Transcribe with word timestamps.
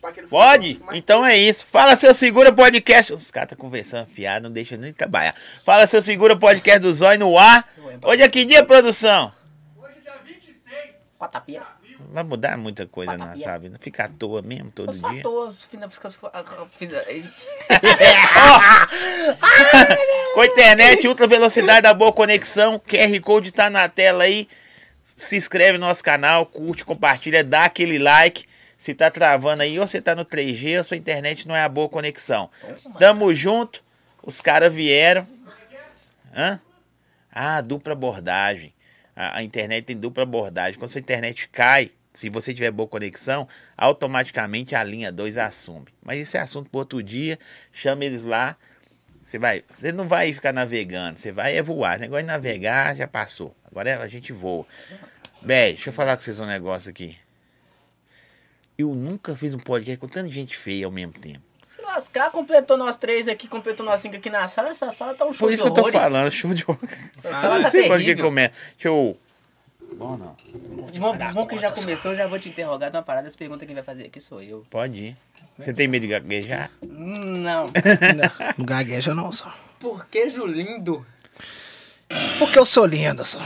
pá, 0.00 0.12
que 0.12 0.20
ele 0.20 0.28
Pode? 0.28 0.80
Então 0.92 1.24
é 1.24 1.36
isso. 1.36 1.66
Fala 1.66 1.96
seu 1.96 2.14
segura 2.14 2.52
podcast. 2.52 3.12
Os 3.12 3.30
caras 3.30 3.50
tá 3.50 3.56
conversando 3.56 4.06
fiado, 4.08 4.44
não 4.44 4.52
deixa 4.52 4.76
nem 4.76 4.92
trabalhar. 4.92 5.34
Fala 5.64 5.86
seu 5.86 6.02
segura 6.02 6.36
podcast 6.36 6.80
do 6.80 6.92
Zóio 6.92 7.18
no 7.18 7.38
ar. 7.38 7.68
Hoje 8.02 8.22
é 8.22 8.28
que 8.28 8.44
dia, 8.44 8.64
produção? 8.64 9.32
Quarta-feira. 11.18 11.66
Vai 12.12 12.24
mudar 12.24 12.56
muita 12.56 12.86
coisa, 12.86 13.16
não, 13.16 13.38
sabe? 13.38 13.68
Não 13.68 13.78
fica 13.78 14.04
à 14.04 14.08
toa 14.08 14.42
mesmo 14.42 14.70
todo 14.72 14.92
dia. 14.92 15.20
ator. 15.20 15.54
fina- 15.70 15.88
fica- 15.88 16.10
fina- 16.76 17.04
Com 20.34 20.40
a 20.40 20.46
internet, 20.46 21.06
ultra 21.06 21.28
velocidade 21.28 21.82
da 21.82 21.94
boa 21.94 22.12
conexão. 22.12 22.80
QR 22.80 23.20
Code 23.20 23.52
tá 23.52 23.70
na 23.70 23.88
tela 23.88 24.24
aí. 24.24 24.48
Se 25.04 25.36
inscreve 25.36 25.78
no 25.78 25.86
nosso 25.86 26.02
canal, 26.02 26.46
curte, 26.46 26.84
compartilha, 26.84 27.44
dá 27.44 27.64
aquele 27.66 27.98
like. 27.98 28.44
Se 28.80 28.94
tá 28.94 29.10
travando 29.10 29.62
aí, 29.62 29.78
ou 29.78 29.86
você 29.86 30.00
tá 30.00 30.14
no 30.14 30.24
3G, 30.24 30.78
ou 30.78 30.84
sua 30.84 30.96
internet 30.96 31.46
não 31.46 31.54
é 31.54 31.62
a 31.62 31.68
boa 31.68 31.86
conexão. 31.86 32.48
Tamo 32.98 33.34
junto. 33.34 33.84
Os 34.22 34.40
caras 34.40 34.72
vieram. 34.72 35.28
Hã? 36.34 36.58
Ah, 37.30 37.60
dupla 37.60 37.92
abordagem. 37.92 38.72
A, 39.14 39.36
a 39.36 39.42
internet 39.42 39.84
tem 39.84 39.96
dupla 39.98 40.22
abordagem. 40.22 40.78
Quando 40.78 40.90
sua 40.90 40.98
internet 40.98 41.46
cai, 41.50 41.90
se 42.14 42.30
você 42.30 42.54
tiver 42.54 42.70
boa 42.70 42.88
conexão, 42.88 43.46
automaticamente 43.76 44.74
a 44.74 44.82
linha 44.82 45.12
2 45.12 45.36
assume. 45.36 45.88
Mas 46.02 46.18
isso 46.18 46.38
é 46.38 46.40
assunto 46.40 46.70
para 46.70 46.78
outro 46.78 47.02
dia. 47.02 47.38
Chama 47.74 48.06
eles 48.06 48.22
lá. 48.22 48.56
Você 49.22 49.38
vai, 49.38 49.62
você 49.68 49.92
não 49.92 50.08
vai 50.08 50.32
ficar 50.32 50.54
navegando, 50.54 51.18
você 51.18 51.30
vai 51.30 51.54
é 51.54 51.62
voar. 51.62 51.98
O 51.98 52.00
negócio 52.00 52.22
de 52.22 52.28
navegar 52.28 52.96
já 52.96 53.06
passou. 53.06 53.54
Agora 53.70 54.02
a 54.02 54.08
gente 54.08 54.32
voa. 54.32 54.64
Bem, 55.42 55.74
deixa 55.74 55.90
eu 55.90 55.92
falar 55.92 56.16
com 56.16 56.22
vocês 56.22 56.40
um 56.40 56.46
negócio 56.46 56.88
aqui. 56.88 57.18
Eu 58.80 58.94
nunca 58.94 59.36
fiz 59.36 59.52
um 59.54 59.58
podcast 59.58 59.98
com 59.98 60.08
tanta 60.08 60.28
gente 60.30 60.56
feia 60.56 60.86
ao 60.86 60.92
mesmo 60.92 61.12
tempo. 61.12 61.40
Se 61.66 61.80
lascar, 61.82 62.30
completou 62.30 62.76
nós 62.76 62.96
três 62.96 63.28
aqui, 63.28 63.46
completou 63.46 63.84
nós 63.84 64.00
cinco 64.00 64.16
aqui 64.16 64.30
na 64.30 64.48
sala. 64.48 64.70
Essa 64.70 64.90
sala 64.90 65.14
tá 65.14 65.24
um 65.26 65.32
show 65.32 65.46
Por 65.46 65.52
isso 65.52 65.64
de 65.64 65.70
que 65.72 65.78
eu 65.78 65.84
tô 65.84 65.92
falando, 65.92 66.30
show 66.30 66.52
de 66.54 66.64
horror. 66.66 66.78
Essa 67.16 67.28
Ah, 67.28 67.34
sala 67.34 67.54
não 67.56 67.62
tá 67.62 67.70
sei 67.70 67.86
quando 67.86 67.98
que 68.00 68.06
terrível. 68.06 68.24
começa. 68.24 68.54
Deixa 68.74 68.88
eu. 68.88 69.16
Bom, 69.96 70.16
não. 70.16 70.36
Bom, 70.98 71.16
bom 71.34 71.46
que 71.46 71.58
já 71.58 71.70
começou, 71.70 72.12
eu 72.12 72.16
já 72.16 72.26
vou 72.26 72.38
te 72.38 72.48
interrogar 72.48 72.90
de 72.90 72.96
uma 72.96 73.02
parada. 73.02 73.28
As 73.28 73.36
perguntas 73.36 73.68
que 73.68 73.74
vai 73.74 73.82
fazer 73.82 74.04
aqui 74.06 74.18
sou 74.20 74.40
eu. 74.42 74.64
Pode 74.70 74.98
ir. 74.98 75.16
Você 75.58 75.72
tem 75.72 75.86
medo 75.86 76.02
de 76.02 76.08
gaguejar? 76.08 76.70
Não. 76.80 77.66
Não 78.56 78.64
gagueja 78.64 79.14
não, 79.14 79.30
só. 79.30 79.52
Por 79.78 80.06
que 80.06 80.30
Julindo? 80.30 81.04
Porque 82.38 82.58
eu 82.58 82.64
sou 82.66 82.86
lindo, 82.86 83.24
só. 83.26 83.40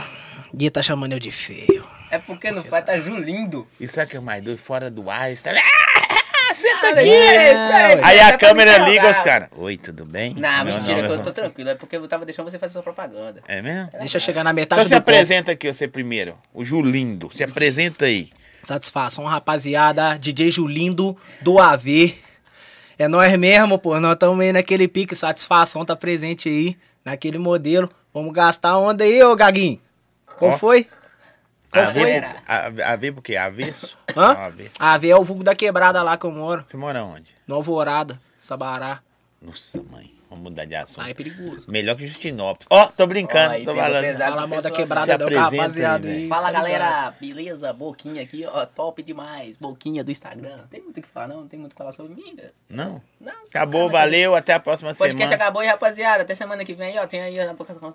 Dia 0.53 0.71
tá 0.71 0.81
chamando 0.81 1.13
eu 1.13 1.19
de 1.19 1.31
feio. 1.31 1.85
É 2.15 2.19
porque 2.19 2.49
no 2.51 2.63
pai 2.63 2.81
tá 2.81 2.97
Julindo. 2.99 3.67
E 3.79 3.87
sabe 3.87 4.07
o 4.07 4.09
que 4.11 4.17
é 4.17 4.19
mais 4.19 4.41
doido? 4.43 4.57
Fora 4.57 4.89
do 4.89 5.09
ar, 5.09 5.29
você 5.35 5.43
tá. 5.43 5.51
Ah, 5.51 6.55
senta 6.55 6.89
aqui! 6.89 7.09
Aí 7.09 8.19
Até 8.19 8.21
a 8.21 8.27
pra 8.29 8.37
câmera 8.47 8.79
me 8.85 8.91
liga 8.91 9.09
os 9.11 9.19
caras. 9.21 9.49
Oi, 9.57 9.77
tudo 9.77 10.05
bem? 10.05 10.33
Não, 10.35 10.63
Meu 10.63 10.75
mentira, 10.75 10.95
nome 10.97 11.07
que 11.07 11.13
é- 11.13 11.17
eu 11.17 11.23
tô 11.23 11.31
tranquilo. 11.33 11.69
É 11.71 11.75
porque 11.75 11.97
eu 11.97 12.07
tava 12.07 12.25
deixando 12.25 12.49
você 12.49 12.57
fazer 12.57 12.73
sua 12.73 12.83
propaganda. 12.83 13.41
É 13.47 13.61
mesmo? 13.61 13.89
Deixa 13.99 14.17
eu 14.17 14.21
chegar 14.21 14.43
na 14.43 14.53
metade 14.53 14.79
Então 14.81 14.87
se 14.87 14.93
do 14.93 14.97
copo. 15.03 15.09
apresenta 15.11 15.51
aqui, 15.51 15.73
você 15.73 15.87
primeiro. 15.87 16.37
O 16.53 16.63
Julindo. 16.63 17.29
Se 17.35 17.43
apresenta 17.43 18.05
aí. 18.05 18.29
Satisfação, 18.63 19.25
rapaziada. 19.25 20.17
DJ 20.17 20.49
Julindo 20.51 21.17
do 21.41 21.59
AV. 21.59 22.15
É 22.97 23.07
nós 23.09 23.37
mesmo, 23.37 23.77
pô. 23.77 23.99
Nós 23.99 24.13
estamos 24.13 24.39
aí 24.39 24.53
naquele 24.53 24.87
pique. 24.87 25.15
Satisfação 25.15 25.83
tá 25.83 25.95
presente 25.95 26.47
aí. 26.47 26.77
Naquele 27.03 27.37
modelo. 27.37 27.91
Vamos 28.13 28.31
gastar 28.33 28.77
onda 28.77 29.03
aí, 29.03 29.21
ô 29.23 29.35
Gaguinho. 29.35 29.81
Qual 30.37 30.51
Ó. 30.51 30.57
foi? 30.57 30.87
Qual 31.71 31.85
AV, 31.85 31.99
foi? 31.99 32.15
A- 32.47 32.93
AV 32.93 33.11
por 33.13 33.21
quê? 33.21 33.35
Avesso? 33.35 33.97
Hã? 34.15 34.33
Não, 34.33 34.41
avesso. 34.41 34.71
AV 34.79 35.09
é 35.09 35.15
o 35.15 35.23
vulgo 35.23 35.43
da 35.43 35.55
quebrada 35.55 36.01
lá 36.03 36.17
que 36.17 36.25
eu 36.25 36.31
moro. 36.31 36.63
Você 36.67 36.77
mora 36.77 37.03
onde? 37.03 37.25
No 37.47 37.55
Alvorada, 37.55 38.19
Sabará. 38.39 38.99
Nossa, 39.41 39.81
mãe. 39.91 40.13
Vamos 40.27 40.49
mudar 40.51 40.65
de 40.65 40.75
assunto. 40.75 40.97
Lá 40.97 41.09
é 41.09 41.13
perigoso. 41.13 41.69
Melhor 41.69 41.95
que 41.95 42.07
Justinópolis. 42.07 42.65
Ó, 42.69 42.87
tô 42.87 43.05
brincando, 43.07 43.53
aí 43.53 43.63
tô 43.63 43.75
falando. 43.75 44.17
Fala 44.17 44.47
mal 44.47 44.61
da 44.61 44.69
pessoas 44.69 44.77
quebrada 44.77 45.17
da 45.17 45.39
rapaziada 45.41 46.07
aí, 46.07 46.13
aí. 46.23 46.27
Fala 46.27 46.47
tá 46.47 46.51
galera, 46.51 47.13
beleza? 47.21 47.71
Boquinha 47.71 48.23
aqui, 48.23 48.43
ó, 48.45 48.65
top 48.65 49.03
demais. 49.03 49.55
Boquinha 49.55 50.03
do 50.03 50.11
Instagram. 50.11 50.61
Tem 50.69 50.81
muito 50.81 50.97
o 50.97 51.01
que 51.03 51.07
falar, 51.07 51.27
não? 51.27 51.41
Não 51.41 51.47
tem 51.47 51.59
muito 51.59 51.71
o 51.73 51.75
que 51.75 51.77
falar 51.77 51.93
sobre 51.93 52.15
mim, 52.15 52.35
velho. 52.35 52.51
Não. 52.67 53.01
Não, 53.21 53.31
Acabou, 53.47 53.87
cara, 53.89 53.99
valeu, 54.03 54.35
até 54.35 54.53
a 54.53 54.59
próxima 54.59 54.91
O 54.91 54.95
podcast 54.95 55.19
semana. 55.29 55.35
acabou 55.43 55.61
aí, 55.61 55.67
rapaziada. 55.67 56.23
Até 56.23 56.33
semana 56.35 56.65
que 56.65 56.73
vem, 56.73 56.97
ó. 56.99 57.05
Tem 57.07 57.21
aí, 57.21 57.39
ó. 57.39 57.45
na 57.45 57.53
boca- 57.53 57.73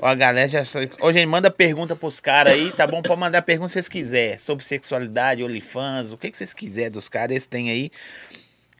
Ó, 0.00 0.06
a 0.06 0.14
galera 0.14 0.48
já 0.48 0.64
sabe. 0.64 0.90
Ô, 1.00 1.12
gente, 1.12 1.26
manda 1.26 1.50
pergunta 1.50 1.94
pros 1.96 2.20
caras 2.20 2.52
aí, 2.54 2.70
tá 2.72 2.86
bom? 2.86 3.02
Pode 3.02 3.20
mandar 3.20 3.42
pergunta 3.42 3.68
se 3.68 3.74
vocês 3.74 3.88
quiserem. 3.88 4.38
Sobre 4.38 4.64
sexualidade, 4.64 5.42
OnlyFans, 5.42 6.12
o 6.12 6.18
que, 6.18 6.30
que 6.30 6.36
vocês 6.36 6.52
quiserem 6.54 6.90
dos 6.90 7.08
caras, 7.08 7.30
eles 7.32 7.46
têm 7.46 7.70
aí. 7.70 7.90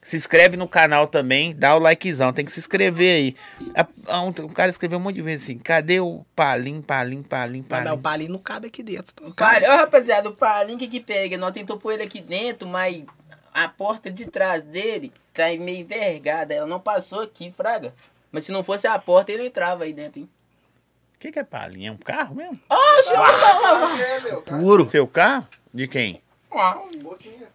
Se 0.03 0.15
inscreve 0.15 0.55
no 0.55 0.67
canal 0.67 1.07
também, 1.07 1.55
dá 1.55 1.75
o 1.75 1.79
likezão, 1.79 2.31
tem 2.31 2.45
que 2.45 2.51
se 2.51 2.59
inscrever 2.59 3.15
aí. 3.15 3.35
A- 3.73 3.87
a- 4.17 4.21
um- 4.21 4.29
o 4.29 4.49
cara 4.53 4.69
escreveu 4.69 4.99
um 4.99 5.01
monte 5.01 5.15
de 5.15 5.23
vezes 5.23 5.45
assim, 5.45 5.57
cadê 5.57 5.99
o 5.99 6.23
palim, 6.35 6.79
palim, 6.79 7.23
palim, 7.23 7.65
Mas 7.67 7.81
o 7.81 7.85
palim? 7.85 8.01
palinho 8.01 8.31
não 8.33 8.39
cabe 8.39 8.67
aqui 8.67 8.83
dentro. 8.83 9.15
Não 9.19 9.31
cabe. 9.31 9.65
ó, 9.65 9.77
rapaziada, 9.77 10.29
o 10.29 10.35
Palinho 10.35 10.77
que 10.77 10.87
que 10.87 10.99
pega? 10.99 11.39
Nós 11.39 11.53
tentou 11.53 11.77
pôr 11.79 11.93
ele 11.93 12.03
aqui 12.03 12.21
dentro, 12.21 12.67
mas 12.67 13.01
a 13.51 13.67
porta 13.67 14.11
de 14.11 14.25
trás 14.25 14.61
dele 14.61 15.11
tá 15.33 15.45
meio 15.59 15.79
envergada. 15.79 16.53
Ela 16.53 16.67
não 16.67 16.79
passou 16.79 17.21
aqui, 17.21 17.51
fraga. 17.57 17.91
Mas 18.35 18.43
se 18.43 18.51
não 18.51 18.65
fosse 18.65 18.85
a 18.85 18.99
porta, 18.99 19.31
ele 19.31 19.47
entrava 19.47 19.85
aí 19.85 19.93
dentro, 19.93 20.19
hein? 20.19 20.29
O 21.15 21.19
que, 21.19 21.31
que 21.31 21.39
é 21.39 21.43
palim? 21.45 21.87
É 21.87 21.91
um 21.93 21.95
carro 21.95 22.35
mesmo? 22.35 22.59
É, 23.97 24.19
meu, 24.19 24.41
cara. 24.41 24.61
Puro. 24.61 24.85
Seu 24.85 25.07
carro? 25.07 25.47
De 25.73 25.87
quem? 25.87 26.21
Boquinha. 27.01 27.47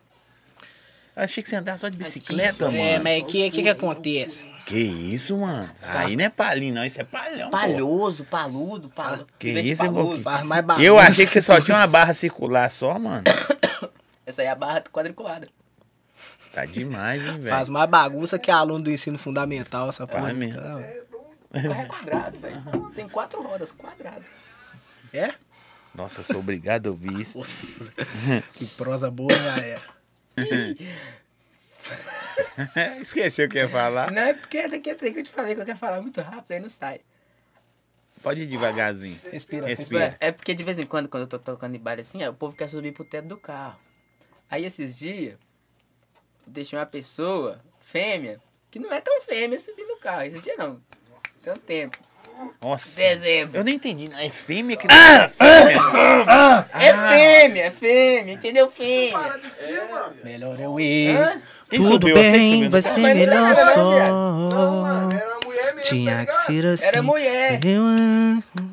Achei 1.15 1.43
que 1.43 1.51
você 1.51 1.57
andava 1.57 1.77
só 1.77 1.91
de 1.91 1.99
bicicleta, 1.99 2.65
mano. 2.71 2.79
É, 2.79 2.99
mas 2.99 3.23
o 3.23 3.27
que, 3.27 3.51
que 3.51 3.63
que 3.63 3.69
acontece? 3.69 4.49
Que 4.67 4.79
isso, 4.79 5.37
mano? 5.37 5.69
Aí 5.89 6.17
não 6.17 6.25
é 6.25 6.31
palim, 6.31 6.73
não. 6.73 6.83
Isso 6.83 6.99
é 6.99 7.05
palhão. 7.05 7.51
pô. 7.51 7.59
Palhoso, 7.59 8.25
paludo, 8.25 8.89
paludo. 8.89 9.27
Que 9.39 9.51
isso, 9.51 9.83
paludo. 9.85 10.23
Mais 10.47 10.65
barulho. 10.65 10.87
Eu 10.87 10.99
achei 10.99 11.27
que 11.27 11.33
você 11.33 11.43
só 11.43 11.61
tinha 11.61 11.77
uma 11.77 11.87
barra 11.87 12.15
circular 12.15 12.73
só, 12.73 12.99
mano. 12.99 13.25
Essa 14.25 14.41
aí 14.41 14.49
é 14.49 14.51
a 14.51 14.55
barra 14.55 14.83
quadriculada. 14.91 15.47
Tá 16.53 16.65
demais, 16.65 17.21
hein, 17.23 17.43
Faz 17.49 17.69
velho. 17.69 17.73
mais 17.73 17.91
bagunça 17.91 18.39
que 18.39 18.51
aluno 18.51 18.85
do 18.85 18.91
ensino 18.91 19.19
fundamental, 19.19 19.89
essa 19.89 20.07
porra. 20.07 20.25
Faz 20.25 20.37
mesmo. 20.37 20.59
O 20.59 20.63
carro 20.63 20.81
é 21.53 21.85
quadrado, 21.87 22.39
velho. 22.39 22.91
Tem 22.95 23.09
quatro 23.09 23.43
rodas, 23.43 23.73
quadrado. 23.73 24.25
É? 25.13 25.33
Nossa, 25.95 26.21
eu 26.21 26.25
sou 26.25 26.39
obrigado 26.39 26.89
a 26.89 26.91
ouvir 26.91 27.21
isso. 27.21 27.39
Nossa, 27.39 27.93
que 28.55 28.67
prosa 28.67 29.11
boa, 29.11 29.37
galera. 29.37 29.83
Esqueceu 33.01 33.47
o 33.47 33.49
que 33.49 33.59
ia 33.59 33.69
falar? 33.69 34.11
Não 34.11 34.23
é 34.23 34.35
porque 34.35 34.69
daqui 34.69 34.91
a 34.91 34.95
pouco 34.95 35.19
eu 35.19 35.25
te 35.25 35.31
falei 35.31 35.55
que 35.55 35.61
eu 35.61 35.65
quero 35.65 35.79
falar 35.79 36.01
muito 36.01 36.21
rápido, 36.21 36.53
aí 36.53 36.61
não 36.61 36.71
sai. 36.71 37.01
Pode 38.23 38.43
ir 38.43 38.47
devagarzinho. 38.47 39.19
Respira, 39.33 39.67
Respira. 39.67 40.17
É 40.21 40.31
porque 40.31 40.55
de 40.55 40.63
vez 40.63 40.79
em 40.79 40.87
quando, 40.87 41.09
quando 41.09 41.23
eu 41.23 41.29
tô 41.29 41.39
tocando 41.39 41.75
em 41.75 41.79
baile 41.79 42.03
assim, 42.03 42.23
ó, 42.23 42.31
o 42.31 42.35
povo 42.35 42.55
quer 42.55 42.69
subir 42.69 42.93
pro 42.93 43.05
teto 43.05 43.29
do 43.29 43.37
carro. 43.37 43.79
Aí 44.51 44.65
esses 44.65 44.97
dias, 44.97 45.39
deixei 46.51 46.79
uma 46.79 46.87
pessoa, 46.87 47.61
fêmea, 47.81 48.41
que 48.71 48.79
não 48.79 48.93
é 48.93 49.01
tão 49.01 49.21
fêmea 49.23 49.59
subir 49.59 49.87
no 49.87 49.97
carro. 49.97 50.23
Esses 50.25 50.43
dias 50.43 50.57
não. 50.59 50.81
Tem 51.43 51.53
um 51.53 51.59
tempo. 51.59 51.99
Nossa. 52.63 52.97
Dezembro. 53.01 53.59
Eu 53.59 53.65
não 53.65 53.71
entendi. 53.73 54.09
não. 54.09 54.19
É 54.19 54.31
fêmea 54.31 54.77
que 54.77 54.87
não 54.89 54.95
é 54.95 55.29
fêmea? 55.29 55.81
É 56.73 56.93
fêmea, 56.95 57.63
é 57.65 57.71
fêmea, 57.71 58.33
entendeu? 58.35 58.71
Fêmea. 58.71 59.19
Mano. 59.91 60.17
Melhor 60.25 60.59
eu 60.61 60.81
ir. 60.81 61.17
Hã? 61.17 61.43
Quem 61.69 61.79
Tudo 61.81 61.93
subiu? 61.93 62.15
Que 62.15 62.23
bem, 62.23 62.69
vai 62.69 62.83
ser 62.83 63.01
não 63.01 63.09
melhor 63.09 63.23
era, 63.23 63.41
né, 63.43 63.55
Não, 63.77 64.83
mano, 64.83 65.11
só. 65.13 65.17
era 65.17 65.29
uma 65.29 65.41
mulher 65.45 65.75
mesmo, 65.75 65.81
Tinha 65.83 66.17
tá 66.17 66.27
que 66.27 66.33
ser 66.33 66.67
assim. 66.67 66.87
Era 66.87 67.03
mulher. 67.03 67.61
Eu. 67.65 67.83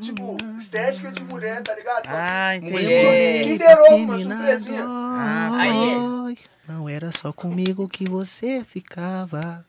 Tipo, 0.01 0.37
estética 0.57 1.11
de 1.11 1.23
mulher, 1.25 1.61
tá 1.61 1.75
ligado? 1.75 2.07
Ah, 2.07 2.55
entendi. 2.55 2.71
Mulher. 2.73 3.43
Kinder 3.43 3.79
Ovo, 3.81 3.95
uma 3.97 4.19
surpresinha. 4.19 4.83
Ah, 4.85 5.49
aí. 5.59 6.37
Não 6.67 6.89
era 6.89 7.13
só 7.13 7.31
comigo 7.31 7.87
que 7.87 8.03
você 8.09 8.61
ficava. 8.61 9.65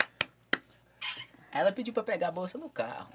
Ela 1.53 1.71
pediu 1.71 1.95
pra 1.95 2.03
pegar 2.03 2.29
a 2.29 2.33
bolsa 2.33 2.59
no 2.59 2.69
carro. 2.69 3.09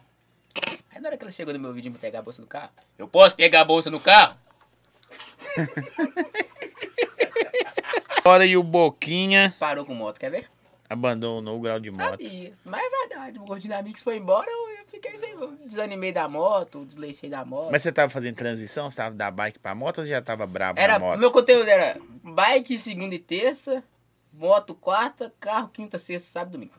Aí 0.90 1.02
na 1.02 1.10
hora 1.10 1.18
que 1.18 1.24
ela 1.24 1.32
chegou 1.32 1.54
no 1.54 1.60
meu 1.60 1.74
vídeo 1.74 1.92
pra 1.92 2.00
pegar 2.00 2.20
a 2.20 2.22
bolsa 2.22 2.42
no 2.42 2.48
carro, 2.48 2.70
eu 2.98 3.10
posso 3.10 3.36
pegar 3.36 3.60
a 3.62 3.66
bolsa 3.66 3.90
no 3.90 4.00
carro? 4.00 4.38
Agora 8.20 8.46
e 8.46 8.56
o 8.56 8.64
Boquinha 8.64 9.54
Parou 9.60 9.86
com 9.86 9.94
moto, 9.94 10.18
quer 10.18 10.32
ver? 10.32 10.50
Abandonou 10.90 11.58
o 11.58 11.62
grau 11.62 11.80
de 11.80 11.92
moto. 11.92 12.22
Sabia. 12.22 12.54
Mas 12.64 12.82
é 12.84 12.90
verdade, 13.08 13.40
o 13.40 13.46
Gordinamix 13.46 14.04
foi 14.04 14.18
embora, 14.18 14.50
eu, 14.50 14.86
fiquei 14.88 15.18
sem. 15.18 15.34
Desanimei 15.66 16.12
da 16.12 16.28
moto, 16.30 16.86
desleixei 16.86 17.30
da 17.30 17.44
moto. 17.44 17.72
Mas 17.72 17.82
você 17.82 17.92
tava 17.92 18.10
fazendo 18.10 18.36
transição? 18.36 18.90
Você 18.90 18.98
tava 18.98 19.16
da 19.16 19.32
bike 19.32 19.60
pra 19.60 19.74
moto 19.74 20.00
ou 20.02 20.06
já 20.08 20.22
tava 20.22 20.46
brabo 20.46 20.80
era, 20.80 20.94
na 20.94 21.00
moto? 21.00 21.20
meu 21.20 21.32
conteúdo 21.32 21.68
era 21.68 22.00
bike 22.24 22.78
segunda 22.78 23.16
e 23.16 23.20
terça, 23.20 23.84
moto 24.32 24.76
quarta, 24.76 25.34
carro 25.40 25.70
quinta, 25.70 25.98
sexta, 25.98 26.28
sábado 26.30 26.52
e 26.52 26.54
domingo. 26.54 26.74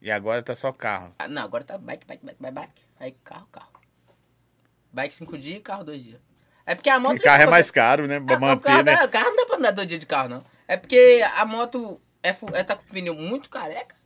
E 0.00 0.10
agora 0.10 0.42
tá 0.42 0.54
só 0.54 0.72
carro. 0.72 1.12
Ah, 1.18 1.26
não, 1.28 1.42
agora 1.42 1.64
tá 1.64 1.76
bike, 1.76 2.06
bike, 2.06 2.24
bike, 2.24 2.38
bike, 2.40 2.54
bike. 2.54 2.82
Aí 3.00 3.12
carro, 3.24 3.48
carro. 3.50 3.68
Bike 4.92 5.14
cinco 5.14 5.36
dias, 5.36 5.60
carro 5.62 5.84
dois 5.84 6.02
dias. 6.02 6.20
É 6.64 6.74
porque 6.74 6.88
a 6.90 7.00
moto. 7.00 7.16
O 7.16 7.22
carro 7.22 7.42
é 7.42 7.46
mais 7.46 7.70
caro, 7.70 8.06
né? 8.06 8.20
Pra 8.20 8.36
É, 8.36 8.38
manter, 8.38 8.62
carro, 8.64 8.82
né? 8.84 9.04
O 9.04 9.08
carro 9.08 9.26
não 9.30 9.36
dá 9.36 9.46
pra 9.46 9.56
andar 9.56 9.72
todo 9.74 9.86
dia 9.86 9.98
de 9.98 10.06
carro, 10.06 10.28
não. 10.28 10.44
É 10.66 10.76
porque 10.76 11.24
a 11.34 11.44
moto 11.46 12.00
é, 12.22 12.30
é 12.52 12.64
tá 12.64 12.76
com 12.76 12.82
o 12.82 12.86
pneu 12.86 13.14
muito 13.14 13.48
careca. 13.48 13.96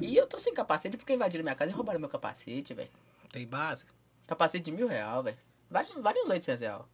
E 0.00 0.16
eu 0.16 0.26
tô 0.26 0.38
sem 0.38 0.54
capacete 0.54 0.96
porque 0.96 1.12
invadiram 1.12 1.42
minha 1.42 1.54
casa 1.54 1.70
e 1.70 1.74
roubaram 1.74 1.98
meu 1.98 2.08
capacete, 2.08 2.72
velho. 2.72 2.90
Tem 3.32 3.46
base? 3.46 3.84
Capacete 4.26 4.64
de 4.64 4.72
mil 4.72 4.86
real, 4.86 5.22
velho. 5.22 5.38
Vale, 5.70 5.88
vale 5.96 6.20
uns 6.22 6.30
800 6.30 6.60
real. 6.60 6.88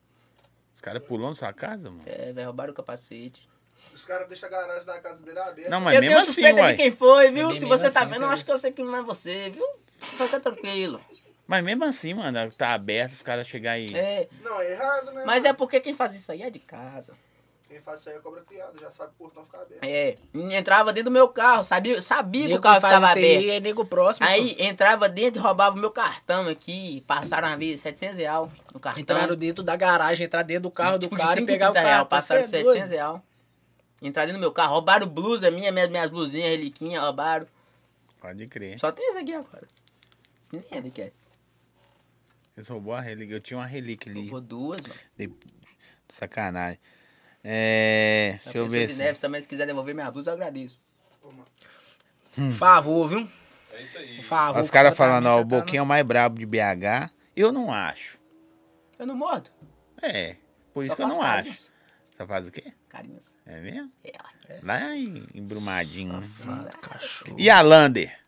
Os 0.75 0.81
caras 0.81 1.03
pulou 1.05 1.29
na 1.29 1.35
sua 1.35 1.53
casa, 1.53 1.91
mano. 1.91 2.03
É, 2.07 2.33
velho, 2.33 2.47
roubaram 2.47 2.73
o 2.73 2.77
capacete. 2.77 3.47
Os 3.93 4.05
caras 4.05 4.27
deixam 4.27 4.49
a 4.49 4.53
garagem 4.53 4.87
da 4.87 5.01
casa 5.01 5.23
dele 5.23 5.39
aberta. 5.39 5.71
Não, 5.71 5.81
mas 5.81 5.95
eu 5.95 6.01
mesmo 6.01 6.15
tenho 6.15 6.23
assim, 6.23 6.33
suspeita 6.33 6.61
uai. 6.61 6.73
de 6.73 6.77
quem 6.77 6.93
foi, 6.93 7.31
viu? 7.31 7.53
Se 7.53 7.65
você 7.65 7.91
tá 7.91 8.01
assim, 8.01 8.11
vendo, 8.11 8.21
você 8.21 8.25
eu 8.25 8.31
acho 8.31 8.45
que 8.45 8.53
eu 8.53 8.59
sei 8.59 8.73
que 8.73 8.83
não 8.83 8.97
é 8.97 9.03
você, 9.03 9.51
viu? 9.51 9.67
Fica 9.99 10.41
tranquilo. 10.41 11.01
Mas 11.47 11.63
mesmo 11.63 11.85
assim, 11.85 12.15
mano, 12.15 12.51
tá 12.53 12.71
aberto, 12.71 13.13
os 13.13 13.23
caras 13.23 13.47
chegar 13.47 13.73
aí. 13.73 13.95
É, 13.95 14.29
Não, 14.43 14.61
é 14.61 14.73
errado, 14.73 15.13
né? 15.13 15.25
mas 15.27 15.43
mano? 15.43 15.49
é 15.49 15.53
porque 15.53 15.79
quem 15.81 15.95
faz 15.95 16.15
isso 16.15 16.33
aí 16.33 16.43
é 16.43 16.51
de 16.51 16.59
casa. 16.59 17.15
Quem 17.75 17.83
faz 17.83 17.99
isso 17.99 18.09
aí 18.09 18.15
é 18.15 18.19
cobra 18.21 18.41
criada, 18.43 18.79
já 18.81 18.89
sabe 18.89 19.09
que 19.11 19.15
o 19.17 19.19
portão 19.25 19.45
fica 19.45 19.61
aberto. 19.61 19.83
É, 19.83 20.17
entrava 20.33 20.93
dentro 20.93 21.11
do 21.11 21.13
meu 21.13 21.27
carro, 21.27 21.65
sabia, 21.65 22.01
sabia 22.01 22.47
que 22.47 22.55
o 22.55 22.61
carro 22.61 22.77
que 22.77 22.81
faz 22.83 22.95
ficava 22.95 23.19
isso 23.19 23.19
aí 23.27 23.35
aberto. 23.37 23.51
é 23.51 23.61
nego 23.61 23.85
próximo. 23.85 24.27
Aí 24.29 24.57
entrava 24.61 25.09
dentro 25.09 25.41
e 25.41 25.43
roubava 25.43 25.75
o 25.75 25.81
meu 25.81 25.91
cartão 25.91 26.47
aqui. 26.47 27.03
Passaram 27.05 27.49
uma 27.49 27.57
vez 27.57 27.81
700 27.81 28.17
real 28.17 28.47
no 28.67 28.75
só. 28.75 28.79
cartão. 28.79 29.03
Entraram 29.03 29.35
dentro 29.35 29.65
da 29.65 29.75
garagem, 29.75 30.25
entrar 30.25 30.45
dentro 30.45 30.63
do 30.63 30.71
carro 30.71 31.01
Tipo, 31.01 31.17
do 31.17 31.21
cara 31.21 31.33
e 31.33 31.45
30, 31.45 31.53
pegar 31.53 31.71
o 31.71 31.73
30 31.73 31.83
carro. 31.83 31.95
real, 31.97 32.07
Passaram 32.07 32.43
Você 32.43 32.47
é 32.47 32.51
700 32.61 32.77
doido? 32.79 32.91
real. 32.91 33.23
Entraram 34.01 34.27
dentro 34.29 34.41
do 34.41 34.45
meu 34.45 34.53
carro, 34.53 34.75
roubaram 34.75 35.07
blusa 35.09 35.51
minha, 35.51 35.73
minhas, 35.73 35.89
minhas 35.89 36.09
blusinhas, 36.09 36.51
reliquinha, 36.51 37.01
roubaram. 37.01 37.49
Pode 38.21 38.47
crer. 38.47 38.79
Só 38.79 38.93
tem 38.93 39.11
essa 39.11 39.19
aqui 39.19 39.35
agora. 39.35 39.67
Nem 40.53 40.63
ele 40.71 40.93
quer. 40.93 41.13
Eles 42.57 42.69
roubou 42.69 42.95
a 42.95 43.01
relíquia. 43.01 43.35
Eu 43.35 43.41
tinha 43.41 43.59
uma 43.59 43.67
relíquia 43.67 44.13
ali. 44.13 44.21
Roubou 44.21 44.41
duas, 44.41 44.81
mano. 44.83 44.95
De... 45.19 45.29
Sacanagem. 46.09 46.79
É. 47.45 48.39
Deixa 48.45 48.59
eu 48.59 48.67
ver 48.67 48.89
se. 48.89 48.97
Neves 48.97 49.19
também, 49.21 49.43
se 49.43 49.49
quiser 49.49 49.67
devolver 49.67 49.95
minha 49.95 50.11
blusa, 50.11 50.31
eu 50.31 50.35
agradeço. 50.35 50.79
Por 51.21 52.51
favor, 52.53 53.09
viu? 53.09 53.29
É 53.73 53.83
isso 53.83 53.99
aí. 53.99 54.23
Favor. 54.23 54.61
Os 54.63 54.71
caras 54.71 54.93
tá- 54.93 54.97
falando, 54.97 55.27
ó, 55.27 55.41
o 55.41 55.45
Boquinha 55.45 55.81
é 55.81 55.83
o 55.83 55.87
mais 55.87 56.05
brabo 56.07 56.39
de 56.39 56.47
BH. 56.47 57.11
Eu 57.37 57.53
não 57.53 57.71
acho. 57.73 58.19
Eu 58.99 59.07
não 59.07 59.17
mordo. 59.17 59.51
É. 60.01 60.37
Por 60.73 60.85
isso 60.85 60.93
Só 60.93 60.97
que 60.97 61.03
eu 61.03 61.09
não 61.09 61.21
acho. 61.23 61.35
carinhos. 61.37 61.71
Você 62.17 62.27
faz 62.27 62.47
o 62.47 62.51
quê? 62.51 62.73
Carinhos. 62.89 63.27
É 63.47 63.61
mesmo? 63.61 63.93
É, 64.05 64.13
ó. 64.19 64.25
Lá 64.63 64.97
em, 64.97 65.27
em 65.35 65.43
Brumadinho. 65.43 66.21
né? 66.21 66.29
Cachorro. 66.81 67.37
E 67.39 67.51
a 67.51 67.61
Lander? 67.61 68.19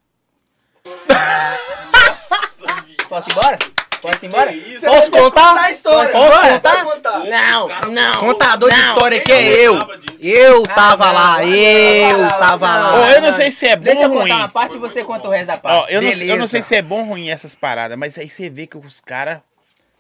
Posso 3.09 3.29
ir 3.29 3.33
embora? 3.33 3.59
Posso 4.01 4.25
ir 4.25 4.29
embora? 4.29 4.53
Você 4.53 4.87
Posso 4.87 5.11
contar? 5.11 5.21
contar 5.51 5.61
a 5.63 5.71
história. 5.71 6.13
Posso 6.13 6.29
Vai 6.29 6.53
contar? 6.53 6.85
contar. 6.85 7.19
Não, 7.25 7.69
não. 7.93 8.15
Contador 8.21 8.71
de 8.71 8.77
não. 8.77 8.89
história 8.89 9.21
que 9.21 9.33
é 9.33 9.43
Eu 9.67 9.75
eu. 9.75 9.97
Eu 10.19 10.63
tava 10.65 11.11
lá, 11.13 11.45
eu 11.45 12.29
tava 12.39 12.67
Ô, 12.67 13.01
lá. 13.01 13.13
eu 13.13 13.23
não 13.23 13.33
sei 13.33 13.51
se 13.51 13.67
é 13.67 13.77
bom 13.77 13.83
Deixa 13.85 14.03
eu 14.03 14.09
ou 14.09 14.13
contar 14.15 14.23
ruim. 14.25 14.33
uma 14.33 14.49
parte 14.49 14.77
e 14.77 14.79
você 14.79 15.05
conta 15.05 15.29
o 15.29 15.31
resto 15.31 15.47
da 15.47 15.55
Ó, 15.55 15.59
parte. 15.59 15.93
eu, 15.93 16.03
não, 16.03 16.09
eu 16.11 16.37
não 16.39 16.49
sei 16.49 16.63
se 16.63 16.75
é 16.75 16.83
bom 16.83 17.01
ou 17.01 17.05
ruim 17.07 17.29
essas 17.31 17.55
paradas, 17.55 17.97
mas 17.99 18.19
aí 18.19 18.29
você 18.29 18.49
vê 18.49 18.67
que 18.67 18.77
os 18.79 19.01
caras 19.01 19.41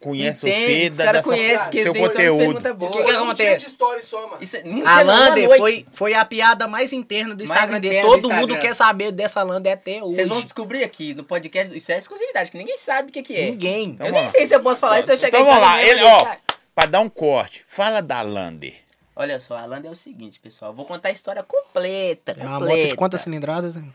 conhecem 0.00 0.52
você, 0.52 0.90
da, 0.90 1.04
caras 1.04 1.12
da 1.20 1.22
sua- 1.22 1.32
conhecem 1.34 1.70
que 1.70 1.82
seu 1.82 1.94
conteúdo. 1.94 2.38
perguntas 2.38 2.72
O 2.72 2.74
boas. 2.76 2.92
que 2.96 3.02
que 3.04 3.10
acontece? 3.10 3.64
de 3.64 3.70
história 3.72 4.02
só, 4.02 4.22
mano. 4.28 4.38
Isso, 4.40 4.56
não 4.64 4.86
A 4.86 5.02
Lander 5.02 5.56
foi, 5.56 5.86
foi 5.92 6.14
a 6.14 6.24
piada 6.24 6.68
mais 6.68 6.92
interna 6.92 7.34
do 7.34 7.42
Instagram 7.42 7.80
dele. 7.80 8.02
Todo 8.02 8.28
mundo 8.30 8.40
Instagram. 8.52 8.60
quer 8.60 8.74
saber 8.74 9.12
dessa 9.12 9.42
Lander 9.42 9.72
até 9.72 10.02
hoje. 10.02 10.14
Vocês 10.16 10.28
vão 10.28 10.40
descobrir 10.40 10.84
aqui 10.84 11.14
no 11.14 11.24
podcast. 11.24 11.76
Isso 11.76 11.90
é 11.90 11.98
exclusividade, 11.98 12.50
que 12.50 12.58
ninguém 12.58 12.78
sabe 12.78 13.08
o 13.08 13.12
que, 13.12 13.22
que 13.22 13.34
é. 13.34 13.50
Ninguém. 13.50 13.90
Então 13.90 14.06
eu 14.06 14.12
nem 14.12 14.22
lá. 14.22 14.28
sei 14.30 14.46
se 14.46 14.54
eu 14.54 14.60
posso 14.62 14.80
falar 14.80 15.00
isso 15.00 15.10
eu 15.10 15.16
Então 15.16 15.40
em 15.40 15.44
vamos 15.44 15.60
lá, 15.60 15.82
ele, 15.82 16.02
ó, 16.02 16.36
pra 16.74 16.86
dar 16.86 17.00
um 17.00 17.08
corte, 17.08 17.62
fala 17.66 18.00
da 18.00 18.22
Lander. 18.22 18.74
Olha 19.18 19.40
só, 19.40 19.56
a 19.56 19.64
Lander 19.64 19.88
é 19.90 19.92
o 19.92 19.96
seguinte, 19.96 20.38
pessoal. 20.38 20.74
Vou 20.74 20.84
contar 20.84 21.08
a 21.08 21.12
história 21.12 21.42
completa. 21.42 22.36
É 22.38 22.44
uma 22.44 22.58
completa. 22.58 22.76
moto 22.82 22.88
de 22.90 22.94
quantas 22.96 23.20
cilindradas? 23.22 23.74
hein? 23.76 23.94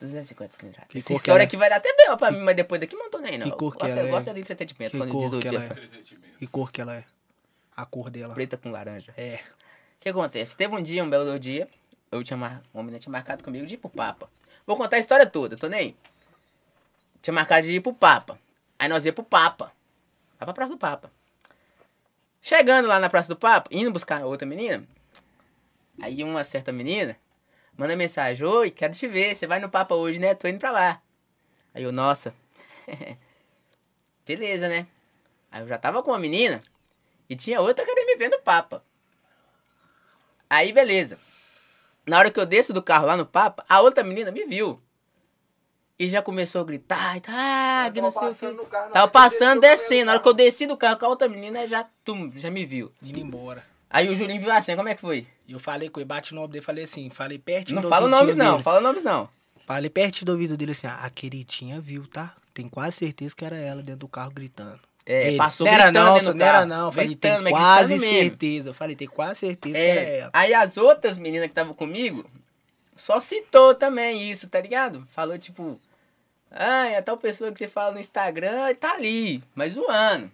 250 0.00 0.56
cilindradas. 0.56 0.88
Que 0.88 0.98
Essa 0.98 1.08
cor 1.08 1.14
que 1.14 1.18
história 1.20 1.42
é? 1.42 1.46
aqui 1.46 1.56
vai 1.56 1.68
dar 1.68 1.76
até 1.76 1.94
bem 1.96 2.16
pra 2.16 2.30
mim, 2.30 2.40
mas 2.40 2.56
depois 2.56 2.80
daqui 2.80 2.96
não 2.96 3.10
tô 3.10 3.18
nem 3.18 3.38
não. 3.38 3.50
Que 3.50 3.56
cor 3.56 3.74
que 3.74 3.80
gosto, 3.82 3.98
ela 3.98 4.08
é? 4.08 4.10
gosto 4.10 4.34
de 4.34 4.40
entretenimento 4.40 4.92
Que 4.92 4.98
quando 4.98 5.12
cor 5.12 5.22
diz 5.22 5.32
o 5.32 5.40
que 5.40 5.48
dia. 5.48 5.58
ela 5.58 5.64
é? 5.66 6.38
Que 6.38 6.46
cor 6.46 6.72
que 6.72 6.80
ela 6.80 6.96
é? 6.96 7.04
A 7.76 7.86
cor 7.86 8.10
dela. 8.10 8.34
Preta 8.34 8.56
com 8.56 8.70
laranja. 8.70 9.12
É. 9.16 9.40
O 9.98 10.00
que 10.00 10.08
acontece? 10.08 10.56
Teve 10.56 10.74
um 10.74 10.82
dia, 10.82 11.02
um 11.02 11.10
belo 11.10 11.38
dia, 11.38 11.68
eu 12.10 12.22
tinha 12.22 12.36
mar... 12.36 12.62
uma 12.72 12.82
menina 12.82 12.98
tinha 12.98 13.10
marcado 13.12 13.42
comigo 13.42 13.66
de 13.66 13.74
ir 13.74 13.78
pro 13.78 13.90
Papa. 13.90 14.30
Vou 14.66 14.76
contar 14.76 14.96
a 14.96 14.98
história 14.98 15.26
toda, 15.26 15.56
tô 15.56 15.68
nem 15.68 15.80
aí. 15.80 15.96
Tinha 17.22 17.34
marcado 17.34 17.66
de 17.66 17.72
ir 17.72 17.80
pro 17.80 17.92
Papa. 17.92 18.38
Aí 18.78 18.88
nós 18.88 19.04
ia 19.04 19.12
pro 19.12 19.24
Papa. 19.24 19.72
Lá 20.38 20.44
pra 20.44 20.52
Praça 20.54 20.72
do 20.72 20.78
Papa. 20.78 21.10
Chegando 22.40 22.86
lá 22.86 23.00
na 23.00 23.10
Praça 23.10 23.28
do 23.28 23.36
Papa, 23.36 23.68
indo 23.72 23.90
buscar 23.90 24.24
outra 24.24 24.46
menina, 24.46 24.86
aí 26.00 26.22
uma 26.22 26.44
certa 26.44 26.70
menina 26.70 27.16
manda 27.76 27.96
mensagem, 27.96 28.46
oi, 28.46 28.70
quero 28.70 28.92
te 28.94 29.06
ver, 29.06 29.34
você 29.34 29.46
vai 29.46 29.60
no 29.60 29.68
Papa 29.68 29.94
hoje, 29.94 30.18
né? 30.18 30.34
Tô 30.34 30.48
indo 30.48 30.58
pra 30.58 30.70
lá. 30.70 31.02
Aí 31.74 31.82
eu, 31.82 31.92
nossa. 31.92 32.34
Beleza, 34.26 34.68
né? 34.68 34.86
Aí 35.50 35.62
eu 35.62 35.68
já 35.68 35.78
tava 35.78 36.02
com 36.02 36.10
uma 36.10 36.18
menina 36.18 36.60
e 37.28 37.36
tinha 37.36 37.60
outra 37.60 37.84
querendo 37.84 38.06
me 38.06 38.16
ver 38.16 38.28
no 38.28 38.40
Papa. 38.40 38.82
Aí, 40.48 40.72
beleza. 40.72 41.18
Na 42.06 42.18
hora 42.18 42.30
que 42.30 42.38
eu 42.38 42.46
desço 42.46 42.72
do 42.72 42.82
carro 42.82 43.06
lá 43.06 43.16
no 43.16 43.26
Papa, 43.26 43.64
a 43.68 43.80
outra 43.80 44.04
menina 44.04 44.30
me 44.30 44.44
viu. 44.44 44.80
E 45.98 46.08
já 46.08 46.20
começou 46.20 46.60
a 46.60 46.64
gritar, 46.64 47.16
e 47.16 47.20
tá, 47.20 47.90
que 47.92 48.00
não 48.02 48.10
sei 48.10 48.50
o 48.50 48.66
carro, 48.66 48.88
na 48.88 48.92
Tava 48.92 49.06
que 49.06 49.12
passando, 49.12 49.60
descendo. 49.60 50.06
Na 50.06 50.12
hora 50.12 50.22
que 50.22 50.28
eu 50.28 50.34
desci 50.34 50.66
do 50.66 50.76
carro 50.76 50.98
com 50.98 51.06
a 51.06 51.08
outra 51.08 51.26
menina, 51.26 51.66
já, 51.66 51.88
tum, 52.04 52.30
já 52.36 52.50
me 52.50 52.66
viu. 52.66 52.92
Indo 53.02 53.18
embora. 53.18 53.64
Aí 53.88 54.08
o 54.08 54.14
Julinho 54.14 54.40
viu 54.40 54.52
assim, 54.52 54.76
como 54.76 54.88
é 54.88 54.94
que 54.94 55.00
foi? 55.00 55.26
E 55.46 55.52
eu 55.52 55.60
falei 55.60 55.88
com 55.88 56.00
ele, 56.00 56.04
bati 56.06 56.34
no 56.34 56.40
ombro 56.42 56.52
dele, 56.52 56.64
falei 56.64 56.84
assim, 56.84 57.08
falei 57.08 57.38
pertinho 57.38 57.76
Não 57.76 57.82
do 57.82 57.88
fala 57.88 58.08
nomes 58.08 58.34
não, 58.36 58.52
dele. 58.52 58.62
fala 58.62 58.80
nomes 58.80 59.02
não. 59.02 59.28
Falei 59.66 59.90
pertinho 59.90 60.26
do 60.26 60.32
ouvido 60.32 60.56
dele 60.56 60.72
assim, 60.72 60.86
ah, 60.86 61.00
a 61.02 61.10
queridinha 61.10 61.80
viu, 61.80 62.06
tá? 62.06 62.34
Tem 62.52 62.66
quase 62.68 62.96
certeza 62.96 63.34
que 63.34 63.44
era 63.44 63.56
ela 63.56 63.82
dentro 63.82 64.00
do 64.00 64.08
carro 64.08 64.30
gritando. 64.30 64.80
É, 65.04 65.28
Ele, 65.28 65.36
passou 65.36 65.66
não 65.66 65.72
era 65.72 65.92
não, 65.92 66.20
não 66.20 66.46
era 66.46 66.66
não. 66.66 66.90
Falei, 66.90 67.06
Gritando, 67.10 67.44
tem 67.44 67.52
quase 67.52 67.98
certeza. 67.98 68.70
Eu 68.70 68.74
falei, 68.74 68.96
tem 68.96 69.06
quase 69.06 69.40
certeza 69.40 69.76
que 69.78 69.80
era 69.84 70.00
É, 70.00 70.18
ela. 70.18 70.30
aí 70.32 70.52
as 70.52 70.76
outras 70.76 71.16
meninas 71.16 71.46
que 71.46 71.52
estavam 71.52 71.74
comigo 71.74 72.28
só 72.96 73.20
citou 73.20 73.72
também 73.74 74.28
isso, 74.28 74.48
tá 74.48 74.60
ligado? 74.60 75.06
Falou 75.12 75.38
tipo, 75.38 75.80
ah, 76.50 76.86
é 76.86 77.00
tal 77.02 77.16
pessoa 77.18 77.52
que 77.52 77.58
você 77.58 77.68
fala 77.68 77.92
no 77.92 78.00
Instagram 78.00 78.74
tá 78.74 78.94
ali, 78.94 79.44
mas 79.54 79.74
zoando. 79.74 80.28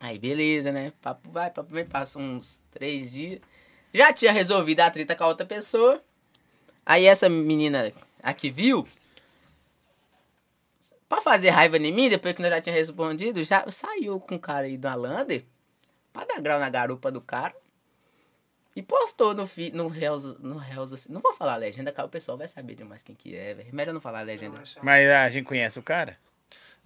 Aí 0.00 0.18
beleza, 0.18 0.72
né? 0.72 0.92
Papo 1.02 1.28
vai, 1.30 1.50
papo 1.50 1.74
vem, 1.74 1.84
passa 1.84 2.18
uns 2.18 2.58
três 2.70 3.10
dias. 3.12 3.40
Já 3.96 4.12
tinha 4.12 4.30
resolvido 4.30 4.80
a 4.80 4.90
treta 4.90 5.16
com 5.16 5.24
a 5.24 5.28
outra 5.28 5.46
pessoa. 5.46 6.02
Aí 6.84 7.06
essa 7.06 7.30
menina 7.30 7.90
aqui 8.22 8.50
viu. 8.50 8.86
Pra 11.08 11.22
fazer 11.22 11.48
raiva 11.48 11.78
em 11.78 11.92
mim, 11.92 12.10
depois 12.10 12.34
que 12.34 12.42
eu 12.42 12.50
já 12.50 12.60
tinha 12.60 12.74
respondido, 12.74 13.42
já 13.42 13.64
saiu 13.70 14.20
com 14.20 14.34
o 14.34 14.38
cara 14.38 14.66
aí 14.66 14.76
da 14.76 14.94
Lander. 14.94 15.44
Pra 16.12 16.26
dar 16.26 16.40
grau 16.42 16.60
na 16.60 16.68
garupa 16.68 17.10
do 17.10 17.22
cara. 17.22 17.54
E 18.74 18.82
postou 18.82 19.32
no, 19.32 19.46
fi, 19.46 19.70
no 19.70 19.88
Reels, 19.88 20.38
no 20.40 20.58
Reels 20.58 20.92
assim. 20.92 21.10
Não 21.10 21.22
vou 21.22 21.32
falar 21.32 21.54
a 21.54 21.56
legenda, 21.56 21.90
cara, 21.90 22.06
o 22.06 22.10
pessoal 22.10 22.36
vai 22.36 22.48
saber 22.48 22.74
demais 22.74 23.02
quem 23.02 23.14
que 23.14 23.34
é. 23.34 23.66
Melhor 23.72 23.94
não 23.94 24.00
falar 24.00 24.18
a 24.18 24.22
legenda. 24.22 24.62
Mas 24.82 25.08
a 25.08 25.30
gente 25.30 25.46
conhece 25.46 25.78
o 25.78 25.82
cara? 25.82 26.18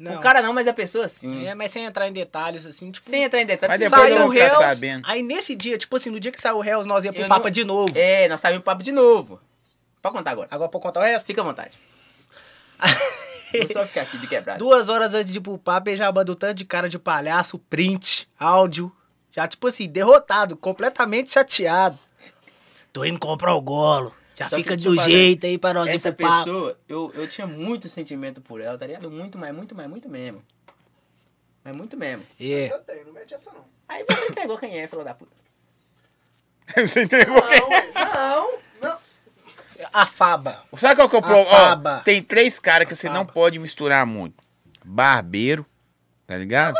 Não. 0.00 0.16
O 0.16 0.20
cara 0.20 0.40
não, 0.40 0.54
mas 0.54 0.66
a 0.66 0.72
pessoa 0.72 1.06
sim. 1.06 1.46
É, 1.46 1.54
mas 1.54 1.70
sem 1.72 1.84
entrar 1.84 2.08
em 2.08 2.12
detalhes, 2.12 2.64
assim, 2.64 2.90
tipo... 2.90 3.06
Sem 3.06 3.22
entrar 3.22 3.42
em 3.42 3.44
detalhes. 3.44 3.78
Mas 3.78 3.90
você 3.90 3.94
depois 3.94 4.16
saiu 4.18 4.32
ficar 4.32 4.56
Reels. 4.56 4.72
sabendo. 4.74 5.02
Aí 5.06 5.22
nesse 5.22 5.54
dia, 5.54 5.76
tipo 5.76 5.94
assim, 5.94 6.08
no 6.08 6.18
dia 6.18 6.32
que 6.32 6.40
saiu 6.40 6.56
o 6.56 6.64
Hells, 6.64 6.88
nós 6.88 7.04
ia 7.04 7.12
pro 7.12 7.20
Eu 7.20 7.28
Papa 7.28 7.44
não- 7.44 7.50
de 7.50 7.64
novo. 7.64 7.92
É, 7.94 8.26
nós 8.26 8.40
saímos 8.40 8.60
pro 8.62 8.72
papo 8.72 8.82
de 8.82 8.92
novo. 8.92 9.38
Pode 10.00 10.14
contar 10.16 10.30
agora. 10.30 10.48
Agora 10.50 10.70
pra 10.70 10.80
contar 10.80 11.00
o 11.00 11.02
resto? 11.02 11.26
Fica 11.26 11.42
à 11.42 11.44
vontade. 11.44 11.78
Vou 13.52 13.68
só 13.68 13.86
ficar 13.86 14.02
aqui 14.02 14.16
de 14.16 14.26
quebrado. 14.26 14.58
Duas 14.58 14.88
horas 14.88 15.12
antes 15.12 15.30
de 15.30 15.36
ir 15.36 15.40
pro 15.42 15.58
Papa, 15.58 15.90
ele 15.90 15.98
já 15.98 16.10
mandou 16.10 16.34
tanto 16.34 16.54
de 16.54 16.64
cara 16.64 16.88
de 16.88 16.98
palhaço, 16.98 17.58
print, 17.58 18.26
áudio. 18.38 18.90
Já, 19.32 19.46
tipo 19.46 19.66
assim, 19.66 19.86
derrotado, 19.86 20.56
completamente 20.56 21.30
chateado. 21.32 21.98
Tô 22.92 23.04
indo 23.04 23.18
comprar 23.18 23.54
o 23.54 23.60
golo. 23.60 24.14
Já 24.40 24.48
Só 24.48 24.56
fica 24.56 24.72
eu 24.72 24.76
do 24.78 24.94
falar, 24.96 25.10
jeito 25.10 25.44
aí 25.44 25.58
pra 25.58 25.74
nós 25.74 25.90
Essa 25.90 26.10
pessoa, 26.10 26.74
eu, 26.88 27.12
eu 27.14 27.28
tinha 27.28 27.46
muito 27.46 27.90
sentimento 27.90 28.40
por 28.40 28.58
ela, 28.58 28.78
tá 28.78 28.86
ligado? 28.86 29.10
Muito 29.10 29.36
mais, 29.36 29.54
muito 29.54 29.74
mais, 29.74 29.86
muito 29.86 30.08
mesmo. 30.08 30.42
Mas 31.62 31.76
muito 31.76 31.94
mesmo. 31.94 32.24
É. 32.40 32.72
Eu 32.72 32.78
tenho, 32.78 33.04
não 33.04 33.12
mete 33.12 33.34
essa 33.34 33.52
não. 33.52 33.66
Aí 33.86 34.02
você 34.08 34.28
entregou 34.28 34.56
quem 34.56 34.80
é, 34.80 34.86
filho 34.88 35.04
da 35.04 35.12
puta. 35.12 35.30
Você 36.74 37.02
entregou 37.02 37.34
Não, 37.34 37.42
quem? 37.48 37.62
ué. 37.68 37.90
não, 37.94 38.58
não. 38.80 38.96
A 39.92 40.06
Faba. 40.06 40.62
Sabe 40.76 40.94
qual 40.96 41.08
que 41.10 41.16
é 41.16 41.18
o 41.18 41.22
A 41.22 41.26
problema? 41.26 41.50
faba. 41.50 41.96
Ó, 41.98 42.00
tem 42.04 42.22
três 42.22 42.58
caras 42.60 42.88
que 42.88 42.94
você 42.96 43.08
não 43.10 43.26
pode 43.26 43.58
misturar 43.58 44.06
muito. 44.06 44.36
Barbeiro, 44.84 45.66
Tá 46.30 46.36
ligado? 46.36 46.76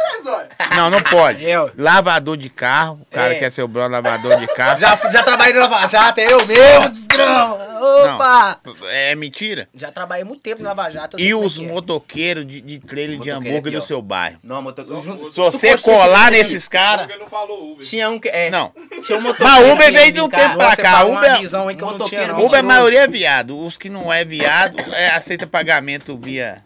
Não, 0.77 0.89
não 0.91 1.03
pode. 1.03 1.45
Eu. 1.45 1.73
Lavador 1.77 2.37
de 2.37 2.49
carro. 2.49 3.01
O 3.03 3.07
cara 3.13 3.35
É. 3.35 3.37
quer 3.37 3.51
ser 3.51 3.63
o 3.65 3.67
brother 3.67 3.91
lavador 3.91 4.37
de 4.37 4.47
carro. 4.47 4.79
Já, 4.79 4.95
já 5.11 5.25
trabalhei 5.25 5.53
na 5.55 5.67
Lava 5.67 5.89
Jato, 5.89 6.21
é 6.21 6.33
eu 6.33 6.47
mesmo, 6.47 6.89
desgrama. 6.89 7.55
Opa! 7.81 8.61
É 8.93 9.13
mentira. 9.17 9.69
Já 9.75 9.91
trabalhei 9.91 10.23
muito 10.23 10.41
tempo 10.41 10.63
na 10.63 10.69
Lava 10.73 10.89
Jato. 10.93 11.19
E 11.21 11.31
é 11.31 11.35
os 11.35 11.59
é. 11.59 11.63
motoqueiros 11.63 12.47
de, 12.47 12.61
de 12.61 12.79
trailer 12.79 13.19
de 13.19 13.29
Motoqueiro 13.29 13.39
hambúrguer 13.39 13.73
aqui, 13.73 13.81
do 13.81 13.83
seu 13.85 14.01
bairro. 14.01 14.39
Não, 14.45 14.63
jun- 15.01 15.33
Se 15.33 15.41
você 15.41 15.77
colar 15.79 16.31
nesses 16.31 16.69
caras. 16.69 17.09
Porque 17.09 17.19
não 17.21 17.27
falou 17.29 17.73
Uber. 17.73 17.85
Tinha 17.85 18.09
um 18.09 18.21
que. 18.21 18.29
É, 18.29 18.51
Não. 18.51 18.73
Tinha 19.05 19.19
um 19.19 19.21
motoqueiro. 19.21 19.53
Mas 19.53 19.73
Uber 19.73 19.93
veio 19.93 20.13
de 20.13 20.21
um 20.21 20.29
tempo 20.29 20.57
pra 20.59 20.77
cá. 20.77 21.05
Uber- 21.07 21.39
visão 21.41 21.67
que 21.75 21.81
não 21.83 21.91
Motoqueiro 21.91 22.35
não. 22.35 22.47
Uber, 22.47 22.61
a 22.61 22.63
maioria 22.63 23.01
é 23.03 23.09
viado. 23.09 23.59
Os 23.59 23.77
que 23.77 23.89
não 23.91 24.13
é 24.13 24.25
viado, 24.25 24.77
é, 24.95 25.09
aceita 25.09 25.45
pagamento 25.45 26.17
via. 26.17 26.63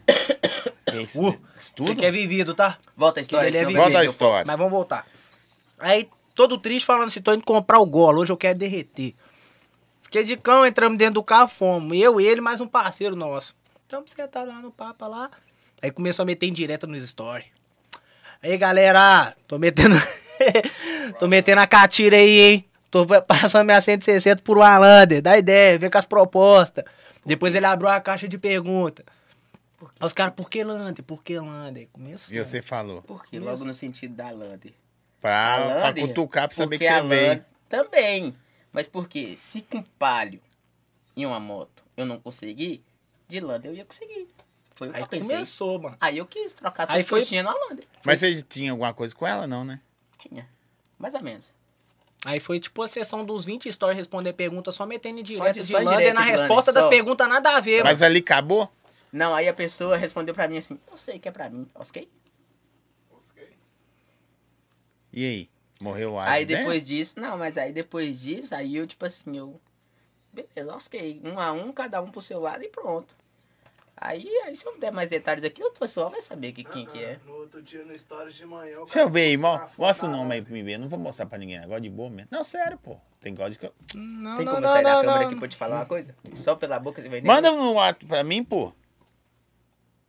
Uh, 0.89 1.01
isso 1.01 1.19
Você 1.19 1.73
tudo? 1.75 1.95
quer 1.95 2.11
vivido, 2.11 2.53
tá? 2.53 2.77
Volta 2.95 3.19
a 3.19 3.21
história. 3.21 3.47
Ele 3.47 3.57
é 3.57 3.59
senão 3.61 3.71
vivido. 3.71 3.83
Volta 3.83 3.99
a 3.99 4.05
história. 4.05 4.45
Mas 4.45 4.57
vamos 4.57 4.71
voltar. 4.71 5.07
Aí, 5.79 6.09
todo 6.33 6.57
triste 6.57 6.85
falando 6.85 7.07
assim, 7.07 7.21
tô 7.21 7.33
indo 7.33 7.43
comprar 7.43 7.79
o 7.79 7.85
golo, 7.85 8.21
hoje 8.21 8.31
eu 8.31 8.37
quero 8.37 8.57
derreter. 8.57 9.13
Fiquei 10.03 10.23
de 10.23 10.37
cão, 10.37 10.65
entramos 10.65 10.97
dentro 10.97 11.15
do 11.15 11.23
carro, 11.23 11.47
fomos. 11.47 11.97
Eu, 11.97 12.19
ele, 12.19 12.39
mais 12.39 12.61
um 12.61 12.67
parceiro 12.67 13.15
nosso. 13.15 13.55
Estamos 13.83 14.11
sentados 14.11 14.53
lá 14.53 14.61
no 14.61 14.71
papo 14.71 15.07
lá. 15.07 15.29
Aí 15.81 15.91
começou 15.91 16.23
a 16.23 16.25
meter 16.25 16.47
em 16.47 16.53
direto 16.53 16.87
nos 16.87 17.07
stories. 17.07 17.47
Aí, 18.41 18.57
galera, 18.57 19.35
tô 19.47 19.57
metendo... 19.57 19.95
tô 21.19 21.27
metendo 21.27 21.61
a 21.61 21.67
catira 21.67 22.17
aí, 22.17 22.39
hein? 22.39 22.65
Tô 22.91 23.05
passando 23.05 23.65
minha 23.65 23.81
160 23.81 24.41
por 24.41 24.61
Alander. 24.61 25.21
Dá 25.21 25.37
ideia, 25.37 25.77
vem 25.77 25.89
com 25.89 25.97
as 25.97 26.05
propostas. 26.05 26.85
Depois 27.25 27.55
ele 27.55 27.65
abriu 27.65 27.89
a 27.89 27.99
caixa 27.99 28.27
de 28.27 28.37
pergunta. 28.37 29.03
Aí 29.99 30.05
os 30.05 30.13
caras, 30.13 30.33
por 30.35 30.49
que 30.49 30.63
Lander? 30.63 31.03
Por 31.03 31.23
que 31.23 31.37
Lander? 31.39 31.87
Começou. 31.91 32.35
E 32.35 32.39
você 32.43 32.61
falou. 32.61 33.01
Por 33.01 33.25
quê? 33.25 33.39
Logo 33.39 33.63
no 33.65 33.73
sentido 33.73 34.15
da 34.15 34.29
Lander. 34.31 34.73
Pra, 35.21 35.55
A 35.55 35.65
pra 35.65 35.75
Lander, 35.87 36.07
cutucar 36.07 36.47
pra 36.47 36.55
saber 36.55 36.77
que 36.77 36.85
porque 36.85 36.93
a 36.93 37.01
você 37.01 37.07
veio. 37.07 37.27
Lander 37.29 37.45
Também. 37.69 38.35
Mas 38.71 38.87
por 38.87 39.07
quê? 39.07 39.35
Se 39.37 39.61
com 39.61 39.81
palio 39.97 40.41
e 41.15 41.25
uma 41.25 41.39
moto 41.39 41.83
eu 41.97 42.05
não 42.05 42.19
consegui, 42.19 42.83
de 43.27 43.39
Lander 43.39 43.71
eu 43.71 43.75
ia 43.75 43.85
conseguir. 43.85 44.27
Foi 44.75 44.89
o 44.89 44.91
que 44.91 44.97
Aí 44.97 45.03
eu 45.03 45.07
pensei. 45.07 45.27
começou, 45.35 45.79
mano. 45.79 45.97
Aí 46.01 46.17
eu 46.17 46.25
quis 46.25 46.51
trocar 46.53 46.85
tudo 46.85 46.95
Aí 46.97 47.03
que 47.03 47.09
foi- 47.09 47.21
eu 47.21 47.25
tinha 47.25 47.41
na 47.43 47.53
Lander. 47.53 47.85
Mas 48.03 48.19
você 48.19 48.41
tinha 48.41 48.71
alguma 48.71 48.93
coisa 48.93 49.15
com 49.15 49.25
ela, 49.25 49.47
não, 49.47 49.63
né? 49.63 49.79
Tinha. 50.19 50.47
Mais 50.99 51.13
ou 51.13 51.21
menos. 51.23 51.45
Aí 52.25 52.39
foi 52.39 52.59
tipo 52.59 52.81
a 52.81 52.87
sessão 52.87 53.23
dos 53.23 53.45
20 53.45 53.71
stories 53.71 53.97
responder 53.97 54.33
perguntas, 54.33 54.75
só 54.75 54.85
metendo 54.85 55.19
em 55.19 55.25
Só 55.25 55.27
direto 55.33 55.55
de- 55.61 55.67
de, 55.67 55.73
Lander 55.73 56.13
na 56.13 56.21
resposta 56.21 56.71
Lander, 56.71 56.73
das 56.83 56.85
perguntas 56.89 57.29
nada 57.29 57.55
a 57.55 57.59
ver, 57.61 57.83
Mas 57.83 58.01
ali 58.01 58.19
acabou? 58.19 58.69
Não, 59.15 59.33
aí 59.33 59.47
a 59.47 59.53
pessoa 59.53 59.95
respondeu 59.95 60.35
pra 60.35 60.45
mim 60.47 60.57
assim, 60.57 60.77
eu 60.91 60.97
sei 60.97 61.17
que 61.19 61.27
é 61.29 61.31
pra 61.31 61.49
mim, 61.49 61.65
ok? 61.73 62.09
E 65.13 65.25
aí? 65.25 65.49
Morreu 65.79 66.13
o 66.13 66.19
ar 66.19 66.27
Aí 66.27 66.45
dela? 66.45 66.59
depois 66.59 66.83
disso, 66.83 67.13
não, 67.17 67.37
mas 67.37 67.57
aí 67.57 67.71
depois 67.71 68.19
disso, 68.21 68.53
aí 68.53 68.75
eu, 68.75 68.85
tipo 68.85 69.05
assim, 69.05 69.37
eu. 69.37 69.59
Beleza, 70.33 70.75
ok. 70.75 71.21
Um 71.25 71.39
a 71.39 71.51
um, 71.53 71.71
cada 71.71 72.01
um 72.01 72.07
pro 72.07 72.21
seu 72.21 72.39
lado 72.41 72.63
e 72.63 72.67
pronto. 72.67 73.15
Aí, 73.95 74.27
aí 74.43 74.53
se 74.53 74.65
eu 74.65 74.77
der 74.77 74.91
mais 74.91 75.09
detalhes 75.09 75.45
aqui, 75.45 75.63
o 75.63 75.71
pessoal 75.71 76.09
vai 76.09 76.19
saber 76.21 76.51
que, 76.51 76.65
quem 76.65 76.85
que 76.85 77.01
é. 77.01 77.17
No 77.25 77.35
outro 77.35 77.61
dia, 77.61 77.85
no 77.85 77.97
Stories 77.97 78.35
de 78.35 78.45
manhã. 78.45 78.79
Deixa 78.79 78.99
eu 78.99 79.09
ver 79.09 79.21
aí, 79.21 79.37
mo- 79.37 79.57
mo 79.57 79.69
mostra 79.77 80.09
o 80.09 80.11
nome 80.11 80.35
aí 80.35 80.41
pra 80.41 80.51
mim 80.51 80.63
ver. 80.63 80.77
Não 80.77 80.89
vou 80.89 80.99
mostrar 80.99 81.25
pra 81.25 81.37
ninguém 81.37 81.57
agora 81.59 81.79
de 81.79 81.89
boa 81.89 82.09
mesmo. 82.09 82.27
Não, 82.29 82.43
sério, 82.43 82.77
pô. 82.77 82.97
Tem 83.21 83.33
código 83.33 83.61
que 83.61 83.65
eu... 83.67 83.73
Não, 83.97 84.35
Tem 84.35 84.45
não, 84.45 84.55
como 84.55 84.65
não, 84.67 84.73
sair 84.73 84.83
da 84.83 84.93
não, 84.95 85.01
câmera 85.01 85.19
não. 85.21 85.27
aqui 85.27 85.35
pra 85.37 85.45
eu 85.45 85.49
te 85.49 85.55
falar 85.55 85.77
uma 85.77 85.85
coisa? 85.85 86.13
Só 86.35 86.55
pela 86.57 86.77
boca 86.77 87.01
você 87.01 87.07
vai 87.07 87.21
Manda 87.21 87.49
no 87.51 87.79
ato 87.79 88.05
pra 88.05 88.21
mim, 88.21 88.43
pô. 88.43 88.73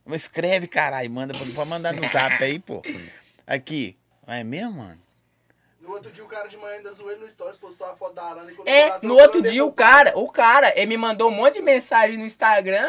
Mas 0.06 0.22
Escreve, 0.22 0.66
caralho. 0.68 1.10
Manda 1.10 1.34
pra, 1.54 1.64
mandar 1.64 1.92
no 1.92 2.06
zap 2.08 2.42
aí, 2.42 2.58
pô. 2.58 2.80
Aqui. 3.46 3.96
É 4.26 4.42
mesmo, 4.42 4.72
mano? 4.72 4.98
No 5.80 5.92
outro 5.92 6.10
dia, 6.10 6.24
o 6.24 6.28
cara 6.28 6.48
de 6.48 6.56
manhã 6.56 6.76
ainda 6.76 6.92
zoou 6.92 7.10
ele 7.12 7.20
no 7.20 7.30
Stories, 7.30 7.56
postou 7.58 7.86
a 7.86 7.94
foto 7.94 8.14
da 8.14 8.24
Arana. 8.24 8.50
e 8.50 8.54
colocou 8.54 8.72
É, 8.74 8.88
lá, 8.88 8.98
no 9.02 9.16
outro 9.16 9.40
dia 9.40 9.64
o 9.64 9.72
cara, 9.72 10.12
o 10.18 10.28
cara, 10.28 10.72
ele 10.74 10.86
me 10.86 10.96
mandou 10.96 11.28
um 11.30 11.34
monte 11.34 11.54
de 11.54 11.62
mensagem 11.62 12.16
no 12.18 12.24
Instagram 12.24 12.88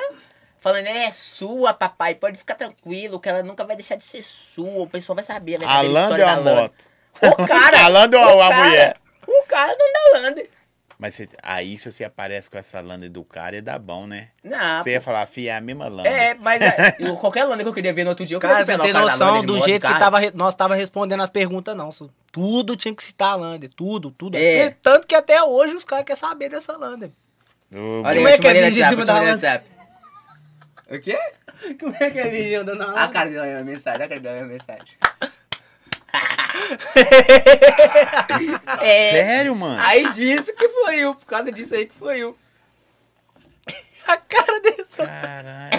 falando, 0.57 0.88
é 0.88 1.12
sua, 1.12 1.75
papai, 1.75 2.15
pode 2.15 2.39
ficar 2.39 2.55
tranquilo, 2.55 3.19
que 3.19 3.29
ela 3.29 3.43
nunca 3.43 3.63
vai 3.63 3.75
deixar 3.75 3.95
de 3.97 4.03
ser 4.03 4.24
sua, 4.24 4.81
o 4.81 4.89
pessoal 4.89 5.15
vai 5.15 5.24
saber 5.24 5.63
a 5.63 5.77
Alando 5.77 6.00
história 6.00 6.24
é 6.24 6.25
da 6.25 6.33
a 6.33 6.41
moto. 6.41 6.86
O 7.21 7.47
cara, 7.47 7.81
Alando 7.86 8.15
é 8.17 8.19
o 8.36 8.41
a 8.41 8.50
cara- 8.50 8.63
mulher. 8.65 8.97
O 9.27 9.43
cara 9.47 9.75
não 9.77 9.93
dá 9.93 10.19
Lander. 10.19 10.50
Mas 11.00 11.13
você- 11.13 11.30
aí, 11.44 11.77
se 11.77 11.92
você 11.92 12.04
aparece 12.04 12.50
com 12.50 12.58
essa 12.58 12.80
landa 12.82 13.08
do 13.08 13.24
cara, 13.24 13.56
ia 13.56 13.62
dar 13.62 13.77
bom, 13.77 14.08
né? 14.08 14.30
Não, 14.44 14.82
Você 14.84 14.92
ia 14.92 15.01
falar, 15.01 15.27
fia, 15.27 15.54
é 15.54 15.58
a 15.58 15.62
mesma 15.62 15.88
landa. 15.88 16.10
é, 16.10 16.34
mas 16.34 16.60
é, 16.60 16.96
eu- 17.00 17.16
qualquer 17.18 17.44
Lander 17.44 17.63
que 17.63 17.70
eu 17.70 17.74
queria 17.74 17.94
ver 17.94 18.04
no 18.04 18.10
outro 18.10 18.25
dia, 18.25 18.36
eu 18.36 18.39
queria 18.39 18.56
Cara, 18.56 18.66
você 18.66 18.72
tem 18.77 18.92
cara 18.94 19.06
da 19.06 19.12
noção 19.12 19.46
do 19.46 19.54
moto, 19.58 19.66
jeito 19.66 19.86
que 19.86 20.00
tava, 20.00 20.18
nós 20.34 20.56
tava 20.56 20.74
respondendo 20.74 21.22
as 21.22 21.30
perguntas, 21.30 21.75
não. 21.75 21.92
Su. 21.92 22.10
Tudo 22.32 22.75
tinha 22.75 22.96
que 22.96 23.04
citar 23.04 23.38
Lander, 23.38 23.70
tudo, 23.75 24.10
tudo. 24.10 24.38
É. 24.38 24.66
E 24.66 24.72
Tanto 24.72 25.06
que 25.08 25.13
até 25.13 25.42
hoje 25.44 25.75
os 25.75 25.86
caras 25.86 26.04
querem 26.04 26.20
saber 26.20 26.50
dessa 26.50 26.75
Lander. 26.75 27.12
Ô, 27.72 28.01
Olha 28.04 28.16
Como 28.18 28.27
é 28.27 28.38
que 28.39 28.48
é 28.48 28.54
vídeo 28.70 28.84
em 28.84 28.89
cima 28.89 29.06
da? 29.06 29.22
WhatsApp. 29.22 29.66
O 30.89 31.00
quê? 31.00 31.20
Como 31.80 31.96
é 32.00 32.10
que 32.10 32.20
é 32.20 32.27
vídeo 32.30 32.62
andando 32.62 32.80
na 32.80 33.04
A 33.04 33.08
cara 33.10 33.30
dele 33.30 33.39
a 33.60 33.63
mensagem, 33.63 34.04
a 34.04 34.08
cara 34.08 34.20
dele 34.22 34.39
a 34.39 34.46
mensagem. 34.46 34.98
é, 38.81 39.11
Sério, 39.11 39.55
mano? 39.55 39.81
aí 39.81 40.11
disso 40.11 40.53
que 40.55 40.67
foi 40.69 40.99
eu, 40.99 41.15
por 41.15 41.25
causa 41.25 41.51
disso 41.51 41.75
aí 41.75 41.85
que 41.85 41.95
foi 41.95 42.19
eu. 42.19 42.37
A 44.07 44.17
cara 44.17 44.59
dessa. 44.61 45.05
Caralho. 45.05 45.77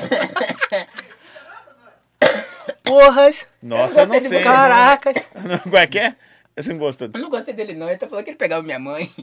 Porras. 2.84 3.46
Nossa, 3.62 4.00
eu 4.00 4.06
não 4.06 4.14
gostei 4.14 4.30
de 4.30 4.36
sei. 4.36 4.44
Caracas. 4.44 5.28
Como 5.62 5.76
é 5.76 5.86
que 5.86 5.98
é? 5.98 6.14
Você 6.56 6.70
não 6.72 6.78
gostou? 6.78 7.08
Eu 7.14 7.20
não 7.20 7.30
gostei 7.30 7.54
dele 7.54 7.74
não, 7.74 7.88
ele 7.88 7.98
tá 7.98 8.08
falando 8.08 8.24
que 8.24 8.30
ele 8.30 8.36
pegava 8.36 8.62
minha 8.62 8.78
mãe. 8.78 9.10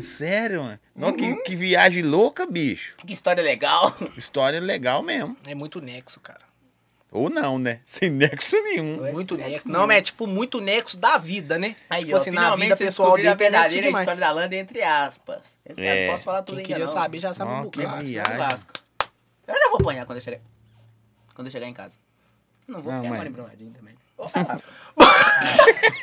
Sério, 0.00 0.62
mano? 0.64 0.78
Não, 0.96 1.12
que, 1.12 1.36
que 1.42 1.54
viagem 1.54 2.02
louca, 2.02 2.46
bicho. 2.46 2.94
Que 3.06 3.12
história 3.12 3.42
legal. 3.42 3.94
História 4.16 4.58
legal 4.60 5.02
mesmo. 5.02 5.36
É 5.46 5.54
muito 5.54 5.80
nexo, 5.80 6.18
cara. 6.20 6.40
Ou 7.14 7.30
não, 7.30 7.58
né? 7.60 7.80
Sem 7.86 8.10
nexo 8.10 8.56
nenhum. 8.62 8.96
Muito 9.12 9.36
nexo 9.36 9.50
nexo. 9.50 9.68
Não, 9.70 9.86
mas 9.86 9.96
é 9.98 10.02
tipo 10.02 10.26
muito 10.26 10.60
nexo 10.60 10.98
da 10.98 11.16
vida, 11.16 11.56
né? 11.58 11.76
Aí, 11.88 12.02
tipo 12.04 12.14
ó, 12.14 12.16
assim, 12.16 12.30
na 12.32 12.40
finalmente 12.42 12.64
vida 12.70 12.76
pessoal 12.76 13.12
a 13.12 13.16
dele 13.16 13.22
tem 13.28 13.34
nexo 13.36 13.52
verdadeira 13.52 13.86
demais. 13.86 14.02
história 14.02 14.20
da 14.20 14.32
Landa 14.32 14.56
entre 14.56 14.82
aspas. 14.82 15.40
Entre 15.64 15.86
É. 15.86 16.10
posso 16.10 16.24
falar 16.24 16.42
tudo 16.42 16.56
Quem 16.56 16.64
ainda 16.64 16.74
queria 16.74 16.84
não. 16.86 16.92
saber 16.92 17.20
já 17.20 17.32
sabe 17.32 17.50
Ó, 17.52 17.54
um. 17.62 17.70
Mas 17.86 18.02
viagem. 18.02 18.62
eu 19.46 19.54
já 19.54 19.68
vou 19.70 19.78
apanhar 19.80 20.04
quando 20.06 20.18
eu 20.18 20.22
chegar. 20.22 20.40
Quando 21.34 21.46
eu 21.46 21.50
chegar 21.52 21.66
em 21.68 21.72
casa. 21.72 21.96
Não 22.66 22.82
vou, 22.82 22.92
Não, 22.92 23.04
é 23.04 23.08
mas- 23.10 23.28
Brumadinho 23.32 23.70
também. 23.72 23.94
Vou 24.16 24.28
falar. 24.28 24.60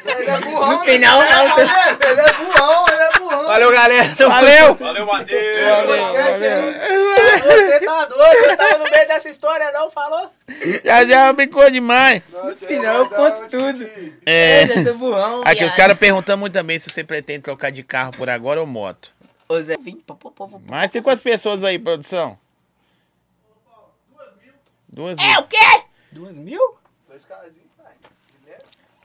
Ele 0.05 0.29
é 0.29 0.39
burrão. 0.41 0.71
No 0.71 0.79
final, 0.79 1.19
não. 1.21 1.59
Ele 1.59 1.69
é, 1.69 2.25
é 2.25 2.33
burrão, 2.33 2.85
ele 2.87 3.01
é 3.01 3.19
burrão. 3.19 3.45
Valeu, 3.45 3.71
galera. 3.71 4.15
Valeu! 4.15 4.75
Valeu, 4.75 5.05
Matheus! 5.05 5.41
Você 7.41 7.79
tá 7.79 8.05
doido? 8.05 8.41
Você 8.41 8.57
tava 8.57 8.77
no 8.79 8.83
meio 8.83 9.07
dessa 9.07 9.29
história, 9.29 9.71
não? 9.71 9.89
Falou? 9.89 10.29
Já 10.83 11.05
já 11.05 11.33
brincou 11.33 11.69
demais. 11.71 12.21
Nossa, 12.31 12.67
final 12.67 12.95
eu 12.95 13.01
eu 13.03 13.09
conto 13.09 13.47
tudo. 13.49 13.89
É. 14.25 14.63
Eu 14.63 14.83
sou 14.83 14.97
burrão, 14.97 15.41
Aqui, 15.45 15.63
os 15.63 15.73
caras 15.73 15.97
perguntando 15.97 16.39
muito 16.39 16.53
também 16.53 16.77
se 16.79 16.89
você 16.89 17.03
pretende 17.03 17.43
trocar 17.43 17.71
de 17.71 17.83
carro 17.83 18.11
por 18.11 18.29
agora 18.29 18.59
ou 18.59 18.67
moto. 18.67 19.11
Ô 19.47 19.59
Zé, 19.61 19.77
vim. 19.77 20.03
Mas 20.67 20.91
tem 20.91 21.01
quantas 21.01 21.21
pessoas 21.21 21.63
aí, 21.63 21.79
produção? 21.79 22.37
Duas 24.87 25.17
mil. 25.17 25.25
É 25.25 25.39
o 25.39 25.47
quê? 25.47 25.83
Duas 26.11 26.37
mil? 26.37 26.77
Dois 27.07 27.25
vai. 27.25 27.60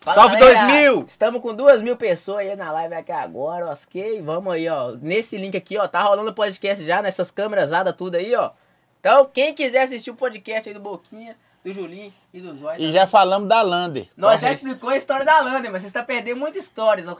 Fala, 0.06 0.14
Salve, 0.14 0.36
galera. 0.36 0.66
2000! 0.68 1.04
Estamos 1.08 1.42
com 1.42 1.52
duas 1.52 1.82
mil 1.82 1.96
pessoas 1.96 2.38
aí 2.38 2.54
na 2.54 2.70
live 2.70 2.94
aqui 2.94 3.10
agora, 3.10 3.72
ok? 3.72 4.22
Vamos 4.22 4.52
aí, 4.52 4.68
ó. 4.68 4.92
Nesse 4.92 5.36
link 5.36 5.56
aqui, 5.56 5.76
ó. 5.76 5.88
Tá 5.88 6.00
rolando 6.00 6.30
o 6.30 6.32
podcast 6.32 6.84
já, 6.84 7.02
nessas 7.02 7.32
câmeras 7.32 7.70
tudo 7.98 8.14
aí, 8.14 8.32
ó. 8.36 8.52
Então, 9.00 9.24
quem 9.24 9.52
quiser 9.52 9.82
assistir 9.82 10.12
o 10.12 10.14
podcast 10.14 10.68
aí 10.68 10.72
do 10.72 10.78
Boquinha, 10.78 11.36
do 11.64 11.72
Julinho 11.72 12.12
e 12.32 12.40
do 12.40 12.56
Zóio. 12.56 12.80
E 12.80 12.92
já 12.92 13.08
falamos 13.08 13.48
da 13.48 13.60
Lander. 13.62 14.06
Nós 14.16 14.40
já 14.40 14.52
explicou 14.52 14.90
a 14.90 14.96
história 14.96 15.26
da 15.26 15.40
Lander, 15.40 15.72
mas 15.72 15.82
você 15.82 15.88
está 15.88 16.04
perdendo 16.04 16.38
muita 16.38 16.60
história. 16.60 17.02
Então, 17.02 17.16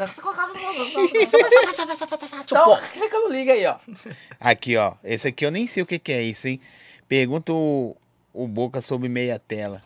clica 2.93 3.19
no 3.19 3.31
link 3.31 3.51
aí, 3.51 3.67
ó. 3.67 3.79
Aqui, 4.39 4.77
ó. 4.77 4.95
Esse 5.03 5.27
aqui 5.27 5.45
eu 5.45 5.51
nem 5.51 5.67
sei 5.67 5.83
o 5.83 5.87
que, 5.87 5.99
que 5.99 6.13
é 6.13 6.23
isso, 6.23 6.47
hein? 6.47 6.61
Pergunta 7.09 7.53
o, 7.53 7.97
o 8.33 8.47
Boca 8.47 8.81
sobre 8.81 9.09
meia 9.09 9.41
tela. 9.41 9.83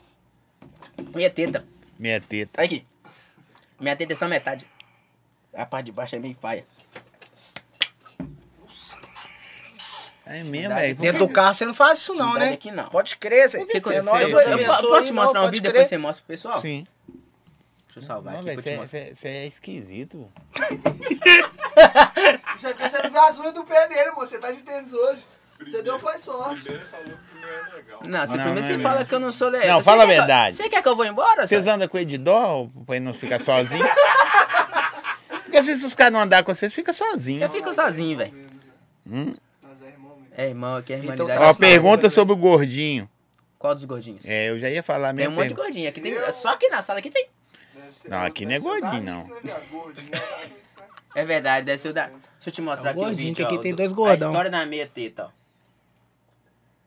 Minha 1.14 1.30
teta. 1.30 1.64
Meia 1.98 2.20
teta. 2.20 2.62
Aqui. 2.62 2.89
Minha 3.80 3.96
teta 3.96 4.12
é 4.12 4.16
só 4.16 4.28
metade. 4.28 4.66
A 5.54 5.64
parte 5.66 5.86
de 5.86 5.92
baixo 5.92 6.14
é 6.16 6.18
meio 6.18 6.34
paia. 6.36 6.64
É 10.26 10.44
mesmo, 10.44 10.74
velho. 10.74 10.94
Dentro 10.96 11.26
do 11.26 11.32
carro 11.32 11.54
você 11.54 11.64
não 11.66 11.74
faz 11.74 11.98
isso, 11.98 12.14
não, 12.14 12.34
né? 12.34 12.50
aqui 12.50 12.70
não. 12.70 12.88
Pode 12.88 13.16
crer. 13.16 13.46
O 13.48 13.66
que 13.66 13.78
aconteceu? 13.78 13.92
É 13.92 14.02
nóis, 14.02 14.28
eu, 14.28 14.38
eu- 14.40 14.58
eu 14.58 14.66
posso 14.88 15.12
mostrar 15.12 15.42
um 15.42 15.50
vídeo, 15.50 15.62
crer. 15.62 15.72
depois 15.72 15.88
você 15.88 15.98
mostra 15.98 16.22
pro 16.24 16.32
pessoal? 16.34 16.60
Sim. 16.60 16.86
Deixa 17.86 17.98
eu 17.98 18.02
salvar 18.04 18.34
Não, 18.34 18.40
aqui 18.52 18.76
você 18.76 19.28
é 19.28 19.46
esquisito. 19.46 20.30
Isso 22.54 22.66
é 22.68 22.72
porque 22.72 22.88
você 22.88 23.02
não 23.02 23.10
viu 23.10 23.20
as 23.20 23.38
unhas 23.38 23.54
do 23.54 23.64
pé 23.64 23.88
dele, 23.88 24.12
moço. 24.12 24.28
Você 24.28 24.38
tá 24.38 24.52
de 24.52 24.62
tênis 24.62 24.92
hoje. 24.92 25.24
Você 25.58 25.82
deu 25.82 25.98
foi 25.98 26.16
sorte. 26.18 26.62
Primeiro 26.62 26.86
falou 26.86 27.06
que 27.06 27.29
não 27.50 27.66
é 27.72 27.74
legal. 27.76 28.00
Não, 28.04 28.20
você 28.20 28.26
Não, 28.26 28.44
primeiro 28.44 28.54
não 28.54 28.58
é 28.58 28.62
você 28.76 28.78
fala 28.78 29.04
que 29.04 29.14
eu 29.14 29.20
não 29.20 29.32
sou 29.32 29.48
legal. 29.48 29.68
Não, 29.68 29.78
Você 29.78 29.84
fala 29.84 30.02
a 30.02 30.06
verdade. 30.06 30.56
Você 30.56 30.68
quer 30.68 30.82
que 30.82 30.88
eu 30.88 30.96
vou 30.96 31.04
embora? 31.04 31.46
Vocês 31.46 31.66
andam 31.66 31.86
com 31.88 31.96
ele 31.98 32.06
de 32.06 32.18
dó 32.18 32.68
pra 32.86 32.96
ele 32.96 33.04
não 33.04 33.14
ficar 33.14 33.38
sozinho? 33.38 33.84
Porque 35.44 35.62
se 35.62 35.72
os 35.84 35.94
caras 35.94 36.12
não 36.12 36.20
andar 36.20 36.42
com 36.44 36.54
vocês, 36.54 36.72
fica 36.74 36.92
sozinho. 36.92 37.42
Eu 37.42 37.50
fico 37.50 37.72
sozinho, 37.74 38.16
velho. 38.18 38.32
Hum? 39.10 39.34
Nós 39.62 39.82
é 39.82 39.86
irmão 39.88 40.16
mesmo. 40.16 40.34
É, 40.36 40.48
irmão, 40.48 40.76
aqui 40.76 40.92
é 40.92 40.98
Então 40.98 41.12
irmandade. 41.26 41.40
tá 41.40 41.50
Ó, 41.50 41.54
pergunta 41.54 42.02
certo. 42.02 42.14
sobre 42.14 42.32
o 42.34 42.36
gordinho. 42.36 43.08
Qual 43.58 43.74
dos 43.74 43.84
gordinhos? 43.84 44.22
É, 44.24 44.48
eu 44.48 44.58
já 44.58 44.70
ia 44.70 44.82
falar 44.82 45.08
Tem 45.08 45.16
mesmo. 45.16 45.32
um 45.32 45.36
monte 45.36 45.48
de 45.48 45.54
gordinho. 45.54 45.88
Aqui 45.88 46.00
tem... 46.00 46.14
Só 46.32 46.50
aqui 46.50 46.68
na 46.68 46.80
sala 46.82 47.00
aqui 47.00 47.10
tem. 47.10 47.28
Não, 48.08 48.22
aqui 48.22 48.46
não 48.46 48.52
é 48.54 48.58
o 48.58 48.62
gordinho, 48.62 49.02
não. 49.02 49.18
né, 49.18 49.30
é 49.44 49.76
o 49.76 49.92
Davis, 49.92 50.04
né? 50.10 50.18
É 51.14 51.24
verdade, 51.24 51.66
deve 51.66 51.78
ser 51.82 51.88
o 51.88 51.92
da... 51.92 52.06
Deixa 52.06 52.20
eu 52.46 52.52
te 52.52 52.62
mostrar 52.62 52.90
É 52.90 52.92
o 52.92 52.96
aqui 52.96 53.00
o 53.00 53.04
gordinho, 53.04 53.28
vídeo, 53.28 53.46
aqui 53.46 53.54
ó, 53.56 53.58
tem 53.58 53.70
do- 53.72 53.76
dois 53.76 53.92
A 53.92 53.94
gordão. 53.94 54.30
história 54.30 54.50
da 54.50 54.64
meia 54.64 54.86
teta, 54.86 55.24
ó. 55.26 55.39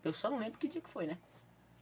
Eu 0.03 0.13
só 0.13 0.29
não 0.29 0.39
lembro 0.39 0.60
que 0.60 0.67
dia 0.67 0.81
que 0.81 0.89
foi, 0.89 1.07
né? 1.07 1.17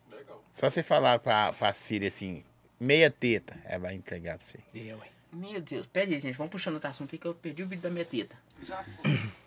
Legal. 0.10 0.44
Só 0.51 0.70
você 0.70 0.84
falar 0.84 1.20
pra, 1.20 1.54
pra 1.54 1.74
Siri 1.74 2.08
assim, 2.08 2.44
meia 2.80 3.10
teta, 3.10 3.60
ela 3.66 3.80
vai 3.80 3.96
entregar 3.96 4.38
pra 4.38 4.46
você. 4.46 4.60
Eu, 4.74 4.98
ué. 4.98 5.08
Meu 5.34 5.62
Deus, 5.62 5.88
pera 5.88 6.10
aí, 6.10 6.20
gente. 6.20 6.38
Vamos 6.38 6.51
puxando 6.51 6.75
outro 6.75 6.90
assunto 6.90 7.10
aqui 7.10 7.18
que 7.18 7.25
eu 7.25 7.34
perdi 7.34 7.63
o 7.63 7.68
vídeo 7.68 7.82
da 7.82 7.90
minha 7.90 8.06
teta. 8.06 8.36
Já 8.68 8.84
foi. 8.84 9.32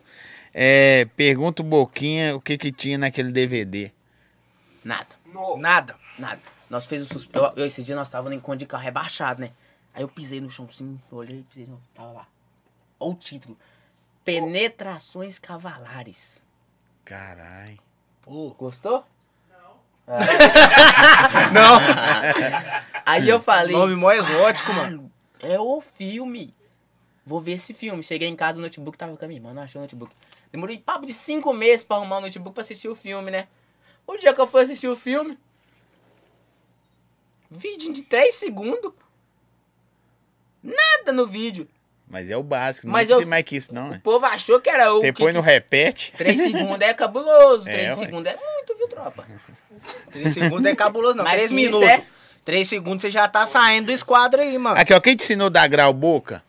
É, 0.57 1.07
pergunta 1.17 1.63
o 1.63 1.65
Boquinha 1.65 2.37
o 2.37 2.41
que 2.41 2.57
que 2.57 2.71
tinha 2.71 2.97
naquele 2.97 3.33
DVD. 3.33 3.91
Nada. 4.85 5.09
No. 5.27 5.57
Nada. 5.57 5.97
Nada. 6.17 6.41
Nós 6.71 6.87
fez 6.87 7.03
o 7.03 7.07
suspense. 7.07 7.45
Eu, 7.45 7.53
eu, 7.57 7.67
esse 7.67 7.83
dia 7.83 7.97
nós 7.97 8.09
tava 8.09 8.29
no 8.29 8.37
encontro 8.37 8.61
de 8.61 8.67
carro 8.67 8.85
rebaixado, 8.85 9.41
né? 9.41 9.51
Aí 9.93 10.03
eu 10.03 10.09
pisei 10.09 10.41
no 10.41 10.49
chão 10.49 10.67
assim, 10.71 11.01
olhei, 11.11 11.45
pisei 11.51 11.67
no. 11.67 11.83
Tava 11.93 12.13
lá. 12.13 12.29
Olha 13.01 13.11
o 13.11 13.15
título. 13.17 13.59
Penetrações 14.25 15.41
cavalares. 15.41 16.41
Carai. 17.05 17.81
Pô. 18.25 18.51
Gostou? 18.59 19.05
Não. 21.53 21.79
Aí 23.07 23.29
eu 23.29 23.41
falei. 23.41 23.77
Nome 23.77 23.95
mó 23.95 24.11
exótico, 24.13 24.73
mano. 24.73 25.11
É 25.41 25.59
o 25.61 25.81
filme. 25.81 26.55
Vou 27.25 27.41
ver 27.41 27.53
esse 27.53 27.73
filme. 27.73 28.03
Cheguei 28.03 28.29
em 28.29 28.37
casa, 28.37 28.59
o 28.59 28.63
notebook 28.63 28.97
tava 28.99 29.17
com 29.17 29.25
a 29.25 29.29
minha 29.29 29.39
irmã, 29.39 29.53
não 29.53 29.63
achou 29.63 29.81
o 29.81 29.85
notebook. 29.85 30.15
Demorei 30.51 30.79
papo 30.79 31.07
de 31.07 31.13
cinco 31.13 31.53
meses 31.53 31.85
pra 31.85 31.97
arrumar 31.97 32.19
o 32.19 32.21
notebook 32.23 32.55
pra 32.55 32.63
assistir 32.63 32.89
o 32.89 32.95
filme, 32.95 33.31
né? 33.31 33.49
O 34.07 34.17
dia 34.17 34.35
que 34.35 34.41
eu 34.41 34.47
fui 34.47 34.63
assistir 34.63 34.89
o 34.89 34.97
filme, 34.97 35.39
vídeo 37.51 37.93
de 37.93 38.03
3 38.03 38.35
segundos. 38.35 38.93
Nada 40.63 41.13
no 41.13 41.27
vídeo. 41.27 41.69
Mas 42.07 42.31
é 42.31 42.37
o 42.37 42.43
básico, 42.43 42.87
não 42.87 42.93
Mas 42.93 43.07
precisa 43.07 43.25
eu- 43.25 43.29
mais 43.29 43.45
que 43.45 43.57
isso 43.57 43.75
não, 43.75 43.87
O 43.87 43.91
né? 43.91 44.01
povo 44.05 44.25
achou 44.27 44.61
que 44.61 44.69
era 44.71 44.93
o. 44.95 45.01
Você 45.01 45.13
que- 45.13 45.23
põe 45.23 45.33
no 45.33 45.41
repete. 45.41 46.13
3 46.19 46.41
segundos 46.41 46.81
é 46.87 46.95
cabuloso. 46.95 47.69
É, 47.69 47.73
3 47.73 47.89
ué. 47.89 47.95
segundos 48.05 48.33
é 48.33 48.37
muito, 48.37 48.77
viu, 48.77 48.89
tropa? 48.89 49.27
Três 50.13 50.33
segundos 50.33 50.65
é 50.67 50.75
cabuloso, 50.75 51.17
não. 51.17 51.25
Mas 51.25 51.35
Três 51.35 51.53
minutos. 51.53 51.89
é- 51.89 52.05
Três 52.45 52.69
segundos 52.69 53.03
você 53.03 53.11
já 53.11 53.27
tá 53.29 53.47
saindo 53.47 53.87
do 53.87 53.93
esquadro 53.93 54.41
aí, 54.41 54.57
mano. 54.59 54.79
Aqui, 54.79 54.93
ó, 54.95 55.01
quem 55.01 55.17
te 55.17 55.25
ensinou 55.25 55.49
dar 55.51 55.67
grau 55.67 55.93
boca? 55.93 56.43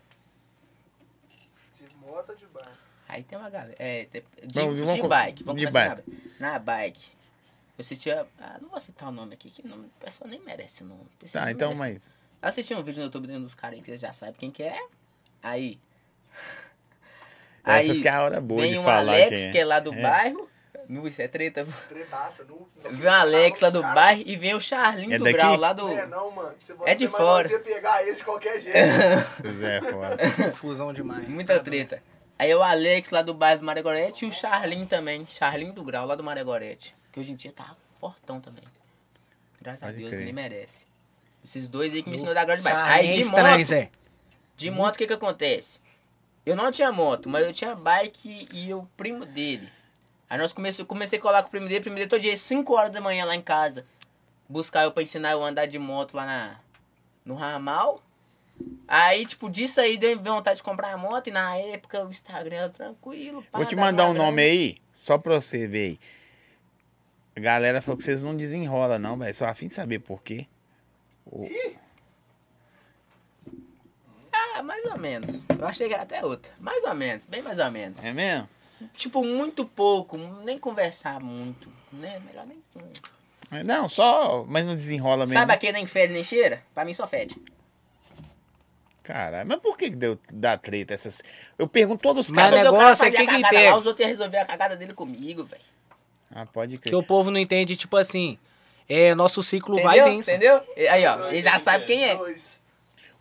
De 1.79 1.95
moto 2.05 2.29
ou 2.29 2.35
de 2.35 2.45
bar? 2.47 2.71
Aí 3.07 3.24
tem 3.24 3.38
uma 3.38 3.50
galera. 3.50 3.75
É, 3.79 4.05
de, 4.12 4.24
de, 4.45 4.59
Vamos- 4.59 4.93
de 5.01 5.07
bike. 5.07 5.43
Vamos 5.43 5.62
de 5.62 5.69
bike. 5.71 6.03
Na, 6.39 6.51
na 6.53 6.59
bike. 6.59 7.07
Eu 7.77 7.81
assistia. 7.81 8.25
Ah, 8.39 8.57
não 8.62 8.69
vou 8.69 8.79
citar 8.79 9.09
o 9.09 9.12
nome 9.12 9.33
aqui, 9.33 9.50
que 9.50 9.65
nome, 9.67 9.85
o 9.88 10.05
pessoal 10.05 10.29
nem 10.29 10.39
merece 10.41 10.83
o 10.83 10.85
nome. 10.85 11.05
Tá, 11.31 11.50
então, 11.51 11.74
merece. 11.75 12.09
mas. 12.09 12.09
Eu 12.41 12.50
assisti 12.50 12.74
um 12.75 12.83
vídeo 12.83 13.00
no 13.00 13.05
YouTube 13.05 13.27
de 13.27 13.33
um 13.33 13.41
dos 13.41 13.53
caras 13.55 13.75
aí 13.75 13.81
que 13.81 13.88
vocês 13.88 14.00
já 14.00 14.13
sabem 14.13 14.35
quem 14.38 14.51
que 14.51 14.63
é. 14.63 14.79
Aí. 15.46 15.80
Essas 17.64 18.00
que 18.00 18.08
é 18.08 18.12
a 18.12 18.24
hora 18.24 18.42
boa 18.42 18.62
vem 18.62 18.74
de 18.74 18.80
um 18.80 18.84
falar 18.84 18.98
Alex, 19.14 19.30
quem 19.30 19.48
é. 19.48 19.52
que 19.52 19.58
é 19.60 19.66
lá 19.66 19.80
do 19.80 19.94
É. 19.94 20.02
bairro. 20.02 20.50
Não, 20.88 21.08
isso 21.08 21.20
é 21.22 21.28
treta. 21.28 21.68
Trebaça, 21.90 22.46
não 22.48 22.68
Vem 22.92 23.08
o 23.08 23.12
Alex 23.12 23.60
lá 23.60 23.70
do 23.72 23.82
Cara, 23.82 23.94
bairro 23.96 24.24
e 24.25 24.36
vem 24.36 24.54
o 24.54 24.62
Charlinho 24.62 25.14
É 25.14 25.18
do 25.18 25.24
daqui? 25.24 25.38
Grau 25.38 25.56
lá 25.56 25.74
do. 25.74 25.88
É 25.90 26.06
não, 26.06 26.30
mano. 26.30 26.54
Você 26.64 26.75
É 26.86 26.94
de 26.94 27.08
fora. 27.08 27.48
Você 27.48 27.58
pegar 27.60 28.04
esse 28.08 28.18
de 28.18 28.24
qualquer 28.24 28.60
jeito. 28.62 28.78
Zé, 29.60 29.82
foda. 29.82 30.18
Confusão 30.52 30.94
demais. 30.94 31.28
Muita 31.28 31.60
treta. 31.60 32.02
Aí 32.38 32.54
o 32.54 32.62
Alex 32.62 33.10
lá 33.10 33.22
do 33.24 33.34
bairro 33.34 33.62
do 33.62 33.66
Maregorete 33.66 34.25
e 34.25 34.30
o 34.30 34.32
Charlinho 34.32 34.86
também. 34.86 35.25
Charlinho 35.28 35.74
do 35.74 35.84
Grau 35.84 36.06
lá 36.06 36.14
do 36.16 36.24
Maregorete. 36.24 36.96
Que 37.12 37.20
hoje 37.20 37.32
em 37.32 37.36
dia 37.36 37.52
tá 37.52 37.75
fortão 38.00 38.40
também. 38.40 38.64
Graças 39.62 39.81
a 39.81 39.86
Pode 39.88 39.98
Deus, 40.00 40.10
crer. 40.12 40.22
ele 40.22 40.34
merece. 40.34 40.86
Esses 41.44 41.68
dois 41.68 41.94
aí 41.94 42.03
que 42.03 42.10
me 42.10 42.16
ensinou 42.16 42.31
a 42.31 42.36
dar 42.36 42.46
grau 42.46 42.58
de. 42.58 42.64
Charlinho 42.64 42.94
Aí 42.94 43.10
de 43.10 43.18
é 43.18 43.22
estranho, 43.22 43.58
moto, 43.58 43.68
Zé. 43.68 43.90
De 44.55 44.70
moto 44.72 44.96
o 44.96 44.98
que 44.98 45.07
que 45.07 45.13
acontece? 45.13 45.79
Eu 46.46 46.55
não 46.55 46.72
tinha 46.72 46.91
moto, 46.91 47.27
mas 47.29 47.46
eu 47.46 47.53
tinha 47.53 47.75
bike 47.75 48.48
e 48.53 48.74
o 48.74 48.87
primo 48.96 49.25
dele. 49.25 49.68
Aí 50.29 50.37
nós 50.37 50.53
comecei, 50.53 50.83
comecei 50.85 51.18
a 51.20 51.22
colar 51.22 51.41
com 51.41 51.48
o 51.48 51.51
primo 51.51 51.68
dele, 51.68 51.79
o 51.79 51.83
primo 51.83 51.96
dele 51.98 52.09
todo 52.09 52.22
dia, 52.22 52.35
5 52.37 52.74
horas 52.74 52.91
da 52.91 53.01
manhã 53.01 53.25
lá 53.25 53.35
em 53.35 53.41
casa. 53.41 53.85
Buscar 54.48 54.83
eu 54.83 54.91
pra 54.91 55.01
ensinar 55.03 55.31
eu 55.31 55.44
a 55.44 55.48
andar 55.50 55.65
de 55.65 55.79
moto 55.79 56.13
lá 56.15 56.25
na, 56.25 56.59
no 57.25 57.33
ramal. 57.35 58.01
Aí, 58.87 59.25
tipo, 59.25 59.50
disso 59.50 59.81
aí 59.81 59.98
deu 59.98 60.18
vontade 60.22 60.57
de 60.57 60.63
comprar 60.63 60.94
a 60.94 60.98
moto 60.98 61.27
e 61.27 61.31
na 61.31 61.57
época 61.57 62.05
o 62.05 62.09
Instagram 62.09 62.55
era 62.55 62.70
tranquilo. 62.70 63.44
pá, 63.51 63.57
Vou 63.57 63.68
te 63.68 63.75
mandar 63.75 64.07
um 64.09 64.13
nome 64.13 64.41
aí, 64.41 64.77
só 64.94 65.18
pra 65.18 65.41
você 65.41 65.68
ver 65.68 65.85
aí. 65.87 66.00
A 67.35 67.39
galera 67.39 67.81
falou 67.81 67.98
que 67.98 68.03
vocês 68.03 68.24
não 68.24 68.35
desenrolam, 68.35 68.98
não, 69.00 69.18
velho. 69.18 69.33
Só 69.35 69.46
a 69.46 69.53
fim 69.55 69.68
de 69.68 69.74
saber 69.75 70.00
por 70.00 70.24
quê. 70.24 70.48
O- 71.25 71.50
mais 74.66 74.84
ou 74.86 74.98
menos. 74.98 75.40
Eu 75.58 75.66
achei 75.68 75.88
que 75.88 75.94
era 75.94 76.04
até 76.04 76.24
outra. 76.25 76.51
Mais 76.60 76.84
ou 76.84 76.94
menos, 76.94 77.25
bem 77.25 77.42
mais 77.42 77.60
ou 77.60 77.72
menos. 77.72 78.04
É 78.04 78.12
mesmo? 78.14 78.50
Tipo, 78.96 79.24
muito 79.24 79.66
pouco, 79.66 80.18
nem 80.44 80.60
conversar 80.60 81.20
muito, 81.22 81.72
né? 81.94 82.20
Melhor 82.25 82.46
nem. 82.46 83.64
Não, 83.64 83.88
só. 83.88 84.44
Mas 84.48 84.66
não 84.66 84.75
desenrola 84.75 85.25
mesmo. 85.25 85.40
Sabe 85.40 85.54
aquele 85.54 85.74
nem 85.74 85.86
fede 85.86 86.14
nem 86.14 86.24
cheira? 86.24 86.62
Pra 86.74 86.84
mim 86.84 86.94
só 86.94 87.08
fede. 87.08 87.38
Caralho, 89.04 89.48
mas 89.48 89.60
por 89.60 89.78
que 89.78 89.92
que 89.92 89.96
deu 89.96 90.18
da 90.34 90.58
treta 90.58 90.94
essas. 90.94 91.22
Eu 91.60 91.68
pergunto 91.68 92.01
todos 92.01 92.28
os 92.28 92.36
caras. 92.36 92.60
O 92.60 92.64
negócio 92.64 92.98
cara 93.06 93.10
é 93.10 93.12
que 93.12 93.28
que 93.44 93.50
pega. 93.50 93.70
lá, 93.72 93.78
os 93.78 93.86
outros 93.86 94.00
iam 94.00 94.10
resolver 94.10 94.38
a 94.40 94.46
cagada 94.46 94.75
dele 94.75 94.94
comigo, 94.94 95.44
velho. 95.44 95.62
Ah, 96.32 96.46
pode 96.46 96.78
Que 96.80 96.90
crer. 96.90 96.96
o 96.96 97.04
povo 97.04 97.30
não 97.30 97.40
entende, 97.40 97.75
tipo 97.75 97.96
assim. 97.98 98.38
É, 98.90 99.14
nosso 99.16 99.42
ciclo 99.44 99.75
Entendeu? 99.80 99.90
vai 99.92 100.00
e 100.00 100.04
vem. 100.04 100.20
Entendeu? 100.20 100.62
E 100.75 100.88
Aí, 100.88 101.06
ó, 101.06 101.28
ele 101.30 101.42
já 101.42 101.58
sabe 101.60 101.86
quem 101.86 102.04
é. 102.04 102.16
Dois. 102.16 102.54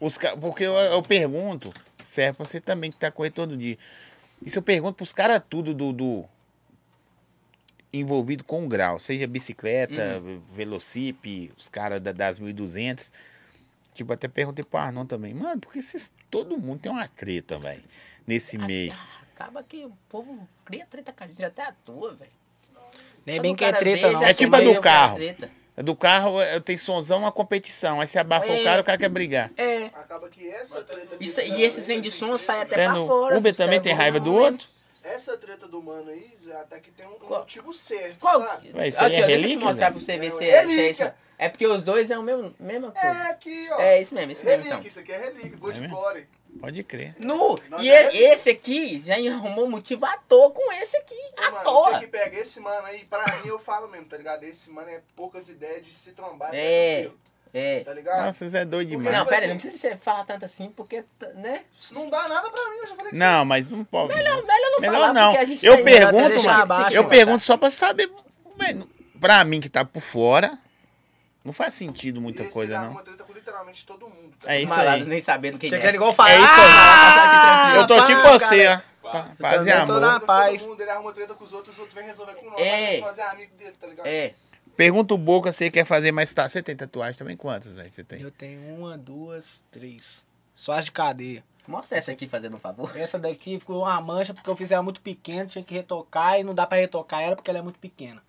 Os, 0.00 0.18
porque 0.40 0.64
eu, 0.64 0.74
eu 0.74 1.02
pergunto, 1.02 1.72
serve 2.02 2.36
pra 2.36 2.44
você 2.46 2.60
também 2.60 2.90
que 2.90 2.96
tá 2.96 3.10
correndo 3.10 3.34
todo 3.34 3.56
dia. 3.56 3.78
Isso 4.44 4.58
eu 4.58 4.62
pergunto 4.62 4.94
pros 4.96 5.12
caras 5.12 5.42
tudo 5.48 5.72
do, 5.72 5.92
do- 5.92 6.24
envolvido 7.92 8.42
com 8.44 8.64
o 8.64 8.68
grau, 8.68 8.98
seja 8.98 9.26
bicicleta, 9.26 10.20
Uhum. 10.20 10.42
os 11.56 11.68
caras 11.68 12.00
da, 12.00 12.12
das 12.12 12.38
1200. 12.38 13.12
Tipo, 13.94 14.12
até 14.12 14.26
perguntei 14.26 14.64
pro 14.64 14.78
Arnon 14.80 15.06
também, 15.06 15.32
mano, 15.32 15.60
porque 15.60 15.80
vocês, 15.80 16.10
todo 16.28 16.58
mundo 16.58 16.80
tem 16.80 16.90
uma 16.90 17.06
treta, 17.06 17.56
velho, 17.58 17.84
nesse 18.26 18.58
meio. 18.58 18.92
Acaba 19.32 19.62
que 19.62 19.84
o 19.84 19.92
povo 20.08 20.48
cria 20.64 20.84
treta 20.86 21.12
com 21.12 21.22
a 21.22 21.26
gente 21.28 21.44
até 21.44 21.62
à 21.62 21.72
toa, 21.72 22.12
velho. 22.14 22.30
Nem 23.24 23.36
Quando 23.36 23.42
bem 23.42 23.56
que 23.56 23.64
é 23.64 23.72
treta, 23.72 24.08
vê, 24.08 24.14
não. 24.14 24.22
É 24.24 24.34
tipo 24.34 24.54
a 24.56 24.60
do 24.60 24.72
pra 24.72 24.80
carro. 24.82 25.14
treta. 25.14 25.50
A 25.76 25.82
Do 25.82 25.96
carro, 25.96 26.40
eu 26.40 26.60
tenho 26.60 26.78
sonzão, 26.78 27.18
uma 27.18 27.32
competição. 27.32 28.00
Aí 28.00 28.06
você 28.06 28.18
abafa 28.18 28.46
É. 28.46 28.60
o 28.60 28.64
cara, 28.64 28.80
o 28.80 28.84
cara 28.84 28.96
quer 28.98 29.08
brigar. 29.08 29.50
É. 29.56 29.86
Acaba 29.86 30.28
que 30.28 30.48
essa 30.48 30.82
treta 30.82 31.16
Isso, 31.20 31.40
e 31.40 31.62
esses 31.62 31.84
vêm 31.84 32.00
de 32.00 32.10
som 32.10 32.36
saem 32.36 32.62
até 32.62 32.82
É, 32.82 32.84
pra 32.86 32.94
fora. 32.94 33.36
Uber 33.36 33.54
também 33.54 33.80
tem 33.80 33.92
raiva 33.92 34.20
do 34.20 34.32
outro. 34.34 34.66
Essa 35.02 35.36
treta 35.36 35.66
do 35.68 35.82
mano 35.82 36.10
aí, 36.10 36.30
até 36.62 36.78
que 36.80 36.90
tem 36.90 37.06
um 37.06 37.14
Qual- 37.18 37.40
motivo 37.40 37.74
certo, 37.74 38.18
Qual? 38.20 38.40
sabe? 38.40 38.70
Ué, 38.74 38.88
isso 38.88 38.98
aí 39.00 39.06
Aqui, 39.06 39.16
é 39.16 39.24
ó, 39.24 39.26
deixa 39.26 39.32
eu 39.32 39.36
te 39.36 39.42
relíquia, 39.42 39.66
mostrar 39.68 39.90
velho? 39.90 39.96
pra 39.96 40.04
você 40.06 40.18
ver 40.18 40.26
É 40.26 40.30
se 40.30 40.36
é, 40.36 40.38
se 40.38 40.44
é 40.46 40.60
relíquia. 40.60 40.90
isso. 40.90 41.14
É 41.36 41.48
porque 41.50 41.66
os 41.66 41.82
dois 41.82 42.10
é 42.10 42.14
a 42.14 42.22
mesma, 42.22 42.52
mesma 42.58 42.90
coisa. 42.92 43.06
É 43.06 43.30
aqui, 43.30 43.68
ó. 43.72 43.80
É, 43.80 44.00
isso 44.00 44.14
mesmo, 44.14 44.30
isso 44.32 44.44
mesmo, 44.44 44.56
relíquia, 44.62 44.74
então. 44.78 44.86
isso 44.88 45.00
aqui 45.00 45.12
é 45.12 45.18
relíquia, 45.18 45.56
good 45.58 45.76
É 45.78 45.80
mesmo? 45.82 45.96
body. 45.96 46.28
Pode 46.60 46.82
crer. 46.84 47.14
Nós 47.18 47.60
E 47.82 47.90
é- 47.90 48.32
esse 48.32 48.48
aqui 48.50 49.02
já 49.04 49.16
arrumou 49.16 49.68
motivo 49.68 50.04
à 50.06 50.16
toa 50.16 50.50
com 50.50 50.72
esse 50.72 50.96
aqui. 50.96 51.14
À 51.36 51.50
Mano, 51.50 51.64
toa. 51.64 51.90
tem 51.92 52.00
que 52.00 52.06
pegar 52.06 52.38
esse 52.38 52.60
mano 52.60 52.86
aí, 52.86 53.04
pra 53.04 53.24
mim 53.38 53.48
eu 53.48 53.58
falo 53.58 53.88
mesmo, 53.88 54.06
tá 54.06 54.16
ligado? 54.16 54.44
Esse 54.44 54.70
mano 54.70 54.88
é 54.88 55.00
poucas 55.16 55.48
ideias 55.48 55.84
de 55.84 55.92
se 55.92 56.12
trombar, 56.12 56.50
tá 56.50 56.56
É. 56.56 57.10
É. 57.52 57.84
tá 57.84 57.92
ligado? 57.94 58.26
Nossa, 58.26 58.48
você 58.48 58.58
é 58.58 58.64
doido 58.64 58.88
Porque 58.88 58.96
demais. 59.04 59.16
Não, 59.16 59.24
tipo 59.24 59.30
pera 59.30 59.40
aí, 59.40 59.44
assim- 59.44 59.52
não 59.54 59.60
precisa 59.60 59.88
você 59.90 59.96
falar 59.96 60.24
tanto 60.24 60.44
assim, 60.44 60.70
porque, 60.74 61.04
né? 61.34 61.64
Não 61.92 62.10
dá 62.10 62.26
nada 62.28 62.50
pra 62.50 62.68
mim, 62.70 62.76
eu 62.78 62.86
já 62.88 62.96
falei 62.96 63.12
que 63.12 63.18
Não, 63.18 63.44
mas 63.44 63.70
não 63.70 63.84
pode. 63.84 64.14
Melhor, 64.14 64.42
melhor 64.42 64.70
não 64.72 64.80
Melhor 64.80 64.94
falar, 65.00 65.12
não. 65.12 65.32
porque 65.32 65.44
a 65.44 65.46
gente 65.46 65.66
Eu 65.66 65.76
tá 65.78 65.82
pergunto, 65.84 66.42
mano. 66.44 66.62
abaixo, 66.62 66.96
eu 66.96 67.02
mano. 67.02 67.14
pergunto 67.14 67.42
só 67.44 67.56
pra 67.56 67.70
saber. 67.70 68.10
Pra 69.20 69.44
mim 69.44 69.60
que 69.60 69.68
tá 69.68 69.84
por 69.84 70.00
fora, 70.00 70.58
não 71.44 71.52
faz 71.52 71.74
sentido 71.74 72.20
muita 72.20 72.44
coisa, 72.44 72.80
não. 72.80 72.94
Literalmente 73.44 73.84
todo 73.86 74.08
mundo. 74.08 74.34
tá 74.42 74.52
É 74.54 74.62
isso 74.62 74.72
aí. 74.74 75.04
Nem 75.04 75.20
sabendo 75.20 75.58
quem 75.58 75.68
Chegando 75.68 75.92
é. 75.92 75.94
igual 75.94 76.14
falar. 76.14 76.30
É 76.32 76.36
isso 76.36 76.44
aí. 76.44 76.66
Ah. 76.66 77.72
Eu 77.76 77.86
tô 77.86 78.06
tipo 78.06 78.22
você, 78.22 78.66
ó. 78.68 78.80
Pa- 79.04 79.28
Paz 79.38 79.66
e 79.66 79.70
amor. 79.70 80.00
na 80.00 80.14
Todo 80.18 80.26
paz. 80.26 80.66
mundo, 80.66 80.80
ele 80.80 80.90
arruma 80.90 81.12
treta 81.12 81.34
com 81.34 81.44
os 81.44 81.52
outros, 81.52 81.74
os 81.74 81.78
outros 81.80 81.94
vêm 81.94 82.06
resolver 82.06 82.34
com 82.34 82.48
nós, 82.50 82.58
É. 82.58 82.96
é. 82.96 83.00
é 83.00 83.22
amigo 83.30 83.54
dele, 83.54 83.72
tá 83.78 83.86
ligado? 83.86 84.06
É. 84.06 84.34
Pergunta 84.76 85.14
o 85.14 85.18
Boca 85.18 85.52
se 85.52 85.64
ele 85.64 85.70
quer 85.70 85.84
fazer 85.84 86.10
mais 86.10 86.32
tatuagem. 86.32 86.52
Você 86.52 86.62
tem 86.62 86.74
tatuagem 86.74 87.14
também? 87.16 87.36
Quantas, 87.36 87.74
velho? 87.74 87.92
Você 87.92 88.02
tem? 88.02 88.20
Eu 88.20 88.30
tenho 88.30 88.60
uma, 88.74 88.96
duas, 88.98 89.62
três. 89.70 90.24
Só 90.54 90.72
as 90.72 90.86
de 90.86 90.90
cadeia. 90.90 91.44
Mostra 91.68 91.96
essa 91.98 92.10
aqui 92.12 92.26
fazendo 92.26 92.56
um 92.56 92.60
favor. 92.60 92.90
Essa 92.96 93.18
daqui 93.18 93.58
ficou 93.60 93.82
uma 93.82 94.00
mancha 94.00 94.34
porque 94.34 94.48
eu 94.50 94.56
fiz 94.56 94.72
ela 94.72 94.82
muito 94.82 95.00
pequena, 95.00 95.46
tinha 95.46 95.62
que 95.64 95.74
retocar 95.74 96.40
e 96.40 96.42
não 96.44 96.54
dá 96.54 96.66
pra 96.66 96.78
retocar 96.78 97.22
ela 97.22 97.36
porque 97.36 97.48
ela 97.50 97.60
é 97.60 97.62
muito 97.62 97.78
pequena. 97.78 98.22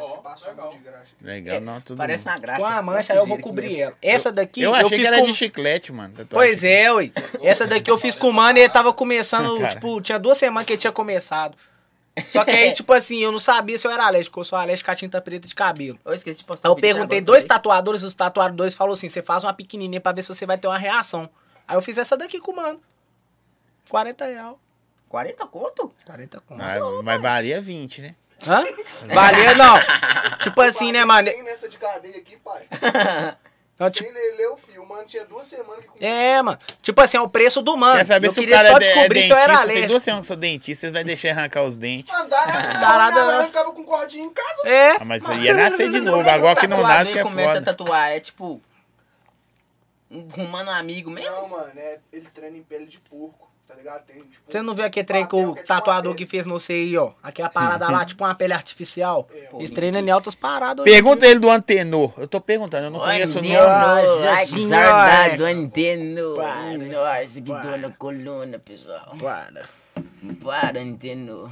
Parece 0.00 0.12
Ó, 0.12 0.16
que 0.16 0.22
passou 0.22 0.48
legal. 0.48 0.70
de 0.70 0.78
graxa. 0.78 1.06
Legal, 1.20 1.60
não, 1.60 1.80
tudo 1.80 1.98
Parece 1.98 2.24
bom. 2.24 2.30
uma 2.30 2.38
graxa. 2.38 2.60
Com 2.60 2.66
a 2.66 2.76
só 2.76 2.82
mancha 2.82 3.12
aí 3.12 3.18
eu 3.18 3.26
vou 3.26 3.38
cobrir 3.38 3.80
ela. 3.80 3.96
Essa 4.00 4.32
daqui 4.32 4.62
Eu 4.62 4.70
eu, 4.70 4.74
achei 4.74 4.88
fiz 4.88 5.00
que 5.00 5.06
era 5.06 5.18
com... 5.18 5.26
de 5.26 5.34
chiclete, 5.34 5.92
mano. 5.92 6.14
Pois 6.28 6.64
é, 6.64 6.92
ui. 6.92 7.12
Essa 7.42 7.66
daqui 7.66 7.90
eu 7.90 7.98
fiz 7.98 8.16
com 8.16 8.28
o 8.28 8.32
mano 8.32 8.58
e 8.58 8.62
ele 8.62 8.68
tava 8.72 8.92
começando, 8.92 9.58
Cara. 9.60 9.74
tipo, 9.74 10.00
tinha 10.00 10.18
duas 10.18 10.38
semanas 10.38 10.66
que 10.66 10.72
ele 10.72 10.80
tinha 10.80 10.92
começado. 10.92 11.56
Só 12.26 12.44
que 12.44 12.50
aí, 12.50 12.72
tipo 12.74 12.92
assim, 12.92 13.18
eu 13.18 13.30
não 13.30 13.38
sabia 13.38 13.78
se 13.78 13.86
eu 13.86 13.90
era 13.90 14.06
alérgico, 14.06 14.40
eu 14.40 14.44
sou 14.44 14.58
alérgico 14.58 14.90
à 14.90 14.94
tinta 14.94 15.20
preta 15.20 15.46
de 15.46 15.54
cabelo. 15.54 15.98
Eu 16.04 16.14
esqueci 16.14 16.38
de 16.38 16.44
postar 16.44 16.68
Aí 16.68 16.72
eu 16.72 16.76
perguntei 16.76 17.20
dois 17.20 17.44
tatuadores, 17.44 18.02
os 18.02 18.14
tatuadores 18.14 18.74
falaram 18.74 18.94
assim, 18.94 19.08
você 19.08 19.22
faz 19.22 19.44
uma 19.44 19.52
pequenininha 19.52 20.00
pra 20.00 20.12
ver 20.12 20.22
se 20.22 20.28
você 20.28 20.46
vai 20.46 20.58
ter 20.58 20.66
uma 20.66 20.78
reação. 20.78 21.28
Aí 21.68 21.76
eu 21.76 21.82
fiz 21.82 21.98
essa 21.98 22.16
daqui 22.16 22.40
com 22.40 22.52
o 22.52 22.56
mano. 22.56 22.80
40 23.88 24.24
real. 24.26 24.60
40 25.08 25.46
conto? 25.46 25.92
40 26.06 26.40
conto. 26.40 26.62
Ah, 26.62 27.02
mas 27.02 27.20
varia 27.20 27.60
20, 27.60 28.02
né? 28.02 28.14
Hã? 28.46 28.64
Valia 29.14 29.54
não. 29.54 29.74
Tipo 30.38 30.60
assim, 30.62 30.92
né, 30.92 31.04
mano? 31.04 31.30
Sem 31.30 31.42
nessa 31.42 31.68
de 31.68 31.78
cadeia 31.78 32.16
aqui, 32.16 32.36
pai. 32.38 32.66
Não, 33.80 33.90
tipo, 33.90 34.12
Sem 34.12 34.36
ler, 34.36 34.46
o 34.48 34.58
fio. 34.58 34.84
Mano, 34.86 35.04
tinha 35.06 35.24
duas 35.24 35.46
semanas 35.46 35.82
que 35.86 36.04
é, 36.04 36.42
mano. 36.42 36.58
Tipo 36.82 37.00
assim, 37.00 37.16
é 37.16 37.20
o 37.22 37.28
preço 37.30 37.62
do 37.62 37.78
mano. 37.78 37.96
Quer 37.96 38.04
saber 38.04 38.26
eu 38.26 38.30
se 38.30 38.38
o 38.38 38.42
queria 38.42 38.56
cara 38.56 38.68
só 38.68 38.74
é 38.74 38.76
é 38.76 38.80
descobrir 38.80 39.22
se 39.22 39.32
eu 39.32 39.36
era 39.38 39.46
dentista? 39.46 39.62
Tem 39.64 39.70
alérgico. 39.72 39.88
duas 39.88 40.02
semanas 40.02 40.26
que 40.26 40.32
eu 40.32 40.34
sou 40.34 40.40
dentista, 40.40 40.80
vocês 40.80 40.92
vão 40.92 41.02
deixar 41.02 41.30
arrancar 41.30 41.62
os 41.62 41.76
dentes. 41.78 42.12
Mano, 42.12 42.28
dá 42.28 42.46
nada, 42.46 42.72
Dá 42.74 42.78
dá 42.78 42.98
nada, 42.98 43.24
não. 43.24 43.38
arrancava 43.40 43.72
com 43.72 43.82
cordinha 43.84 44.24
em 44.26 44.30
casa. 44.30 44.68
É. 44.68 44.90
Ah, 45.00 45.04
mas 45.06 45.22
ia 45.42 45.54
nascer 45.54 45.90
de 45.90 45.98
novo. 45.98 46.28
Agora 46.28 46.60
que 46.60 46.66
não 46.66 46.82
nasce 46.82 47.10
que 47.14 47.20
é 47.20 47.22
começa 47.22 47.52
a 47.52 47.54
foda. 47.54 47.64
tatuar, 47.74 48.10
é 48.10 48.20
tipo... 48.20 48.60
Um 50.10 50.28
rumano 50.28 50.70
amigo 50.72 51.10
mesmo. 51.10 51.30
Não, 51.30 51.48
mano, 51.48 51.72
é, 51.74 51.98
eles 52.12 52.28
treinam 52.32 52.58
em 52.58 52.62
pele 52.62 52.84
de 52.84 52.98
porco, 52.98 53.49
tá 53.70 53.76
ligado? 53.76 54.04
Tem, 54.04 54.16
tipo, 54.22 54.50
Você 54.50 54.62
não 54.62 54.74
viu 54.74 54.84
aquele 54.84 55.06
trem 55.06 55.26
que 55.26 55.36
o 55.36 55.54
que 55.54 55.60
é 55.60 55.62
tatuador 55.62 56.14
que 56.14 56.26
fez 56.26 56.44
no 56.44 56.58
CI, 56.58 56.98
ó? 56.98 57.12
Aquela 57.22 57.48
parada 57.50 57.88
lá, 57.88 58.04
tipo 58.04 58.24
uma 58.24 58.34
pele 58.34 58.52
artificial. 58.52 59.28
Pô, 59.48 59.58
Eles 59.58 59.70
treinam 59.70 60.00
em 60.00 60.10
altas 60.10 60.34
paradas. 60.34 60.84
Pergunta 60.84 61.24
ele 61.26 61.38
do 61.38 61.48
antenor. 61.48 62.12
Eu 62.18 62.26
tô 62.26 62.40
perguntando, 62.40 62.86
eu 62.86 62.90
não 62.90 62.98
conheço 62.98 63.38
o 63.38 63.42
nome. 63.42 63.54
Nossa 63.54 64.36
senhora. 64.46 65.36
do 65.36 65.44
Antenor. 65.44 66.34
Para. 66.36 66.78
Nossa, 66.78 67.40
que 67.40 67.50
Para. 67.50 67.62
dor 67.62 67.78
na 67.78 67.90
coluna, 67.90 68.58
pessoal. 68.58 69.16
Para. 69.18 69.64
Para, 70.42 70.80
Antenor. 70.80 71.50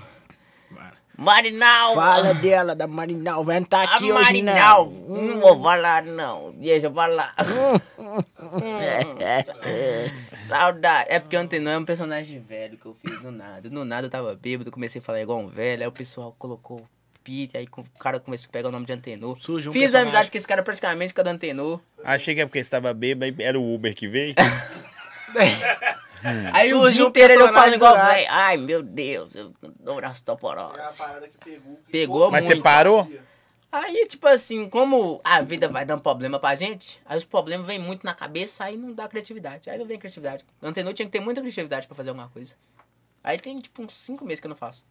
Marinal! 1.21 1.97
Fala 1.97 2.33
dela, 2.33 2.77
da 2.77 2.87
Marinal. 2.87 3.43
Vai 3.43 3.57
entrar 3.57 3.81
A 3.81 3.97
aqui 3.97 4.13
hoje, 4.13 4.41
né? 4.41 4.53
Marinal! 4.53 4.89
Não 4.89 5.41
vou 5.41 5.61
falar, 5.61 6.05
não. 6.05 6.53
Deixa 6.53 6.87
eu 6.87 6.95
falar. 6.95 7.35
Saudade. 10.39 11.09
É 11.11 11.19
porque 11.19 11.37
o 11.37 11.41
Antenor 11.41 11.73
é 11.73 11.79
um 11.79 11.85
personagem 11.85 12.39
velho 12.39 12.79
que 12.79 12.87
eu 12.87 12.95
fiz 12.95 13.21
do 13.21 13.33
nada. 13.33 13.69
Do 13.69 13.85
nada 13.85 14.07
eu 14.07 14.11
tava 14.11 14.33
bêbado, 14.37 14.71
comecei 14.71 15.01
a 15.01 15.05
falar 15.05 15.21
igual 15.21 15.41
um 15.41 15.49
velho. 15.49 15.83
Aí 15.83 15.89
o 15.89 15.93
pessoal 15.93 16.33
colocou 16.39 16.87
Peter, 17.25 17.61
aí 17.61 17.67
o 17.77 17.85
cara 17.99 18.21
começou 18.21 18.47
a 18.49 18.53
pegar 18.53 18.69
o 18.69 18.73
nome 18.73 18.87
de 18.87 18.93
Antenor. 18.93 19.37
Surgiu 19.41 19.71
um 19.71 19.73
Fiz 19.73 19.83
personagem. 19.83 20.09
amizade 20.11 20.31
com 20.31 20.39
esse 20.39 20.47
cara 20.47 20.63
praticamente, 20.63 21.13
com 21.13 21.21
a 21.21 21.25
do 21.25 21.31
Antenor. 21.31 21.81
Achei 22.05 22.37
que 22.37 22.43
é 22.43 22.47
porque 22.47 22.61
estava 22.61 22.95
bêbado, 22.95 23.25
aí 23.25 23.35
era 23.45 23.59
o 23.59 23.75
Uber 23.75 23.93
que 23.93 24.07
veio. 24.07 24.37
Aí 26.53 26.75
o 26.75 26.89
dia 26.91 27.05
inteiro 27.05 27.33
ele 27.35 27.39
fala 27.45 27.53
personagem 27.53 27.75
igual 27.77 27.95
velho. 27.97 28.27
Ai, 28.31 28.57
meu 28.57 28.83
Deus, 28.83 29.35
eu 29.35 29.53
dou 29.81 30.01
É 30.01 30.07
a 30.07 30.15
toporosas. 30.15 30.99
parada 30.99 31.29
que 31.29 31.39
pegou. 31.39 31.81
Pegou 31.91 32.31
Mas 32.31 32.43
você 32.45 32.55
muito. 32.55 32.63
parou? 32.63 33.11
Aí, 33.71 34.07
tipo 34.09 34.27
assim, 34.27 34.69
como 34.69 35.21
a 35.23 35.43
vida 35.43 35.69
vai 35.69 35.85
dando 35.85 36.01
problema 36.01 36.39
pra 36.41 36.55
gente, 36.55 36.99
aí 37.05 37.19
os 37.19 37.25
problemas 37.25 37.67
vêm 37.67 37.79
muito 37.79 38.05
na 38.05 38.15
cabeça, 38.15 38.65
aí 38.65 38.77
não 38.79 38.93
dá 38.95 39.07
criatividade. 39.07 39.69
Aí 39.69 39.79
não 39.79 39.85
vem 39.87 39.99
criatividade. 39.99 40.45
Antenor 40.63 40.95
tinha 40.95 41.05
que 41.07 41.13
ter 41.13 41.21
muita 41.21 41.41
criatividade 41.43 41.87
pra 41.87 41.95
fazer 41.95 42.09
alguma 42.09 42.29
coisa. 42.31 42.55
Aí 43.23 43.39
tem, 43.39 43.59
tipo, 43.61 43.83
uns 43.83 43.93
5 43.95 44.25
meses 44.25 44.41
que 44.41 44.47
eu 44.47 44.51
não 44.51 44.57
faço. 44.57 44.83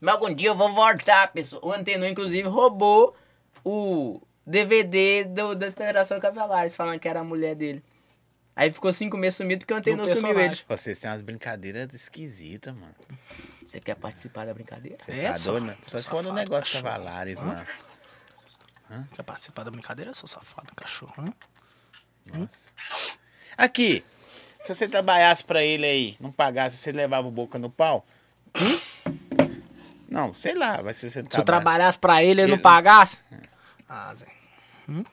Mas 0.00 0.14
algum 0.14 0.32
dia 0.34 0.48
eu 0.48 0.54
vou 0.54 0.72
voltar, 0.72 1.30
pessoal. 1.32 1.60
O 1.64 1.72
Antenor, 1.72 2.08
inclusive, 2.08 2.48
roubou 2.48 3.14
o 3.62 4.20
DVD 4.46 5.24
do, 5.24 5.54
da 5.54 5.70
Federação 5.70 6.18
Cavalares, 6.18 6.74
falando 6.74 6.98
que 6.98 7.08
era 7.08 7.20
a 7.20 7.24
mulher 7.24 7.54
dele. 7.54 7.82
Aí 8.56 8.72
ficou 8.72 8.90
cinco 8.92 9.18
meses 9.18 9.36
sumido 9.36 9.60
porque 9.60 9.74
o 9.74 9.76
Antenor 9.76 10.08
sumiu 10.08 10.40
ele. 10.40 10.58
Vocês 10.66 10.98
têm 10.98 11.10
umas 11.10 11.20
brincadeiras 11.22 11.92
esquisitas, 11.92 12.74
mano. 12.74 12.94
Você 13.66 13.78
quer 13.80 13.94
participar 13.96 14.46
da 14.46 14.54
brincadeira? 14.54 14.96
Você 14.98 15.12
É, 15.12 15.28
tá 15.28 15.36
só- 15.36 15.50
doido, 15.52 15.66
né? 15.66 15.76
Só 15.82 15.98
se 15.98 16.08
for 16.08 16.22
no 16.22 16.32
negócio 16.32 16.72
cavalares 16.72 17.38
lá. 17.40 17.66
Quer 19.14 19.22
participar 19.24 19.64
da 19.64 19.70
brincadeira, 19.70 20.14
seu 20.14 20.26
safado, 20.26 20.72
cachorro? 20.74 21.34
Hum? 22.32 22.48
Aqui, 23.58 24.02
se 24.62 24.74
você 24.74 24.88
trabalhasse 24.88 25.44
pra 25.44 25.62
ele 25.62 25.84
aí, 25.84 26.16
não 26.18 26.32
pagasse, 26.32 26.76
você 26.78 26.92
levava 26.92 27.26
o 27.28 27.30
boca 27.30 27.58
no 27.58 27.68
pau? 27.68 28.06
Não, 30.08 30.32
sei 30.32 30.54
lá, 30.54 30.80
vai 30.80 30.94
ser 30.94 31.10
você 31.10 31.14
Se 31.14 31.18
eu 31.18 31.24
trabalha. 31.28 31.44
trabalhasse 31.44 31.98
pra 31.98 32.22
ele 32.22 32.40
e 32.40 32.44
ele 32.44 32.52
não 32.52 32.58
pagasse? 32.58 33.20
Ah, 33.88 34.14
Zé. 34.14 34.26
Hum? 34.88 35.04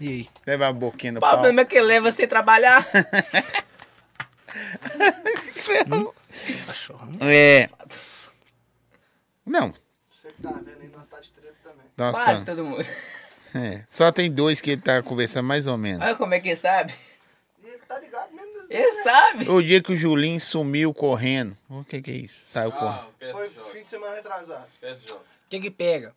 E 0.00 0.08
aí? 0.08 0.28
Levar 0.46 0.68
a 0.68 0.72
boquinha 0.72 1.12
no 1.12 1.18
O 1.18 1.20
pau. 1.20 1.30
problema 1.32 1.62
é 1.62 1.64
que 1.64 1.80
leva 1.80 2.10
você 2.12 2.26
trabalhar. 2.26 2.86
Cachorro. 6.66 7.06
hum? 7.06 7.18
É. 7.20 7.68
Não, 9.44 9.72
Você 10.10 10.28
que 10.28 10.42
tá 10.42 10.50
vendo 10.52 10.80
aí, 10.80 10.88
nós 10.88 11.06
tá 11.06 11.20
de 11.20 11.30
treta 11.30 11.54
também. 11.62 11.86
nós 11.96 12.14
Quase 12.14 12.44
tá- 12.44 12.52
todo 12.54 12.64
mundo. 12.64 12.84
é, 13.54 13.84
Só 13.88 14.10
tem 14.10 14.30
dois 14.30 14.60
que 14.60 14.72
ele 14.72 14.80
tá 14.82 15.02
conversando 15.02 15.46
mais 15.46 15.66
ou 15.66 15.76
menos. 15.76 16.04
Olha 16.04 16.14
como 16.16 16.34
é 16.34 16.40
que 16.40 16.48
ele 16.48 16.56
sabe. 16.56 16.92
Ele 17.62 17.78
tá 17.78 17.98
ligado 17.98 18.32
mesmo 18.32 18.52
Ele 18.68 18.92
sabe. 18.92 19.48
O 19.50 19.62
dia 19.62 19.80
que 19.82 19.92
o 19.92 19.96
Julinho 19.96 20.40
sumiu 20.40 20.92
correndo. 20.92 21.56
O 21.68 21.84
que 21.84 22.02
que 22.02 22.10
é 22.10 22.14
isso? 22.14 22.40
Saiu 22.48 22.72
correndo. 22.72 23.06
Ah, 23.22 23.32
Foi 23.32 23.48
PSJ. 23.48 23.72
fim 23.72 23.82
de 23.82 23.88
semana 23.88 24.14
retrasado. 24.16 24.66
O 25.12 25.18
que 25.48 25.60
que 25.60 25.70
pega? 25.70 26.14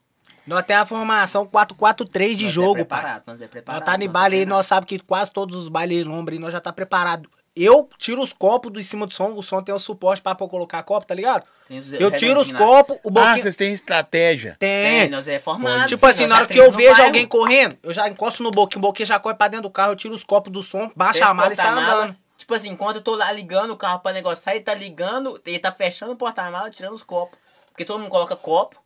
Nós 0.50 0.64
temos 0.64 0.82
a 0.82 0.86
formação 0.86 1.46
4-4-3 1.46 2.36
de 2.36 2.46
Nós 2.46 2.54
jogo, 2.54 2.80
é 2.80 2.84
pai. 2.84 3.00
preparado, 3.00 3.24
Nós 3.28 3.42
é 3.42 3.48
preparado. 3.48 3.80
Nós 3.82 3.86
tá 3.86 3.96
em 4.04 4.08
nós 4.08 4.14
baile 4.14 4.36
aí, 4.38 4.42
é 4.42 4.46
nós 4.46 4.66
sabemos 4.66 4.90
que 4.90 5.00
quase 5.00 5.32
todos 5.32 5.56
os 5.56 5.68
bailes 5.68 6.04
lombre 6.06 6.36
aí 6.36 6.40
nós 6.42 6.52
já 6.52 6.60
tá 6.60 6.74
preparado. 6.74 7.30
Eu 7.56 7.90
tiro 7.98 8.22
os 8.22 8.34
copos 8.34 8.72
do 8.72 8.80
em 8.80 8.84
cima 8.84 9.06
do 9.06 9.14
som, 9.14 9.34
o 9.34 9.44
som 9.44 9.62
tem 9.62 9.76
o 9.76 9.80
suporte 9.80 10.22
pra 10.22 10.34
pôr 10.34 10.48
colocar 10.48 10.82
copo, 10.84 11.06
tá 11.06 11.14
ligado? 11.14 11.44
Os 11.70 11.94
Eu 11.94 12.10
tiro 12.10 12.40
os 12.42 12.52
copos, 12.52 12.98
o 13.04 13.10
Ah, 13.10 13.12
boquinho... 13.12 13.42
vocês 13.42 13.56
têm 13.56 13.74
estratégia. 13.74 14.56
Tem, 14.58 15.02
Tem. 15.02 15.10
nós 15.10 15.28
é 15.28 15.38
formado. 15.38 15.88
Tipo 15.88 16.06
assim, 16.06 16.24
nós 16.24 16.30
na 16.30 16.36
hora 16.38 16.48
que 16.48 16.58
eu 16.58 16.72
vejo 16.72 17.02
alguém 17.02 17.28
correndo, 17.28 17.78
eu 17.84 17.94
já 17.94 18.08
encosto 18.10 18.42
no 18.42 18.50
boquinho, 18.50 18.80
o 18.80 18.88
boquinho 18.88 19.06
já 19.06 19.20
corre 19.20 19.36
pra 19.36 19.48
dentro 19.50 19.64
do 19.64 19.70
carro, 19.70 19.92
eu 19.92 19.96
tiro 19.96 20.14
os 20.16 20.24
copos 20.24 20.52
do 20.52 20.64
som, 20.64 20.90
baixa 20.96 21.26
a 21.26 21.34
mala 21.34 21.54
e 21.54 21.56
sai 21.56 21.68
andando. 21.70 22.16
Tipo 22.38 22.54
assim, 22.54 22.70
enquanto 22.70 22.96
eu 22.96 23.02
tô 23.02 23.14
lá 23.16 23.32
ligando 23.32 23.72
o 23.72 23.78
carro 23.78 24.00
pra 24.00 24.14
negociar, 24.14 24.56
ele 24.56 24.64
tá 24.64 24.74
ligando, 24.74 25.40
ele 25.46 25.60
tá 25.60 25.72
fechando 25.72 26.14
o 26.14 26.16
porta-mala, 26.16 26.70
tirando 26.72 26.94
os 26.94 27.04
copos. 27.04 27.38
Porque 27.72 27.84
todo 27.86 28.00
mundo 28.00 28.10
coloca 28.10 28.36
copo. 28.36 28.78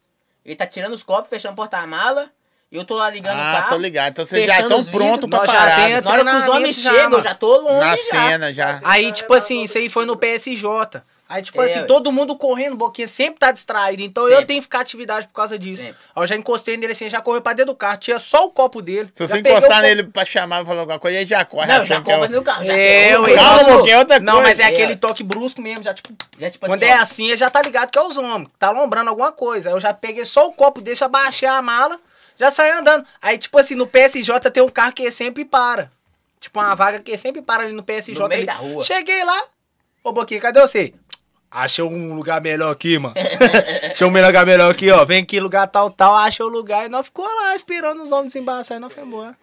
Ele 0.46 0.56
tá 0.56 0.66
tirando 0.68 0.94
os 0.94 1.04
copos, 1.04 1.30
fechando 1.30 1.54
o 1.54 1.56
porta-mala. 1.56 2.30
E 2.72 2.76
eu 2.76 2.84
tô 2.84 2.96
lá 2.96 3.10
ligando 3.10 3.38
o 3.38 3.42
Ah, 3.42 3.54
carro. 3.54 3.70
tô 3.70 3.78
ligado. 3.78 4.10
Então 4.10 4.26
vocês 4.26 4.46
já 4.48 4.56
fechando 4.56 4.80
estão 4.80 4.92
prontos 4.92 5.30
pra 5.30 5.46
já 5.46 5.54
parar. 5.54 6.02
Na 6.02 6.12
hora 6.12 6.24
que 6.26 6.36
os 6.38 6.48
homens 6.56 6.76
chegam, 6.76 7.12
eu 7.20 7.22
já 7.24 7.36
tô 7.36 7.58
longe 7.58 7.80
Na 7.80 7.96
já. 7.96 7.98
cena 8.04 8.54
já. 8.54 8.82
Aí, 8.84 9.12
tipo 9.12 9.32
assim, 9.34 9.64
isso 9.64 9.78
aí 9.78 9.90
foi 9.90 10.06
no 10.06 10.18
PSJ. 10.18 11.02
Aí, 11.34 11.42
tipo 11.42 11.60
É, 11.62 11.66
assim, 11.66 11.80
ué. 11.80 11.86
todo 11.86 12.12
mundo 12.12 12.36
correndo, 12.36 12.76
boquinha 12.76 13.08
sempre 13.08 13.40
tá 13.40 13.52
distraído. 13.52 14.04
Então 14.04 14.24
Sempre. 14.26 14.38
eu 14.40 14.46
tenho 14.46 14.60
que 14.60 14.66
ficar 14.66 14.82
atividade 14.82 15.28
por 15.28 15.34
causa 15.34 15.58
disso. 15.58 15.82
Sempre. 15.82 15.98
Aí 16.16 16.22
eu 16.24 16.28
já 16.28 16.36
encostei 16.36 16.78
nele 16.78 16.92
assim, 16.94 17.10
já 17.10 17.22
correu 17.22 17.42
pra 17.42 17.54
dentro 17.54 17.74
do 17.74 17.76
carro, 17.76 17.98
tinha 17.98 18.20
só 18.20 18.46
o 18.46 18.52
copo 18.52 18.84
dele. 18.84 19.10
Se 19.16 19.28
você 19.28 19.40
encostar 19.40 19.82
nele 19.82 20.04
pra 20.04 20.24
chamar, 20.26 20.58
pra 20.58 20.66
falar 20.66 20.80
alguma 20.82 21.00
coisa, 21.00 21.18
ele 21.18 21.26
já 21.28 21.44
corre. 21.44 21.66
Não, 21.66 21.84
já 21.84 21.96
é 21.96 21.98
o- 21.98 22.04
compra 22.04 22.30
no 22.30 22.44
carro. 22.44 22.66
Já 22.66 22.74
É, 22.78 23.18
ué, 23.20 23.36
Calma, 23.36 23.64
porque 23.78 23.90
é 23.92 23.98
outra 23.98 24.20
Não, 24.20 24.34
coisa. 24.34 24.48
mas 24.50 24.60
é 24.60 24.64
É. 24.64 24.66
aquele 24.68 24.96
toque 24.96 25.24
brusco 25.24 25.60
mesmo, 25.60 25.84
já 25.84 25.94
tipo... 25.94 26.14
Já, 26.38 26.50
tipo 26.52 26.68
Quando 26.68 26.84
assim, 26.84 26.92
é 26.92 26.98
ó, 26.98 27.02
assim, 27.02 27.28
ele 27.30 27.38
já 27.38 27.50
tá 27.50 27.62
ligado 27.64 27.90
que 27.90 27.98
é 27.98 28.02
os 28.04 28.16
homens. 28.16 28.50
Tá 28.60 28.70
lombrando 28.70 29.10
alguma 29.10 29.32
coisa. 29.32 29.70
Aí 29.70 29.76
eu 29.76 29.82
já 29.82 29.92
peguei 29.92 30.26
só 30.26 30.48
o 30.48 30.54
copo 30.54 30.82
dele, 30.82 30.96
já 30.96 31.08
baixei 31.08 31.50
a 31.50 31.62
mala, 31.64 32.00
já 32.38 32.52
saí 32.52 32.70
andando. 32.70 33.06
Aí, 33.20 33.40
tipo 33.40 33.58
assim, 33.58 33.74
no 33.74 33.88
PSJ 33.88 34.52
tem 34.52 34.62
um 34.62 34.70
carro 34.70 34.94
que 34.94 35.10
sempre 35.10 35.44
para. 35.44 35.90
Tipo, 36.40 36.60
uma 36.60 36.76
vaga 36.76 37.00
que 37.00 37.18
sempre 37.18 37.42
para 37.42 37.64
ali 37.64 37.74
no 37.74 37.82
PSJ. 37.84 38.20
No 38.20 38.28
meio 38.28 38.42
ali. 38.42 38.46
da 38.46 38.54
rua. 38.54 38.84
Cheguei 38.84 39.24
lá. 39.24 39.42
Ô, 40.04 40.12
Boquinha, 40.12 40.42
cadê 40.42 40.60
você? 40.60 40.94
Achei 41.56 41.84
um 41.84 42.16
lugar 42.16 42.42
melhor 42.42 42.72
aqui, 42.72 42.98
mano. 42.98 43.14
Achei 43.92 44.08
um 44.08 44.10
lugar 44.12 44.46
melhor 44.46 44.72
aqui, 44.72 44.90
ó. 44.90 45.06
Vem 45.06 45.22
aqui, 45.22 45.40
lugar 45.40 45.68
tal, 45.68 45.92
tal. 45.92 46.16
Achei 46.16 46.44
o 46.44 46.50
lugar. 46.50 46.86
E 46.86 46.90
nós 46.90 47.06
ficou 47.06 47.26
lá 47.26 47.56
esperando 47.56 48.02
os 48.02 48.12
homens 48.12 48.34
desembaçar. 48.34 48.78
E 48.78 48.80
nós 48.80 48.92
foi 48.92 49.04
embora. 49.04 49.36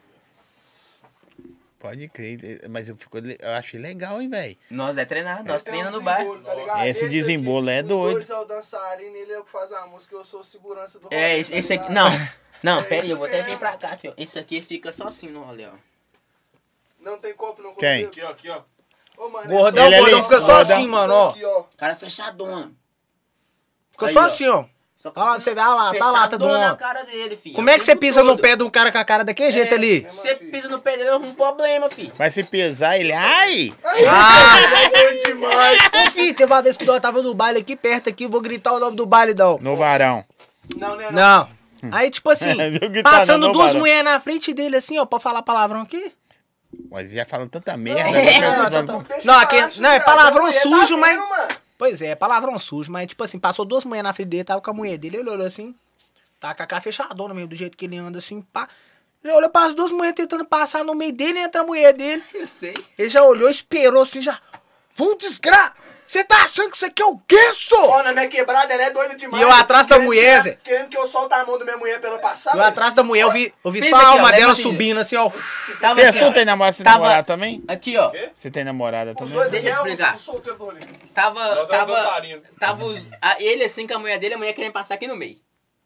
Pode 1.78 2.08
crer. 2.08 2.68
Mas 2.68 2.88
eu, 2.88 2.96
fico, 2.96 3.16
eu 3.18 3.50
achei 3.52 3.80
legal, 3.80 4.20
hein, 4.20 4.28
velho. 4.28 4.56
Nós 4.70 4.98
é 4.98 5.04
treinado, 5.04 5.44
nós 5.44 5.62
Tem 5.62 5.72
um 5.72 5.76
treinamos 5.76 5.98
no 5.98 6.04
bar. 6.04 6.26
tá? 6.66 6.86
Esse 6.86 7.04
aqui, 7.06 7.14
desembolo 7.14 7.70
é 7.70 7.80
os 7.80 7.86
doido. 7.88 8.14
dois 8.16 8.28
é 8.28 8.36
o 8.36 8.44
dançarino, 8.44 9.16
ele 9.16 9.32
é 9.32 9.38
o 9.38 9.44
que 9.44 9.50
faz 9.50 9.72
a 9.72 9.86
música, 9.86 10.14
eu 10.14 10.22
sou 10.24 10.44
segurança 10.44 10.98
do 10.98 11.08
É, 11.10 11.38
esse, 11.38 11.52
tá 11.52 11.56
esse 11.58 11.72
aqui. 11.72 11.90
Não, 11.90 12.10
não, 12.62 12.80
É 12.80 12.82
pera 12.82 13.02
aí, 13.04 13.10
eu 13.10 13.16
vou 13.16 13.24
até 13.26 13.38
vir 13.38 13.44
mesmo. 13.44 13.58
pra 13.60 13.76
cá 13.78 13.88
aqui, 13.92 14.08
ó. 14.08 14.12
Esse 14.18 14.38
aqui 14.38 14.60
fica 14.60 14.92
só 14.92 15.08
assim 15.08 15.28
no 15.28 15.42
rolê, 15.42 15.66
ó. 15.66 15.72
Não 17.00 17.18
tem 17.18 17.32
copo, 17.32 17.62
não 17.62 17.74
Quem? 17.74 18.04
Aqui, 18.04 18.20
ó, 18.20 18.28
aqui, 18.28 18.50
ó. 18.50 18.60
Ô, 19.20 19.28
mano, 19.28 19.48
Gordão, 19.50 19.84
é 19.84 19.90
só- 19.90 19.92
Ele 19.92 20.00
gordão 20.00 20.22
fica 20.22 20.40
só 20.40 20.56
assim, 20.62 20.86
mano, 20.88 21.12
ó. 21.12 21.28
Aqui, 21.28 21.44
ó. 21.44 21.64
Cara 21.76 21.94
fechadona. 21.94 22.72
Ficou 23.92 24.08
Aí, 24.08 24.14
só 24.14 24.20
ó. 24.20 24.24
assim, 24.24 24.48
ó. 24.48 24.64
Só 24.96 25.10
que 25.10 25.20
Olha 25.20 25.30
lá, 25.32 25.40
você 25.40 25.54
vê, 25.54 25.60
olha 25.60 25.74
lá, 25.74 25.94
tá 25.94 26.04
a 26.06 26.10
lata 26.10 26.38
do 26.38 26.48
na 26.48 26.74
cara 26.74 27.02
dele, 27.04 27.36
filho. 27.36 27.54
Como 27.54 27.68
é 27.68 27.78
que 27.78 27.84
você 27.84 27.94
pisa 27.94 28.22
no 28.22 28.30
todo. 28.30 28.40
pé 28.40 28.56
de 28.56 28.62
um 28.62 28.70
cara 28.70 28.90
com 28.90 28.96
a 28.98 29.04
cara 29.04 29.22
daquele 29.22 29.50
jeito 29.52 29.74
ali? 29.74 30.00
Você 30.08 30.34
pisa 30.36 30.68
no 30.68 30.78
pé 30.78 30.96
dele, 30.96 31.10
é 31.10 31.16
um 31.16 31.34
problema, 31.34 31.90
filho. 31.90 32.12
Mas 32.18 32.32
se 32.32 32.44
pesar, 32.44 32.98
ele. 32.98 33.12
Ai! 33.12 33.74
Ah! 33.84 34.58
É 34.82 34.88
bom 34.88 35.22
demais. 35.24 35.78
Ô, 36.06 36.10
filho, 36.10 36.34
teve 36.34 36.52
uma 36.52 36.62
vez 36.62 36.76
que 36.78 36.84
nós 36.86 37.00
tava 37.00 37.22
no 37.22 37.34
baile 37.34 37.60
aqui 37.60 37.76
perto 37.76 38.08
aqui, 38.08 38.26
vou 38.26 38.40
gritar 38.40 38.72
o 38.72 38.78
nome 38.80 38.96
do 38.96 39.04
baile, 39.06 39.34
não. 39.34 39.58
No 39.58 39.76
varão. 39.76 40.24
Não, 40.76 40.96
não 40.96 41.00
é 41.00 41.12
não. 41.12 41.48
Não. 41.82 41.92
Aí, 41.92 42.10
tipo 42.10 42.28
assim, 42.30 42.56
Eu 42.80 43.02
passando 43.02 43.52
duas 43.52 43.74
mulheres 43.74 44.04
na 44.04 44.18
frente 44.20 44.52
dele, 44.52 44.76
assim, 44.76 44.98
ó, 44.98 45.04
pode 45.06 45.22
falar 45.22 45.42
palavrão 45.42 45.80
aqui? 45.80 46.12
Mas 46.90 47.10
já 47.10 47.24
falando 47.24 47.50
tanta 47.50 47.76
merda. 47.76 48.00
É, 48.18 48.40
né? 48.40 48.40
não, 48.40 48.70
Vamos- 48.70 48.74
não, 48.86 49.06
Não, 49.24 49.34
eu 49.34 49.40
aqui- 49.40 49.56
falar, 49.56 49.72
não, 49.78 49.90
é 49.90 50.00
palavrão 50.00 50.44
mulher 50.46 50.60
sujo, 50.62 50.94
tá 50.94 51.00
mas-. 51.00 51.58
Pois 51.78 52.02
é, 52.02 52.14
palavrão 52.14 52.58
sujo, 52.58 52.92
mas 52.92 53.06
tipo 53.08 53.24
assim, 53.24 53.38
passou 53.38 53.64
duas 53.64 53.84
mulheres 53.84 54.04
na 54.04 54.12
frente 54.12 54.28
dele, 54.28 54.44
tava 54.44 54.60
com 54.60 54.70
a 54.70 54.74
mulher 54.74 54.98
dele, 54.98 55.16
ele 55.18 55.30
olhou 55.30 55.46
assim, 55.46 55.74
tá 56.38 56.54
com 56.54 56.62
a 56.62 56.66
cara 56.66 56.82
fechadona 56.82 57.32
mesmo, 57.34 57.48
do 57.48 57.56
jeito 57.56 57.76
que 57.76 57.86
ele 57.86 57.96
anda 57.96 58.18
assim, 58.18 58.42
pá. 58.52 58.68
Já 59.24 59.34
olhou 59.34 59.50
para 59.50 59.66
as 59.66 59.74
duas 59.74 59.90
mulheres 59.90 60.14
tentando 60.14 60.44
passar 60.46 60.82
no 60.84 60.94
meio 60.94 61.12
dele 61.12 61.38
e 61.38 61.42
entra 61.42 61.60
a 61.62 61.64
mulher 61.64 61.92
dele. 61.92 62.22
Eu 62.34 62.46
sei. 62.46 62.74
Ele 62.98 63.08
já 63.08 63.22
olhou, 63.22 63.50
esperou 63.50 64.02
assim, 64.02 64.22
já. 64.22 64.38
Vão 64.94 65.16
desgra! 65.16 65.72
Você 66.10 66.24
tá 66.24 66.42
achando 66.42 66.70
que 66.70 66.76
isso 66.76 66.86
aqui 66.86 67.00
é 67.00 67.06
o 67.06 67.16
quê, 67.18 67.38
Ó, 67.50 67.54
só? 67.54 68.02
na 68.02 68.12
minha 68.12 68.26
quebrada, 68.26 68.74
ela 68.74 68.82
é 68.82 68.90
doida 68.90 69.14
demais. 69.14 69.40
E 69.40 69.46
eu 69.46 69.52
atrás 69.52 69.86
da 69.86 69.96
mulher, 69.96 70.38
que- 70.42 70.48
Zé. 70.50 70.58
Querendo 70.64 70.88
que 70.88 70.98
eu 70.98 71.06
solte 71.06 71.32
a 71.34 71.44
mão 71.44 71.56
da 71.56 71.64
minha 71.64 71.76
mulher 71.76 72.00
pra 72.00 72.10
ela 72.10 72.18
passar. 72.18 72.56
Eu 72.56 72.62
atrás 72.64 72.92
da 72.94 73.04
mulher, 73.04 73.22
eu 73.22 73.30
vi, 73.30 73.54
eu 73.64 73.70
vi 73.70 73.88
só 73.88 73.94
a 73.94 73.98
aqui, 74.00 74.06
ó, 74.08 74.10
alma 74.10 74.24
leva 74.26 74.36
dela 74.40 74.52
assim, 74.54 74.62
subindo 74.62 74.98
assim, 74.98 75.14
ó. 75.14 75.30
Tava 75.80 75.94
Você 76.00 76.06
assim, 76.08 76.18
ó. 76.18 76.24
não 76.24 76.32
tem 76.32 76.44
namorado, 76.44 76.76
você 76.76 76.82
tem 76.82 76.92
Tava- 76.92 77.04
namorada 77.04 77.26
também? 77.26 77.62
Aqui, 77.68 77.96
ó. 77.96 78.10
Você 78.34 78.50
tem 78.50 78.64
namorada 78.64 79.10
Os 79.12 79.16
também? 79.18 79.34
dois 79.34 79.50
Deixa 79.52 79.68
eu 79.68 79.72
aqui 79.72 79.88
é 79.88 79.92
explicar. 79.92 80.16
o 80.16 80.18
solteiro 80.18 80.58
do 80.58 80.64
rolê. 80.64 80.80
Tava. 81.14 81.54
Nós 81.54 81.68
Tava. 81.68 81.92
dançarinos. 81.94 82.48
Tava 82.58 82.84
os, 82.86 82.98
a- 83.22 83.36
ele 83.38 83.62
assim 83.62 83.86
com 83.86 83.94
a 83.94 83.98
mulher 84.00 84.18
dele, 84.18 84.34
a 84.34 84.38
mulher 84.38 84.52
querendo 84.52 84.72
passar 84.72 84.94
aqui 84.94 85.06
no 85.06 85.14
meio. 85.14 85.36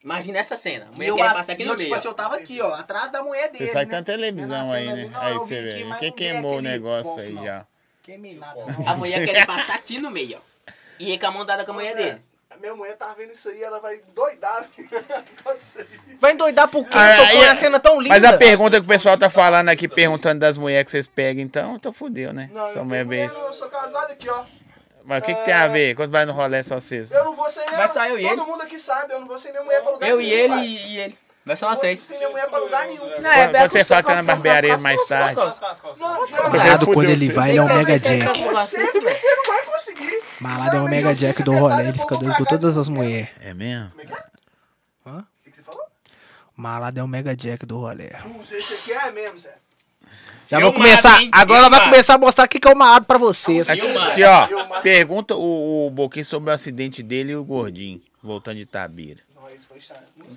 Imagina 0.02 0.38
essa 0.38 0.56
cena. 0.56 0.86
A 0.86 0.88
E 0.92 0.96
mulher 0.96 1.08
eu, 1.10 1.16
querendo 1.16 1.34
passar 1.34 1.52
aqui 1.52 1.64
no 1.64 1.72
eu, 1.72 1.76
tipo 1.76 1.88
meio. 1.90 1.98
assim, 1.98 2.08
ó. 2.08 2.10
eu 2.10 2.14
tava 2.14 2.36
aqui, 2.36 2.60
ó, 2.62 2.72
atrás 2.74 3.10
da 3.10 3.22
mulher 3.22 3.50
dele. 3.50 3.66
Você 3.66 3.72
sai 3.74 3.84
né? 3.84 3.92
na 3.92 4.02
televisão 4.02 4.72
aí, 4.72 4.86
né? 4.86 5.10
não, 5.12 5.20
Aí 5.20 5.34
eu 5.34 5.40
você 5.40 5.60
vi 5.60 5.68
aqui, 5.68 5.78
vê. 5.80 5.84
mas 5.84 5.98
Quem 6.00 6.08
não 6.10 6.16
vi 6.16 6.22
queimou 6.22 6.50
o 6.50 6.54
aquele 6.54 6.68
negócio 6.70 7.10
bofe, 7.10 7.20
aí 7.20 7.32
não. 7.32 7.44
já? 7.44 7.66
Queimei 8.04 8.34
nada, 8.36 8.60
A 8.86 8.94
mulher 8.96 9.24
querendo 9.24 9.46
passar 9.46 9.74
aqui 9.76 9.98
no 9.98 10.10
meio, 10.10 10.38
ó. 10.38 10.70
E 11.00 11.08
ele 11.08 11.18
com 11.18 11.26
a 11.26 11.30
mão 11.30 11.44
dada 11.44 11.64
com 11.64 11.70
a 11.72 11.74
mulher 11.74 11.96
Zé, 11.96 12.02
dele. 12.02 12.22
A 12.50 12.56
minha 12.58 12.74
mulher 12.74 12.96
tá 12.96 13.12
vendo 13.18 13.32
isso 13.32 13.48
aí, 13.48 13.62
ela 13.62 13.80
vai 13.80 14.00
doidar. 14.14 14.64
Vai 16.20 16.32
endoidar 16.32 16.68
por 16.68 16.84
quê? 16.84 16.96
Ah, 16.96 17.16
Só 17.16 17.42
é- 17.42 17.48
a 17.48 17.54
cena 17.54 17.80
tão 17.80 18.00
linda. 18.00 18.14
Mas 18.14 18.24
a 18.24 18.36
pergunta 18.36 18.78
que 18.78 18.84
o 18.86 18.88
pessoal 18.88 19.18
tá 19.18 19.28
falando 19.28 19.68
aqui, 19.70 19.88
perguntando 19.88 20.40
das 20.40 20.56
mulheres 20.56 20.84
que 20.84 20.90
vocês 20.92 21.06
pegam, 21.06 21.42
então, 21.42 21.76
então 21.76 21.92
fudeu, 21.92 22.32
né? 22.32 22.48
Não, 22.52 22.68
eu, 22.70 22.84
mulher 22.84 23.04
mulher, 23.04 23.28
vez. 23.28 23.36
eu 23.38 23.52
sou 23.52 23.68
casado 23.68 24.12
aqui, 24.12 24.28
ó. 24.28 24.44
Mas 25.02 25.22
o 25.22 25.26
que, 25.26 25.34
que 25.34 25.44
tem 25.44 25.52
a 25.54 25.66
ver? 25.68 25.94
Quando 25.94 26.10
vai 26.10 26.24
no 26.24 26.32
rolê 26.32 26.62
só 26.62 26.76
vocês? 26.80 27.12
Eu 27.12 27.24
não 27.24 27.34
vou 27.34 27.50
sem 27.50 27.62
só 27.92 28.06
eu 28.06 28.18
e 28.18 28.22
Todo 28.22 28.40
ele. 28.42 28.50
mundo 28.50 28.62
aqui 28.62 28.78
sabe, 28.78 29.12
eu 29.12 29.20
não 29.20 29.26
vou 29.26 29.38
sem 29.38 29.50
minha 29.50 29.62
mulher 29.64 29.82
pra 29.82 29.90
lugar 29.90 30.08
Eu 30.08 30.20
e 30.20 30.30
ele 30.32 30.48
pai. 30.48 30.66
e 30.66 30.98
ele. 30.98 31.18
Vai 31.44 31.56
ser 31.56 31.64
Eu 31.64 31.68
nós 31.68 31.78
vou 31.78 31.82
três. 31.82 32.00
Quando 32.00 33.26
é, 33.26 33.68
você 33.68 33.84
fala 33.84 34.02
que 34.02 34.08
tá 34.08 34.14
na 34.16 34.22
barbearia 34.22 34.78
mais 34.78 35.06
tarde. 35.06 35.36
Malado 36.50 36.86
quando 36.86 37.10
ele 37.10 37.28
vai, 37.28 37.50
ele 37.50 37.58
é 37.58 37.62
o 37.62 37.66
Mega 37.66 37.98
Sempre 37.98 38.18
Jack. 38.18 38.42
você 38.44 38.78
não 38.78 39.44
vai 39.46 39.66
conseguir. 39.66 40.22
Malado 40.40 40.76
é 40.76 40.80
o 40.80 40.84
Mega 40.88 41.14
Jack 41.14 41.42
do 41.42 41.52
rolê, 41.52 41.88
ele 41.88 41.98
fica 41.98 42.16
doido 42.16 42.34
com 42.36 42.44
todas 42.44 42.78
as 42.78 42.88
mulheres. 42.88 43.28
É 43.42 43.52
mesmo? 43.52 43.90
Como 43.90 44.02
é 44.02 44.06
que 44.06 44.12
é? 44.12 44.24
Hã? 45.06 45.18
O 45.18 45.50
que 45.50 45.56
você 45.56 45.62
falou? 45.62 45.82
Malado 46.56 46.98
é 46.98 47.02
o 47.02 47.08
Mega 47.08 47.36
Jack 47.36 47.66
do 47.66 47.78
rolê. 47.78 48.10
Esse 48.40 48.74
aqui 48.74 48.92
é 48.92 49.12
mesmo, 49.12 49.38
Zé. 49.38 49.54
Já 50.48 50.60
vou 50.60 50.72
começar, 50.72 51.18
agora 51.32 51.68
vai 51.70 51.84
começar 51.84 52.14
a 52.14 52.18
mostrar 52.18 52.44
o 52.44 52.48
que 52.48 52.60
que 52.60 52.68
é 52.68 52.72
o 52.72 52.76
malado 52.76 53.06
pra 53.06 53.18
vocês. 53.18 53.68
Aqui, 53.68 53.82
mano. 53.82 54.00
aqui, 54.00 54.22
ó. 54.22 54.80
Pergunta 54.80 55.34
o, 55.34 55.86
o 55.86 55.90
Boquinho 55.90 56.24
sobre 56.24 56.50
o 56.50 56.54
acidente 56.54 57.02
dele 57.02 57.32
e 57.32 57.36
o 57.36 57.44
gordinho, 57.44 58.00
voltando 58.22 58.56
de 58.56 58.66
Tabira. 58.66 59.20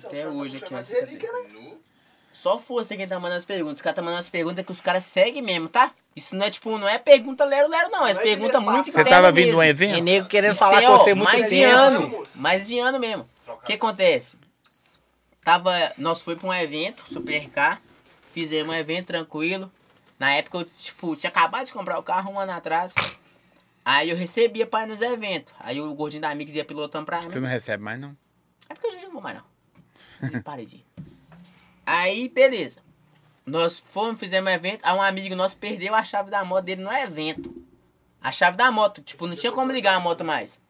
Até 0.04 0.28
o 0.28 0.36
hoje 0.36 0.56
aqui, 0.58 0.72
mas 0.72 0.88
relíquia, 0.88 1.30
né? 1.32 1.72
Só 2.32 2.58
força 2.58 2.96
quem 2.96 3.08
tá 3.08 3.18
mandando 3.18 3.38
as 3.38 3.44
perguntas. 3.44 3.76
Os 3.76 3.82
caras 3.82 3.96
tá 3.96 4.02
mandando 4.02 4.20
as 4.20 4.28
perguntas 4.28 4.64
que 4.64 4.70
os 4.70 4.80
caras 4.80 5.04
seguem 5.04 5.42
mesmo, 5.42 5.68
tá? 5.68 5.92
Isso 6.14 6.36
não 6.36 6.46
é 6.46 6.50
tipo, 6.50 6.76
não 6.78 6.88
é 6.88 6.98
pergunta 6.98 7.44
lero-lero, 7.44 7.90
não. 7.90 8.06
É 8.06 8.14
Não 8.14 8.20
é 8.20 8.24
pergunta 8.24 8.58
de 8.58 8.64
muito 8.64 8.92
Você 8.92 9.04
tava 9.04 9.32
vindo 9.32 9.46
mesmo. 9.46 9.52
de 9.52 9.56
um 9.56 9.62
evento? 9.62 9.98
E 9.98 10.00
nego 10.00 10.28
querendo 10.28 10.52
Isso 10.52 10.60
falar 10.60 10.82
é, 10.82 10.86
com 10.86 10.92
ó, 10.92 10.98
você 10.98 11.14
muito 11.14 11.32
mais 11.32 11.48
de 11.48 11.62
ano. 11.62 12.26
Mais 12.34 12.66
de 12.68 12.78
ano 12.78 12.98
mesmo. 12.98 13.28
O 13.46 13.56
que 13.64 13.72
acontece? 13.72 14.36
Tava, 15.42 15.72
nós 15.96 16.20
foi 16.20 16.36
pra 16.36 16.48
um 16.48 16.54
evento, 16.54 17.04
Super 17.10 17.48
K. 17.48 17.80
Fizemos 18.32 18.74
um 18.74 18.78
evento 18.78 19.06
tranquilo. 19.06 19.72
Na 20.18 20.32
época 20.32 20.58
eu, 20.58 20.64
tipo, 20.78 21.16
tinha 21.16 21.30
acabado 21.30 21.66
de 21.66 21.72
comprar 21.72 21.98
o 21.98 22.02
carro 22.02 22.32
um 22.32 22.38
ano 22.38 22.52
atrás. 22.52 22.92
Aí 23.84 24.10
eu 24.10 24.16
recebia 24.16 24.66
pra 24.66 24.82
ir 24.82 24.86
nos 24.86 25.00
eventos. 25.00 25.52
Aí 25.58 25.80
o 25.80 25.94
gordinho 25.94 26.20
da 26.20 26.34
Mix 26.34 26.54
ia 26.54 26.64
pilotando 26.64 27.06
pra 27.06 27.22
mim. 27.22 27.30
Você 27.30 27.40
não 27.40 27.48
recebe 27.48 27.82
mais, 27.82 27.98
não? 27.98 28.14
É 28.68 28.74
porque 28.74 28.86
eu 28.86 28.98
já 28.98 29.06
não 29.06 29.12
vou 29.12 29.22
mais 29.22 29.36
não. 29.36 30.42
Parei 30.42 30.66
de. 30.66 30.84
Aí, 31.84 32.28
beleza. 32.28 32.80
Nós 33.46 33.78
fomos, 33.78 34.20
fizemos 34.20 34.50
um 34.50 34.54
evento. 34.54 34.80
Aí 34.82 34.94
um 34.94 35.00
amigo 35.02 35.34
nosso 35.34 35.56
perdeu 35.56 35.94
a 35.94 36.04
chave 36.04 36.30
da 36.30 36.44
moto 36.44 36.64
dele 36.64 36.82
no 36.82 36.92
evento. 36.92 37.54
A 38.20 38.30
chave 38.30 38.56
da 38.56 38.70
moto. 38.70 39.00
Tipo, 39.00 39.26
não 39.26 39.34
tinha 39.34 39.50
como 39.50 39.72
ligar 39.72 39.94
a 39.94 40.00
moto 40.00 40.24
mais. 40.24 40.60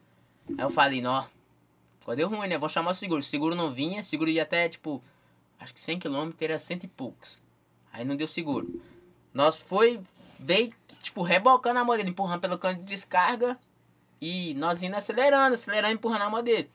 Aí 0.47 0.63
eu 0.63 0.69
falei, 0.69 1.01
nó. 1.01 1.25
Ficou 1.99 2.15
deu 2.15 2.29
ruim, 2.29 2.47
né? 2.47 2.57
Vou 2.57 2.69
chamar 2.69 2.91
o 2.91 2.95
seguro. 2.95 3.19
O 3.19 3.23
seguro 3.23 3.55
não 3.55 3.71
vinha. 3.71 4.01
O 4.01 4.05
seguro 4.05 4.29
ia 4.29 4.43
até, 4.43 4.69
tipo, 4.69 5.03
acho 5.59 5.73
que 5.73 5.81
100 5.81 5.99
km, 5.99 6.31
era 6.39 6.57
cento 6.57 6.85
e 6.85 6.87
poucos. 6.87 7.37
Aí 7.91 8.05
não 8.05 8.15
deu 8.15 8.27
seguro. 8.27 8.81
Nós 9.33 9.57
foi, 9.57 9.99
veio, 10.39 10.71
tipo, 11.01 11.21
rebocando 11.21 11.79
a 11.79 11.83
moto 11.83 11.97
dele, 11.97 12.11
empurrando 12.11 12.41
pelo 12.41 12.57
canto 12.57 12.79
de 12.79 12.85
descarga. 12.85 13.59
E 14.21 14.53
nós 14.53 14.81
indo 14.81 14.95
acelerando, 14.95 15.55
acelerando, 15.55 15.93
empurrando 15.93 16.21
a 16.21 16.29
moto 16.29 16.45
dele. 16.45 16.69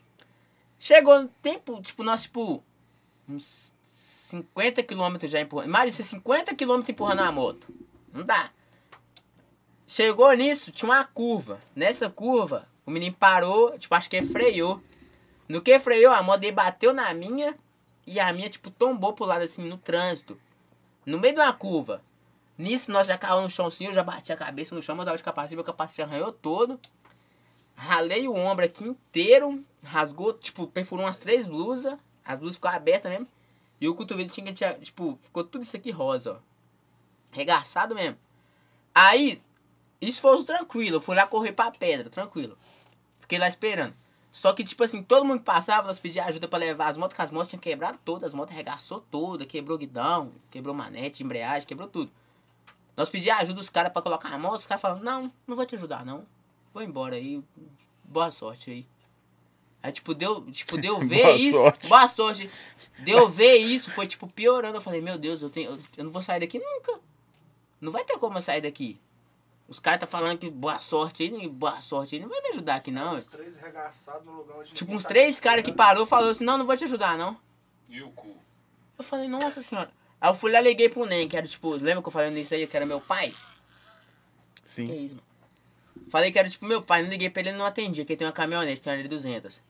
Chegou 0.84 1.18
no 1.18 1.28
tempo, 1.40 1.80
tipo, 1.80 2.04
nós, 2.04 2.24
tipo, 2.24 2.62
uns 3.26 3.72
50 3.88 4.82
km 4.82 5.16
já 5.22 5.40
empurrando. 5.40 5.70
Imagina, 5.70 5.92
você 5.92 6.02
50 6.02 6.54
km 6.54 6.82
empurrando 6.86 7.20
a 7.20 7.32
moto. 7.32 7.66
Não 8.12 8.22
dá. 8.22 8.50
Chegou 9.88 10.30
nisso, 10.34 10.70
tinha 10.70 10.90
uma 10.90 11.02
curva. 11.02 11.58
Nessa 11.74 12.10
curva, 12.10 12.68
o 12.84 12.90
menino 12.90 13.16
parou, 13.18 13.78
tipo, 13.78 13.94
acho 13.94 14.10
que 14.10 14.20
freou. 14.24 14.78
No 15.48 15.62
que 15.62 15.80
freou, 15.80 16.12
a 16.12 16.22
moto 16.22 16.52
bateu 16.52 16.92
na 16.92 17.14
minha 17.14 17.56
e 18.06 18.20
a 18.20 18.30
minha, 18.34 18.50
tipo, 18.50 18.70
tombou 18.70 19.14
pro 19.14 19.24
lado, 19.24 19.42
assim, 19.42 19.66
no 19.66 19.78
trânsito. 19.78 20.38
No 21.06 21.18
meio 21.18 21.32
de 21.32 21.40
uma 21.40 21.54
curva. 21.54 22.02
Nisso, 22.58 22.90
nós 22.90 23.06
já 23.06 23.16
caímos 23.16 23.44
no 23.44 23.48
chão 23.48 23.68
assim, 23.68 23.86
eu 23.86 23.94
já 23.94 24.02
bati 24.02 24.34
a 24.34 24.36
cabeça 24.36 24.74
no 24.74 24.82
chão, 24.82 24.94
mas 24.94 25.06
tava 25.06 25.16
de 25.16 25.22
capacete, 25.22 25.54
meu 25.54 25.64
capacete 25.64 26.02
arranhou 26.02 26.30
todo. 26.30 26.78
Ralei 27.74 28.28
o 28.28 28.34
ombro 28.34 28.66
aqui 28.66 28.84
inteiro, 28.84 29.64
rasgou, 29.84 30.32
tipo, 30.32 30.66
perfurou 30.66 31.04
umas 31.04 31.18
três 31.18 31.46
blusas. 31.46 31.98
As 32.24 32.38
blusas 32.38 32.56
ficou 32.56 32.70
abertas 32.70 33.12
mesmo. 33.12 33.28
E 33.80 33.88
o 33.88 33.94
cotovelo 33.94 34.28
tinha, 34.28 34.52
tinha, 34.52 34.74
tipo, 34.74 35.18
ficou 35.22 35.44
tudo 35.44 35.62
isso 35.62 35.76
aqui 35.76 35.90
rosa, 35.90 36.34
ó. 36.34 36.36
Regaçado 37.30 37.94
mesmo. 37.94 38.16
Aí, 38.94 39.42
isso 40.00 40.20
foi 40.20 40.42
tranquilo. 40.44 40.96
Eu 40.96 41.00
fui 41.00 41.16
lá 41.16 41.26
correr 41.26 41.52
pra 41.52 41.70
pedra, 41.70 42.08
tranquilo. 42.08 42.56
Fiquei 43.20 43.38
lá 43.38 43.48
esperando. 43.48 43.94
Só 44.32 44.52
que, 44.52 44.64
tipo 44.64 44.82
assim, 44.82 45.02
todo 45.02 45.24
mundo 45.24 45.42
passava, 45.42 45.86
nós 45.86 45.98
pedíamos 45.98 46.30
ajuda 46.30 46.48
pra 46.48 46.58
levar 46.58 46.88
as 46.88 46.96
motos, 46.96 47.14
que 47.14 47.22
as 47.22 47.30
motos 47.30 47.48
tinham 47.48 47.60
quebrado 47.60 47.98
todas. 48.04 48.28
As 48.30 48.34
motos 48.34 48.52
arregaçou 48.52 49.00
toda, 49.00 49.46
quebrou 49.46 49.78
guidão, 49.78 50.32
quebrou 50.50 50.74
manete, 50.74 51.22
embreagem, 51.22 51.68
quebrou 51.68 51.88
tudo. 51.88 52.10
Nós 52.96 53.08
pedíamos 53.08 53.42
ajuda 53.42 53.58
dos 53.58 53.68
caras 53.68 53.92
pra 53.92 54.02
colocar 54.02 54.30
a 54.30 54.38
moto, 54.38 54.60
os 54.60 54.66
caras 54.66 54.80
falavam, 54.80 55.02
não, 55.02 55.32
não 55.46 55.56
vou 55.56 55.66
te 55.66 55.74
ajudar, 55.74 56.04
não. 56.04 56.26
Vou 56.72 56.82
embora 56.82 57.16
aí, 57.16 57.42
boa 58.04 58.30
sorte 58.30 58.70
aí. 58.70 58.93
Aí, 59.84 59.92
tipo, 59.92 60.14
deu, 60.14 60.40
tipo, 60.50 60.78
deu 60.78 60.98
ver 61.06 61.22
Boa 61.24 61.36
isso. 61.36 61.52
sorte. 61.58 61.86
Boa 61.88 62.08
sorte. 62.08 62.50
Deu 63.00 63.28
ver 63.28 63.56
isso, 63.56 63.90
foi, 63.90 64.06
tipo, 64.06 64.26
piorando. 64.26 64.78
Eu 64.78 64.80
falei, 64.80 65.02
meu 65.02 65.18
Deus, 65.18 65.42
eu, 65.42 65.50
tenho, 65.50 65.72
eu, 65.72 65.78
eu 65.98 66.04
não 66.04 66.10
vou 66.10 66.22
sair 66.22 66.40
daqui 66.40 66.58
nunca. 66.58 66.98
Não 67.82 67.92
vai 67.92 68.02
ter 68.02 68.16
como 68.18 68.38
eu 68.38 68.42
sair 68.42 68.62
daqui. 68.62 68.98
Os 69.68 69.78
caras 69.78 70.00
tá 70.00 70.06
falando 70.06 70.38
que 70.38 70.48
boa 70.48 70.80
sorte 70.80 71.22
aí, 71.22 71.48
boa 71.48 71.80
sorte 71.82 72.14
aí, 72.14 72.20
não 72.22 72.30
vai 72.30 72.40
me 72.40 72.48
ajudar 72.48 72.76
aqui, 72.76 72.90
não. 72.90 73.14
Os 73.16 73.26
três 73.26 73.56
regaçados 73.56 74.24
no 74.24 74.32
lugar 74.38 74.56
onde 74.58 74.72
Tipo, 74.72 74.92
uns 74.94 75.02
sabe 75.02 75.14
três 75.14 75.36
que 75.36 75.42
caras 75.42 75.62
que 75.64 75.70
tá. 75.70 75.76
parou 75.76 76.06
falou 76.06 76.30
assim, 76.30 76.44
não, 76.44 76.56
não 76.56 76.64
vou 76.66 76.76
te 76.78 76.84
ajudar, 76.84 77.18
não. 77.18 77.36
E 77.90 78.00
o 78.02 78.10
cu? 78.10 78.34
Eu 78.98 79.04
falei, 79.04 79.28
nossa 79.28 79.60
senhora. 79.62 79.90
Aí 80.18 80.30
eu 80.30 80.34
fui 80.34 80.50
lá 80.50 80.60
e 80.60 80.64
liguei 80.64 80.88
pro 80.88 81.04
Nen, 81.04 81.28
que 81.28 81.36
era 81.36 81.46
tipo, 81.46 81.72
lembra 81.74 82.00
que 82.02 82.08
eu 82.08 82.12
falei 82.12 82.30
nisso 82.30 82.54
aí, 82.54 82.66
que 82.66 82.74
era 82.76 82.86
meu 82.86 83.00
pai? 83.02 83.34
Que 84.64 84.70
Sim. 84.70 85.04
isso, 85.04 85.14
mano? 85.16 85.26
Falei 86.10 86.30
que 86.32 86.38
era 86.38 86.48
tipo 86.48 86.64
meu 86.64 86.80
pai, 86.82 87.02
não 87.02 87.10
liguei 87.10 87.28
pra 87.28 87.40
ele, 87.40 87.50
ele 87.50 87.58
não 87.58 87.66
atendia, 87.66 88.02
porque 88.04 88.12
ele 88.14 88.18
tem 88.18 88.26
uma 88.26 88.32
caminhonete, 88.32 88.80
tem 88.80 88.92
uma 88.94 89.02
L200. 89.08 89.60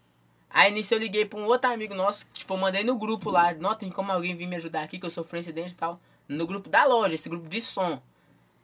Aí 0.56 0.70
nisso 0.72 0.94
eu 0.94 0.98
liguei 0.98 1.24
pra 1.26 1.36
um 1.40 1.46
outro 1.46 1.68
amigo 1.68 1.94
nosso, 1.94 2.26
tipo, 2.32 2.54
eu 2.54 2.58
mandei 2.58 2.84
no 2.84 2.96
grupo 2.96 3.28
lá, 3.28 3.52
não 3.54 3.74
tem 3.74 3.90
como 3.90 4.12
alguém 4.12 4.36
vir 4.36 4.46
me 4.46 4.54
ajudar 4.54 4.82
aqui, 4.84 5.00
que 5.00 5.04
eu 5.04 5.10
sofri 5.10 5.38
um 5.38 5.40
acidente 5.40 5.72
e 5.72 5.74
tal. 5.74 5.98
No 6.28 6.46
grupo 6.46 6.68
da 6.68 6.84
loja, 6.84 7.12
esse 7.12 7.28
grupo 7.28 7.48
de 7.48 7.60
som. 7.60 8.00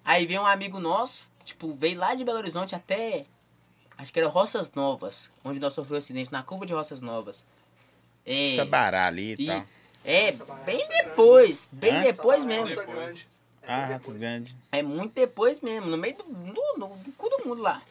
Aí 0.05 0.25
veio 0.25 0.41
um 0.43 0.47
amigo 0.47 0.79
nosso, 0.79 1.25
tipo, 1.45 1.75
veio 1.75 1.99
lá 1.99 2.15
de 2.15 2.25
Belo 2.25 2.39
Horizonte 2.39 2.77
até, 2.77 3.27
acho 3.99 4.13
que 4.13 4.21
era 4.21 4.29
Roças 4.29 4.71
Novas, 4.73 5.33
onde 5.45 5.59
nós 5.59 5.73
sofremos 5.75 6.05
um 6.05 6.05
acidente, 6.05 6.31
na 6.31 6.45
curva 6.45 6.65
de 6.65 6.73
Roças 6.73 7.01
Novas. 7.01 7.45
É, 8.25 8.55
Sabará 8.55 9.09
ali 9.09 9.35
e 9.37 9.47
tal. 9.49 9.65
é 10.05 10.31
bem 10.65 10.87
depois, 10.89 11.69
bem 11.73 11.93
Hã? 11.97 12.03
depois 12.03 12.39
Essa 12.39 12.47
mesmo. 12.47 12.69
raça 12.69 12.85
grande. 12.87 13.29
É 13.63 13.73
Ah, 13.73 13.77
bem 13.81 13.87
Rato 13.89 13.99
depois. 13.99 14.17
Grande. 14.21 14.57
É 14.71 14.83
muito 14.83 15.13
depois 15.13 15.61
mesmo, 15.61 15.91
no 15.91 15.97
meio 15.99 16.17
do, 16.17 16.23
do, 16.23 16.63
no- 16.79 16.97
do 16.99 17.13
cu 17.13 17.29
do 17.29 17.45
mundo 17.49 17.61
lá. 17.63 17.83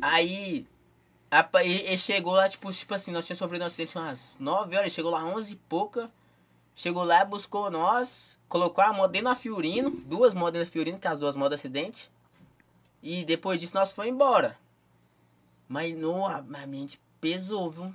Aí, 0.00 0.66
Ele 1.64 1.96
chegou 1.98 2.34
lá, 2.34 2.48
tipo, 2.48 2.70
tipo 2.72 2.94
assim, 2.94 3.10
nós 3.10 3.24
tínhamos 3.24 3.38
sofrido 3.38 3.62
um 3.62 3.66
acidente 3.66 3.96
umas 3.96 4.36
9 4.38 4.76
horas, 4.76 4.80
ele 4.86 4.90
chegou 4.90 5.10
lá 5.10 5.24
11 5.24 5.52
e 5.52 5.56
pouca. 5.56 6.10
Chegou 6.74 7.04
lá, 7.04 7.24
buscou 7.24 7.70
nós, 7.70 8.38
colocou 8.48 8.82
a 8.82 8.92
moto 8.92 9.10
dentro 9.12 9.28
da 9.28 9.34
Fiorino, 9.34 9.90
duas 9.90 10.32
motos 10.34 10.54
dentro 10.54 10.66
da 10.68 10.72
Fiorino, 10.72 10.98
que 10.98 11.06
as 11.06 11.20
duas 11.20 11.36
motos 11.36 11.58
acidente. 11.58 12.10
E 13.02 13.24
depois 13.24 13.60
disso 13.60 13.74
nós 13.74 13.92
foi 13.92 14.08
embora. 14.08 14.58
Mas 15.68 15.96
no, 15.96 16.26
a 16.26 16.42
mente 16.66 17.00
pesou, 17.20 17.70
viu? 17.70 17.94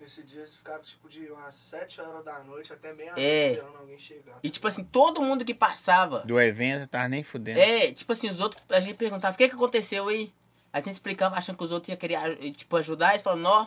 Esse 0.00 0.22
dia 0.22 0.42
eles 0.42 0.56
ficaram 0.56 0.82
tipo 0.82 1.08
de 1.08 1.30
umas 1.30 1.54
7 1.54 2.00
horas 2.00 2.24
da 2.24 2.38
noite 2.40 2.72
até 2.72 2.92
meia-noite 2.92 3.24
É. 3.26 3.52
esperando 3.52 3.76
alguém 3.78 3.98
chegar. 3.98 4.38
E 4.42 4.50
tipo 4.50 4.68
assim, 4.68 4.84
todo 4.84 5.22
mundo 5.22 5.44
que 5.44 5.54
passava. 5.54 6.20
Do 6.20 6.38
evento, 6.38 6.82
eu 6.82 6.88
tava 6.88 7.08
nem 7.08 7.22
fudendo. 7.22 7.58
É, 7.58 7.90
tipo 7.92 8.12
assim, 8.12 8.28
os 8.28 8.38
outros, 8.38 8.62
a 8.68 8.80
gente 8.80 8.96
perguntava, 8.96 9.34
o 9.34 9.38
que 9.38 9.48
que 9.48 9.54
aconteceu 9.54 10.08
aí? 10.08 10.32
A 10.74 10.78
gente 10.78 10.90
explicava 10.90 11.36
achando 11.36 11.56
que 11.56 11.62
os 11.62 11.70
outros 11.70 11.88
iam 11.88 11.96
querer, 11.96 12.18
tipo, 12.50 12.76
ajudar, 12.76 13.10
eles 13.10 13.22
falavam, 13.22 13.44
ó, 13.44 13.66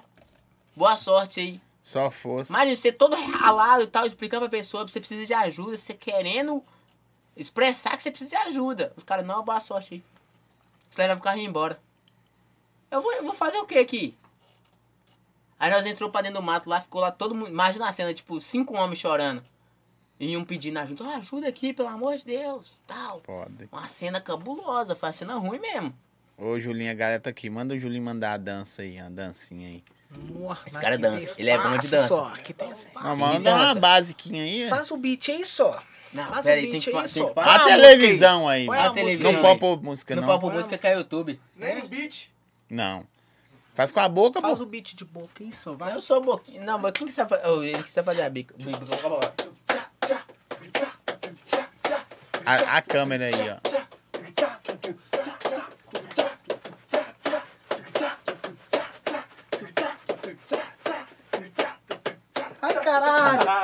boa 0.76 0.98
sorte 0.98 1.40
aí. 1.40 1.62
Só 1.82 2.12
fosse. 2.12 2.52
Mas 2.52 2.78
você 2.78 2.92
todo 2.92 3.16
ralado 3.16 3.84
e 3.84 3.88
tal, 3.88 4.06
explicando 4.06 4.42
pra 4.42 4.50
pessoa 4.60 4.86
que 4.86 4.92
você 4.92 5.00
precisa 5.00 5.26
de 5.26 5.34
ajuda, 5.34 5.78
você 5.78 5.94
querendo 5.94 6.62
expressar 7.38 7.96
que 7.96 8.04
você 8.04 8.12
precisa 8.12 8.32
de 8.32 8.36
ajuda. 8.50 8.92
Os 8.98 9.06
caras, 9.06 9.26
não, 9.26 9.42
boa 9.42 9.62
sorte 9.62 9.94
aí. 9.94 10.04
Você 10.90 11.02
leva 11.08 11.18
o 11.18 11.24
carro 11.24 11.38
e 11.40 11.46
embora. 11.46 11.80
Eu 12.92 13.02
vou, 13.02 13.14
eu 13.14 13.24
vou 13.24 13.34
fazer 13.34 13.58
o 13.58 13.66
que 13.66 13.80
aqui? 13.80 14.14
Aí 15.58 15.72
nós 15.72 15.86
entrou 15.86 16.10
pra 16.10 16.22
dentro 16.22 16.42
do 16.42 16.44
mato 16.46 16.70
lá, 16.70 16.82
ficou 16.82 17.00
lá 17.00 17.10
todo 17.10 17.34
mundo. 17.34 17.50
Imagina 17.50 17.88
a 17.88 17.92
cena, 17.94 18.14
tipo, 18.14 18.42
cinco 18.42 18.76
homens 18.76 19.00
chorando. 19.00 19.42
E 20.20 20.36
um 20.36 20.44
pedindo 20.44 20.78
ajuda. 20.80 21.06
"Ah, 21.06 21.16
ajuda 21.18 21.48
aqui, 21.48 21.72
pelo 21.72 21.88
amor 21.88 22.18
de 22.18 22.26
Deus. 22.26 22.82
Tal. 22.86 23.22
Foda. 23.22 23.70
Uma 23.72 23.88
cena 23.88 24.20
cabulosa, 24.20 24.94
foi 24.94 25.08
uma 25.08 25.14
cena 25.14 25.36
ruim 25.36 25.60
mesmo. 25.60 25.98
Ô, 26.38 26.60
Julinho, 26.60 26.92
a 26.92 26.94
galera 26.94 27.20
tá 27.20 27.30
aqui. 27.30 27.50
Manda 27.50 27.74
o 27.74 27.80
Julinho 27.80 28.04
mandar 28.04 28.34
a 28.34 28.38
dança 28.38 28.84
aí, 28.84 29.00
a 29.00 29.10
dancinha 29.10 29.68
aí. 29.68 29.84
Nossa, 30.10 30.62
Esse 30.68 30.80
cara 30.80 30.98
dança, 30.98 31.36
tem 31.36 31.44
ele 31.44 31.50
é 31.50 31.58
bom 31.58 31.78
de 31.78 31.86
espaço 31.86 31.92
dança. 31.92 32.08
Só, 32.08 32.26
aqui 32.28 32.54
tem 32.54 32.70
espaço. 32.72 33.04
Não, 33.08 33.16
manda 33.18 33.54
uma 33.56 33.76
basiquinha 33.76 34.44
aí. 34.44 34.70
Faz 34.70 34.90
o 34.92 34.98
beat 34.98 35.30
aí 35.30 35.46
só. 35.46 35.78
Não, 36.14 36.26
Faz 36.28 36.46
pera 36.46 36.56
o 36.62 36.64
aí, 36.64 36.72
tem 36.72 36.72
beat 36.80 36.84
que, 36.86 36.90
aí 36.96 36.96
tem 37.02 37.08
só. 37.24 37.28
que 37.28 37.34
Põe 37.34 37.44
A 37.44 37.56
a 37.56 37.66
televisão 37.66 38.48
aí. 38.48 38.70
A 38.70 38.90
televisão 38.92 39.32
Não 39.34 39.42
pode 39.42 39.60
pôr 39.60 39.84
música, 39.84 40.16
Não 40.16 40.22
não. 40.22 40.30
pode 40.30 40.42
pôr 40.42 40.54
música 40.54 40.78
que 40.78 40.88
é 40.88 40.94
YouTube. 40.96 41.42
Nem 41.56 41.82
no 41.82 41.88
beat. 41.90 42.30
Não. 42.70 43.04
Faz 43.76 43.92
com 43.92 44.00
a 44.00 44.08
boca, 44.08 44.40
Faz 44.40 44.58
pô. 44.60 44.64
o 44.64 44.68
beat 44.68 44.96
de 44.96 45.04
boca 45.04 45.44
aí 45.44 45.52
só, 45.54 45.74
vai. 45.74 45.94
Eu 45.94 46.02
sou 46.02 46.22
boquinha. 46.22 46.64
Não, 46.64 46.80
mas 46.80 46.94
quem 46.94 47.06
que 47.06 47.14
sabe 47.14 47.30
fazer? 47.32 47.48
Oh, 47.48 47.62
ele 47.62 47.84
que 47.84 47.90
sabe 47.92 48.06
fazer 48.06 48.22
a 48.22 48.30
bica. 48.30 48.56
bica. 48.58 48.80
A, 52.46 52.78
a 52.78 52.82
câmera 52.82 53.26
aí, 53.26 53.50
ó. 53.50 53.67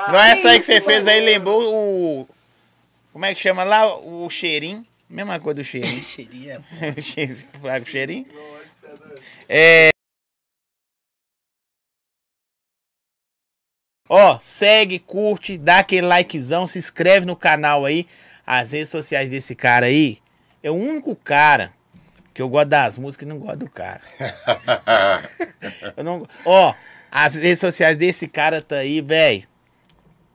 Não 0.08 0.20
é 0.20 0.32
essa 0.32 0.50
aí 0.50 0.60
que 0.60 0.66
você 0.66 0.82
fez 0.82 1.08
aí, 1.08 1.22
lembrou 1.22 1.74
o. 1.74 2.28
Como 3.12 3.26
é 3.26 3.34
que 3.34 3.42
chama 3.42 3.64
lá? 3.64 3.96
O 3.98 4.30
cheirinho. 4.30 4.86
Mesma 5.10 5.40
coisa 5.40 5.56
do 5.56 5.64
cheirinho. 5.64 6.02
Cheirinho. 6.04 6.64
o 6.98 7.86
cheirinho. 7.86 8.26
Não, 8.34 8.56
acho 8.58 8.74
que 8.74 8.80
você 8.80 8.88
é 8.88 8.96
doido. 8.96 9.22
É. 9.48 9.90
Ó, 14.10 14.40
segue, 14.42 15.00
curte, 15.00 15.58
dá 15.58 15.80
aquele 15.80 16.08
likezão, 16.08 16.68
se 16.68 16.78
inscreve 16.78 17.26
no 17.26 17.36
canal 17.36 17.86
aí. 17.86 18.08
As 18.46 18.72
redes 18.72 18.90
sociais 18.90 19.32
desse 19.32 19.56
cara 19.56 19.86
aí 19.86 20.20
é 20.62 20.70
o 20.70 20.76
único 20.76 21.16
cara 21.16 21.74
que 22.34 22.42
eu 22.42 22.50
gosto 22.50 22.70
das 22.70 22.98
músicas 22.98 23.26
e 23.26 23.30
não 23.30 23.40
gosto 23.40 23.60
do 23.60 23.70
cara. 23.70 24.02
eu 25.96 26.04
não, 26.04 26.28
ó, 26.44 26.74
as 27.12 27.36
redes 27.36 27.60
sociais 27.60 27.96
desse 27.96 28.28
cara 28.28 28.62
tá 28.62 28.78
aí, 28.78 29.00
velho. 29.00 29.48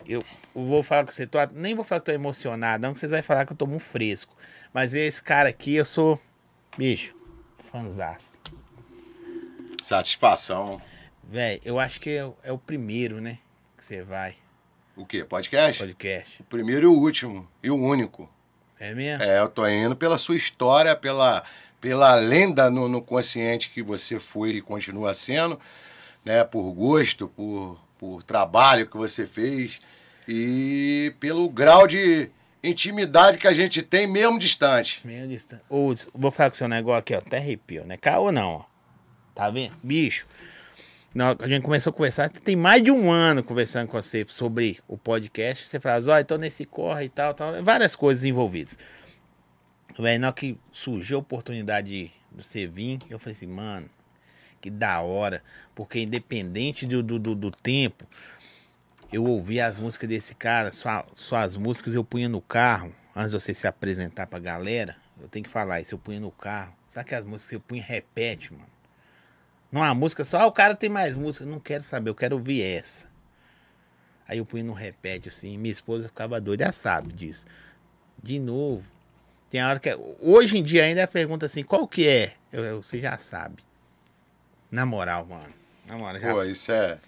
Eu, 0.07 0.23
vou 0.55 0.83
falar 0.83 1.05
com 1.05 1.13
você, 1.13 1.27
tô, 1.27 1.39
nem 1.53 1.75
vou 1.75 1.85
falar 1.85 2.01
que 2.01 2.07
tô 2.07 2.13
emocionado, 2.13 2.83
não, 2.83 2.95
que 2.95 3.01
vocês 3.01 3.13
vão 3.13 3.23
falar 3.23 3.45
que 3.45 3.53
eu 3.53 3.57
tô 3.57 3.67
muito 3.67 3.85
fresco. 3.85 4.35
Mas 4.73 4.95
esse 4.95 5.23
cara 5.23 5.49
aqui, 5.49 5.75
eu 5.75 5.85
sou, 5.85 6.21
bicho, 6.77 7.15
fanzaço. 7.71 8.39
Satisfação. 9.83 10.81
Véi, 11.23 11.61
eu 11.65 11.79
acho 11.79 12.01
que 12.01 12.11
é, 12.11 12.25
o- 12.25 12.37
é 12.43 12.53
o 12.53 12.59
primeiro, 12.59 13.21
né? 13.21 13.39
Que 13.77 13.85
você 13.85 14.03
vai, 14.03 14.35
O 14.97 15.05
quê? 15.07 15.25
Podcast? 15.25 15.79
podcast. 15.83 16.41
O 16.43 16.45
primeiro 16.45 16.85
e 16.85 16.87
o 16.87 16.93
último. 16.93 17.47
E 17.63 17.71
o 17.71 17.77
único. 17.77 18.29
É 18.81 18.95
mesmo? 18.95 19.23
É, 19.23 19.39
eu 19.39 19.49
tô 19.49 19.67
indo 19.69 19.95
pela 19.95 20.19
sua 20.19 20.37
história, 20.37 20.97
pela, 20.97 21.45
pela 21.81 22.15
lenda 22.17 22.69
no, 22.71 22.89
no 22.89 23.01
consciente 23.03 23.71
que 23.71 23.83
você 23.83 24.19
foi 24.19 24.51
e 24.51 24.63
continua 24.63 25.13
sendo, 25.15 25.59
né? 26.25 26.43
Por 26.45 26.73
gosto, 26.73 27.29
por, 27.29 27.79
por 27.99 28.23
trabalho 28.23 28.87
que 28.87 28.97
você 28.97 29.27
fez 29.27 29.81
e 30.27 31.15
pelo 31.19 31.49
grau 31.49 31.87
de 31.87 32.31
intimidade 32.63 33.39
que 33.39 33.47
a 33.49 33.53
gente 33.53 33.83
tem, 33.83 34.07
mesmo 34.07 34.39
distante. 34.39 35.01
Meio 35.05 35.27
distante. 35.27 35.63
Vou 36.15 36.31
falar 36.31 36.51
com 36.51 36.55
o 36.55 36.59
seu 36.59 36.69
negócio 36.69 36.99
aqui, 36.99 37.15
ó. 37.15 37.19
Até 37.19 37.39
arrepio, 37.39 37.85
né? 37.85 37.97
Caô 37.97 38.31
não, 38.31 38.49
ó. 38.49 38.65
Tá 39.35 39.51
vendo? 39.51 39.75
Bicho. 39.83 40.27
Não, 41.15 41.35
a 41.39 41.49
gente 41.49 41.63
começou 41.63 41.91
a 41.91 41.95
conversar, 41.95 42.29
tem 42.29 42.55
mais 42.55 42.83
de 42.83 42.91
um 42.91 43.11
ano 43.11 43.43
conversando 43.43 43.89
com 43.89 44.01
você 44.01 44.25
sobre 44.29 44.79
o 44.87 44.99
podcast. 44.99 45.67
Você 45.67 45.81
fala, 45.81 46.05
olha, 46.13 46.25
tô 46.25 46.37
nesse 46.37 46.65
corre 46.67 47.07
e 47.07 47.09
tal, 47.09 47.33
tal. 47.35 47.63
Várias 47.63 47.97
coisas 47.97 48.25
envolvidas. 48.25 48.79
Véi, 49.99 50.19
na 50.19 50.29
hora 50.29 50.37
que 50.37 50.57
surgiu 50.71 51.17
a 51.17 51.21
oportunidade 51.21 51.89
de 51.89 52.11
você 52.31 52.67
vir, 52.67 52.99
eu 53.09 53.19
falei 53.19 53.35
assim, 53.35 53.47
mano, 53.47 53.89
que 54.61 54.71
da 54.71 55.01
hora. 55.01 55.43
Porque 55.75 56.01
independente 56.01 56.87
do, 56.87 57.03
do, 57.03 57.19
do, 57.19 57.35
do 57.35 57.51
tempo, 57.51 58.05
eu 59.13 59.25
ouvi 59.25 59.61
as 59.61 59.79
músicas 59.79 60.09
desse 60.09 60.35
cara, 60.35 60.73
sua- 60.73 61.07
suas 61.17 61.57
músicas 61.57 61.95
eu 61.95 62.05
punha 62.05 62.29
no 62.29 62.41
carro, 62.41 62.95
antes 63.15 63.31
de 63.31 63.41
você 63.41 63.55
se 63.55 63.67
apresentar 63.67 64.27
pra 64.27 64.39
galera, 64.39 64.97
eu 65.21 65.29
tenho 65.29 65.45
que 65.45 65.51
falar 65.51 65.81
isso, 65.81 65.95
eu 65.95 65.99
punha 65.99 66.21
no 66.21 66.31
carro. 66.31 66.75
Sabe 66.89 67.09
que 67.09 67.15
as 67.15 67.25
músicas 67.25 67.49
que 67.51 67.57
eu 67.57 67.61
punha 67.61 67.83
repete, 67.83 68.53
mano? 68.53 68.67
Não 69.71 69.83
uma 69.83 69.95
música 69.95 70.25
só, 70.25 70.41
ah, 70.41 70.47
o 70.47 70.53
cara 70.53 70.75
tem 70.75 70.89
mais 70.89 71.15
música, 71.15 71.45
não 71.45 71.61
quero 71.61 71.83
saber, 71.83 72.11
eu 72.11 72.15
quero 72.15 72.37
ouvir 72.37 72.63
essa. 72.63 73.07
Aí 74.27 74.39
eu 74.39 74.45
punha 74.47 74.65
no 74.65 74.73
repete 74.73 75.29
assim, 75.29 75.57
minha 75.57 75.73
esposa 75.73 76.09
ficava 76.09 76.41
doida, 76.41 76.65
ela 76.65 76.73
sabe 76.73 77.13
disso. 77.13 77.47
De 78.23 78.39
novo. 78.39 78.91
Tem 79.51 79.61
a 79.61 79.69
hora 79.69 79.79
que. 79.79 79.89
Hoje 80.21 80.59
em 80.59 80.63
dia 80.63 80.85
ainda 80.85 81.07
pergunta 81.07 81.47
assim, 81.47 81.63
qual 81.63 81.87
que 81.89 82.07
é? 82.07 82.35
Eu- 82.53 82.83
você 82.83 83.01
já 83.01 83.17
sabe. 83.19 83.63
Na 84.71 84.85
moral, 84.85 85.25
mano. 85.25 85.55
Na 85.87 85.97
moral, 85.97 86.21
já. 86.21 86.33
Pô, 86.33 86.43
isso 86.45 86.71
é, 86.73 86.99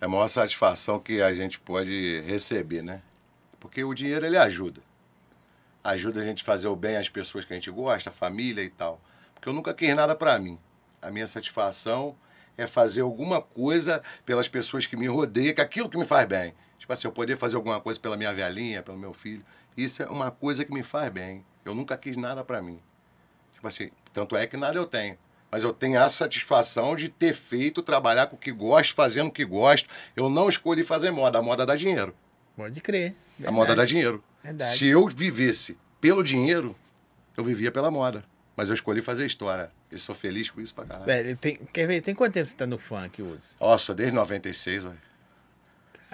é 0.00 0.04
a 0.04 0.08
maior 0.08 0.28
satisfação 0.28 0.98
que 0.98 1.20
a 1.20 1.32
gente 1.34 1.60
pode 1.60 2.22
receber, 2.26 2.82
né? 2.82 3.02
Porque 3.60 3.84
o 3.84 3.94
dinheiro, 3.94 4.24
ele 4.24 4.38
ajuda. 4.38 4.80
Ajuda 5.82 6.22
a 6.22 6.24
gente 6.24 6.42
a 6.42 6.46
fazer 6.46 6.68
o 6.68 6.76
bem 6.76 6.96
às 6.96 7.08
pessoas 7.08 7.44
que 7.44 7.52
a 7.52 7.56
gente 7.56 7.70
gosta, 7.70 8.08
a 8.08 8.12
família 8.12 8.62
e 8.62 8.70
tal. 8.70 9.00
Porque 9.34 9.48
eu 9.48 9.52
nunca 9.52 9.74
quis 9.74 9.94
nada 9.94 10.14
pra 10.14 10.38
mim. 10.38 10.58
A 11.02 11.10
minha 11.10 11.26
satisfação 11.26 12.16
é 12.56 12.66
fazer 12.66 13.02
alguma 13.02 13.42
coisa 13.42 14.02
pelas 14.24 14.48
pessoas 14.48 14.86
que 14.86 14.96
me 14.96 15.06
rodeiam, 15.06 15.54
que 15.54 15.60
é 15.60 15.64
aquilo 15.64 15.90
que 15.90 15.98
me 15.98 16.06
faz 16.06 16.26
bem. 16.26 16.54
Tipo 16.78 16.92
assim, 16.92 17.06
eu 17.06 17.12
poder 17.12 17.36
fazer 17.36 17.56
alguma 17.56 17.80
coisa 17.80 17.98
pela 18.00 18.16
minha 18.16 18.32
velhinha, 18.32 18.82
pelo 18.82 18.96
meu 18.96 19.12
filho. 19.12 19.44
Isso 19.76 20.02
é 20.02 20.06
uma 20.06 20.30
coisa 20.30 20.64
que 20.64 20.72
me 20.72 20.82
faz 20.82 21.12
bem. 21.12 21.44
Eu 21.64 21.74
nunca 21.74 21.96
quis 21.96 22.16
nada 22.16 22.44
pra 22.44 22.62
mim. 22.62 22.80
Tipo 23.52 23.66
assim, 23.66 23.90
tanto 24.12 24.36
é 24.36 24.46
que 24.46 24.56
nada 24.56 24.78
eu 24.78 24.86
tenho. 24.86 25.18
Mas 25.54 25.62
eu 25.62 25.72
tenho 25.72 26.02
a 26.02 26.08
satisfação 26.08 26.96
de 26.96 27.08
ter 27.08 27.32
feito, 27.32 27.80
trabalhar 27.80 28.26
com 28.26 28.34
o 28.34 28.38
que 28.38 28.50
gosto, 28.50 28.92
fazendo 28.92 29.28
o 29.28 29.30
que 29.30 29.44
gosto. 29.44 29.88
Eu 30.16 30.28
não 30.28 30.48
escolhi 30.48 30.82
fazer 30.82 31.12
moda. 31.12 31.38
A 31.38 31.42
moda 31.42 31.64
dá 31.64 31.76
dinheiro. 31.76 32.12
Pode 32.56 32.80
crer. 32.80 33.14
A 33.46 33.52
moda 33.52 33.72
dá 33.72 33.84
dinheiro. 33.84 34.20
Verdade. 34.42 34.76
Se 34.76 34.88
eu 34.88 35.06
vivesse 35.06 35.78
pelo 36.00 36.24
dinheiro, 36.24 36.74
eu 37.36 37.44
vivia 37.44 37.70
pela 37.70 37.88
moda. 37.88 38.24
Mas 38.56 38.68
eu 38.68 38.74
escolhi 38.74 39.00
fazer 39.00 39.26
história. 39.26 39.70
E 39.92 39.96
sou 39.96 40.12
feliz 40.12 40.50
com 40.50 40.60
isso 40.60 40.74
pra 40.74 40.86
caralho. 40.86 41.06
Velho, 41.06 41.36
tem, 41.36 41.54
quer 41.72 41.86
ver? 41.86 42.00
Tem 42.00 42.16
quanto 42.16 42.32
tempo 42.32 42.48
você 42.48 42.56
tá 42.56 42.66
no 42.66 42.76
funk, 42.76 43.22
Uzi? 43.22 43.54
Ó, 43.60 43.78
sou 43.78 43.94
desde 43.94 44.12
96, 44.12 44.86
olha. 44.86 44.98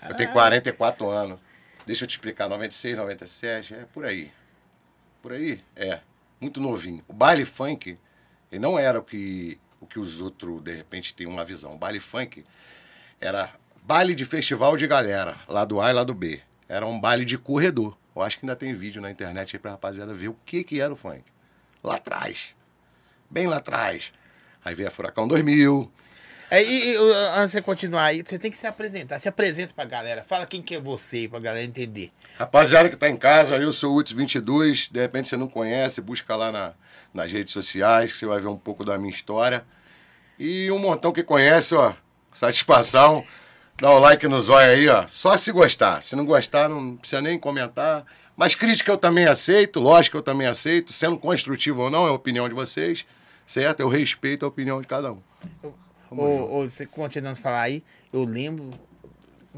Eu 0.07 0.17
tenho 0.17 0.31
44 0.35 1.09
anos. 1.09 1.39
Deixa 1.87 2.05
eu 2.05 2.09
te 2.09 2.11
explicar, 2.11 2.47
96, 2.47 2.95
97, 2.95 3.73
é 3.75 3.87
por 3.91 4.05
aí. 4.05 4.31
Por 5.23 5.33
aí, 5.33 5.63
é. 5.75 6.01
Muito 6.39 6.61
novinho. 6.61 7.03
O 7.09 7.15
baile 7.15 7.47
funk, 7.47 7.99
ele 8.51 8.61
não 8.61 8.79
era 8.79 8.99
o 8.99 9.03
que, 9.03 9.59
o 9.81 9.87
que 9.87 9.99
os 9.99 10.21
outros, 10.21 10.61
de 10.63 10.75
repente, 10.75 11.15
têm 11.15 11.27
uma 11.27 11.45
visão. 11.45 11.77
Baile 11.77 12.01
funk 12.01 12.45
era 13.21 13.53
baile 13.83 14.15
de 14.15 14.25
festival 14.25 14.77
de 14.77 14.87
galera, 14.87 15.37
lá 15.49 15.65
do 15.65 15.81
A 15.81 15.91
e 15.91 15.93
lá 15.93 16.05
do 16.05 16.15
B. 16.15 16.41
Era 16.69 16.87
um 16.87 17.01
baile 17.01 17.25
de 17.25 17.39
corredor. 17.39 17.97
Eu 18.15 18.23
acho 18.23 18.39
que 18.39 18.45
ainda 18.45 18.57
tem 18.57 18.75
vídeo 18.75 19.01
na 19.01 19.11
internet 19.11 19.57
aí 19.57 19.61
pra 19.61 19.73
rapaziada 19.73 20.13
ver 20.15 20.29
o 20.29 20.37
que, 20.45 20.65
que 20.65 20.81
era 20.81 20.93
o 20.93 20.97
funk. 20.97 21.23
Lá 21.83 21.97
atrás. 21.97 22.55
Bem 23.29 23.47
lá 23.47 23.59
atrás. 23.59 24.13
Aí 24.65 24.75
veio 24.75 24.89
a 24.89 24.91
Furacão 24.91 25.27
2000, 25.27 25.91
É, 26.51 26.63
e, 26.65 26.95
e, 26.95 26.97
antes 26.97 27.47
de 27.47 27.51
você 27.53 27.63
continuar 27.63 28.05
aí, 28.05 28.23
você 28.27 28.39
tem 28.39 28.51
que 28.51 28.57
se 28.57 28.67
apresentar. 28.67 29.21
Se 29.21 29.29
apresenta 29.29 29.73
pra 29.73 29.85
galera. 29.85 30.25
Fala 30.25 30.45
quem 30.47 30.61
que 30.61 30.75
é 30.75 30.81
você, 30.81 31.29
pra 31.29 31.39
galera 31.39 31.65
entender. 31.65 32.11
Rapaziada 32.37 32.89
que 32.89 32.97
tá 32.97 33.09
em 33.09 33.17
casa, 33.17 33.57
eu 33.57 33.71
sou 33.73 33.97
o 33.97 34.03
Uts22, 34.03 34.91
de 34.91 34.99
repente 35.01 35.29
você 35.29 35.37
não 35.37 35.47
conhece, 35.47 36.01
busca 36.01 36.35
lá 36.35 36.51
na- 36.51 36.73
nas 37.15 37.31
redes 37.31 37.53
sociais, 37.53 38.13
que 38.13 38.19
você 38.19 38.27
vai 38.27 38.41
ver 38.41 38.49
um 38.49 38.57
pouco 38.57 38.85
da 38.85 38.99
minha 38.99 39.11
história. 39.13 39.65
E 40.39 40.71
um 40.73 40.79
montão 40.79 41.13
que 41.13 41.23
conhece, 41.23 41.75
ó. 41.75 41.93
Satisfação. 42.33 43.25
Dá 43.81 43.91
o 43.93 43.99
like 44.01 44.27
no 44.27 44.41
zóio 44.43 44.71
aí, 44.73 44.89
ó. 44.89 45.07
Só 45.07 45.37
se 45.37 45.53
gostar. 45.53 46.03
Se 46.03 46.17
não 46.17 46.27
gostar, 46.27 46.69
não 46.69 46.97
precisa 46.97 47.23
nem 47.23 47.39
comentar. 47.39 48.05
Mas 48.37 48.55
crítica 48.55 48.91
eu 48.91 48.99
também 48.99 49.27
aceito, 49.27 49.79
lógico 49.81 50.15
que 50.15 50.19
eu 50.19 50.23
também 50.23 50.47
aceito. 50.49 50.93
Sendo 50.93 51.19
construtivo 51.19 51.83
ou 51.83 51.91
não, 51.91 52.07
é 52.07 52.11
a 52.11 52.13
opinião 52.13 52.49
de 52.49 52.55
vocês. 52.55 53.05
Certo? 53.47 53.81
Eu 53.81 53.89
respeito 53.89 54.45
a 54.45 54.49
opinião 54.49 54.81
de 54.81 54.87
cada 54.89 55.13
um. 55.13 55.21
Ô, 56.11 56.63
você 56.69 56.87
continuando 56.87 57.39
a 57.39 57.43
falar 57.43 57.63
aí, 57.63 57.83
eu 58.13 58.25
lembro. 58.25 58.71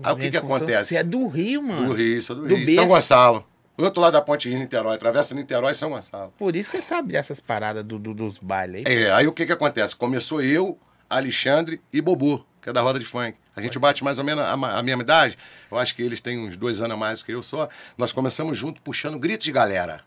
Aí 0.02 0.12
o 0.12 0.16
que 0.16 0.30
que 0.30 0.36
acontece? 0.36 0.90
Você 0.90 0.96
é 0.96 1.02
do 1.04 1.26
Rio, 1.28 1.62
mano. 1.62 1.88
Do 1.88 1.94
Rio, 1.94 2.22
sou 2.22 2.36
do, 2.36 2.42
Do 2.46 2.54
Rio. 2.54 2.64
berço. 2.66 2.80
São 2.80 2.88
Gonçalo. 2.88 3.46
Do 3.76 3.84
outro 3.84 4.00
lado 4.00 4.12
da 4.12 4.20
ponte 4.20 4.48
Rio 4.48 4.58
Niterói. 4.58 4.94
Atravessa 4.94 5.34
Niterói 5.34 5.72
e 5.72 5.74
São 5.74 5.90
Gonçalo. 5.90 6.32
Por 6.38 6.54
isso 6.56 6.70
você 6.70 6.82
sabe 6.82 7.12
dessas 7.12 7.40
paradas 7.40 7.82
do, 7.84 7.98
do- 7.98 8.14
dos 8.14 8.38
bailes 8.38 8.84
aí. 8.86 9.02
É, 9.04 9.10
aí 9.12 9.26
o 9.26 9.32
que 9.32 9.46
que 9.46 9.52
acontece? 9.52 9.94
Começou 9.96 10.42
eu, 10.42 10.78
Alexandre 11.08 11.80
e 11.92 12.00
Bobo, 12.00 12.46
que 12.60 12.68
é 12.68 12.72
da 12.72 12.80
roda 12.80 12.98
de 12.98 13.04
funk. 13.04 13.36
A 13.54 13.60
gente 13.60 13.78
bate 13.78 14.02
mais 14.02 14.16
ou 14.18 14.24
menos 14.24 14.42
a, 14.42 14.52
a 14.52 14.82
mesma 14.82 15.02
idade. 15.02 15.36
Eu 15.70 15.76
acho 15.78 15.94
que 15.94 16.02
eles 16.02 16.20
têm 16.22 16.38
uns 16.38 16.56
dois 16.56 16.80
anos 16.80 16.92
a 16.94 16.96
mais 16.96 17.22
que 17.22 17.32
eu 17.32 17.42
só. 17.42 17.68
Nós 17.98 18.12
começamos 18.12 18.56
junto 18.56 18.80
puxando 18.80 19.18
grito 19.18 19.42
de 19.44 19.52
galera. 19.52 20.00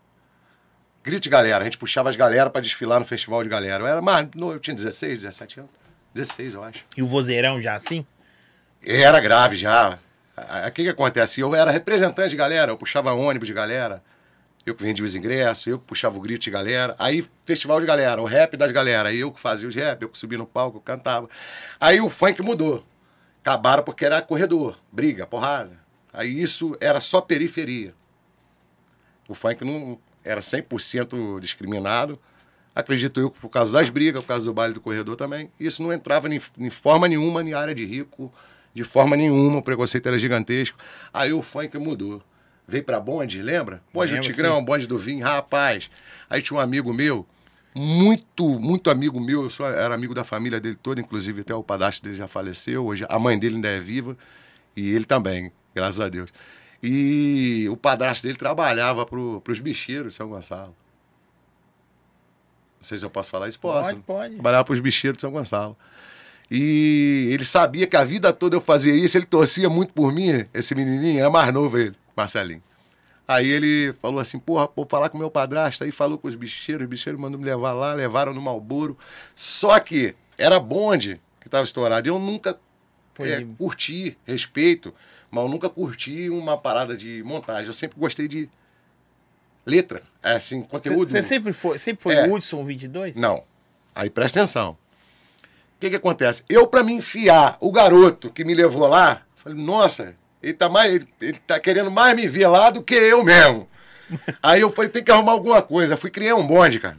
Grito 1.04 1.22
de 1.22 1.28
galera. 1.30 1.62
A 1.62 1.64
gente 1.64 1.78
puxava 1.78 2.08
as 2.10 2.16
galera 2.16 2.50
pra 2.50 2.60
desfilar 2.60 2.98
no 2.98 3.06
festival 3.06 3.42
de 3.44 3.48
galera. 3.48 3.84
Eu 3.84 3.86
era 3.86 4.02
mais. 4.02 4.28
Eu 4.34 4.58
tinha 4.58 4.74
16, 4.74 5.22
17 5.22 5.60
anos. 5.60 5.70
16, 6.16 6.54
eu 6.54 6.64
acho. 6.64 6.84
E 6.96 7.02
o 7.02 7.06
vozeirão 7.06 7.62
já 7.62 7.74
assim? 7.74 8.04
Era 8.82 9.20
grave 9.20 9.54
já. 9.54 9.98
O 10.66 10.70
que 10.72 10.82
que 10.82 10.88
acontece? 10.88 11.40
Eu 11.40 11.54
era 11.54 11.70
representante 11.70 12.30
de 12.30 12.36
galera, 12.36 12.72
eu 12.72 12.76
puxava 12.76 13.12
ônibus 13.12 13.46
de 13.46 13.54
galera, 13.54 14.02
eu 14.66 14.74
que 14.74 14.82
vendia 14.82 15.04
os 15.04 15.14
ingressos, 15.14 15.66
eu 15.66 15.78
que 15.78 15.84
puxava 15.84 16.16
o 16.16 16.20
grito 16.20 16.42
de 16.42 16.50
galera. 16.50 16.94
Aí, 16.98 17.26
festival 17.44 17.80
de 17.80 17.86
galera, 17.86 18.20
o 18.20 18.24
rap 18.24 18.56
das 18.56 18.72
galera, 18.72 19.14
eu 19.14 19.30
que 19.30 19.40
fazia 19.40 19.68
os 19.68 19.74
rap, 19.74 20.02
eu 20.02 20.08
que 20.08 20.18
subia 20.18 20.36
no 20.36 20.46
palco, 20.46 20.78
eu 20.78 20.80
cantava. 20.80 21.28
Aí 21.80 22.00
o 22.00 22.10
funk 22.10 22.42
mudou. 22.42 22.84
Acabaram 23.40 23.82
porque 23.84 24.04
era 24.04 24.20
corredor, 24.20 24.76
briga, 24.90 25.26
porrada. 25.26 25.78
Aí 26.12 26.42
isso 26.42 26.76
era 26.80 27.00
só 27.00 27.20
periferia. 27.20 27.94
O 29.28 29.34
funk 29.34 29.64
não 29.64 29.98
era 30.24 30.40
100% 30.40 31.40
discriminado. 31.40 32.20
Acredito 32.76 33.18
eu 33.18 33.30
que 33.30 33.40
por 33.40 33.48
causa 33.48 33.72
das 33.72 33.88
brigas, 33.88 34.20
por 34.20 34.28
causa 34.28 34.44
do 34.44 34.52
baile 34.52 34.74
do 34.74 34.82
corredor 34.82 35.16
também. 35.16 35.50
Isso 35.58 35.82
não 35.82 35.90
entrava 35.90 36.28
em, 36.28 36.38
em 36.58 36.68
forma 36.68 37.08
nenhuma 37.08 37.42
em 37.42 37.54
área 37.54 37.74
de 37.74 37.86
rico, 37.86 38.30
de 38.74 38.84
forma 38.84 39.16
nenhuma. 39.16 39.60
O 39.60 39.62
preconceito 39.62 40.06
era 40.06 40.18
gigantesco. 40.18 40.76
Aí 41.10 41.32
o 41.32 41.40
funk 41.40 41.78
mudou. 41.78 42.22
Veio 42.68 42.84
pra 42.84 43.00
bonde, 43.00 43.40
lembra? 43.40 43.80
Bonde 43.94 44.14
do 44.16 44.20
Tigrão, 44.20 44.62
bonde 44.62 44.86
do 44.86 44.98
Vinho, 44.98 45.24
rapaz. 45.24 45.88
Aí 46.28 46.42
tinha 46.42 46.58
um 46.58 46.60
amigo 46.60 46.92
meu, 46.92 47.24
muito, 47.74 48.46
muito 48.60 48.90
amigo 48.90 49.20
meu, 49.20 49.44
eu 49.44 49.50
só 49.50 49.68
era 49.68 49.94
amigo 49.94 50.12
da 50.12 50.24
família 50.24 50.60
dele 50.60 50.76
toda, 50.82 51.00
inclusive 51.00 51.42
até 51.42 51.54
o 51.54 51.62
padastro 51.62 52.04
dele 52.04 52.18
já 52.18 52.26
faleceu, 52.26 52.84
hoje 52.84 53.06
a 53.08 53.18
mãe 53.18 53.38
dele 53.38 53.54
ainda 53.54 53.68
é 53.68 53.78
viva, 53.78 54.18
e 54.76 54.90
ele 54.90 55.04
também, 55.04 55.52
graças 55.74 56.00
a 56.00 56.08
Deus. 56.08 56.30
E 56.82 57.68
o 57.70 57.76
padrasto 57.76 58.26
dele 58.26 58.36
trabalhava 58.36 59.06
pro, 59.06 59.40
pros 59.42 59.60
bicheiros 59.60 60.12
de 60.12 60.16
São 60.16 60.28
Gonçalo. 60.28 60.74
Não 62.78 62.84
sei 62.84 62.98
se 62.98 63.04
eu 63.04 63.10
posso 63.10 63.30
falar 63.30 63.48
isso, 63.48 63.58
posso. 63.58 63.90
Pode, 63.90 64.02
pode. 64.02 64.34
Trabalhava 64.34 64.64
pros 64.64 64.80
bicheiros 64.80 65.16
de 65.16 65.22
São 65.22 65.30
Gonçalo. 65.30 65.76
E 66.50 67.28
ele 67.32 67.44
sabia 67.44 67.86
que 67.86 67.96
a 67.96 68.04
vida 68.04 68.32
toda 68.32 68.56
eu 68.56 68.60
fazia 68.60 68.94
isso, 68.94 69.16
ele 69.16 69.26
torcia 69.26 69.68
muito 69.68 69.92
por 69.92 70.12
mim, 70.12 70.46
esse 70.54 70.74
menininho, 70.74 71.18
era 71.18 71.30
mais 71.30 71.52
novo 71.52 71.76
ele, 71.76 71.96
Marcelinho. 72.16 72.62
Aí 73.28 73.48
ele 73.48 73.92
falou 74.00 74.20
assim, 74.20 74.38
porra, 74.38 74.68
vou 74.76 74.86
falar 74.88 75.08
com 75.08 75.18
meu 75.18 75.30
padrasto. 75.30 75.82
Aí 75.82 75.90
falou 75.90 76.16
com 76.16 76.28
os 76.28 76.36
bicheiros, 76.36 76.84
os 76.84 76.88
bicheiros 76.88 77.20
mandou 77.20 77.40
me 77.40 77.44
levar 77.44 77.72
lá, 77.72 77.92
levaram 77.92 78.32
no 78.32 78.40
Malboro. 78.40 78.96
Só 79.34 79.78
que 79.80 80.14
era 80.38 80.60
bonde 80.60 81.20
que 81.40 81.48
estava 81.48 81.64
estourado. 81.64 82.08
Eu 82.08 82.18
nunca 82.20 82.56
Foi 83.14 83.30
é, 83.30 83.44
curti, 83.58 84.16
respeito, 84.24 84.94
mas 85.28 85.42
eu 85.42 85.50
nunca 85.50 85.68
curti 85.68 86.30
uma 86.30 86.56
parada 86.56 86.96
de 86.96 87.22
montagem. 87.24 87.66
Eu 87.66 87.74
sempre 87.74 87.98
gostei 87.98 88.28
de 88.28 88.48
letra, 89.66 90.02
é, 90.22 90.36
assim, 90.36 90.62
conteúdo. 90.62 91.10
Você 91.10 91.22
sempre 91.22 91.52
foi, 91.52 91.78
sempre 91.78 92.02
foi 92.02 92.14
É. 92.14 92.28
Hudson 92.28 92.64
22? 92.64 93.16
Não. 93.16 93.42
Aí 93.94 94.08
presta 94.08 94.40
atenção. 94.40 94.78
O 95.76 95.78
que 95.80 95.90
que 95.90 95.96
acontece? 95.96 96.44
Eu, 96.48 96.66
pra 96.66 96.84
me 96.84 96.92
enfiar, 96.92 97.58
o 97.60 97.70
garoto 97.72 98.30
que 98.30 98.44
me 98.44 98.54
levou 98.54 98.86
lá, 98.86 99.22
falei, 99.36 99.58
nossa, 99.58 100.14
ele 100.42 100.54
tá, 100.54 100.68
mais, 100.68 100.94
ele, 100.94 101.08
ele 101.20 101.38
tá 101.46 101.58
querendo 101.58 101.90
mais 101.90 102.14
me 102.14 102.26
ver 102.28 102.46
lá 102.46 102.70
do 102.70 102.82
que 102.82 102.94
eu 102.94 103.24
mesmo. 103.24 103.68
Aí 104.42 104.60
eu 104.60 104.70
falei, 104.70 104.90
tem 104.90 105.02
que 105.02 105.10
arrumar 105.10 105.32
alguma 105.32 105.60
coisa. 105.60 105.96
Fui 105.96 106.10
criar 106.10 106.36
um 106.36 106.46
bonde, 106.46 106.78
cara. 106.78 106.96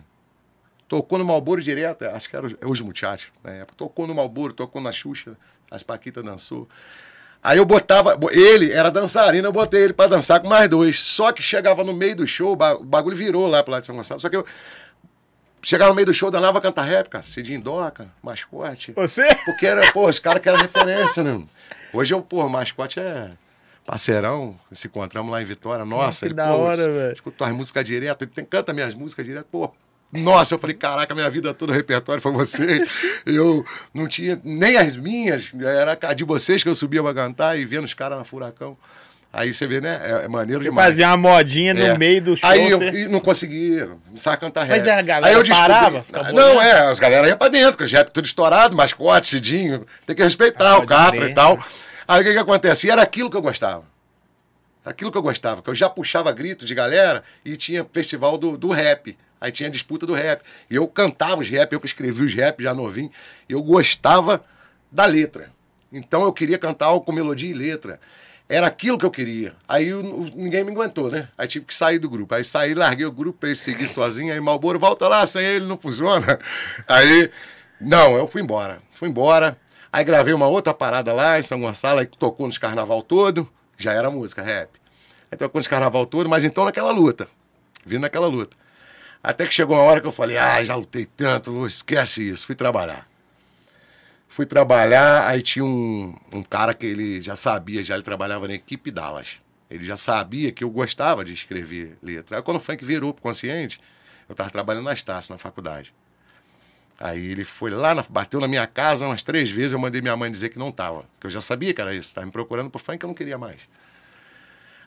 Tocou 0.88 1.18
no 1.18 1.26
Malboro 1.26 1.62
direto, 1.62 2.06
acho 2.06 2.30
que 2.30 2.36
era 2.36 2.48
os, 2.48 2.54
é 2.62 2.66
os 2.66 2.82
muchachos 2.82 3.30
na 3.44 3.52
época. 3.52 3.74
Tocou 3.78 4.08
no 4.08 4.16
Malboro, 4.16 4.54
tocou 4.54 4.82
na 4.82 4.92
Xuxa, 4.92 5.36
as 5.70 5.84
Paquitas 5.84 6.24
dançou. 6.24 6.68
Aí 7.48 7.60
eu 7.60 7.66
botava, 7.66 8.14
bo- 8.18 8.30
ele 8.30 8.74
era 8.74 8.92
dançarino, 8.92 9.48
eu 9.48 9.54
botei 9.54 9.84
ele 9.86 9.94
pra 9.94 10.08
dançar 10.08 10.42
com 10.42 10.50
mais 10.50 10.70
dois. 10.70 11.00
Só 11.00 11.32
que 11.32 11.42
chegava 11.42 11.82
no 11.82 11.94
meio 11.94 12.14
do 12.14 12.28
show, 12.28 12.52
o 12.52 12.56
ba- 12.58 12.74
o 12.76 12.84
bagulho 12.84 13.16
virou 13.16 13.48
lá 13.48 13.64
pro 13.64 13.72
lado 13.72 13.82
de 13.84 13.88
São 13.88 13.96
Gonçalo. 13.96 14.20
Só 14.20 14.28
que 14.28 14.36
eu 14.36 14.46
chegava 15.62 15.90
no 15.90 15.96
meio 15.96 16.08
do 16.08 16.14
show, 16.14 16.30
danava 16.30 16.60
cantar 16.60 16.84
rap, 16.84 17.08
cara. 17.08 17.26
Cidinho 17.26 17.62
Doca, 17.62 18.08
mascote. 18.22 18.92
Você? 18.94 19.34
Porque 19.46 19.66
era, 19.66 19.94
pô, 19.94 20.10
os 20.10 20.20
caras 20.20 20.42
que 20.42 20.50
eram 20.50 20.60
referência, 20.60 21.24
né? 21.24 21.42
Hoje 21.94 22.14
eu, 22.14 22.22
pô, 22.22 22.50
mascote 22.50 23.00
é 23.00 23.30
parceirão. 23.86 24.54
Se 24.74 24.88
encontramos 24.88 25.32
lá 25.32 25.42
em 25.42 25.46
Vitória. 25.46 25.86
Nossa, 25.86 26.20
que 26.20 26.26
ele, 26.26 26.34
da 26.34 26.48
pô, 26.48 26.58
hora, 26.58 26.92
velho. 26.92 27.14
Escuta 27.14 27.46
as 27.46 27.52
músicas 27.56 27.86
direto, 27.86 28.24
ele 28.24 28.32
tem, 28.32 28.44
canta 28.44 28.74
minhas 28.74 28.94
músicas 28.94 29.26
direto, 29.26 29.48
pô. 29.50 29.72
Nossa, 30.12 30.56
eu 30.56 30.60
falei, 30.60 30.76
caraca, 30.76 31.14
minha 31.14 31.30
vida 31.30 31.54
toda 31.54 31.72
o 31.74 31.76
repertório 31.76 32.22
foi 32.22 32.32
você. 32.32 32.86
Eu 33.26 33.66
não 33.94 34.08
tinha 34.08 34.40
nem 34.44 34.78
as 34.78 34.96
minhas, 34.96 35.54
era 35.62 35.98
a 36.02 36.14
de 36.14 36.24
vocês 36.24 36.64
que 36.64 36.70
eu 36.70 36.76
subia 36.76 37.04
pra 37.04 37.14
cantar 37.14 37.60
e 37.60 37.66
vendo 37.66 37.84
os 37.84 37.94
caras 37.94 38.18
na 38.18 38.24
furacão. 38.24 38.78
Aí 39.34 39.54
você 39.54 39.68
vê, 39.68 39.82
né? 39.82 40.00
É, 40.02 40.24
é 40.24 40.28
maneiro 40.30 40.64
Você 40.64 40.70
demais. 40.70 40.88
fazia 40.92 41.08
uma 41.10 41.18
modinha 41.18 41.72
É. 41.74 41.92
no 41.92 42.00
meio 42.00 42.22
do 42.22 42.38
show. 42.38 42.50
Aí 42.50 42.70
eu 42.70 42.78
você- 42.78 43.08
não 43.10 43.20
conseguia, 43.20 43.86
não 44.10 44.16
sabia 44.16 44.38
cantar 44.40 44.66
Mas 44.66 44.78
rap. 44.86 44.90
a 44.98 45.02
galera 45.02 45.28
Aí 45.28 45.34
eu 45.34 45.44
descobri- 45.44 45.68
parava, 45.74 46.04
ficava 46.04 46.32
Não, 46.32 46.52
olhando? 46.56 46.62
é, 46.62 46.72
as 46.90 47.00
galera 47.00 47.28
iam 47.28 47.38
pra 47.38 47.50
dentro, 47.50 47.78
com 47.78 47.84
os 47.84 47.92
rap 47.92 48.10
tudo 48.10 48.26
estourado, 48.26 48.76
mascote, 48.78 49.28
cidinho, 49.28 49.86
tem 50.06 50.16
que 50.16 50.24
respeitar 50.24 50.72
Ah, 50.72 50.78
o 50.80 50.86
capra 50.88 51.20
crer. 51.20 51.32
e 51.32 51.34
tal. 51.34 51.60
Aí 52.08 52.22
o 52.22 52.24
que 52.24 52.32
que 52.32 52.40
acontece? 52.40 52.88
E 52.88 52.90
era 52.90 53.02
aquilo 53.02 53.30
que 53.30 53.36
eu 53.36 53.42
gostava. 53.42 53.84
Aquilo 54.86 55.12
que 55.12 55.18
eu 55.18 55.22
gostava, 55.22 55.62
que 55.62 55.70
eu 55.70 55.76
já 55.76 55.90
puxava 55.90 56.32
grito 56.32 56.66
de 56.66 56.74
galera 56.74 57.22
e 57.44 57.58
tinha 57.58 57.86
festival 57.92 58.38
do, 58.38 58.58
do 58.58 58.70
rap. 58.72 59.18
Aí 59.40 59.52
tinha 59.52 59.70
disputa 59.70 60.06
do 60.06 60.14
rap. 60.14 60.42
E 60.70 60.76
eu 60.76 60.88
cantava 60.88 61.42
os 61.42 61.50
rap, 61.50 61.72
eu 61.74 61.80
que 61.80 61.86
escrevi 61.86 62.24
os 62.26 62.34
rap 62.34 62.62
já 62.64 62.74
novinho. 62.74 63.12
Eu 63.48 63.62
gostava 63.62 64.44
da 64.92 65.06
letra. 65.06 65.52
Então 65.92 66.24
eu 66.24 66.34
queria 66.34 66.58
cantar 66.58 66.88
algo 66.88 67.06
com 67.06 67.12
melodia 67.12 67.50
e 67.50 67.54
letra. 67.54 68.00
Era 68.50 68.68
aquilo 68.68 68.98
que 68.98 69.06
eu 69.06 69.12
queria. 69.12 69.54
Aí 69.68 69.90
eu- 69.90 70.02
ninguém 70.34 70.64
me 70.64 70.72
aguentou, 70.72 71.12
né? 71.12 71.28
Aí 71.38 71.48
tive 71.48 71.66
que 71.66 71.74
sair 71.74 72.00
do 72.00 72.10
grupo. 72.10 72.34
Aí 72.34 72.44
saí, 72.44 72.74
larguei 72.74 73.06
o 73.06 73.12
grupo 73.12 73.40
pra 73.40 73.50
ele 73.50 73.56
seguir 73.58 73.88
sozinho. 73.88 74.34
Aí 74.34 74.40
Malboro, 74.40 74.80
volta 74.80 75.08
lá, 75.08 75.28
sem 75.28 75.44
ele 75.44 75.66
não 75.66 75.78
funciona. 75.78 76.40
Aí, 76.88 77.30
não, 77.80 78.16
eu 78.18 78.26
fui 78.28 78.42
embora. 78.42 78.80
Fui 78.94 79.10
embora. 79.10 79.58
Aí 79.92 80.04
gravei 80.04 80.34
uma 80.34 80.48
outra 80.48 80.74
parada 80.74 81.12
lá 81.14 81.40
em 81.40 81.44
São 81.44 81.60
Gonçalo, 81.60 82.00
aí 82.00 82.06
tocou 82.06 82.46
nos 82.48 82.58
carnaval 82.58 83.02
todo. 83.02 83.50
Já 83.78 83.94
era 83.94 84.10
música, 84.10 84.42
rap. 84.42 84.70
Aí 85.32 85.38
tocou 85.38 85.60
nos 85.60 85.68
carnaval 85.68 86.06
todo, 86.06 86.30
mas 86.30 86.44
então 86.44 86.66
naquela 86.66 86.92
luta. 86.92 87.28
Vindo 87.86 88.02
naquela 88.02 88.28
luta. 88.28 88.56
Até 89.28 89.46
que 89.46 89.54
chegou 89.54 89.76
uma 89.76 89.84
hora 89.84 90.00
que 90.00 90.08
eu 90.08 90.12
falei, 90.14 90.38
ah, 90.38 90.64
já 90.64 90.74
lutei 90.74 91.06
tanto, 91.06 91.68
esquece 91.68 92.30
isso. 92.30 92.46
Fui 92.46 92.56
trabalhar. 92.56 93.06
Fui 94.30 94.46
trabalhar, 94.46 95.28
aí 95.28 95.42
tinha 95.42 95.66
um, 95.66 96.16
um 96.32 96.42
cara 96.42 96.74
que 96.74 96.86
ele 96.86 97.22
já 97.22 97.36
sabia, 97.36 97.84
já 97.84 97.96
ele 97.96 98.04
trabalhava 98.04 98.48
na 98.48 98.54
equipe 98.54 98.90
Dallas. 98.90 99.38
Ele 99.70 99.84
já 99.86 99.98
sabia 99.98 100.50
que 100.54 100.64
eu 100.64 100.70
gostava 100.70 101.26
de 101.26 101.34
escrever 101.34 101.98
letra. 102.02 102.38
Aí 102.38 102.42
quando 102.42 102.56
o 102.56 102.60
funk 102.62 102.86
virou 102.86 103.14
pro 103.14 103.22
consciente, 103.22 103.82
eu 104.30 104.34
tava 104.36 104.50
trabalhando 104.50 104.86
na 104.86 104.94
Estácio, 104.94 105.34
na 105.34 105.38
faculdade. 105.38 105.94
Aí 106.98 107.26
ele 107.30 107.44
foi 107.44 107.70
lá, 107.70 107.94
na- 107.94 108.06
bateu 108.08 108.40
na 108.40 108.48
minha 108.48 108.66
casa 108.66 109.06
umas 109.06 109.22
três 109.24 109.50
vezes, 109.52 109.74
eu 109.74 109.80
mandei 109.80 110.02
minha 110.02 110.16
mãe 110.16 110.32
dizer 110.32 110.48
que 110.50 110.58
não 110.58 110.72
tava. 110.72 111.04
Que 111.20 111.28
eu 111.28 111.32
já 111.32 111.42
sabia 111.42 111.74
que 111.74 111.82
era 111.82 111.94
isso, 111.94 112.14
tava 112.14 112.26
me 112.26 112.32
procurando 112.32 112.70
pro 112.70 112.80
funk 112.80 113.00
que 113.00 113.06
eu 113.06 113.10
não 113.10 113.16
queria 113.16 113.38
mais. 113.38 113.60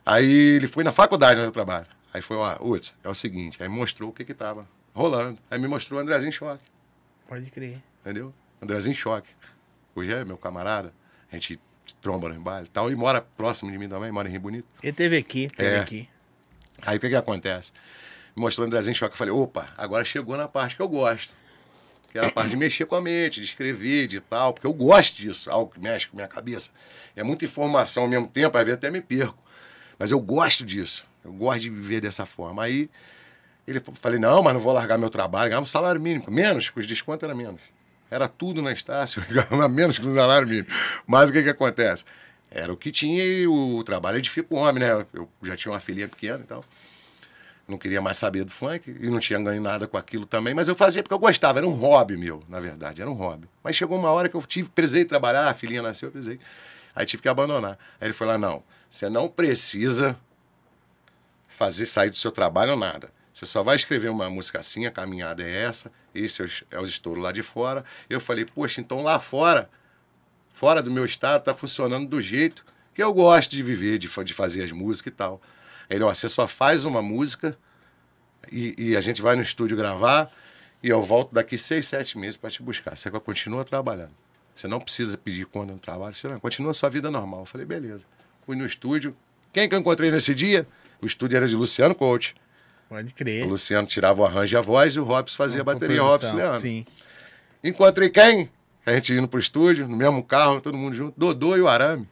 Aí 0.03 0.25
ele 0.55 0.67
foi 0.67 0.83
na 0.83 0.91
faculdade 0.91 1.39
onde 1.39 1.47
eu 1.49 1.51
trabalho. 1.51 1.85
Aí 2.13 2.21
foi, 2.21 2.37
ó, 2.37 2.57
Hudson, 2.61 2.93
é 3.03 3.09
o 3.09 3.15
seguinte, 3.15 3.61
aí 3.61 3.69
mostrou 3.69 4.09
o 4.09 4.13
que 4.13 4.25
que 4.25 4.33
tava 4.33 4.67
rolando. 4.93 5.39
Aí 5.49 5.57
me 5.59 5.67
mostrou 5.67 5.99
o 5.99 6.03
Andrezinho 6.03 6.31
Choque 6.31 6.63
Pode 7.27 7.49
crer. 7.49 7.81
entendeu? 8.01 8.33
Andrezinho 8.61 8.95
Choque. 8.95 9.29
Hoje 9.95 10.11
é 10.13 10.25
meu 10.25 10.37
camarada, 10.37 10.93
a 11.31 11.35
gente 11.35 11.59
tromba 12.01 12.29
no 12.29 12.39
baile 12.39 12.67
e 12.67 12.69
tal, 12.69 12.91
e 12.91 12.95
mora 12.95 13.21
próximo 13.21 13.71
de 13.71 13.77
mim 13.77 13.87
também, 13.89 14.11
mora 14.11 14.27
em 14.27 14.31
Rio 14.31 14.41
Bonito. 14.41 14.67
Ele 14.83 14.93
teve 14.93 15.17
aqui, 15.17 15.49
teve 15.55 15.75
É. 15.75 15.79
aqui. 15.79 16.09
Aí 16.81 16.97
o 16.97 16.99
que 16.99 17.09
que 17.09 17.15
acontece? 17.15 17.71
Me 18.35 18.41
mostrou 18.41 18.65
o 18.65 18.67
Andrezinho 18.67 18.95
Choque, 18.95 19.13
eu 19.13 19.17
falei, 19.17 19.33
opa, 19.33 19.69
agora 19.77 20.03
chegou 20.05 20.35
na 20.37 20.47
parte 20.47 20.75
que 20.75 20.81
eu 20.81 20.87
gosto. 20.89 21.33
Que 22.09 22.17
era 22.17 22.27
a 22.27 22.31
parte 22.31 22.49
de 22.49 22.57
mexer 22.57 22.85
com 22.85 22.95
a 22.95 23.01
mente, 23.01 23.39
de 23.39 23.45
escrever, 23.45 24.05
de 24.07 24.19
tal, 24.19 24.53
porque 24.53 24.67
eu 24.67 24.73
gosto 24.73 25.15
disso, 25.15 25.49
algo 25.49 25.71
que 25.71 25.79
mexe 25.79 26.07
com 26.07 26.17
a 26.17 26.19
minha 26.19 26.27
cabeça. 26.27 26.69
É 27.15 27.23
muita 27.23 27.45
informação 27.45 28.03
ao 28.03 28.09
mesmo 28.09 28.27
tempo, 28.27 28.57
às 28.57 28.65
vezes 28.65 28.77
até 28.77 28.91
me 28.91 28.99
perco. 28.99 29.37
Mas 29.97 30.11
eu 30.11 30.19
gosto 30.19 30.65
disso, 30.65 31.05
eu 31.23 31.31
gosto 31.33 31.61
de 31.61 31.69
viver 31.69 32.01
dessa 32.01 32.25
forma. 32.25 32.63
Aí 32.63 32.89
ele 33.67 33.81
falei, 33.93 34.19
não, 34.19 34.41
mas 34.43 34.53
não 34.53 34.61
vou 34.61 34.73
largar 34.73 34.97
meu 34.97 35.09
trabalho, 35.09 35.49
ganhava 35.49 35.63
um 35.63 35.67
salário 35.67 36.01
mínimo, 36.01 36.25
menos, 36.29 36.69
que 36.69 36.79
os 36.79 36.87
descontos 36.87 37.23
era 37.23 37.35
menos. 37.35 37.61
Era 38.09 38.27
tudo 38.27 38.61
na 38.61 38.71
Estácio, 38.71 39.23
ganhava 39.29 39.69
menos 39.69 39.97
que 39.97 40.05
no 40.05 40.15
salário 40.15 40.47
mínimo. 40.47 40.67
Mas 41.07 41.29
o 41.29 41.33
que 41.33 41.43
que 41.43 41.49
acontece? 41.49 42.03
Era 42.49 42.73
o 42.73 42.75
que 42.75 42.91
tinha 42.91 43.23
e 43.23 43.47
o 43.47 43.81
trabalho 43.83 44.17
edifica 44.17 44.53
o 44.53 44.57
homem, 44.57 44.83
né? 44.83 45.05
Eu 45.13 45.29
já 45.41 45.55
tinha 45.55 45.71
uma 45.71 45.79
filhinha 45.79 46.07
pequena 46.07 46.41
e 46.43 46.47
tal. 46.47 46.65
Não 47.65 47.77
queria 47.77 48.01
mais 48.01 48.17
saber 48.17 48.43
do 48.43 48.51
funk 48.51 48.93
e 48.99 49.09
não 49.09 49.19
tinha 49.19 49.39
ganho 49.39 49.61
nada 49.61 49.87
com 49.87 49.97
aquilo 49.97 50.25
também, 50.25 50.53
mas 50.53 50.67
eu 50.67 50.75
fazia 50.75 51.01
porque 51.01 51.13
eu 51.13 51.19
gostava, 51.19 51.59
era 51.59 51.67
um 51.67 51.71
hobby 51.71 52.17
meu, 52.17 52.43
na 52.49 52.59
verdade, 52.59 53.01
era 53.01 53.09
um 53.09 53.13
hobby. 53.13 53.47
Mas 53.63 53.77
chegou 53.77 53.97
uma 53.97 54.11
hora 54.11 54.27
que 54.27 54.35
eu 54.35 54.41
tive, 54.41 54.67
precisei 54.67 55.05
trabalhar, 55.05 55.47
a 55.47 55.53
filhinha 55.53 55.81
nasceu, 55.81 56.07
eu 56.07 56.11
precisei. 56.11 56.37
Aí 56.93 57.05
tive 57.05 57.23
que 57.23 57.29
abandonar. 57.29 57.77
Aí 57.99 58.07
ele 58.07 58.13
falou: 58.13 58.37
não, 58.37 58.63
você 58.89 59.09
não 59.09 59.29
precisa 59.29 60.17
fazer 61.61 61.85
sair 61.85 62.09
do 62.09 62.17
seu 62.17 62.31
trabalho 62.31 62.75
nada. 62.75 63.11
Você 63.31 63.45
só 63.45 63.61
vai 63.61 63.75
escrever 63.75 64.09
uma 64.09 64.27
música 64.31 64.59
assim, 64.59 64.87
a 64.87 64.91
caminhada 64.91 65.43
é 65.43 65.63
essa, 65.63 65.91
esse 66.13 66.41
é 66.41 66.45
os, 66.45 66.63
é 66.71 66.79
os 66.79 66.89
estouros 66.89 67.23
lá 67.23 67.31
de 67.31 67.43
fora. 67.43 67.85
Eu 68.09 68.19
falei, 68.19 68.45
poxa, 68.45 68.81
então 68.81 69.03
lá 69.03 69.19
fora, 69.19 69.69
fora 70.51 70.81
do 70.81 70.89
meu 70.89 71.05
estado, 71.05 71.43
tá 71.43 71.53
funcionando 71.53 72.09
do 72.09 72.19
jeito 72.19 72.65
que 72.95 73.03
eu 73.03 73.13
gosto 73.13 73.51
de 73.51 73.61
viver, 73.61 73.99
de, 73.99 74.07
de 74.07 74.33
fazer 74.33 74.63
as 74.63 74.71
músicas 74.71 75.13
e 75.13 75.15
tal. 75.15 75.39
Ele, 75.87 76.03
ó, 76.03 76.11
você 76.11 76.27
só 76.27 76.47
faz 76.47 76.83
uma 76.83 76.99
música 76.99 77.55
e, 78.51 78.73
e 78.75 78.97
a 78.97 79.01
gente 79.01 79.21
vai 79.21 79.35
no 79.35 79.43
estúdio 79.43 79.77
gravar 79.77 80.31
e 80.81 80.89
eu 80.89 80.99
volto 81.03 81.31
daqui 81.31 81.59
seis, 81.59 81.87
sete 81.87 82.17
meses 82.17 82.37
para 82.37 82.49
te 82.49 82.63
buscar. 82.63 82.97
Você 82.97 83.11
continua 83.11 83.63
trabalhando. 83.63 84.15
Você 84.55 84.67
não 84.67 84.79
precisa 84.79 85.15
pedir 85.15 85.45
conta 85.45 85.73
no 85.73 85.79
trabalho, 85.79 86.15
você 86.15 86.27
não, 86.27 86.39
continua 86.39 86.71
a 86.71 86.73
sua 86.73 86.89
vida 86.89 87.11
normal. 87.11 87.41
Eu 87.41 87.45
falei, 87.45 87.67
beleza. 87.67 88.03
Fui 88.47 88.55
no 88.55 88.65
estúdio. 88.65 89.15
Quem 89.53 89.69
que 89.69 89.75
eu 89.75 89.79
encontrei 89.79 90.09
nesse 90.09 90.33
dia? 90.33 90.67
O 91.01 91.05
estúdio 91.05 91.37
era 91.37 91.47
de 91.47 91.55
Luciano 91.55 91.95
Coach. 91.95 92.35
Pode 92.89 93.11
O 93.11 93.15
crer. 93.15 93.45
Luciano 93.47 93.87
tirava 93.87 94.21
o 94.21 94.25
arranjo 94.25 94.55
e 94.55 94.57
a 94.57 94.61
voz 94.61 94.95
e 94.95 94.99
o 94.99 95.03
Robson 95.03 95.35
fazia 95.37 95.61
a 95.61 95.63
bateria, 95.63 96.01
Robson 96.01 96.35
Leandro. 96.35 96.59
Sim. 96.59 96.85
Encontrei 97.63 98.09
quem? 98.09 98.49
A 98.85 98.93
gente 98.93 99.13
indo 99.13 99.27
pro 99.27 99.39
estúdio, 99.39 99.87
no 99.87 99.95
mesmo 99.95 100.23
carro, 100.23 100.59
todo 100.59 100.77
mundo 100.77 100.95
junto. 100.95 101.13
Dodô 101.17 101.55
e 101.55 101.61
o 101.61 101.67
Arame. 101.67 102.07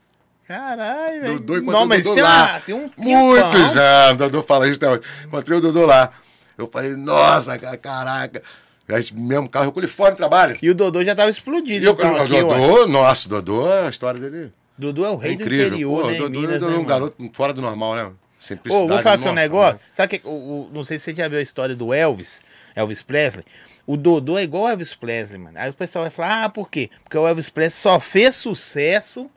Caralho, 0.48 1.22
velho. 1.22 1.40
Dodô 1.40 1.58
encontrei 1.58 1.80
Não, 1.80 1.84
o 1.86 1.88
Dodô 2.02 2.14
tem, 2.16 2.24
lá. 2.24 2.52
uma, 2.52 2.60
tem 2.62 2.76
um 2.76 2.92
Muitos 2.98 3.70
tempão. 3.70 3.84
anos, 3.84 4.18
Dodô 4.18 4.44
fala 4.44 4.68
isso 4.68 4.78
até 4.78 4.90
hoje. 4.90 5.02
Encontrei 5.26 5.58
o 5.58 5.62
Dodô 5.62 5.86
lá. 5.86 6.12
Eu 6.58 6.70
falei, 6.72 6.96
nossa, 6.96 7.58
cara, 7.58 7.78
caraca. 7.78 8.42
A 8.88 9.00
gente, 9.00 9.16
mesmo 9.16 9.48
carro, 9.50 9.66
eu 9.68 9.72
coliforme 9.72 10.18
trabalho. 10.18 10.58
E 10.62 10.70
o 10.70 10.74
Dodô 10.76 11.04
já 11.04 11.16
tava 11.16 11.30
explodido. 11.30 11.84
E 11.84 11.88
eu, 11.88 11.94
então, 11.94 12.14
o 12.14 12.22
aqui. 12.22 12.42
Dodô, 12.42 12.88
nossa, 12.88 13.30
Dodô, 13.30 13.72
a 13.72 13.90
história 13.90 14.20
dele 14.20 14.52
Dodô 14.78 15.06
é 15.06 15.10
o 15.12 15.20
é 15.22 15.24
rei 15.28 15.36
do 15.36 15.44
incrível. 15.44 15.68
interior, 15.68 16.02
Pô, 16.02 16.08
né? 16.10 16.14
o 16.14 16.18
Dodô 16.24 16.40
Minas, 16.40 16.56
é 16.56 16.60
né, 16.60 16.68
um 16.68 16.72
mano? 16.72 16.86
garoto 16.86 17.32
fora 17.34 17.54
do 17.54 17.62
normal, 17.62 17.96
né? 17.96 18.12
Ô, 18.40 18.42
Simplicidade. 18.42 18.88
vou 18.88 19.02
falar 19.02 19.18
com 19.18 19.24
seu 19.24 19.34
negócio. 19.34 19.80
né? 19.80 19.86
Sabe 19.94 20.18
que 20.20 20.28
o, 20.28 20.32
o- 20.32 20.70
não 20.74 20.84
sei 20.86 20.98
se 20.98 21.06
você 21.06 21.16
já 21.16 21.28
viu 21.28 21.40
a 21.40 21.42
história 21.42 21.76
do 21.76 21.94
Elvis, 21.94 22.42
Elvis 22.76 23.02
Presley. 23.04 23.44
O 23.86 23.98
Dodô 23.98 24.38
é 24.38 24.44
igual 24.44 24.64
o 24.64 24.70
Elvis 24.70 24.94
Presley, 24.94 25.38
mano. 25.40 25.58
Aí 25.60 25.70
o 25.70 25.74
pessoal 25.74 26.04
vai 26.04 26.12
falar, 26.12 26.44
ah, 26.46 26.50
por 26.50 26.70
quê? 26.70 26.90
Porque 27.04 27.18
o 27.18 27.28
Elvis 27.28 27.50
Presley 27.50 27.82
só 27.82 28.00
fez 28.00 28.36
sucesso 28.36 29.30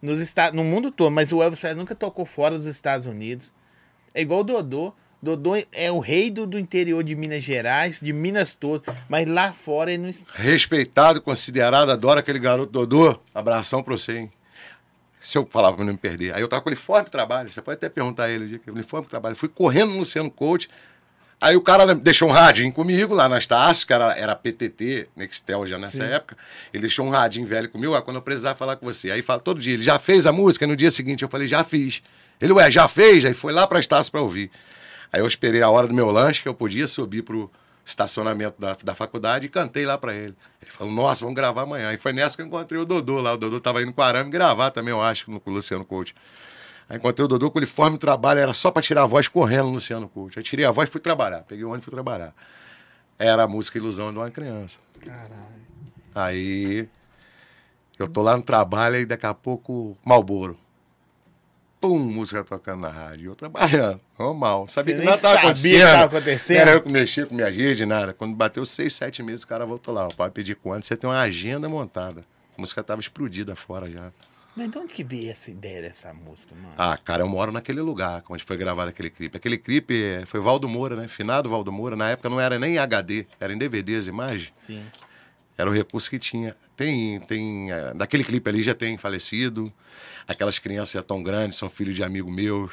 nos 0.00 0.20
Estados, 0.20 0.56
no 0.56 0.62
mundo 0.62 0.90
todo, 0.92 1.10
mas 1.10 1.32
o 1.32 1.42
Elvis 1.42 1.60
Presley 1.60 1.78
nunca 1.80 1.94
tocou 1.94 2.24
fora 2.24 2.54
dos 2.54 2.66
Estados 2.66 3.06
Unidos. 3.06 3.52
É 4.14 4.20
igual 4.22 4.40
o 4.40 4.44
Dodô. 4.44 4.92
Dodô 5.20 5.56
é 5.72 5.90
o 5.90 5.98
rei 5.98 6.30
do, 6.30 6.46
do 6.46 6.56
interior 6.60 7.02
de 7.02 7.16
Minas 7.16 7.42
Gerais, 7.42 7.98
de 8.00 8.12
Minas 8.12 8.54
todo, 8.54 8.84
mas 9.08 9.26
lá 9.26 9.52
fora 9.52 9.92
ele 9.92 10.04
não. 10.06 10.14
Respeitado, 10.34 11.20
considerado, 11.20 11.90
adoro 11.90 12.20
aquele 12.20 12.38
garoto 12.38 12.70
Dodô. 12.70 13.18
Abração 13.34 13.82
pra 13.82 13.96
você, 13.96 14.18
hein? 14.18 14.30
Se 15.20 15.36
eu 15.36 15.46
falar 15.50 15.72
pra 15.72 15.84
não 15.84 15.92
me 15.92 15.98
perder. 15.98 16.34
Aí 16.34 16.40
eu 16.40 16.48
tava 16.48 16.62
com 16.62 16.68
o 16.68 16.72
uniforme 16.72 17.04
de 17.04 17.10
trabalho. 17.10 17.50
Você 17.50 17.60
pode 17.60 17.76
até 17.76 17.88
perguntar 17.88 18.24
a 18.24 18.30
ele 18.30 18.44
o 18.44 18.48
dia 18.48 18.58
que 18.58 18.70
uniforme 18.70 19.06
de 19.06 19.10
trabalho. 19.10 19.34
Fui 19.34 19.48
correndo 19.48 19.92
no 19.92 19.98
Luciano 19.98 20.30
Coach. 20.30 20.68
Aí 21.40 21.56
o 21.56 21.60
cara 21.60 21.94
deixou 21.94 22.28
um 22.28 22.32
radinho 22.32 22.72
comigo 22.72 23.14
lá 23.14 23.28
nas 23.28 23.46
taças, 23.46 23.84
que 23.84 23.92
era, 23.92 24.12
era 24.18 24.34
PTT, 24.34 25.08
Nextel 25.14 25.66
já 25.68 25.78
nessa 25.78 26.04
época. 26.04 26.36
Ele 26.72 26.80
deixou 26.80 27.06
um 27.06 27.10
radinho 27.10 27.46
velho 27.46 27.68
comigo, 27.68 27.94
ah, 27.94 28.02
quando 28.02 28.16
eu 28.16 28.22
precisar 28.22 28.56
falar 28.56 28.74
com 28.74 28.84
você. 28.84 29.10
Aí 29.12 29.22
fala 29.22 29.40
todo 29.40 29.60
dia, 29.60 29.74
ele 29.74 29.82
já 29.82 30.00
fez 30.00 30.26
a 30.26 30.32
música? 30.32 30.66
No 30.66 30.74
dia 30.74 30.90
seguinte 30.90 31.22
eu 31.22 31.28
falei, 31.28 31.46
já 31.46 31.62
fiz. 31.62 32.02
Ele, 32.40 32.52
ué, 32.52 32.70
já 32.70 32.88
fez? 32.88 33.24
Aí 33.24 33.34
foi 33.34 33.52
lá 33.52 33.66
pra 33.68 33.78
Estácio 33.78 34.10
pra 34.10 34.20
ouvir. 34.20 34.50
Aí 35.12 35.20
eu 35.20 35.26
esperei 35.26 35.62
a 35.62 35.70
hora 35.70 35.86
do 35.86 35.94
meu 35.94 36.10
lanche, 36.10 36.42
que 36.42 36.48
eu 36.48 36.54
podia 36.54 36.88
subir 36.88 37.22
pro 37.22 37.50
estacionamento 37.88 38.60
da, 38.60 38.76
da 38.84 38.94
faculdade 38.94 39.46
e 39.46 39.48
cantei 39.48 39.86
lá 39.86 39.96
pra 39.96 40.14
ele. 40.14 40.36
Ele 40.60 40.70
falou, 40.70 40.92
nossa, 40.92 41.22
vamos 41.22 41.34
gravar 41.34 41.62
amanhã. 41.62 41.92
E 41.92 41.96
foi 41.96 42.12
nessa 42.12 42.36
que 42.36 42.42
eu 42.42 42.46
encontrei 42.46 42.80
o 42.80 42.84
Dodô 42.84 43.20
lá. 43.20 43.32
O 43.32 43.36
Dodô 43.36 43.60
tava 43.60 43.82
indo 43.82 43.92
com 43.92 44.00
o 44.00 44.04
Arame 44.04 44.30
gravar 44.30 44.70
também, 44.70 44.92
eu 44.92 45.02
acho, 45.02 45.30
no, 45.30 45.40
com 45.40 45.50
o 45.50 45.54
Luciano 45.54 45.84
Coach. 45.84 46.14
Aí 46.88 46.98
encontrei 46.98 47.24
o 47.24 47.28
Dodô 47.28 47.50
com 47.50 47.58
o 47.58 47.60
uniforme 47.60 47.96
de 47.96 48.00
trabalho, 48.00 48.40
era 48.40 48.52
só 48.52 48.70
pra 48.70 48.82
tirar 48.82 49.02
a 49.02 49.06
voz 49.06 49.26
correndo 49.26 49.66
no 49.66 49.72
Luciano 49.72 50.08
Coach. 50.08 50.38
Aí 50.38 50.44
tirei 50.44 50.64
a 50.64 50.70
voz 50.70 50.88
e 50.88 50.92
fui 50.92 51.00
trabalhar. 51.00 51.42
Peguei 51.42 51.64
o 51.64 51.68
ônibus 51.68 51.82
e 51.82 51.84
fui 51.86 51.94
trabalhar. 51.94 52.34
Era 53.18 53.44
a 53.44 53.48
música 53.48 53.78
Ilusão 53.78 54.12
de 54.12 54.18
uma 54.18 54.30
Criança. 54.30 54.78
Caralho. 55.00 55.32
Aí 56.14 56.88
eu 57.98 58.08
tô 58.08 58.22
lá 58.22 58.36
no 58.36 58.42
trabalho 58.42 58.96
e 58.96 59.06
daqui 59.06 59.26
a 59.26 59.34
pouco 59.34 59.96
Malboro. 60.04 60.58
Pum, 61.80 61.98
música 61.98 62.42
tocando 62.42 62.80
na 62.80 62.88
rádio. 62.88 63.30
Eu 63.30 63.34
trabalhando, 63.36 64.00
normal. 64.18 64.66
Sabia 64.66 64.96
Você 64.96 65.00
que 65.00 65.06
nada 65.06 65.18
tava 65.22 65.34
sabia 65.36 65.84
acontecendo. 65.84 66.04
acontecendo? 66.04 66.56
Era 66.58 66.70
eu 66.72 66.82
que 66.82 66.90
mexia 66.90 67.26
com 67.26 67.34
minha 67.34 67.48
rede, 67.50 67.86
nada. 67.86 68.12
Quando 68.12 68.34
bateu 68.34 68.64
seis, 68.66 68.94
sete 68.94 69.22
meses, 69.22 69.44
o 69.44 69.46
cara 69.46 69.64
voltou 69.64 69.94
lá. 69.94 70.08
O 70.08 70.14
pai 70.14 70.28
pedir 70.30 70.56
quanto? 70.56 70.86
Você 70.86 70.96
tem 70.96 71.08
uma 71.08 71.20
agenda 71.20 71.68
montada. 71.68 72.24
A 72.56 72.60
música 72.60 72.82
tava 72.82 73.00
explodida 73.00 73.54
fora 73.54 73.88
já. 73.88 74.10
Mas 74.56 74.68
de 74.72 74.76
onde 74.78 74.92
que 74.92 75.04
veio 75.04 75.30
essa 75.30 75.52
ideia 75.52 75.80
dessa 75.80 76.12
música, 76.12 76.52
mano? 76.52 76.74
Ah, 76.76 76.96
cara, 76.96 77.22
eu 77.22 77.28
moro 77.28 77.52
naquele 77.52 77.80
lugar 77.80 78.24
onde 78.28 78.42
foi 78.42 78.56
gravado 78.56 78.88
aquele 78.88 79.08
clipe. 79.08 79.36
Aquele 79.36 79.56
clipe 79.56 80.02
eh, 80.02 80.26
foi 80.26 80.40
Valdo 80.40 80.68
Moura, 80.68 80.96
né? 80.96 81.06
Finado 81.06 81.48
Valdo 81.48 81.70
Moura. 81.70 81.94
Na 81.94 82.10
época 82.10 82.28
não 82.28 82.40
era 82.40 82.58
nem 82.58 82.76
HD, 82.76 83.24
era 83.38 83.52
em 83.52 83.58
DVD 83.58 83.94
as 83.94 84.08
imagens. 84.08 84.52
Sim. 84.56 84.84
Era 85.56 85.70
o 85.70 85.72
recurso 85.72 86.10
que 86.10 86.18
tinha. 86.18 86.56
Tem, 86.76 87.20
tem. 87.20 87.70
eh, 87.70 87.92
Daquele 87.94 88.24
clipe 88.24 88.50
ali 88.50 88.60
já 88.60 88.74
tem 88.74 88.98
falecido. 88.98 89.72
Aquelas 90.28 90.58
crianças 90.58 90.92
já 90.92 91.02
tão 91.02 91.22
grandes, 91.22 91.56
são 91.58 91.68
filhos 91.70 91.94
de 91.94 92.04
amigo 92.04 92.30
meu. 92.30 92.70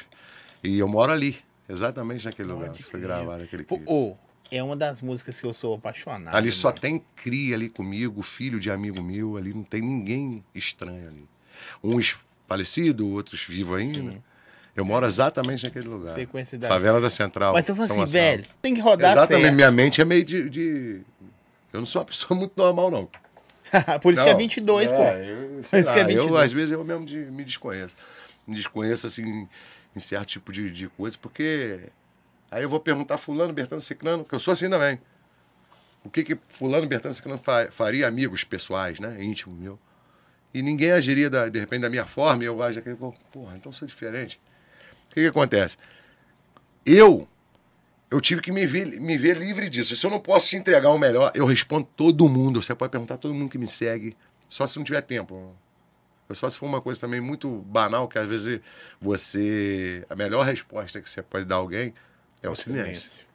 E 0.62 0.78
eu 0.78 0.88
moro 0.88 1.12
ali, 1.12 1.38
exatamente 1.70 2.26
naquele 2.26 2.50
lugar. 2.52 2.68
Pode 2.70 2.84
que 2.84 2.90
Foi 2.90 3.00
gravado 3.00 3.44
aquele 3.44 3.64
clipe. 3.64 3.84
é 4.52 4.62
uma 4.62 4.76
das 4.76 5.00
músicas 5.02 5.40
que 5.40 5.48
eu 5.48 5.54
sou 5.54 5.76
apaixonado. 5.76 6.36
Ali 6.36 6.52
só 6.52 6.68
mano. 6.68 6.80
tem 6.82 7.04
cria 7.16 7.56
ali 7.56 7.70
comigo, 7.70 8.22
filho 8.22 8.60
de 8.60 8.70
amigo 8.70 9.02
meu, 9.02 9.38
ali 9.38 9.54
não 9.54 9.64
tem 9.64 9.82
ninguém 9.82 10.44
estranho 10.54 11.08
ali. 11.08 11.26
Uns 11.84 12.16
falecidos, 12.48 13.06
outros 13.08 13.42
vivos 13.44 13.78
ainda. 13.80 14.12
Sim. 14.12 14.22
Eu 14.76 14.84
moro 14.84 15.06
exatamente 15.06 15.64
naquele 15.64 15.88
lugar. 15.88 16.14
Sequência 16.14 16.58
da- 16.60 16.68
Favela 16.68 17.00
da 17.00 17.10
Central. 17.10 17.54
Mas 17.54 17.64
falando 17.66 17.88
São 17.88 18.04
assim, 18.04 18.12
velho, 18.12 18.46
tem 18.62 18.74
que 18.76 18.82
rodar 18.82 19.12
Exatamente, 19.12 19.44
certo. 19.44 19.56
minha 19.56 19.72
mente 19.72 20.02
é 20.02 20.06
meio 20.06 20.26
de, 20.26 20.50
de- 20.50 21.02
Eu 21.72 21.80
não 21.80 21.86
sou 21.88 22.02
uma 22.02 22.06
pessoa 22.06 22.36
muito 22.38 22.52
normal, 22.58 22.92
não. 22.92 23.08
Por 24.02 24.14
isso 24.14 24.24
que 24.24 24.30
é 24.30 24.34
Não, 24.34 24.40
22, 24.40 24.92
pô. 24.92 24.98
é, 25.04 25.30
Eu, 25.30 25.64
sei 25.64 25.82
Isso 25.82 25.94
que 25.94 26.00
é 26.00 26.04
lá, 26.04 26.12
eu, 26.12 26.24
22. 26.24 26.46
às 26.46 26.54
vezes, 26.54 26.72
eu 26.72 26.84
mesmo 26.84 27.06
de- 27.06 27.18
me 27.32 27.44
desconheço. 27.44 27.96
Me 28.48 28.56
desconheço, 28.56 29.08
assim, 29.08 29.48
em 29.96 30.00
certo 30.00 30.28
tipo 30.28 30.52
de, 30.52 30.70
de 30.70 30.88
coisa, 30.90 31.18
porque 31.20 31.80
aí 32.52 32.64
eu 32.64 32.70
vou 32.70 32.80
perguntar 32.80 33.18
fulano, 33.18 33.52
Bertano, 33.54 33.82
Ciclano, 33.82 34.24
que 34.24 34.34
eu 34.36 34.40
sou 34.40 34.52
assim 34.52 34.70
também. 34.70 35.00
O 36.04 36.10
que 36.10 36.24
que 36.24 36.38
fulano, 36.48 36.86
Bertano, 36.88 37.14
Ciclano 37.16 37.40
fa- 37.40 37.70
faria 37.72 38.08
amigos 38.08 38.44
pessoais, 38.44 39.00
né? 39.00 39.18
Íntimo 39.24 39.56
meu. 39.56 39.80
E 40.54 40.62
ninguém 40.62 40.92
agiria, 40.92 41.30
da- 41.30 41.50
de 41.50 41.60
repente, 41.60 41.82
da 41.82 41.90
minha 41.90 42.06
forma, 42.06 42.44
e 42.44 42.46
eu 42.46 42.62
acho 42.62 42.82
que, 42.82 42.96
porra, 43.32 43.56
então 43.58 43.72
sou 43.74 43.88
diferente. 43.88 44.40
O 45.08 45.10
que 45.16 45.22
que 45.22 45.28
acontece? 45.28 45.78
Eu 46.86 47.28
eu 48.10 48.22
tive 48.22 48.42
que 48.42 48.52
me 48.52 48.66
ver, 48.66 48.86
me 49.00 49.18
ver 49.18 49.38
livre 49.38 49.70
disso. 49.70 49.96
Se 49.96 50.06
eu 50.06 50.12
não 50.12 50.20
posso 50.20 50.50
te 50.50 50.56
entregar 50.56 50.90
o 50.90 50.98
melhor, 50.98 51.32
eu 51.36 51.46
respondo 51.46 51.88
todo 51.96 52.28
mundo. 52.30 52.62
Você 52.62 52.76
pode 52.76 52.92
perguntar 52.92 53.16
a 53.16 53.18
todo 53.18 53.34
mundo 53.34 53.50
que 53.50 53.58
me 53.58 53.68
segue, 53.68 54.16
só 54.50 54.66
se 54.68 54.78
não 54.78 54.84
tiver 54.84 55.02
tempo. 55.02 55.56
Eu 56.28 56.36
só 56.36 56.50
se 56.50 56.58
for 56.58 56.66
uma 56.66 56.82
coisa 56.82 57.00
também 57.00 57.22
muito 57.22 57.50
banal, 57.68 58.08
que 58.08 58.18
às 58.18 58.28
vezes 58.28 58.60
você. 59.00 60.06
A 60.10 60.16
melhor 60.16 60.46
resposta 60.46 61.00
que 61.02 61.10
você 61.10 61.22
pode 61.22 61.46
dar 61.46 61.56
a 61.56 61.60
alguém 61.60 61.94
é 62.42 62.50
o 62.50 62.56
silêncio. 62.56 63.26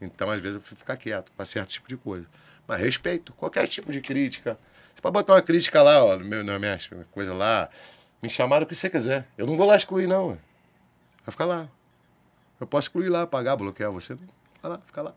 Então, 0.00 0.30
às 0.30 0.40
vezes, 0.40 0.56
eu 0.56 0.60
prefiro 0.60 0.78
ficar 0.78 0.96
quieto 0.96 1.32
para 1.32 1.44
certo 1.46 1.70
tipo 1.70 1.88
de 1.88 1.96
coisa. 1.96 2.26
Mas 2.66 2.80
respeito 2.80 3.32
qualquer 3.32 3.66
tipo 3.66 3.92
de 3.92 4.00
crítica. 4.00 4.58
Você 4.94 5.00
pode 5.00 5.12
botar 5.12 5.34
uma 5.34 5.42
crítica 5.42 5.82
lá, 5.82 6.04
ó, 6.04 6.18
meu, 6.18 6.42
na 6.42 6.58
minha 6.58 6.78
coisa 7.10 7.32
lá. 7.34 7.68
Me 8.22 8.28
chamaram 8.28 8.64
o 8.64 8.66
que 8.66 8.74
você 8.74 8.90
quiser. 8.90 9.26
Eu 9.36 9.46
não 9.46 9.56
vou 9.56 9.66
lá 9.66 9.76
excluir, 9.76 10.06
não. 10.06 10.38
Vai 11.24 11.30
ficar 11.30 11.44
lá. 11.44 11.68
Eu 12.60 12.66
posso 12.66 12.88
excluir 12.88 13.08
lá, 13.08 13.22
apagar, 13.22 13.56
bloquear 13.56 13.90
você. 13.90 14.16
Fica 14.16 14.68
lá, 14.68 14.80
fica 14.84 15.02
lá. 15.02 15.14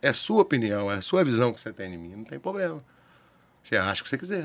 É 0.00 0.12
sua 0.12 0.42
opinião, 0.42 0.90
é 0.90 0.96
a 0.96 1.00
sua 1.00 1.24
visão 1.24 1.52
que 1.52 1.60
você 1.60 1.72
tem 1.72 1.90
de 1.90 1.96
mim. 1.96 2.14
Não 2.16 2.24
tem 2.24 2.38
problema. 2.38 2.82
Você 3.62 3.76
acha 3.76 4.00
o 4.00 4.04
que 4.04 4.10
você 4.10 4.18
quiser. 4.18 4.44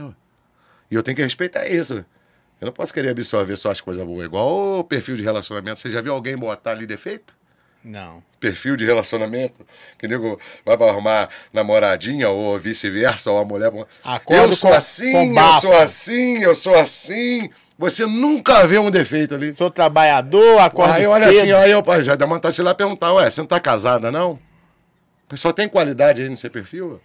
E 0.89 0.95
eu 0.95 1.03
tenho 1.03 1.15
que 1.15 1.23
respeitar 1.23 1.67
isso. 1.67 2.05
Eu 2.59 2.65
não 2.65 2.73
posso 2.73 2.93
querer 2.93 3.09
absorver 3.09 3.55
só 3.57 3.71
as 3.71 3.81
coisas 3.81 4.05
boas. 4.05 4.25
Igual 4.25 4.79
o 4.79 4.83
perfil 4.83 5.15
de 5.15 5.23
relacionamento. 5.23 5.79
Você 5.79 5.89
já 5.89 6.01
viu 6.01 6.13
alguém 6.13 6.35
botar 6.35 6.71
ali 6.71 6.85
defeito? 6.85 7.35
Não. 7.83 8.23
perfil 8.39 8.75
de 8.77 8.85
relacionamento, 8.85 9.65
que 9.97 10.07
nego 10.07 10.39
vai 10.65 10.77
pra 10.77 10.87
arrumar 10.89 11.29
namoradinha 11.51 12.29
ou 12.29 12.57
vice-versa, 12.57 13.29
ou 13.31 13.39
a 13.39 13.45
mulher. 13.45 13.71
Acordo 14.03 14.51
eu 14.51 14.55
sou 14.55 14.69
com- 14.71 14.75
assim, 14.77 15.11
com 15.11 15.39
eu 15.39 15.61
sou 15.61 15.73
assim, 15.77 16.37
eu 16.43 16.55
sou 16.55 16.75
assim. 16.75 17.49
Você 17.77 18.05
nunca 18.05 18.65
vê 18.67 18.77
um 18.77 18.91
defeito 18.91 19.33
ali. 19.35 19.51
Sou 19.53 19.69
trabalhador, 19.71 20.59
acordo 20.59 20.93
Aí 20.93 21.05
olha 21.05 21.27
cedo. 21.27 21.37
assim, 21.39 21.51
aí 21.51 21.71
eu 21.71 21.81
pai, 21.83 22.01
já 22.03 22.15
dá 22.15 22.25
vontade 22.25 22.55
de 22.55 22.61
ir 22.61 22.63
lá 22.63 22.73
perguntar, 22.75 23.13
ué, 23.13 23.29
você 23.29 23.41
não 23.41 23.47
tá 23.47 23.59
casada, 23.59 24.11
não? 24.11 24.37
Só 25.35 25.51
tem 25.51 25.67
qualidade 25.67 26.21
aí 26.21 26.29
no 26.29 26.37
seu 26.37 26.51
perfil? 26.51 27.01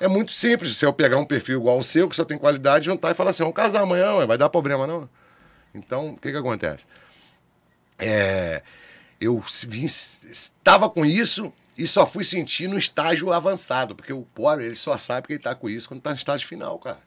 É 0.00 0.08
muito 0.08 0.32
simples. 0.32 0.76
Se 0.76 0.84
eu 0.84 0.92
pegar 0.92 1.16
um 1.18 1.24
perfil 1.24 1.60
igual 1.60 1.78
o 1.78 1.84
seu, 1.84 2.08
que 2.08 2.16
só 2.16 2.24
tem 2.24 2.36
qualidade, 2.36 2.86
juntar 2.86 3.12
e 3.12 3.14
falar 3.14 3.30
assim, 3.30 3.44
vamos 3.44 3.54
casar 3.54 3.82
amanhã, 3.82 4.14
ué, 4.16 4.26
vai 4.26 4.36
dar 4.36 4.48
problema 4.48 4.86
não. 4.86 5.08
Então, 5.74 6.08
o 6.10 6.16
que 6.20 6.30
que 6.32 6.36
acontece? 6.36 6.84
É, 7.98 8.62
eu 9.22 9.38
vim- 9.68 9.84
estava 9.84 10.90
com 10.90 11.06
isso 11.06 11.52
e 11.78 11.86
só 11.86 12.04
fui 12.06 12.24
sentir 12.24 12.68
no 12.68 12.76
estágio 12.76 13.32
avançado, 13.32 13.94
porque 13.94 14.12
o 14.12 14.22
pobre, 14.22 14.66
ele 14.66 14.74
só 14.74 14.98
sabe 14.98 15.28
que 15.28 15.32
ele 15.34 15.42
tá 15.42 15.54
com 15.54 15.70
isso 15.70 15.88
quando 15.88 16.02
tá 16.02 16.10
no 16.10 16.16
estágio 16.16 16.46
final, 16.46 16.76
cara. 16.78 17.00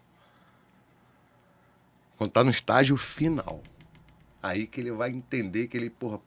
Quando 2.18 2.32
tá 2.32 2.44
no 2.44 2.50
estágio 2.50 2.96
final. 2.96 3.62
Aí 4.42 4.66
que 4.66 4.80
ele 4.80 4.92
vai 4.92 5.10
entender 5.10 5.68
que 5.68 5.76
ele, 5.76 5.90
porra, 5.90 6.20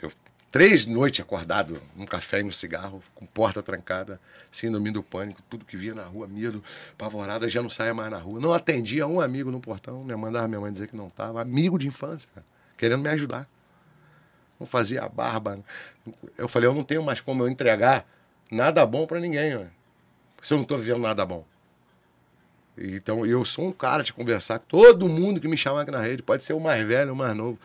eu, 0.00 0.10
três 0.50 0.86
noites 0.86 1.20
acordado, 1.20 1.82
num 1.94 2.06
café 2.06 2.40
e 2.40 2.44
no 2.44 2.52
cigarro, 2.52 3.02
com 3.14 3.26
porta 3.26 3.62
trancada, 3.62 4.18
síndrome 4.50 4.90
do 4.90 5.02
pânico, 5.02 5.42
tudo 5.50 5.66
que 5.66 5.76
via 5.76 5.94
na 5.94 6.04
rua, 6.04 6.26
medo, 6.26 6.64
apavorada, 6.94 7.46
já 7.48 7.60
não 7.60 7.68
saia 7.68 7.92
mais 7.92 8.10
na 8.10 8.18
rua. 8.18 8.40
Não 8.40 8.54
atendia 8.54 9.06
um 9.06 9.20
amigo 9.20 9.50
no 9.50 9.60
portão, 9.60 10.02
né? 10.04 10.16
mandava 10.16 10.48
minha 10.48 10.60
mãe 10.60 10.72
dizer 10.72 10.88
que 10.88 10.96
não 10.96 11.08
estava. 11.08 11.42
Amigo 11.42 11.78
de 11.78 11.86
infância, 11.86 12.28
cara, 12.34 12.46
querendo 12.76 13.02
me 13.02 13.10
ajudar. 13.10 13.46
Não 14.58 14.66
fazia 14.66 15.02
a 15.02 15.08
barba. 15.08 15.58
Eu 16.36 16.48
falei, 16.48 16.68
eu 16.68 16.74
não 16.74 16.82
tenho 16.82 17.02
mais 17.02 17.20
como 17.20 17.42
eu 17.44 17.48
entregar 17.48 18.06
nada 18.50 18.84
bom 18.84 19.06
para 19.06 19.20
ninguém, 19.20 19.56
ué, 19.56 19.66
se 20.42 20.52
eu 20.52 20.56
não 20.56 20.62
estou 20.62 20.78
vivendo 20.78 21.00
nada 21.00 21.24
bom. 21.24 21.44
Então, 22.76 23.26
eu 23.26 23.44
sou 23.44 23.66
um 23.66 23.72
cara 23.72 24.02
de 24.04 24.12
conversar 24.12 24.60
com 24.60 24.66
todo 24.68 25.08
mundo 25.08 25.40
que 25.40 25.48
me 25.48 25.56
chama 25.56 25.82
aqui 25.82 25.90
na 25.90 26.00
rede. 26.00 26.22
Pode 26.22 26.44
ser 26.44 26.52
o 26.52 26.60
mais 26.60 26.86
velho, 26.86 27.12
o 27.12 27.16
mais 27.16 27.36
novo. 27.36 27.58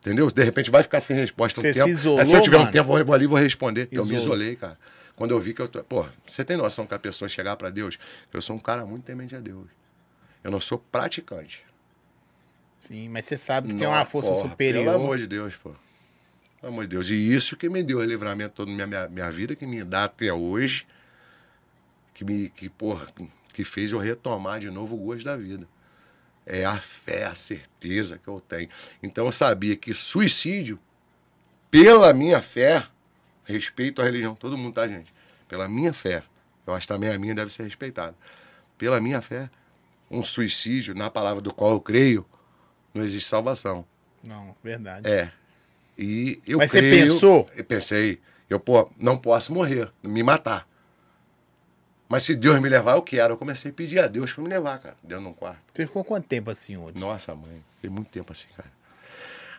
Entendeu? 0.00 0.26
De 0.28 0.42
repente 0.44 0.70
vai 0.70 0.82
ficar 0.82 1.00
sem 1.00 1.16
resposta 1.16 1.58
um 1.58 1.62
Você 1.62 1.72
tempo. 1.72 1.86
se 1.86 1.92
isolou, 1.92 2.18
Aí, 2.20 2.26
se 2.26 2.34
eu 2.34 2.42
tiver 2.42 2.58
mano? 2.58 2.68
um 2.68 2.72
tempo, 2.72 2.98
eu 2.98 3.04
vou 3.04 3.14
ali 3.14 3.24
e 3.24 3.26
vou 3.28 3.38
responder. 3.38 3.88
Eu 3.90 4.04
me 4.04 4.14
Isolou. 4.14 4.34
isolei, 4.36 4.56
cara. 4.56 4.78
Quando 5.16 5.30
eu 5.30 5.40
vi 5.40 5.54
que 5.54 5.62
eu 5.62 5.68
tô. 5.68 5.82
Pô, 5.84 6.04
você 6.26 6.44
tem 6.44 6.56
noção 6.56 6.86
que 6.86 6.94
a 6.94 6.98
pessoa 6.98 7.28
chegar 7.28 7.56
pra 7.56 7.70
Deus? 7.70 7.98
Eu 8.32 8.42
sou 8.42 8.56
um 8.56 8.58
cara 8.58 8.84
muito 8.84 9.04
temente 9.04 9.34
a 9.36 9.40
Deus. 9.40 9.66
Eu 10.42 10.50
não 10.50 10.60
sou 10.60 10.78
praticante. 10.78 11.64
Sim, 12.82 13.08
mas 13.08 13.26
você 13.26 13.38
sabe 13.38 13.68
que 13.68 13.76
tem 13.76 13.86
uma 13.86 14.00
Não, 14.00 14.04
força 14.04 14.32
porra, 14.32 14.50
superior. 14.50 14.84
Pelo 14.84 14.96
amor 14.96 15.16
de 15.16 15.28
Deus, 15.28 15.54
pô. 15.54 15.70
Pelo 16.60 16.72
amor 16.72 16.82
de 16.82 16.88
Deus. 16.88 17.08
E 17.10 17.14
isso 17.14 17.56
que 17.56 17.68
me 17.68 17.80
deu 17.80 17.98
o 17.98 18.04
livramento 18.04 18.56
todo 18.56 18.68
na 18.68 18.74
minha, 18.74 18.86
minha, 18.86 19.08
minha 19.08 19.30
vida, 19.30 19.54
que 19.54 19.64
me 19.64 19.84
dá 19.84 20.04
até 20.04 20.32
hoje, 20.32 20.84
que 22.12 22.24
me, 22.24 22.48
que, 22.50 22.68
porra, 22.68 23.06
que 23.54 23.62
fez 23.62 23.92
eu 23.92 24.00
retomar 24.00 24.58
de 24.58 24.68
novo 24.68 24.96
o 24.96 24.98
gosto 24.98 25.24
da 25.24 25.36
vida. 25.36 25.68
É 26.44 26.64
a 26.64 26.76
fé, 26.80 27.24
a 27.24 27.36
certeza 27.36 28.18
que 28.18 28.26
eu 28.26 28.40
tenho. 28.40 28.68
Então 29.00 29.26
eu 29.26 29.32
sabia 29.32 29.76
que 29.76 29.94
suicídio, 29.94 30.76
pela 31.70 32.12
minha 32.12 32.42
fé, 32.42 32.84
respeito 33.44 34.02
à 34.02 34.04
religião, 34.04 34.34
todo 34.34 34.58
mundo, 34.58 34.74
tá, 34.74 34.88
gente? 34.88 35.14
Pela 35.46 35.68
minha 35.68 35.92
fé, 35.92 36.24
eu 36.66 36.74
acho 36.74 36.88
que 36.88 36.92
também 36.92 37.10
a 37.10 37.16
minha 37.16 37.32
deve 37.32 37.52
ser 37.52 37.62
respeitada. 37.62 38.16
Pela 38.76 39.00
minha 39.00 39.22
fé, 39.22 39.48
um 40.10 40.20
suicídio, 40.20 40.96
na 40.96 41.08
palavra 41.08 41.40
do 41.40 41.54
qual 41.54 41.70
eu 41.70 41.80
creio, 41.80 42.26
não 42.94 43.04
existe 43.04 43.28
salvação. 43.28 43.84
Não, 44.26 44.54
verdade. 44.62 45.08
É. 45.08 45.30
E 45.98 46.40
eu 46.46 46.58
Mas 46.58 46.70
você 46.70 46.78
creio- 46.78 47.06
pensou? 47.08 47.50
Eu 47.54 47.64
pensei, 47.64 48.20
eu, 48.48 48.58
pô, 48.60 48.90
não 48.98 49.16
posso 49.16 49.52
morrer, 49.52 49.90
me 50.02 50.22
matar. 50.22 50.66
Mas 52.08 52.24
se 52.24 52.34
Deus 52.34 52.60
me 52.60 52.68
levar, 52.68 52.92
eu 52.96 53.02
quero. 53.02 53.34
Eu 53.34 53.38
comecei 53.38 53.70
a 53.70 53.74
pedir 53.74 53.98
a 53.98 54.06
Deus 54.06 54.32
pra 54.32 54.42
me 54.44 54.48
levar, 54.50 54.78
cara, 54.78 54.96
dentro 55.02 55.24
de 55.24 55.30
um 55.30 55.34
quarto. 55.34 55.60
Você 55.72 55.86
ficou 55.86 56.04
quanto 56.04 56.26
tempo 56.26 56.50
assim 56.50 56.76
hoje? 56.76 56.98
Nossa, 56.98 57.34
mãe, 57.34 57.56
fiquei 57.76 57.88
muito 57.90 58.08
tempo 58.10 58.30
assim, 58.32 58.48
cara. 58.56 58.70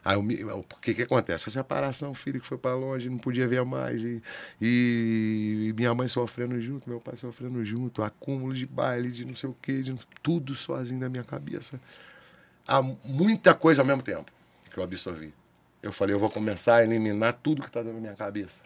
Aí, 0.06 0.18
o 0.18 0.64
que 0.82 0.94
que 0.94 1.02
acontece? 1.04 1.46
Foi 1.46 1.54
separação, 1.54 2.14
filho 2.14 2.40
que 2.42 2.46
foi 2.46 2.58
pra 2.58 2.76
longe, 2.76 3.10
não 3.10 3.18
podia 3.18 3.48
ver 3.48 3.64
mais. 3.64 4.04
E, 4.04 4.22
e 4.62 5.74
minha 5.78 5.94
mãe 5.96 6.08
sofrendo 6.10 6.60
junto, 6.62 6.90
meu 6.90 7.00
pai 7.00 7.16
sofrendo 7.16 7.64
junto, 7.64 8.04
acúmulo 8.04 8.54
de 8.54 8.66
baile, 8.66 9.10
de 9.12 9.24
não 9.26 9.36
sei 9.36 9.50
o 9.50 9.56
quê, 9.62 9.82
de 9.82 9.96
tudo 10.22 10.54
sozinho 10.56 11.00
na 11.00 11.08
minha 11.10 11.24
cabeça. 11.24 11.80
Há 12.68 12.82
muita 12.82 13.53
coisa 13.53 13.82
ao 13.82 13.86
mesmo 13.86 14.01
tempo 14.01 14.32
que 14.72 14.78
eu 14.78 14.84
absorvi. 14.84 15.34
Eu 15.82 15.91
falei, 15.91 16.16
eu 16.16 16.20
vou 16.20 16.30
começar 16.30 16.78
a 16.78 16.84
eliminar 16.84 17.34
tudo 17.43 17.61
que 17.61 17.70
tá 17.70 17.82
dentro 17.82 17.95
da 17.95 18.01
minha 18.01 18.14
cabeça. 18.16 18.61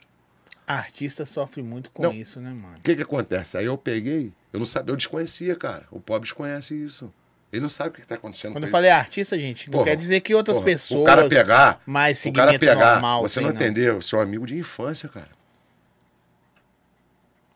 Artista 0.68 1.26
sofre 1.26 1.64
muito 1.64 1.90
com 1.92 2.04
Não. 2.04 2.14
isso, 2.14 2.40
né, 2.40 2.50
mano? 2.52 2.78
O 2.78 2.82
que 2.82 2.96
que 2.96 3.02
acontece? 3.02 3.58
Aí 3.58 3.66
eu 3.66 3.78
peguei, 3.78 4.32
eu 4.54 4.60
não 4.60 4.66
sabia, 4.68 4.92
eu 4.92 4.98
desconhecia, 4.98 5.56
cara. 5.56 5.86
O 5.90 6.00
pobre 6.00 6.24
desconhece 6.28 6.76
isso. 6.76 7.12
Ele 7.52 7.62
não 7.62 7.70
sabe 7.70 7.90
o 7.90 7.94
que, 7.94 8.02
que 8.02 8.08
tá 8.08 8.16
acontecendo. 8.16 8.52
Quando 8.52 8.66
eu 8.66 8.70
falei 8.70 8.90
artista, 8.90 9.40
gente, 9.40 9.68
não 9.68 9.80
Porra, 9.80 9.86
quer 9.86 9.96
dizer 9.96 10.20
que 10.20 10.36
outras 10.36 10.58
Porra, 10.58 10.66
pessoas 10.66 11.02
O 11.02 11.06
cara 11.06 11.30
pegar. 11.30 11.82
mais 11.86 12.24
o 12.26 12.34
cara 12.34 12.60
pegar. 12.60 12.76
normal. 12.96 13.22
você 13.22 13.40
não 13.40 13.50
entendeu? 13.50 14.02
Seu 14.02 14.20
amigo 14.20 14.46
de 14.46 14.58
infância, 14.58 15.08
cara. 15.08 15.30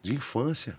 De 0.02 0.16
infância. 0.16 0.78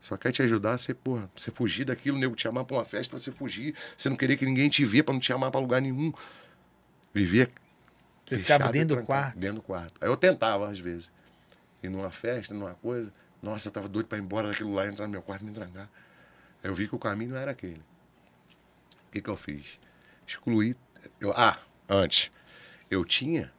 Só 0.00 0.16
quer 0.16 0.30
te 0.30 0.42
ajudar 0.42 0.74
a 0.74 0.78
você, 0.78 0.94
porra, 0.94 1.28
você 1.34 1.50
fugir 1.50 1.84
daquilo, 1.84 2.16
o 2.16 2.20
nego 2.20 2.36
te 2.36 2.42
chamar 2.42 2.64
pra 2.64 2.76
uma 2.76 2.84
festa, 2.84 3.18
você 3.18 3.32
fugir. 3.32 3.74
Você 3.96 4.08
não 4.08 4.16
querer 4.16 4.36
que 4.36 4.44
ninguém 4.44 4.68
te 4.68 4.84
vê 4.84 5.02
pra 5.02 5.12
não 5.12 5.20
te 5.20 5.26
chamar 5.26 5.50
pra 5.50 5.60
lugar 5.60 5.80
nenhum. 5.80 6.12
Viver. 7.12 7.50
Você 8.24 8.38
ficava 8.38 8.68
e 8.68 8.72
dentro 8.72 8.96
do 8.96 9.02
quarto? 9.02 9.38
Dentro 9.38 9.56
do 9.56 9.62
quarto. 9.62 9.94
Aí 10.00 10.08
eu 10.08 10.16
tentava, 10.16 10.68
às 10.68 10.78
vezes. 10.78 11.10
Ir 11.82 11.88
numa 11.88 12.10
festa, 12.10 12.54
numa 12.54 12.74
coisa. 12.74 13.12
Nossa, 13.42 13.68
eu 13.68 13.72
tava 13.72 13.88
doido 13.88 14.06
pra 14.06 14.18
ir 14.18 14.20
embora 14.20 14.48
daquilo 14.48 14.72
lá, 14.72 14.86
entrar 14.86 15.06
no 15.06 15.12
meu 15.12 15.22
quarto 15.22 15.42
e 15.42 15.46
me 15.46 15.52
trancar. 15.52 15.88
Aí 16.62 16.70
eu 16.70 16.74
vi 16.74 16.86
que 16.86 16.94
o 16.94 16.98
caminho 16.98 17.32
não 17.32 17.38
era 17.38 17.52
aquele. 17.52 17.82
O 19.08 19.10
que, 19.10 19.20
que 19.20 19.30
eu 19.30 19.36
fiz? 19.36 19.78
Excluí. 20.26 20.76
Eu, 21.20 21.32
ah, 21.32 21.58
antes. 21.88 22.30
Eu 22.90 23.04
tinha 23.04 23.52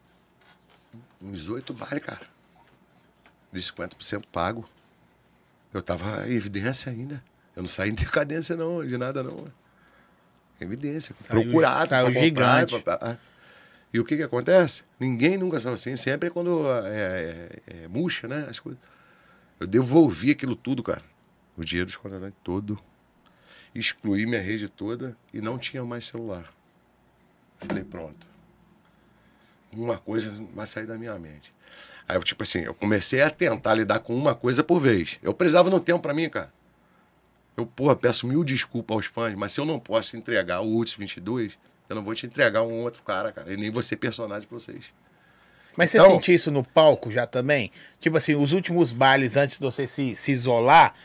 uns 1.22 1.50
oito 1.50 1.74
bailes, 1.74 2.04
cara. 2.04 2.28
De 3.52 3.60
50% 3.60 4.26
pago. 4.32 4.70
Eu 5.74 5.82
tava 5.82 6.28
em 6.28 6.34
evidência 6.34 6.92
ainda. 6.92 7.24
Eu 7.56 7.64
não 7.64 7.70
saí 7.70 7.90
em 7.90 7.94
decadência, 7.94 8.56
não, 8.56 8.86
de 8.86 8.98
nada, 8.98 9.22
não. 9.24 9.48
Evidência. 10.60 11.16
Saiu- 11.16 11.44
procurado. 11.44 11.90
saiu 11.90 12.06
comprar, 12.08 12.22
gigante. 12.66 12.84
pra- 12.84 12.98
pra- 12.98 13.18
E 13.94 14.00
o 14.00 14.06
que 14.06 14.18
que 14.18 14.24
acontece? 14.24 14.84
Ninguém 15.00 15.38
nunca 15.38 15.60
saiu 15.60 15.74
assim. 15.74 15.96
Sempre 15.96 16.28
é 16.28 16.32
quando 16.32 16.66
é, 16.86 17.60
é- 17.68 17.84
é 17.84 17.88
murcha, 17.88 18.28
né? 18.28 18.46
As 18.50 18.60
coisas. 18.60 18.80
Eu 19.60 19.66
devolvi 19.68 20.32
aquilo 20.32 20.56
tudo, 20.56 20.84
cara. 20.84 21.02
O 21.58 21.64
dinheiro 21.64 21.88
dos 21.88 21.98
contratantes 21.98 22.38
todo. 22.44 22.80
Excluí 23.74 24.26
minha 24.26 24.42
rede 24.42 24.68
toda 24.70 25.16
e 25.34 25.42
não 25.42 25.58
tinha 25.58 25.84
mais 25.84 26.06
celular. 26.06 26.52
Falei, 27.60 27.84
pronto. 27.84 28.28
Uma 29.72 29.98
coisa 29.98 30.32
vai 30.54 30.66
sair 30.66 30.86
da 30.88 30.98
minha 30.98 31.18
mente. 31.20 31.54
Aí 32.10 32.16
eu, 32.18 32.24
tipo 32.24 32.42
assim, 32.42 32.62
eu 32.62 32.74
comecei 32.74 33.22
a 33.22 33.30
tentar 33.30 33.76
lidar 33.76 34.00
com 34.00 34.16
uma 34.16 34.34
coisa 34.34 34.64
por 34.64 34.80
vez. 34.80 35.18
Eu 35.22 35.32
precisava 35.32 35.70
no 35.70 35.80
tempo 35.80 36.00
pra 36.00 36.12
mim, 36.14 36.28
cara. 36.28 36.52
Eu, 37.56 37.68
porra, 37.68 37.96
peço 37.96 38.26
mil 38.26 38.44
desculpas 38.44 38.96
aos 38.98 39.06
fãs, 39.06 39.36
mas 39.36 39.52
se 39.52 39.62
eu 39.62 39.66
não 39.66 39.80
posso 39.80 40.18
entregar 40.18 40.62
o 40.62 40.76
Uts 40.78 40.96
22, 40.96 41.54
eu 41.88 41.96
não 41.96 42.04
vou 42.04 42.16
te 42.16 42.26
entregar 42.26 42.64
um 42.64 42.82
outro 42.82 43.04
cara, 43.04 43.32
cara. 43.32 43.54
E 43.54 43.58
nem 43.58 43.70
você 43.70 43.96
personagem 43.96 44.48
pra 44.48 44.58
vocês. 44.58 44.86
Mas 45.78 45.94
Então- 45.94 46.08
você 46.08 46.14
sentiu 46.14 46.36
isso 46.36 46.50
no 46.50 46.64
palco 46.64 47.12
já 47.12 47.28
também? 47.28 47.72
Tipo 48.00 48.18
assim, 48.18 48.34
os 48.36 48.54
últimos 48.54 48.92
bailes 48.92 49.38
antes 49.38 49.60
de 49.60 49.64
você 49.64 49.86
se, 49.86 50.16
se 50.16 50.32
isolar, 50.32 50.96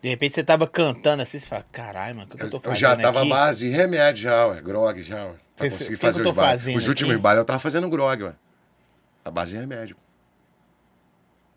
de 0.00 0.08
repente 0.08 0.34
você 0.34 0.42
tava 0.42 0.66
cantando 0.66 1.22
assim, 1.22 1.38
você 1.38 1.46
fala, 1.46 1.66
caralho, 1.70 2.16
mano, 2.16 2.30
o 2.32 2.36
que, 2.38 2.42
eu 2.42 2.48
tô 2.50 2.56
Eu 2.56 2.60
fazendo 2.60 2.78
já 2.78 2.96
tava 2.96 3.20
aqui? 3.20 3.28
base 3.28 3.66
em 3.66 3.70
remédio 3.70 4.22
já, 4.22 4.46
ué. 4.46 4.62
Grog 4.62 5.02
já, 5.02 5.26
ué. 5.26 5.34
Pra 5.56 5.68
Cê- 5.70 5.76
conseguir 5.76 5.94
o 5.94 5.98
que 5.98 6.06
fazer 6.06 6.22
que 6.22 6.26
eu 6.26 6.30
os 6.30 6.34
tô 6.36 6.40
bailes. 6.40 6.62
fazendo 6.62 6.76
Os 6.78 6.88
últimos 6.88 7.12
aqui? 7.12 7.22
bailes 7.22 7.38
eu 7.40 7.44
tava 7.44 7.58
fazendo 7.58 7.88
grog, 7.90 8.22
ué. 8.24 8.32
A 9.24 9.30
base 9.30 9.50
de 9.52 9.58
remédio. 9.58 9.96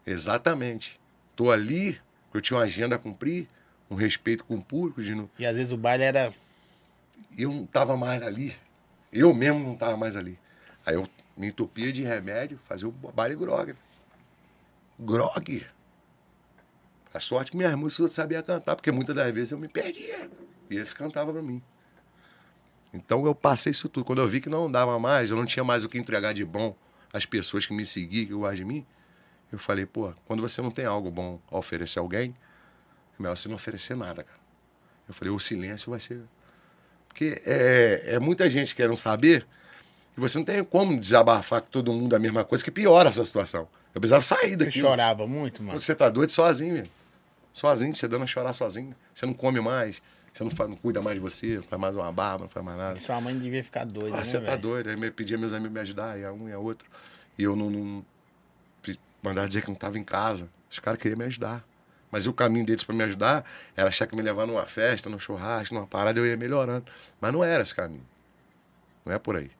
Exatamente. 0.10 1.00
Tô 1.36 1.52
ali, 1.52 2.02
eu 2.34 2.42
tinha 2.42 2.58
uma 2.58 2.66
agenda 2.66 2.96
a 2.96 3.00
cumprir, 3.00 3.48
um 3.92 3.96
respeito 3.96 4.44
com 4.44 4.56
o 4.56 4.62
público, 4.62 5.04
de 5.04 5.14
não... 5.14 5.30
E 5.38 5.46
às 5.46 5.56
vezes 5.56 5.72
o 5.72 5.78
baile 5.78 6.04
era. 6.04 6.34
eu 7.38 7.52
não 7.52 7.66
tava 7.66 7.96
mais 7.96 8.24
ali. 8.24 8.56
Eu 9.14 9.34
mesmo 9.36 9.60
não 9.60 9.76
tava 9.76 9.96
mais 9.98 10.16
ali. 10.16 10.38
Aí 10.84 10.96
eu 10.96 11.08
me 11.38 11.48
entupia 11.48 11.94
de 11.94 12.04
remédio, 12.04 12.60
fazia 12.66 12.88
o 12.88 12.92
baile 12.92 13.36
grog. 13.36 13.76
Grog. 15.00 15.66
A 17.14 17.20
sorte 17.20 17.52
que 17.52 17.58
minhas 17.58 17.76
músicas 17.76 18.08
eu 18.08 18.12
sabia 18.12 18.42
cantar, 18.42 18.76
porque 18.76 18.92
muitas 18.92 19.16
das 19.16 19.32
vezes 19.32 19.52
eu 19.52 19.60
me 19.60 19.68
perdia. 19.68 20.30
E 20.72 20.76
esse 20.76 20.96
cantava 20.96 21.32
pra 21.32 21.42
mim. 21.42 21.62
Então 22.92 23.26
eu 23.28 23.36
passei 23.36 23.72
isso 23.72 23.88
tudo. 23.88 24.06
Quando 24.06 24.22
eu 24.22 24.28
vi 24.28 24.42
que 24.42 24.50
não 24.50 24.72
dava 24.72 24.98
mais, 24.98 25.30
eu 25.30 25.38
não 25.38 25.46
tinha 25.46 25.64
mais 25.64 25.84
o 25.84 25.90
que 25.90 26.00
entregar 26.00 26.34
de 26.34 26.44
bom 26.44 26.76
às 27.14 27.28
pessoas 27.28 27.66
que 27.68 27.74
me 27.74 27.86
seguiam, 27.86 28.26
que 28.26 28.34
gostam 28.34 28.56
de 28.56 28.66
mim, 28.66 28.86
eu 29.52 29.58
falei, 29.60 29.86
pô, 29.86 30.14
quando 30.26 30.42
você 30.42 30.62
não 30.62 30.72
tem 30.72 30.86
algo 30.86 31.10
bom 31.12 31.40
a 31.52 31.58
oferecer 31.58 32.00
a 32.00 32.02
alguém, 32.02 32.36
é 33.18 33.22
melhor 33.22 33.36
você 33.38 33.48
não 33.50 33.56
oferecer 33.56 33.96
nada, 33.96 34.24
cara. 34.24 34.40
Eu 35.08 35.14
falei, 35.14 35.34
o 35.34 35.40
silêncio 35.40 35.90
vai 35.92 36.00
ser 36.00 36.22
porque 37.08 37.42
é, 37.46 38.04
é 38.16 38.20
muita 38.20 38.48
gente 38.50 38.76
querendo 38.76 38.96
saber 38.96 39.46
e 40.16 40.20
você 40.20 40.38
não 40.38 40.46
tem 40.46 40.64
como 40.64 40.98
desabafar 41.00 41.62
com 41.62 41.70
todo 41.70 41.92
mundo 41.92 42.16
a 42.16 42.20
mesma 42.20 42.44
coisa 42.44 42.64
que 42.64 42.70
piora 42.70 43.10
a 43.10 43.12
sua 43.12 43.26
situação. 43.26 43.68
Eu 43.96 44.00
precisava 44.00 44.22
sair 44.22 44.52
Você 44.52 44.58
daqui. 44.58 44.80
chorava 44.80 45.26
muito, 45.28 45.64
mano. 45.64 45.80
Você 45.82 45.96
tá 45.96 46.08
doido 46.10 46.32
sozinho, 46.32 46.76
velho. 46.76 46.90
Sozinho, 47.52 47.96
você 47.96 48.08
dando 48.08 48.24
a 48.24 48.28
chorar 48.28 48.54
sozinho. 48.54 48.96
Você 49.14 49.26
não 49.26 49.34
come 49.34 49.60
mais, 49.60 50.00
você 50.32 50.44
não, 50.44 50.52
faz- 50.52 50.70
não 50.70 50.78
cuida 50.78 51.02
mais 51.02 51.16
de 51.16 51.22
você, 51.22 51.56
não 51.58 51.64
faz 51.64 51.82
mais 51.82 51.96
uma 51.96 52.12
barba, 52.12 52.44
não 52.44 52.50
faz 52.50 52.64
mais 52.64 52.78
nada. 52.78 52.96
Sua 52.98 53.20
mãe 53.20 53.38
devia 53.38 53.64
ficar 53.64 53.86
doida, 53.86 54.16
Ah, 54.16 54.20
né, 54.20 54.26
você 54.26 54.40
tá 54.40 54.56
doido. 54.56 54.90
Aí 54.90 54.96
me 54.96 55.10
pedia 55.10 55.38
meus 55.38 55.52
amigos 55.52 55.74
me 55.74 55.80
ajudar, 55.80 56.18
e 56.20 56.24
a 56.24 56.32
um 56.32 56.48
e 56.48 56.54
a 56.54 56.60
outro. 56.60 56.88
E 57.38 57.44
eu 57.44 57.56
não, 57.56 57.70
não 57.72 58.06
mandava 59.22 59.48
dizer 59.48 59.62
que 59.62 59.68
não 59.70 59.76
tava 59.76 59.98
em 59.98 60.04
casa. 60.04 60.50
Os 60.70 60.80
caras 60.80 61.00
queriam 61.00 61.18
me 61.18 61.26
ajudar. 61.26 61.64
Mas 62.12 62.26
o 62.26 62.34
caminho 62.34 62.66
deles 62.66 62.84
para 62.84 62.96
me 62.96 63.04
ajudar 63.04 63.46
era 63.78 63.88
achar 63.88 64.08
que 64.08 64.16
me 64.16 64.22
levar 64.22 64.48
numa 64.48 64.66
festa, 64.66 65.10
num 65.10 65.20
churrasco, 65.20 65.76
numa 65.76 65.86
parada, 65.86 66.20
eu 66.20 66.26
ia 66.26 66.36
melhorando. 66.36 66.86
Mas 67.22 67.32
não 67.32 67.44
era 67.44 67.62
esse 67.62 67.74
caminho. 67.76 68.06
Não 69.06 69.14
é 69.14 69.20
por 69.20 69.36
aí. 69.36 69.52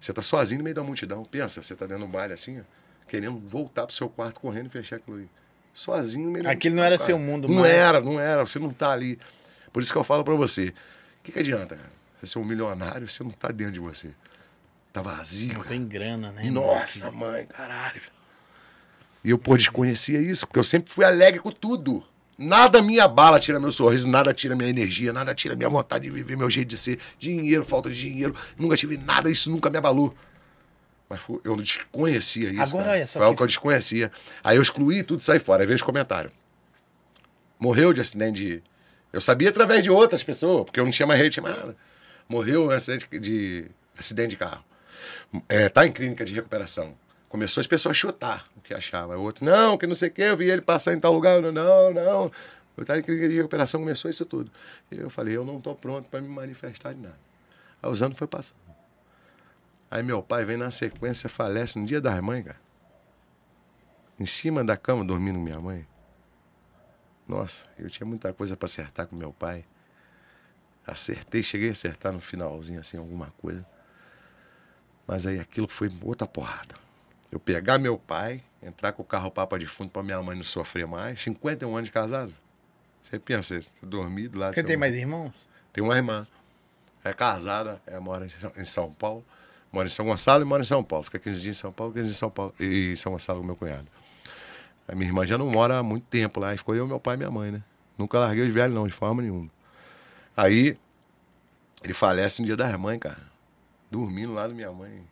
Você 0.00 0.12
tá 0.12 0.22
sozinho 0.22 0.58
no 0.58 0.64
meio 0.64 0.74
da 0.76 0.82
multidão. 0.82 1.22
Pensa, 1.24 1.62
você 1.62 1.74
tá 1.76 1.84
dentro 1.86 2.04
de 2.04 2.08
um 2.08 2.12
baile 2.12 2.32
assim, 2.32 2.60
ó, 2.60 2.62
querendo 3.06 3.38
voltar 3.46 3.84
pro 3.84 3.94
seu 3.94 4.08
quarto 4.08 4.40
correndo 4.40 4.66
e 4.66 4.70
fechar 4.70 4.96
aquilo 4.96 5.18
aí. 5.18 5.28
Sozinho 5.74 6.24
no 6.26 6.30
meio 6.30 6.44
da 6.44 6.50
Aquilo 6.50 6.76
não 6.76 6.82
era 6.82 6.96
seu 6.98 7.16
cara. 7.16 7.30
mundo 7.30 7.46
Não 7.48 7.56
mais. 7.60 7.74
era, 7.74 8.00
não 8.00 8.18
era. 8.18 8.44
Você 8.46 8.58
não 8.58 8.72
tá 8.72 8.90
ali. 8.92 9.18
Por 9.72 9.82
isso 9.82 9.92
que 9.92 9.98
eu 9.98 10.04
falo 10.04 10.24
pra 10.24 10.34
você. 10.34 10.68
O 10.68 11.22
que, 11.22 11.32
que 11.32 11.38
adianta, 11.40 11.76
cara? 11.76 11.92
Você 12.18 12.26
ser 12.26 12.38
um 12.38 12.44
milionário, 12.44 13.06
você 13.08 13.22
não 13.22 13.30
tá 13.30 13.48
dentro 13.52 13.74
de 13.74 13.80
você. 13.80 14.12
Tá 14.92 15.02
vazio, 15.02 15.48
Não 15.48 15.56
cara. 15.56 15.68
tem 15.68 15.86
grana, 15.86 16.32
né? 16.32 16.50
Nossa, 16.50 17.10
mãe, 17.12 17.44
caralho. 17.46 18.00
E 19.24 19.30
eu, 19.30 19.38
pô, 19.38 19.56
desconhecia 19.56 20.20
isso, 20.20 20.46
porque 20.46 20.58
eu 20.58 20.64
sempre 20.64 20.92
fui 20.92 21.04
alegre 21.04 21.40
com 21.40 21.50
tudo. 21.50 22.04
Nada 22.38 22.80
me 22.80 23.00
abala, 23.00 23.40
tira 23.40 23.58
meu 23.58 23.72
sorriso, 23.72 24.08
nada 24.08 24.32
tira 24.32 24.54
minha 24.54 24.70
energia, 24.70 25.12
nada 25.12 25.34
tira 25.34 25.56
minha 25.56 25.68
vontade 25.68 26.04
de 26.04 26.10
viver, 26.10 26.36
meu 26.36 26.48
jeito 26.48 26.68
de 26.68 26.78
ser. 26.78 27.00
Dinheiro, 27.18 27.64
falta 27.64 27.90
de 27.90 27.98
dinheiro. 27.98 28.34
Nunca 28.56 28.76
tive 28.76 28.96
nada, 28.96 29.28
isso 29.28 29.50
nunca 29.50 29.68
me 29.68 29.76
abalou. 29.76 30.14
Mas 31.10 31.20
eu 31.42 31.56
desconhecia 31.56 32.50
isso. 32.50 32.62
Agora, 32.62 32.84
cara. 32.84 32.96
olha 32.96 33.06
só 33.06 33.18
Foi 33.18 33.26
algo 33.26 33.36
que- 33.36 33.42
eu 33.42 33.46
desconhecia. 33.48 34.12
Aí 34.44 34.56
eu 34.56 34.62
excluí 34.62 35.02
tudo 35.02 35.20
e 35.20 35.24
saí 35.24 35.40
fora. 35.40 35.62
Aí 35.62 35.66
veio 35.66 35.74
os 35.76 35.82
comentários. 35.82 36.32
Morreu 37.58 37.92
de 37.92 38.00
acidente 38.00 38.36
de. 38.40 38.62
Eu 39.12 39.20
sabia 39.20 39.48
através 39.48 39.82
de 39.82 39.90
outras 39.90 40.22
pessoas, 40.22 40.64
porque 40.66 40.78
eu 40.78 40.84
não 40.84 40.92
tinha 40.92 41.06
mais 41.06 41.18
rede, 41.20 41.34
tinha 41.34 41.42
mais 41.42 41.56
nada. 41.56 41.76
Morreu 42.28 42.70
acidente 42.70 43.08
de, 43.18 43.64
acidente 43.98 44.30
de 44.30 44.36
carro. 44.36 44.62
É, 45.48 45.68
tá 45.68 45.86
em 45.86 45.90
clínica 45.92 46.24
de 46.24 46.34
recuperação. 46.34 46.94
Começou 47.28 47.60
as 47.60 47.66
pessoas 47.66 47.96
a 47.96 47.98
chutar 47.98 48.46
o 48.56 48.60
que 48.60 48.72
achavam. 48.72 49.12
Aí 49.12 49.18
O 49.18 49.22
outro, 49.22 49.44
não, 49.44 49.76
que 49.76 49.86
não 49.86 49.94
sei 49.94 50.08
o 50.08 50.12
quê, 50.12 50.22
eu 50.22 50.36
vi 50.36 50.50
ele 50.50 50.62
passar 50.62 50.94
em 50.94 51.00
tal 51.00 51.12
lugar. 51.12 51.40
Não, 51.42 51.52
não. 51.92 52.30
Eu 52.76 52.84
tava 52.84 53.00
em 53.00 53.02
clínica 53.02 53.28
de 53.28 53.36
recuperação, 53.36 53.80
começou 53.80 54.10
isso 54.10 54.24
tudo. 54.24 54.50
Eu 54.90 55.10
falei, 55.10 55.36
eu 55.36 55.44
não 55.44 55.60
tô 55.60 55.74
pronto 55.74 56.08
para 56.08 56.20
me 56.20 56.28
manifestar 56.28 56.94
de 56.94 57.00
nada. 57.00 57.18
Aí 57.82 57.90
os 57.90 58.02
anos 58.02 58.16
foi 58.16 58.26
passando. 58.26 58.58
Aí 59.90 60.02
meu 60.02 60.22
pai 60.22 60.44
vem 60.44 60.56
na 60.56 60.70
sequência, 60.70 61.28
falece 61.28 61.78
no 61.78 61.84
dia 61.84 62.00
das 62.00 62.20
mães, 62.20 62.44
cara. 62.44 62.60
Em 64.18 64.26
cima 64.26 64.64
da 64.64 64.76
cama, 64.76 65.04
dormindo 65.04 65.36
com 65.36 65.44
minha 65.44 65.60
mãe. 65.60 65.86
Nossa, 67.26 67.66
eu 67.78 67.90
tinha 67.90 68.06
muita 68.06 68.32
coisa 68.32 68.56
para 68.56 68.66
acertar 68.66 69.06
com 69.06 69.16
meu 69.16 69.32
pai. 69.32 69.64
Acertei, 70.86 71.42
cheguei 71.42 71.68
a 71.68 71.72
acertar 71.72 72.12
no 72.12 72.20
finalzinho, 72.20 72.80
assim, 72.80 72.96
alguma 72.96 73.32
coisa. 73.38 73.66
Mas 75.06 75.26
aí 75.26 75.38
aquilo 75.38 75.68
foi 75.68 75.90
outra 76.02 76.26
porrada. 76.26 76.74
Eu 77.30 77.38
pegar 77.38 77.78
meu 77.78 77.98
pai, 77.98 78.42
entrar 78.62 78.92
com 78.92 79.02
o 79.02 79.04
carro 79.04 79.30
papa 79.30 79.58
de 79.58 79.66
fundo 79.66 79.90
para 79.90 80.02
minha 80.02 80.20
mãe 80.22 80.36
não 80.36 80.44
sofrer 80.44 80.86
mais. 80.86 81.22
51 81.22 81.74
anos 81.76 81.88
de 81.88 81.92
casado. 81.92 82.32
Você 83.02 83.18
pensa, 83.18 83.60
você 83.60 83.68
dormir 83.82 84.28
do 84.28 84.38
lado 84.38 84.50
do 84.52 84.54
Você 84.54 84.62
tem 84.62 84.72
irmão. 84.72 84.80
mais 84.88 84.94
irmãos? 84.94 85.34
Tem 85.72 85.82
uma 85.84 85.96
irmã. 85.96 86.26
É 87.04 87.12
casada, 87.12 87.80
é, 87.86 87.98
mora 87.98 88.26
em 88.56 88.64
São- 88.64 88.92
Paulo. 88.92 89.24
Mora 89.70 89.86
em 89.86 89.90
São 89.90 90.06
Gonçalo 90.06 90.42
e 90.42 90.46
mora 90.46 90.62
em 90.62 90.66
São 90.66 90.82
Paulo. 90.82 91.04
Fica 91.04 91.18
15 91.18 91.42
dias 91.42 91.56
em 91.56 91.60
São 91.60 91.72
Paulo, 91.72 91.92
15 91.92 92.04
dias 92.06 92.16
em 92.16 92.18
São 92.18 92.30
Paulo. 92.30 92.54
E 92.58 92.96
São 92.96 93.12
Gonçalo, 93.12 93.40
com 93.40 93.46
meu 93.46 93.56
cunhado. 93.56 93.86
A 94.86 94.94
minha 94.94 95.06
irmã 95.08 95.26
já 95.26 95.36
não 95.36 95.46
mora 95.50 95.78
há 95.78 95.82
muito 95.82 96.04
tempo 96.06 96.40
lá. 96.40 96.56
Ficou 96.56 96.74
eu, 96.74 96.86
meu 96.86 96.98
pai 96.98 97.14
e 97.14 97.18
minha 97.18 97.30
mãe, 97.30 97.50
né? 97.52 97.62
Nunca 97.98 98.18
larguei 98.18 98.46
os 98.46 98.54
velhos, 98.54 98.74
não, 98.74 98.86
de 98.86 98.92
forma 98.94 99.20
nenhuma. 99.22 99.50
Aí, 100.36 100.78
ele 101.82 101.92
falece 101.92 102.40
no 102.40 102.46
dia 102.46 102.56
das 102.56 102.74
mães, 102.78 102.98
cara. 102.98 103.20
Dormindo 103.90 104.32
lá 104.32 104.46
da 104.48 104.54
minha 104.54 104.72
mãe. 104.72 105.02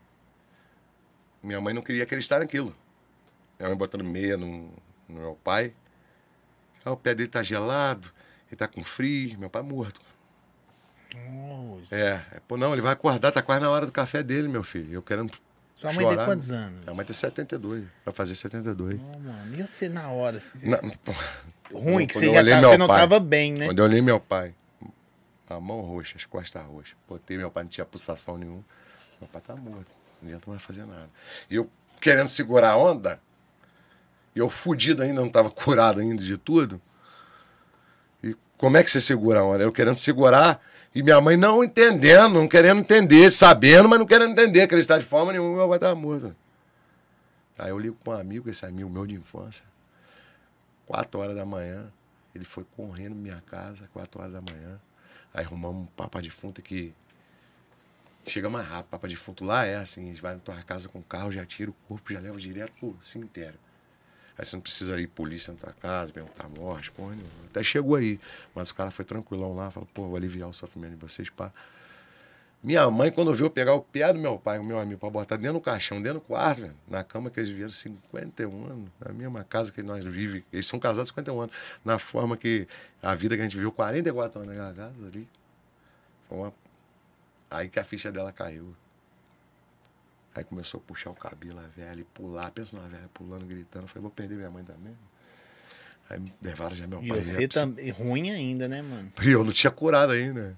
Minha 1.47 1.61
mãe 1.61 1.72
não 1.72 1.80
queria 1.82 2.03
acreditar 2.03 2.40
naquilo. 2.40 2.74
Minha 3.59 3.68
mãe 3.68 3.78
botando 3.78 4.03
meia 4.03 4.36
no, 4.36 4.68
no 5.09 5.20
meu 5.20 5.38
pai. 5.44 5.72
Ah, 6.84 6.90
o 6.92 6.97
pé 6.97 7.14
dele 7.14 7.28
tá 7.28 7.42
gelado, 7.42 8.11
ele 8.49 8.57
tá 8.57 8.66
com 8.68 8.82
frio, 8.82 9.38
meu 9.38 9.49
pai 9.49 9.62
morto. 9.62 10.01
Nossa. 11.14 11.94
É, 11.94 12.24
é, 12.32 12.40
pô, 12.47 12.57
não, 12.57 12.72
ele 12.72 12.82
vai 12.82 12.92
acordar, 12.92 13.30
tá 13.32 13.42
quase 13.42 13.61
na 13.61 13.70
hora 13.70 13.86
do 13.86 13.92
café 13.92 14.22
dele, 14.22 14.49
meu 14.49 14.62
filho. 14.62 14.92
Eu 14.92 15.03
querendo. 15.03 15.32
Sua 15.74 15.92
mãe 15.92 16.05
tem 16.05 16.14
chorar. 16.14 16.24
quantos 16.26 16.51
anos? 16.51 16.80
Minha 16.84 16.94
mãe 16.94 17.05
tem 17.05 17.14
72, 17.14 17.84
vai 18.05 18.14
fazer 18.14 18.34
72. 18.34 19.01
Não, 19.01 19.18
mano. 19.20 19.55
E 19.55 19.62
você 19.62 19.88
na 19.88 20.11
hora? 20.11 20.38
Assim, 20.38 20.68
Na- 20.68 20.80
Ruim 21.72 22.07
que 22.07 22.14
você 22.14 22.26
já 22.32 22.38
olhei 22.40 22.55
tá, 22.55 22.61
você 22.61 22.78
não 22.78 22.86
pai, 22.86 23.01
tava 23.01 23.20
bem, 23.20 23.53
né? 23.53 23.66
Quando 23.66 23.78
eu 23.78 23.84
olhei 23.84 24.01
meu 24.01 24.18
pai, 24.20 24.55
a 25.49 25.61
mão 25.61 25.80
roxa, 25.80 26.16
as 26.16 26.24
costas 26.24 26.64
roxas, 26.64 26.94
botei 27.09 27.36
meu 27.36 27.51
pai, 27.51 27.64
não 27.64 27.70
tinha 27.70 27.84
pulsação 27.84 28.36
nenhuma. 28.38 28.64
Meu 29.20 29.28
pai 29.28 29.42
tá 29.42 29.55
morto, 29.57 29.90
não 30.21 30.29
adianta 30.29 30.51
mais 30.51 30.62
fazer 30.62 30.85
nada. 30.87 31.11
E 31.51 31.57
eu 31.57 31.71
querendo 32.01 32.29
segurar 32.29 32.73
a 32.73 32.77
onda, 32.77 33.21
e 34.35 34.39
eu 34.39 34.51
fudido 34.51 35.03
ainda, 35.03 35.21
não 35.21 35.31
tava 35.31 35.51
curado 35.51 36.01
ainda 36.01 36.23
de 36.23 36.37
tudo. 36.37 36.81
E 38.23 38.37
como 38.59 38.77
é 38.77 38.85
que 38.85 38.91
você 38.91 39.01
segura 39.01 39.41
a 39.41 39.45
onda? 39.45 39.62
Eu 39.62 39.73
querendo 39.73 39.97
segurar, 39.97 40.61
e 40.95 41.03
minha 41.03 41.21
mãe 41.21 41.37
não 41.37 41.62
entendendo, 41.64 42.35
não 42.35 42.49
querendo 42.49 42.81
entender, 42.81 43.31
sabendo, 43.31 43.89
mas 43.89 43.99
não 43.99 44.07
querendo 44.07 44.33
entender, 44.33 44.62
acreditar 44.62 44.99
de 44.99 45.05
forma 45.05 45.33
nenhuma, 45.33 45.57
meu 45.57 45.69
pai 45.69 45.79
tava 45.79 45.95
morto. 45.95 46.35
Aí 47.59 47.71
eu 47.71 47.79
ligo 47.79 47.97
para 48.03 48.14
um 48.14 48.21
amigo, 48.21 48.51
esse 48.51 48.64
amigo 48.67 48.89
meu 48.91 49.07
de 49.07 49.14
infância. 49.14 49.64
Quatro 50.85 51.21
horas 51.21 51.35
da 51.35 51.45
manhã, 51.45 51.87
ele 52.35 52.45
foi 52.45 52.64
correndo 52.77 53.14
minha 53.14 53.43
casa, 53.47 53.89
quatro 53.93 54.21
horas 54.21 54.33
da 54.33 54.41
manhã. 54.41 54.79
Aí 55.33 55.45
arrumamos 55.45 55.83
um 55.83 55.87
papa 55.87 56.21
defunto 56.21 56.62
que 56.62 56.95
chega 58.27 58.49
mais 58.49 58.66
rápido. 58.66 58.91
Papa 58.91 59.09
defunto 59.09 59.45
lá 59.45 59.64
é 59.64 59.77
assim, 59.77 60.05
a 60.05 60.07
gente 60.07 60.20
vai 60.20 60.35
na 60.35 60.41
tua 60.41 60.57
casa 60.62 60.89
com 60.89 60.99
o 60.99 61.03
carro, 61.05 61.31
já 61.31 61.45
tira 61.45 61.70
o 61.70 61.74
corpo, 61.89 62.12
já 62.12 62.20
leva 62.20 62.39
direto 62.39 62.72
pro 62.79 62.97
cemitério. 63.01 63.59
Aí 64.39 64.45
você 64.45 64.55
não 64.55 64.61
precisa 64.61 65.01
ir 65.01 65.07
polícia 65.07 65.53
na 65.53 65.59
tua 65.59 65.72
casa, 65.72 66.12
perguntar 66.12 66.49
morte, 66.49 66.93
nenhuma. 66.99 67.22
Até 67.47 67.62
chegou 67.62 67.97
aí. 67.97 68.20
Mas 68.55 68.68
o 68.68 68.74
cara 68.74 68.91
foi 68.91 69.05
tranquilão 69.05 69.55
lá, 69.55 69.70
falou, 69.70 69.89
pô, 69.95 70.09
vou 70.09 70.16
aliviar 70.16 70.49
o 70.49 70.53
sofrimento 70.53 70.93
de 70.93 70.97
vocês, 70.97 71.31
pá. 71.31 71.51
Minha 72.62 72.91
mãe, 72.91 73.12
quando 73.12 73.33
viu 73.33 73.49
pegar 73.49 73.74
o 73.74 73.81
pé 73.81 74.12
do 74.12 74.18
meu 74.18 74.39
pai, 74.39 74.59
o 74.59 74.64
meu 74.64 74.79
amigo, 74.79 74.99
pra 74.99 75.09
botar 75.09 75.37
dentro 75.37 75.55
do 75.55 75.61
caixão, 75.61 76.03
dentro 76.03 76.18
do 76.18 76.24
quarto, 76.24 76.62
velho, 76.62 76.74
na 76.89 77.05
cama 77.05 77.31
que 77.31 77.39
eles 77.39 77.49
viveram 77.49 77.70
51 77.70 78.66
anos, 78.66 78.91
na 78.99 79.12
mesma 79.12 79.45
casa 79.45 79.70
que 79.70 79.83
nós 79.83 80.05
vivemos, 80.05 80.45
eles 80.53 80.66
são 80.66 80.79
casados 80.79 81.09
há 81.09 81.12
51 81.12 81.41
anos, 81.43 81.55
na 81.85 81.99
forma 81.99 82.37
que 82.37 82.66
a 83.03 83.14
vida 83.14 83.37
que 83.37 83.41
a 83.41 83.45
gente 83.45 83.57
viveu 83.57 83.70
44 83.70 84.41
anos 84.41 84.55
naquela 84.55 84.74
casa 84.74 85.07
ali, 85.07 85.29
foi 86.29 86.39
uma... 86.39 86.53
aí 87.51 87.68
que 87.68 87.78
a 87.78 87.84
ficha 87.84 88.11
dela 88.12 88.32
caiu. 88.32 88.74
Aí 90.34 90.44
começou 90.44 90.78
a 90.84 90.86
puxar 90.86 91.11
o 91.11 91.14
cabelo, 91.14 91.59
a 91.59 91.66
velha, 91.74 92.01
e 92.01 92.05
pular, 92.05 92.51
pensa 92.51 92.76
na 92.78 92.86
velha 92.88 93.09
pulando, 93.14 93.47
gritando, 93.47 93.84
eu 93.84 93.88
falei, 93.88 94.03
vou 94.03 94.11
perder 94.11 94.34
minha 94.36 94.51
mãe 94.51 94.62
também. 94.64 94.92
Aí 96.11 96.20
me 96.20 96.32
levaram 96.42 96.76
já 96.76 96.86
meu 96.86 97.03
E 97.03 97.09
pai. 97.09 97.24
você 97.24 97.40
né, 97.42 97.49
também. 97.49 97.90
Ruim 97.90 98.30
ainda, 98.30 98.68
né, 98.68 98.82
mano? 98.82 99.11
e 99.22 99.30
eu 99.30 99.42
não 99.42 99.53
tinha 99.53 99.70
curado 99.70 100.12
ainda. 100.12 100.57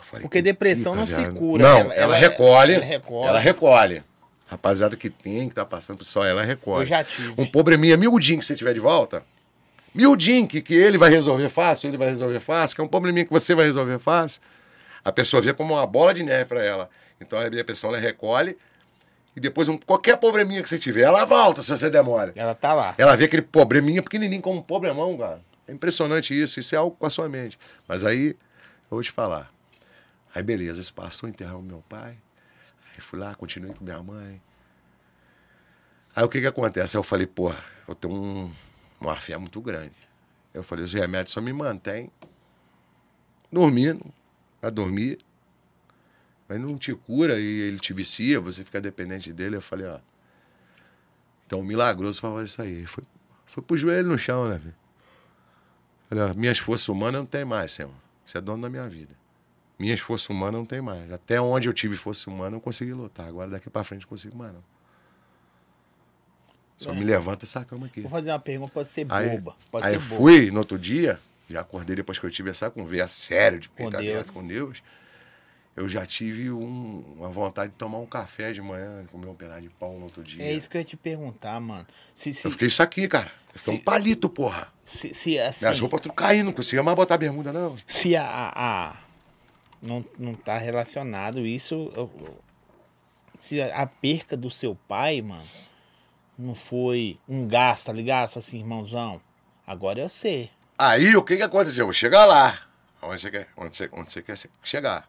Falei, 0.00 0.22
Porque 0.22 0.38
que 0.38 0.42
depressão 0.42 0.94
não 0.94 1.06
se 1.06 1.12
já- 1.22 1.30
cura. 1.32 1.62
Não, 1.62 1.78
Ela- 1.80 1.94
ela, 1.94 1.94
ela- 1.94 2.16
recolhe, 2.16 2.74
ela 2.74 2.84
recolhe. 2.84 3.28
Ela 3.28 3.38
recolhe. 3.38 4.02
Rapaziada 4.46 4.96
que 4.96 5.10
tem, 5.10 5.48
que 5.48 5.54
tá 5.54 5.64
passando 5.64 5.96
por 5.98 6.04
isso, 6.04 6.22
ela 6.22 6.42
recolhe. 6.44 6.84
Eu 6.84 6.86
já 6.86 7.02
tive. 7.04 7.34
Um 7.36 7.44
probleminha 7.44 7.96
miudinho 7.96 8.38
que 8.38 8.46
você 8.46 8.54
tiver 8.54 8.72
de 8.72 8.80
volta, 8.80 9.22
miudinho 9.94 10.46
que, 10.48 10.62
que 10.62 10.72
ele 10.74 10.96
vai 10.96 11.10
resolver 11.10 11.48
fácil, 11.48 11.88
ele 11.88 11.96
vai 11.98 12.08
resolver 12.08 12.38
fácil, 12.40 12.76
que 12.76 12.80
é 12.80 12.84
um 12.84 12.88
probleminha 12.88 13.24
que 13.26 13.32
você 13.32 13.54
vai 13.54 13.64
resolver 13.66 13.98
fácil, 13.98 14.40
a 15.08 15.12
pessoa 15.12 15.40
vê 15.40 15.54
como 15.54 15.74
uma 15.74 15.86
bola 15.86 16.12
de 16.12 16.22
neve 16.22 16.44
pra 16.44 16.62
ela. 16.62 16.90
Então 17.20 17.38
a 17.38 17.48
depressão 17.48 17.90
ela 17.90 17.98
recolhe 17.98 18.56
e 19.34 19.40
depois 19.40 19.68
um, 19.68 19.78
qualquer 19.78 20.16
probleminha 20.16 20.62
que 20.62 20.68
você 20.68 20.78
tiver, 20.78 21.02
ela 21.02 21.24
volta 21.24 21.62
se 21.62 21.70
você 21.70 21.88
demora. 21.88 22.32
Ela 22.34 22.54
tá 22.54 22.74
lá. 22.74 22.94
Ela 22.98 23.16
vê 23.16 23.24
aquele 23.24 23.42
probleminha 23.42 24.02
pequenininho 24.02 24.42
como 24.42 24.58
um 24.58 24.62
problemão, 24.62 25.16
cara. 25.16 25.40
É 25.66 25.72
impressionante 25.72 26.38
isso. 26.38 26.58
Isso 26.58 26.74
é 26.74 26.78
algo 26.78 26.96
com 26.96 27.06
a 27.06 27.10
sua 27.10 27.28
mente. 27.28 27.58
Mas 27.86 28.04
aí, 28.04 28.30
eu 28.30 28.36
vou 28.90 29.02
te 29.02 29.10
falar. 29.10 29.52
Aí, 30.34 30.42
beleza, 30.42 30.80
isso 30.80 30.92
passou, 30.92 31.28
enterramos 31.28 31.64
meu 31.64 31.84
pai. 31.88 32.16
Aí 32.92 33.00
fui 33.00 33.18
lá, 33.18 33.34
continuei 33.34 33.72
com 33.72 33.84
minha 33.84 34.02
mãe. 34.02 34.42
Aí 36.16 36.24
o 36.24 36.28
que 36.28 36.40
que 36.40 36.46
acontece? 36.46 36.96
Eu 36.96 37.02
falei, 37.02 37.26
pô, 37.26 37.52
eu 37.86 37.94
tenho 37.94 38.12
um, 38.12 38.52
uma 39.00 39.16
fé 39.16 39.36
muito 39.36 39.60
grande. 39.60 39.94
Eu 40.52 40.62
falei, 40.62 40.84
os 40.84 40.92
remédios 40.92 41.32
só 41.32 41.40
me 41.40 41.52
mantêm 41.52 42.10
dormindo, 43.52 44.04
a 44.62 44.70
dormir. 44.70 45.18
Mas 46.48 46.58
não 46.60 46.78
te 46.78 46.94
cura 46.94 47.38
e 47.38 47.44
ele 47.44 47.78
te 47.78 47.92
vicia, 47.92 48.40
você 48.40 48.64
fica 48.64 48.80
dependente 48.80 49.32
dele. 49.32 49.56
Eu 49.56 49.62
falei, 49.62 49.86
ó, 49.86 49.98
então, 51.46 51.62
milagroso 51.62 52.20
pra 52.20 52.30
fazer 52.30 52.44
isso 52.44 52.62
aí. 52.62 52.86
Foi, 52.86 53.04
foi 53.46 53.62
pro 53.62 53.76
joelho 53.76 54.08
no 54.08 54.18
chão, 54.18 54.48
né, 54.48 54.58
filho? 54.58 54.74
Falei, 56.08 56.24
ó, 56.24 56.34
minhas 56.34 56.58
forças 56.58 56.88
humanas 56.88 57.20
não 57.20 57.26
tem 57.26 57.44
mais, 57.44 57.72
Senhor. 57.72 57.92
Você 58.24 58.38
é 58.38 58.40
dono 58.40 58.62
da 58.62 58.70
minha 58.70 58.88
vida. 58.88 59.14
Minhas 59.78 60.00
forças 60.00 60.28
humanas 60.30 60.54
não 60.58 60.64
tem 60.66 60.80
mais. 60.80 61.12
Até 61.12 61.40
onde 61.40 61.68
eu 61.68 61.72
tive 61.72 61.94
força 61.96 62.28
humana, 62.30 62.56
eu 62.56 62.60
consegui 62.60 62.92
lutar. 62.94 63.28
Agora, 63.28 63.50
daqui 63.50 63.68
pra 63.70 63.84
frente, 63.84 64.02
não 64.02 64.08
consigo 64.08 64.36
mais, 64.36 64.52
não. 64.52 64.64
Só 66.78 66.90
É. 66.92 66.94
me 66.94 67.04
levanta 67.04 67.44
essa 67.44 67.64
cama 67.64 67.86
aqui. 67.86 68.00
Vou 68.02 68.10
fazer 68.10 68.30
uma 68.32 68.38
pergunta, 68.38 68.72
pode 68.72 68.88
ser 68.88 69.06
Aí, 69.10 69.30
boba. 69.38 69.56
Pode 69.70 69.86
aí 69.86 69.90
ser 69.92 69.96
eu 69.96 70.00
boba. 70.00 70.16
fui 70.16 70.50
no 70.50 70.58
outro 70.60 70.78
dia, 70.78 71.18
já 71.48 71.60
acordei 71.60 71.96
depois 71.96 72.18
que 72.18 72.26
eu 72.26 72.30
tive 72.30 72.50
essa 72.50 72.70
conversa 72.70 73.26
séria 73.26 73.58
de 73.58 73.68
Com 73.68 73.88
Deus. 73.90 74.30
com 74.30 74.46
Deus. 74.46 74.82
eu 75.76 75.88
já 75.88 76.04
tive 76.04 76.50
um- 76.50 77.14
uma 77.16 77.28
vontade 77.28 77.70
de 77.70 77.78
tomar 77.78 77.98
um 77.98 78.06
café 78.06 78.52
de 78.52 78.60
manhã, 78.60 79.04
comer 79.12 79.28
um 79.28 79.34
pedaço 79.34 79.62
de 79.62 79.68
pão 79.70 79.92
no 79.92 80.04
outro 80.06 80.24
dia. 80.24 80.42
É 80.44 80.52
isso 80.52 80.68
que 80.68 80.76
eu 80.76 80.80
ia 80.80 80.84
te 80.84 80.96
perguntar, 80.96 81.60
mano. 81.60 81.86
Se, 82.14 82.34
se, 82.34 82.44
Eu 82.46 82.50
fiquei 82.50 82.66
isso 82.66 82.82
aqui, 82.82 83.06
cara. 83.06 83.30
Eu 83.54 83.58
fiquei 83.60 83.74
Se- 83.76 83.80
um 83.80 83.84
palito, 83.84 84.28
porra. 84.28 84.72
se, 84.82 85.14
se 85.14 85.38
assim, 85.38 85.64
Minhas 85.64 85.78
roupas 85.78 86.00
tudo 86.00 86.14
caindo, 86.14 86.46
não 86.46 86.52
conseguia 86.52 86.82
mais 86.82 86.96
botar 86.96 87.16
bermuda, 87.16 87.52
não. 87.52 87.76
se 87.86 88.16
a, 88.16 88.24
a- 88.24 88.52
a- 88.90 89.02
não, 89.80 90.04
não 90.18 90.34
tá 90.34 90.58
relacionado 90.58 91.46
isso, 91.46 91.92
eu- 91.94 92.40
se 93.38 93.60
a, 93.62 93.82
a 93.82 93.86
perca 93.86 94.36
do 94.36 94.50
seu 94.50 94.74
pai, 94.88 95.22
mano, 95.22 95.46
não 96.36 96.56
foi 96.56 97.18
um 97.28 97.46
gasto, 97.46 97.86
tá 97.86 97.92
ligado? 97.92 98.30
Falei 98.30 98.46
assim, 98.46 98.58
irmãozão, 98.58 99.20
agora 99.64 100.00
eu 100.00 100.08
sei. 100.08 100.50
Aí 100.78 101.16
o 101.16 101.22
que 101.24 101.36
que 101.36 101.42
aconteceu? 101.42 101.82
Eu 101.82 101.86
vou 101.86 101.92
chegar 101.92 102.24
lá. 102.24 102.58
Onde 103.02 103.20
você 103.20 103.30
quer, 103.30 103.48
onde 103.56 103.76
você, 103.76 103.88
onde 103.92 104.12
você 104.12 104.22
quer 104.22 104.36
chegar? 104.62 105.08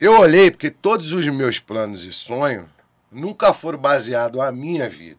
Eu 0.00 0.20
olhei 0.20 0.50
porque 0.50 0.70
todos 0.70 1.12
os 1.12 1.26
meus 1.26 1.58
planos 1.58 2.04
e 2.04 2.12
sonhos 2.12 2.66
nunca 3.10 3.52
foram 3.52 3.78
baseados 3.78 4.38
na 4.38 4.52
minha 4.52 4.88
vida. 4.88 5.18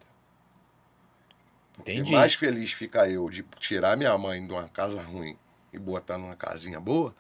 Entendi. 1.80 2.10
E 2.12 2.16
mais 2.16 2.34
feliz 2.34 2.72
fica 2.72 3.08
eu 3.10 3.30
de 3.30 3.44
tirar 3.60 3.96
minha 3.98 4.18
mãe 4.18 4.46
de 4.46 4.52
uma 4.52 4.68
casa 4.68 5.02
ruim 5.02 5.38
e 5.72 5.80
botar 5.80 6.18
numa 6.18 6.36
casinha 6.36 6.80
boa 6.80 7.14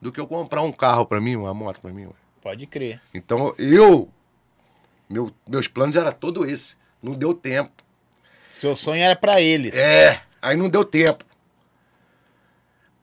do 0.00 0.12
que 0.12 0.20
eu 0.20 0.26
comprar 0.26 0.62
um 0.62 0.72
carro 0.72 1.06
pra 1.06 1.20
mim, 1.20 1.36
uma 1.36 1.54
moto 1.54 1.80
pra 1.80 1.90
mim. 1.92 2.08
Pode 2.42 2.66
crer. 2.66 3.00
Então 3.14 3.54
eu, 3.58 4.10
meu- 5.08 5.34
meus 5.48 5.66
planos 5.68 5.96
eram 5.96 6.12
todo 6.12 6.44
esse. 6.48 6.76
Não 7.02 7.12
deu 7.14 7.34
tempo. 7.34 7.72
Seu 8.58 8.76
sonho 8.76 9.02
era 9.02 9.16
pra 9.16 9.40
eles. 9.40 9.74
É, 9.76 10.22
aí 10.40 10.56
não 10.56 10.68
deu 10.68 10.84
tempo. 10.84 11.24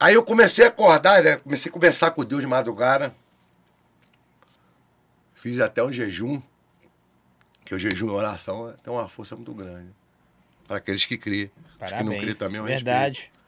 Aí 0.02 0.16
eu 0.16 0.24
comecei 0.24 0.66
a 0.66 0.70
acordar, 0.70 1.22
né? 1.22 1.38
Comecei 1.38 1.70
a 1.70 1.74
conversar 1.74 2.10
com 2.10 2.26
Deus 2.26 2.42
de 2.42 2.48
madrugada. 2.48 3.14
Fiz 5.36 5.60
até 5.60 5.84
um 5.84 5.94
jejum. 5.94 6.42
Que 7.64 7.76
o 7.76 7.78
jejum 7.78 8.08
e 8.08 8.10
oração 8.10 8.74
tem 8.84 8.92
uma 8.92 9.08
força 9.08 9.36
muito 9.36 9.54
grande. 9.54 9.92
Para 10.68 10.78
aqueles 10.78 11.06
que 11.06 11.20
criam. 11.20 11.52
Os 11.80 11.92
que 11.92 12.04
não 12.04 12.18
criam 12.18 12.36
também, 12.36 12.58
eu 12.58 12.64
Verdade. 12.64 13.20
respeito. 13.20 13.42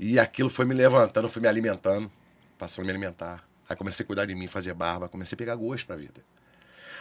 E 0.00 0.18
aquilo 0.18 0.50
foi 0.50 0.64
me 0.64 0.74
levantando, 0.74 1.28
foi 1.28 1.40
me 1.40 1.46
alimentando. 1.46 2.10
Passando 2.58 2.82
a 2.82 2.86
me 2.86 2.90
alimentar. 2.90 3.46
Aí 3.68 3.76
comecei 3.76 4.02
a 4.02 4.06
cuidar 4.08 4.26
de 4.26 4.34
mim, 4.34 4.48
fazer 4.48 4.74
barba. 4.74 5.08
Comecei 5.08 5.36
a 5.36 5.38
pegar 5.38 5.54
gosto 5.54 5.86
pra 5.86 5.94
vida. 5.94 6.20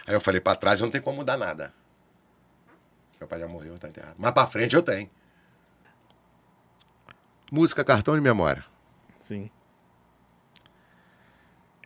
Aí 0.05 0.13
eu 0.13 0.21
falei, 0.21 0.39
pra 0.39 0.55
trás 0.55 0.81
eu 0.81 0.85
não 0.85 0.91
tem 0.91 1.01
como 1.01 1.17
mudar 1.17 1.35
nada. 1.35 1.73
Meu 3.19 3.27
pai 3.27 3.39
já 3.39 3.47
morreu, 3.47 3.75
tá 3.79 3.89
enterrado. 3.89 4.13
Mas 4.19 4.31
pra 4.31 4.45
frente 4.45 4.75
eu 4.75 4.83
tenho. 4.83 5.09
Música, 7.51 7.83
cartão 7.83 8.15
de 8.15 8.21
memória. 8.21 8.63
Sim. 9.19 9.49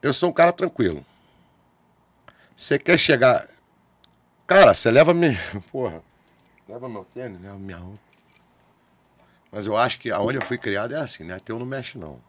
Eu 0.02 0.14
sou 0.14 0.30
um 0.30 0.34
cara 0.34 0.52
tranquilo. 0.52 1.06
Você 2.56 2.78
quer 2.78 2.98
chegar. 2.98 3.48
Cara, 4.46 4.74
você 4.74 4.92
leva 4.92 5.14
me. 5.14 5.38
Porra. 5.72 6.04
Leva 6.68 6.90
meu 6.90 7.06
tênis, 7.06 7.40
leva 7.40 7.58
minha 7.58 7.78
roupa. 7.78 8.00
Mas 9.52 9.66
eu 9.66 9.78
acho 9.78 10.00
que 10.00 10.12
aonde 10.12 10.38
eu 10.38 10.46
fui 10.46 10.58
criado 10.58 10.96
é 10.96 11.00
assim, 11.00 11.24
né? 11.24 11.38
Teu 11.40 11.60
não 11.60 11.66
mexe, 11.66 11.98
não. 11.98 12.20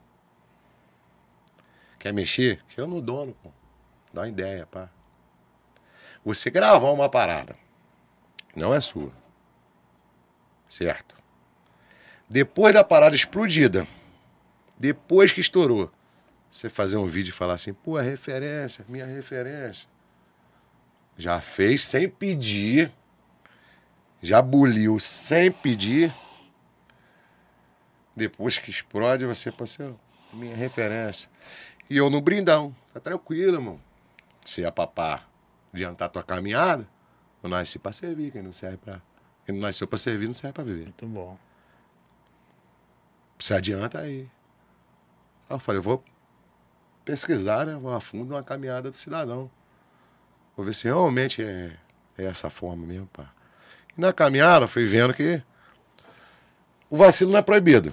Quer 1.98 2.12
mexer? 2.12 2.62
Chega 2.68 2.86
no 2.86 3.00
dono, 3.00 3.34
pô. 3.42 3.50
Dá 4.12 4.20
uma 4.22 4.28
ideia, 4.28 4.66
pá. 4.66 4.90
Você 6.24 6.50
gravar 6.50 6.90
uma 6.90 7.08
parada. 7.08 7.56
Não 8.54 8.74
é 8.74 8.80
sua. 8.80 9.10
Certo? 10.68 11.16
Depois 12.34 12.74
da 12.74 12.82
parada 12.82 13.14
explodida. 13.14 13.86
Depois 14.76 15.30
que 15.30 15.40
estourou. 15.40 15.88
Você 16.50 16.68
fazer 16.68 16.96
um 16.96 17.06
vídeo 17.06 17.28
e 17.28 17.32
falar 17.32 17.54
assim, 17.54 17.72
pô, 17.72 17.96
é 17.96 18.02
referência, 18.02 18.84
minha 18.88 19.06
referência. 19.06 19.88
Já 21.16 21.40
fez 21.40 21.82
sem 21.82 22.08
pedir. 22.08 22.90
Já 24.20 24.42
buliu 24.42 24.98
sem 24.98 25.52
pedir. 25.52 26.12
Depois 28.16 28.58
que 28.58 28.68
explode, 28.68 29.24
você, 29.24 29.52
você 29.52 29.84
é 29.84 29.92
minha 30.32 30.56
referência. 30.56 31.30
E 31.88 31.96
eu 31.96 32.10
no 32.10 32.20
brindão. 32.20 32.74
Tá 32.92 32.98
tranquilo, 32.98 33.58
irmão. 33.58 33.80
Se 34.44 34.64
é 34.64 34.70
papá 34.72 35.24
adiantar 35.72 36.08
tua 36.08 36.24
caminhada, 36.24 36.84
eu 37.44 37.48
nasci 37.48 37.78
pra 37.78 37.92
servir. 37.92 38.32
Quem 38.32 38.42
não 38.42 38.50
serve 38.50 38.78
pra. 38.78 39.00
Quem 39.46 39.54
não 39.54 39.62
nasceu 39.62 39.86
pra 39.86 39.96
servir, 39.96 40.26
não 40.26 40.34
serve 40.34 40.52
pra 40.52 40.64
viver. 40.64 40.86
Muito 40.86 41.06
bom. 41.06 41.38
Se 43.44 43.52
adianta 43.52 43.98
aí. 43.98 44.20
Aí 45.50 45.56
eu 45.56 45.58
falei, 45.58 45.78
eu 45.78 45.82
vou 45.82 46.02
pesquisar, 47.04 47.66
né? 47.66 47.74
Vou 47.74 47.92
a 47.92 48.00
fundo 48.00 48.32
uma 48.34 48.42
caminhada 48.42 48.90
do 48.90 48.96
cidadão. 48.96 49.50
Vou 50.56 50.64
ver 50.64 50.72
se 50.72 50.84
realmente 50.84 51.42
é, 51.42 51.76
é 52.16 52.24
essa 52.24 52.48
forma 52.48 52.86
mesmo, 52.86 53.06
pá. 53.08 53.30
E 53.98 54.00
na 54.00 54.14
caminhada 54.14 54.64
eu 54.64 54.68
fui 54.68 54.86
vendo 54.86 55.12
que 55.12 55.42
o 56.88 56.96
vacilo 56.96 57.32
não 57.32 57.38
é 57.38 57.42
proibido. 57.42 57.92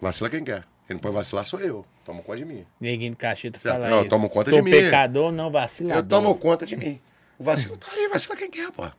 Vacila 0.00 0.30
quem 0.30 0.44
quer. 0.44 0.60
Quem 0.86 0.94
não 0.94 1.00
pode 1.00 1.16
vacilar 1.16 1.44
sou 1.44 1.58
eu. 1.58 1.84
Tomo 2.04 2.22
conta 2.22 2.36
de 2.38 2.44
mim. 2.44 2.64
De 2.80 3.16
Cacheta 3.16 3.58
Já- 3.58 3.72
fala 3.72 3.88
não, 3.88 3.96
eu 3.96 4.00
isso. 4.02 4.10
tomo 4.10 4.30
conta 4.30 4.48
Sou 4.50 4.60
de 4.60 4.64
mim. 4.64 4.70
pecador, 4.70 5.32
não 5.32 5.50
vacilador. 5.50 6.04
Eu 6.04 6.08
tomo 6.08 6.38
conta 6.38 6.64
de 6.64 6.76
mim. 6.76 7.00
O 7.36 7.42
vacilo 7.42 7.76
tá 7.76 7.88
aí, 7.90 8.06
vacila 8.06 8.36
quem 8.36 8.48
quer, 8.48 8.70
pô. 8.70 8.84
É 8.84 8.92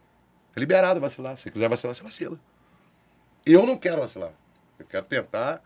liberado 0.58 1.00
vacilar. 1.00 1.38
Se 1.38 1.50
quiser 1.50 1.70
vacilar, 1.70 1.96
você 1.96 2.04
vacila. 2.04 2.38
Eu 3.46 3.66
não 3.66 3.78
quero 3.78 4.02
vacilar. 4.02 4.34
Eu 4.80 4.86
quero 4.86 5.06
tentar, 5.06 5.62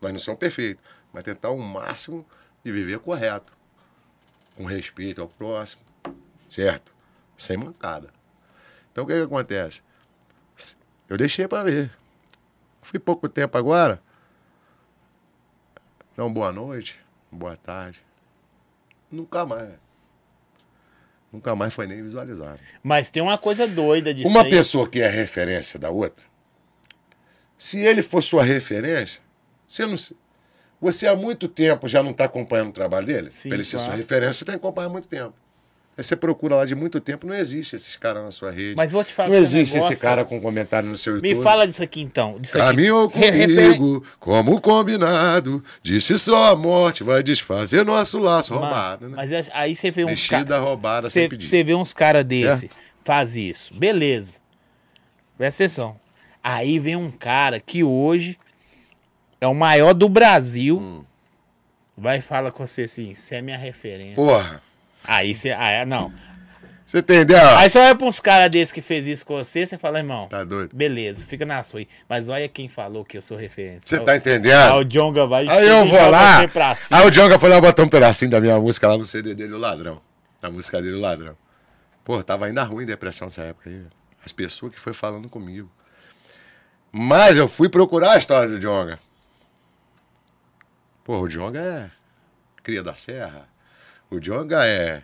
nós 0.00 0.12
não 0.12 0.18
somos 0.18 0.38
perfeitos, 0.38 0.84
mas 1.12 1.24
tentar 1.24 1.50
o 1.50 1.58
máximo 1.58 2.26
de 2.64 2.70
viver 2.70 2.98
correto. 2.98 3.52
Com 4.56 4.64
respeito 4.64 5.22
ao 5.22 5.28
próximo, 5.28 5.82
certo? 6.48 6.94
Sem 7.36 7.56
mancada. 7.56 8.10
Então 8.92 9.04
o 9.04 9.06
que, 9.06 9.14
que 9.14 9.22
acontece? 9.22 9.82
Eu 11.08 11.16
deixei 11.16 11.48
pra 11.48 11.62
ver. 11.64 11.90
Fui 12.82 12.98
pouco 12.98 13.28
tempo 13.28 13.56
agora. 13.56 14.02
Não, 16.16 16.32
boa 16.32 16.52
noite, 16.52 17.00
boa 17.30 17.56
tarde. 17.56 18.02
Nunca 19.10 19.46
mais. 19.46 19.72
Nunca 21.32 21.54
mais 21.54 21.72
foi 21.72 21.86
nem 21.86 22.02
visualizado. 22.02 22.58
Mas 22.82 23.08
tem 23.08 23.22
uma 23.22 23.38
coisa 23.38 23.66
doida 23.66 24.12
disso 24.12 24.28
Uma 24.28 24.42
aí. 24.42 24.50
pessoa 24.50 24.88
que 24.88 25.00
é 25.00 25.08
referência 25.08 25.78
da 25.78 25.88
outra, 25.90 26.24
se 27.60 27.78
ele 27.78 28.00
for 28.02 28.22
sua 28.22 28.42
referência, 28.42 29.20
você 29.68 29.84
não. 29.86 29.96
se- 29.96 30.16
Você 30.80 31.06
há 31.06 31.14
muito 31.14 31.46
tempo 31.46 31.86
já 31.86 32.02
não 32.02 32.10
está 32.12 32.24
acompanhando 32.24 32.70
o 32.70 32.72
trabalho 32.72 33.06
dele? 33.06 33.28
Sim, 33.30 33.50
Pra 33.50 33.56
ele 33.56 33.64
ser 33.64 33.76
claro. 33.76 33.84
sua 33.92 33.96
referência, 33.96 34.32
você 34.32 34.44
tem 34.46 34.54
que 34.54 34.60
acompanhar 34.64 34.86
há 34.86 34.90
muito 34.90 35.06
tempo. 35.06 35.34
Aí 35.98 36.02
você 36.02 36.16
procura 36.16 36.54
lá 36.54 36.64
de 36.64 36.74
muito 36.74 36.98
tempo, 37.00 37.26
não 37.26 37.34
existe 37.34 37.76
esses 37.76 37.94
caras 37.98 38.24
na 38.24 38.30
sua 38.30 38.50
rede. 38.50 38.74
Mas 38.74 38.90
vou 38.90 39.04
te 39.04 39.12
falar 39.12 39.28
não 39.28 39.34
esse 39.34 39.44
existe 39.58 39.74
negócio. 39.74 39.92
esse 39.92 40.00
cara 40.02 40.24
com 40.24 40.40
comentário 40.40 40.88
no 40.88 40.96
seu 40.96 41.16
YouTube. 41.16 41.34
Me 41.36 41.42
fala 41.42 41.66
disso 41.66 41.82
aqui 41.82 42.00
então. 42.00 42.38
Disso 42.40 42.56
aqui. 42.56 42.66
Caminhou 42.66 43.08
refer- 43.08 43.76
comigo, 43.76 44.06
como 44.18 44.58
combinado. 44.62 45.62
Disse 45.82 46.18
só 46.18 46.52
a 46.52 46.56
morte 46.56 47.04
vai 47.04 47.22
desfazer 47.22 47.84
nosso 47.84 48.18
laço 48.18 48.54
roubado, 48.54 49.06
né? 49.10 49.16
Mas 49.16 49.30
é- 49.30 49.46
aí 49.52 49.76
você 49.76 49.90
vê 49.90 50.06
uns 50.06 50.26
caras. 50.26 50.58
roubada, 50.60 51.10
Você 51.10 51.20
sem 51.20 51.28
pedir. 51.28 51.46
você 51.46 51.62
vê 51.62 51.74
uns 51.74 51.92
caras 51.92 52.24
desse, 52.24 52.70
faz 53.04 53.36
isso. 53.36 53.74
Beleza. 53.74 54.34
Presta 55.36 55.64
atenção. 55.64 56.00
Aí 56.42 56.78
vem 56.78 56.96
um 56.96 57.10
cara 57.10 57.60
que 57.60 57.84
hoje 57.84 58.38
é 59.40 59.46
o 59.46 59.54
maior 59.54 59.92
do 59.92 60.08
Brasil. 60.08 60.78
Hum. 60.78 61.04
Vai 61.96 62.18
e 62.18 62.22
fala 62.22 62.50
com 62.50 62.66
você 62.66 62.82
assim, 62.82 63.14
você 63.14 63.36
é 63.36 63.42
minha 63.42 63.58
referência. 63.58 64.14
Porra, 64.14 64.62
Aí 65.04 65.34
você. 65.34 65.50
Ah, 65.50 65.70
é, 65.70 65.84
não. 65.84 66.12
você 66.86 66.98
entendeu? 66.98 67.38
Aí 67.56 67.68
você 67.68 67.78
olha 67.78 67.94
pra 67.94 68.06
uns 68.06 68.20
caras 68.20 68.50
desses 68.50 68.72
que 68.72 68.80
fez 68.80 69.06
isso 69.06 69.24
com 69.24 69.36
você, 69.36 69.66
você 69.66 69.78
fala, 69.78 69.98
irmão. 69.98 70.28
Tá 70.28 70.44
doido? 70.44 70.74
Beleza, 70.74 71.24
fica 71.24 71.44
na 71.44 71.62
sua 71.62 71.80
aí. 71.80 71.88
Mas 72.08 72.28
olha 72.28 72.48
quem 72.48 72.68
falou 72.68 73.04
que 73.04 73.16
eu 73.16 73.22
sou 73.22 73.36
referência. 73.36 73.82
Você 73.84 73.96
Aí 73.96 74.04
tá 74.04 74.16
entendendo? 74.16 74.72
Aí 74.72 74.80
o 74.80 74.84
Jonga 74.84 75.26
vai 75.26 75.48
Aí 75.48 75.68
eu 75.68 75.86
vou 75.86 76.10
lá. 76.10 76.38
Aí 76.38 77.06
o 77.06 77.10
Jonga 77.10 77.38
foi 77.38 77.48
lá 77.48 77.60
botar 77.60 77.82
um 77.82 77.88
pedacinho 77.88 78.30
da 78.30 78.40
minha 78.40 78.58
música 78.58 78.88
lá 78.88 78.96
no 78.96 79.06
CD 79.06 79.34
dele, 79.34 79.52
o 79.52 79.58
Ladrão. 79.58 80.00
Na 80.42 80.50
música 80.50 80.80
dele, 80.80 80.96
o 80.96 81.00
Ladrão. 81.00 81.36
Pô, 82.04 82.22
tava 82.22 82.46
ainda 82.46 82.62
ruim 82.62 82.86
depressão 82.86 83.26
nessa 83.26 83.42
época 83.42 83.68
aí. 83.68 83.82
As 84.24 84.32
pessoas 84.32 84.72
que 84.72 84.80
foi 84.80 84.92
falando 84.92 85.28
comigo. 85.28 85.70
Mas 86.92 87.36
eu 87.36 87.46
fui 87.48 87.68
procurar 87.68 88.12
a 88.12 88.18
história 88.18 88.48
do 88.48 88.58
Jonga. 88.58 88.98
Pô, 91.04 91.20
o 91.20 91.28
Jonga 91.28 91.60
é 91.60 91.90
cria 92.62 92.82
da 92.82 92.94
serra. 92.94 93.48
O 94.10 94.18
Jonga 94.18 94.66
é, 94.66 95.02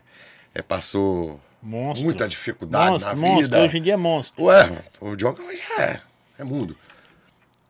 é 0.55 0.63
passou 0.63 1.41
Monstro. 1.63 2.05
muita 2.05 2.29
dificuldade 2.29 2.91
monstro, 2.91 3.09
na 3.11 3.17
monstro. 3.17 3.43
vida. 3.43 3.63
Hoje 3.63 3.79
em 3.79 3.83
dia 3.83 3.95
é 3.95 3.97
monstro. 3.97 4.45
Ué, 4.45 4.83
o 5.01 5.17
Jonga 5.17 5.43
é, 5.79 6.01
é 6.39 6.45
mundo. 6.45 6.77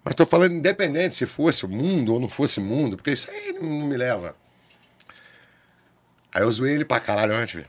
Mas 0.04 0.14
tô 0.14 0.24
falando 0.24 0.52
independente 0.54 1.14
se 1.16 1.26
fosse 1.26 1.64
o 1.64 1.68
mundo 1.68 2.12
ou 2.14 2.20
não 2.20 2.28
fosse 2.28 2.60
mundo, 2.60 2.96
porque 2.96 3.10
isso 3.10 3.30
aí 3.30 3.52
não 3.52 3.86
me 3.86 3.96
leva. 3.96 4.36
Aí 6.32 6.42
eu 6.42 6.52
zoei 6.52 6.74
ele 6.74 6.84
pra 6.84 7.00
caralho 7.00 7.34
antes, 7.34 7.54
velho. 7.54 7.68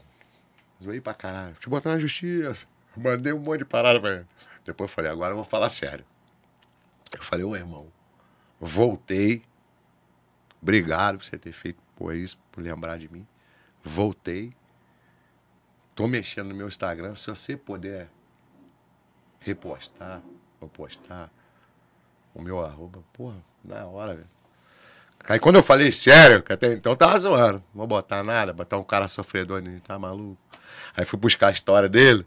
Zoei 0.83 1.01
pra 1.01 1.13
caralho. 1.13 1.53
Deixa 1.53 1.67
eu 1.67 1.71
botar 1.71 1.91
na 1.91 1.99
justiça. 1.99 2.67
Mandei 2.95 3.33
um 3.33 3.39
monte 3.39 3.59
de 3.59 3.65
parada 3.65 3.99
pra 3.99 4.11
ele. 4.11 4.25
Depois 4.65 4.89
eu 4.89 4.93
falei, 4.95 5.09
agora 5.09 5.31
eu 5.31 5.35
vou 5.35 5.45
falar 5.45 5.69
sério. 5.69 6.05
Eu 7.13 7.23
falei, 7.23 7.45
ô 7.45 7.55
irmão, 7.55 7.87
voltei. 8.59 9.43
Obrigado 10.61 11.17
por 11.17 11.25
você 11.25 11.37
ter 11.37 11.51
feito 11.51 11.81
é 12.11 12.15
isso, 12.15 12.39
por 12.51 12.61
lembrar 12.61 12.97
de 12.97 13.11
mim. 13.11 13.25
Voltei. 13.83 14.53
Tô 15.95 16.07
mexendo 16.07 16.49
no 16.49 16.55
meu 16.55 16.67
Instagram. 16.67 17.15
Se 17.15 17.27
você 17.27 17.57
puder 17.57 18.07
repostar 19.39 20.21
ou 20.59 20.69
postar 20.69 21.31
o 22.35 22.41
meu 22.41 22.63
arroba, 22.63 23.03
porra, 23.13 23.37
na 23.63 23.85
hora, 23.85 24.13
velho. 24.15 24.29
Aí 25.27 25.39
quando 25.39 25.55
eu 25.55 25.63
falei 25.63 25.91
sério, 25.91 26.43
que 26.43 26.53
até 26.53 26.71
então 26.73 26.95
tava 26.95 27.17
zoando. 27.17 27.63
Não 27.73 27.79
vou 27.79 27.87
botar 27.87 28.23
nada, 28.23 28.53
botar 28.53 28.77
um 28.77 28.83
cara 28.83 29.07
sofredor 29.07 29.61
tá 29.83 29.97
maluco? 29.97 30.37
Aí 30.95 31.03
fui 31.03 31.17
buscar 31.17 31.47
a 31.47 31.51
história 31.51 31.89
dele. 31.89 32.25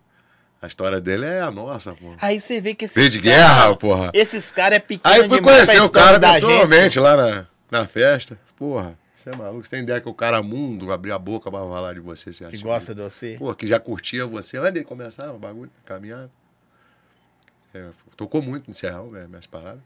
A 0.63 0.67
história 0.67 1.01
dele 1.01 1.25
é 1.25 1.41
a 1.41 1.51
nossa, 1.51 1.95
pô. 1.95 2.15
Aí 2.21 2.39
você 2.41 2.61
vê 2.61 2.75
que 2.75 2.85
esses 2.85 2.95
Veio 2.95 3.09
de 3.09 3.21
cara- 3.23 3.35
guerra, 3.37 3.77
porra. 3.77 4.11
Esses 4.13 4.51
caras 4.51 4.77
é 4.77 4.81
pequeno 4.81 5.15
Aí 5.15 5.27
fui 5.29 5.41
conhecer 5.41 5.81
o 5.81 5.91
cara 5.91 6.21
gente. 6.21 6.35
pessoalmente 6.35 6.99
lá 7.01 7.17
na, 7.17 7.47
na 7.71 7.87
festa. 7.87 8.39
Porra, 8.57 8.99
você 9.17 9.31
é 9.31 9.37
maluco? 9.37 9.65
Você 9.65 9.71
tem 9.71 9.83
ideia 9.83 10.01
que 10.03 10.09
o 10.09 10.13
cara 10.15 10.43
mundo 10.43 10.93
abriu 10.93 11.15
a 11.15 11.19
boca 11.19 11.51
pra 11.51 11.61
falar 11.61 11.95
de 11.95 12.01
você, 12.01 12.31
você 12.31 12.45
acha? 12.45 12.55
Que 12.55 12.63
gosta 12.63 12.95
de 12.95 13.01
você. 13.01 13.37
Pô, 13.39 13.55
que 13.55 13.67
já 13.67 13.81
curtia 13.81 14.27
você 14.27 14.59
antes 14.59 14.75
de 14.75 14.85
começar 14.85 15.33
o 15.33 15.39
bagulho, 15.39 15.71
caminhar. 15.87 16.29
É, 17.73 17.87
tocou 18.17 18.43
muito 18.43 18.69
no 18.69 18.75
velho, 19.11 19.29
minhas 19.31 19.47
paradas. 19.47 19.81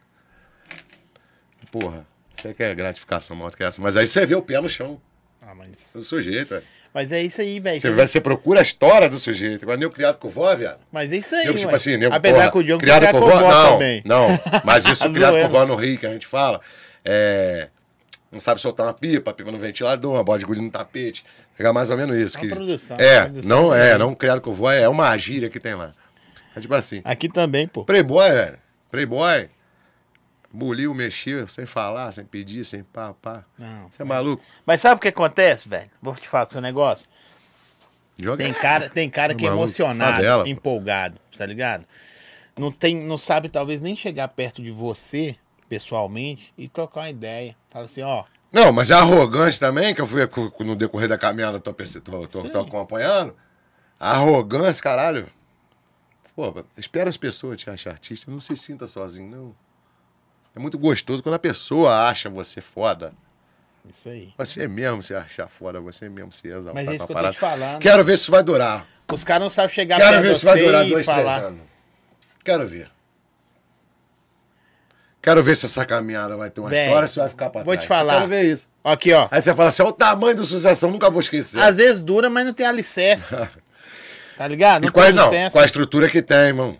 Porra, 1.70 2.04
você 2.36 2.52
quer 2.54 2.74
gratificação 2.74 3.36
maior 3.36 3.50
do 3.50 3.56
que 3.56 3.62
essa. 3.62 3.80
Mas 3.80 3.96
aí 3.96 4.06
você 4.06 4.24
vê 4.26 4.34
o 4.34 4.42
pé 4.42 4.60
no 4.60 4.68
chão 4.68 5.00
Ah, 5.40 5.54
mas... 5.54 5.90
do 5.94 6.02
sujeito, 6.02 6.50
velho. 6.50 6.64
Mas 6.94 7.10
é 7.10 7.20
isso 7.20 7.40
aí, 7.40 7.58
velho. 7.58 7.80
Você, 7.80 7.90
Você 7.90 8.20
procura 8.20 8.60
a 8.60 8.62
história 8.62 9.08
do 9.08 9.18
sujeito. 9.18 9.64
Agora, 9.64 9.76
nem 9.76 9.86
o 9.86 9.90
criado 9.90 10.16
com 10.16 10.28
vó, 10.28 10.54
viado. 10.54 10.78
Mas 10.92 11.12
é 11.12 11.16
isso 11.16 11.34
aí, 11.34 11.46
Nego, 11.46 11.58
tipo 11.58 11.74
assim, 11.74 11.96
nego, 11.96 12.14
Apesar 12.14 12.36
porra, 12.36 12.50
que 12.52 12.58
o 12.58 12.62
Diogo 12.62 12.80
criado 12.80 13.10
com 13.10 13.20
vó, 13.20 13.40
não, 13.40 13.72
também. 13.72 14.02
não. 14.06 14.28
Mas 14.64 14.84
isso, 14.86 15.10
criado 15.12 15.36
com 15.40 15.48
vó 15.48 15.66
no 15.66 15.74
Rio, 15.74 15.98
que 15.98 16.06
a 16.06 16.12
gente 16.12 16.26
fala, 16.26 16.60
é, 17.04 17.68
não 18.30 18.38
sabe 18.38 18.60
soltar 18.60 18.86
uma 18.86 18.94
pipa, 18.94 19.32
pipa 19.34 19.50
no 19.50 19.58
ventilador, 19.58 20.14
uma 20.14 20.22
bola 20.22 20.38
de 20.38 20.44
gude 20.44 20.60
no 20.60 20.70
tapete. 20.70 21.24
Pegar 21.56 21.72
mais 21.72 21.90
ou 21.90 21.96
menos 21.96 22.16
isso. 22.16 22.36
É 22.36 22.40
uma 22.40 22.48
que, 22.48 22.54
produção, 22.54 22.96
É, 23.00 23.18
uma 23.18 23.24
produção 23.26 23.48
não 23.62 23.74
é, 23.74 23.92
também. 23.92 23.98
não 23.98 24.14
criado 24.14 24.40
com 24.40 24.52
vó, 24.52 24.70
é 24.70 24.88
uma 24.88 25.16
gíria 25.18 25.50
que 25.50 25.58
tem 25.58 25.74
lá. 25.74 25.92
É 26.56 26.60
tipo 26.60 26.74
assim, 26.74 27.00
Aqui 27.04 27.28
também, 27.28 27.66
pô. 27.66 27.84
playboy, 27.84 28.30
velho, 28.30 28.58
playboy, 28.90 29.48
buliu, 30.54 30.94
mexia, 30.94 31.46
sem 31.48 31.66
falar, 31.66 32.12
sem 32.12 32.24
pedir, 32.24 32.64
sem 32.64 32.84
pá, 32.84 33.12
pá. 33.20 33.44
Não. 33.58 33.88
Você 33.90 34.02
é 34.02 34.04
maluco? 34.04 34.42
Mas 34.64 34.80
sabe 34.80 34.96
o 34.96 35.00
que 35.00 35.08
acontece, 35.08 35.68
velho? 35.68 35.90
Vou 36.00 36.14
te 36.14 36.28
falar 36.28 36.46
com 36.46 36.50
o 36.50 36.52
seu 36.52 36.62
negócio. 36.62 37.06
Joga 38.16 38.44
Tem 38.44 38.54
cara, 38.54 38.88
tem 38.88 39.10
cara 39.10 39.34
que 39.34 39.44
é 39.44 39.48
emocionado, 39.48 40.12
favela, 40.12 40.48
empolgado, 40.48 41.20
tá 41.36 41.44
ligado? 41.44 41.84
Não, 42.56 42.70
tem, 42.70 42.94
não 42.94 43.18
sabe 43.18 43.48
talvez 43.48 43.80
nem 43.80 43.96
chegar 43.96 44.28
perto 44.28 44.62
de 44.62 44.70
você, 44.70 45.34
pessoalmente, 45.68 46.54
e 46.56 46.68
trocar 46.68 47.00
uma 47.00 47.10
ideia. 47.10 47.56
Fala 47.68 47.86
assim, 47.86 48.02
ó, 48.02 48.22
Não, 48.52 48.72
mas 48.72 48.92
a 48.92 48.98
arrogância 49.00 49.66
também, 49.66 49.92
que 49.92 50.00
eu 50.00 50.06
fui 50.06 50.20
no 50.60 50.76
decorrer 50.76 51.08
da 51.08 51.18
caminhada, 51.18 51.58
tô, 51.58 51.72
tô, 51.72 52.28
tô, 52.28 52.48
tô 52.48 52.60
acompanhando. 52.60 53.34
Arrogância, 53.98 54.80
caralho. 54.80 55.28
Pô, 56.36 56.64
espera 56.76 57.10
as 57.10 57.16
pessoas 57.16 57.60
te 57.60 57.68
acharem 57.68 57.94
artista. 57.94 58.30
Não 58.30 58.40
se 58.40 58.56
sinta 58.56 58.86
sozinho, 58.86 59.28
não. 59.28 59.63
É 60.56 60.60
muito 60.60 60.78
gostoso 60.78 61.22
quando 61.22 61.34
a 61.34 61.38
pessoa 61.38 62.08
acha 62.08 62.30
você 62.30 62.60
foda. 62.60 63.12
isso 63.90 64.08
aí. 64.08 64.32
Você 64.38 64.68
mesmo 64.68 65.02
se 65.02 65.14
achar 65.14 65.48
foda, 65.48 65.80
você 65.80 66.08
mesmo 66.08 66.32
se 66.32 66.46
exaltar. 66.48 66.74
Mas 66.74 66.88
é 66.88 66.94
isso 66.96 67.06
que 67.06 67.12
eu 67.12 67.16
tô 67.18 67.30
te 67.30 67.38
falando. 67.38 67.80
Quero 67.80 68.04
ver 68.04 68.16
se 68.16 68.30
vai 68.30 68.42
durar. 68.42 68.86
Os 69.12 69.22
caras 69.24 69.42
não 69.42 69.50
sabem 69.50 69.74
chegar 69.74 69.98
Quero 69.98 70.22
ver 70.22 70.34
se 70.34 70.44
vai 70.44 70.58
durar 70.58 70.86
e 70.86 70.90
dois, 70.90 71.06
três 71.06 71.20
falar. 71.20 71.38
anos. 71.40 71.60
Quero 72.44 72.66
ver. 72.66 72.90
Quero 75.20 75.42
ver 75.42 75.56
se 75.56 75.64
essa 75.66 75.84
caminhada 75.86 76.36
vai 76.36 76.50
ter 76.50 76.60
uma 76.60 76.68
Véi, 76.68 76.86
história, 76.86 77.08
se 77.08 77.18
vai 77.18 77.28
ficar 77.30 77.48
pra 77.50 77.62
vou 77.62 77.72
trás. 77.72 77.82
te 77.82 77.88
falar. 77.88 78.14
Quero 78.16 78.28
ver 78.28 78.42
isso. 78.52 78.68
Aqui, 78.84 79.12
ó. 79.14 79.26
Aí 79.30 79.40
você 79.40 79.54
fala 79.54 79.68
assim, 79.70 79.82
olha 79.82 79.90
o 79.90 79.94
tamanho 79.94 80.36
do 80.36 80.44
sucessão, 80.44 80.90
nunca 80.90 81.08
vou 81.10 81.20
esquecer. 81.20 81.58
Às 81.60 81.76
vezes 81.76 82.00
dura, 82.02 82.28
mas 82.28 82.44
não 82.44 82.52
tem 82.52 82.66
alicerce. 82.66 83.34
Tá 84.36 84.46
ligado? 84.46 84.82
E 84.82 84.86
Não 84.86 84.92
qual, 84.92 85.06
tem 85.06 85.14
não, 85.14 85.22
alicerce. 85.24 85.52
com 85.52 85.58
a 85.60 85.64
estrutura 85.64 86.08
que 86.10 86.20
tem, 86.20 86.36
irmão. 86.48 86.76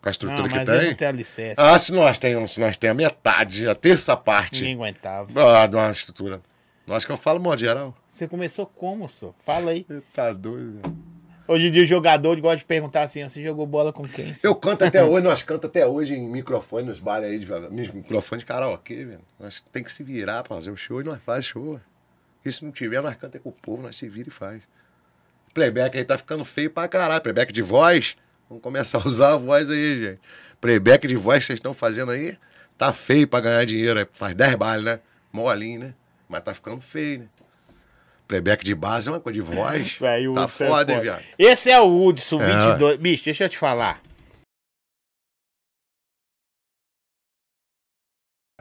Com 0.00 0.08
a 0.08 0.10
Não, 0.10 0.10
estrutura 0.12 0.42
mas 0.42 0.52
que 0.52 0.64
tem. 0.64 0.88
não 0.90 0.94
tem 0.94 1.08
alicerce. 1.08 1.54
Ah, 1.58 1.78
se 1.78 1.92
nós 1.92 2.18
temos, 2.18 2.52
se 2.52 2.60
nós 2.60 2.76
temos 2.76 3.02
a 3.04 3.08
metade, 3.08 3.68
a 3.68 3.74
terça 3.74 4.16
parte 4.16 4.60
Ninguém 4.62 4.74
aguentava. 4.76 5.28
ah, 5.62 5.66
de 5.66 5.74
uma 5.76 5.90
estrutura. 5.90 6.40
Nós 6.86 7.04
que 7.04 7.10
eu 7.12 7.16
falo 7.16 7.38
modo 7.40 7.58
geral. 7.60 7.94
Você 8.08 8.26
começou 8.28 8.64
como, 8.64 9.08
só? 9.08 9.34
Fala 9.44 9.72
aí. 9.72 9.84
Você 9.88 10.02
tá 10.14 10.32
doido. 10.32 10.80
velho. 10.82 10.96
Hoje 11.48 11.68
em 11.68 11.70
dia 11.70 11.82
o 11.82 11.86
jogador 11.86 12.38
gosta 12.40 12.58
de 12.58 12.64
perguntar 12.66 13.02
assim, 13.02 13.24
você 13.24 13.42
jogou 13.42 13.66
bola 13.66 13.90
com 13.92 14.06
quem? 14.06 14.34
Eu 14.42 14.54
canto 14.54 14.84
até 14.84 15.02
hoje, 15.02 15.24
nós 15.24 15.42
cantamos 15.42 15.70
até 15.70 15.86
hoje 15.86 16.14
em 16.14 16.28
microfone 16.28 16.86
nos 16.86 17.00
bares 17.00 17.26
aí, 17.30 17.38
de, 17.38 17.96
microfone 17.96 18.40
de 18.40 18.44
karaokê, 18.46 19.04
velho. 19.04 19.20
Nós 19.40 19.60
tem 19.72 19.82
que 19.82 19.90
se 19.90 20.02
virar 20.04 20.42
pra 20.44 20.56
fazer 20.56 20.70
o 20.70 20.76
show 20.76 21.00
e 21.00 21.04
nós 21.04 21.18
faz 21.22 21.46
show. 21.46 21.80
E 22.44 22.52
se 22.52 22.62
não 22.64 22.70
tiver, 22.70 23.02
nós 23.02 23.16
canta 23.16 23.38
com 23.38 23.48
o 23.48 23.52
povo, 23.52 23.82
nós 23.82 23.96
se 23.96 24.06
vira 24.08 24.28
e 24.28 24.30
faz. 24.30 24.60
Playback 25.54 25.96
aí 25.96 26.04
tá 26.04 26.16
ficando 26.18 26.44
feio 26.44 26.70
pra 26.70 26.86
caralho. 26.86 27.20
Playback 27.22 27.50
de 27.52 27.62
voz. 27.62 28.14
Vamos 28.48 28.62
começar 28.62 28.98
a 28.98 29.06
usar 29.06 29.34
a 29.34 29.36
voz 29.36 29.68
aí, 29.70 30.00
gente. 30.02 30.20
Playback 30.60 31.06
de 31.06 31.16
voz 31.16 31.38
que 31.40 31.46
vocês 31.46 31.58
estão 31.58 31.74
fazendo 31.74 32.10
aí, 32.10 32.36
tá 32.76 32.92
feio 32.92 33.28
pra 33.28 33.40
ganhar 33.40 33.64
dinheiro. 33.64 33.98
aí. 33.98 34.06
Faz 34.12 34.34
10 34.34 34.54
bailes, 34.56 34.84
né? 34.84 35.00
Molinho, 35.32 35.80
né? 35.80 35.94
Mas 36.28 36.42
tá 36.42 36.54
ficando 36.54 36.80
feio, 36.80 37.20
né? 37.20 37.28
Playback 38.26 38.64
de 38.64 38.74
base 38.74 39.08
é 39.08 39.12
uma 39.12 39.20
coisa 39.20 39.34
de 39.34 39.40
voz. 39.40 39.94
Véi, 40.00 40.28
o 40.28 40.34
tá 40.34 40.42
é 40.44 40.48
foda, 40.48 40.92
hein, 40.92 41.00
viado? 41.00 41.24
Esse 41.38 41.70
é 41.70 41.80
o 41.80 42.04
Hudson 42.04 42.42
É, 42.42 42.70
22. 42.72 42.98
Bicho, 42.98 43.24
deixa 43.24 43.44
eu 43.44 43.48
te 43.48 43.56
falar. 43.58 44.02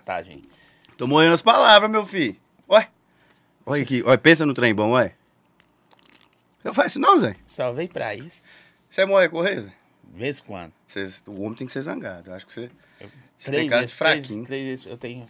Tá, 0.06 0.24
gente. 0.24 0.48
Tô 0.98 1.06
morrendo 1.06 1.34
as 1.34 1.42
palavras, 1.42 1.92
meu 1.92 2.06
filho. 2.06 2.38
Olha. 2.68 2.90
Olha 3.66 3.84
aqui. 3.84 4.02
Olha, 4.06 4.18
pensa 4.18 4.46
no 4.46 4.54
trem 4.54 4.74
bom, 4.74 4.92
olha. 4.92 5.14
Eu 6.64 6.74
faço 6.74 6.88
isso 6.88 7.00
não, 7.00 7.20
Zé. 7.20 7.36
Só 7.46 7.74
veio 7.74 7.90
pra 7.90 8.16
isso. 8.16 8.42
Você 8.90 9.06
morre 9.06 9.28
correr, 9.28 9.60
Zé? 9.62 9.74
De 10.12 10.20
vez 10.20 10.40
em 10.40 10.44
quando. 10.44 10.74
O 11.28 11.42
homem 11.42 11.56
tem 11.56 11.68
que 11.68 11.74
ser 11.74 11.82
zangado. 11.82 12.30
Eu 12.30 12.36
acho 12.36 12.46
que 12.46 12.54
você, 12.54 12.70
você 13.38 13.52
Três 13.52 13.58
tem 13.62 13.70
cara 13.70 13.82
de 13.86 13.88
vezes, 13.88 13.98
três- 13.98 14.18
fraquinho. 14.18 14.46
Três, 14.46 14.66
vezes 14.66 14.86
eu 14.86 14.98
tenho. 14.98 15.28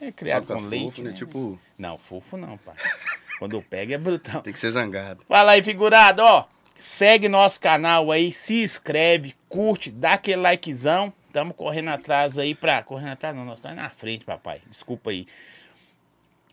É 0.00 0.12
criado 0.12 0.42
Fica 0.42 0.54
com 0.54 0.60
fofo, 0.60 0.70
leite. 0.70 1.02
né? 1.02 1.10
né? 1.10 1.16
Tipo, 1.16 1.60
Não, 1.76 1.98
fofo 1.98 2.36
não, 2.36 2.56
pai. 2.58 2.76
Quando 3.38 3.56
eu 3.56 3.62
pego 3.62 3.92
é 3.92 3.98
brutão. 3.98 4.40
tem 4.42 4.52
que 4.52 4.58
ser 4.58 4.70
zangado. 4.72 5.24
Fala 5.28 5.52
aí, 5.52 5.62
figurado, 5.62 6.22
ó. 6.22 6.44
Segue 6.74 7.28
nosso 7.28 7.60
canal 7.60 8.10
aí, 8.12 8.30
se 8.32 8.62
inscreve, 8.62 9.34
curte, 9.48 9.90
dá 9.90 10.12
aquele 10.14 10.42
likezão. 10.42 11.12
Tamo 11.32 11.52
correndo 11.52 11.88
atrás 11.88 12.38
aí 12.38 12.54
pra. 12.54 12.82
Correndo 12.82 13.10
atrás, 13.12 13.34
não, 13.36 13.44
nós 13.44 13.58
estamos 13.58 13.76
na 13.76 13.90
frente, 13.90 14.24
papai. 14.24 14.60
Desculpa 14.68 15.10
aí. 15.10 15.26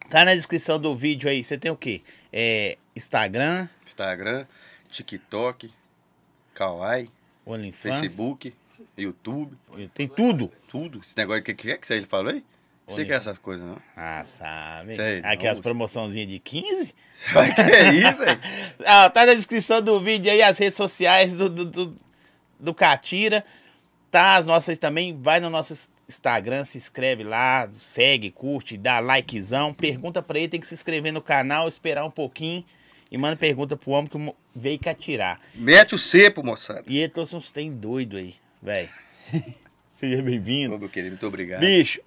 Tá 0.10 0.24
na 0.26 0.34
descrição 0.36 0.80
do 0.80 0.96
vídeo 0.96 1.30
aí. 1.30 1.44
Você 1.44 1.58
tem 1.58 1.72
o 1.72 1.76
quê? 1.78 2.02
É, 2.32 2.78
Instagram, 2.96 3.68
Instagram, 3.86 4.46
TikTok, 4.90 5.72
Kawaii, 6.54 7.10
OnlyFans. 7.46 8.00
Facebook, 8.00 8.54
YouTube, 8.98 9.58
Tem 9.94 10.08
tudo. 10.08 10.52
tudo. 10.68 11.02
Esse 11.04 11.16
negócio 11.16 11.44
que 11.44 11.54
que 11.54 11.72
é 11.72 11.78
que 11.78 11.86
você 11.86 12.02
falou 12.04 12.32
aí? 12.32 12.44
Não 12.88 12.94
sei 12.94 13.06
que 13.06 13.12
é 13.12 13.16
essas 13.16 13.40
coisas, 13.40 13.66
não. 13.66 13.82
Ah, 13.96 14.24
sabe. 14.26 14.96
Sei, 14.96 15.20
Aquelas 15.24 15.60
promoçãozinhas 15.60 16.28
de 16.28 16.38
15? 16.38 16.94
que 17.56 17.62
é 17.62 17.94
isso 17.94 18.24
aí? 18.24 18.40
Ah, 18.86 19.10
tá 19.10 19.26
na 19.26 19.34
descrição 19.34 19.82
do 19.82 20.00
vídeo 20.00 20.32
aí 20.32 20.42
as 20.42 20.58
redes 20.58 20.78
sociais 20.78 21.34
do, 21.34 21.50
do, 21.50 21.66
do, 21.66 21.96
do 22.60 22.74
Catira. 22.74 23.44
Tá 24.12 24.36
as 24.36 24.46
nossas 24.46 24.78
também. 24.78 25.20
Vai 25.20 25.40
no 25.40 25.50
nosso 25.50 25.90
Instagram, 26.08 26.64
se 26.64 26.78
inscreve 26.78 27.24
lá, 27.24 27.68
segue, 27.74 28.30
curte, 28.30 28.78
dá 28.78 29.00
likezão. 29.00 29.74
Pergunta 29.74 30.22
pra 30.22 30.38
ele, 30.38 30.48
tem 30.48 30.60
que 30.60 30.68
se 30.68 30.76
inscrever 30.76 31.12
no 31.12 31.22
canal, 31.22 31.68
esperar 31.68 32.06
um 32.06 32.12
pouquinho. 32.12 32.64
E 33.16 33.18
manda 33.18 33.38
pergunta 33.38 33.78
pro 33.78 33.92
homem 33.92 34.08
que 34.08 34.36
veio 34.54 34.78
catirar. 34.78 35.40
Mete 35.56 35.96
o 35.96 35.98
cepo, 35.98 36.44
moçada. 36.44 36.84
E 36.86 36.98
ele 36.98 37.08
trouxe 37.08 37.34
uns 37.34 37.50
tem 37.50 37.72
doido 37.72 38.18
aí, 38.18 38.36
velho. 38.62 38.90
Seja 39.96 40.22
bem-vindo. 40.22 40.78
Meu 40.78 40.90
querido, 40.90 41.12
muito 41.12 41.26
obrigado. 41.26 41.62
Bicho, 41.62 42.02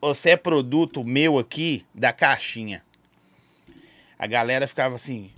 você 0.00 0.30
é 0.30 0.36
produto 0.36 1.04
meu 1.04 1.38
aqui 1.38 1.86
da 1.94 2.12
caixinha. 2.12 2.82
A 4.18 4.26
galera 4.26 4.66
ficava 4.66 4.96
assim, 4.96 5.30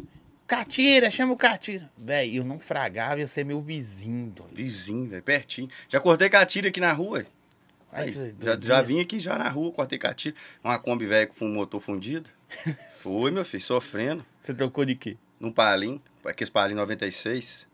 Catira, 0.46 1.10
chama 1.10 1.34
o 1.34 1.36
Catira. 1.36 1.90
Véi, 1.98 2.38
eu 2.38 2.42
não 2.42 2.58
fragava, 2.58 3.20
eu 3.20 3.28
ser 3.28 3.44
meu 3.44 3.60
vizinho. 3.60 4.30
doido. 4.30 4.54
Vizinho, 4.54 5.06
velho, 5.06 5.22
pertinho. 5.22 5.68
Já 5.86 6.00
cortei 6.00 6.30
catira 6.30 6.70
aqui 6.70 6.80
na 6.80 6.94
rua. 6.94 7.26
Aí, 7.92 8.34
já, 8.40 8.58
já 8.60 8.82
vim 8.82 9.00
aqui 9.00 9.18
já 9.18 9.36
na 9.36 9.48
rua, 9.48 9.72
cortei 9.72 9.98
catira. 9.98 10.36
Uma 10.62 10.78
Kombi 10.78 11.06
velha 11.06 11.26
com 11.26 11.44
um 11.44 11.52
motor 11.52 11.80
fundido. 11.80 12.30
Foi, 13.00 13.30
meu 13.30 13.44
filho, 13.44 13.62
sofrendo. 13.62 14.24
Você 14.40 14.54
trocou 14.54 14.84
de 14.84 14.94
quê? 14.94 15.16
Num 15.38 15.50
palinho, 15.50 16.00
aqueles 16.24 16.50
palinhos 16.50 16.80
96. 16.80 17.66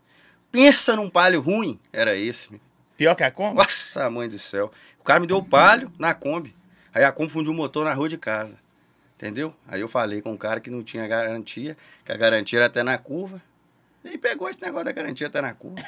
Pensa 0.51 0.95
num 0.95 1.09
palio 1.09 1.41
ruim. 1.41 1.79
Era 1.91 2.15
esse. 2.15 2.51
meu. 2.51 2.59
Pior 2.95 3.13
que 3.13 3.23
a 3.23 3.29
Kombi? 3.29 3.55
Nossa, 3.57 4.09
mãe 4.09 4.27
do 4.27 4.39
céu. 4.39 4.71
O 4.99 5.03
cara 5.03 5.19
me 5.19 5.27
deu 5.27 5.37
o 5.37 5.45
palio 5.45 5.91
na 5.99 6.13
Kombi. 6.13 6.55
Aí 6.93 7.03
a 7.03 7.11
Kombi 7.11 7.31
fundiu 7.31 7.51
o 7.51 7.55
motor 7.55 7.85
na 7.85 7.93
rua 7.93 8.09
de 8.09 8.17
casa. 8.17 8.57
Entendeu? 9.15 9.53
Aí 9.67 9.81
eu 9.81 9.87
falei 9.87 10.21
com 10.21 10.31
um 10.31 10.37
cara 10.37 10.59
que 10.59 10.69
não 10.69 10.83
tinha 10.83 11.07
garantia, 11.07 11.75
que 12.05 12.11
a 12.11 12.17
garantia 12.17 12.59
era 12.59 12.65
até 12.67 12.83
na 12.83 12.97
curva. 12.97 13.41
E 14.03 14.17
pegou 14.17 14.49
esse 14.49 14.61
negócio 14.61 14.85
da 14.85 14.91
garantia 14.91 15.27
até 15.27 15.41
na 15.41 15.53
curva. 15.53 15.83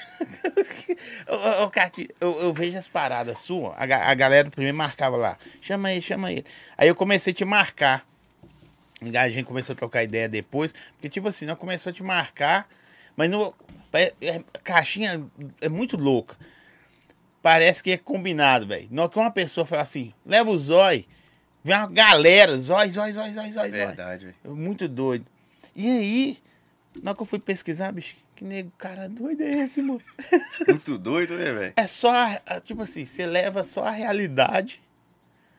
Ô, 1.64 1.70
Catira, 1.70 2.14
eu, 2.20 2.39
eu 2.41 2.53
vejo 2.53 2.78
as 2.78 2.88
paradas 2.88 3.39
suas, 3.39 3.74
a, 3.78 3.84
a 3.84 4.14
galera 4.14 4.49
primeiro 4.49 4.76
marcava 4.78 5.16
lá, 5.16 5.38
chama 5.62 5.91
ele, 5.91 6.01
chama 6.01 6.32
ele. 6.32 6.45
Aí 6.78 6.88
eu 6.88 6.95
comecei 6.95 7.32
a 7.32 7.36
te 7.36 7.45
marcar. 7.45 8.05
A 9.01 9.30
gente 9.30 9.45
começou 9.45 9.74
a 9.74 9.78
trocar 9.78 10.03
ideia 10.03 10.28
depois. 10.28 10.74
Porque, 10.93 11.07
tipo 11.07 11.28
assim, 11.30 11.45
nós 11.45 11.57
começou 11.57 11.89
a 11.91 11.93
te 11.93 12.03
marcar. 12.03 12.68
Mas 13.16 13.30
não, 13.30 13.53
é- 13.93 14.14
é- 14.22 14.43
caixinha 14.64 15.26
é 15.62 15.70
muito 15.70 15.95
louca. 15.95 16.36
Parece 17.41 17.82
que 17.82 17.91
é 17.91 17.97
combinado, 17.97 18.68
velho. 18.68 18.89
Na 18.91 19.03
hora 19.03 19.12
que 19.12 19.18
uma 19.18 19.32
pessoa 19.32 19.66
fala 19.66 19.84
assim, 19.84 20.14
leva 20.26 20.49
o 20.49 20.57
zói, 20.57 21.05
vem 21.64 21.74
uma 21.78 21.88
galera, 21.88 22.60
zói, 22.60 22.89
zói, 22.89 23.14
zói, 23.14 23.32
zói, 23.32 23.51
zói. 23.51 23.70
Verdade, 23.70 24.26
velho. 24.43 24.55
Muito 24.57 24.89
doido. 24.89 25.26
E 25.74 25.89
aí, 25.89 26.38
na 27.01 27.11
hora 27.11 27.15
que 27.15 27.21
eu 27.21 27.25
fui 27.25 27.39
pesquisar, 27.39 27.91
bicho, 27.91 28.15
que 28.35 28.43
nego, 28.43 28.71
cara 28.77 29.07
doido 29.07 29.41
é 29.41 29.63
esse, 29.65 29.81
mano? 29.81 30.01
Muito 30.67 30.97
doido, 30.97 31.35
né, 31.37 31.51
velho? 31.53 31.73
É 31.75 31.87
só, 31.87 32.13
a- 32.13 32.41
a- 32.45 32.59
tipo 32.61 32.81
assim, 32.81 33.05
você 33.05 33.25
leva 33.25 33.63
só 33.63 33.85
a 33.85 33.91
realidade 33.91 34.81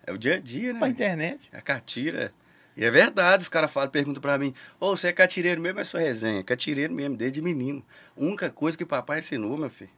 É 0.07 0.13
o 0.13 0.19
dia 0.19 0.35
a 0.37 0.41
dia, 0.41 0.73
né? 0.73 0.79
pra 0.79 0.89
internet. 0.89 1.49
É 1.53 1.61
catira. 1.61 2.33
E 2.77 2.85
é 2.85 2.91
verdade, 2.91 3.43
os 3.43 3.49
caras 3.49 3.71
falam, 3.71 3.91
perguntam 3.91 4.21
pra 4.23 4.39
mim, 4.39 4.55
ô, 4.79 4.97
você 4.97 5.09
é 5.09 5.13
catireiro 5.13 5.61
mesmo, 5.61 5.81
é 5.81 5.85
sua 5.85 6.01
resenha? 6.01 6.43
Catireiro 6.43 6.93
mesmo, 6.95 7.17
desde 7.17 7.43
menino. 7.43 7.85
Única 8.17 8.49
coisa 8.51 8.79
que 8.79 8.85
papai 8.87 9.19
ensinou, 9.19 9.57
meu 9.59 9.69
filho. 9.71 9.91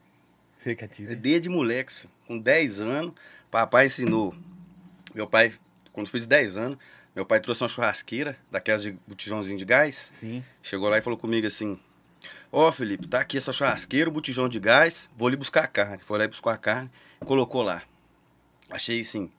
Você 0.58 0.74
que 0.74 0.84
atira. 0.84 1.12
É 1.12 1.14
desde 1.14 1.48
moleque, 1.48 1.92
com 2.26 2.38
10 2.38 2.80
anos, 2.80 3.12
papai 3.50 3.86
ensinou. 3.86 4.34
Meu 5.14 5.26
pai, 5.26 5.52
quando 5.92 6.08
fiz 6.08 6.26
10 6.26 6.56
anos, 6.56 6.78
meu 7.14 7.26
pai 7.26 7.40
trouxe 7.40 7.62
uma 7.62 7.68
churrasqueira, 7.68 8.36
daquelas 8.50 8.82
de 8.82 8.92
botijãozinho 9.06 9.58
de 9.58 9.64
gás. 9.64 10.08
Sim. 10.10 10.42
Chegou 10.62 10.88
lá 10.88 10.98
e 10.98 11.02
falou 11.02 11.18
comigo 11.18 11.46
assim: 11.46 11.78
Ó, 12.50 12.70
Felipe, 12.72 13.06
tá 13.06 13.20
aqui 13.20 13.36
essa 13.36 13.52
churrasqueira, 13.52 14.08
o 14.08 14.12
botijão 14.12 14.48
de 14.48 14.58
gás, 14.58 15.10
vou 15.16 15.28
ali 15.28 15.36
buscar 15.36 15.64
a 15.64 15.66
carne. 15.66 16.00
Foi 16.04 16.18
lá 16.18 16.24
e 16.24 16.28
buscou 16.28 16.50
a 16.50 16.56
carne, 16.56 16.90
colocou 17.20 17.62
lá. 17.62 17.82
Achei 18.70 19.00
assim, 19.00 19.30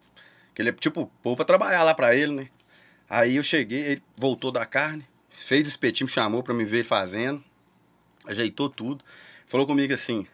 que 0.53 0.61
ele 0.61 0.69
é 0.69 0.74
tipo, 0.74 1.11
pô 1.24 1.36
pra 1.36 1.45
trabalhar 1.45 1.84
lá 1.84 1.95
pra 1.95 2.15
ele, 2.15 2.34
né? 2.34 2.49
Aí 3.09 3.36
eu 3.36 3.43
cheguei, 3.43 3.80
ele 3.80 4.03
voltou 4.15 4.51
da 4.51 4.65
carne, 4.65 5.07
fez 5.32 5.65
o 5.65 5.69
espetinho, 5.69 6.07
me 6.07 6.13
chamou 6.13 6.43
pra 6.43 6.53
me 6.53 6.65
ver 6.65 6.78
ele 6.78 6.88
fazendo, 6.88 7.43
ajeitou 8.26 8.69
tudo. 8.69 9.03
Falou 9.47 9.65
comigo 9.65 9.93
assim: 9.93 10.28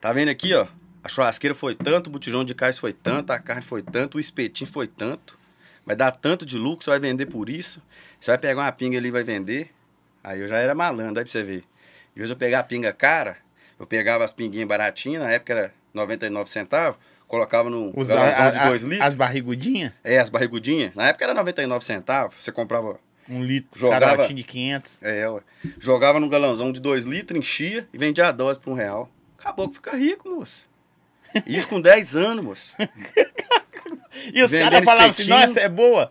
Tá 0.00 0.12
vendo 0.12 0.28
aqui, 0.28 0.52
ó? 0.54 0.66
A 1.02 1.08
churrasqueira 1.08 1.54
foi 1.54 1.74
tanto, 1.74 2.08
o 2.08 2.10
botijão 2.10 2.44
de 2.44 2.54
gás 2.54 2.78
foi 2.78 2.92
tanto, 2.92 3.30
a 3.30 3.38
carne 3.38 3.62
foi 3.62 3.82
tanto, 3.82 4.16
o 4.16 4.20
espetinho 4.20 4.68
foi 4.68 4.88
tanto. 4.88 5.38
Vai 5.86 5.94
dar 5.96 6.10
tanto 6.12 6.46
de 6.46 6.56
lucro, 6.56 6.84
você 6.84 6.90
vai 6.90 6.98
vender 6.98 7.26
por 7.26 7.48
isso. 7.48 7.82
Você 8.20 8.30
vai 8.30 8.38
pegar 8.38 8.62
uma 8.62 8.72
pinga 8.72 8.96
ali 8.98 9.08
e 9.08 9.10
vai 9.10 9.22
vender. 9.22 9.70
Aí 10.22 10.40
eu 10.40 10.48
já 10.48 10.58
era 10.58 10.74
malandro, 10.74 11.18
aí 11.18 11.24
pra 11.24 11.30
você 11.32 11.42
ver. 11.42 11.64
Em 12.16 12.18
vez 12.20 12.30
eu 12.30 12.36
pegar 12.36 12.60
a 12.60 12.62
pinga 12.62 12.92
cara, 12.92 13.36
eu 13.78 13.86
pegava 13.86 14.24
as 14.24 14.32
pinguinhas 14.32 14.66
baratinhas, 14.68 15.22
na 15.22 15.30
época 15.30 15.52
era 15.52 15.74
99 15.92 16.48
centavos, 16.48 16.98
colocava 17.28 17.68
no 17.68 17.92
Os, 17.94 18.08
galãozão 18.08 18.50
de 18.52 18.58
a- 18.58 18.68
2 18.68 18.82
litros. 18.82 19.06
as 19.08 19.14
barrigudinhas, 19.16 19.92
É, 20.02 20.18
as 20.18 20.30
barrigudinhas. 20.30 20.94
Na 20.94 21.08
época 21.08 21.24
era 21.24 21.34
99 21.34 21.84
centavos, 21.84 22.36
você 22.42 22.50
comprava. 22.52 22.98
um 23.28 23.42
litro, 23.42 23.70
Jogava- 23.78 24.16
cada 24.18 24.28
de 24.32 24.42
500. 24.44 24.98
É, 25.02 25.28
ué. 25.28 25.40
Jogava 25.78 26.20
num 26.20 26.28
galãozão 26.28 26.70
de 26.72 26.80
2 26.80 27.04
litros, 27.04 27.38
enchia 27.38 27.88
e 27.92 27.98
vendia 27.98 28.28
a 28.28 28.32
dose 28.32 28.58
por 28.60 28.70
um 28.70 28.74
real. 28.74 29.10
Acabou 29.38 29.68
que 29.68 29.74
fica 29.74 29.96
rico, 29.96 30.28
moço. 30.28 30.68
Isso 31.46 31.66
com 31.66 31.80
10 31.80 32.14
anos, 32.16 32.44
moço. 32.44 32.74
E 34.32 34.42
os 34.42 34.50
caras 34.50 34.84
falavam 34.84 35.10
assim, 35.10 35.28
nossa, 35.28 35.60
é 35.60 35.68
boa. 35.68 36.10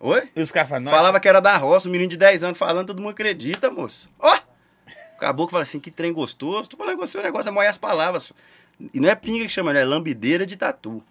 Oi? 0.00 0.28
E 0.34 0.42
os 0.42 0.50
caras 0.50 0.68
falavam, 0.68 0.84
nossa, 0.84 0.96
Falava 0.96 1.20
que 1.20 1.28
era 1.28 1.40
da 1.40 1.56
roça, 1.56 1.88
um 1.88 1.92
menino 1.92 2.10
de 2.10 2.16
10 2.16 2.44
anos 2.44 2.58
falando, 2.58 2.88
todo 2.88 3.00
mundo 3.00 3.12
acredita, 3.12 3.70
moço. 3.70 4.08
Ó! 4.18 4.38
Acabou 5.16 5.46
que 5.46 5.52
fala 5.52 5.62
assim, 5.62 5.80
que 5.80 5.90
trem 5.90 6.12
gostoso. 6.12 6.68
Tô 6.68 6.76
falando 6.76 6.96
com 6.96 7.06
você, 7.06 7.18
o 7.18 7.22
negócio 7.22 7.48
é 7.48 7.52
moer 7.52 7.70
as 7.70 7.78
palavras. 7.78 8.32
E 8.92 9.00
não 9.00 9.08
é 9.08 9.14
pinga 9.14 9.44
que 9.44 9.52
chama, 9.52 9.72
né? 9.72 9.80
É 9.80 9.84
lambideira 9.84 10.44
de 10.44 10.56
tatu. 10.56 11.02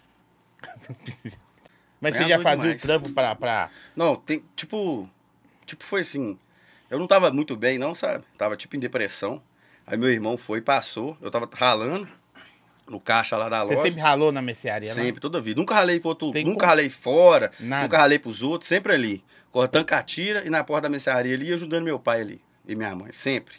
mas 2.00 2.16
é 2.16 2.18
você 2.20 2.30
já 2.30 2.40
fazia 2.40 2.64
demais. 2.64 2.84
o 2.84 2.86
trampo 2.86 3.12
pra, 3.12 3.34
pra... 3.36 3.70
Não, 3.96 4.16
tem, 4.16 4.44
tipo, 4.56 5.10
tipo, 5.66 5.84
foi 5.84 6.02
assim, 6.02 6.38
eu 6.90 7.00
não 7.00 7.08
tava 7.08 7.32
muito 7.32 7.56
bem 7.56 7.80
não, 7.80 7.96
sabe? 7.96 8.24
Tava 8.38 8.56
tipo 8.56 8.76
em 8.76 8.80
depressão. 8.80 9.42
Aí 9.88 9.98
meu 9.98 10.10
irmão 10.10 10.38
foi 10.38 10.60
e 10.60 10.62
passou, 10.62 11.18
eu 11.22 11.32
tava 11.32 11.50
ralando 11.52 12.08
no 12.88 13.00
caixa 13.00 13.38
lá 13.38 13.48
da 13.50 13.64
Você 13.64 13.72
loja. 13.76 13.82
sempre 13.88 14.02
ralou 14.02 14.32
na 14.32 14.42
mercearia, 14.42 14.94
né? 14.94 15.02
Sempre, 15.04 15.22
toda 15.22 15.40
vida. 15.40 15.60
Nunca 15.60 15.74
ralei 15.76 16.00
pro 16.00 16.10
outro, 16.10 16.32
Tem 16.32 16.44
nunca 16.44 16.60
como- 16.60 16.70
ralei 16.70 16.90
fora, 16.90 17.52
Nada. 17.60 17.84
nunca 17.84 17.98
ralei 17.98 18.20
pros 18.20 18.44
outros, 18.44 18.68
sempre 18.68 18.94
ali. 18.94 19.24
Cortando 19.52 19.86
catira 19.86 20.44
e 20.46 20.50
na 20.50 20.64
porta 20.64 20.84
da 20.84 20.90
mercearia 20.90 21.34
ali, 21.36 21.54
ajudando 21.54 21.84
meu 21.84 22.00
pai 22.00 22.22
ali 22.22 22.42
e 22.68 22.76
minha 22.76 22.96
mãe, 22.96 23.12
sempre. 23.12 23.56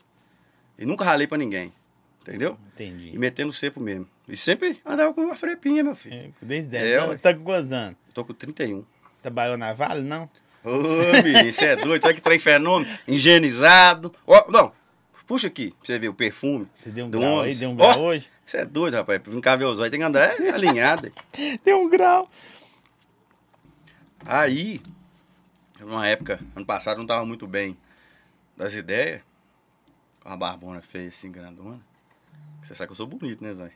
E 0.79 0.85
nunca 0.85 1.05
ralei 1.05 1.27
pra 1.27 1.39
ninguém, 1.39 1.73
entendeu? 2.21 2.59
E 2.79 2.83
Entendi. 2.85 3.19
metendo 3.19 3.53
cepo 3.53 3.81
mesmo. 3.81 4.09
E 4.29 4.37
sempre 4.37 4.81
andava 4.85 5.13
com 5.15 5.21
uma 5.21 5.37
frepinha, 5.37 5.85
meu 5.85 5.95
filho. 5.95 6.17
É, 6.17 6.31
Desde 6.45 6.69
10 6.69 6.85
É, 6.91 6.97
anos. 6.99 7.21
Tá 7.21 7.33
com 7.35 7.45
quantos 7.45 7.71
anos? 7.73 7.97
Tô 8.13 8.25
com 8.25 8.33
31. 8.35 8.85
Trabalhou 9.23 9.57
na 9.57 9.73
Vale, 9.73 10.01
não? 10.03 10.29
Ô, 10.65 10.79
menino, 11.23 11.53
você 11.53 11.67
é 11.67 11.77
doido, 11.77 12.01
sabe 12.03 12.15
que 12.15 12.21
trem 12.23 12.39
fenômeno? 12.39 12.91
Higienizado. 13.07 14.13
Ó, 14.27 14.51
não, 14.51 14.73
puxa 15.27 15.47
aqui, 15.49 15.71
pra 15.79 15.87
você 15.87 15.99
ver 15.99 16.09
o 16.09 16.15
perfume. 16.15 16.67
Você 16.77 16.91
deu 16.91 17.07
um 17.07 17.11
grau 17.11 17.23
aí? 17.23 17.31
ônibus. 17.39 17.59
Deu 17.59 17.71
um 17.71 17.77
grau 17.77 18.01
hoje? 18.03 18.27
Você 18.45 18.59
é 18.59 18.65
doido, 18.65 18.95
rapaz. 18.95 19.21
Pra 19.23 19.41
cá 19.41 19.57
ver 19.57 19.65
os 19.65 19.79
olhos, 19.79 19.91
tem 19.91 20.01
que 20.01 20.05
andar 20.07 20.41
é, 20.41 20.51
alinhado. 20.51 21.13
Deu 21.65 21.81
um 21.81 21.89
grau. 21.89 22.29
Aí, 24.25 24.81
numa 25.81 26.07
época, 26.07 26.41
ano 26.55 26.65
passado, 26.67 26.99
não 26.99 27.07
tava 27.07 27.25
muito 27.25 27.47
bem 27.47 27.77
das 28.57 28.75
ideias. 28.75 29.23
Com 30.21 30.29
uma 30.31 30.37
barbona 30.37 30.81
feia 30.81 31.09
assim, 31.09 31.31
grandona. 31.31 31.81
Você 32.63 32.75
sabe 32.75 32.89
que 32.89 32.93
eu 32.93 32.97
sou 32.97 33.07
bonito, 33.07 33.43
né, 33.45 33.53
Zé? 33.53 33.71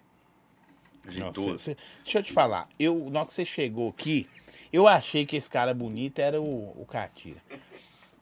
Cê- 1.59 1.77
deixa 2.05 2.19
eu 2.19 2.23
te 2.23 2.33
falar. 2.33 2.69
Eu, 2.79 3.09
na 3.11 3.21
hora 3.21 3.29
que 3.29 3.35
você 3.35 3.45
chegou 3.45 3.91
aqui, 3.91 4.29
eu 4.73 4.87
achei 4.87 5.25
que 5.27 5.37
esse 5.37 5.49
cara 5.49 5.73
bonito 5.75 6.19
era 6.19 6.41
o, 6.41 6.81
o 6.81 6.87
Catira. 6.87 7.43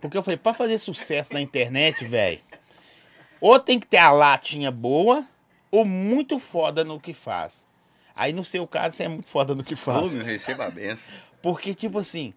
Porque 0.00 0.16
eu 0.16 0.22
falei, 0.22 0.36
pra 0.36 0.54
fazer 0.54 0.78
sucesso 0.78 1.32
na 1.32 1.40
internet, 1.40 2.04
velho, 2.04 2.40
ou 3.40 3.58
tem 3.58 3.78
que 3.80 3.86
ter 3.86 3.98
a 3.98 4.10
latinha 4.10 4.70
boa, 4.70 5.26
ou 5.70 5.84
muito 5.84 6.38
foda 6.38 6.84
no 6.84 6.98
que 7.00 7.12
faz. 7.14 7.66
Aí 8.14 8.32
no 8.32 8.44
seu 8.44 8.66
caso, 8.66 8.96
você 8.96 9.02
é 9.04 9.08
muito 9.08 9.28
foda 9.28 9.54
no 9.54 9.62
que 9.62 9.76
faz. 9.76 10.14
meu, 10.14 10.24
receba 10.24 10.66
a 10.66 10.70
benção. 10.70 11.06
Porque, 11.42 11.74
tipo 11.74 11.98
assim, 11.98 12.32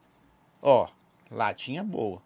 ó, 0.62 0.88
latinha 1.32 1.84
boa. 1.84 2.22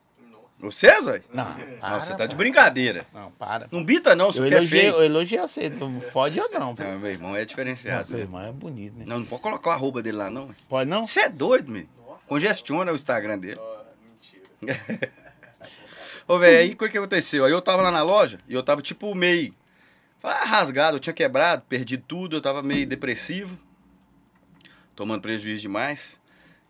Você, 0.59 0.87
Zé? 1.01 1.21
Não, 1.33 1.43
Não, 1.43 1.77
para, 1.79 1.99
você 2.01 2.15
tá 2.15 2.25
de 2.25 2.35
brincadeira. 2.35 3.05
Não, 3.13 3.31
para. 3.31 3.67
Não 3.69 3.83
bita 3.83 4.15
não, 4.15 4.31
se 4.31 4.37
Eu 4.37 4.45
você 4.45 4.53
é 4.53 4.57
elogiei, 4.57 4.79
feio. 4.81 4.93
eu 4.93 5.03
elogiei 5.03 5.41
você, 5.41 5.69
não 5.69 5.99
fode 5.99 6.37
eu 6.39 6.49
não. 6.49 6.73
Não, 6.73 6.99
meu 6.99 7.11
irmão 7.11 7.35
é 7.35 7.39
Não, 7.39 7.45
diferenciado. 7.45 8.07
seu 8.07 8.17
né? 8.17 8.23
irmão 8.23 8.41
é 8.41 8.51
bonito, 8.51 8.97
né? 8.97 9.03
Não, 9.05 9.19
não 9.19 9.25
pode 9.25 9.41
colocar 9.41 9.71
o 9.71 9.73
arroba 9.73 10.01
dele 10.01 10.17
lá, 10.17 10.29
não. 10.29 10.55
Pode 10.69 10.89
não? 10.89 11.05
Você 11.05 11.21
é 11.21 11.29
doido, 11.29 11.69
meu. 11.69 11.85
Congestiona 12.27 12.91
o 12.93 12.95
Instagram 12.95 13.37
dele. 13.39 13.59
Ô, 16.27 16.39
velho, 16.39 16.59
aí 16.59 16.71
o 16.71 16.77
que, 16.77 16.89
que 16.89 16.97
aconteceu? 16.97 17.43
Aí 17.43 17.51
eu 17.51 17.61
tava 17.61 17.81
lá 17.81 17.91
na 17.91 18.01
loja 18.01 18.39
e 18.47 18.53
eu 18.53 18.63
tava 18.63 18.81
tipo 18.81 19.13
meio 19.13 19.53
ah, 20.29 20.45
rasgado, 20.45 20.97
eu 20.97 20.99
tinha 20.99 21.13
quebrado, 21.13 21.63
perdi 21.67 21.97
tudo, 21.97 22.37
eu 22.37 22.41
tava 22.41 22.61
meio 22.63 22.87
depressivo, 22.87 23.59
tomando 24.95 25.21
prejuízo 25.21 25.61
demais. 25.61 26.19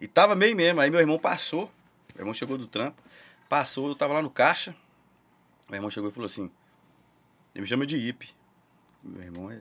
E 0.02 0.08
tava 0.08 0.36
meio 0.36 0.56
mesmo. 0.56 0.82
Aí 0.82 0.90
meu 0.90 1.00
irmão 1.00 1.20
passou, 1.20 1.72
meu 2.16 2.22
irmão 2.22 2.34
chegou 2.34 2.58
do 2.58 2.68
trampo, 2.68 3.02
passou, 3.48 3.88
eu 3.88 3.96
tava 3.96 4.14
lá 4.14 4.22
no 4.22 4.30
caixa. 4.30 4.76
Meu 5.70 5.78
irmão 5.78 5.90
chegou 5.90 6.10
e 6.10 6.14
falou 6.14 6.26
assim: 6.26 6.52
ele 7.54 7.62
me 7.62 7.68
chama 7.68 7.86
de 7.86 7.98
Ipe. 7.98 8.30
Meu 9.04 9.24
irmão 9.24 9.52
é 9.52 9.60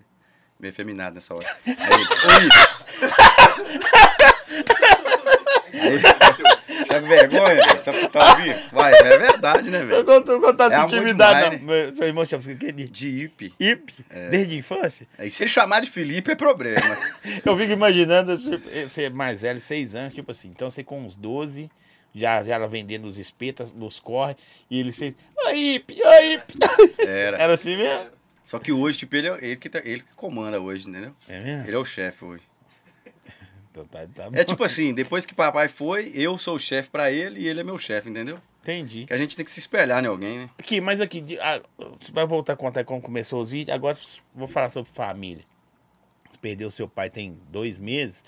meio 0.59 0.70
efeminado 0.70 1.14
nessa 1.14 1.34
hora. 1.34 1.47
Aí 1.66 1.93
ele, 1.93 2.05
ô 2.26 2.40
Ipe. 2.47 2.57
Aí, 5.82 6.51
Tá 6.93 6.99
vergonha, 7.01 7.55
velho? 7.55 7.82
Tá, 7.82 8.09
tá 8.09 8.30
ouvindo? 8.32 8.70
Vai, 8.72 8.93
é 8.95 9.18
verdade, 9.18 9.71
né, 9.71 9.83
Eu 9.83 9.87
velho? 9.87 10.04
não 10.04 10.22
tô 10.22 10.41
contando 10.41 10.72
É 10.72 10.80
intimidade. 10.84 11.58
Meu- 11.62 11.96
Seu 11.96 12.07
irmão 12.07 12.26
chama-se 12.26 12.53
o 12.53 12.57
quê? 12.57 12.72
De 12.72 12.88
De 12.88 13.08
Ipe. 13.25 13.54
Ip? 13.58 13.92
Desde 14.30 14.54
a 14.54 14.58
infância? 14.58 15.07
Aí 15.18 15.30
se 15.30 15.42
ele 15.42 15.50
chamar 15.50 15.80
de 15.80 15.91
Felipe 15.91 16.30
é 16.30 16.34
problema. 16.34 16.80
Eu 17.45 17.57
fico 17.57 17.72
imaginando 17.72 18.37
tipo, 18.38 18.68
você 18.88 19.04
é 19.04 19.11
mais 19.11 19.42
velho, 19.42 19.61
seis 19.61 19.95
anos, 19.95 20.14
tipo 20.14 20.30
assim. 20.30 20.49
Então 20.49 20.71
você 20.71 20.83
com 20.84 21.00
uns 21.00 21.17
12, 21.17 21.71
já, 22.14 22.42
já 22.45 22.54
ela 22.54 22.68
vendendo 22.68 23.07
os 23.07 23.18
espetos, 23.18 23.72
nos 23.75 23.99
corre, 23.99 24.34
e 24.71 24.79
ele 24.80 24.92
sempre. 24.92 25.22
Oi, 25.46 25.58
Ip, 25.76 25.91
oi, 26.04 26.33
Ip. 26.34 26.54
Era. 26.99 27.38
Era 27.38 27.54
assim 27.54 27.76
mesmo? 27.76 28.07
Só 28.45 28.58
que 28.58 28.72
hoje, 28.72 28.99
tipo, 28.99 29.14
ele, 29.17 29.29
é, 29.29 29.38
ele, 29.41 29.57
que, 29.57 29.68
tá- 29.68 29.80
ele 29.84 30.00
que 30.00 30.12
comanda 30.17 30.61
hoje, 30.61 30.88
entendeu? 30.88 31.12
É 31.29 31.41
mesmo? 31.41 31.67
Ele 31.67 31.76
é 31.76 31.79
o 31.79 31.84
chefe 31.84 32.25
hoje. 32.25 32.42
Então 33.72 33.86
tá, 33.86 34.07
tá 34.07 34.30
bom. 34.30 34.38
É 34.38 34.44
tipo 34.44 34.62
assim, 34.62 34.92
depois 34.92 35.24
que 35.24 35.34
papai 35.34 35.66
foi, 35.66 36.12
eu 36.14 36.36
sou 36.36 36.57
o 36.57 36.58
chefe 36.58 36.90
pra 36.90 37.11
ele 37.11 37.40
e 37.40 37.49
ele 37.49 37.61
é 37.61 37.64
meu 37.64 37.78
chefe, 37.78 38.11
entendeu? 38.11 38.38
Entendi. 38.61 39.07
Que 39.07 39.14
a 39.14 39.16
gente 39.16 39.34
tem 39.34 39.44
que 39.44 39.50
se 39.50 39.58
espelhar 39.58 40.04
em 40.04 40.07
alguém, 40.07 40.38
né? 40.40 40.50
Aqui, 40.58 40.80
mas 40.80 41.00
aqui, 41.00 41.24
você 41.99 42.12
vai 42.12 42.26
voltar 42.26 42.53
a 42.53 42.57
contar 42.57 42.84
como 42.84 43.00
começou 43.00 43.40
os 43.40 43.50
vídeos. 43.50 43.74
Agora 43.74 43.96
vou 44.34 44.46
falar 44.46 44.70
sobre 44.70 44.92
família. 44.92 45.44
Você 46.30 46.38
perdeu 46.38 46.70
seu 46.70 46.86
pai 46.86 47.08
tem 47.08 47.40
dois 47.50 47.78
meses. 47.78 48.22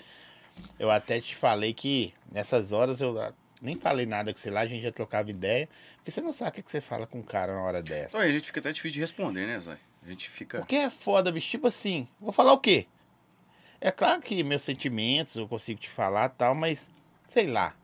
Eu 0.79 0.89
até 0.89 1.21
te 1.21 1.35
falei 1.35 1.73
que 1.73 2.13
nessas 2.31 2.71
horas 2.71 2.99
eu 2.99 3.17
ah, 3.21 3.31
nem 3.61 3.75
falei 3.75 4.05
nada 4.05 4.33
com 4.33 4.39
você 4.39 4.49
lá, 4.49 4.61
a 4.61 4.67
gente 4.67 4.81
já 4.81 4.91
trocava 4.91 5.29
ideia. 5.29 5.69
Porque 5.97 6.11
você 6.11 6.21
não 6.21 6.31
sabe 6.31 6.49
o 6.49 6.53
que 6.53 6.63
que 6.63 6.71
você 6.71 6.81
fala 6.81 7.05
com 7.05 7.19
um 7.19 7.23
cara 7.23 7.53
na 7.53 7.61
hora 7.61 7.83
dessa. 7.83 8.09
Então 8.09 8.21
a 8.21 8.27
gente 8.27 8.47
fica 8.47 8.59
até 8.59 8.71
difícil 8.71 8.95
de 8.95 9.01
responder, 9.01 9.45
né, 9.45 9.59
Zé? 9.59 9.77
A 10.03 10.09
gente 10.09 10.29
fica. 10.29 10.59
Porque 10.59 10.75
é 10.75 10.89
foda, 10.89 11.31
bicho. 11.31 11.49
Tipo 11.49 11.67
assim, 11.67 12.07
vou 12.19 12.31
falar 12.31 12.53
o 12.53 12.59
quê? 12.59 12.87
É 13.81 13.91
claro 13.91 14.21
que 14.21 14.43
meus 14.43 14.63
sentimentos 14.63 15.35
eu 15.35 15.47
consigo 15.47 15.79
te 15.79 15.89
falar 15.89 16.29
tal, 16.29 16.55
mas 16.55 16.89
sei 17.29 17.47
lá. 17.47 17.75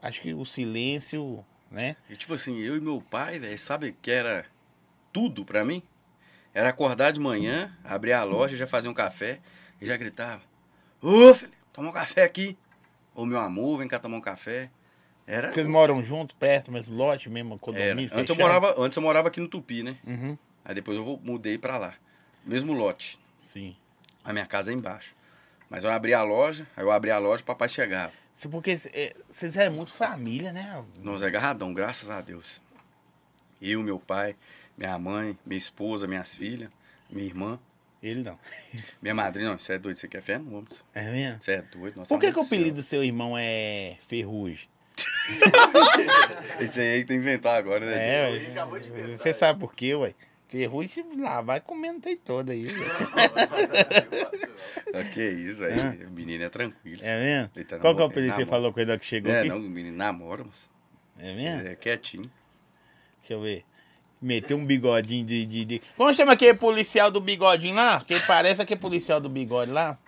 Acho 0.00 0.20
que 0.20 0.32
o 0.34 0.44
silêncio 0.44 1.44
né? 1.70 1.96
E 2.08 2.16
tipo 2.16 2.32
assim, 2.34 2.58
eu 2.60 2.76
e 2.76 2.80
meu 2.80 3.00
pai, 3.02 3.38
velho, 3.38 3.58
sabe 3.58 3.92
que 4.00 4.10
era 4.10 4.46
tudo 5.12 5.44
pra 5.44 5.64
mim? 5.64 5.82
Era 6.54 6.70
acordar 6.70 7.12
de 7.12 7.20
manhã, 7.20 7.76
abrir 7.84 8.12
a 8.14 8.24
loja, 8.24 8.56
já 8.56 8.66
fazer 8.66 8.88
um 8.88 8.94
café 8.94 9.38
e 9.80 9.84
já 9.86 9.96
gritava: 9.96 10.42
Ô, 11.02 11.34
filho, 11.34 11.52
toma 11.72 11.90
um 11.90 11.92
café 11.92 12.24
aqui. 12.24 12.56
Ô, 13.14 13.26
meu 13.26 13.38
amor, 13.38 13.78
vem 13.78 13.86
cá 13.88 13.98
tomar 13.98 14.16
um 14.16 14.20
café. 14.20 14.70
Era. 15.26 15.52
Vocês 15.52 15.66
moram 15.66 16.02
juntos, 16.02 16.34
perto, 16.38 16.72
mesmo 16.72 16.96
lote, 16.96 17.28
mesmo 17.28 17.50
era. 17.52 17.58
condomínio, 17.60 18.10
Antes, 18.14 18.30
eu 18.30 18.36
morava, 18.36 18.74
antes 18.78 18.96
eu 18.96 19.02
morava 19.02 19.28
aqui 19.28 19.40
no 19.40 19.46
Tupi, 19.48 19.82
né? 19.82 19.98
Uhum, 20.06 20.38
Aí 20.64 20.74
depois 20.74 20.96
eu 20.96 21.04
vou- 21.04 21.20
mudei 21.22 21.58
pra 21.58 21.76
lá. 21.76 21.94
Mesmo 22.44 22.72
lote. 22.72 23.18
sim. 23.36 23.76
A 24.24 24.32
minha 24.32 24.46
casa 24.46 24.70
é 24.70 24.74
embaixo. 24.74 25.14
Mas 25.68 25.84
eu 25.84 25.90
abri 25.90 26.14
a 26.14 26.22
loja, 26.22 26.66
aí 26.76 26.84
eu 26.84 26.90
abri 26.90 27.10
a 27.10 27.18
loja, 27.18 27.42
o 27.42 27.46
papai 27.46 27.68
chegava. 27.68 28.12
Porque 28.50 28.78
é, 28.92 29.14
vocês 29.30 29.56
eram 29.56 29.74
muito 29.74 29.92
família, 29.92 30.52
né? 30.52 30.82
Nós 31.02 31.22
é 31.22 31.26
agarradão, 31.26 31.74
graças 31.74 32.08
a 32.08 32.20
Deus. 32.20 32.60
Eu, 33.60 33.82
meu 33.82 33.98
pai, 33.98 34.36
minha 34.76 34.96
mãe, 34.98 35.36
minha 35.44 35.58
esposa, 35.58 36.06
minhas 36.06 36.34
filhas, 36.34 36.70
minha 37.10 37.26
irmã, 37.26 37.58
Ele 38.00 38.22
não. 38.22 38.38
minha 39.02 39.14
madrinha. 39.14 39.50
Não, 39.50 39.58
você 39.58 39.72
é 39.72 39.78
doido, 39.78 39.96
você 39.96 40.06
quer 40.06 40.22
fé? 40.22 40.38
Não 40.38 40.50
vamos. 40.50 40.84
É 40.94 41.10
mesmo? 41.10 41.42
Você 41.42 41.52
é 41.52 41.62
doido. 41.62 41.96
Nossa, 41.96 42.08
Por 42.08 42.20
que, 42.20 42.32
que 42.32 42.38
o 42.38 42.42
apelido 42.42 42.76
do 42.76 42.82
seu 42.82 43.02
irmão 43.02 43.36
é 43.36 43.96
Ferrugem? 44.06 44.68
Esse 46.60 46.80
aí 46.80 47.04
tem 47.04 47.18
que 47.18 47.22
inventar 47.22 47.56
agora, 47.56 47.84
né? 47.84 48.28
É, 48.28 48.30
ué. 48.30 49.16
Você 49.18 49.34
sabe 49.34 49.58
por 49.58 49.74
quê, 49.74 49.94
ué? 49.94 50.14
Ferrugem, 50.48 50.88
se 50.88 51.02
lá 51.20 51.40
vai 51.42 51.60
comendo 51.60 52.00
tem 52.00 52.16
toda 52.16 52.52
aí. 52.52 52.68
Ah, 54.94 55.04
Que 55.12 55.28
isso, 55.28 55.62
aí. 55.62 56.04
O 56.06 56.10
menino 56.10 56.44
é 56.44 56.48
tranquilo. 56.48 57.00
É 57.04 57.20
mesmo? 57.22 57.50
Ele 57.54 57.64
tá 57.64 57.78
Qual 57.78 57.94
que 57.94 58.00
é 58.00 58.04
o 58.04 58.08
apelido 58.08 58.32
que 58.34 58.40
você 58.40 58.46
falou 58.46 58.72
com 58.72 58.80
ele 58.80 58.98
que 58.98 59.04
chegou 59.04 59.30
É, 59.32 59.40
aqui? 59.40 59.48
não, 59.48 59.58
o 59.58 59.60
menino 59.60 59.96
namora, 59.96 60.44
moço. 60.44 60.68
É 61.18 61.34
mesmo? 61.34 61.60
Ele 61.60 61.68
é 61.70 61.74
quietinho. 61.74 62.30
Deixa 63.20 63.34
eu 63.34 63.40
ver. 63.42 63.64
Meteu 64.20 64.56
um 64.56 64.64
bigodinho 64.64 65.24
de, 65.24 65.44
de, 65.46 65.64
de- 65.64 65.82
Como 65.96 66.12
chama 66.14 66.32
aquele 66.32 66.54
policial 66.54 67.10
do 67.10 67.20
bigodinho 67.20 67.74
lá? 67.74 68.00
Que 68.00 68.18
parece 68.20 68.60
aquele 68.62 68.80
policial 68.80 69.20
do 69.20 69.28
bigode 69.28 69.70
lá. 69.70 69.98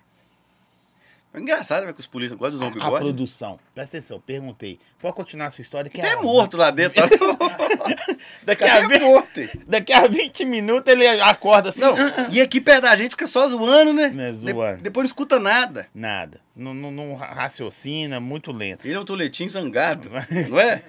É 1.33 1.39
engraçado, 1.39 1.83
velho, 1.83 1.95
que 1.95 2.01
os 2.01 2.07
polícias 2.09 2.37
gostam 2.37 2.59
de 2.59 2.65
usar 2.65 2.67
um 2.67 2.81
A 2.81 2.85
bigode. 2.87 3.05
produção. 3.05 3.61
Presta 3.73 3.97
atenção, 3.99 4.21
perguntei. 4.21 4.81
Pode 5.01 5.15
continuar 5.15 5.47
a 5.47 5.51
sua 5.53 5.63
história? 5.63 5.89
Que 5.89 6.01
a- 6.01 6.21
morto 6.21 6.57
lá 6.57 6.73
dentro. 6.73 7.01
tá? 7.01 7.09
Daqui 8.43 8.65
a, 8.65 8.79
Até 8.79 8.89
20, 8.89 9.03
morto. 9.03 9.41
daqui 9.67 9.93
a 9.93 10.07
20 10.09 10.45
minutos 10.45 10.93
ele 10.93 11.07
acorda 11.07 11.69
assim. 11.71 11.83
Não, 11.83 11.95
e 12.33 12.41
aqui 12.41 12.61
perto 12.61 12.83
da 12.83 12.97
gente 12.97 13.11
fica 13.11 13.27
só 13.27 13.49
zoando, 13.49 13.93
né? 13.93 14.09
Né, 14.09 14.33
De- 14.33 14.39
zoando. 14.39 14.83
depois 14.83 15.05
não 15.05 15.09
escuta 15.09 15.39
nada. 15.39 15.87
Nada. 15.95 16.41
Não, 16.57 16.75
não, 16.75 16.91
não 16.91 17.15
raciocina, 17.15 18.19
muito 18.19 18.51
lento. 18.51 18.85
Ele 18.85 18.95
é 18.95 19.01
um 19.01 19.05
toletinho 19.05 19.49
zangado, 19.51 20.11
não 20.49 20.59
é? 20.61 20.83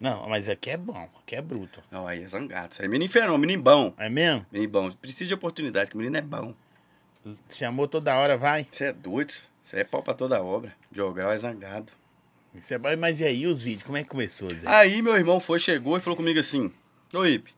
Não, 0.00 0.28
mas 0.28 0.48
aqui 0.48 0.70
é 0.70 0.76
bom, 0.76 1.08
aqui 1.22 1.34
é 1.36 1.42
bruto. 1.42 1.82
Não, 1.90 2.06
aí 2.06 2.22
é 2.22 2.28
zangado. 2.28 2.76
É 2.78 2.86
menino 2.88 3.04
infernal, 3.04 3.36
menino 3.36 3.62
bom. 3.62 3.92
É 3.98 4.08
mesmo? 4.08 4.46
Menino 4.50 4.70
bom. 4.70 4.90
Precisa 4.92 5.26
de 5.26 5.34
oportunidade, 5.34 5.90
que 5.90 5.96
o 5.96 5.98
menino 5.98 6.16
é 6.16 6.22
bom. 6.22 6.54
Chamou 7.50 7.86
toda 7.88 8.16
hora, 8.16 8.38
vai. 8.38 8.66
Você 8.70 8.84
é 8.86 8.92
doido. 8.92 9.34
Você 9.68 9.76
é 9.80 9.84
pau 9.84 10.02
pra 10.02 10.14
toda 10.14 10.42
obra. 10.42 10.72
Jogral 10.90 11.30
é 11.32 11.38
zangado. 11.38 11.92
Isso 12.54 12.72
é. 12.72 12.96
Mas 12.96 13.20
e 13.20 13.24
aí 13.24 13.46
os 13.46 13.62
vídeos? 13.62 13.82
Como 13.82 13.98
é 13.98 14.02
que 14.02 14.08
começou, 14.08 14.48
Zé? 14.50 14.60
Aí 14.64 15.02
meu 15.02 15.14
irmão 15.14 15.38
foi, 15.38 15.58
chegou 15.58 15.96
e 15.96 16.00
falou 16.00 16.16
comigo 16.16 16.40
assim: 16.40 16.72
Ô 17.12 17.26
Ipe, 17.26 17.52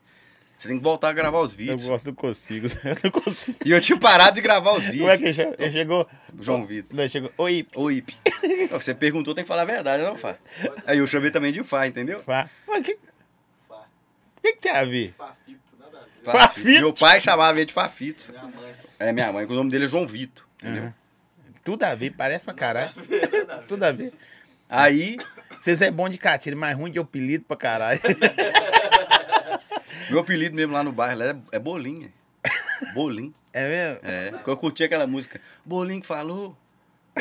você 0.57 0.67
tem 0.67 0.77
que 0.77 0.83
voltar 0.83 1.07
a 1.09 1.13
gravar 1.13 1.39
os 1.39 1.51
eu 1.53 1.57
vídeos. 1.57 1.85
gosto, 1.85 2.07
não 2.07 2.13
consigo. 2.13 2.67
Zé, 2.67 2.79
Eu 2.91 2.97
não 3.05 3.11
consigo. 3.11 3.57
E 3.65 3.71
eu 3.71 3.79
tinha 3.79 3.97
parado 3.97 4.35
de 4.35 4.41
gravar 4.41 4.73
os 4.73 4.83
vídeos. 4.83 4.99
Como 4.99 5.11
é 5.11 5.17
que 5.17 5.23
ele 5.23 5.33
che- 5.33 5.55
ele 5.57 5.71
chegou? 5.71 6.07
João 6.39 6.65
Vitor. 6.65 6.95
Não, 6.97 7.07
chegou. 7.07 7.31
Oi, 7.37 7.65
Ô 7.75 7.89
Ipe. 7.89 8.17
Não, 8.69 8.81
Você 8.81 8.93
perguntou, 8.93 9.33
tem 9.33 9.45
que 9.45 9.47
falar 9.47 9.61
a 9.61 9.65
verdade, 9.65 10.03
não, 10.03 10.13
Fá? 10.13 10.37
Aí 10.85 10.97
eu 10.97 11.07
chamei 11.07 11.31
também 11.31 11.53
de 11.53 11.63
Fá, 11.63 11.87
entendeu? 11.87 12.19
Fá. 12.23 12.49
Mas 12.67 12.85
que... 12.85 12.93
O 12.93 14.41
que, 14.43 14.53
que 14.53 14.59
tem 14.59 14.71
a 14.71 14.83
ver? 14.83 15.13
Fafito, 15.17 15.59
nada 15.79 15.97
a 15.97 16.01
ver. 16.01 16.07
Fafito. 16.25 16.39
Fafito? 16.39 16.79
Meu 16.81 16.93
pai 16.93 17.21
chamava 17.21 17.57
ele 17.57 17.65
de 17.65 17.73
Fafito. 17.73 18.33
É 18.99 19.11
minha 19.13 19.31
mãe, 19.31 19.45
que 19.47 19.53
o 19.53 19.55
nome 19.55 19.69
dele 19.71 19.85
é 19.85 19.87
João 19.87 20.05
Vitor, 20.07 20.45
entendeu? 20.61 20.93
Tudo 21.63 21.83
a 21.83 21.95
ver, 21.95 22.11
parece 22.11 22.43
pra 22.45 22.53
caralho. 22.53 22.91
Tudo 23.67 23.83
a 23.83 23.91
ver. 23.91 24.13
Aí, 24.69 25.17
Vocês 25.59 25.81
é 25.81 25.91
bom 25.91 26.07
de 26.09 26.17
catira, 26.17 26.55
mas 26.55 26.75
ruim 26.75 26.91
de 26.91 26.97
apelido 26.99 27.43
pra 27.45 27.57
caralho. 27.57 27.99
meu 30.09 30.19
apelido 30.19 30.55
mesmo 30.55 30.73
lá 30.73 30.83
no 30.83 30.91
bairro 30.91 31.21
é, 31.21 31.35
é 31.51 31.59
Bolinha. 31.59 32.11
Bolinho. 32.93 33.33
É 33.53 33.67
mesmo? 33.67 33.99
É, 34.03 34.31
porque 34.31 34.49
eu 34.49 34.57
curti 34.57 34.83
aquela 34.83 35.05
música. 35.05 35.39
Bolinho 35.63 36.01
que 36.01 36.07
falou. 36.07 36.57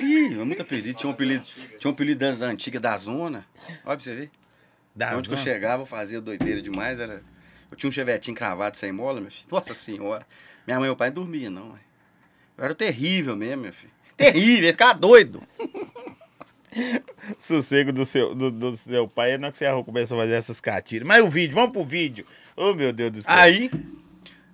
Ih, 0.01 0.41
é 0.41 0.45
muito 0.45 0.63
apelido. 0.63 0.95
Tinha 0.95 1.11
um 1.11 1.13
apelido, 1.13 1.45
tinha 1.79 1.91
um 1.91 1.95
apelido 1.95 2.21
das 2.21 2.41
antigas 2.41 2.81
da 2.81 2.97
zona. 2.97 3.45
Olha 3.85 3.97
pra 3.97 4.01
você 4.01 4.15
ver. 4.15 4.31
Da 4.95 5.17
Onde 5.17 5.29
que 5.29 5.35
eu 5.35 5.39
zona. 5.39 5.51
chegava, 5.53 5.83
eu 5.83 5.87
fazia 5.87 6.21
doideira 6.21 6.63
demais. 6.63 7.01
Era... 7.01 7.23
Eu 7.71 7.77
tinha 7.77 7.89
um 7.89 7.93
chevetinho 7.93 8.37
cravado 8.37 8.77
sem 8.77 8.93
mola, 8.93 9.21
meu 9.21 9.31
filho. 9.31 9.49
Nossa 9.51 9.75
senhora. 9.75 10.25
Minha 10.67 10.79
mãe 10.79 10.87
e 10.87 10.89
meu 10.89 10.97
pai 10.97 11.09
não 11.09 11.15
dormiam, 11.15 11.51
não. 11.51 11.79
Eu 12.57 12.65
era 12.65 12.75
terrível 12.75 13.37
mesmo, 13.37 13.63
meu 13.63 13.73
filho. 13.73 13.93
Terrível, 14.21 14.65
ia 14.65 14.73
ficar 14.73 14.93
doido. 14.93 15.43
Sossego 17.39 17.93
do 17.93 18.05
seu, 18.05 18.35
do, 18.35 18.51
do 18.51 18.77
seu 18.77 19.09
pai 19.09 19.33
é 19.33 19.39
na 19.39 19.51
que 19.51 19.59
você 19.59 19.67
começou 19.83 20.19
a 20.19 20.23
fazer 20.23 20.35
essas 20.35 20.61
catiras. 20.61 21.07
Mas 21.09 21.25
o 21.25 21.29
vídeo, 21.29 21.55
vamos 21.55 21.73
pro 21.73 21.83
vídeo. 21.83 22.27
Oh, 22.55 22.75
meu 22.75 22.93
Deus 22.93 23.11
do 23.11 23.23
céu. 23.23 23.33
Aí, 23.33 23.71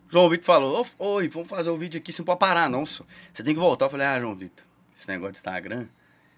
João 0.09 0.31
Vitor 0.31 0.47
falou, 0.47 0.87
"Ô, 0.99 1.15
oi, 1.15 1.29
vamos 1.29 1.49
fazer 1.49 1.71
o 1.71 1.77
vídeo 1.77 1.99
aqui, 1.99 2.13
você 2.13 2.23
não 2.23 2.27
pode 2.27 2.39
parar 2.39 2.71
não, 2.71 2.87
senhor. 2.87 3.07
Você 3.33 3.43
tem 3.43 3.55
que 3.55 3.61
voltar. 3.61 3.87
Eu 3.87 3.91
falei, 3.91 4.07
ah, 4.07 4.21
João 4.21 4.35
Vitor, 4.35 4.65
esse 4.97 5.09
negócio 5.09 5.33
de 5.33 5.39
Instagram, 5.39 5.87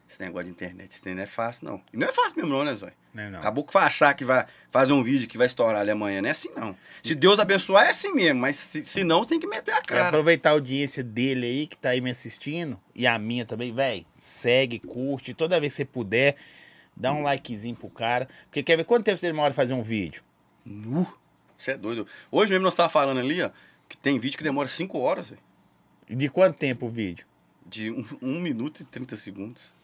esse 0.08 0.20
negócio 0.20 0.46
de 0.46 0.52
internet, 0.52 0.90
isso 0.90 1.02
não 1.04 1.22
é 1.22 1.26
fácil, 1.26 1.66
não. 1.66 1.82
E 1.92 1.96
não 1.96 2.08
é 2.08 2.12
fácil 2.12 2.36
mesmo 2.36 2.50
não, 2.50 2.64
né, 2.64 2.74
Zói? 2.74 2.92
Não 3.12 3.22
é 3.22 3.30
não. 3.30 3.38
Acabou 3.40 3.62
que 3.62 3.72
vai 3.72 3.84
achar 3.84 4.14
que 4.14 4.24
vai 4.24 4.46
fazer 4.70 4.92
um 4.92 5.02
vídeo 5.02 5.28
que 5.28 5.36
vai 5.36 5.46
estourar 5.46 5.82
ali 5.82 5.90
amanhã, 5.90 6.22
não 6.22 6.28
é 6.28 6.32
assim 6.32 6.50
não. 6.56 6.74
Se 7.02 7.14
Deus 7.14 7.38
abençoar, 7.38 7.86
é 7.86 7.90
assim 7.90 8.14
mesmo, 8.14 8.40
mas 8.40 8.56
se, 8.56 8.86
se 8.86 9.04
não, 9.04 9.24
tem 9.24 9.38
que 9.38 9.46
meter 9.46 9.72
a 9.72 9.82
cara. 9.82 10.08
aproveitar 10.08 10.50
a 10.50 10.52
audiência 10.52 11.04
dele 11.04 11.46
aí, 11.46 11.66
que 11.66 11.76
tá 11.76 11.90
aí 11.90 12.00
me 12.00 12.10
assistindo, 12.10 12.80
e 12.94 13.06
a 13.06 13.18
minha 13.18 13.44
também, 13.44 13.72
velho, 13.72 14.06
segue, 14.16 14.78
curte, 14.78 15.34
toda 15.34 15.60
vez 15.60 15.74
que 15.74 15.78
você 15.78 15.84
puder, 15.84 16.36
dá 16.96 17.12
um 17.12 17.22
likezinho 17.22 17.76
pro 17.76 17.90
cara. 17.90 18.28
Porque 18.46 18.62
quer 18.62 18.76
ver 18.76 18.84
quanto 18.84 19.04
tempo 19.04 19.18
você 19.18 19.26
demora 19.26 19.52
fazer 19.52 19.74
um 19.74 19.82
vídeo? 19.82 20.22
Nu. 20.64 21.06
Você 21.56 21.72
é 21.72 21.76
doido. 21.76 22.06
Hoje 22.30 22.52
mesmo 22.52 22.64
nós 22.64 22.74
tava 22.74 22.88
falando 22.88 23.18
ali, 23.18 23.42
ó, 23.42 23.50
que 23.88 23.96
tem 23.96 24.18
vídeo 24.18 24.38
que 24.38 24.44
demora 24.44 24.68
5 24.68 24.98
horas, 24.98 25.30
velho. 25.30 25.42
De 26.08 26.28
quanto 26.28 26.56
tempo 26.56 26.86
o 26.86 26.90
vídeo? 26.90 27.26
De 27.66 27.90
1 27.90 27.98
um, 27.98 28.06
um 28.22 28.40
minuto 28.40 28.80
e 28.80 28.84
30 28.84 29.16
segundos. 29.16 29.77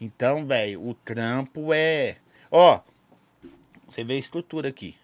Então, 0.00 0.46
velho, 0.46 0.86
o 0.86 0.94
trampo 0.94 1.72
é. 1.74 2.16
Ó, 2.50 2.80
você 3.86 4.02
vê 4.02 4.14
a 4.14 4.18
estrutura 4.18 4.68
aqui 4.68 4.96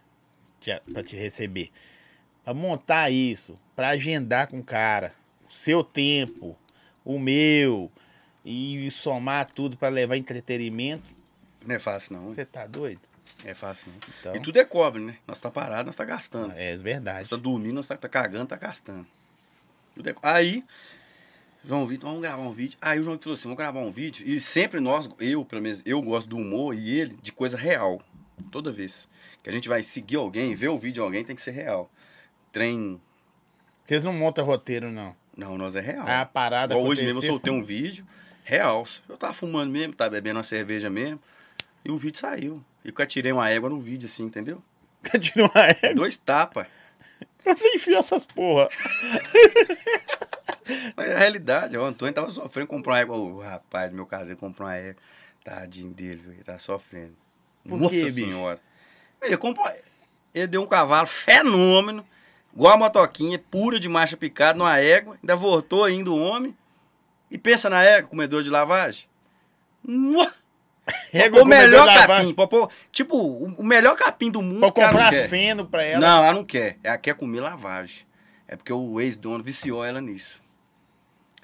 pra 0.92 1.02
te 1.02 1.14
receber. 1.16 1.70
Pra 2.44 2.54
montar 2.54 3.10
isso, 3.10 3.58
pra 3.74 3.88
agendar 3.90 4.48
com 4.48 4.60
o 4.60 4.64
cara, 4.64 5.12
o 5.48 5.52
seu 5.52 5.82
tempo, 5.82 6.56
o 7.04 7.18
meu, 7.18 7.90
e 8.44 8.88
somar 8.90 9.46
tudo 9.46 9.76
pra 9.76 9.88
levar 9.88 10.16
entretenimento. 10.16 11.14
Não 11.64 11.74
é 11.74 11.78
fácil 11.78 12.14
não? 12.14 12.26
Você 12.26 12.44
tá 12.44 12.66
doido? 12.66 13.00
É 13.44 13.52
fácil 13.54 13.90
não. 13.90 13.98
Então. 14.20 14.36
E 14.36 14.40
tudo 14.40 14.56
é 14.58 14.64
cobre, 14.64 15.02
né? 15.02 15.18
Nós 15.26 15.40
tá 15.40 15.50
parado, 15.50 15.86
nós 15.86 15.96
tá 15.96 16.04
gastando. 16.04 16.52
É 16.56 16.70
Nós 16.70 16.80
verdade. 16.80 17.28
tá 17.28 17.36
dormindo, 17.36 17.74
nós 17.74 17.86
tá, 17.86 17.96
tá 17.96 18.08
cagando, 18.08 18.46
tá 18.46 18.56
gastando. 18.56 19.06
Tudo 19.94 20.08
é 20.08 20.14
Aí, 20.22 20.64
João 21.66 21.84
Vitor, 21.84 22.08
vamos 22.08 22.22
gravar 22.22 22.42
um 22.42 22.52
vídeo. 22.52 22.78
Aí 22.80 23.00
o 23.00 23.02
João 23.02 23.16
Vitor 23.16 23.24
falou 23.24 23.34
assim, 23.34 23.42
vamos 23.42 23.58
gravar 23.58 23.80
um 23.80 23.90
vídeo. 23.90 24.26
E 24.26 24.40
sempre 24.40 24.78
nós, 24.78 25.10
eu, 25.18 25.44
pelo 25.44 25.60
menos, 25.60 25.82
eu 25.84 26.00
gosto 26.00 26.28
do 26.28 26.36
humor 26.36 26.74
e 26.74 26.98
ele 26.98 27.18
de 27.20 27.32
coisa 27.32 27.56
real. 27.56 28.00
Toda 28.52 28.70
vez 28.70 29.08
que 29.42 29.50
a 29.50 29.52
gente 29.52 29.68
vai 29.68 29.82
seguir 29.82 30.16
alguém, 30.16 30.54
ver 30.54 30.68
o 30.68 30.78
vídeo 30.78 30.94
de 30.94 31.00
alguém, 31.00 31.24
tem 31.24 31.34
que 31.34 31.42
ser 31.42 31.50
real. 31.50 31.90
Trem... 32.52 33.00
Vocês 33.84 34.04
não 34.04 34.12
montam 34.12 34.44
roteiro, 34.44 34.92
não. 34.92 35.14
Não, 35.36 35.58
nós 35.58 35.74
é 35.74 35.80
real. 35.80 36.06
A 36.08 36.24
parada 36.24 36.74
Igual 36.74 36.88
hoje 36.88 37.04
mesmo 37.04 37.20
eu 37.20 37.26
soltei 37.26 37.52
um 37.52 37.64
vídeo 37.64 38.06
real. 38.44 38.86
Eu 39.08 39.16
tava 39.16 39.32
fumando 39.32 39.70
mesmo, 39.70 39.92
tava 39.92 40.10
bebendo 40.10 40.38
uma 40.38 40.44
cerveja 40.44 40.88
mesmo. 40.88 41.20
E 41.84 41.90
o 41.90 41.96
vídeo 41.96 42.20
saiu. 42.20 42.64
E 42.84 42.92
eu 42.96 43.06
tirei 43.06 43.32
uma 43.32 43.50
égua 43.50 43.68
no 43.68 43.80
vídeo, 43.80 44.06
assim, 44.06 44.24
entendeu? 44.24 44.62
Tirou 45.20 45.50
uma 45.52 45.64
égua. 45.66 45.94
Dois 45.94 46.16
tapas. 46.16 46.66
Você 47.44 47.74
enfia 47.74 47.98
essas 47.98 48.24
porra. 48.24 48.68
Mas 50.96 51.08
é 51.08 51.14
a 51.14 51.18
realidade, 51.18 51.76
o 51.76 51.84
Antônio 51.84 52.14
tava 52.14 52.30
sofrendo, 52.30 52.68
comprou 52.68 52.94
uma 52.94 53.00
égua. 53.00 53.16
Ô, 53.16 53.40
rapaz, 53.40 53.92
meu 53.92 54.06
caseiro 54.06 54.38
comprou 54.38 54.68
uma 54.68 54.76
égua. 54.76 55.00
Tadinho 55.44 55.92
dele, 55.92 56.22
ele 56.26 56.44
tá 56.44 56.58
sofrendo. 56.58 57.16
Por 57.68 57.78
Nossa 57.78 57.94
quê, 57.94 58.10
senhora. 58.10 58.60
Ele 59.22 59.36
comprou. 59.36 59.66
Ele 60.34 60.46
deu 60.46 60.62
um 60.62 60.66
cavalo 60.66 61.06
fenômeno, 61.06 62.06
igual 62.54 62.74
a 62.74 62.76
motoquinha, 62.76 63.38
pura 63.38 63.80
de 63.80 63.88
marcha 63.88 64.16
picada, 64.16 64.58
numa 64.58 64.78
égua. 64.78 65.16
Ainda 65.22 65.36
voltou 65.36 65.84
ainda 65.84 66.10
o 66.10 66.18
homem. 66.18 66.56
E 67.30 67.38
pensa 67.38 67.68
na 67.70 67.82
égua, 67.82 68.10
comedor 68.10 68.42
de 68.42 68.50
lavagem. 68.50 69.06
Égua 71.12 71.42
o 71.42 71.44
melhor 71.44 71.86
capim. 71.86 72.32
Pra 72.32 72.46
tipo, 72.92 73.16
o 73.18 73.64
melhor 73.64 73.96
capim 73.96 74.30
do 74.30 74.40
mundo. 74.40 74.60
Pra 74.60 74.70
comprar 74.70 75.12
feno 75.28 75.66
pra 75.66 75.82
ela. 75.82 76.00
Não, 76.00 76.24
ela 76.24 76.34
não 76.34 76.44
quer. 76.44 76.78
Ela 76.82 76.96
quer 76.96 77.14
comer 77.14 77.40
lavagem. 77.40 78.06
É 78.48 78.56
porque 78.56 78.72
o 78.72 79.00
ex-dono 79.00 79.42
viciou 79.42 79.84
ela 79.84 80.00
nisso. 80.00 80.42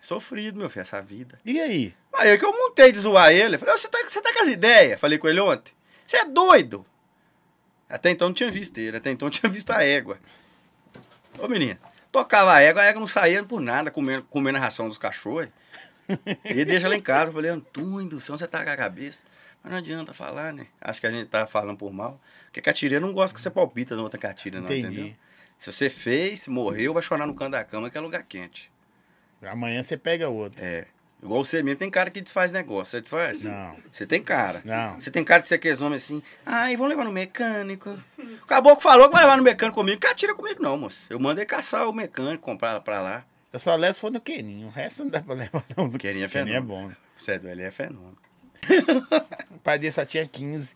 Sofrido, 0.00 0.58
meu 0.58 0.68
filho, 0.68 0.82
essa 0.82 1.00
vida. 1.00 1.38
E 1.44 1.60
aí? 1.60 1.94
Aí 2.12 2.30
é 2.30 2.38
que 2.38 2.44
eu 2.44 2.52
montei 2.52 2.90
de 2.92 2.98
zoar 2.98 3.30
ele. 3.32 3.56
Falei, 3.56 3.74
"Ô, 3.74 3.78
você 3.78 3.88
tá, 3.88 3.98
você 4.06 4.20
tá 4.20 4.32
com 4.32 4.40
as 4.40 4.48
ideias? 4.48 5.00
Falei 5.00 5.18
com 5.18 5.28
ele 5.28 5.40
ontem. 5.40 5.72
Você 6.06 6.16
é 6.16 6.24
doido? 6.24 6.84
Até 7.88 8.10
então 8.10 8.28
não 8.28 8.34
tinha 8.34 8.50
visto 8.50 8.76
ele, 8.78 8.96
até 8.96 9.10
então 9.10 9.28
tinha 9.30 9.50
visto 9.50 9.70
a 9.70 9.82
égua. 9.84 10.18
Ô 11.38 11.46
menina, 11.48 11.78
tocava 12.10 12.52
a 12.54 12.60
égua, 12.60 12.82
a 12.82 12.84
égua 12.86 13.00
não 13.00 13.06
saía 13.06 13.42
por 13.44 13.60
nada, 13.60 13.90
comendo, 13.90 14.22
comendo 14.24 14.58
a 14.58 14.60
ração 14.60 14.88
dos 14.88 14.98
cachorros. 14.98 15.48
E 16.44 16.64
deixa 16.64 16.88
lá 16.88 16.96
em 16.96 17.00
casa. 17.00 17.30
Eu 17.30 17.34
falei, 17.34 17.50
Antônio 17.50 18.08
do 18.08 18.20
céu, 18.20 18.36
você 18.36 18.46
tá 18.46 18.64
com 18.64 18.70
a 18.70 18.76
cabeça. 18.76 19.22
Mas 19.62 19.70
não 19.70 19.78
adianta 19.78 20.12
falar, 20.12 20.52
né? 20.52 20.66
Acho 20.80 21.00
que 21.00 21.06
a 21.06 21.10
gente 21.10 21.28
tá 21.28 21.46
falando 21.46 21.78
por 21.78 21.92
mal. 21.92 22.20
Porque 22.46 22.60
catira 22.60 22.98
não 22.98 23.12
gosta 23.12 23.34
que 23.34 23.40
você 23.40 23.48
palpita 23.48 23.94
na 23.94 24.02
outra 24.02 24.18
catira, 24.18 24.58
não, 24.60 24.66
Entendi. 24.66 24.86
entendeu? 24.86 25.14
Se 25.62 25.70
você 25.70 25.88
fez, 25.88 26.48
morreu, 26.48 26.92
vai 26.92 27.00
chorar 27.04 27.24
no 27.24 27.34
canto 27.36 27.52
da 27.52 27.62
cama, 27.62 27.88
que 27.88 27.96
é 27.96 28.00
lugar 28.00 28.24
quente. 28.24 28.68
Amanhã 29.40 29.84
você 29.84 29.96
pega 29.96 30.28
outro. 30.28 30.60
É. 30.60 30.86
Igual 31.22 31.44
você 31.44 31.62
mesmo, 31.62 31.78
tem 31.78 31.88
cara 31.88 32.10
que 32.10 32.20
desfaz 32.20 32.50
negócio. 32.50 32.90
Você 32.90 33.00
desfaz? 33.00 33.44
Não. 33.44 33.76
Você 33.92 34.04
tem 34.04 34.20
cara. 34.20 34.60
Não. 34.64 35.00
Você 35.00 35.08
tem 35.08 35.22
cara 35.22 35.40
de 35.40 35.46
ser 35.46 35.54
aqueles 35.54 35.80
homens 35.80 36.02
assim. 36.02 36.20
Ai, 36.44 36.76
vamos 36.76 36.90
levar 36.90 37.04
no 37.04 37.12
mecânico. 37.12 37.96
O 38.18 38.46
caboclo 38.48 38.82
falou 38.82 39.06
que 39.06 39.12
vai 39.14 39.22
levar 39.22 39.36
no 39.36 39.44
mecânico 39.44 39.76
comigo. 39.78 40.00
Catira 40.00 40.34
comigo, 40.34 40.60
não, 40.60 40.76
moço. 40.76 41.06
Eu 41.08 41.20
mandei 41.20 41.46
caçar 41.46 41.88
o 41.88 41.92
mecânico, 41.92 42.42
comprar 42.42 42.80
pra 42.80 43.00
lá. 43.00 43.24
Eu 43.52 43.60
só 43.60 43.76
levo 43.76 43.94
se 43.94 44.00
for 44.00 44.10
no 44.10 44.20
Queninho. 44.20 44.66
O 44.66 44.70
resto 44.70 45.04
não 45.04 45.12
dá 45.12 45.22
pra 45.22 45.34
levar, 45.36 45.64
não. 45.76 45.88
Queninho 45.90 46.24
é 46.24 46.28
Queninho 46.28 46.56
é 46.56 46.60
fenômeno. 46.60 46.66
bom. 46.66 46.90
Você 47.16 47.30
é 47.30 47.38
do 47.38 47.48
ele 47.48 47.62
é 47.62 47.70
fenômeno. 47.70 48.18
O 49.52 49.58
pai 49.62 49.78
dele 49.78 49.92
só 49.92 50.04
tinha 50.04 50.26
15. 50.26 50.70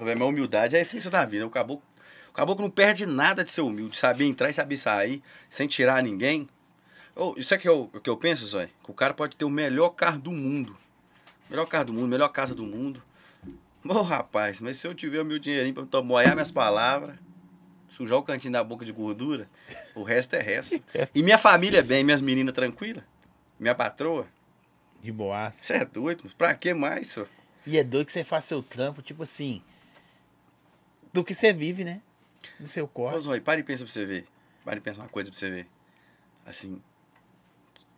Minha 0.00 0.24
humildade 0.24 0.74
é 0.74 0.80
a 0.80 0.82
essência 0.82 1.08
da 1.08 1.24
vida. 1.24 1.46
O 1.46 1.50
caboclo, 1.50 1.84
o 2.30 2.32
caboclo 2.32 2.62
não 2.62 2.70
perde 2.70 3.06
nada 3.06 3.42
de 3.42 3.50
ser 3.50 3.60
humilde, 3.60 3.96
saber 3.96 4.24
entrar 4.24 4.48
e 4.48 4.52
saber 4.52 4.76
sair, 4.76 5.22
sem 5.48 5.66
tirar 5.66 6.00
ninguém. 6.00 6.48
Ô, 7.14 7.34
isso 7.36 7.52
é 7.52 7.58
que 7.58 7.68
eu, 7.68 7.90
que 8.02 8.08
eu 8.08 8.16
penso, 8.16 8.46
Zói? 8.46 8.68
Que 8.84 8.90
o 8.90 8.94
cara 8.94 9.12
pode 9.12 9.34
ter 9.34 9.44
o 9.44 9.50
melhor 9.50 9.90
carro 9.90 10.20
do 10.20 10.30
mundo. 10.30 10.76
Melhor 11.50 11.66
carro 11.66 11.86
do 11.86 11.92
mundo, 11.92 12.06
melhor 12.06 12.28
casa 12.28 12.54
do 12.54 12.64
mundo. 12.64 13.02
Ô, 13.84 14.02
rapaz, 14.02 14.60
mas 14.60 14.76
se 14.76 14.86
eu 14.86 14.94
tiver 14.94 15.20
o 15.20 15.24
meu 15.24 15.40
dinheirinho 15.40 15.74
pra 15.74 15.84
tomar 15.84 16.06
molhar 16.06 16.34
minhas 16.34 16.52
palavras, 16.52 17.16
sujar 17.88 18.16
o 18.16 18.22
cantinho 18.22 18.52
da 18.52 18.62
boca 18.62 18.84
de 18.84 18.92
gordura, 18.92 19.48
o 19.96 20.04
resto 20.04 20.34
é 20.34 20.40
resto. 20.40 20.80
E 21.12 21.22
minha 21.24 21.36
família 21.38 21.80
é 21.80 21.82
bem, 21.82 22.04
minhas 22.04 22.20
meninas 22.20 22.54
tranquilas, 22.54 23.02
minha 23.58 23.74
patroa. 23.74 24.28
De 25.02 25.10
boa. 25.10 25.50
Você 25.50 25.72
é 25.72 25.84
doido, 25.84 26.20
mas 26.24 26.32
pra 26.32 26.54
que 26.54 26.72
mais, 26.72 27.08
senhor? 27.08 27.28
E 27.66 27.76
é 27.76 27.82
doido 27.82 28.06
que 28.06 28.12
você 28.12 28.22
faz 28.22 28.44
seu 28.44 28.62
trampo, 28.62 29.02
tipo 29.02 29.24
assim. 29.24 29.62
Do 31.12 31.24
que 31.24 31.34
você 31.34 31.52
vive, 31.52 31.82
né? 31.82 32.02
Do 32.58 32.66
seu 32.66 32.84
Ô, 32.84 32.88
corpo. 32.88 33.20
Zói, 33.20 33.40
para 33.40 33.60
e 33.60 33.62
pensa 33.62 33.84
pra 33.84 33.92
você 33.92 34.04
ver. 34.04 34.26
Para 34.64 34.76
e 34.76 34.80
pensa 34.80 35.00
uma 35.00 35.08
coisa 35.08 35.30
pra 35.30 35.38
você 35.38 35.50
ver. 35.50 35.66
Assim, 36.44 36.82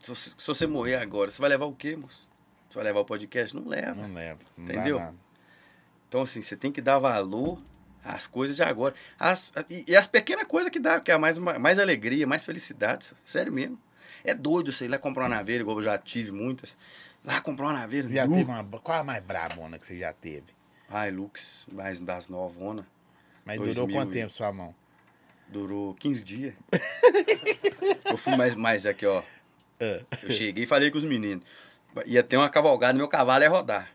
se 0.02 0.08
você, 0.08 0.30
se 0.36 0.46
você 0.46 0.66
morrer 0.66 0.96
agora, 0.96 1.30
você 1.30 1.40
vai 1.40 1.50
levar 1.50 1.66
o 1.66 1.74
quê, 1.74 1.96
moço? 1.96 2.28
Você 2.68 2.74
vai 2.74 2.84
levar 2.84 3.00
o 3.00 3.04
podcast? 3.04 3.54
Não 3.54 3.68
leva. 3.68 3.94
Não 3.94 4.14
leva. 4.14 4.40
Não 4.56 4.64
Entendeu? 4.64 5.14
Então, 6.08 6.22
assim, 6.22 6.42
você 6.42 6.56
tem 6.56 6.72
que 6.72 6.80
dar 6.80 6.98
valor 6.98 7.62
às 8.04 8.26
coisas 8.26 8.56
de 8.56 8.62
agora. 8.62 8.94
As, 9.18 9.52
e, 9.70 9.84
e 9.88 9.96
as 9.96 10.06
pequenas 10.06 10.46
coisas 10.46 10.70
que 10.70 10.80
dá, 10.80 11.00
que 11.00 11.10
é 11.10 11.16
mais, 11.16 11.38
mais 11.38 11.78
alegria, 11.78 12.26
mais 12.26 12.44
felicidade. 12.44 13.12
Sério 13.24 13.52
mesmo. 13.52 13.78
É 14.24 14.34
doido 14.34 14.72
você 14.72 14.86
ir 14.86 14.88
lá 14.88 14.98
comprar 14.98 15.24
uma 15.24 15.36
naveira, 15.36 15.62
igual 15.62 15.78
eu 15.78 15.82
já 15.82 15.98
tive 15.98 16.30
muitas. 16.30 16.76
Lá 17.24 17.40
comprar 17.40 17.66
uma 17.66 17.74
naveira. 17.74 18.08
Já 18.08 18.26
nu. 18.26 18.36
teve 18.36 18.50
uma. 18.50 18.64
Qual 18.64 18.98
a 18.98 19.04
mais 19.04 19.22
brabona 19.22 19.78
que 19.78 19.86
você 19.86 19.98
já 19.98 20.12
teve? 20.12 20.46
Hilux, 20.90 21.66
mais 21.72 22.00
das 22.00 22.28
novona. 22.28 22.86
Mas 23.44 23.58
durou 23.58 23.88
quanto 23.88 24.10
e- 24.10 24.14
tempo 24.14 24.32
sua 24.32 24.52
mão? 24.52 24.74
Durou 25.48 25.94
15 25.94 26.24
dias. 26.24 26.54
eu 28.06 28.16
fui 28.16 28.36
mais, 28.36 28.54
mais 28.54 28.86
aqui, 28.86 29.04
ó. 29.04 29.22
É. 29.78 30.02
Eu 30.22 30.30
cheguei 30.30 30.64
e 30.64 30.66
falei 30.66 30.90
com 30.90 30.98
os 30.98 31.04
meninos. 31.04 31.44
Ia 32.06 32.22
ter 32.22 32.36
uma 32.36 32.48
cavalgada, 32.48 32.96
meu 32.96 33.08
cavalo 33.08 33.42
ia 33.42 33.50
rodar. 33.50 33.90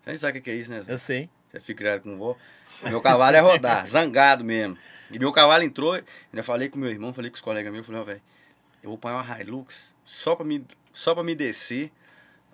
Você 0.00 0.10
nem 0.10 0.18
sabe 0.18 0.38
o 0.38 0.42
que 0.42 0.50
é 0.50 0.54
isso, 0.54 0.70
né? 0.70 0.82
Eu 0.86 0.98
sei. 0.98 1.28
Você 1.50 1.60
fica 1.60 1.78
criado 1.78 2.02
com 2.02 2.16
vó. 2.16 2.36
Meu 2.84 3.00
cavalo 3.00 3.34
ia 3.34 3.42
rodar, 3.42 3.84
zangado 3.88 4.44
mesmo. 4.44 4.78
E 5.10 5.18
meu 5.18 5.32
cavalo 5.32 5.62
entrou, 5.62 5.92
ainda 5.92 6.42
falei 6.42 6.68
com 6.68 6.78
meu 6.78 6.90
irmão, 6.90 7.12
falei 7.12 7.30
com 7.30 7.34
os 7.34 7.40
colegas 7.40 7.72
meus, 7.72 7.84
falei, 7.84 8.00
ó, 8.00 8.04
velho, 8.04 8.22
eu 8.82 8.88
vou 8.90 8.98
pôr 8.98 9.12
uma 9.12 9.40
Hilux 9.40 9.94
só 10.04 10.34
pra, 10.34 10.44
me, 10.44 10.64
só 10.92 11.14
pra 11.14 11.22
me 11.22 11.34
descer 11.34 11.92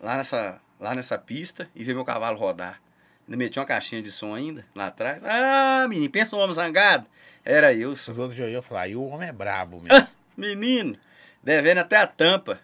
lá 0.03 0.16
nessa, 0.16 0.61
lá 0.81 0.95
nessa 0.95 1.16
pista 1.16 1.70
e 1.75 1.85
ver 1.85 1.95
meu 1.95 2.05
cavalo 2.05 2.37
rodar. 2.37 2.81
Ainda 3.28 3.36
meti 3.36 3.59
uma 3.59 3.66
caixinha 3.66 4.02
de 4.02 4.10
som 4.10 4.34
ainda, 4.34 4.64
lá 4.74 4.86
atrás. 4.86 5.22
Ah, 5.22 5.84
menino, 5.86 6.10
pensa 6.10 6.34
um 6.34 6.38
homem 6.38 6.55
zangado. 6.55 7.06
Era 7.44 7.74
eu. 7.74 7.90
Os 7.90 8.18
outros 8.18 8.38
olhou 8.40 8.60
e 8.60 8.62
falaram, 8.62 8.86
aí 8.86 8.96
o 8.96 9.05
homem 9.05 9.28
é 9.28 9.32
brabo 9.32 9.80
mesmo. 9.82 9.88
Ah, 9.94 10.09
menino, 10.36 10.96
devendo 11.42 11.78
até 11.78 11.96
a 11.96 12.06
tampa. 12.06 12.59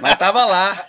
Mas 0.00 0.16
tava 0.16 0.44
lá. 0.44 0.84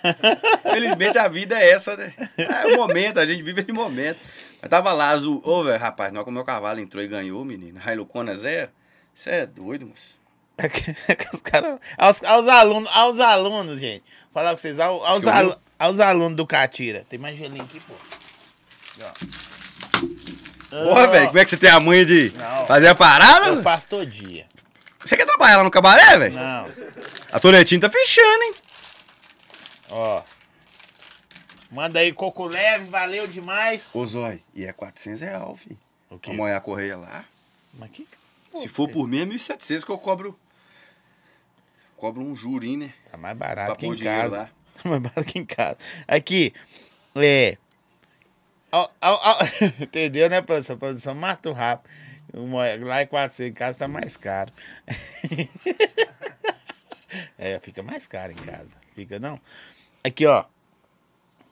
Felizmente 0.62 1.16
a 1.18 1.28
vida 1.28 1.56
é 1.60 1.70
essa, 1.70 1.96
né? 1.96 2.12
É 2.36 2.66
o 2.74 2.76
momento, 2.78 3.18
a 3.20 3.26
gente 3.26 3.42
vive 3.42 3.60
esse 3.60 3.72
momento. 3.72 4.18
Mas 4.60 4.68
tava 4.68 4.92
lá, 4.92 5.10
azul. 5.10 5.40
Ô, 5.44 5.62
velho, 5.62 5.78
rapaz, 5.78 6.12
não, 6.12 6.24
como 6.24 6.34
meu 6.34 6.44
cavalo 6.44 6.80
entrou 6.80 7.02
e 7.02 7.06
ganhou, 7.06 7.44
menino. 7.44 7.80
Hilucona 7.88 8.34
zero. 8.34 8.72
Você 9.14 9.30
é 9.30 9.46
doido, 9.46 9.86
moço. 9.86 10.18
Os 11.32 11.40
caras- 11.42 11.78
aos, 11.96 12.24
aos 12.24 12.48
alunos, 12.48 12.90
aos 12.92 13.20
alunos, 13.20 13.78
gente. 13.80 14.04
Falar 14.34 14.50
pra 14.50 14.58
vocês, 14.58 14.78
ao- 14.80 15.04
aos, 15.04 15.22
Que 15.22 15.28
alu- 15.30 15.48
ouviu? 15.50 15.60
aos 15.78 16.00
alunos 16.00 16.36
do 16.36 16.46
Catira. 16.46 17.04
Tem 17.08 17.18
mais 17.20 17.38
gelinho 17.38 17.62
aqui, 17.62 17.78
pô. 17.80 17.94
Porra, 20.70 21.06
velho, 21.08 21.26
como 21.26 21.38
é 21.38 21.44
que 21.44 21.50
você 21.50 21.56
tem 21.56 21.70
a 21.70 21.80
manha 21.80 22.04
de 22.04 22.32
Não. 22.36 22.66
fazer 22.66 22.88
a 22.88 22.94
parada? 22.94 23.48
Eu 23.48 23.62
faço 23.62 23.88
todo 23.88 24.06
dia. 24.06 24.46
Você 25.00 25.16
quer 25.16 25.26
trabalhar 25.26 25.58
lá 25.58 25.64
no 25.64 25.70
cabaré, 25.70 26.18
velho? 26.18 26.34
Não. 26.34 26.72
A 27.32 27.40
Toretinho 27.40 27.80
tá 27.80 27.90
fechando, 27.90 28.42
hein? 28.42 28.54
Ó. 29.90 30.22
Manda 31.70 32.00
aí, 32.00 32.12
coco 32.12 32.46
leve, 32.46 32.86
valeu 32.86 33.26
demais. 33.26 33.94
Ô, 33.94 34.06
Zói, 34.06 34.42
e 34.54 34.64
é 34.64 34.72
400 34.72 35.20
real, 35.20 35.56
filho. 35.56 35.78
O 36.10 36.18
quê? 36.18 36.32
A 36.32 36.60
correia 36.60 36.96
lá. 36.96 37.24
Mas 37.74 37.90
que... 37.90 38.06
Se 38.56 38.68
for 38.68 38.90
por 38.90 39.06
mim, 39.06 39.22
é 39.22 39.24
1.700 39.24 39.84
que 39.84 39.92
eu 39.92 39.98
cobro. 39.98 40.38
Cobro 41.96 42.22
um 42.22 42.34
jurinho, 42.34 42.80
né? 42.80 42.94
Tá 43.10 43.16
mais 43.16 43.36
barato 43.36 43.68
Pra 43.68 43.76
que 43.76 43.86
em 43.86 43.96
casa. 43.96 44.50
Tá 44.82 44.88
mais 44.90 45.02
barato 45.02 45.24
que 45.24 45.38
em 45.38 45.44
casa. 45.44 45.78
Aqui, 46.08 46.52
é... 47.14 47.56
Entendeu, 49.80 50.30
né, 50.30 50.40
produção? 50.40 50.78
Produção 50.78 51.14
mata 51.14 51.50
o 51.50 51.52
rápido. 51.52 51.90
Uma- 52.32 52.74
Lá 52.84 53.00
é 53.00 53.06
400, 53.06 53.50
em 53.50 53.52
casa 53.52 53.78
tá 53.78 53.88
mais 53.88 54.16
caro. 54.16 54.52
é, 57.38 57.58
fica 57.60 57.82
mais 57.82 58.06
caro 58.06 58.32
em 58.32 58.36
casa. 58.36 58.68
Fica 58.94 59.18
não? 59.18 59.40
Aqui, 60.04 60.26
ó. 60.26 60.44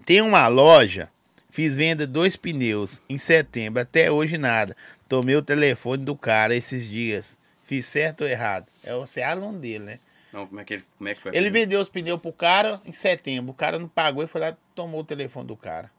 Tem 0.05 0.21
uma 0.23 0.47
loja, 0.49 1.11
fiz 1.51 1.77
venda 1.77 2.07
dois 2.07 2.37
pneus 2.37 3.01
em 3.09 3.19
setembro, 3.19 3.83
até 3.83 4.11
hoje 4.11 4.39
nada. 4.39 4.77
Tomei 5.09 5.37
o 5.37 5.43
telefone 5.43 6.05
do 6.05 6.17
cara 6.17 6.55
esses 6.55 6.89
dias. 6.89 7.37
Fiz 7.65 7.85
certo 7.85 8.23
ou 8.23 8.29
errado? 8.29 8.67
É 8.83 8.95
você 8.95 9.21
é 9.21 9.25
aluno 9.25 9.59
dele, 9.59 9.85
né? 9.85 9.99
Não, 10.33 10.47
como 10.47 10.61
é 10.61 10.65
que, 10.65 10.75
ele, 10.75 10.85
como 10.97 11.09
é 11.09 11.15
que 11.15 11.21
foi? 11.21 11.37
Ele 11.37 11.51
vendeu 11.51 11.81
os 11.81 11.89
pneus 11.89 12.21
pro 12.21 12.33
cara 12.33 12.81
em 12.85 12.93
setembro. 12.93 13.51
O 13.51 13.55
cara 13.55 13.79
não 13.79 13.89
pagou 13.89 14.23
e 14.23 14.27
foi 14.27 14.41
lá 14.41 14.51
e 14.51 14.57
tomou 14.75 15.01
o 15.01 15.05
telefone 15.05 15.47
do 15.47 15.57
cara. 15.57 15.91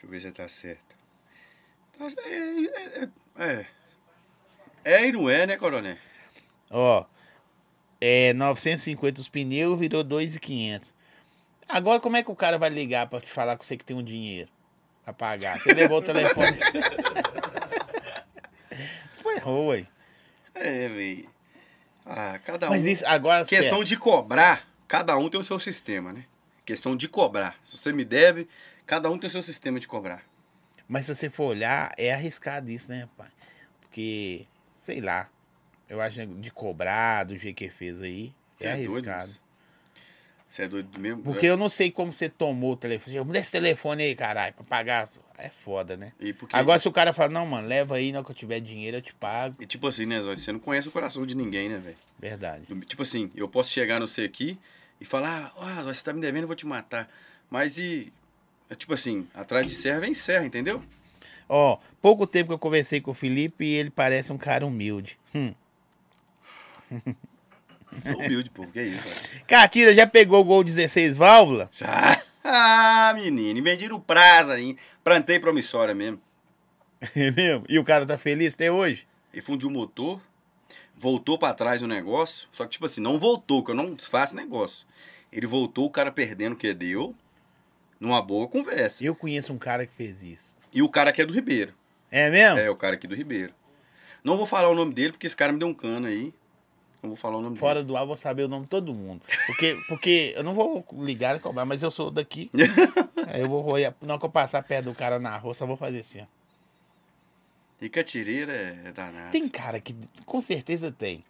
Deixa 0.00 0.06
eu 0.06 0.10
ver 0.10 0.20
se 0.20 0.30
tá 0.32 0.48
certo. 0.48 0.96
Tá- 1.98 2.06
É, 2.24 2.30
é, 2.30 3.08
é, 3.38 3.52
é. 3.52 3.66
É 4.84 5.06
e 5.06 5.12
não 5.12 5.28
é, 5.28 5.46
né, 5.46 5.56
coronel? 5.56 5.96
Ó, 6.70 7.04
é 8.00 8.32
950 8.32 9.20
os 9.20 9.28
pneus, 9.28 9.78
virou 9.78 10.02
2,500. 10.04 10.94
Agora 11.68 12.00
como 12.00 12.16
é 12.16 12.22
que 12.22 12.30
o 12.30 12.36
cara 12.36 12.56
vai 12.56 12.70
ligar 12.70 13.08
pra 13.08 13.20
te 13.20 13.30
falar 13.30 13.56
com 13.56 13.64
você 13.64 13.76
que 13.76 13.84
tem 13.84 13.96
um 13.96 14.02
dinheiro 14.02 14.48
pra 15.04 15.12
pagar? 15.12 15.58
Você 15.60 15.74
levou 15.74 15.98
o 15.98 16.02
telefone. 16.02 16.56
Foi 19.22 19.36
errou, 19.36 19.68
ué. 19.68 19.86
É, 20.54 20.88
velho. 20.88 21.28
Ah, 22.06 22.38
cada 22.44 22.66
um. 22.68 22.70
Mas 22.70 22.86
isso 22.86 23.04
agora. 23.06 23.44
Questão 23.44 23.70
sério, 23.78 23.84
de 23.84 23.96
cobrar, 23.96 24.66
cada 24.86 25.16
um 25.16 25.28
tem 25.28 25.38
o 25.38 25.44
seu 25.44 25.58
sistema, 25.58 26.12
né? 26.12 26.24
Questão 26.64 26.96
de 26.96 27.08
cobrar. 27.08 27.56
Se 27.64 27.76
você 27.76 27.92
me 27.92 28.04
deve, 28.04 28.48
cada 28.88 29.08
um 29.10 29.16
tem 29.18 29.28
o 29.28 29.30
seu 29.30 29.42
sistema 29.42 29.78
de 29.78 29.86
cobrar. 29.86 30.24
Mas 30.88 31.06
se 31.06 31.14
você 31.14 31.28
for 31.30 31.44
olhar, 31.44 31.92
é 31.96 32.12
arriscado 32.12 32.70
isso, 32.70 32.90
né, 32.90 33.08
pai? 33.16 33.28
Porque, 33.82 34.46
sei 34.74 35.00
lá. 35.00 35.28
Eu 35.88 36.00
acho 36.00 36.26
de 36.26 36.50
cobrar 36.50 37.24
do 37.24 37.36
jeito 37.36 37.56
que 37.56 37.68
fez 37.68 38.02
aí. 38.02 38.34
É, 38.60 38.74
doido, 38.76 38.92
arriscado. 38.92 39.26
moço? 39.28 39.40
Você 40.48 40.62
é 40.62 40.68
doido 40.68 40.98
mesmo? 40.98 41.22
Porque 41.22 41.46
eu 41.46 41.56
não 41.56 41.68
sei 41.68 41.90
como 41.90 42.12
você 42.12 42.28
tomou 42.28 42.72
o 42.72 42.76
telefone. 42.76 43.18
Me 43.24 43.32
dá 43.32 43.38
esse 43.38 43.52
telefone 43.52 44.02
aí, 44.02 44.14
caralho, 44.14 44.54
pra 44.54 44.64
pagar. 44.64 45.08
É 45.36 45.50
foda, 45.50 45.96
né? 45.96 46.10
E 46.18 46.32
porque- 46.32 46.56
Agora, 46.56 46.80
se 46.80 46.88
o 46.88 46.92
cara 46.92 47.12
fala, 47.12 47.30
não, 47.32 47.46
mano, 47.46 47.68
leva 47.68 47.94
aí, 47.94 48.12
hora 48.12 48.24
que 48.24 48.30
eu 48.32 48.34
tiver 48.34 48.58
dinheiro, 48.58 48.96
eu 48.96 49.02
te 49.02 49.14
pago. 49.14 49.54
E 49.62 49.66
tipo 49.66 49.86
assim, 49.86 50.04
né, 50.04 50.20
Zóio? 50.20 50.36
Você 50.36 50.50
não 50.50 50.58
conhece 50.58 50.88
o 50.88 50.90
coração 50.90 51.24
de 51.24 51.36
ninguém, 51.36 51.68
né, 51.68 51.76
velho? 51.78 51.96
Verdade. 52.18 52.66
Tipo 52.86 53.02
assim, 53.02 53.30
eu 53.36 53.48
posso 53.48 53.70
chegar 53.70 54.00
no 54.00 54.06
você 54.06 54.22
aqui 54.22 54.58
e 55.00 55.04
falar, 55.04 55.54
ah, 55.56 55.82
Zóio, 55.82 55.94
você 55.94 56.02
tá 56.02 56.12
me 56.12 56.20
devendo, 56.20 56.42
eu 56.42 56.46
vou 56.48 56.56
te 56.56 56.66
matar. 56.66 57.08
Mas 57.48 57.78
e. 57.78 58.12
é 58.70 58.74
Tipo 58.74 58.94
assim, 58.94 59.26
atrás 59.34 59.66
de 59.66 59.72
serra 59.72 60.00
vem 60.00 60.14
serra, 60.14 60.44
entendeu? 60.44 60.82
Ó, 61.48 61.78
pouco 62.02 62.26
tempo 62.26 62.48
que 62.48 62.54
eu 62.54 62.58
conversei 62.58 63.00
com 63.00 63.10
o 63.10 63.14
Felipe 63.14 63.64
e 63.64 63.74
ele 63.74 63.90
parece 63.90 64.32
um 64.32 64.38
cara 64.38 64.66
humilde. 64.66 65.18
Hum. 65.34 65.54
Tô 66.90 68.18
humilde, 68.18 68.50
pô. 68.50 68.66
Que 68.66 68.82
isso, 68.82 69.08
velho? 69.08 69.46
Catira, 69.46 69.94
já 69.94 70.06
pegou 70.06 70.40
o 70.40 70.44
gol 70.44 70.62
16 70.62 71.16
válvula? 71.16 71.70
Já. 71.72 72.22
Ah, 72.50 73.12
menino, 73.14 73.62
vendiram 73.62 73.96
o 73.96 74.00
prazo 74.00 74.52
aí. 74.52 74.74
Plantei 75.04 75.38
promissória 75.38 75.94
mesmo. 75.94 76.18
É 77.14 77.30
mesmo? 77.30 77.66
E 77.68 77.78
o 77.78 77.84
cara 77.84 78.06
tá 78.06 78.16
feliz 78.16 78.54
até 78.54 78.72
hoje? 78.72 79.06
Ele 79.32 79.42
fundiu 79.42 79.68
o 79.68 79.72
motor, 79.72 80.18
voltou 80.96 81.38
pra 81.38 81.52
trás 81.52 81.82
o 81.82 81.86
negócio, 81.86 82.48
só 82.50 82.64
que 82.64 82.70
tipo 82.70 82.86
assim, 82.86 83.02
não 83.02 83.18
voltou, 83.18 83.62
que 83.62 83.70
eu 83.70 83.74
não 83.74 83.94
desfaço 83.94 84.34
negócio. 84.34 84.86
Ele 85.30 85.46
voltou, 85.46 85.84
o 85.84 85.90
cara 85.90 86.10
perdendo 86.10 86.54
o 86.54 86.56
que 86.56 86.72
deu, 86.72 87.14
numa 88.00 88.22
boa 88.22 88.48
conversa. 88.48 89.04
Eu 89.04 89.14
conheço 89.14 89.52
um 89.52 89.58
cara 89.58 89.86
que 89.86 89.92
fez 89.92 90.22
isso. 90.22 90.54
E 90.72 90.82
o 90.82 90.88
cara 90.88 91.10
aqui 91.10 91.22
é 91.22 91.26
do 91.26 91.32
Ribeiro. 91.32 91.74
É 92.10 92.30
mesmo? 92.30 92.58
É, 92.58 92.70
o 92.70 92.76
cara 92.76 92.94
aqui 92.94 93.06
do 93.06 93.14
Ribeiro. 93.14 93.52
Não 94.22 94.36
vou 94.36 94.46
falar 94.46 94.68
o 94.68 94.74
nome 94.74 94.92
dele, 94.94 95.12
porque 95.12 95.26
esse 95.26 95.36
cara 95.36 95.52
me 95.52 95.58
deu 95.58 95.68
um 95.68 95.74
cano 95.74 96.06
aí. 96.06 96.32
Não 97.02 97.10
vou 97.10 97.16
falar 97.16 97.36
o 97.36 97.40
nome 97.40 97.56
Fora 97.56 97.82
do 97.84 97.96
ar, 97.96 98.00
eu 98.00 98.06
vou 98.08 98.16
saber 98.16 98.42
o 98.42 98.48
nome 98.48 98.64
de 98.64 98.70
todo 98.70 98.92
mundo. 98.92 99.22
Porque, 99.46 99.76
porque 99.88 100.32
eu 100.36 100.42
não 100.42 100.52
vou 100.54 100.84
ligar 100.94 101.36
e 101.36 101.40
cobrar, 101.40 101.64
mas 101.64 101.82
eu 101.82 101.90
sou 101.90 102.10
daqui. 102.10 102.50
dele. 102.52 102.72
Aí 103.28 103.40
eu 103.40 103.48
vou 103.48 103.60
roer. 103.60 103.94
Não 104.02 104.18
que 104.18 104.24
eu 104.24 104.30
passar 104.30 104.62
perto 104.62 104.86
do 104.86 104.94
cara 104.94 105.18
na 105.18 105.36
rua, 105.36 105.54
só 105.54 105.66
vou 105.66 105.76
fazer 105.76 106.00
assim, 106.00 106.22
ó. 106.22 106.26
e 107.80 107.88
catireira 107.88 108.52
é 108.52 108.92
danado. 108.92 109.30
Tem 109.30 109.48
cara 109.48 109.80
que 109.80 109.94
com 110.24 110.40
certeza 110.40 110.90
tem. 110.90 111.24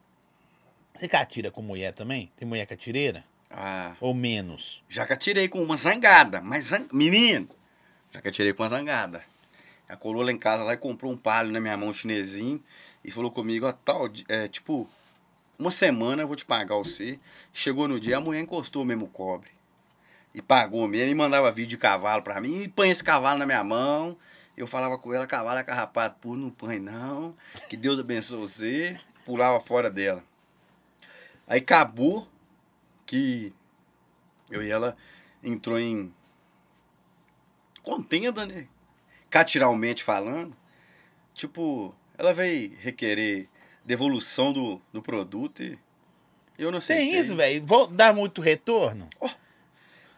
Você 0.95 1.07
catira 1.07 1.51
com 1.51 1.61
mulher 1.61 1.93
também? 1.93 2.31
Tem 2.37 2.49
mulher 2.49 2.67
catireira? 2.67 3.25
Ah, 3.51 3.95
Ou 4.01 4.13
menos? 4.15 4.83
já 4.89 5.07
catirei 5.07 5.49
com 5.49 5.63
uma 5.63 5.77
zangada, 5.77 6.41
mas 6.41 6.67
zang... 6.67 6.87
menino, 6.93 7.49
já 8.13 8.21
catirei 8.21 8.53
com 8.53 8.63
uma 8.63 8.69
zangada. 8.69 9.23
Ela 9.89 9.97
colou 9.97 10.23
lá 10.23 10.31
em 10.31 10.39
casa 10.39 10.63
lá 10.63 10.75
e 10.75 10.77
comprou 10.77 11.11
um 11.11 11.17
palho 11.17 11.51
na 11.51 11.61
minha 11.61 11.77
mão 11.77 11.93
chinesinho 11.93 12.63
e 13.03 13.11
falou 13.11 13.31
comigo, 13.31 13.67
ó, 13.67 13.73
tal, 13.73 14.11
é, 14.29 14.47
tipo, 14.49 14.89
uma 15.59 15.71
semana 15.71 16.23
eu 16.23 16.27
vou 16.27 16.37
te 16.37 16.45
pagar 16.45 16.77
você. 16.77 17.19
Chegou 17.53 17.89
no 17.89 17.99
dia, 17.99 18.19
a 18.19 18.21
mulher 18.21 18.41
encostou 18.41 18.85
mesmo 18.85 19.07
o 19.07 19.09
cobre. 19.09 19.51
E 20.35 20.43
pagou 20.43 20.87
mesmo, 20.87 21.11
e 21.11 21.15
mandava 21.15 21.51
vídeo 21.51 21.71
de 21.71 21.79
cavalo 21.79 22.23
pra 22.23 22.41
mim, 22.41 22.65
e 22.65 22.69
põe 22.69 22.91
esse 22.91 23.03
cavalo 23.03 23.39
na 23.39 23.47
minha 23.47 23.65
mão. 23.65 24.17
Eu 24.57 24.67
falava 24.67 24.99
com 24.99 25.15
ela, 25.15 25.27
cavalo 25.27 25.59
é 25.59 25.65
carrapato, 25.65 26.19
pô, 26.21 26.37
não 26.37 26.51
põe 26.51 26.79
não, 26.79 27.35
que 27.69 27.77
Deus 27.77 27.99
abençoe 27.99 28.39
você. 28.41 29.01
Pulava 29.25 29.59
fora 29.61 29.89
dela. 29.91 30.23
Aí 31.47 31.61
acabou 31.61 32.29
que 33.09 33.55
eu 34.51 34.63
e 34.63 34.71
ela 34.71 34.95
entrou 35.43 35.79
em 35.79 36.13
contenda, 37.83 38.45
né? 38.45 38.67
Catiralmente 39.31 40.05
falando. 40.05 40.55
Tipo, 41.33 41.95
ela 42.19 42.35
veio 42.35 42.77
requerer 42.79 43.49
devolução 43.83 44.53
do, 44.53 44.81
do 44.93 45.01
produto 45.01 45.63
e 45.63 45.79
eu 46.59 46.71
não 46.71 46.81
sei. 46.81 46.97
Tem 46.99 47.15
isso, 47.19 47.35
velho. 47.35 47.65
Vou 47.65 47.87
dar 47.87 48.13
muito 48.13 48.43
retorno? 48.43 49.09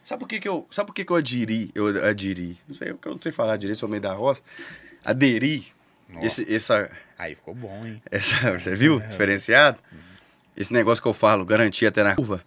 Sabe 0.02 0.20
por 0.20 0.28
que, 0.28 0.40
que 0.40 0.48
eu. 0.48 0.66
Sabe 0.72 0.88
por 0.88 0.94
que, 0.94 1.04
que 1.04 1.12
eu 1.12 1.16
adiri? 1.16 1.70
Eu 1.74 2.04
adiri. 2.04 2.58
Não 2.66 2.74
sei, 2.74 2.90
eu 2.90 2.98
não 3.04 3.22
sei 3.22 3.30
falar 3.30 3.56
direito, 3.56 3.78
sou 3.78 3.88
meio 3.88 4.02
da 4.02 4.12
roça. 4.12 4.42
Aderi. 5.04 5.68
Esse, 6.20 6.52
essa, 6.52 6.90
Aí 7.16 7.36
ficou 7.36 7.54
bom, 7.54 7.86
hein? 7.86 8.02
essa. 8.10 8.58
Você 8.58 8.74
viu? 8.74 8.98
Diferenciado? 9.08 9.80
Esse 10.56 10.72
negócio 10.72 11.00
que 11.00 11.06
eu 11.06 11.14
falo, 11.14 11.44
garantia 11.44 11.88
até 11.88 12.02
na 12.02 12.16
curva. 12.16 12.44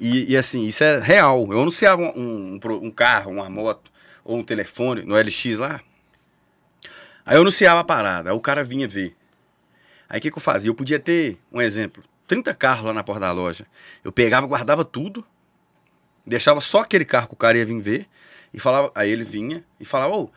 E, 0.00 0.32
e 0.32 0.36
assim, 0.36 0.66
isso 0.66 0.82
é 0.82 0.98
real. 0.98 1.46
Eu 1.50 1.60
anunciava 1.60 2.02
um, 2.02 2.58
um, 2.64 2.86
um 2.86 2.90
carro, 2.90 3.30
uma 3.32 3.48
moto, 3.48 3.90
ou 4.24 4.38
um 4.38 4.42
telefone 4.42 5.02
no 5.04 5.14
LX 5.16 5.58
lá. 5.58 5.80
Aí 7.24 7.36
eu 7.36 7.42
anunciava 7.42 7.80
a 7.80 7.84
parada, 7.84 8.30
aí 8.30 8.36
o 8.36 8.40
cara 8.40 8.64
vinha 8.64 8.88
ver. 8.88 9.16
Aí 10.08 10.18
o 10.18 10.22
que, 10.22 10.30
que 10.30 10.36
eu 10.36 10.42
fazia? 10.42 10.70
Eu 10.70 10.74
podia 10.74 10.98
ter, 10.98 11.38
um 11.52 11.60
exemplo, 11.62 12.02
30 12.26 12.52
carros 12.54 12.86
lá 12.86 12.92
na 12.92 13.04
porta 13.04 13.20
da 13.20 13.32
loja. 13.32 13.66
Eu 14.02 14.10
pegava, 14.10 14.46
guardava 14.46 14.84
tudo, 14.84 15.24
deixava 16.26 16.60
só 16.60 16.80
aquele 16.80 17.04
carro 17.04 17.28
que 17.28 17.34
o 17.34 17.36
cara 17.36 17.56
ia 17.56 17.64
vir 17.64 17.80
ver, 17.80 18.08
e 18.52 18.58
falava, 18.60 18.90
aí 18.94 19.10
ele 19.10 19.24
vinha 19.24 19.64
e 19.80 19.84
falava, 19.84 20.14
ô, 20.16 20.30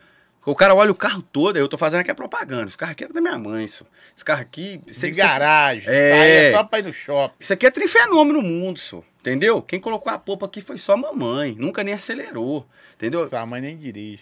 o 0.46 0.54
cara 0.54 0.74
olha 0.74 0.92
o 0.92 0.94
carro 0.94 1.20
todo, 1.22 1.56
aí 1.56 1.62
eu 1.62 1.68
tô 1.68 1.76
fazendo 1.76 2.00
aqui 2.00 2.10
a 2.10 2.14
propaganda. 2.14 2.66
Esse 2.68 2.78
carro 2.78 2.92
aqui 2.92 3.02
era 3.02 3.12
da 3.12 3.20
minha 3.20 3.36
mãe, 3.36 3.64
isso. 3.64 3.84
Esse 4.14 4.24
carro 4.24 4.40
aqui. 4.42 4.78
De 4.78 4.94
você- 4.94 5.10
garagem. 5.10 5.88
É. 5.92 6.50
É 6.50 6.52
só 6.52 6.62
pra 6.62 6.78
ir 6.78 6.82
no 6.84 6.92
shopping. 6.92 7.34
isso 7.40 7.52
aqui 7.52 7.66
é 7.66 7.70
trifenômeno 7.70 8.40
no 8.40 8.48
mundo, 8.48 8.78
só. 8.78 9.02
Entendeu? 9.26 9.60
Quem 9.60 9.80
colocou 9.80 10.12
a 10.12 10.18
popa 10.20 10.46
aqui 10.46 10.60
foi 10.60 10.78
só 10.78 10.92
a 10.92 10.96
mamãe. 10.96 11.56
Nunca 11.58 11.82
nem 11.82 11.92
acelerou. 11.92 12.64
Entendeu? 12.94 13.26
Sua 13.26 13.44
mãe 13.44 13.60
nem 13.60 13.76
dirige. 13.76 14.20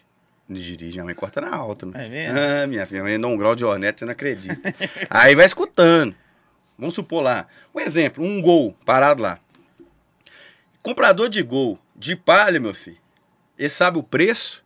Não 0.48 0.56
dirige, 0.56 0.92
minha 0.92 1.04
mãe 1.04 1.14
corta 1.14 1.42
na 1.42 1.54
alta. 1.54 1.86
É 1.92 2.08
mesmo? 2.08 2.38
Ah, 2.38 2.66
minha 2.66 2.86
filha, 2.86 3.02
minha 3.02 3.18
mãe 3.18 3.20
dá 3.20 3.28
um 3.28 3.36
grau 3.36 3.54
de 3.54 3.66
hornet, 3.66 3.98
você 3.98 4.06
não 4.06 4.12
acredita. 4.12 4.74
Aí 5.10 5.34
vai 5.34 5.44
escutando. 5.44 6.14
Vamos 6.78 6.94
supor 6.94 7.22
lá. 7.22 7.46
Um 7.74 7.80
exemplo, 7.80 8.24
um 8.24 8.40
gol 8.40 8.74
parado 8.86 9.22
lá. 9.22 9.38
Comprador 10.82 11.28
de 11.28 11.42
gol, 11.42 11.78
de 11.94 12.16
palha, 12.16 12.58
meu 12.58 12.72
filho. 12.72 12.98
Ele 13.58 13.68
sabe 13.68 13.98
o 13.98 14.02
preço. 14.02 14.64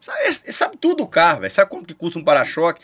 Sabe, 0.00 0.20
ele 0.22 0.52
sabe 0.52 0.76
tudo 0.76 0.98
do 0.98 1.06
carro, 1.08 1.40
velho. 1.40 1.52
Sabe 1.52 1.68
quanto 1.68 1.86
que 1.86 1.94
custa 1.94 2.16
um 2.16 2.22
para-choque. 2.22 2.80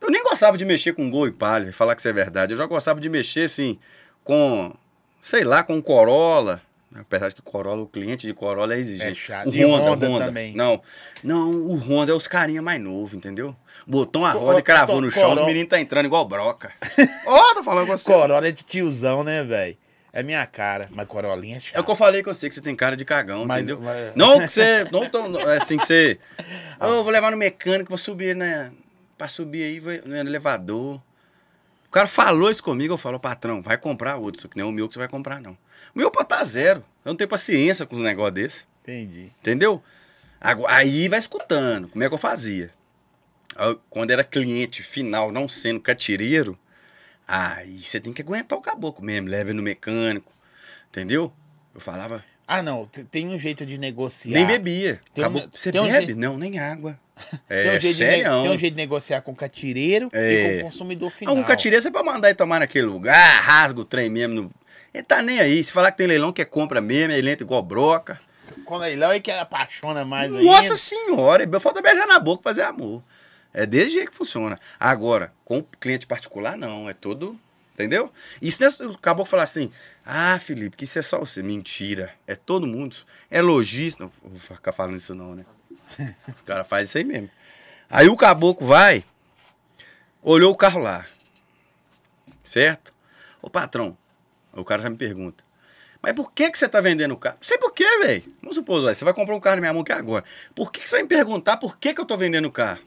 Eu 0.00 0.10
nem 0.10 0.22
gostava 0.24 0.58
de 0.58 0.64
mexer 0.64 0.94
com 0.94 1.08
gol 1.08 1.28
e 1.28 1.32
palha, 1.32 1.72
falar 1.72 1.94
que 1.94 2.00
isso 2.00 2.08
é 2.08 2.12
verdade. 2.12 2.54
Eu 2.54 2.56
já 2.56 2.66
gostava 2.66 3.00
de 3.00 3.08
mexer, 3.08 3.44
assim, 3.44 3.78
com, 4.24 4.76
sei 5.24 5.42
lá, 5.44 5.62
com 5.62 5.80
Corolla. 5.82 6.60
Apesar 6.94 7.26
de 7.28 7.34
que 7.34 7.42
Corolla, 7.42 7.82
o 7.82 7.88
cliente 7.88 8.24
de 8.26 8.32
Corolla 8.32 8.74
é 8.74 8.78
exigente. 8.78 9.10
É 9.12 9.14
chato. 9.14 9.48
O 9.48 9.50
Honda, 9.50 9.90
Honda 9.90 10.08
Honda. 10.08 10.24
também. 10.26 10.54
Não, 10.54 10.80
não, 11.24 11.50
o 11.50 11.74
Honda 11.76 12.12
é 12.12 12.14
os 12.14 12.28
carinha 12.28 12.62
mais 12.62 12.80
novo, 12.80 13.16
entendeu? 13.16 13.56
Botou 13.84 14.24
a 14.24 14.30
roda 14.30 14.60
e 14.60 14.62
cravou 14.62 15.00
no 15.00 15.10
chão, 15.10 15.22
os 15.24 15.28
Corolla- 15.30 15.46
meninos 15.46 15.68
tá 15.70 15.80
entrando 15.80 16.06
igual 16.06 16.24
broca. 16.24 16.70
Ó, 17.26 17.54
tô 17.54 17.64
falando 17.64 17.86
com 17.88 17.96
você. 17.96 18.04
Corolla 18.04 18.46
é 18.46 18.52
de 18.52 18.62
tiozão, 18.62 19.24
né, 19.24 19.42
velho? 19.42 19.76
É 20.12 20.22
minha 20.22 20.46
cara. 20.46 20.88
Mas 20.92 21.08
Corolinha 21.08 21.56
é 21.58 21.76
É 21.76 21.80
o 21.80 21.84
que 21.84 21.90
eu 21.90 21.96
falei 21.96 22.22
com 22.22 22.32
você, 22.32 22.48
que 22.48 22.54
você 22.54 22.60
tem 22.60 22.76
cara 22.76 22.96
de 22.96 23.04
cagão, 23.04 23.44
Mas- 23.44 23.62
entendeu? 23.68 23.80
mas- 23.82 24.12
Não 24.14 24.38
que 24.38 24.48
você. 24.48 24.84
Não 24.92 25.10
tão, 25.10 25.28
não, 25.28 25.40
é 25.50 25.56
assim 25.58 25.76
que 25.76 25.84
você. 25.84 26.18
"Ô, 26.80 26.84
eu 26.86 27.02
vou 27.02 27.10
levar 27.12 27.32
no 27.32 27.36
mecânico, 27.36 27.88
vou 27.88 27.98
subir, 27.98 28.36
né? 28.36 28.70
Pra 29.18 29.26
subir 29.28 29.64
aí, 29.64 29.80
vou, 29.80 29.92
no 30.06 30.14
elevador. 30.16 31.02
O 31.94 31.96
cara 31.96 32.08
falou 32.08 32.50
isso 32.50 32.60
comigo, 32.60 32.94
eu 32.94 32.98
falo, 32.98 33.20
patrão, 33.20 33.62
vai 33.62 33.78
comprar 33.78 34.16
outro, 34.16 34.42
só 34.42 34.48
que 34.48 34.56
nem 34.56 34.66
o 34.66 34.72
meu 34.72 34.88
que 34.88 34.94
você 34.94 34.98
vai 34.98 35.06
comprar, 35.06 35.40
não. 35.40 35.52
O 35.94 35.98
meu 36.00 36.10
pode 36.10 36.26
tá 36.26 36.42
zero. 36.42 36.80
Eu 37.04 37.10
não 37.10 37.16
tenho 37.16 37.30
paciência 37.30 37.86
com 37.86 37.94
um 37.94 38.02
negócio 38.02 38.32
desse. 38.32 38.64
Entendi. 38.82 39.30
Entendeu? 39.38 39.80
Aí 40.66 41.08
vai 41.08 41.20
escutando. 41.20 41.86
Como 41.86 42.02
é 42.02 42.08
que 42.08 42.14
eu 42.14 42.18
fazia? 42.18 42.72
Aí, 43.54 43.78
Quando 43.88 44.10
era 44.10 44.24
cliente 44.24 44.82
final, 44.82 45.30
não 45.30 45.48
sendo 45.48 45.78
catireiro, 45.78 46.58
aí 47.28 47.78
você 47.84 48.00
tem 48.00 48.12
que 48.12 48.22
aguentar 48.22 48.58
o 48.58 48.60
caboclo 48.60 49.04
mesmo, 49.04 49.28
leve 49.28 49.52
no 49.52 49.62
mecânico. 49.62 50.32
Entendeu? 50.88 51.32
Eu 51.72 51.80
falava, 51.80 52.24
Ah, 52.46 52.62
não. 52.62 52.86
te- 52.86 53.04
Tem 53.04 53.28
um 53.28 53.38
jeito 53.38 53.64
de 53.64 53.78
negociar. 53.78 54.34
nem 54.34 54.46
bebia. 54.46 55.00
Tem 55.14 55.24
um- 55.24 55.28
Caboclo, 55.28 55.50
você 55.54 55.72
tem 55.72 55.80
um 55.80 55.84
bebe? 55.86 56.06
jeito- 56.06 56.18
Não, 56.20 56.36
nem 56.36 56.58
água. 56.58 56.98
Tem 57.48 57.58
É, 57.58 57.60
um, 57.76 57.80
jeito 57.80 57.80
de, 57.80 57.88
ne- 57.88 57.94
sério. 58.10 58.24
tem 58.24 58.50
um 58.50 58.58
jeito 58.58 58.72
de 58.74 58.76
negociar 58.76 59.20
com 59.22 59.30
o 59.32 59.36
catireiro 59.36 60.10
É. 60.12 60.32
e 60.32 60.52
com 60.54 60.58
o 60.66 60.70
consumidor 60.70 61.10
final. 61.10 61.34
Não, 61.34 61.42
um 61.42 61.46
catireiro 61.46 61.80
você 61.82 61.90
pode 61.90 62.04
mandar 62.04 62.28
ele 62.28 62.34
tomar 62.34 62.58
naquele 62.60 62.86
lugar, 62.86 63.40
rasga 63.42 63.80
o 63.80 63.84
trem 63.84 64.10
mesmo. 64.10 64.34
No... 64.34 64.50
Ele 64.92 65.02
tá 65.04 65.22
nem 65.22 65.38
aí. 65.40 65.62
Se 65.62 65.70
falar 65.72 65.90
que 65.92 65.96
tem 65.98 66.06
leilão 66.08 66.32
que 66.32 66.42
é 66.42 66.44
compra 66.44 66.80
mesmo, 66.80 67.12
ele 67.12 67.30
entra 67.30 67.44
igual 67.44 67.62
broca. 67.62 68.20
Quando 68.64 68.82
é 68.84 68.88
leilão 68.88 69.12
é 69.12 69.20
que 69.20 69.30
apaixona 69.30 70.04
mais 70.04 70.30
Nossa 70.30 70.60
ainda. 70.62 70.76
senhora, 70.76 71.48
eu 71.50 71.60
falta 71.60 71.80
beijar 71.80 72.06
na 72.06 72.18
boca 72.18 72.42
fazer 72.42 72.62
amor. 72.62 73.02
É 73.52 73.64
desse 73.64 73.90
jeito 73.90 74.10
que 74.10 74.16
funciona. 74.16 74.58
Agora, 74.78 75.32
com 75.44 75.58
o 75.58 75.62
cliente 75.62 76.06
particular, 76.08 76.56
não. 76.56 76.88
É 76.90 76.92
todo. 76.92 77.38
Entendeu? 77.74 78.12
Isso 78.40 78.62
nesse, 78.62 78.82
acabou 78.82 79.24
de 79.24 79.30
falar 79.30 79.42
assim: 79.42 79.70
ah, 80.06 80.38
Felipe, 80.38 80.76
que 80.76 80.84
isso 80.84 80.98
é 80.98 81.02
só 81.02 81.18
você. 81.18 81.42
Mentira. 81.42 82.14
É 82.26 82.36
todo 82.36 82.66
mundo. 82.66 82.96
É 83.28 83.42
lojista. 83.42 84.04
Não 84.04 84.12
vou 84.22 84.38
ficar 84.38 84.72
falando 84.72 84.96
isso, 84.96 85.14
não, 85.14 85.34
né? 85.34 85.44
Os 86.34 86.42
caras 86.42 86.66
fazem 86.68 86.84
isso 86.84 86.98
aí 86.98 87.04
mesmo. 87.04 87.30
Aí 87.90 88.08
o 88.08 88.16
caboclo 88.16 88.66
vai, 88.66 89.04
olhou 90.22 90.52
o 90.52 90.56
carro 90.56 90.80
lá. 90.80 91.04
Certo? 92.42 92.92
Ô 93.40 93.50
patrão, 93.50 93.96
o 94.52 94.64
cara 94.64 94.82
já 94.82 94.90
me 94.90 94.96
pergunta. 94.96 95.44
Mas 96.02 96.12
por 96.12 96.32
que, 96.32 96.50
que 96.50 96.58
você 96.58 96.68
tá 96.68 96.80
vendendo 96.80 97.12
o 97.12 97.16
carro? 97.16 97.36
Não 97.36 97.46
sei 97.46 97.56
por 97.56 97.72
quê, 97.72 97.86
velho. 98.02 98.24
Vamos 98.40 98.56
supor, 98.56 98.82
você 98.82 99.04
vai 99.04 99.14
comprar 99.14 99.34
um 99.34 99.40
carro 99.40 99.56
na 99.56 99.60
minha 99.62 99.72
mão 99.72 99.82
aqui 99.82 99.92
agora. 99.92 100.24
Por 100.54 100.70
que, 100.70 100.80
que 100.80 100.88
você 100.88 100.96
vai 100.96 101.02
me 101.02 101.08
perguntar 101.08 101.56
por 101.56 101.78
que, 101.78 101.94
que 101.94 102.00
eu 102.00 102.04
tô 102.04 102.16
vendendo 102.16 102.46
o 102.46 102.52
carro? 102.52 102.82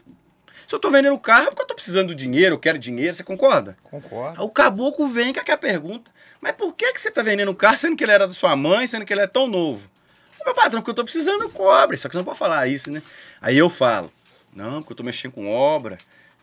Se 0.68 0.74
eu 0.74 0.78
tô 0.78 0.90
vendendo 0.90 1.14
o 1.14 1.18
carro 1.18 1.44
é 1.44 1.46
porque 1.46 1.62
eu 1.62 1.66
tô 1.66 1.74
precisando 1.74 2.08
do 2.08 2.14
dinheiro, 2.14 2.54
eu 2.56 2.58
quero 2.58 2.78
dinheiro, 2.78 3.14
você 3.14 3.24
concorda? 3.24 3.74
Concordo. 3.84 4.38
Aí 4.38 4.46
o 4.46 4.50
caboclo 4.50 5.08
vem 5.08 5.32
com 5.32 5.40
aquela 5.40 5.56
pergunta. 5.56 6.10
Mas 6.42 6.52
por 6.52 6.74
que, 6.74 6.92
que 6.92 7.00
você 7.00 7.10
tá 7.10 7.22
vendendo 7.22 7.50
o 7.50 7.54
carro 7.54 7.74
sendo 7.74 7.96
que 7.96 8.04
ele 8.04 8.12
era 8.12 8.28
da 8.28 8.34
sua 8.34 8.54
mãe, 8.54 8.86
sendo 8.86 9.06
que 9.06 9.12
ele 9.14 9.22
é 9.22 9.26
tão 9.26 9.46
novo? 9.46 9.90
Ô, 10.38 10.44
Meu 10.44 10.54
patrão, 10.54 10.82
porque 10.82 10.90
eu 10.90 10.94
tô 10.94 11.04
precisando 11.04 11.38
do 11.38 11.48
cobre. 11.48 11.96
Só 11.96 12.06
que 12.06 12.12
você 12.12 12.18
não 12.18 12.24
pode 12.26 12.36
falar 12.36 12.68
isso, 12.68 12.92
né? 12.92 13.02
Aí 13.40 13.56
eu 13.56 13.70
falo, 13.70 14.12
não, 14.54 14.82
porque 14.82 14.92
eu 14.92 14.96
tô 14.98 15.02
mexendo 15.02 15.32
com 15.32 15.50
obra, 15.50 15.96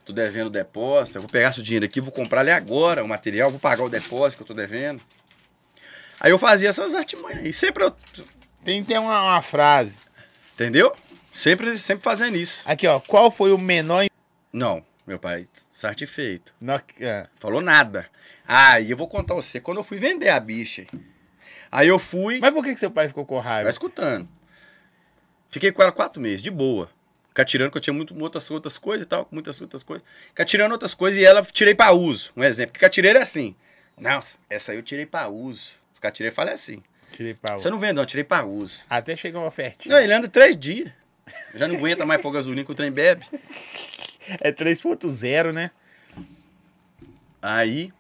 tô 0.03 0.11
devendo 0.11 0.49
depósito, 0.49 1.19
eu 1.19 1.21
vou 1.21 1.29
pegar 1.29 1.51
esse 1.51 1.61
dinheiro 1.61 1.85
aqui, 1.85 2.01
vou 2.01 2.11
comprar 2.11 2.41
ali 2.41 2.49
agora 2.49 3.03
o 3.03 3.07
material, 3.07 3.51
vou 3.51 3.59
pagar 3.59 3.83
o 3.83 3.89
depósito 3.89 4.43
que 4.43 4.51
eu 4.51 4.55
tô 4.55 4.59
devendo. 4.59 5.03
Aí 6.19 6.31
eu 6.31 6.39
fazia 6.39 6.69
essas 6.69 6.95
artimanhas 6.95 7.45
aí. 7.45 7.53
Sempre 7.53 7.83
eu. 7.83 7.95
Tem, 8.63 8.83
tem 8.83 8.97
uma, 8.97 9.21
uma 9.21 9.41
frase. 9.43 9.93
Entendeu? 10.55 10.91
Sempre, 11.31 11.77
sempre 11.77 12.03
fazendo 12.03 12.37
isso. 12.37 12.63
Aqui, 12.65 12.87
ó. 12.87 12.99
Qual 12.99 13.29
foi 13.29 13.51
o 13.51 13.57
menor. 13.59 14.07
Não, 14.55 14.85
meu 15.05 15.19
pai, 15.19 15.47
satisfeito. 15.69 16.53
no- 16.61 16.73
ah, 16.73 17.27
Falou 17.39 17.61
nada. 17.61 18.07
Aí 18.47 18.89
eu 18.91 18.97
vou 18.97 19.07
contar 19.07 19.33
você. 19.33 19.59
Quando 19.59 19.77
eu 19.77 19.83
fui 19.83 19.97
vender 19.97 20.29
a 20.29 20.39
bicha, 20.39 20.85
aí 21.71 21.87
eu 21.87 21.99
fui. 21.99 22.39
Mas 22.39 22.51
por 22.51 22.63
que, 22.63 22.73
que 22.73 22.79
seu 22.79 22.89
pai 22.91 23.07
ficou 23.07 23.25
com 23.25 23.35
Vai 23.35 23.43
raiva? 23.43 23.69
escutando. 23.69 24.27
Fiquei 25.49 25.71
com 25.71 25.81
ela 25.81 25.91
quatro 25.91 26.21
meses, 26.21 26.41
de 26.41 26.51
boa. 26.51 26.89
Ficar 27.29 27.43
tirando, 27.45 27.69
que 27.71 27.77
eu 27.77 27.81
tinha 27.81 27.93
muito, 27.93 28.17
outras, 28.21 28.49
outras 28.49 28.77
coisas 28.77 29.05
e 29.05 29.09
tal, 29.09 29.27
muitas 29.29 29.59
outras 29.59 29.83
coisas. 29.83 30.05
Ficar 30.29 30.45
tirando 30.45 30.71
outras 30.71 30.93
coisas 30.93 31.19
e 31.21 31.25
ela 31.25 31.41
tirei 31.43 31.75
pra 31.75 31.91
uso. 31.91 32.31
Um 32.35 32.43
exemplo. 32.43 32.71
Porque 32.71 32.85
catireira 32.85 33.19
é 33.19 33.21
assim. 33.23 33.55
Nossa, 33.97 34.37
essa 34.49 34.71
aí 34.71 34.77
eu 34.77 34.83
tirei 34.83 35.05
pra 35.05 35.27
uso. 35.27 35.73
Catireira 35.99 36.33
fala 36.33 36.51
assim. 36.51 36.81
Tirei 37.11 37.33
pau. 37.33 37.59
Você 37.59 37.69
não 37.69 37.79
vende, 37.79 37.93
não, 37.93 38.05
tirei 38.05 38.23
pra 38.23 38.45
uso. 38.45 38.79
Até 38.89 39.15
chegou 39.17 39.41
uma 39.41 39.47
ofertinha. 39.47 39.93
Não, 39.95 40.01
ele 40.01 40.13
anda 40.13 40.27
três 40.27 40.55
dias. 40.55 40.91
Já 41.55 41.67
não 41.67 41.75
aguenta 41.75 42.05
mais 42.05 42.21
pôr 42.21 42.31
gasolina 42.31 42.63
que 42.63 42.71
o 42.71 42.75
trem 42.75 42.91
bebe. 42.91 43.25
É 44.39 44.51
3.0, 44.51 45.51
né? 45.51 45.71
Aí. 47.41 47.93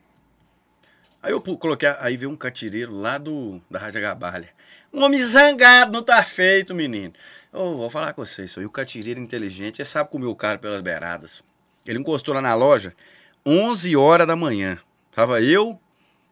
Aí 1.21 1.31
eu 1.31 1.41
coloquei. 1.41 1.89
Aí 1.99 2.17
veio 2.17 2.31
um 2.31 2.35
catireiro 2.35 2.93
lá 2.93 3.17
do, 3.17 3.61
da 3.69 3.79
Rádio 3.79 4.01
Gabalha. 4.01 4.49
Um 4.91 5.03
homem 5.03 5.21
zangado, 5.21 5.91
não 5.91 6.01
tá 6.01 6.23
feito, 6.23 6.73
menino. 6.73 7.13
Eu 7.51 7.75
vou 7.77 7.89
falar 7.89 8.13
com 8.13 8.25
vocês, 8.25 8.55
o 8.57 8.69
catireiro 8.69 9.19
inteligente, 9.19 9.79
ele 9.79 9.85
sabe 9.85 10.09
comer 10.09 10.25
o 10.25 10.35
cara 10.35 10.57
pelas 10.57 10.81
beiradas. 10.81 11.43
Ele 11.85 11.99
encostou 11.99 12.33
lá 12.33 12.41
na 12.41 12.55
loja 12.55 12.95
11 13.45 13.95
horas 13.95 14.25
da 14.25 14.35
manhã. 14.35 14.79
Tava 15.11 15.41
eu, 15.41 15.79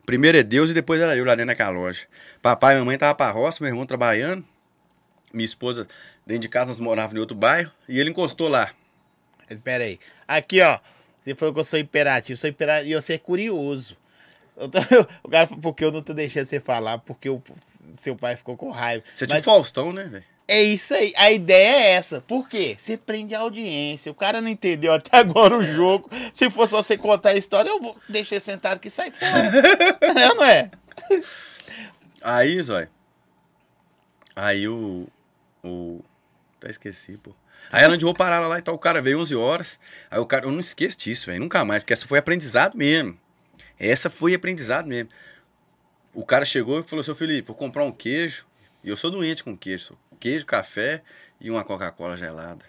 primeiro 0.06 0.38
é 0.38 0.44
Deus 0.44 0.70
e 0.70 0.74
depois 0.74 1.02
era 1.02 1.16
eu 1.16 1.26
lá 1.26 1.36
dentro 1.36 1.48
daquela 1.48 1.72
loja. 1.72 2.08
Papai 2.42 2.76
e 2.76 2.80
mamãe 2.80 2.98
tava 2.98 3.14
pra 3.14 3.30
roça, 3.32 3.62
meu 3.62 3.70
irmão 3.70 3.86
trabalhando. 3.86 4.44
Minha 5.34 5.46
esposa 5.46 5.88
dentro 6.26 6.42
de 6.42 6.50
casa, 6.50 6.68
nós 6.68 6.80
morávamos 6.80 7.16
em 7.16 7.20
outro 7.20 7.36
bairro. 7.36 7.72
E 7.88 8.00
ele 8.00 8.10
encostou 8.10 8.48
lá. 8.48 8.72
Espera 9.50 9.84
aí. 9.84 10.00
Aqui, 10.28 10.62
ó. 10.62 10.80
Você 11.24 11.36
falou 11.36 11.54
que 11.54 11.60
eu 11.60 11.64
sou 11.64 11.80
imperativo. 11.80 12.34
Eu 12.34 12.38
sou 12.38 12.50
imperativo 12.50 12.92
e 12.92 12.96
você 13.02 13.14
é 13.14 13.18
curioso. 13.18 13.96
Tô- 14.56 15.08
o 15.24 15.30
cara 15.30 15.48
falou, 15.48 15.62
porque 15.62 15.84
eu 15.86 15.92
não 15.92 16.02
tô 16.02 16.14
deixando 16.14 16.46
você 16.48 16.60
falar, 16.60 16.98
porque 17.00 17.30
o 17.30 17.42
seu 17.98 18.16
pai 18.16 18.36
ficou 18.36 18.56
com 18.58 18.70
raiva. 18.72 19.04
Você 19.16 19.26
tinha 19.26 19.36
Mas 19.38 19.44
o 19.44 19.46
Faustão, 19.46 19.92
né, 19.94 20.04
velho? 20.06 20.24
é 20.48 20.62
isso 20.62 20.94
aí. 20.94 21.14
A 21.16 21.32
ideia 21.32 21.76
é 21.76 21.90
essa. 21.92 22.20
Por 22.22 22.48
quê? 22.50 22.76
Você 22.80 22.98
prende 22.98 23.34
a 23.34 23.40
audiência. 23.40 24.12
O 24.12 24.16
cara 24.16 24.42
não 24.42 24.50
entendeu 24.50 24.94
até 24.94 25.16
agora 25.18 25.58
o 25.58 25.64
jogo. 25.64 26.10
Se 26.36 26.50
for 26.50 26.68
só 26.68 26.84
você 26.84 26.98
contar 26.98 27.30
a 27.30 27.36
história, 27.38 27.70
eu 27.70 27.80
vou 27.80 27.98
deixar 28.10 28.40
sentado 28.42 28.80
que 28.80 28.90
sai 28.90 29.10
fora. 29.12 29.32
é 30.20 30.30
ou 30.30 30.36
não 30.36 30.44
é? 30.44 30.70
Aí, 32.22 32.62
Zói. 32.62 32.88
Aí 34.36 34.68
o. 34.68 35.08
O. 35.64 36.02
Até 36.58 36.70
esqueci, 36.72 37.18
pô. 37.18 37.34
Aí 37.72 37.84
ela 37.84 37.98
vou 37.98 38.14
parar 38.14 38.40
lá 38.48 38.60
e 38.60 38.62
tal. 38.62 38.76
O 38.76 38.80
cara 38.80 39.02
veio 39.02 39.20
11 39.20 39.36
horas. 39.36 39.80
Aí 40.10 40.20
o 40.20 40.26
cara. 40.26 40.46
Eu 40.46 40.52
não 40.52 40.60
esqueço 40.60 40.98
disso, 40.98 41.26
velho. 41.26 41.40
Nunca 41.40 41.64
mais. 41.66 41.82
Porque 41.82 41.94
essa 41.94 42.08
foi 42.08 42.20
aprendizado 42.20 42.78
mesmo. 42.78 43.18
Essa 43.80 44.10
foi 44.10 44.34
aprendizado 44.34 44.88
mesmo. 44.88 45.10
O 46.14 46.26
cara 46.26 46.46
chegou 46.46 46.80
e 46.80 46.84
falou: 46.84 47.04
Seu 47.04 47.16
Felipe, 47.16 47.48
vou 47.48 47.56
comprar 47.56 47.84
um 47.84 47.92
queijo. 47.92 48.46
E 48.84 48.90
eu 48.90 48.98
sou 48.98 49.10
doente 49.10 49.44
com 49.44 49.58
queijo. 49.58 49.98
Queijo, 50.20 50.46
café 50.46 51.02
e 51.40 51.50
uma 51.50 51.64
Coca-Cola 51.64 52.16
gelada. 52.16 52.66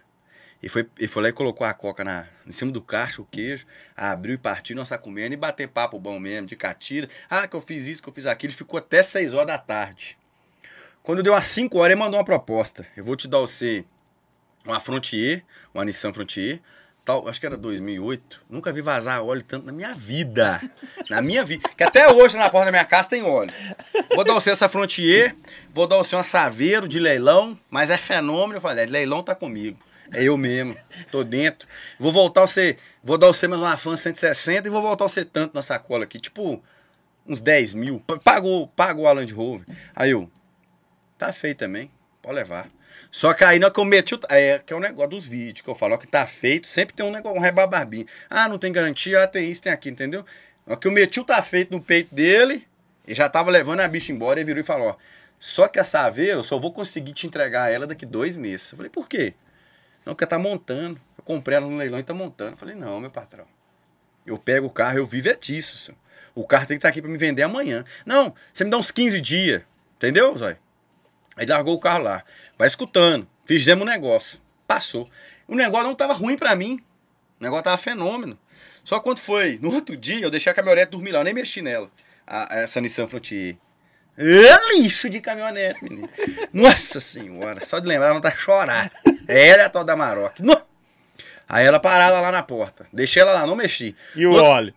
E 0.64 0.68
foi, 0.68 0.88
e 0.98 1.06
foi 1.06 1.22
lá 1.24 1.28
e 1.28 1.32
colocou 1.32 1.66
a 1.66 1.74
coca 1.74 2.02
na, 2.02 2.26
em 2.46 2.50
cima 2.50 2.72
do 2.72 2.80
caixa, 2.80 3.20
o 3.20 3.26
queijo, 3.26 3.66
abriu 3.94 4.34
e 4.34 4.38
partiu, 4.38 4.74
nós 4.74 4.88
tá 4.88 4.96
comendo 4.96 5.34
e 5.34 5.36
bater 5.36 5.68
papo 5.68 5.98
bom 5.98 6.18
mesmo, 6.18 6.46
de 6.46 6.56
catira. 6.56 7.06
Ah, 7.28 7.46
que 7.46 7.54
eu 7.54 7.60
fiz 7.60 7.86
isso, 7.86 8.02
que 8.02 8.08
eu 8.08 8.14
fiz 8.14 8.24
aquilo. 8.24 8.50
Ele 8.50 8.56
ficou 8.56 8.78
até 8.78 9.02
6 9.02 9.34
horas 9.34 9.48
da 9.48 9.58
tarde. 9.58 10.16
Quando 11.02 11.22
deu 11.22 11.34
às 11.34 11.44
5 11.44 11.76
horas, 11.76 11.92
ele 11.92 12.00
mandou 12.00 12.18
uma 12.18 12.24
proposta. 12.24 12.86
Eu 12.96 13.04
vou 13.04 13.14
te 13.14 13.28
dar 13.28 13.40
você 13.40 13.84
uma 14.64 14.80
Frontier, 14.80 15.44
uma 15.72 15.84
Nissan 15.84 16.12
Frontier, 16.12 16.60
tal, 17.04 17.28
acho 17.28 17.38
que 17.38 17.46
era 17.46 17.56
2008. 17.56 18.42
Nunca 18.48 18.72
vi 18.72 18.80
vazar 18.80 19.22
óleo 19.22 19.42
tanto 19.42 19.66
na 19.66 19.72
minha 19.72 19.92
vida. 19.94 20.60
Na 21.10 21.20
minha 21.20 21.44
vida. 21.44 21.68
Que 21.76 21.84
até 21.84 22.10
hoje 22.10 22.36
na 22.36 22.48
porta 22.48 22.66
da 22.66 22.70
minha 22.70 22.84
casa 22.84 23.10
tem 23.10 23.22
óleo. 23.22 23.52
Vou 24.14 24.24
dar 24.24 24.34
você 24.34 24.50
essa 24.50 24.68
Frontier, 24.68 25.36
vou 25.72 25.86
dar 25.86 25.96
você 25.96 26.16
uma 26.16 26.24
Saveiro 26.24 26.88
de 26.88 26.98
leilão, 26.98 27.58
mas 27.70 27.90
é 27.90 27.98
fenômeno. 27.98 28.56
Eu 28.56 28.60
falei, 28.60 28.84
é, 28.84 28.86
leilão 28.86 29.22
tá 29.22 29.34
comigo. 29.34 29.78
É 30.12 30.22
eu 30.22 30.36
mesmo, 30.36 30.76
tô 31.10 31.24
dentro. 31.24 31.66
Vou 31.98 32.12
voltar 32.12 32.42
você, 32.42 32.76
vou 33.02 33.18
dar 33.18 33.28
você 33.28 33.48
mais 33.48 33.62
uma 33.62 33.76
Fan 33.76 33.96
160 33.96 34.68
e 34.68 34.70
vou 34.70 34.82
voltar 34.82 35.08
você 35.08 35.24
tanto 35.24 35.54
na 35.54 35.62
sacola 35.62 36.04
aqui, 36.04 36.18
tipo 36.20 36.62
uns 37.26 37.40
10 37.40 37.74
mil. 37.74 38.00
Pagou, 38.22 38.68
pagou 38.68 39.06
a 39.06 39.12
Land 39.12 39.32
Rover. 39.32 39.66
Aí 39.96 40.10
eu, 40.10 40.30
Tá 41.24 41.32
feito 41.32 41.58
também, 41.58 41.90
pode 42.20 42.34
levar. 42.34 42.68
Só 43.14 43.32
que 43.32 43.44
aí 43.44 43.60
eu 43.60 43.84
meti 43.84 44.12
o. 44.12 44.20
É, 44.28 44.58
que 44.58 44.72
é 44.72 44.76
o 44.76 44.80
negócio 44.80 45.10
dos 45.10 45.24
vídeos, 45.24 45.60
que 45.60 45.70
eu 45.70 45.74
falo 45.76 45.94
ó, 45.94 45.96
que 45.96 46.04
tá 46.04 46.26
feito, 46.26 46.66
sempre 46.66 46.96
tem 46.96 47.06
um 47.06 47.12
negócio, 47.12 47.38
um 47.38 47.40
rebabarbinho. 47.40 48.06
Ah, 48.28 48.48
não 48.48 48.58
tem 48.58 48.72
garantia, 48.72 49.22
ah, 49.22 49.26
tem 49.28 49.48
isso, 49.48 49.62
tem 49.62 49.72
aquilo, 49.72 49.94
entendeu? 49.94 50.24
Na 50.66 50.76
que 50.76 50.88
o 50.88 51.24
tá 51.24 51.40
feito 51.40 51.70
no 51.70 51.80
peito 51.80 52.12
dele, 52.12 52.66
ele 53.06 53.14
já 53.14 53.28
tava 53.28 53.52
levando 53.52 53.78
a 53.78 53.86
bicha 53.86 54.10
embora 54.10 54.40
e 54.40 54.44
virou 54.44 54.60
e 54.60 54.64
falou: 54.64 54.88
ó, 54.88 54.96
só 55.38 55.68
que 55.68 55.78
essa 55.78 56.00
aveia 56.00 56.32
eu 56.32 56.42
só 56.42 56.58
vou 56.58 56.72
conseguir 56.72 57.12
te 57.12 57.24
entregar 57.24 57.72
ela 57.72 57.86
daqui 57.86 58.04
dois 58.04 58.36
meses. 58.36 58.72
Eu 58.72 58.78
falei, 58.78 58.90
por 58.90 59.08
quê? 59.08 59.34
Não, 60.04 60.12
porque 60.12 60.26
tá 60.26 60.36
montando. 60.36 61.00
Eu 61.16 61.22
comprei 61.22 61.56
ela 61.56 61.68
no 61.68 61.76
leilão 61.76 62.00
e 62.00 62.02
tá 62.02 62.12
montando. 62.12 62.54
Eu 62.54 62.56
falei, 62.56 62.74
não, 62.74 62.98
meu 62.98 63.12
patrão. 63.12 63.46
Eu 64.26 64.36
pego 64.38 64.66
o 64.66 64.70
carro, 64.70 64.98
eu 64.98 65.06
vivo 65.06 65.28
é 65.28 65.36
disso, 65.36 65.78
senhor. 65.78 65.98
O 66.34 66.44
carro 66.44 66.66
tem 66.66 66.76
que 66.76 66.78
estar 66.78 66.88
aqui 66.88 67.00
pra 67.00 67.08
me 67.08 67.16
vender 67.16 67.44
amanhã. 67.44 67.84
Não, 68.04 68.34
você 68.52 68.64
me 68.64 68.70
dá 68.70 68.76
uns 68.76 68.90
15 68.90 69.20
dias. 69.20 69.62
Entendeu, 69.98 70.36
Zói? 70.36 70.56
Aí 71.36 71.46
largou 71.46 71.74
o 71.74 71.78
carro 71.80 72.02
lá. 72.04 72.22
Vai 72.58 72.66
escutando. 72.66 73.26
Fizemos 73.44 73.82
um 73.82 73.90
negócio. 73.90 74.38
Passou. 74.66 75.08
O 75.48 75.54
negócio 75.54 75.86
não 75.86 75.94
tava 75.94 76.12
ruim 76.14 76.36
pra 76.36 76.54
mim. 76.56 76.80
O 77.40 77.44
negócio 77.44 77.64
tava 77.64 77.76
fenômeno. 77.76 78.38
Só 78.84 79.00
quando 79.00 79.18
foi 79.18 79.58
no 79.60 79.72
outro 79.74 79.96
dia, 79.96 80.20
eu 80.24 80.30
deixei 80.30 80.50
a 80.52 80.54
caminhonete 80.54 80.90
dormir 80.92 81.10
lá. 81.12 81.20
Eu 81.20 81.24
nem 81.24 81.34
mexi 81.34 81.60
nela. 81.62 81.90
A- 82.26 82.48
essa 82.60 82.80
Nissan 82.80 83.06
Frontier. 83.06 83.56
É 84.16 84.76
lixo 84.78 85.10
de 85.10 85.20
caminhonete, 85.20 85.82
menino. 85.82 86.08
Nossa 86.52 87.00
senhora. 87.00 87.64
Só 87.66 87.78
de 87.80 87.88
lembrar, 87.88 88.10
ela 88.10 88.20
tá 88.20 88.30
chorar. 88.30 88.90
Ela 89.26 89.62
é 89.62 89.64
a 89.64 89.68
tal 89.70 89.82
da 89.84 89.96
Maroc. 89.96 90.38
No- 90.40 90.60
Aí 91.48 91.66
ela 91.66 91.78
parada 91.80 92.20
lá 92.20 92.30
na 92.30 92.42
porta. 92.42 92.86
Deixei 92.92 93.20
ela 93.20 93.32
lá, 93.32 93.46
não 93.46 93.56
mexi. 93.56 93.94
E 94.16 94.24
o 94.26 94.32
No- 94.32 94.42
óleo? 94.42 94.72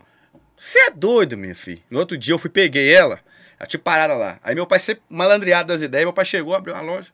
você 0.57 0.79
é 0.79 0.89
doido, 0.91 1.37
minha 1.37 1.53
filha. 1.55 1.81
No 1.89 1.99
outro 1.99 2.17
dia 2.17 2.33
eu 2.33 2.39
fui, 2.39 2.49
peguei 2.49 2.91
ela, 2.93 3.19
ela 3.59 3.67
tinha 3.67 3.79
parada 3.79 4.13
lá. 4.13 4.39
Aí 4.43 4.53
meu 4.53 4.67
pai 4.67 4.79
sempre 4.79 5.03
malandreado 5.09 5.67
das 5.67 5.81
ideias, 5.81 6.05
meu 6.05 6.13
pai 6.13 6.25
chegou, 6.25 6.53
abriu 6.53 6.75
a 6.75 6.81
loja. 6.81 7.11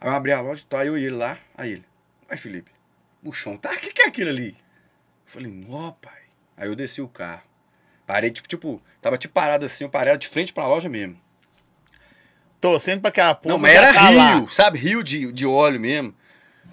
Aí 0.00 0.08
eu 0.08 0.14
abri 0.14 0.32
a 0.32 0.40
loja, 0.40 0.64
tá 0.68 0.84
eu 0.84 0.96
e 0.96 1.04
ele 1.04 1.16
lá. 1.16 1.38
Aí 1.56 1.72
ele, 1.72 1.84
ai 2.28 2.36
Felipe, 2.36 2.70
o 3.22 3.32
chão, 3.32 3.56
tá, 3.56 3.70
o 3.70 3.76
que, 3.78 3.92
que 3.92 4.02
é 4.02 4.06
aquilo 4.06 4.30
ali? 4.30 4.50
Eu 4.50 5.32
falei, 5.32 5.52
nó, 5.52 5.92
pai. 5.92 6.22
Aí 6.56 6.68
eu 6.68 6.74
desci 6.74 7.00
o 7.00 7.08
carro. 7.08 7.42
Parei, 8.06 8.30
tipo, 8.30 8.48
tipo, 8.48 8.82
tava 9.02 9.18
tipo 9.18 9.34
parado 9.34 9.66
assim, 9.66 9.84
eu 9.84 9.90
parei 9.90 10.16
de 10.16 10.26
frente 10.26 10.52
pra 10.52 10.66
loja 10.66 10.88
mesmo. 10.88 11.20
Torcendo 12.60 13.00
pra 13.00 13.10
aquela 13.10 13.34
porra. 13.34 13.54
Não, 13.54 13.60
mas 13.60 13.76
era 13.76 13.92
tá 13.92 14.10
lá. 14.10 14.36
rio, 14.36 14.48
sabe? 14.48 14.78
Rio 14.78 15.04
de, 15.04 15.30
de 15.30 15.46
óleo 15.46 15.78
mesmo. 15.78 16.14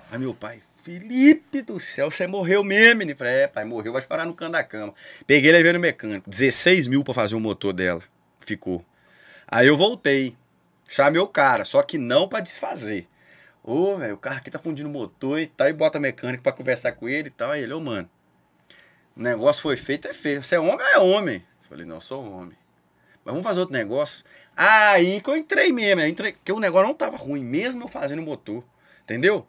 Aí 0.10 0.18
meu 0.18 0.34
pai, 0.34 0.62
Felipe 0.78 1.62
do 1.62 1.80
céu, 1.80 2.10
você 2.10 2.26
morreu 2.26 2.64
mesmo, 2.64 3.00
menino. 3.00 3.18
Falei, 3.18 3.34
é, 3.34 3.48
pai, 3.48 3.66
morreu, 3.66 3.92
vai 3.92 4.02
chorar 4.02 4.26
no 4.26 4.34
canto 4.34 4.54
da 4.54 4.64
cama. 4.64 4.94
Peguei 5.28 5.52
levei 5.52 5.74
no 5.74 5.80
mecânico. 5.80 6.30
16 6.30 6.88
mil 6.88 7.04
pra 7.04 7.14
fazer 7.14 7.36
o 7.36 7.40
motor 7.40 7.74
dela. 7.74 8.02
Ficou. 8.46 8.86
Aí 9.48 9.68
eu 9.68 9.76
voltei. 9.78 10.38
Chamei 10.88 11.20
o 11.20 11.28
cara, 11.28 11.66
só 11.66 11.82
que 11.82 11.98
não 11.98 12.28
pra 12.28 12.40
desfazer. 12.40 13.08
Ô, 13.64 13.98
velho, 13.98 14.14
o 14.14 14.18
carro 14.18 14.38
aqui 14.38 14.52
tá 14.52 14.60
fundindo 14.60 14.88
o 14.88 14.92
motor 14.92 15.40
e 15.40 15.48
tal, 15.48 15.68
e 15.68 15.74
bota 15.74 16.00
mecânico 16.00 16.44
pra 16.44 16.52
conversar 16.52 16.92
com 16.92 17.10
ele 17.10 17.30
e 17.30 17.32
tal. 17.32 17.52
Aí 17.52 17.64
ele, 17.64 17.74
ô, 17.74 17.80
mano, 17.80 18.08
o 19.18 19.22
negócio 19.22 19.62
foi 19.62 19.76
feito, 19.76 20.08
é 20.08 20.14
feito. 20.14 20.44
Você 20.44 20.56
é 20.56 20.60
homem, 20.60 20.86
é 20.94 21.00
homem. 21.00 21.44
Falei, 21.62 21.86
não, 21.86 21.96
eu 21.96 22.02
sou 22.02 22.24
homem. 22.32 22.56
Mas 23.24 23.34
vamos 23.34 23.44
fazer 23.44 23.62
outro 23.62 23.74
negócio. 23.74 24.24
Aí 24.56 25.20
que 25.20 25.30
eu 25.30 25.36
entrei 25.36 25.72
mesmo, 25.72 26.02
eu 26.02 26.08
entrei, 26.08 26.34
porque 26.34 26.52
o 26.52 26.60
negócio 26.60 26.88
não 26.88 26.94
tava 26.94 27.18
ruim, 27.18 27.44
mesmo 27.44 27.84
eu 27.84 27.88
fazendo 27.88 28.20
o 28.20 28.22
motor. 28.22 28.64
Entendeu? 29.04 29.48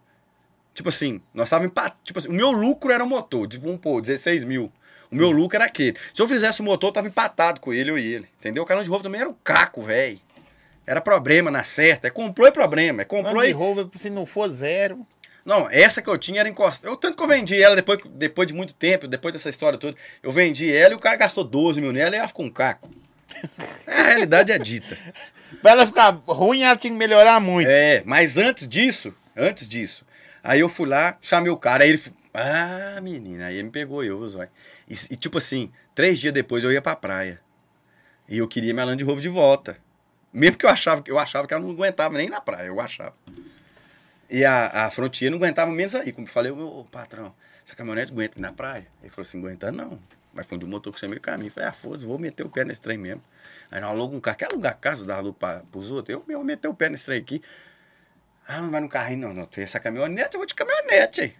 Tipo 0.73 0.89
assim, 0.89 1.21
nós 1.33 1.49
tava 1.49 1.65
empatados. 1.65 2.01
Tipo 2.03 2.17
assim, 2.17 2.29
o 2.29 2.33
meu 2.33 2.51
lucro 2.51 2.91
era 2.91 3.03
o 3.03 3.07
motor, 3.07 3.45
de 3.45 3.57
vamos 3.59 3.79
pôr, 3.79 4.01
16 4.01 4.43
mil. 4.43 4.71
O 5.11 5.15
meu 5.15 5.31
lucro 5.31 5.57
era 5.57 5.65
aquele. 5.65 5.95
Se 6.13 6.21
eu 6.21 6.27
fizesse 6.27 6.61
o 6.61 6.63
motor, 6.63 6.89
eu 6.89 6.93
tava 6.93 7.07
empatado 7.07 7.61
com 7.61 7.73
ele, 7.73 7.91
eu 7.91 7.97
e 7.97 8.13
ele. 8.13 8.27
Entendeu? 8.39 8.63
O 8.63 8.65
canal 8.65 8.83
de 8.83 8.89
roupa 8.89 9.03
também 9.03 9.21
era 9.21 9.29
um 9.29 9.35
caco, 9.43 9.81
velho. 9.81 10.19
Era 10.85 11.01
problema 11.01 11.51
na 11.51 11.63
certa. 11.63 12.07
É 12.07 12.09
comprou 12.09 12.47
é 12.47 12.51
problema. 12.51 13.01
É 13.01 13.05
comprou 13.05 13.43
e. 13.43 13.51
Rover, 13.51 13.87
se 13.95 14.09
não 14.09 14.25
for 14.25 14.49
zero. 14.49 15.05
Não, 15.47 15.69
essa 15.71 16.01
que 16.01 16.09
eu 16.09 16.17
tinha 16.17 16.41
era 16.41 16.49
encostada. 16.49 16.91
Eu 16.91 16.97
tanto 16.97 17.15
que 17.15 17.23
eu 17.23 17.27
vendi 17.27 17.61
ela 17.61 17.73
depois, 17.73 17.99
depois 18.11 18.47
de 18.47 18.53
muito 18.53 18.73
tempo, 18.73 19.07
depois 19.07 19.31
dessa 19.31 19.49
história 19.49 19.77
toda. 19.77 19.95
Eu 20.21 20.29
vendi 20.29 20.75
ela 20.75 20.93
e 20.93 20.95
o 20.95 20.99
cara 20.99 21.15
gastou 21.15 21.43
12 21.43 21.79
mil 21.79 21.93
nela 21.93 22.13
e 22.15 22.19
ela 22.19 22.27
ficou 22.27 22.45
um 22.45 22.49
caco. 22.49 22.89
A 23.87 24.03
realidade 24.03 24.51
é 24.51 24.59
dita. 24.59 24.97
Pra 25.61 25.71
ela 25.71 25.87
ficar 25.87 26.11
ruim, 26.27 26.63
ela 26.63 26.75
tinha 26.75 26.91
que 26.91 26.97
melhorar 26.97 27.39
muito. 27.39 27.69
É, 27.69 28.03
mas 28.05 28.37
antes 28.37 28.67
disso, 28.67 29.13
antes 29.35 29.65
disso, 29.67 30.05
aí 30.43 30.59
eu 30.59 30.67
fui 30.67 30.87
lá, 30.87 31.17
chamei 31.21 31.49
o 31.49 31.57
cara, 31.57 31.85
aí 31.85 31.91
ele. 31.91 32.01
Ah, 32.39 32.99
menina, 33.01 33.47
aí 33.47 33.63
me 33.63 33.71
pegou 33.71 34.03
eu, 34.03 34.27
zóio. 34.29 34.49
E, 34.87 34.93
e 34.93 35.15
tipo 35.15 35.39
assim, 35.39 35.71
três 35.95 36.19
dias 36.19 36.31
depois 36.31 36.63
eu 36.63 36.71
ia 36.71 36.81
pra 36.81 36.95
praia. 36.95 37.41
E 38.29 38.37
eu 38.37 38.47
queria 38.47 38.73
minha 38.73 38.85
Land 38.85 39.03
Rover 39.03 39.21
de 39.23 39.29
volta. 39.29 39.77
Mesmo 40.33 40.57
que 40.57 40.65
eu 40.65 40.69
achava, 40.69 41.01
que- 41.01 41.11
eu 41.11 41.17
achava 41.17 41.47
que 41.47 41.53
ela 41.53 41.63
não 41.63 41.71
aguentava 41.71 42.17
nem 42.17 42.29
na 42.29 42.39
praia, 42.41 42.67
eu 42.67 42.79
achava. 42.79 43.15
E 44.29 44.43
a, 44.45 44.85
a 44.85 44.89
Frontier 44.89 45.31
não 45.31 45.37
aguentava 45.37 45.71
menos 45.71 45.95
aí. 45.95 46.11
Como 46.11 46.27
eu 46.27 46.31
falei, 46.31 46.51
ô 46.51 46.85
patrão, 46.91 47.33
essa 47.65 47.75
caminhonete 47.75 48.11
aguenta 48.11 48.39
na 48.39 48.51
praia? 48.51 48.87
Ele 49.01 49.09
falou 49.09 49.25
assim, 49.27 49.39
aguenta 49.39 49.71
não. 49.71 49.99
Vai 50.33 50.43
fundir 50.43 50.67
o 50.67 50.69
motor 50.69 50.91
com 50.93 50.99
você 50.99 51.07
meio 51.07 51.21
caminho. 51.21 51.49
Falei, 51.49 51.69
ah, 51.69 51.73
foda 51.73 52.05
vou 52.05 52.19
meter 52.19 52.45
o 52.45 52.49
pé 52.49 52.63
nesse 52.63 52.81
trem 52.81 52.97
mesmo. 52.97 53.23
Aí 53.71 53.81
nós 53.81 53.89
aluga 53.89 54.15
um 54.15 54.19
carro. 54.19 54.37
Quer 54.37 54.51
alugar 54.51 54.77
casa, 54.77 55.05
dar 55.05 55.15
aluga 55.17 55.37
para 55.39 55.63
os 55.79 55.89
outros? 55.89 56.13
Eu 56.13 56.23
mesmo 56.27 56.43
meter 56.43 56.67
o 56.67 56.73
pé 56.73 56.89
nesse 56.89 57.05
trem 57.05 57.19
aqui. 57.19 57.41
Ah, 58.47 58.61
mas 58.61 58.71
vai 58.71 58.81
no 58.81 58.89
carrinho, 58.89 59.27
não, 59.29 59.33
não. 59.33 59.49
Essa 59.57 59.79
caminhonete, 59.79 60.35
eu 60.35 60.39
vou 60.39 60.45
de 60.45 60.55
caminhonete 60.55 61.21
aí. 61.21 61.33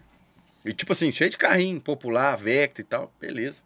E 0.64 0.72
tipo 0.72 0.92
assim, 0.92 1.10
cheio 1.12 1.30
de 1.30 1.38
carrinho, 1.38 1.80
popular, 1.80 2.36
Vectra 2.36 2.82
e 2.82 2.84
tal, 2.84 3.12
beleza. 3.20 3.62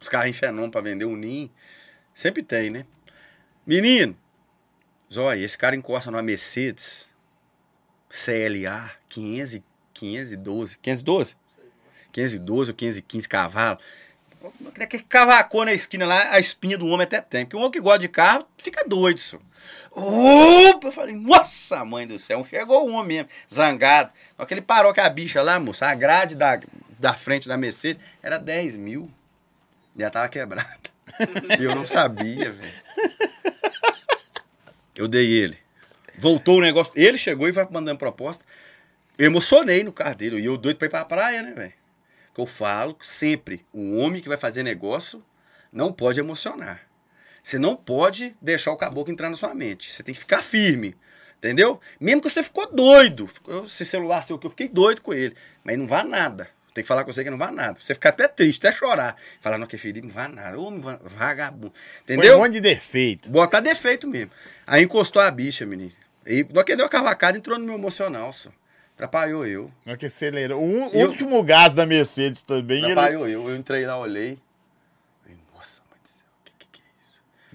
Os 0.00 0.08
carrinhos 0.08 0.38
fenômeno 0.38 0.70
pra 0.70 0.80
vender 0.80 1.04
o 1.04 1.16
NIM. 1.16 1.50
Sempre 2.14 2.42
tem, 2.42 2.70
né? 2.70 2.84
Menino, 3.66 4.16
Zóia, 5.12 5.44
esse 5.44 5.56
cara 5.56 5.76
encosta 5.76 6.10
numa 6.10 6.22
Mercedes 6.22 7.08
CLA 8.08 8.90
500, 9.08 9.60
512, 9.94 10.78
512? 10.78 11.36
512 12.12 12.70
ou 12.70 12.76
515 12.76 13.28
cavalos. 13.28 13.84
Aquele 14.80 15.02
cavacou 15.02 15.64
na 15.64 15.72
esquina 15.72 16.06
lá, 16.06 16.32
a 16.32 16.38
espinha 16.38 16.78
do 16.78 16.86
homem 16.86 17.04
até 17.04 17.20
tem. 17.20 17.44
Porque 17.44 17.56
o 17.56 17.60
homem 17.60 17.70
que 17.70 17.80
gosta 17.80 17.98
de 17.98 18.08
carro 18.08 18.46
fica 18.56 18.84
doido, 18.86 19.18
só. 19.18 19.38
Opa! 19.90 20.88
Eu 20.88 20.92
falei, 20.92 21.14
nossa, 21.16 21.84
mãe 21.84 22.06
do 22.06 22.18
céu, 22.18 22.46
chegou 22.48 22.88
o 22.88 22.92
homem 22.92 23.18
mesmo, 23.18 23.30
zangado. 23.52 24.12
Só 24.36 24.44
que 24.44 24.54
ele 24.54 24.62
parou 24.62 24.94
com 24.94 25.00
a 25.00 25.08
bicha 25.08 25.42
lá, 25.42 25.58
moça, 25.58 25.86
a 25.86 25.94
grade 25.94 26.36
da, 26.36 26.60
da 26.98 27.14
frente 27.14 27.48
da 27.48 27.56
Mercedes 27.56 28.02
era 28.22 28.38
10 28.38 28.76
mil. 28.76 29.10
Já 29.96 30.10
tava 30.10 30.28
quebrada. 30.28 30.88
E 31.58 31.64
eu 31.64 31.74
não 31.74 31.86
sabia, 31.86 32.52
velho. 32.52 32.72
Eu 34.94 35.08
dei 35.08 35.30
ele. 35.32 35.58
Voltou 36.16 36.58
o 36.58 36.60
negócio. 36.60 36.92
Ele 36.96 37.16
chegou 37.16 37.48
e 37.48 37.52
vai 37.52 37.66
mandando 37.70 37.98
proposta. 37.98 38.44
Eu 39.16 39.26
emocionei 39.26 39.82
no 39.82 39.92
carro 39.92 40.14
dele. 40.14 40.40
E 40.40 40.44
eu 40.44 40.56
doido 40.56 40.76
pra 40.76 40.86
ir 40.86 40.90
pra 40.90 41.04
praia, 41.04 41.42
né, 41.42 41.52
velho? 41.52 41.72
Que 42.38 42.42
eu 42.42 42.46
falo 42.46 42.96
sempre: 43.02 43.66
o 43.72 43.96
homem 43.96 44.22
que 44.22 44.28
vai 44.28 44.38
fazer 44.38 44.62
negócio 44.62 45.24
não 45.72 45.92
pode 45.92 46.20
emocionar. 46.20 46.82
Você 47.42 47.58
não 47.58 47.74
pode 47.74 48.36
deixar 48.40 48.70
o 48.70 48.76
caboclo 48.76 49.12
entrar 49.12 49.28
na 49.28 49.34
sua 49.34 49.52
mente. 49.52 49.92
Você 49.92 50.04
tem 50.04 50.14
que 50.14 50.20
ficar 50.20 50.40
firme. 50.40 50.96
Entendeu? 51.38 51.80
Mesmo 52.00 52.22
que 52.22 52.30
você 52.30 52.40
ficou 52.42 52.72
doido. 52.72 53.28
Esse 53.66 53.84
celular 53.84 54.22
seu 54.22 54.38
que 54.38 54.46
eu 54.46 54.50
fiquei 54.50 54.68
doido 54.68 55.02
com 55.02 55.12
ele. 55.12 55.34
Mas 55.64 55.76
não 55.76 55.86
vá 55.88 56.04
nada. 56.04 56.48
Tem 56.72 56.84
que 56.84 56.88
falar 56.88 57.04
com 57.04 57.12
você 57.12 57.24
que 57.24 57.30
não 57.30 57.38
vá 57.38 57.50
nada. 57.50 57.76
Você 57.80 57.92
ficar 57.94 58.10
até 58.10 58.28
triste, 58.28 58.64
até 58.64 58.76
chorar. 58.76 59.16
Falar, 59.40 59.58
não, 59.58 59.66
que 59.66 59.76
Felipe, 59.76 60.06
não 60.06 60.14
vá 60.14 60.28
nada. 60.28 60.56
Ô, 60.58 60.70
va- 60.80 61.00
vagabundo. 61.02 61.72
Foi 62.04 62.14
Entendeu? 62.14 62.36
um 62.36 62.40
monte 62.42 62.52
de 62.52 62.60
defeito. 62.60 63.28
Botar 63.30 63.58
defeito 63.60 64.06
mesmo. 64.06 64.30
Aí 64.64 64.84
encostou 64.84 65.20
a 65.22 65.28
bicha, 65.30 65.66
menino. 65.66 65.92
E 66.24 66.46
hora 66.54 66.64
que 66.64 66.76
deu 66.76 66.86
a 66.86 66.88
cavacada, 66.88 67.36
entrou 67.38 67.58
no 67.58 67.64
meu 67.64 67.74
emocional, 67.74 68.32
só. 68.32 68.50
Atrapalhou 68.98 69.46
eu. 69.46 69.70
Hora 69.86 69.96
que 69.96 70.06
acelerou. 70.06 70.60
O 70.60 70.90
Eu- 70.92 71.10
último 71.10 71.40
gás 71.44 71.72
da 71.72 71.86
Mercedes 71.86 72.42
também. 72.42 72.78
Ele... 72.82 72.90
Atrapalhou 72.90 73.28
eu. 73.28 73.48
Eu 73.48 73.54
entrei 73.54 73.86
lá, 73.86 73.96
olhei. 73.96 74.40
Falei, 75.22 75.38
nossa, 75.54 75.82
mãe 75.88 76.00
do 76.02 76.08
céu, 76.08 76.26
o 76.40 76.44
que, 76.44 76.52
que, 76.58 76.66
que 76.66 76.82
é 76.82 76.86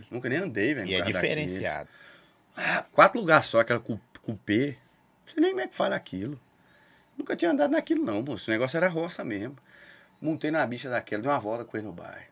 isso? 0.01 0.09
Nunca 0.09 0.29
nem 0.29 0.37
andei, 0.39 0.73
velho. 0.73 0.87
E 0.87 0.95
é 0.95 1.01
diferenciado. 1.01 1.89
Ah, 2.55 2.85
quatro 2.93 3.19
lugares 3.19 3.45
só, 3.47 3.59
aquela 3.59 3.81
cu- 3.81 3.99
cupê. 4.21 4.77
Não 5.25 5.33
sei 5.33 5.41
nem 5.41 5.51
como 5.51 5.61
é 5.61 5.67
que 5.67 5.75
fala 5.75 5.97
aquilo. 5.97 6.39
Nunca 7.17 7.35
tinha 7.35 7.51
andado 7.51 7.71
naquilo, 7.71 8.05
não, 8.05 8.21
moço. 8.23 8.49
O 8.49 8.53
negócio 8.53 8.77
era 8.77 8.87
roça 8.87 9.21
mesmo. 9.25 9.57
Montei 10.21 10.49
na 10.49 10.65
bicha 10.65 10.89
daquela, 10.89 11.21
dei 11.21 11.29
uma 11.29 11.39
volta 11.39 11.65
com 11.65 11.75
ele 11.75 11.85
no 11.85 11.91
bairro. 11.91 12.31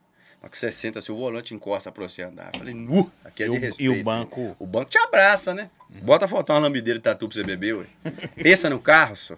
Que 0.49 0.57
você 0.57 0.72
senta, 0.72 0.99
se 1.01 1.11
o 1.11 1.15
volante 1.15 1.53
encosta 1.53 1.91
pra 1.91 2.07
você 2.07 2.23
andar. 2.23 2.51
Falei, 2.57 2.73
nu, 2.73 3.09
aqui 3.23 3.43
é 3.43 3.45
E 3.45 3.49
de 3.51 3.57
o- 3.57 3.59
respeito. 3.61 3.93
e 3.95 4.01
o 4.01 4.03
banco? 4.03 4.55
O 4.59 4.65
banco 4.68 4.89
te 4.89 4.97
abraça, 4.97 5.53
né? 5.53 5.69
Bota 6.01 6.27
faltar 6.27 6.55
uma 6.57 6.63
lambideira 6.63 6.99
de 6.99 7.03
tatu 7.03 7.27
pra 7.30 7.35
você 7.35 7.43
beber, 7.43 7.76
ué. 7.76 7.85
Pensa 8.41 8.69
no 8.69 8.80
carro, 8.80 9.15
só. 9.15 9.35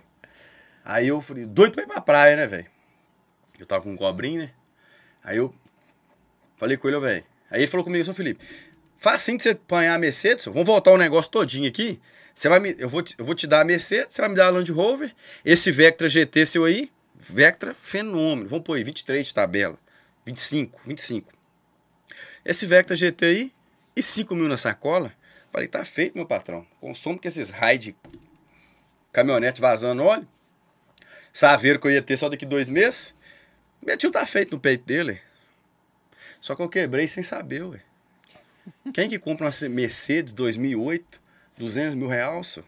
Aí 0.83 1.07
eu 1.07 1.21
falei, 1.21 1.45
doido 1.45 1.73
pra 1.73 1.83
ir 1.83 1.87
pra 1.87 2.01
praia, 2.01 2.35
né, 2.35 2.47
velho? 2.47 2.65
Eu 3.59 3.65
tava 3.65 3.83
com 3.83 3.91
um 3.91 3.97
cobrinho, 3.97 4.41
né? 4.41 4.51
Aí 5.23 5.37
eu 5.37 5.53
falei 6.57 6.77
com 6.77 6.87
ele, 6.87 6.99
velho. 6.99 7.23
Aí 7.51 7.59
ele 7.61 7.67
falou 7.67 7.83
comigo, 7.83 8.03
seu 8.03 8.13
Felipe, 8.13 8.43
facinho 8.97 9.37
de 9.37 9.43
você 9.43 9.49
apanhar 9.51 9.93
a 9.93 9.99
Mercedes, 9.99 10.45
vamos 10.45 10.65
voltar 10.65 10.91
o 10.91 10.97
negócio 10.97 11.29
todinho 11.31 11.67
aqui. 11.69 11.99
Você 12.33 12.49
vai 12.49 12.59
me, 12.59 12.75
eu, 12.79 12.89
vou 12.89 13.03
te, 13.03 13.13
eu 13.17 13.23
vou 13.25 13.35
te 13.35 13.45
dar 13.45 13.61
a 13.61 13.65
Mercedes, 13.65 14.15
você 14.15 14.21
vai 14.21 14.29
me 14.29 14.35
dar 14.35 14.47
a 14.47 14.49
Land 14.49 14.71
Rover, 14.71 15.13
esse 15.45 15.69
Vectra 15.71 16.09
GT 16.09 16.45
seu 16.47 16.65
aí, 16.65 16.89
Vectra 17.15 17.73
fenômeno. 17.75 18.49
Vamos 18.49 18.65
pôr 18.65 18.75
aí, 18.77 18.83
23 18.83 19.27
de 19.27 19.33
tabela. 19.33 19.77
25, 20.25 20.79
25. 20.85 21.31
Esse 22.45 22.65
Vectra 22.65 22.95
GT 22.95 23.25
aí 23.25 23.53
e 23.95 24.01
5 24.03 24.35
mil 24.35 24.47
na 24.47 24.57
sacola. 24.57 25.13
Falei, 25.51 25.67
tá 25.67 25.85
feito, 25.85 26.15
meu 26.15 26.25
patrão. 26.25 26.65
Consumo 26.81 27.19
que 27.19 27.27
esses 27.27 27.49
raios 27.49 27.93
caminhonete 29.11 29.61
vazando 29.61 30.03
óleo. 30.03 30.27
Saveiro 31.31 31.79
que 31.79 31.87
eu 31.87 31.91
ia 31.91 32.01
ter 32.01 32.17
só 32.17 32.29
daqui 32.29 32.45
dois 32.45 32.67
meses. 32.69 33.15
Meu 33.81 33.97
tio 33.97 34.11
tá 34.11 34.25
feito 34.25 34.51
no 34.51 34.59
peito 34.59 34.83
dele. 34.85 35.21
Só 36.41 36.55
que 36.55 36.61
eu 36.61 36.69
quebrei 36.69 37.07
sem 37.07 37.23
saber, 37.23 37.63
ué. 37.63 37.81
Quem 38.93 39.09
que 39.09 39.19
compra 39.19 39.45
uma 39.49 39.69
Mercedes 39.69 40.33
2008, 40.33 41.21
200 41.57 41.95
mil 41.95 42.07
reais, 42.07 42.47
só? 42.47 42.63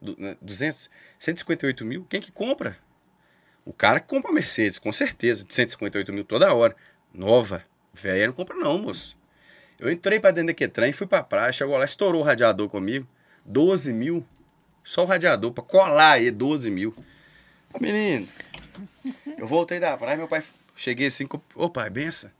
Du- 0.00 0.16
né, 0.18 0.36
200, 0.40 0.90
158 1.18 1.84
mil? 1.84 2.04
Quem 2.08 2.20
que 2.20 2.30
compra? 2.30 2.78
O 3.68 3.72
cara 3.74 4.00
que 4.00 4.06
compra 4.06 4.32
Mercedes, 4.32 4.78
com 4.78 4.90
certeza, 4.90 5.44
de 5.44 5.52
158 5.52 6.10
mil 6.10 6.24
toda 6.24 6.54
hora. 6.54 6.74
Nova. 7.12 7.62
Velha 7.92 8.26
não 8.26 8.32
compra 8.32 8.56
não, 8.56 8.78
moço. 8.78 9.14
Eu 9.78 9.92
entrei 9.92 10.18
pra 10.18 10.30
dentro 10.30 10.46
daquele 10.46 10.72
trem, 10.72 10.90
fui 10.90 11.06
pra 11.06 11.22
praia, 11.22 11.52
chegou 11.52 11.76
lá, 11.76 11.84
estourou 11.84 12.22
o 12.22 12.24
radiador 12.24 12.70
comigo. 12.70 13.06
12 13.44 13.92
mil. 13.92 14.26
Só 14.82 15.02
o 15.02 15.06
radiador, 15.06 15.52
pra 15.52 15.62
colar 15.62 16.12
aí, 16.12 16.30
12 16.30 16.70
mil. 16.70 16.96
Menino, 17.78 18.26
eu 19.36 19.46
voltei 19.46 19.78
da 19.78 19.94
praia, 19.98 20.16
meu 20.16 20.26
pai, 20.26 20.42
cheguei 20.74 21.08
assim, 21.08 21.28
ô 21.54 21.68
pai, 21.68 21.90
benção. 21.90 22.30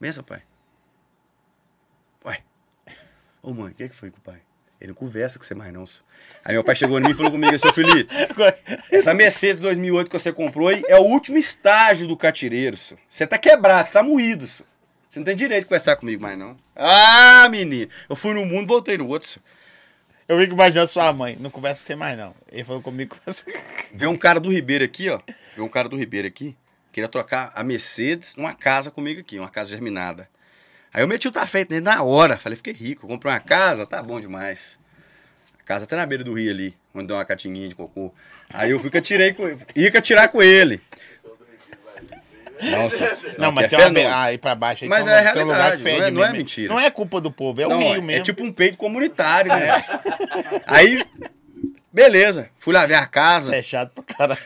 Benção, 0.00 0.22
pai. 0.22 0.44
Ué. 2.24 2.44
Ô 3.42 3.52
mãe, 3.52 3.72
o 3.72 3.74
que, 3.74 3.88
que 3.88 3.94
foi 3.94 4.12
com 4.12 4.18
o 4.18 4.22
pai? 4.22 4.40
Ele 4.86 4.92
não 4.92 4.94
conversa 4.94 5.38
com 5.38 5.44
você 5.44 5.54
mais 5.54 5.72
não. 5.72 5.84
Aí 6.44 6.54
meu 6.54 6.62
pai 6.62 6.76
chegou 6.76 6.98
em 6.98 7.02
mim 7.02 7.10
e 7.10 7.14
falou 7.14 7.32
comigo, 7.32 7.58
seu 7.58 7.72
Felipe, 7.72 8.08
essa 8.90 9.12
Mercedes 9.12 9.60
2008 9.60 10.08
que 10.08 10.18
você 10.18 10.32
comprou 10.32 10.68
aí 10.68 10.82
é 10.86 10.96
o 10.96 11.02
último 11.02 11.36
estágio 11.36 12.06
do 12.06 12.16
catireiro, 12.16 12.76
só. 12.76 12.94
Você 13.08 13.26
tá 13.26 13.36
quebrado, 13.36 13.86
você 13.86 13.92
tá 13.92 14.02
moído, 14.02 14.46
só. 14.46 14.62
Você 15.10 15.18
não 15.18 15.24
tem 15.24 15.34
direito 15.34 15.62
de 15.62 15.66
conversar 15.66 15.96
comigo 15.96 16.22
mais 16.22 16.38
não. 16.38 16.56
Ah, 16.74 17.48
menino, 17.50 17.90
eu 18.08 18.14
fui 18.14 18.32
no 18.32 18.46
mundo, 18.46 18.68
voltei 18.68 18.96
no 18.96 19.08
outro, 19.08 19.28
só. 19.28 19.40
Eu 20.28 20.38
fico 20.40 20.54
imaginando 20.54 20.88
sua 20.88 21.12
mãe. 21.12 21.36
Não 21.38 21.50
conversa 21.50 21.82
com 21.82 21.86
você 21.86 21.94
mais, 21.94 22.18
não. 22.18 22.34
Ele 22.50 22.64
falou 22.64 22.82
comigo. 22.82 23.16
Veio 23.94 24.10
um 24.10 24.16
cara 24.16 24.40
do 24.40 24.52
Ribeiro 24.52 24.84
aqui, 24.84 25.08
ó. 25.08 25.20
Veio 25.54 25.64
um 25.64 25.68
cara 25.68 25.88
do 25.88 25.96
Ribeiro 25.96 26.26
aqui. 26.26 26.56
Queria 26.90 27.08
trocar 27.08 27.52
a 27.54 27.62
Mercedes 27.62 28.34
numa 28.34 28.52
casa 28.52 28.90
comigo 28.90 29.20
aqui, 29.20 29.38
uma 29.38 29.48
casa 29.48 29.70
germinada. 29.70 30.28
Aí 30.96 31.02
eu 31.02 31.06
meti 31.06 31.28
o 31.28 31.30
tá 31.30 31.44
feito 31.44 31.72
nele 31.72 31.84
na 31.84 32.02
hora. 32.02 32.38
Falei, 32.38 32.56
fiquei 32.56 32.72
rico. 32.72 33.06
Comprei 33.06 33.30
uma 33.30 33.38
casa, 33.38 33.84
tá 33.86 34.02
bom 34.02 34.18
demais. 34.18 34.78
A 35.60 35.62
casa 35.62 35.84
até 35.84 35.94
na 35.94 36.06
beira 36.06 36.24
do 36.24 36.32
rio 36.32 36.50
ali, 36.50 36.74
onde 36.94 37.08
deu 37.08 37.16
uma 37.16 37.24
catinguinha 37.26 37.68
de 37.68 37.74
cocô. 37.74 38.14
Aí 38.54 38.70
eu 38.70 38.78
fui 38.80 38.88
que 38.90 38.96
atirei 38.96 39.34
com 39.34 39.42
ia 39.76 39.90
que 39.90 39.96
atirar 39.98 40.28
com 40.30 40.42
ele. 40.42 40.80
Nossa, 42.70 42.96
Não, 43.38 43.52
mas 43.52 43.66
que 43.68 43.76
tem 43.76 43.84
é 43.84 44.06
uma. 44.08 44.22
Aí 44.22 44.38
pra 44.38 44.54
baixo 44.54 44.84
aí 44.84 44.88
Mas 44.88 45.06
é 45.06 45.20
lugar 45.20 45.34
realidade, 45.34 45.76
que 45.76 45.82
fede 45.82 45.98
não 46.00 46.06
é- 46.06 46.10
não 46.10 46.24
é 46.24 46.32
mentira. 46.32 46.72
Não 46.72 46.80
é 46.80 46.90
culpa 46.90 47.20
do 47.20 47.30
povo, 47.30 47.60
é 47.60 47.66
o 47.66 47.68
Não, 47.68 47.78
rio 47.80 47.88
é, 47.88 48.00
mesmo. 48.00 48.10
é 48.12 48.20
tipo 48.20 48.42
um 48.42 48.50
peito 48.50 48.78
comunitário, 48.78 49.52
né? 49.54 49.84
Aí, 50.66 51.04
beleza. 51.92 52.48
Fui 52.58 52.72
lá 52.72 52.86
ver 52.86 52.94
a 52.94 53.04
casa. 53.06 53.54
É 53.54 53.62
chato 53.62 53.90
pra 53.92 54.02
caralho. 54.02 54.40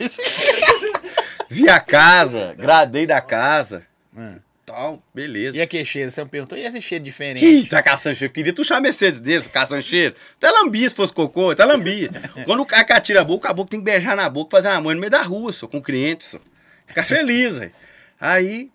Vi 1.48 1.68
a 1.68 1.78
casa, 1.78 2.52
gradei 2.58 3.06
da 3.06 3.20
casa. 3.20 3.86
Hum. 4.16 4.40
Tal, 4.70 5.02
beleza. 5.12 5.58
E 5.58 5.60
aquele 5.60 5.84
cheiro? 5.84 6.12
Você 6.12 6.22
me 6.22 6.30
perguntou, 6.30 6.56
e 6.56 6.62
esse 6.62 6.80
cheiro 6.80 7.02
diferente? 7.02 7.44
Ih, 7.44 7.66
tá 7.66 7.82
caçando 7.82 8.14
cheiro. 8.14 8.32
Queria 8.32 8.52
tu 8.52 8.64
chamar 8.64 8.82
Mercedes 8.82 9.20
desse, 9.20 9.48
caçando 9.48 9.82
cheiro. 9.82 10.14
Até 10.36 10.48
lambia 10.48 10.88
se 10.88 10.94
fosse 10.94 11.12
cocô, 11.12 11.50
até 11.50 11.64
lambia. 11.64 12.08
Quando 12.44 12.60
o 12.60 12.66
cara 12.66 12.84
que 12.84 12.92
atira 12.92 13.20
a 13.20 13.24
boca, 13.24 13.46
o 13.46 13.48
caboclo 13.48 13.68
tem 13.68 13.80
que 13.80 13.84
beijar 13.84 14.14
na 14.14 14.28
boca, 14.28 14.52
fazer 14.52 14.68
uma 14.68 14.80
mãe 14.80 14.94
no 14.94 15.00
meio 15.00 15.10
da 15.10 15.22
rua, 15.22 15.52
só, 15.52 15.66
com 15.66 15.82
clientes, 15.82 16.28
só. 16.28 16.38
Ficar 16.86 17.02
feliz, 17.02 17.58
velho. 17.58 17.72
Aí, 18.20 18.70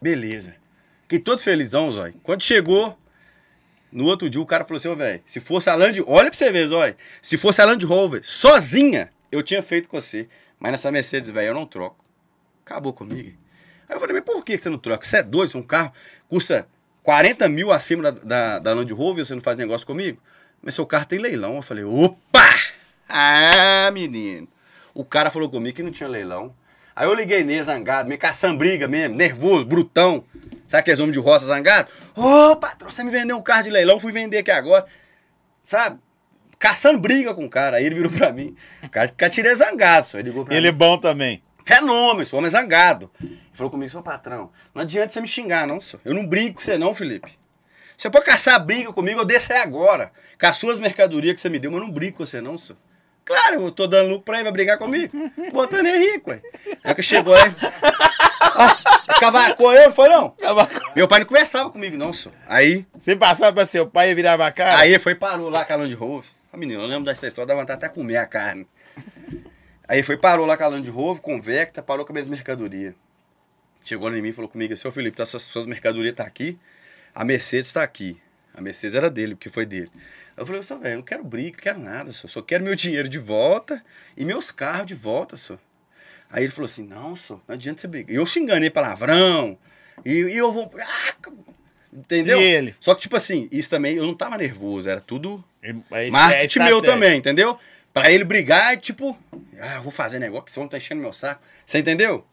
beleza. 0.00 0.54
Fiquei 1.02 1.18
todo 1.18 1.38
felizão, 1.38 1.90
zóio. 1.90 2.14
Quando 2.22 2.42
chegou, 2.42 2.98
no 3.92 4.06
outro 4.06 4.30
dia, 4.30 4.40
o 4.40 4.46
cara 4.46 4.64
falou 4.64 4.78
assim, 4.78 4.88
ô, 4.88 4.96
velho, 4.96 5.20
se 5.26 5.38
fosse 5.38 5.68
a 5.68 5.74
Land... 5.74 6.02
Olha 6.06 6.30
pra 6.30 6.38
você 6.38 6.50
ver, 6.50 6.66
zóio. 6.66 6.96
Se 7.20 7.36
fosse 7.36 7.60
a 7.60 7.66
Land 7.66 7.84
Rover, 7.84 8.22
sozinha, 8.24 9.10
eu 9.30 9.42
tinha 9.42 9.62
feito 9.62 9.86
com 9.86 10.00
você. 10.00 10.26
Mas 10.58 10.72
nessa 10.72 10.90
Mercedes, 10.90 11.28
velho, 11.28 11.48
eu 11.48 11.54
não 11.54 11.66
troco. 11.66 12.02
Acabou 12.64 12.94
comigo. 12.94 13.36
Aí 13.88 13.96
eu 13.96 14.00
falei, 14.00 14.14
mas 14.16 14.24
por 14.24 14.44
que 14.44 14.58
você 14.58 14.68
não 14.68 14.78
troca? 14.78 15.06
Você 15.06 15.16
é 15.18 15.22
doido, 15.22 15.56
é 15.56 15.58
um 15.58 15.62
carro 15.62 15.92
custa 16.28 16.66
40 17.02 17.48
mil 17.48 17.72
acima 17.72 18.02
da, 18.02 18.10
da, 18.10 18.58
da 18.58 18.74
Land 18.74 18.92
Rover, 18.92 19.24
você 19.24 19.34
não 19.34 19.40
faz 19.40 19.56
negócio 19.56 19.86
comigo? 19.86 20.20
Mas 20.62 20.74
seu 20.74 20.84
carro 20.84 21.06
tem 21.06 21.18
leilão. 21.18 21.56
Eu 21.56 21.62
falei, 21.62 21.84
opa! 21.84 22.44
Ah, 23.08 23.90
menino. 23.92 24.46
O 24.92 25.04
cara 25.04 25.30
falou 25.30 25.48
comigo 25.48 25.74
que 25.76 25.82
não 25.82 25.90
tinha 25.90 26.08
leilão. 26.08 26.54
Aí 26.94 27.06
eu 27.06 27.14
liguei 27.14 27.44
nele, 27.44 27.62
zangado, 27.62 28.08
meio 28.08 28.20
caçando 28.20 28.58
briga 28.58 28.88
mesmo, 28.88 29.14
nervoso, 29.16 29.64
brutão. 29.64 30.24
Sabe 30.66 30.80
aqueles 30.80 30.98
homens 30.98 31.12
de 31.14 31.20
roça 31.20 31.46
zangado? 31.46 31.88
Ô, 32.16 32.56
patrão, 32.56 32.90
você 32.90 33.02
me 33.04 33.10
vendeu 33.10 33.36
um 33.36 33.42
carro 33.42 33.62
de 33.62 33.70
leilão, 33.70 34.00
fui 34.00 34.10
vender 34.12 34.38
aqui 34.38 34.50
agora. 34.50 34.84
Sabe? 35.64 35.98
Caçando 36.58 36.98
briga 36.98 37.32
com 37.34 37.44
o 37.44 37.48
cara. 37.48 37.76
Aí 37.76 37.86
ele 37.86 37.94
virou 37.94 38.10
pra 38.10 38.32
mim. 38.32 38.54
O 38.82 38.88
cara, 38.90 39.08
cara 39.16 39.30
tirei 39.30 39.54
zangado, 39.54 40.06
só. 40.08 40.18
Ele 40.18 40.28
ligou 40.30 40.44
pra 40.44 40.54
Ele 40.56 40.66
é 40.68 40.72
mim. 40.72 40.76
bom 40.76 40.98
também. 40.98 41.40
Fenômeno, 41.68 42.22
esse 42.22 42.34
homem 42.34 42.46
é 42.46 42.50
zangado. 42.50 43.10
Ele 43.22 43.38
falou 43.52 43.70
comigo, 43.70 43.90
seu 43.90 44.02
patrão, 44.02 44.50
não 44.74 44.80
adianta 44.80 45.12
você 45.12 45.20
me 45.20 45.28
xingar, 45.28 45.66
não, 45.66 45.78
senhor. 45.82 46.00
Eu 46.02 46.14
não 46.14 46.26
brigo 46.26 46.54
com 46.54 46.60
você, 46.62 46.78
não, 46.78 46.94
Felipe. 46.94 47.38
Você 47.94 48.08
pode 48.08 48.24
caçar 48.24 48.64
briga 48.64 48.90
comigo, 48.90 49.20
eu 49.20 49.24
desço 49.26 49.52
aí 49.52 49.60
agora. 49.60 50.10
Com 50.40 50.46
as 50.46 50.56
suas 50.56 50.78
mercadorias 50.78 51.34
que 51.34 51.40
você 51.42 51.50
me 51.50 51.58
deu, 51.58 51.70
mas 51.70 51.80
eu 51.82 51.86
não 51.86 51.92
brigo 51.92 52.16
com 52.16 52.24
você, 52.24 52.40
não, 52.40 52.56
senhor. 52.56 52.78
Claro, 53.22 53.60
eu 53.64 53.70
tô 53.70 53.86
dando 53.86 54.08
lucro 54.08 54.22
pra 54.24 54.36
ele, 54.36 54.44
vai 54.44 54.52
brigar 54.52 54.78
comigo. 54.78 55.12
Botando 55.52 55.84
rico, 55.88 56.30
ué. 56.30 56.40
Aí 56.82 56.94
que 56.94 57.02
chegou 57.02 57.34
aí. 57.34 57.52
Ah, 58.60 58.76
cavacou 59.20 59.70
eu, 59.74 59.88
não 59.88 59.94
foi 59.94 60.08
não? 60.08 60.34
Meu 60.96 61.06
pai 61.06 61.18
não 61.20 61.26
conversava 61.26 61.68
comigo, 61.68 61.98
não, 61.98 62.14
senhor. 62.14 62.34
Aí, 62.46 62.86
Você 62.98 63.14
passava 63.14 63.52
pra 63.52 63.66
seu 63.66 63.86
pai 63.86 64.10
e 64.10 64.14
virava 64.14 64.46
a 64.46 64.50
cara? 64.50 64.78
aí 64.78 64.98
foi 64.98 65.12
e 65.12 65.16
parou 65.16 65.50
lá 65.50 65.66
com 65.66 65.72
a 65.74 65.76
Land 65.76 65.94
Rover. 65.94 66.30
Ah, 66.50 66.56
menino, 66.56 66.80
eu 66.80 66.86
lembro 66.86 67.04
dessa 67.04 67.26
história, 67.26 67.46
dá 67.46 67.54
vontade 67.54 67.76
até 67.76 67.88
de 67.88 67.94
comer 67.94 68.16
a 68.16 68.26
carne. 68.26 68.66
Aí 69.88 70.02
foi, 70.02 70.18
parou 70.18 70.44
lá 70.44 70.56
com 70.56 70.64
a 70.64 70.68
Land 70.68 70.88
Rover, 70.90 71.22
convecta, 71.22 71.82
parou 71.82 72.04
com 72.04 72.12
as 72.12 72.14
minhas 72.14 72.28
mercadorias. 72.28 72.94
Chegou 73.82 74.14
em 74.14 74.20
mim 74.20 74.28
e 74.28 74.32
falou 74.32 74.50
comigo, 74.50 74.76
seu 74.76 74.92
Felipe, 74.92 75.16
tá, 75.16 75.24
suas, 75.24 75.42
suas 75.42 75.66
mercadorias 75.66 76.14
tá 76.14 76.24
aqui, 76.24 76.58
a 77.14 77.24
Mercedes 77.24 77.72
tá 77.72 77.82
aqui. 77.82 78.20
A 78.52 78.60
Mercedes 78.60 78.94
era 78.96 79.08
dele, 79.08 79.34
porque 79.34 79.48
foi 79.48 79.64
dele. 79.64 79.90
Eu 80.36 80.44
falei, 80.44 80.62
só 80.62 80.76
velho, 80.76 80.94
eu 80.94 80.96
não 80.98 81.04
quero 81.04 81.24
briga, 81.24 81.52
não 81.52 81.62
quero 81.62 81.78
nada, 81.78 82.12
só, 82.12 82.28
só 82.28 82.42
quero 82.42 82.64
meu 82.64 82.74
dinheiro 82.74 83.08
de 83.08 83.18
volta 83.18 83.82
e 84.16 84.24
meus 84.24 84.50
carros 84.50 84.86
de 84.86 84.94
volta, 84.94 85.36
só. 85.36 85.58
Aí 86.28 86.44
ele 86.44 86.52
falou 86.52 86.66
assim, 86.66 86.86
não, 86.86 87.16
só, 87.16 87.40
não 87.48 87.54
adianta 87.54 87.80
você 87.80 87.88
brigar. 87.88 88.10
E 88.10 88.16
eu 88.16 88.26
xingando 88.26 88.58
ele 88.58 88.70
palavrão, 88.70 89.56
e, 90.04 90.10
e 90.10 90.36
eu 90.36 90.52
vou... 90.52 90.70
Ah, 90.78 91.30
entendeu? 91.92 92.40
E 92.40 92.44
ele? 92.44 92.76
Só 92.78 92.94
que, 92.94 93.02
tipo 93.02 93.16
assim, 93.16 93.48
isso 93.50 93.70
também, 93.70 93.96
eu 93.96 94.04
não 94.04 94.14
tava 94.14 94.36
nervoso, 94.36 94.90
era 94.90 95.00
tudo 95.00 95.42
Aí- 95.90 96.10
marketing 96.10 96.58
é 96.60 96.64
meu 96.64 96.82
também, 96.82 97.18
entendeu? 97.18 97.58
Pra 97.92 98.10
ele 98.10 98.24
brigar, 98.24 98.76
tipo, 98.76 99.18
ah, 99.60 99.80
vou 99.80 99.90
fazer 99.90 100.18
negócio 100.18 100.44
que 100.44 100.52
você 100.52 100.60
não 100.60 100.68
tá 100.68 100.76
enchendo 100.76 101.00
meu 101.00 101.12
saco. 101.12 101.42
Você 101.66 101.78
entendeu? 101.78 102.24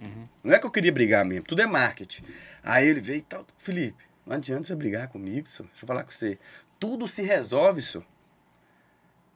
Não 0.43 0.53
é 0.53 0.59
que 0.59 0.65
eu 0.65 0.71
queria 0.71 0.91
brigar 0.91 1.25
mesmo, 1.25 1.45
tudo 1.45 1.61
é 1.61 1.65
marketing. 1.67 2.23
Aí 2.63 2.87
ele 2.87 2.99
veio 2.99 3.19
e 3.19 3.21
tal, 3.21 3.45
Felipe, 3.57 4.03
não 4.25 4.35
adianta 4.35 4.67
você 4.67 4.75
brigar 4.75 5.07
comigo, 5.07 5.47
senhor. 5.47 5.67
deixa 5.69 5.83
eu 5.83 5.87
falar 5.87 6.03
com 6.03 6.11
você. 6.11 6.37
Tudo 6.79 7.07
se 7.07 7.21
resolve, 7.21 7.81
senhor. 7.81 8.05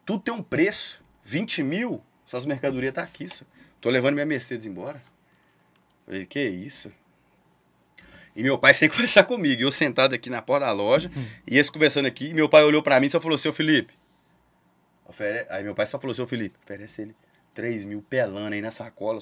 Tudo 0.06 0.24
tem 0.24 0.34
um 0.34 0.44
preço. 0.44 1.04
20 1.24 1.62
mil, 1.62 2.04
suas 2.26 2.46
mercadorias 2.46 2.94
tá 2.94 3.04
aqui, 3.04 3.28
senhor. 3.28 3.48
Tô 3.80 3.90
levando 3.90 4.16
minha 4.16 4.26
Mercedes 4.26 4.66
embora. 4.66 5.02
Falei, 6.06 6.26
que 6.26 6.44
isso? 6.44 6.92
E 8.36 8.42
meu 8.42 8.58
pai 8.58 8.74
sem 8.76 8.90
conversar 8.90 9.24
comigo. 9.26 9.62
Eu 9.62 9.72
sentado 9.72 10.16
aqui 10.16 10.30
na 10.30 10.42
porta 10.42 10.66
da 10.66 10.72
loja, 10.72 11.12
e 11.46 11.56
eles 11.56 11.70
conversando 11.70 12.08
aqui, 12.08 12.30
e 12.30 12.34
meu 12.34 12.50
pai 12.50 12.64
olhou 12.64 12.82
pra 12.82 13.00
mim 13.00 13.08
e 13.08 13.10
só 13.12 13.22
falou, 13.22 13.38
seu 13.38 13.54
Felipe, 13.54 13.94
ofere- 15.10 15.46
aí 15.50 15.64
meu 15.64 15.74
pai 15.76 15.86
só 15.88 16.00
falou, 16.00 16.14
seu 16.14 16.28
Felipe, 16.28 16.58
oferece 16.64 17.02
ele 17.02 17.16
3 17.54 17.86
mil 17.86 18.02
pelando 18.02 18.54
aí 18.54 18.62
na 18.62 18.72
sacola, 18.72 19.20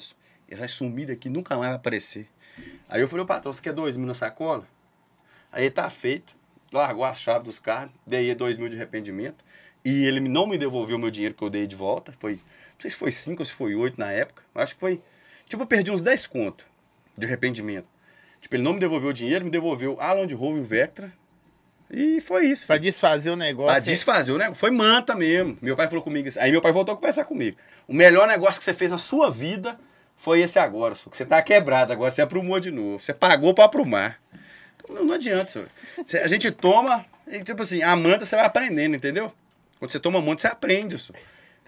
ele 0.48 0.60
vai 0.60 0.68
sumir 0.68 1.08
daqui, 1.08 1.30
nunca 1.30 1.56
mais 1.56 1.70
vai 1.70 1.78
aparecer. 1.78 2.28
Aí 2.90 3.02
eu 3.02 3.08
falei, 3.08 3.24
ô 3.24 3.28
patrão, 3.28 3.52
você 3.52 3.62
quer 3.62 3.74
2 3.74 3.98
mil 3.98 4.06
na 4.06 4.14
sacola? 4.14 4.68
Aí 5.52 5.70
tá 5.70 5.90
feito, 5.90 6.36
largou 6.72 7.04
a 7.06 7.14
chave 7.14 7.46
dos 7.46 7.58
carros, 7.58 7.92
dei 8.06 8.26
ele 8.26 8.36
2 8.36 8.58
mil 8.58 8.70
de 8.70 8.76
arrependimento, 8.76 9.44
e 9.84 10.06
ele 10.06 10.20
não 10.20 10.46
me 10.46 10.58
devolveu 10.58 10.98
o 10.98 11.00
meu 11.00 11.10
dinheiro 11.10 11.34
que 11.34 11.44
eu 11.44 11.50
dei 11.50 11.66
de 11.66 11.76
volta, 11.76 12.12
foi, 12.20 12.34
não 12.34 12.80
sei 12.80 12.90
se 12.92 12.96
foi 12.96 13.12
5 13.12 13.42
ou 13.42 13.46
se 13.46 13.54
foi 13.54 13.74
8 13.74 13.98
na 14.00 14.12
época, 14.12 14.44
acho 14.54 14.76
que 14.76 14.80
foi, 14.82 15.02
tipo, 15.48 15.64
eu 15.64 15.68
perdi 15.68 15.92
uns 15.92 16.02
10 16.02 16.28
conto 16.28 16.66
de 17.18 17.26
arrependimento. 17.26 17.88
Tipo, 18.42 18.56
ele 18.56 18.64
não 18.64 18.74
me 18.74 18.80
devolveu 18.80 19.10
o 19.10 19.14
dinheiro, 19.14 19.46
me 19.46 19.50
devolveu 19.52 19.98
a 20.00 20.14
Land 20.14 20.34
Rover 20.36 20.58
e 20.58 20.62
o 20.62 20.66
Vectra. 20.66 21.12
E 21.90 22.20
foi 22.22 22.48
isso. 22.48 22.66
Pra 22.68 22.76
filho. 22.76 22.84
desfazer 22.86 23.30
o 23.30 23.36
negócio. 23.36 23.72
Pra 23.72 23.80
desfazer 23.80 24.32
o 24.34 24.38
negócio. 24.38 24.60
Foi 24.60 24.72
manta 24.72 25.16
mesmo. 25.16 25.58
Meu 25.62 25.76
pai 25.76 25.88
falou 25.88 26.04
comigo 26.04 26.28
assim. 26.28 26.40
Aí 26.40 26.52
meu 26.52 26.62
pai 26.62 26.72
voltou 26.72 26.94
a 26.94 26.96
conversar 26.96 27.24
comigo. 27.26 27.56
O 27.88 27.94
melhor 27.94 28.28
negócio 28.28 28.60
que 28.60 28.66
você 28.66 28.74
fez 28.74 28.92
na 28.92 28.98
sua 28.98 29.30
vida 29.32 29.80
foi 30.16 30.42
esse 30.42 30.58
agora, 30.60 30.96
só 30.96 31.10
que 31.12 31.16
você 31.16 31.24
tá 31.26 31.40
quebrado, 31.42 31.94
agora 31.94 32.10
você 32.10 32.22
aprumou 32.24 32.60
de 32.60 32.72
novo. 32.72 32.98
Você 33.00 33.14
pagou 33.14 33.54
pra 33.54 33.66
aprumar. 33.66 34.20
Então, 34.84 34.96
não, 34.96 35.06
não 35.06 35.14
adianta, 35.14 35.52
senhor. 35.52 35.68
Você- 36.04 36.18
A 36.18 36.28
gente 36.28 36.50
toma, 36.52 37.06
e, 37.28 37.44
tipo 37.44 37.62
assim, 37.62 37.84
a 37.84 37.96
manta 37.96 38.26
você 38.26 38.36
vai 38.36 38.46
aprendendo, 38.46 38.96
entendeu? 38.96 39.32
Quando 39.80 39.92
você 39.92 40.00
toma 40.00 40.20
manta, 40.20 40.42
você 40.42 40.48
aprende, 40.48 40.98
senhor. 40.98 41.20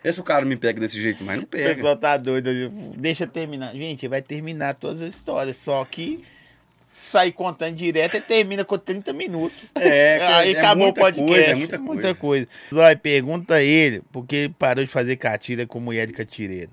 Vê 0.03 0.11
se 0.11 0.19
o 0.19 0.23
cara 0.23 0.45
me 0.45 0.55
pega 0.55 0.79
desse 0.79 0.99
jeito, 0.99 1.23
mas 1.23 1.37
não 1.37 1.43
O 1.43 1.47
pega. 1.47 1.75
pessoal 1.75 1.95
tá 1.95 2.17
doido. 2.17 2.49
Deixa 2.97 3.25
eu 3.25 3.27
terminar. 3.27 3.71
Gente, 3.73 4.07
vai 4.07 4.21
terminar 4.21 4.73
todas 4.75 5.01
as 5.01 5.13
histórias. 5.13 5.57
Só 5.57 5.83
que 5.85 6.23
sai 6.99 7.31
contando 7.31 7.75
direto 7.75 8.17
e 8.17 8.21
termina 8.21 8.65
com 8.65 8.77
30 8.77 9.13
minutos. 9.13 9.57
É, 9.75 10.17
que 10.19 10.23
Aí 10.25 10.53
é 10.53 10.59
acabou 10.59 10.83
o 10.83 10.85
muita 10.87 11.01
podcast. 11.01 11.29
coisa, 11.31 11.49
é 11.51 11.55
muita 11.55 11.77
Muita 11.77 12.15
coisa. 12.15 12.47
Zói, 12.73 12.95
pergunta 12.95 13.55
a 13.55 13.61
ele 13.63 14.01
porque 14.11 14.35
ele 14.35 14.53
parou 14.57 14.83
de 14.83 14.91
fazer 14.91 15.15
catira 15.15 15.65
com 15.65 15.79
mulher 15.79 16.05
de 16.07 16.13
catireiro. 16.13 16.71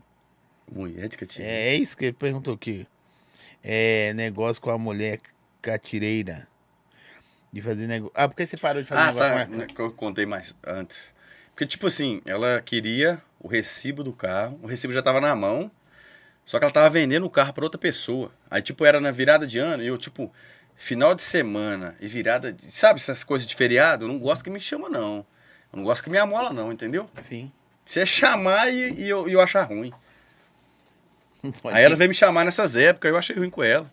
Mulher 0.71 1.09
de 1.09 1.17
catinha. 1.17 1.47
É, 1.47 1.69
é 1.69 1.75
isso 1.77 1.97
que 1.97 2.07
ele 2.07 2.13
perguntou 2.13 2.55
aqui. 2.55 2.87
É 3.63 4.13
negócio 4.15 4.61
com 4.61 4.71
a 4.71 4.79
mulher 4.79 5.21
catireira. 5.63 6.49
De 7.53 7.63
fazer 7.63 7.87
negócio. 7.87 8.13
Ah, 8.15 8.29
por 8.29 8.35
que 8.37 8.45
você 8.47 8.57
parou 8.57 8.83
de 8.83 8.89
fazer 8.89 9.01
Ah, 9.01 9.07
negócio 9.13 9.31
tá. 9.61 9.67
com 9.67 9.75
que 9.75 9.81
Eu 9.81 9.93
contei 9.93 10.27
mais 10.27 10.55
antes. 10.67 11.15
Porque, 11.51 11.65
tipo 11.67 11.87
assim, 11.87 12.21
ela 12.27 12.61
queria 12.61 13.23
o 13.41 13.49
recibo 13.49 14.03
do 14.05 14.13
carro, 14.13 14.59
o 14.63 14.67
recibo 14.67 14.93
já 14.93 15.01
tava 15.03 15.21
na 15.21 15.35
mão, 15.35 15.71
só 16.47 16.59
que 16.59 16.65
ela 16.65 16.73
tava 16.73 16.89
vendendo 16.89 17.27
o 17.27 17.31
carro 17.31 17.53
pra 17.53 17.65
outra 17.65 17.79
pessoa. 17.79 18.31
Aí, 18.49 18.63
tipo, 18.63 18.87
era 18.87 19.01
na 19.01 19.11
virada 19.11 19.45
de 19.47 19.59
ano, 19.59 19.83
e 19.83 19.87
eu, 19.89 19.99
tipo, 19.99 20.33
final 20.77 21.13
de 21.15 21.21
semana 21.21 21.97
e 22.01 22.07
virada 22.07 22.53
de. 22.53 22.71
Sabe 22.71 23.01
essas 23.01 23.25
coisas 23.25 23.47
de 23.47 23.55
feriado? 23.57 24.05
Eu 24.05 24.09
não 24.09 24.19
gosto 24.19 24.45
que 24.45 24.49
me 24.51 24.61
chama, 24.61 24.89
não. 24.89 25.27
Eu 25.73 25.77
não 25.79 25.83
gosto 25.85 26.05
que 26.05 26.09
me 26.11 26.17
amola, 26.17 26.53
não, 26.53 26.73
entendeu? 26.73 27.11
Sim. 27.17 27.51
Você 27.85 28.07
chamar 28.07 28.73
e, 28.73 28.93
e 28.95 29.09
eu, 29.09 29.29
e 29.29 29.33
eu 29.33 29.41
achar 29.41 29.65
ruim. 29.65 29.93
Pode 31.61 31.77
Aí 31.77 31.85
ela 31.85 31.97
veio 31.97 32.09
me 32.09 32.15
chamar 32.15 32.45
nessas 32.45 32.77
épocas, 32.77 33.11
eu 33.11 33.19
achei 33.19 33.37
ruim 33.37 33.51
com 33.51 33.63
ela. 33.63 33.91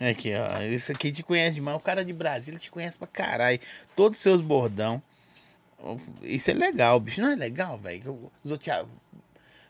Aqui, 0.00 0.32
ó. 0.34 0.60
Esse 0.62 0.92
aqui 0.92 1.10
te 1.10 1.22
conhece 1.22 1.54
demais. 1.54 1.76
O 1.76 1.80
cara 1.80 2.04
de 2.04 2.12
Brasília 2.12 2.60
te 2.60 2.70
conhece 2.70 2.98
pra 2.98 3.06
caralho. 3.08 3.58
Todos 3.94 4.18
os 4.18 4.22
seus 4.22 4.40
bordão. 4.40 5.02
Isso 6.22 6.50
é 6.50 6.54
legal, 6.54 6.98
bicho. 7.00 7.20
Não 7.20 7.30
é 7.30 7.36
legal, 7.36 7.78
velho? 7.78 8.00
que 8.02 8.08
os 8.08 8.50
outros- 8.50 8.86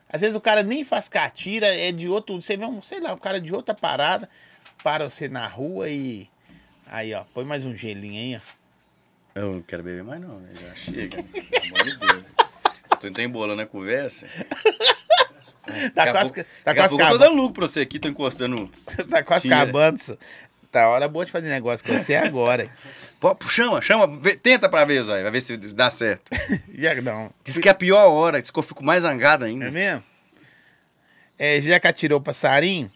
Às 0.08 0.20
vezes 0.20 0.36
o 0.36 0.40
cara 0.40 0.62
nem 0.62 0.84
faz 0.84 1.08
catira, 1.08 1.66
é 1.66 1.90
de 1.92 2.08
outro. 2.08 2.40
Você 2.40 2.56
vê 2.56 2.64
um, 2.64 2.80
sei 2.82 3.00
lá, 3.00 3.12
um 3.14 3.18
cara 3.18 3.40
de 3.40 3.52
outra 3.54 3.74
parada. 3.74 4.28
Para 4.82 5.08
você 5.10 5.28
na 5.28 5.46
rua 5.46 5.88
e. 5.90 6.28
Aí, 6.86 7.12
ó. 7.14 7.24
Põe 7.34 7.44
mais 7.44 7.64
um 7.64 7.74
gelinho 7.76 8.36
aí, 8.38 8.42
ó. 9.34 9.40
Eu 9.40 9.52
não 9.54 9.62
quero 9.62 9.82
beber 9.82 10.04
mais, 10.04 10.20
não, 10.20 10.38
né? 10.40 10.48
Já 10.54 10.74
chega. 10.74 11.22
Pelo 11.22 11.74
amor 11.74 11.84
de 11.84 11.96
Deus. 11.96 12.24
Eu 12.90 12.96
tô, 12.98 13.10
tô 13.12 13.20
embolando 13.20 13.60
a 13.62 13.66
conversa. 13.66 14.26
Tá 15.94 16.12
quase, 16.12 16.32
pouco- 16.32 16.50
tá 16.64 16.74
quase 16.74 16.88
pouco 16.90 16.94
eu 17.02 17.08
tô 17.08 17.14
acabando. 17.14 17.18
dando 17.18 17.36
lucro 17.36 17.54
pra 17.54 17.68
você 17.68 17.80
aqui, 17.80 17.98
tô 17.98 18.08
encostando. 18.08 18.70
Tá 19.10 19.22
quase 19.24 19.52
acabando. 19.52 20.18
Tá 20.70 20.88
hora 20.88 21.08
boa 21.08 21.24
de 21.26 21.32
fazer 21.32 21.48
negócio 21.48 21.84
com 21.84 21.92
você 21.92 22.14
agora. 22.14 22.70
Chama, 23.48 23.80
chama, 23.80 24.06
vê- 24.06 24.36
tenta 24.36 24.68
pra 24.68 24.84
ver, 24.84 25.02
Zóia, 25.02 25.22
vai 25.22 25.32
ver 25.32 25.40
se 25.40 25.56
dá 25.56 25.90
certo. 25.90 26.30
Já 26.74 26.94
não. 27.00 27.32
Diz 27.42 27.58
que 27.58 27.68
é 27.68 27.72
a 27.72 27.74
pior 27.74 28.06
hora, 28.10 28.40
diz 28.42 28.50
que 28.50 28.58
eu 28.58 28.62
fico 28.62 28.84
mais 28.84 29.02
zangado 29.02 29.44
É 29.44 29.48
ainda. 29.48 29.70
mesmo? 29.70 30.04
É, 31.38 31.60
já 31.60 31.80
que 31.80 31.86
atirou 31.86 32.20
passarinho? 32.20 32.90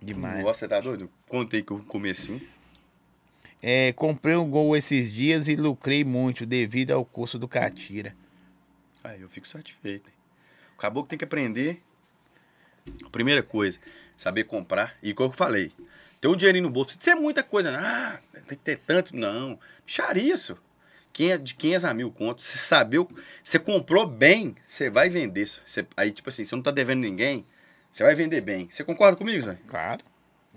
Demais. 0.00 0.42
Nossa, 0.44 0.60
você 0.60 0.68
tá 0.68 0.80
doido? 0.80 1.10
Contei 1.28 1.62
que 1.62 1.72
eu 1.72 1.78
comecei. 1.80 2.36
assim. 2.36 2.46
É, 3.62 3.92
comprei 3.92 4.36
um 4.36 4.48
gol 4.48 4.74
esses 4.76 5.12
dias 5.12 5.46
e 5.48 5.54
lucrei 5.56 6.02
muito 6.04 6.46
devido 6.46 6.92
ao 6.92 7.04
curso 7.04 7.38
do 7.38 7.46
Catira. 7.48 8.14
Aí 9.04 9.20
eu 9.20 9.28
fico 9.28 9.46
satisfeito. 9.46 10.08
O 10.74 10.78
caboclo 10.78 11.08
tem 11.08 11.18
que 11.18 11.24
aprender. 11.24 11.82
A 13.04 13.10
primeira 13.10 13.42
coisa, 13.42 13.78
saber 14.16 14.44
comprar. 14.44 14.96
E 15.02 15.12
como 15.12 15.28
eu 15.28 15.32
falei, 15.36 15.70
ter 16.20 16.28
um 16.28 16.36
dinheirinho 16.36 16.64
no 16.64 16.70
bolso. 16.70 16.88
Precisa 16.96 17.16
ser 17.16 17.20
muita 17.20 17.42
coisa. 17.42 17.76
Ah, 17.78 18.18
tem 18.32 18.42
que 18.44 18.56
ter 18.56 18.76
tanto. 18.76 19.16
Não. 19.16 19.58
Bicharia 19.86 20.32
isso. 20.34 20.56
Quem 21.12 21.32
é 21.32 21.38
de 21.38 21.54
500 21.54 21.84
a 21.84 21.94
mil 21.94 22.10
contos. 22.10 22.44
Você 22.44 22.58
saber. 22.58 22.98
o- 22.98 23.08
Você 23.42 23.58
comprou 23.58 24.06
bem, 24.06 24.54
você 24.66 24.88
vai 24.90 25.08
vender. 25.08 25.42
isso. 25.42 25.60
Você- 25.66 25.86
aí, 25.96 26.10
tipo 26.12 26.28
assim, 26.28 26.44
você 26.44 26.54
não 26.54 26.62
tá 26.62 26.70
devendo 26.70 27.00
ninguém, 27.00 27.44
você 27.92 28.02
vai 28.04 28.14
vender 28.14 28.40
bem. 28.40 28.68
Você 28.70 28.84
concorda 28.84 29.16
comigo, 29.16 29.42
Zé? 29.42 29.58
Claro. 29.66 30.04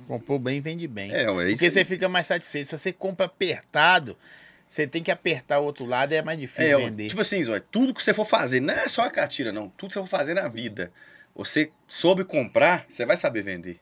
Comprou 0.08 0.38
bem, 0.40 0.60
vende 0.60 0.88
bem. 0.88 1.12
É, 1.14 1.30
ué, 1.30 1.48
isso 1.48 1.58
Porque 1.58 1.72
você 1.72 1.86
fica 1.86 2.10
mais 2.10 2.28
satisfeito. 2.28 2.68
Se 2.70 2.78
você 2.78 2.92
compra 2.92 3.26
apertado, 3.28 4.18
você 4.68 4.86
tem 4.88 5.02
que 5.04 5.12
apertar 5.12 5.60
o 5.60 5.64
outro 5.66 5.86
lado 5.86 6.14
e 6.14 6.16
é 6.16 6.22
mais 6.22 6.38
difícil 6.40 6.80
É, 6.80 6.84
vender. 6.86 7.08
tipo 7.10 7.22
assim, 7.22 7.44
Zóia, 7.44 7.64
tudo 7.72 7.94
que 7.94 8.04
você 8.04 8.14
for 8.14 8.26
fazer, 8.26 8.60
não 8.60 8.74
é 8.74 8.88
só 8.88 9.04
a 9.04 9.10
catira, 9.12 9.52
não. 9.52 9.70
Tudo 9.70 9.90
que 9.90 9.94
você 9.94 10.00
for 10.00 10.08
fazer 10.08 10.34
na 10.34 10.48
vida, 10.48 10.92
você 11.36 11.72
soube 11.88 12.24
comprar, 12.26 12.86
você 12.90 13.06
vai 13.06 13.16
saber 13.16 13.44
vender. 13.44 13.80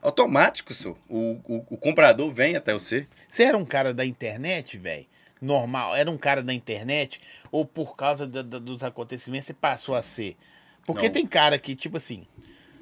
Automático, 0.00 0.72
só. 0.72 0.90
O, 1.08 1.40
o, 1.44 1.66
o 1.70 1.76
comprador 1.76 2.30
vem 2.32 2.56
até 2.56 2.72
você. 2.72 3.06
Você 3.28 3.42
era 3.44 3.58
um 3.58 3.64
cara 3.64 3.92
da 3.92 4.04
internet, 4.04 4.78
velho? 4.78 5.06
Normal? 5.40 5.94
Era 5.96 6.10
um 6.10 6.16
cara 6.18 6.42
da 6.42 6.52
internet? 6.54 7.20
Ou 7.50 7.64
por 7.64 7.96
causa 7.96 8.26
da- 8.26 8.42
da- 8.42 8.58
dos 8.58 8.82
acontecimentos 8.82 9.46
você 9.46 9.54
passou 9.54 9.94
a 9.94 10.02
ser? 10.02 10.36
Porque 10.84 11.06
Não. 11.06 11.12
tem 11.12 11.26
cara 11.26 11.58
que, 11.58 11.74
tipo 11.74 11.96
assim, 11.96 12.26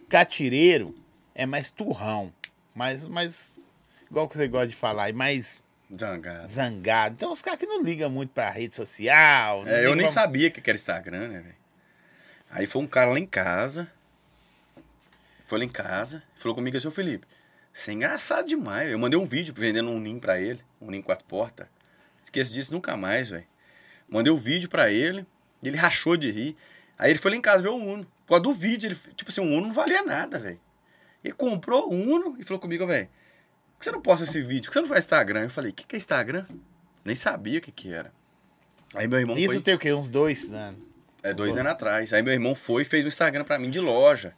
catireiro 0.08 0.94
é 1.34 1.46
mais 1.46 1.70
turrão. 1.70 2.32
Mais, 2.74 3.04
mais 3.04 3.58
igual 4.10 4.28
que 4.28 4.36
você 4.36 4.46
gosta 4.48 4.68
de 4.68 4.76
falar, 4.76 5.08
e 5.10 5.12
mais 5.12 5.62
Zangado. 5.98 6.48
zangado. 6.48 7.14
Então 7.14 7.32
os 7.32 7.40
caras 7.42 7.58
que 7.58 7.66
não 7.66 7.82
ligam 7.82 8.10
muito 8.10 8.30
pra 8.30 8.50
rede 8.50 8.76
social. 8.76 9.66
É, 9.66 9.84
eu 9.86 9.94
nem 9.94 10.04
pra- 10.06 10.12
sabia 10.12 10.50
que 10.50 10.60
era 10.68 10.76
Instagram, 10.76 11.28
né, 11.28 11.40
velho? 11.40 11.54
Aí 12.50 12.66
foi 12.66 12.82
um 12.82 12.86
cara 12.86 13.10
lá 13.12 13.18
em 13.18 13.26
casa. 13.26 13.90
Foi 15.46 15.58
lá 15.58 15.64
em 15.64 15.68
casa, 15.68 16.22
falou 16.34 16.54
comigo 16.54 16.76
assim, 16.76 16.88
ô 16.88 16.90
Felipe, 16.90 17.26
Isso 17.72 17.90
é 17.90 17.92
engraçado 17.94 18.46
demais. 18.46 18.90
Eu 18.90 18.98
mandei 18.98 19.18
um 19.18 19.24
vídeo 19.26 19.54
vendendo 19.56 19.90
um 19.90 20.00
ninho 20.00 20.20
pra 20.20 20.40
ele, 20.40 20.60
um 20.80 20.90
ninho 20.90 21.02
quatro 21.02 21.24
portas. 21.26 21.68
Esqueço 22.22 22.52
disso 22.52 22.72
nunca 22.72 22.96
mais, 22.96 23.28
velho. 23.28 23.46
Mandei 24.08 24.32
o 24.32 24.36
vídeo 24.36 24.68
pra 24.68 24.90
ele, 24.90 25.26
ele 25.62 25.76
rachou 25.76 26.16
de 26.16 26.30
rir. 26.30 26.56
Aí 26.98 27.10
ele 27.10 27.18
foi 27.18 27.30
lá 27.30 27.36
em 27.36 27.40
casa 27.40 27.62
ver 27.62 27.68
o 27.68 27.76
Uno. 27.76 28.04
Por 28.26 28.30
causa 28.30 28.42
do 28.42 28.52
vídeo, 28.52 28.88
ele, 28.88 28.96
tipo 29.14 29.30
assim, 29.30 29.40
o 29.40 29.44
Uno 29.44 29.68
não 29.68 29.72
valia 29.72 30.02
nada, 30.02 30.38
velho. 30.38 30.60
Ele 31.22 31.34
comprou 31.34 31.90
o 31.90 31.94
Uno 31.94 32.36
e 32.38 32.44
falou 32.44 32.60
comigo, 32.60 32.86
velho, 32.86 33.06
por 33.06 33.80
que 33.80 33.84
você 33.84 33.92
não 33.92 34.00
posta 34.00 34.24
esse 34.24 34.40
vídeo? 34.40 34.64
Por 34.64 34.68
que 34.70 34.74
você 34.74 34.80
não 34.80 34.88
faz 34.88 35.04
Instagram? 35.04 35.42
Eu 35.42 35.50
falei, 35.50 35.70
o 35.70 35.74
que, 35.74 35.84
que 35.84 35.96
é 35.96 35.98
Instagram? 35.98 36.46
Nem 37.04 37.14
sabia 37.14 37.58
o 37.58 37.62
que, 37.62 37.70
que 37.70 37.92
era. 37.92 38.12
Aí 38.94 39.06
meu 39.06 39.20
irmão 39.20 39.36
Isso 39.36 39.52
foi... 39.52 39.60
tem 39.60 39.74
o 39.74 39.78
quê? 39.78 39.92
Uns 39.92 40.08
dois 40.08 40.50
anos. 40.52 40.80
É, 41.22 41.34
dois 41.34 41.56
anos 41.56 41.72
atrás. 41.72 42.12
Aí 42.12 42.22
meu 42.22 42.32
irmão 42.32 42.54
foi 42.54 42.82
e 42.82 42.84
fez 42.84 43.04
um 43.04 43.08
Instagram 43.08 43.44
pra 43.44 43.58
mim 43.58 43.70
de 43.70 43.80
loja. 43.80 44.34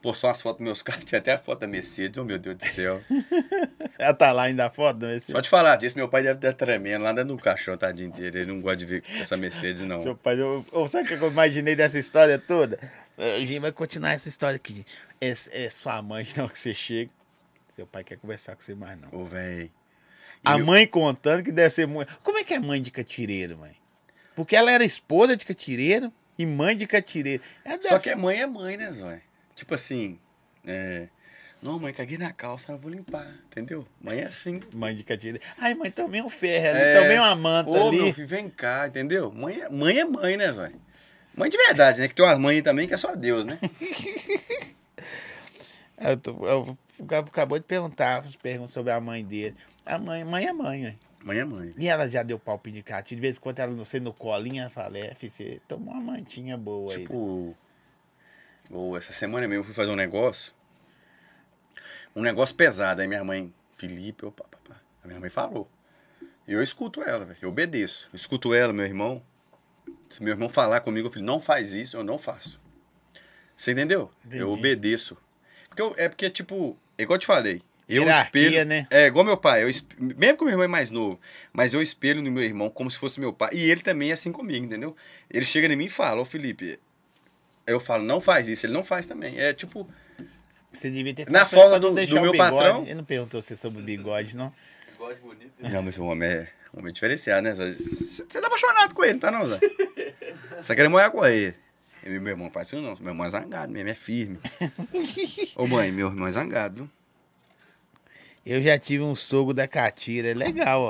Postou 0.00 0.30
umas 0.30 0.40
fotos 0.40 0.58
dos 0.58 0.64
meus 0.64 0.82
carros, 0.82 1.02
tinha 1.06 1.18
até 1.18 1.32
a 1.32 1.38
foto 1.38 1.60
da 1.60 1.66
Mercedes, 1.66 2.16
oh 2.18 2.24
meu 2.24 2.38
Deus 2.38 2.56
do 2.56 2.64
céu. 2.66 3.00
Ela 3.98 4.14
tá 4.14 4.30
lá 4.32 4.44
ainda 4.44 4.66
a 4.66 4.70
foto, 4.70 5.04
é 5.06 5.16
esse? 5.16 5.32
Só 5.32 5.42
te 5.42 5.48
falar 5.48 5.74
disso, 5.76 5.96
meu 5.98 6.08
pai 6.08 6.22
deve 6.22 6.38
estar 6.38 6.52
tremendo 6.54 7.02
lá 7.02 7.12
dentro 7.12 7.34
do 7.34 7.42
caixão, 7.42 7.76
tadinho 7.76 8.10
dele. 8.12 8.40
Ele 8.40 8.52
não 8.52 8.60
gosta 8.60 8.76
de 8.76 8.86
ver 8.86 9.02
essa 9.20 9.36
Mercedes, 9.36 9.82
não. 9.82 9.98
Seu 10.00 10.14
pai, 10.16 10.40
eu, 10.40 10.64
eu- 10.72 10.86
sabe 10.86 11.04
o 11.12 11.18
que 11.18 11.24
eu 11.24 11.30
imaginei 11.30 11.74
dessa 11.74 11.98
história 11.98 12.38
toda? 12.38 12.78
A 13.16 13.40
gente 13.40 13.58
vai 13.58 13.72
continuar 13.72 14.12
essa 14.12 14.28
história 14.28 14.54
aqui. 14.56 14.86
É, 15.20 15.34
é 15.50 15.70
sua 15.70 16.00
mãe, 16.00 16.24
não, 16.36 16.48
que 16.48 16.56
você 16.58 16.72
chega. 16.72 17.10
Seu 17.74 17.86
pai 17.86 18.04
quer 18.04 18.16
conversar 18.18 18.54
com 18.54 18.62
você 18.62 18.74
mais, 18.76 18.96
não. 19.00 19.08
Ô, 19.20 19.24
véi. 19.26 19.72
A 20.44 20.56
meu- 20.56 20.66
mãe 20.66 20.86
contando 20.86 21.42
que 21.42 21.50
deve 21.50 21.70
ser 21.70 21.88
muito. 21.88 22.16
Como 22.22 22.38
é 22.38 22.44
que 22.44 22.54
é 22.54 22.58
mãe 22.60 22.80
de 22.80 22.92
catireiro, 22.92 23.58
mãe? 23.58 23.72
Porque 24.36 24.54
ela 24.54 24.70
era 24.70 24.84
esposa 24.84 25.36
de 25.36 25.44
catireiro 25.44 26.12
e 26.38 26.46
mãe 26.46 26.76
de 26.76 26.86
catireiro. 26.86 27.42
Só 27.82 27.98
que 27.98 28.04
ser- 28.04 28.10
é 28.10 28.14
mãe 28.14 28.40
é 28.40 28.46
mãe, 28.46 28.76
né, 28.76 28.92
Zói? 28.92 29.20
Tipo 29.58 29.74
assim, 29.74 30.18
é... 30.64 31.08
Não, 31.60 31.76
mãe, 31.80 31.92
caguei 31.92 32.16
na 32.16 32.32
calça, 32.32 32.70
eu 32.70 32.78
vou 32.78 32.88
limpar, 32.88 33.26
entendeu? 33.48 33.84
Mãe 34.00 34.20
é 34.20 34.26
assim. 34.26 34.60
Mãe 34.72 34.94
de 34.94 35.02
catireiro. 35.02 35.40
Ai, 35.58 35.74
mãe, 35.74 35.90
tomei 35.90 36.22
um 36.22 36.30
ferro 36.30 36.68
ali, 36.68 36.78
É. 36.84 37.00
tomei 37.00 37.18
uma 37.18 37.34
manta 37.34 37.68
Ô, 37.70 37.88
ali. 37.88 38.00
meu 38.00 38.14
filho, 38.14 38.28
vem 38.28 38.48
cá, 38.48 38.86
entendeu? 38.86 39.32
Mãe 39.32 39.60
é 39.62 39.68
mãe, 39.68 39.98
é 39.98 40.04
mãe 40.04 40.36
né, 40.36 40.52
Zói? 40.52 40.70
Mãe 41.36 41.50
de 41.50 41.56
verdade, 41.56 42.00
né? 42.00 42.06
Que 42.06 42.14
tem 42.14 42.24
umas 42.24 42.38
mães 42.38 42.62
também 42.62 42.86
que 42.86 42.94
é 42.94 42.96
só 42.96 43.16
Deus, 43.16 43.44
né? 43.44 43.58
Eu 46.00 46.16
tô- 46.16 46.46
eu- 46.46 46.78
o 46.98 47.04
Gabo 47.04 47.28
acabou 47.28 47.58
de 47.58 47.64
perguntar, 47.64 48.24
perguntas 48.40 48.70
sobre 48.72 48.92
a 48.92 49.00
mãe 49.00 49.24
dele. 49.24 49.56
A 49.84 49.98
mãe, 49.98 50.24
mãe 50.24 50.46
é 50.46 50.52
mãe, 50.52 50.84
ué. 50.84 50.94
Mãe 51.24 51.38
é 51.38 51.44
mãe. 51.44 51.72
E 51.76 51.88
ela 51.88 52.08
já 52.08 52.22
deu 52.22 52.38
palpite 52.38 52.76
de 52.76 52.82
catireiro. 52.84 53.16
De 53.16 53.20
vez 53.20 53.36
em 53.36 53.40
quando 53.40 53.58
ela 53.58 53.72
não 53.72 53.84
sei 53.84 53.98
no 53.98 54.12
colinho, 54.12 54.60
ela 54.62 54.70
fala, 54.70 54.96
é, 54.96 55.12
filho, 55.16 55.32
você 55.32 55.60
tomou 55.66 55.92
uma 55.92 56.00
mantinha 56.12 56.56
boa 56.56 56.92
aí. 56.94 57.00
Tipo, 57.02 57.56
ou 58.70 58.96
essa 58.96 59.12
semana 59.12 59.46
mesmo 59.48 59.60
eu 59.60 59.64
fui 59.64 59.74
fazer 59.74 59.90
um 59.90 59.96
negócio. 59.96 60.52
Um 62.14 62.22
negócio 62.22 62.54
pesado. 62.54 63.00
Aí 63.00 63.08
minha 63.08 63.24
mãe, 63.24 63.52
Felipe, 63.74 64.24
opa, 64.26 64.44
papá. 64.44 64.80
A 65.02 65.06
minha 65.06 65.20
mãe 65.20 65.30
falou. 65.30 65.70
Eu 66.46 66.62
escuto 66.62 67.02
ela, 67.02 67.24
velho. 67.24 67.38
Eu 67.42 67.48
obedeço. 67.50 68.08
Eu 68.12 68.16
escuto 68.16 68.54
ela, 68.54 68.72
meu 68.72 68.84
irmão. 68.86 69.22
Se 70.08 70.22
meu 70.22 70.32
irmão 70.32 70.48
falar 70.48 70.80
comigo, 70.80 71.06
eu 71.08 71.10
falei, 71.12 71.24
não 71.26 71.38
faz 71.40 71.72
isso, 71.72 71.96
eu 71.96 72.02
não 72.04 72.18
faço. 72.18 72.60
Você 73.54 73.72
entendeu? 73.72 74.10
Entendi. 74.24 74.42
Eu 74.42 74.50
obedeço. 74.50 75.16
Porque 75.68 75.82
eu- 75.82 75.94
é 75.98 76.08
porque, 76.08 76.30
tipo, 76.30 76.76
igual 76.96 77.16
eu 77.16 77.20
te 77.20 77.26
falei. 77.26 77.60
Eu 77.88 78.02
Hierarquia, 78.02 78.48
espelho. 78.48 78.66
né? 78.66 78.86
É, 78.90 79.06
igual 79.06 79.24
meu 79.24 79.36
pai. 79.36 79.62
Eu, 79.62 79.68
esp- 79.68 79.92
mesmo 79.98 80.38
que 80.38 80.44
meu 80.44 80.52
irmão 80.52 80.64
é 80.64 80.68
mais 80.68 80.90
novo, 80.90 81.18
mas 81.52 81.72
eu 81.74 81.80
espelho 81.80 82.22
no 82.22 82.30
meu 82.30 82.42
irmão 82.42 82.68
como 82.70 82.90
se 82.90 82.98
fosse 82.98 83.18
meu 83.20 83.32
pai. 83.32 83.50
E 83.52 83.70
ele 83.70 83.80
também 83.82 84.10
é 84.10 84.12
assim 84.12 84.30
comigo, 84.32 84.64
entendeu? 84.64 84.94
Ele 85.30 85.44
chega 85.44 85.66
em 85.72 85.76
mim 85.76 85.86
e 85.86 85.90
fala, 85.90 86.20
ô 86.20 86.24
Felipe, 86.24 86.78
eu 87.72 87.80
falo, 87.80 88.04
não 88.04 88.20
faz 88.20 88.48
isso, 88.48 88.66
ele 88.66 88.72
não 88.72 88.82
faz 88.84 89.06
também. 89.06 89.38
É 89.38 89.52
tipo, 89.52 89.88
Você 90.72 90.90
devia 90.90 91.14
ter 91.14 91.30
Na 91.30 91.46
feito 91.46 91.60
folga 91.62 91.78
do- 91.80 91.94
do 91.94 92.16
o 92.18 92.20
meu 92.22 92.32
bigode. 92.32 92.36
patrão. 92.38 92.82
Ele 92.82 92.94
não 92.94 93.04
perguntou 93.04 93.40
você 93.40 93.56
sobre 93.56 93.80
o 93.80 93.84
bigode, 93.84 94.36
não. 94.36 94.52
Bigode 94.92 95.20
bonito. 95.20 95.52
Não, 95.60 95.82
mas 95.82 95.96
o 95.98 96.04
homem 96.04 96.28
é, 96.28 96.48
o 96.72 96.78
homem 96.78 96.90
é 96.90 96.92
diferenciado, 96.92 97.42
né? 97.42 97.54
Você 97.54 98.24
tá 98.24 98.46
apaixonado 98.46 98.94
com 98.94 99.04
ele, 99.04 99.18
tá 99.18 99.30
não, 99.30 99.46
Zé? 99.46 99.58
Você 100.60 100.74
quer 100.74 100.88
morar 100.88 101.10
com 101.10 101.24
ele. 101.24 101.54
E 102.04 102.10
meu 102.18 102.28
irmão 102.32 102.50
faz 102.50 102.68
isso 102.68 102.76
não. 102.80 102.96
Meu 103.00 103.08
irmão 103.08 103.26
é 103.26 103.30
zangado 103.30 103.72
mesmo, 103.72 103.88
é 103.90 103.94
firme. 103.94 104.38
Ô 105.56 105.66
mãe, 105.66 105.90
meu 105.92 106.08
irmão 106.08 106.26
é 106.26 106.30
zangado, 106.30 106.74
viu? 106.76 106.90
Eu 108.46 108.62
já 108.62 108.78
tive 108.78 109.02
um 109.02 109.14
sogro 109.14 109.52
da 109.52 109.66
Catira, 109.68 110.28
é 110.30 110.34
legal, 110.34 110.80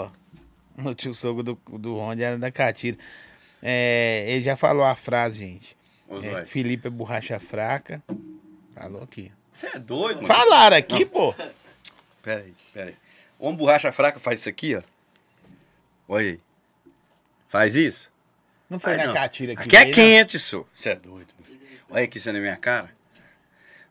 ó. 0.76 0.88
O 0.90 0.94
tio 0.94 1.12
sogro 1.12 1.42
do, 1.42 1.58
do 1.78 1.96
Ronde 1.96 2.22
era 2.22 2.38
da 2.38 2.52
Catira. 2.52 2.96
É, 3.62 4.24
ele 4.28 4.44
já 4.44 4.56
falou 4.56 4.84
a 4.84 4.94
frase, 4.94 5.38
gente. 5.40 5.76
É, 6.10 6.44
Felipe 6.46 6.86
é 6.86 6.90
borracha 6.90 7.38
fraca. 7.38 8.02
Falou 8.74 9.02
aqui. 9.02 9.30
você 9.52 9.66
é 9.66 9.78
doido, 9.78 10.22
mano? 10.22 10.26
Falaram 10.26 10.76
aqui, 10.76 11.04
pô. 11.04 11.34
Pera 12.22 12.42
aí, 12.42 12.54
pera 12.74 12.90
aí. 12.90 12.96
Homem 13.38 13.56
borracha 13.56 13.92
fraca 13.92 14.18
faz 14.18 14.40
isso 14.40 14.48
aqui, 14.48 14.74
ó. 14.74 14.82
Olha 16.08 16.24
aí. 16.24 16.40
Faz 17.48 17.76
isso? 17.76 18.12
Não 18.68 18.78
foi 18.78 18.92
Faz 18.94 19.02
na 19.02 19.08
não. 19.08 19.14
Catira 19.14 19.52
aqui. 19.52 19.62
Aqui 19.62 19.76
é 19.76 19.82
veio, 19.84 19.94
quente, 19.94 20.38
senhor. 20.38 20.66
Você 20.74 20.90
é 20.90 20.96
doido. 20.96 21.32
meu 21.38 21.46
filho. 21.46 21.60
Olha 21.88 22.04
aqui, 22.04 22.20
você 22.20 22.32
na 22.32 22.40
minha 22.40 22.56
cara. 22.56 22.90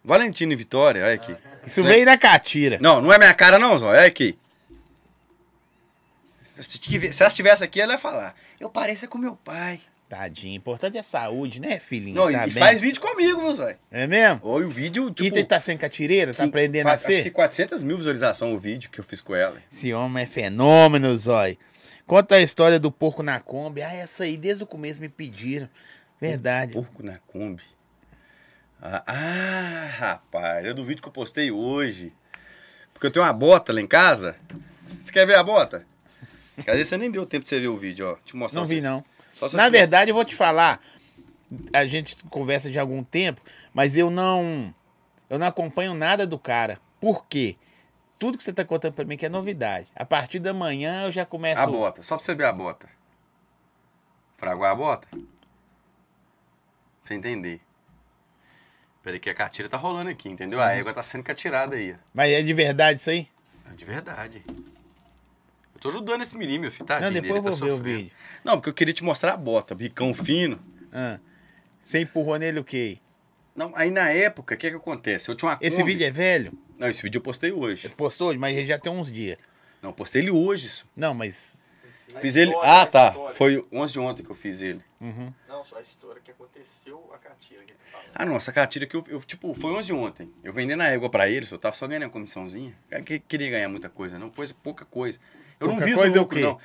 Valentino 0.03 0.53
e 0.53 0.55
Vitória, 0.55 1.03
olha 1.03 1.15
aqui. 1.15 1.31
não? 1.31 1.39
Isso 1.65 1.83
veio 1.83 2.05
na 2.05 2.17
Catira. 2.17 2.77
Não, 2.79 3.01
não 3.01 3.11
é 3.11 3.17
minha 3.17 3.33
cara 3.33 3.57
não, 3.57 3.77
Zó. 3.77 3.87
Olha 3.87 4.05
aqui. 4.05 4.37
Se 6.59 7.13
se 7.13 7.21
ela 7.23 7.27
estivesse 7.29 7.63
aqui, 7.63 7.81
ela 7.81 7.93
ia 7.93 7.99
falar. 7.99 8.35
Eu 8.59 8.69
pareço 8.69 9.07
com 9.07 9.17
meu 9.17 9.35
pai. 9.35 9.81
Tadinho. 10.09 10.55
Importante 10.55 10.97
é 10.97 11.03
saúde, 11.03 11.59
né, 11.59 11.79
filhinho? 11.79 12.15
Não, 12.15 12.31
tá 12.31 12.47
e 12.47 12.51
bem? 12.51 12.63
faz 12.63 12.79
vídeo 12.79 13.01
comigo, 13.01 13.41
meu 13.41 13.53
Zói. 13.53 13.75
É 13.91 14.07
mesmo? 14.07 14.39
Oi, 14.43 14.63
o 14.63 14.69
vídeo, 14.69 15.09
E 15.09 15.13
tipo... 15.13 15.37
ele 15.37 15.43
tá 15.45 15.59
sem 15.59 15.77
catireira? 15.77 16.33
Tá 16.33 16.45
aprendendo 16.45 16.87
a 16.87 16.91
qua- 16.91 16.95
Acho 16.95 17.07
que 17.07 17.23
ser? 17.23 17.29
400 17.31 17.83
mil 17.83 17.97
visualizações 17.97 18.53
o 18.53 18.57
vídeo 18.57 18.89
que 18.89 18.99
eu 18.99 19.03
fiz 19.03 19.19
com 19.19 19.35
ela. 19.35 19.57
Esse 19.71 19.93
homem 19.93 20.23
é 20.23 20.25
fenômeno, 20.27 21.13
Zói. 21.17 21.57
Conta 22.05 22.35
a 22.35 22.41
história 22.41 22.79
do 22.79 22.89
porco 22.89 23.21
na 23.21 23.39
Kombi. 23.41 23.81
Ah, 23.81 23.93
essa 23.93 24.23
aí 24.23 24.37
desde 24.37 24.63
o 24.63 24.67
começo 24.67 25.01
me 25.01 25.09
pediram. 25.09 25.67
Verdade. 26.21 26.71
Porco 26.71 27.03
na 27.03 27.17
Kombi. 27.27 27.63
Ah, 28.81 29.03
ah, 29.07 29.87
rapaz, 29.97 30.65
é 30.65 30.73
do 30.73 30.85
vídeo 30.85 31.01
que 31.01 31.07
eu 31.09 31.11
postei 31.11 31.51
hoje. 31.51 32.13
Porque 32.93 33.07
eu 33.07 33.11
tenho 33.11 33.25
uma 33.25 33.33
bota 33.33 33.73
lá 33.73 33.81
em 33.81 33.87
casa. 33.87 34.35
Você 35.03 35.11
quer 35.11 35.27
ver 35.27 35.35
a 35.35 35.43
bota? 35.43 35.85
Cadê? 36.65 36.85
Você 36.85 36.97
nem 36.97 37.11
deu 37.11 37.25
tempo 37.25 37.43
de 37.43 37.49
você 37.49 37.59
ver 37.59 37.67
o 37.67 37.77
vídeo, 37.77 38.07
ó. 38.07 38.13
Deixa 38.15 38.35
eu 38.35 38.39
mostrar 38.39 38.59
Não 38.61 38.65
vi, 38.67 38.79
não. 38.79 39.03
Na 39.53 39.69
verdade, 39.69 40.11
eu 40.11 40.15
vou 40.15 40.25
te 40.25 40.35
falar. 40.35 40.81
A 41.73 41.85
gente 41.85 42.15
conversa 42.29 42.69
de 42.69 42.77
algum 42.77 43.03
tempo, 43.03 43.41
mas 43.73 43.95
eu 43.95 44.09
não. 44.09 44.73
Eu 45.29 45.37
não 45.39 45.47
acompanho 45.47 45.93
nada 45.93 46.25
do 46.25 46.37
cara. 46.39 46.79
Por 46.99 47.25
quê? 47.25 47.55
Tudo 48.19 48.37
que 48.37 48.43
você 48.43 48.51
tá 48.51 48.65
contando 48.65 48.93
pra 48.93 49.05
mim 49.05 49.15
que 49.17 49.25
é 49.25 49.29
novidade. 49.29 49.87
A 49.95 50.03
partir 50.03 50.39
da 50.39 50.53
manhã 50.53 51.03
eu 51.05 51.11
já 51.11 51.25
começo. 51.25 51.59
A 51.59 51.67
bota, 51.67 52.01
só 52.01 52.15
pra 52.15 52.25
você 52.25 52.33
ver 52.33 52.45
a 52.45 52.53
bota. 52.53 52.89
Fragou 54.37 54.65
a 54.65 54.73
bota? 54.75 55.07
Pra 55.11 55.19
você 57.03 57.13
entender. 57.13 57.61
Peraí 59.03 59.19
que 59.19 59.29
a 59.29 59.33
catira 59.33 59.69
tá 59.69 59.77
rolando 59.77 60.09
aqui, 60.09 60.27
entendeu? 60.29 60.59
Uhum. 60.59 60.65
A 60.65 60.73
égua 60.75 60.93
tá 60.93 61.01
sendo 61.03 61.23
catirada 61.23 61.75
aí. 61.75 61.93
ó. 61.93 61.95
Mas 62.13 62.31
é 62.31 62.41
de 62.41 62.53
verdade 62.53 62.99
isso 62.99 63.09
aí? 63.09 63.27
É 63.71 63.73
de 63.75 63.85
verdade. 63.85 64.43
Eu 65.77 65.81
tô 65.81 65.89
ajudando 65.89 66.23
esse 66.23 66.35
menino, 66.35 66.61
meu 66.61 66.71
filho. 66.71 66.85
Tadinho 66.85 67.11
não, 67.11 67.21
depois 67.21 67.35
eu 67.37 67.41
dele, 67.43 67.51
vou 67.51 67.59
tá 67.59 67.65
ver 67.65 67.71
o 67.71 67.83
vídeo. 67.97 68.11
Não, 68.43 68.53
porque 68.57 68.69
eu 68.69 68.73
queria 68.73 68.93
te 68.93 69.03
mostrar 69.03 69.33
a 69.33 69.37
bota, 69.37 69.75
bicão 69.75 70.11
fino. 70.13 70.59
Ah. 70.91 71.19
Você 71.83 71.99
empurrou 72.01 72.37
nele 72.37 72.59
o 72.59 72.63
quê? 72.63 72.97
Não, 73.55 73.71
aí 73.75 73.91
na 73.91 74.09
época, 74.09 74.55
o 74.55 74.57
que 74.57 74.69
que 74.71 74.75
acontece? 74.75 75.29
Eu 75.29 75.35
tinha 75.35 75.51
uma 75.51 75.57
Esse 75.61 75.77
Kombi- 75.77 75.91
vídeo 75.91 76.07
é 76.07 76.11
velho? 76.11 76.51
Não, 76.79 76.87
esse 76.87 77.01
vídeo 77.01 77.19
eu 77.19 77.21
postei 77.23 77.51
hoje. 77.51 77.89
Postou 77.89 78.29
hoje, 78.29 78.39
mas 78.39 78.55
ele 78.57 78.67
já 78.67 78.77
tem 78.79 78.91
uns 78.91 79.11
dias. 79.11 79.37
Não, 79.81 79.91
eu 79.91 79.93
postei 79.93 80.21
ele 80.23 80.31
hoje. 80.31 80.65
isso. 80.67 80.85
Não, 80.95 81.13
mas. 81.13 81.65
Fiz 82.21 82.35
ele... 82.35 82.49
história, 82.51 82.71
Ah, 82.71 82.81
a 82.81 82.85
tá. 82.85 83.07
história. 83.09 83.35
Foi 83.35 83.67
11 83.71 83.93
de 83.93 83.99
ontem 83.99 84.23
que 84.23 84.29
eu 84.31 84.35
fiz 84.35 84.61
ele. 84.61 84.81
Uhum. 84.99 85.31
Não, 85.47 85.63
só 85.63 85.77
a 85.77 85.81
história 85.81 86.21
que 86.23 86.31
aconteceu 86.31 87.11
a 87.13 87.17
catira 87.17 87.61
que 87.63 87.71
ele 87.73 87.79
fala. 87.91 88.03
Ah, 88.15 88.25
não, 88.25 88.35
essa 88.37 88.51
catira 88.51 88.85
que 88.87 88.95
eu, 88.95 89.03
eu, 89.09 89.19
tipo, 89.21 89.53
foi 89.53 89.71
11 89.73 89.87
de 89.87 89.93
ontem. 89.93 90.31
Eu 90.43 90.51
vendendo 90.53 90.81
a 90.81 90.87
égua 90.87 91.09
pra 91.09 91.29
eles, 91.29 91.51
eu 91.51 91.57
tava 91.57 91.75
só 91.75 91.85
ganhando 91.87 92.05
a 92.05 92.09
comissãozinha. 92.09 92.75
O 92.87 92.89
cara 92.89 93.03
que- 93.03 93.19
queria 93.19 93.49
ganhar 93.51 93.69
muita 93.69 93.89
coisa, 93.89 94.17
não, 94.17 94.29
coisa, 94.29 94.55
pouca 94.63 94.85
coisa. 94.85 95.19
Eu 95.59 95.67
Pouca 95.69 95.81
não 95.81 95.87
fiz 95.87 95.95
coisa 95.95 96.15
é 96.15 96.17
o 96.17 96.19
o 96.19 96.23
lucro, 96.23 96.37
quê? 96.37 96.43
não. 96.43 96.59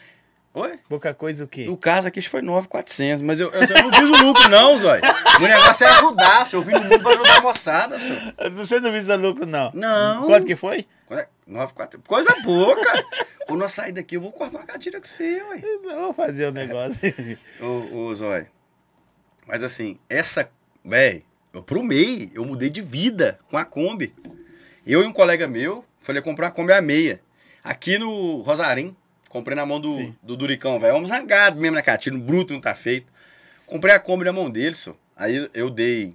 Oi? 0.55 0.79
Pouca 0.87 1.15
coisa 1.15 1.45
o 1.45 1.49
quê? 1.49 1.65
No 1.65 1.79
caso 1.79 2.07
aqui, 2.09 2.21
foi 2.21 2.43
9,400, 2.43 3.23
mas 3.23 3.41
eu, 3.41 3.51
eu, 3.53 3.63
eu 3.63 3.83
não 3.85 3.93
fiz 3.93 4.11
o 4.11 4.17
lucro, 4.27 4.49
não, 4.51 4.77
Zói. 4.77 5.01
O 5.39 5.43
negócio 5.43 5.87
é 5.87 5.89
ajudar, 5.89 6.47
se 6.47 6.55
eu 6.55 6.61
vim 6.63 6.73
no 6.73 6.81
mundo 6.85 7.01
pra 7.01 7.13
ajudar 7.15 7.39
a 7.39 7.41
moçada, 7.41 7.99
senhor. 7.99 8.21
Você 8.57 8.79
não 8.79 8.93
viu 8.93 9.17
lucro, 9.17 9.47
não? 9.47 9.71
Não. 9.73 10.27
Quanto 10.27 10.47
que 10.47 10.55
foi? 10.55 10.87
Quando 11.07 11.21
é- 11.21 11.29
9,400, 11.47 12.07
coisa 12.07 12.35
pouca. 12.45 13.05
Quando 13.49 13.63
eu 13.63 13.69
sair 13.69 13.93
daqui, 13.93 14.17
eu 14.17 14.21
vou 14.21 14.31
cortar 14.31 14.59
uma 14.59 14.67
catira 14.67 15.01
com 15.01 15.07
você, 15.07 15.43
ué. 15.43 15.61
Eu 15.63 15.83
vou 16.03 16.15
fazer 16.15 16.47
o 16.47 16.53
negócio. 16.53 16.99
Ô, 17.61 17.97
ô 18.09 18.15
Zói. 18.15 18.47
Mas 19.47 19.65
assim, 19.65 19.99
essa. 20.09 20.49
Véi, 20.85 21.25
eu 21.53 21.63
pro 21.63 21.83
MEI, 21.83 22.31
eu 22.35 22.45
mudei 22.45 22.69
de 22.71 22.81
vida 22.83 23.39
com 23.51 23.57
a 23.57 23.65
Kombi. 23.65 24.15
Eu 24.87 25.03
e 25.03 25.07
um 25.07 25.13
colega 25.13 25.47
meu, 25.49 25.85
falei 26.01 26.21
comprar 26.23 26.49
a 26.49 26.51
Kombi 26.51 26.73
a 26.73 26.83
meia. 26.83 27.21
Aqui 27.63 27.99
no 27.99 28.41
Rosarim. 28.43 28.97
Comprei 29.29 29.57
na 29.57 29.65
mão 29.65 29.81
do, 29.81 29.95
Sim. 29.97 30.15
do 30.23 30.37
Duricão, 30.37 30.79
velho. 30.79 30.93
Vamos 30.93 31.09
zangado 31.09 31.59
mesmo 31.61 31.75
na 31.77 31.83
catira, 31.83 32.15
no 32.15 32.23
bruto 32.23 32.53
não 32.53 32.61
tá 32.61 32.75
feito. 32.75 33.07
Comprei 33.67 33.95
a 33.95 33.99
Kombi 33.99 34.25
na 34.27 34.33
mão 34.33 34.51
dele, 34.51 34.75
só. 34.75 34.95
Aí 35.17 35.49
eu 35.55 35.71
dei. 35.71 36.15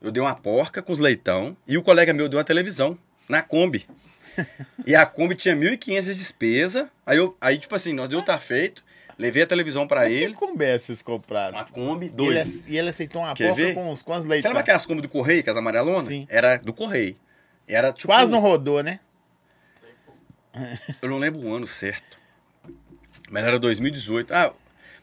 eu 0.00 0.12
dei 0.12 0.22
uma 0.22 0.34
porca 0.34 0.80
com 0.80 0.92
os 0.92 0.98
leitão 1.00 1.56
e 1.66 1.76
o 1.76 1.82
colega 1.82 2.12
meu 2.12 2.28
deu 2.28 2.38
uma 2.38 2.44
televisão 2.44 2.96
na 3.28 3.42
Kombi. 3.42 3.86
E 4.84 4.94
a 4.96 5.06
Kombi 5.06 5.34
tinha 5.36 5.54
1.500 5.54 6.00
de 6.02 6.14
despesa. 6.14 6.90
Aí, 7.06 7.16
eu, 7.16 7.36
aí, 7.40 7.56
tipo 7.56 7.72
assim, 7.74 7.92
nós 7.92 8.08
deu 8.08 8.20
tá 8.20 8.36
feito. 8.38 8.84
Levei 9.16 9.44
a 9.44 9.46
televisão 9.46 9.86
pra 9.86 10.06
Que 10.06 10.12
ele. 10.12 10.34
Kombi 10.34 10.76
vocês 10.78 11.02
compraram? 11.02 11.56
Uma 11.56 11.64
Kombi, 11.64 12.06
E 12.06 12.08
ele, 12.08 12.16
dois. 12.16 12.64
e 12.66 12.76
ele 12.76 12.90
aceitou 12.90 13.22
uma 13.22 13.32
Quer 13.32 13.48
porca 13.48 13.62
ver? 13.62 13.74
com 13.74 13.92
os, 13.92 14.02
com 14.02 14.12
as 14.12 14.22
Você 14.24 14.28
leitão. 14.28 14.50
lembra 14.50 14.60
aquelas 14.62 14.84
Kombi 14.84 15.00
do 15.02 15.08
Correio, 15.08 15.42
que 15.44 15.50
as 15.50 15.56
amarelonas? 15.56 16.06
Sim. 16.06 16.26
Era 16.28 16.56
do 16.56 16.72
Correio. 16.72 17.16
Era 17.68 17.92
tipo. 17.92 18.08
Quase 18.08 18.30
não 18.32 18.40
rodou, 18.40 18.82
né? 18.82 18.98
Eu 21.02 21.08
não 21.08 21.18
lembro 21.18 21.40
o 21.40 21.54
ano 21.54 21.66
certo. 21.66 22.18
Mas 23.30 23.44
era 23.44 23.58
2018. 23.58 24.32
Ah, 24.32 24.52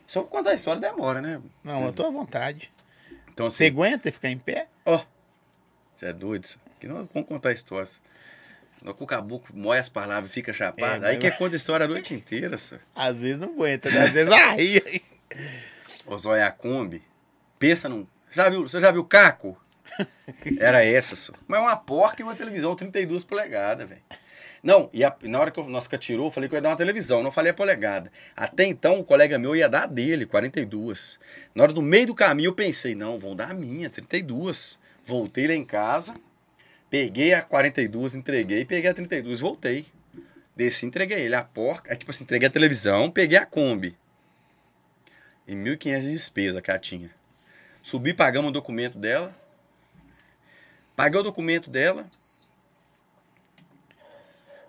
só 0.07 0.23
contar 0.23 0.51
a 0.51 0.53
história 0.53 0.79
demora, 0.81 1.21
né? 1.21 1.41
Não, 1.63 1.85
eu 1.85 1.93
tô 1.93 2.05
à 2.05 2.11
vontade. 2.11 2.71
Então, 3.33 3.49
Você 3.49 3.65
assim, 3.65 3.73
aguenta 3.73 4.11
ficar 4.11 4.29
em 4.29 4.37
pé? 4.37 4.67
ó. 4.85 5.03
Você 5.95 6.07
é 6.07 6.13
doido? 6.13 6.47
Que 6.79 6.87
não 6.87 7.07
vamos 7.13 7.27
contar 7.29 7.49
a 7.49 7.53
história. 7.53 7.87
Não, 8.81 8.93
com 8.93 9.03
o 9.03 9.07
caboclo 9.07 9.55
moe 9.55 9.77
as 9.77 9.87
palavras 9.89 10.31
e 10.31 10.33
fica 10.33 10.51
chapado. 10.51 11.05
É, 11.05 11.09
Aí 11.09 11.15
mas- 11.15 11.17
quer 11.17 11.37
conta 11.37 11.55
a 11.55 11.57
história 11.57 11.85
a 11.85 11.89
noite 11.89 12.13
inteira, 12.13 12.57
só. 12.57 12.77
Às 12.95 13.17
vezes 13.17 13.37
não 13.37 13.49
aguenta, 13.49 13.89
né? 13.91 14.05
às 14.05 14.09
vezes 14.11 14.31
arria. 14.33 14.81
Ô 16.07 16.17
Zóia 16.17 16.49
Kombi, 16.51 17.03
pensa 17.59 17.87
num. 17.87 18.07
Já 18.31 18.49
viu, 18.49 18.63
você 18.67 18.79
já 18.79 18.91
viu 18.91 19.03
Caco? 19.05 19.55
Era 20.59 20.83
essa, 20.83 21.15
só. 21.15 21.33
Mas 21.47 21.59
é 21.59 21.63
uma 21.63 21.75
porca 21.77 22.21
e 22.21 22.23
uma 22.23 22.35
televisão 22.35 22.75
32 22.75 23.23
polegadas, 23.23 23.87
velho. 23.87 24.01
Não, 24.63 24.89
e 24.93 25.03
a- 25.03 25.15
na 25.23 25.39
hora 25.39 25.49
que 25.49 25.59
eu, 25.59 25.67
nós 25.67 25.87
catirou, 25.87 26.27
eu 26.27 26.31
falei 26.31 26.47
que 26.47 26.53
eu 26.53 26.57
ia 26.57 26.61
dar 26.61 26.69
uma 26.69 26.75
televisão, 26.77 27.23
não 27.23 27.31
falei 27.31 27.49
a 27.51 27.53
polegada. 27.53 28.11
Até 28.35 28.63
então, 28.65 28.99
o 28.99 29.03
colega 29.03 29.39
meu 29.39 29.55
ia 29.55 29.67
dar 29.67 29.83
a 29.83 29.87
dele, 29.87 30.25
42. 30.25 31.19
Na 31.55 31.63
hora 31.63 31.73
do 31.73 31.81
meio 31.81 32.07
do 32.07 32.15
caminho, 32.15 32.49
eu 32.49 32.53
pensei, 32.53 32.93
não, 32.93 33.17
vão 33.17 33.35
dar 33.35 33.51
a 33.51 33.53
minha, 33.55 33.89
32. 33.89 34.77
Voltei 35.03 35.47
lá 35.47 35.53
em 35.55 35.65
casa, 35.65 36.13
peguei 36.91 37.33
a 37.33 37.41
42, 37.41 38.13
entreguei, 38.13 38.63
peguei 38.63 38.89
a 38.91 38.93
32, 38.93 39.39
voltei. 39.39 39.87
Desci, 40.55 40.85
entreguei 40.85 41.21
ele, 41.21 41.33
a 41.33 41.43
porca, 41.43 41.91
é 41.91 41.95
tipo 41.95 42.11
assim, 42.11 42.23
entreguei 42.23 42.47
a 42.47 42.51
televisão, 42.51 43.09
peguei 43.09 43.39
a 43.39 43.45
Kombi. 43.45 43.97
E 45.47 45.55
1.500 45.55 46.01
de 46.01 46.11
despesa 46.11 46.61
que 46.61 46.69
ela 46.69 46.79
tinha. 46.79 47.09
Subi, 47.81 48.13
pagamos 48.13 48.49
o 48.49 48.53
documento 48.53 48.99
dela. 48.99 49.35
Paguei 50.95 51.19
o 51.19 51.23
documento 51.23 51.67
dela. 51.69 52.05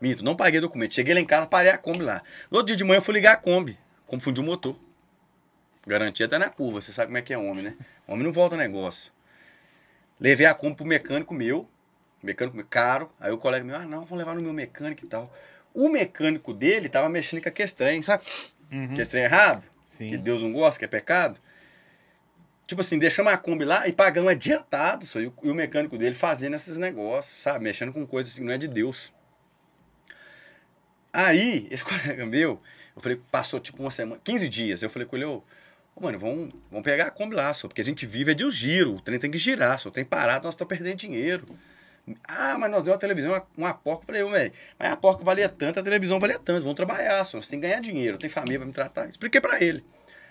Minto, 0.02 0.24
não 0.24 0.34
paguei 0.34 0.60
documento. 0.60 0.94
Cheguei 0.94 1.14
lá 1.14 1.20
em 1.20 1.24
casa, 1.24 1.46
parei 1.46 1.70
a 1.70 1.78
Kombi 1.78 2.02
lá. 2.02 2.24
No 2.50 2.58
outro 2.58 2.66
dia 2.66 2.76
de 2.76 2.82
manhã 2.82 2.98
eu 2.98 3.02
fui 3.02 3.14
ligar 3.14 3.34
a 3.34 3.36
Kombi. 3.36 3.78
Confundi 4.04 4.40
o 4.40 4.42
motor. 4.42 4.76
Garantia 5.86 6.26
até 6.26 6.38
na 6.38 6.50
curva, 6.50 6.80
você 6.80 6.92
sabe 6.92 7.06
como 7.06 7.18
é 7.18 7.22
que 7.22 7.32
é 7.32 7.38
homem, 7.38 7.62
né? 7.62 7.76
Homem 8.08 8.24
não 8.24 8.32
volta 8.32 8.56
negócio. 8.56 9.12
Levei 10.18 10.44
a 10.44 10.54
Kombi 10.54 10.74
pro 10.74 10.84
mecânico 10.84 11.32
meu. 11.32 11.68
Mecânico 12.20 12.56
meu, 12.56 12.66
caro. 12.66 13.12
Aí 13.20 13.30
o 13.30 13.38
colega 13.38 13.64
meu, 13.64 13.76
ah 13.76 13.86
não, 13.86 14.04
vou 14.04 14.18
levar 14.18 14.34
no 14.34 14.42
meu 14.42 14.52
mecânico 14.52 15.04
e 15.04 15.08
tal. 15.08 15.32
O 15.72 15.88
mecânico 15.88 16.52
dele 16.52 16.88
tava 16.88 17.08
mexendo 17.08 17.40
com 17.40 17.48
aquele 17.48 17.70
trem, 17.70 18.02
sabe? 18.02 18.24
Trem 19.08 19.22
errado. 19.22 19.64
Sim. 19.86 20.10
Que 20.10 20.16
Deus 20.16 20.42
não 20.42 20.52
gosta, 20.52 20.80
que 20.80 20.84
é 20.84 20.88
pecado. 20.88 21.38
Tipo 22.66 22.80
assim, 22.80 22.98
deixamos 22.98 23.32
a 23.32 23.36
Kombi 23.36 23.64
lá 23.64 23.86
e 23.86 23.92
pagando 23.92 24.28
adiantado. 24.28 25.06
Só, 25.06 25.20
e, 25.20 25.28
o, 25.28 25.34
e 25.44 25.48
o 25.48 25.54
mecânico 25.54 25.96
dele 25.96 26.16
fazendo 26.16 26.56
esses 26.56 26.76
negócios, 26.76 27.40
sabe? 27.40 27.62
Mexendo 27.62 27.92
com 27.92 28.04
coisas 28.04 28.32
que 28.34 28.40
não 28.40 28.52
é 28.52 28.58
de 28.58 28.66
Deus. 28.66 29.12
Aí, 31.12 31.66
esse 31.70 31.84
colega 31.84 32.24
meu, 32.24 32.60
eu 32.96 33.02
falei, 33.02 33.20
passou 33.30 33.60
tipo 33.60 33.82
uma 33.82 33.90
semana, 33.90 34.20
15 34.22 34.48
dias. 34.48 34.82
Eu 34.82 34.90
falei 34.90 35.06
com 35.06 35.16
ele, 35.16 35.26
ô, 35.26 35.42
mano, 36.00 36.18
vamos, 36.18 36.52
vamos 36.70 36.84
pegar 36.84 37.06
a 37.06 37.10
Kombi 37.10 37.34
lá, 37.34 37.52
só, 37.52 37.68
porque 37.68 37.80
a 37.80 37.84
gente 37.84 38.06
vive 38.06 38.32
é 38.32 38.34
de 38.34 38.44
um 38.44 38.50
giro. 38.50 38.96
O 38.96 39.00
trem 39.00 39.18
tem 39.18 39.30
que 39.30 39.38
girar, 39.38 39.78
só. 39.78 39.90
Tem 39.90 40.04
parado, 40.04 40.44
nós 40.44 40.54
estamos 40.54 40.68
perdendo 40.68 40.96
dinheiro. 40.96 41.46
Ah, 42.24 42.56
mas 42.58 42.70
nós 42.70 42.82
deu 42.82 42.92
uma 42.92 42.98
televisão, 42.98 43.30
uma, 43.30 43.46
uma 43.56 43.74
porca. 43.74 44.02
Eu 44.02 44.28
falei, 44.28 44.40
velho, 44.40 44.52
mas 44.78 44.90
a 44.90 44.96
porca 44.96 45.22
valia 45.24 45.48
tanto, 45.48 45.78
a 45.78 45.82
televisão 45.82 46.18
valia 46.18 46.38
tanto. 46.38 46.62
Vamos 46.62 46.76
trabalhar, 46.76 47.24
só. 47.24 47.36
Nós 47.36 47.48
temos 47.48 47.62
que 47.62 47.68
ganhar 47.68 47.80
dinheiro, 47.80 48.18
tem 48.18 48.28
família 48.28 48.58
pra 48.58 48.66
me 48.66 48.72
tratar. 48.72 49.08
Expliquei 49.08 49.40
pra 49.40 49.62
ele 49.62 49.84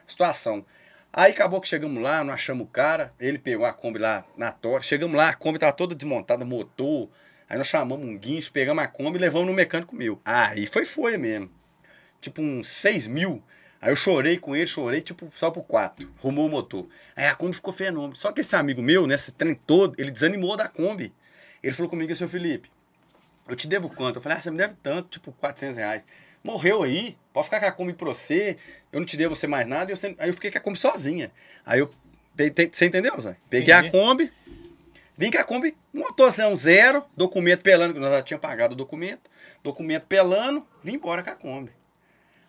a 0.06 0.12
situação. 0.12 0.66
Aí 1.14 1.32
acabou 1.32 1.60
que 1.60 1.68
chegamos 1.68 2.02
lá, 2.02 2.24
não 2.24 2.34
achamos 2.34 2.66
o 2.66 2.70
cara. 2.70 3.14
Ele 3.20 3.38
pegou 3.38 3.66
a 3.66 3.74
Kombi 3.74 4.00
lá 4.00 4.26
na 4.38 4.52
tora. 4.52 4.82
Chegamos 4.82 5.16
lá, 5.16 5.30
a 5.30 5.34
Kombi 5.34 5.60
tava 5.60 5.74
toda 5.74 5.96
desmontada, 5.96 6.44
motor. 6.46 7.10
Aí 7.52 7.58
nós 7.58 7.68
chamamos 7.68 8.08
um 8.08 8.18
guincho, 8.18 8.50
pegamos 8.50 8.82
a 8.82 8.88
Kombi 8.88 9.18
e 9.18 9.22
levamos 9.22 9.46
no 9.46 9.54
mecânico 9.54 9.94
meu. 9.94 10.22
Aí 10.24 10.66
foi 10.66 10.86
foi 10.86 11.18
mesmo. 11.18 11.52
Tipo 12.22 12.42
uns 12.42 12.70
6 12.70 13.08
mil. 13.08 13.44
Aí 13.82 13.92
eu 13.92 13.96
chorei 13.98 14.38
com 14.38 14.56
ele, 14.56 14.66
chorei 14.66 15.02
tipo 15.02 15.30
só 15.36 15.52
por 15.52 15.64
quatro. 15.64 16.10
Rumou 16.20 16.48
o 16.48 16.50
motor. 16.50 16.88
Aí 17.14 17.26
a 17.28 17.36
Kombi 17.36 17.54
ficou 17.54 17.74
fenômeno. 17.74 18.16
Só 18.16 18.32
que 18.32 18.40
esse 18.40 18.56
amigo 18.56 18.82
meu, 18.82 19.06
nesse 19.06 19.34
trem 19.34 19.54
todo, 19.54 19.96
ele 19.98 20.10
desanimou 20.12 20.56
da 20.56 20.70
Kombi. 20.70 21.14
Ele 21.62 21.74
falou 21.74 21.90
comigo, 21.90 22.16
seu 22.16 22.30
Felipe, 22.30 22.72
eu 23.50 23.56
te 23.56 23.68
devo 23.68 23.90
quanto? 23.90 24.16
Eu 24.16 24.22
falei, 24.22 24.38
ah, 24.38 24.42
você 24.42 24.50
me 24.50 24.58
deve 24.58 24.76
tanto, 24.82 25.10
tipo 25.10 25.34
400 25.34 25.76
reais. 25.76 26.08
Morreu 26.42 26.84
aí, 26.84 27.18
pode 27.34 27.46
ficar 27.48 27.60
com 27.60 27.66
a 27.66 27.72
Kombi 27.74 27.92
pra 27.92 28.08
você, 28.08 28.56
eu 28.94 29.00
não 29.02 29.06
te 29.06 29.18
devo 29.18 29.36
você 29.36 29.46
mais 29.46 29.68
nada. 29.68 29.92
E 29.92 29.94
eu 29.94 29.98
sempre- 29.98 30.24
aí 30.24 30.30
eu 30.30 30.34
fiquei 30.34 30.50
com 30.52 30.58
a 30.58 30.62
Kombi 30.62 30.80
sozinha. 30.80 31.30
Aí 31.66 31.80
eu, 31.82 31.92
você 32.72 32.86
entendeu, 32.86 33.20
Zé? 33.20 33.36
Peguei 33.50 33.74
a 33.74 33.80
Entendi. 33.80 33.92
Kombi, 33.92 34.32
vim 35.22 35.30
com 35.30 35.38
a 35.38 35.44
Kombi, 35.44 35.78
motorzão 35.94 36.56
zero, 36.56 37.06
documento 37.16 37.62
pelando, 37.62 37.94
que 37.94 38.00
nós 38.00 38.12
já 38.12 38.24
tínhamos 38.24 38.42
pagado 38.42 38.74
o 38.74 38.76
documento, 38.76 39.30
documento 39.64 40.08
pelando, 40.08 40.66
vim 40.84 40.96
embora 40.96 41.22
com 41.22 41.30
a 41.30 41.36
Kombi. 41.36 41.72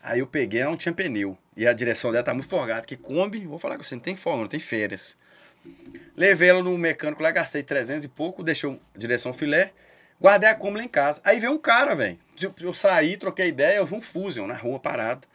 Aí 0.03 0.21
eu 0.21 0.27
peguei, 0.27 0.63
ela 0.63 0.71
não 0.71 0.77
tinha 0.79 0.95
pneu. 0.95 1.37
E 1.55 1.67
a 1.67 1.75
direção 1.75 2.11
dela 2.11 2.25
tá 2.25 2.33
muito 2.33 2.49
folgada, 2.49 2.87
que 2.87 2.97
Kombi, 2.97 3.47
vou 3.47 3.59
falar 3.59 3.77
com 3.77 3.83
você, 3.83 3.95
não 3.95 4.01
tem 4.01 4.17
folga, 4.17 4.41
não 4.41 4.49
tem 4.49 4.59
férias. 4.59 5.19
Levei 6.17 6.49
ela 6.49 6.63
no 6.63 6.79
mecânico 6.79 7.23
lá, 7.23 7.31
gastei 7.31 7.63
300 7.63 8.05
e 8.05 8.09
pouco, 8.09 8.43
deixei 8.43 8.71
a 8.71 8.99
direção 8.99 9.35
filé, 9.35 9.75
guardei 10.19 10.49
a 10.49 10.55
Kombi 10.55 10.79
lá 10.79 10.85
em 10.85 10.89
casa. 10.89 11.21
Aí 11.25 11.39
veio 11.39 11.53
um 11.53 11.59
cara, 11.59 11.95
velho. 11.95 12.19
Eu, 12.59 12.73
saí, 12.73 13.19
troquei 13.19 13.49
ideia, 13.49 13.77
eu 13.77 13.85
vi 13.85 13.95
um 13.95 14.01
Fusion 14.01 14.47
na 14.47 14.57
rua 14.57 14.81
parado. 14.81 15.29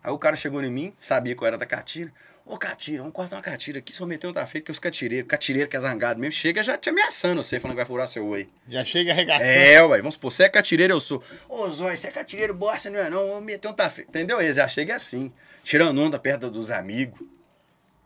Aí 0.00 0.12
o 0.12 0.18
cara 0.18 0.36
chegou 0.36 0.62
em 0.62 0.70
mim, 0.70 0.94
sabia 1.00 1.34
que 1.34 1.42
eu 1.42 1.46
era 1.48 1.58
da 1.58 1.66
Catira. 1.66 2.12
Ô, 2.48 2.56
Catira, 2.56 3.00
vamos 3.00 3.12
cortar 3.12 3.36
uma 3.36 3.42
Catira 3.42 3.78
aqui, 3.78 3.94
só 3.94 4.06
meteu 4.06 4.30
um 4.30 4.32
tá 4.32 4.46
feito 4.46 4.64
que 4.64 4.70
os 4.70 4.78
catireiros, 4.78 5.28
catireiro 5.28 5.68
que 5.68 5.76
é 5.76 5.80
zangado 5.80 6.18
mesmo, 6.18 6.32
chega 6.32 6.62
já 6.62 6.78
te 6.78 6.88
ameaçando 6.88 7.42
você, 7.42 7.60
falando 7.60 7.74
que 7.74 7.82
vai 7.82 7.86
furar 7.86 8.06
seu 8.06 8.26
oi. 8.26 8.48
Já 8.66 8.82
chega 8.86 9.12
arregaçando. 9.12 9.50
É, 9.50 9.82
ué, 9.84 9.98
vamos 9.98 10.14
supor, 10.14 10.32
você 10.32 10.44
é 10.44 10.48
catireiro, 10.48 10.94
eu 10.94 10.98
sou. 10.98 11.22
Ô, 11.46 11.68
Zóia, 11.68 11.94
você 11.94 12.06
é 12.06 12.10
catireiro, 12.10 12.54
bosta, 12.54 12.88
não 12.88 13.00
é 13.00 13.10
não, 13.10 13.28
vou 13.28 13.40
meter 13.42 13.68
um 13.68 13.74
tá 13.74 13.90
feito. 13.90 14.08
Entendeu? 14.08 14.40
Eles 14.40 14.56
já 14.56 14.66
chega 14.66 14.94
assim, 14.94 15.30
tirando 15.62 16.00
onda 16.00 16.18
perto 16.18 16.50
dos 16.50 16.70
amigos. 16.70 17.20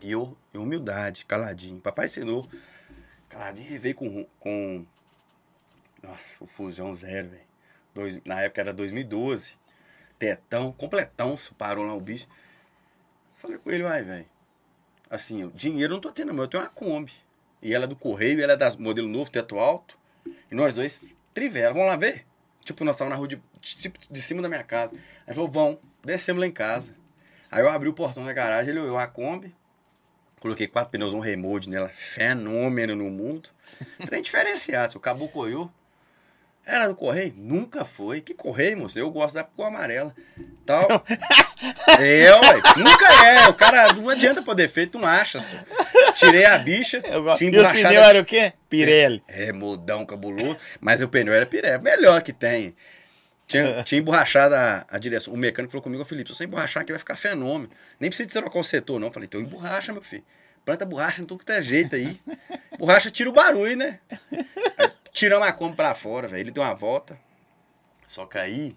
E 0.01 0.11
eu, 0.11 0.37
humildade, 0.53 1.25
caladinho. 1.25 1.81
Papai 1.81 2.07
ensinou. 2.07 2.45
Caladinho, 3.29 3.71
e 3.71 3.79
veio 3.79 3.95
com, 3.95 4.27
com. 4.41 4.85
Nossa, 6.03 6.43
o 6.43 6.49
Fusão 6.49 6.93
zero, 6.93 7.29
velho. 7.95 8.23
Na 8.25 8.43
época 8.43 8.61
era 8.61 8.73
2012. 8.73 9.55
Tetão, 10.19 10.73
completão, 10.73 11.39
parou 11.57 11.85
lá 11.85 11.95
o 11.95 12.01
bicho. 12.01 12.27
Falei 13.37 13.59
com 13.59 13.71
ele, 13.71 13.85
uai, 13.85 14.03
velho. 14.03 14.32
Assim, 15.13 15.47
dinheiro 15.55 15.93
eu 15.93 15.97
não 15.97 16.01
tô 16.01 16.11
tendo, 16.11 16.33
mas 16.33 16.45
eu 16.45 16.49
tenho 16.49 16.63
uma 16.63 16.71
Kombi. 16.71 17.13
E 17.61 17.75
ela 17.75 17.85
é 17.85 17.87
do 17.87 17.95
Correio, 17.95 18.43
ela 18.43 18.55
é 18.55 18.57
das 18.57 18.77
modelo 18.77 19.07
novo, 19.07 19.31
teto 19.31 19.59
alto. 19.59 19.99
E 20.51 20.55
nós 20.55 20.75
dois 20.75 21.15
trivela, 21.35 21.75
vamos 21.75 21.91
lá 21.91 21.97
ver? 21.97 22.25
Tipo, 22.65 22.83
nós 22.83 22.97
estávamos 22.97 23.15
na 23.15 23.19
rua 23.19 23.29
de, 23.29 23.43
tipo, 23.61 23.99
de 24.11 24.23
cima 24.23 24.41
da 24.41 24.49
minha 24.49 24.65
casa. 24.65 24.97
Aí 25.27 25.35
falou, 25.35 25.51
vão, 25.51 25.79
descemos 26.03 26.41
lá 26.41 26.47
em 26.47 26.51
casa. 26.51 26.97
Aí 27.51 27.63
eu 27.63 27.69
abri 27.69 27.91
o 27.91 27.93
portão 27.93 28.25
da 28.25 28.33
garagem, 28.33 28.71
ele 28.71 28.81
olhou 28.81 28.97
a 28.97 29.07
Kombi. 29.07 29.55
Coloquei 30.41 30.67
quatro 30.67 30.91
pneus, 30.91 31.13
um 31.13 31.21
remote 31.21 31.69
nela, 31.69 31.91
fenômeno 31.91 32.97
no 32.97 33.11
mundo. 33.11 33.51
Trem 34.07 34.23
diferenciado, 34.23 34.99
caboclo 34.99 35.43
olhou. 35.43 35.71
Era 36.65 36.87
do 36.87 36.95
Correio? 36.95 37.35
Nunca 37.37 37.85
foi. 37.85 38.21
Que 38.21 38.35
Correio, 38.35 38.79
moço? 38.79 38.99
Eu 38.99 39.11
gosto 39.11 39.35
da 39.35 39.43
cor 39.43 39.67
amarela. 39.67 40.15
Tal. 40.65 40.87
é, 42.01 42.33
ué. 42.33 42.63
Nunca 42.77 43.27
é. 43.27 43.49
O 43.49 43.55
cara 43.55 43.93
não 43.95 44.09
adianta 44.09 44.43
por 44.43 44.55
defeito, 44.55 44.99
não 44.99 45.09
acha. 45.09 45.41
Só. 45.41 45.57
Tirei 46.15 46.45
a 46.45 46.59
bicha, 46.59 47.03
Eu 47.05 47.25
gosto. 47.25 47.39
tinha 47.39 47.51
E 47.51 47.59
os 47.59 47.69
pneus 47.69 47.95
eram 48.07 48.21
o 48.21 48.25
quê? 48.25 48.53
Pirelli. 48.69 49.23
é, 49.27 49.53
modão, 49.53 50.07
cabuloso. 50.07 50.57
Mas 50.81 51.01
o 51.03 51.09
pneu 51.09 51.35
era 51.35 51.45
piré. 51.47 51.79
Melhor 51.79 52.23
que 52.23 52.33
tem. 52.33 52.77
Tinha, 53.47 53.83
tinha 53.85 54.01
emborrachado 54.01 54.55
a, 54.55 54.87
a 54.89 54.99
direção. 54.99 55.35
O 55.35 55.37
mecânico 55.37 55.73
falou 55.73 55.83
comigo, 55.83 56.03
"Ô, 56.03 56.05
Felipe, 56.07 56.31
se 56.31 56.37
você 56.37 56.45
emborrachar 56.45 56.83
aqui 56.85 56.93
vai 56.93 56.99
ficar 57.01 57.17
fenômeno. 57.17 57.71
Nem 57.99 58.09
precisa 58.09 58.41
trocar 58.41 58.61
o 58.61 58.65
setor, 58.65 59.01
não. 59.01 59.09
Eu 59.09 59.13
falei, 59.13 59.27
então 59.27 59.41
emborracha, 59.41 59.93
meu 59.93 60.03
filho. 60.03 60.25
Planta 60.65 60.87
borracha 60.87 61.21
em 61.23 61.25
tudo 61.27 61.41
que 61.41 61.47
tá 61.47 61.61
jeito 61.61 61.97
aí. 61.97 62.21
Borracha 62.79 63.11
tira 63.11 63.29
o 63.29 63.33
barulho, 63.33 63.77
né? 63.77 63.99
Aí, 64.79 64.89
tiramos 65.13 65.47
a 65.47 65.53
Kombi 65.53 65.77
pra 65.77 65.95
fora, 65.95 66.27
velho. 66.27 66.41
Ele 66.41 66.51
deu 66.51 66.63
uma 66.63 66.75
volta. 66.75 67.19
Só 68.07 68.27
que 68.27 68.39
aí 68.39 68.77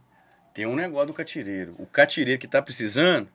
tem 0.53 0.65
um 0.65 0.75
negócio 0.75 1.07
do 1.07 1.13
catireiro. 1.13 1.75
O 1.77 1.85
catireiro 1.85 2.39
que 2.39 2.47
tá 2.47 2.61
precisando, 2.61 3.29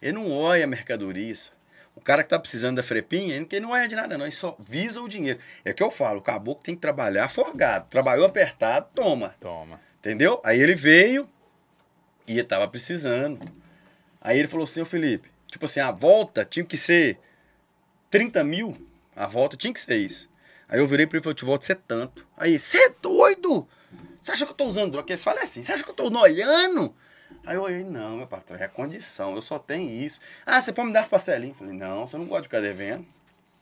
ele 0.00 0.12
não 0.12 0.30
olha 0.30 0.64
a 0.64 0.66
mercadoria. 0.66 1.34
só. 1.34 1.52
O 1.94 2.00
cara 2.00 2.22
que 2.22 2.30
tá 2.30 2.38
precisando 2.38 2.76
da 2.76 2.82
frepinha, 2.82 3.36
ele 3.36 3.60
não 3.60 3.70
olha 3.70 3.86
de 3.86 3.94
nada, 3.94 4.16
não. 4.16 4.24
Ele 4.24 4.34
só 4.34 4.56
visa 4.58 5.00
o 5.00 5.08
dinheiro. 5.08 5.38
É 5.64 5.72
o 5.72 5.74
que 5.74 5.82
eu 5.82 5.90
falo, 5.90 6.20
o 6.20 6.22
caboclo 6.22 6.62
tem 6.62 6.74
que 6.74 6.80
trabalhar 6.80 7.28
folgado. 7.28 7.86
Trabalhou 7.90 8.24
apertado, 8.24 8.88
toma. 8.94 9.34
Toma. 9.40 9.80
Entendeu? 9.98 10.40
Aí 10.42 10.60
ele 10.60 10.74
veio 10.74 11.28
e 12.26 12.38
ele 12.38 12.44
tava 12.44 12.66
precisando. 12.66 13.40
Aí 14.20 14.38
ele 14.38 14.48
falou 14.48 14.64
assim, 14.64 14.80
ô 14.80 14.86
Felipe, 14.86 15.30
tipo 15.46 15.64
assim, 15.64 15.80
a 15.80 15.90
volta 15.90 16.44
tinha 16.44 16.64
que 16.64 16.76
ser 16.76 17.18
30 18.10 18.42
mil. 18.42 18.74
A 19.14 19.26
volta 19.26 19.56
tinha 19.56 19.72
que 19.72 19.80
ser 19.80 19.96
isso. 19.96 20.30
Aí 20.72 20.78
eu 20.78 20.86
virei 20.86 21.06
pra 21.06 21.18
ele 21.18 21.20
e 21.20 21.24
falei, 21.24 21.32
eu 21.32 21.36
te 21.36 21.44
volto 21.44 21.66
ser 21.66 21.74
tanto. 21.86 22.26
Aí, 22.34 22.58
você 22.58 22.78
é 22.78 22.94
doido? 23.02 23.68
Você 24.22 24.32
acha 24.32 24.46
que 24.46 24.52
eu 24.52 24.56
tô 24.56 24.64
usando 24.64 24.90
droga? 24.90 25.02
Porque 25.02 25.12
eles 25.12 25.22
falam 25.22 25.42
assim, 25.42 25.62
você 25.62 25.70
acha 25.70 25.84
que 25.84 25.90
eu 25.90 25.94
tô 25.94 26.04
olhando? 26.18 26.94
Aí 27.44 27.56
eu 27.56 27.62
olhei, 27.62 27.84
não, 27.84 28.16
meu 28.16 28.26
patrão, 28.26 28.56
é 28.56 28.66
condição, 28.68 29.34
eu 29.34 29.42
só 29.42 29.58
tenho 29.58 29.90
isso. 29.90 30.18
Ah, 30.46 30.62
você 30.62 30.72
pode 30.72 30.86
me 30.88 30.94
dar 30.94 31.00
as 31.00 31.08
parcelinhas? 31.08 31.58
Falei, 31.58 31.74
não, 31.74 32.06
você 32.06 32.16
não 32.16 32.24
gosta 32.24 32.40
de 32.40 32.48
ficar 32.48 32.62
devendo. 32.62 33.04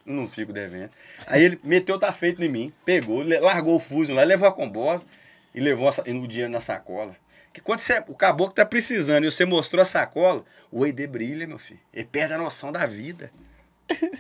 Eu 0.07 0.15
não 0.15 0.29
fico 0.29 0.53
devendo. 0.53 0.91
Aí 1.27 1.43
ele 1.43 1.59
meteu 1.65 1.99
tá 1.99 2.13
feito 2.13 2.45
em 2.45 2.49
mim, 2.49 2.73
pegou, 2.85 3.25
largou 3.25 3.75
o 3.75 3.81
fuso 3.81 4.15
lá, 4.15 4.23
levou 4.23 4.49
a 4.49 4.53
combosa 4.53 5.05
e 5.53 5.59
levou 5.59 5.89
a 5.89 5.93
o 5.93 6.29
dinheiro 6.29 6.53
na 6.53 6.61
sacola. 6.61 7.17
Que 7.53 7.61
quando 7.61 7.81
você, 7.81 8.05
o 8.07 8.15
caboclo 8.15 8.55
tá 8.55 8.65
precisando 8.65 9.25
e 9.25 9.31
você 9.33 9.45
mostrou 9.45 9.83
a 9.83 9.85
sacola, 9.85 10.45
o 10.71 10.87
ED 10.87 11.09
brilha, 11.09 11.45
meu 11.45 11.59
filho. 11.59 11.81
Ele 11.93 12.05
perde 12.05 12.35
a 12.35 12.39
noção 12.39 12.71
da 12.71 12.87
vida. 12.87 13.33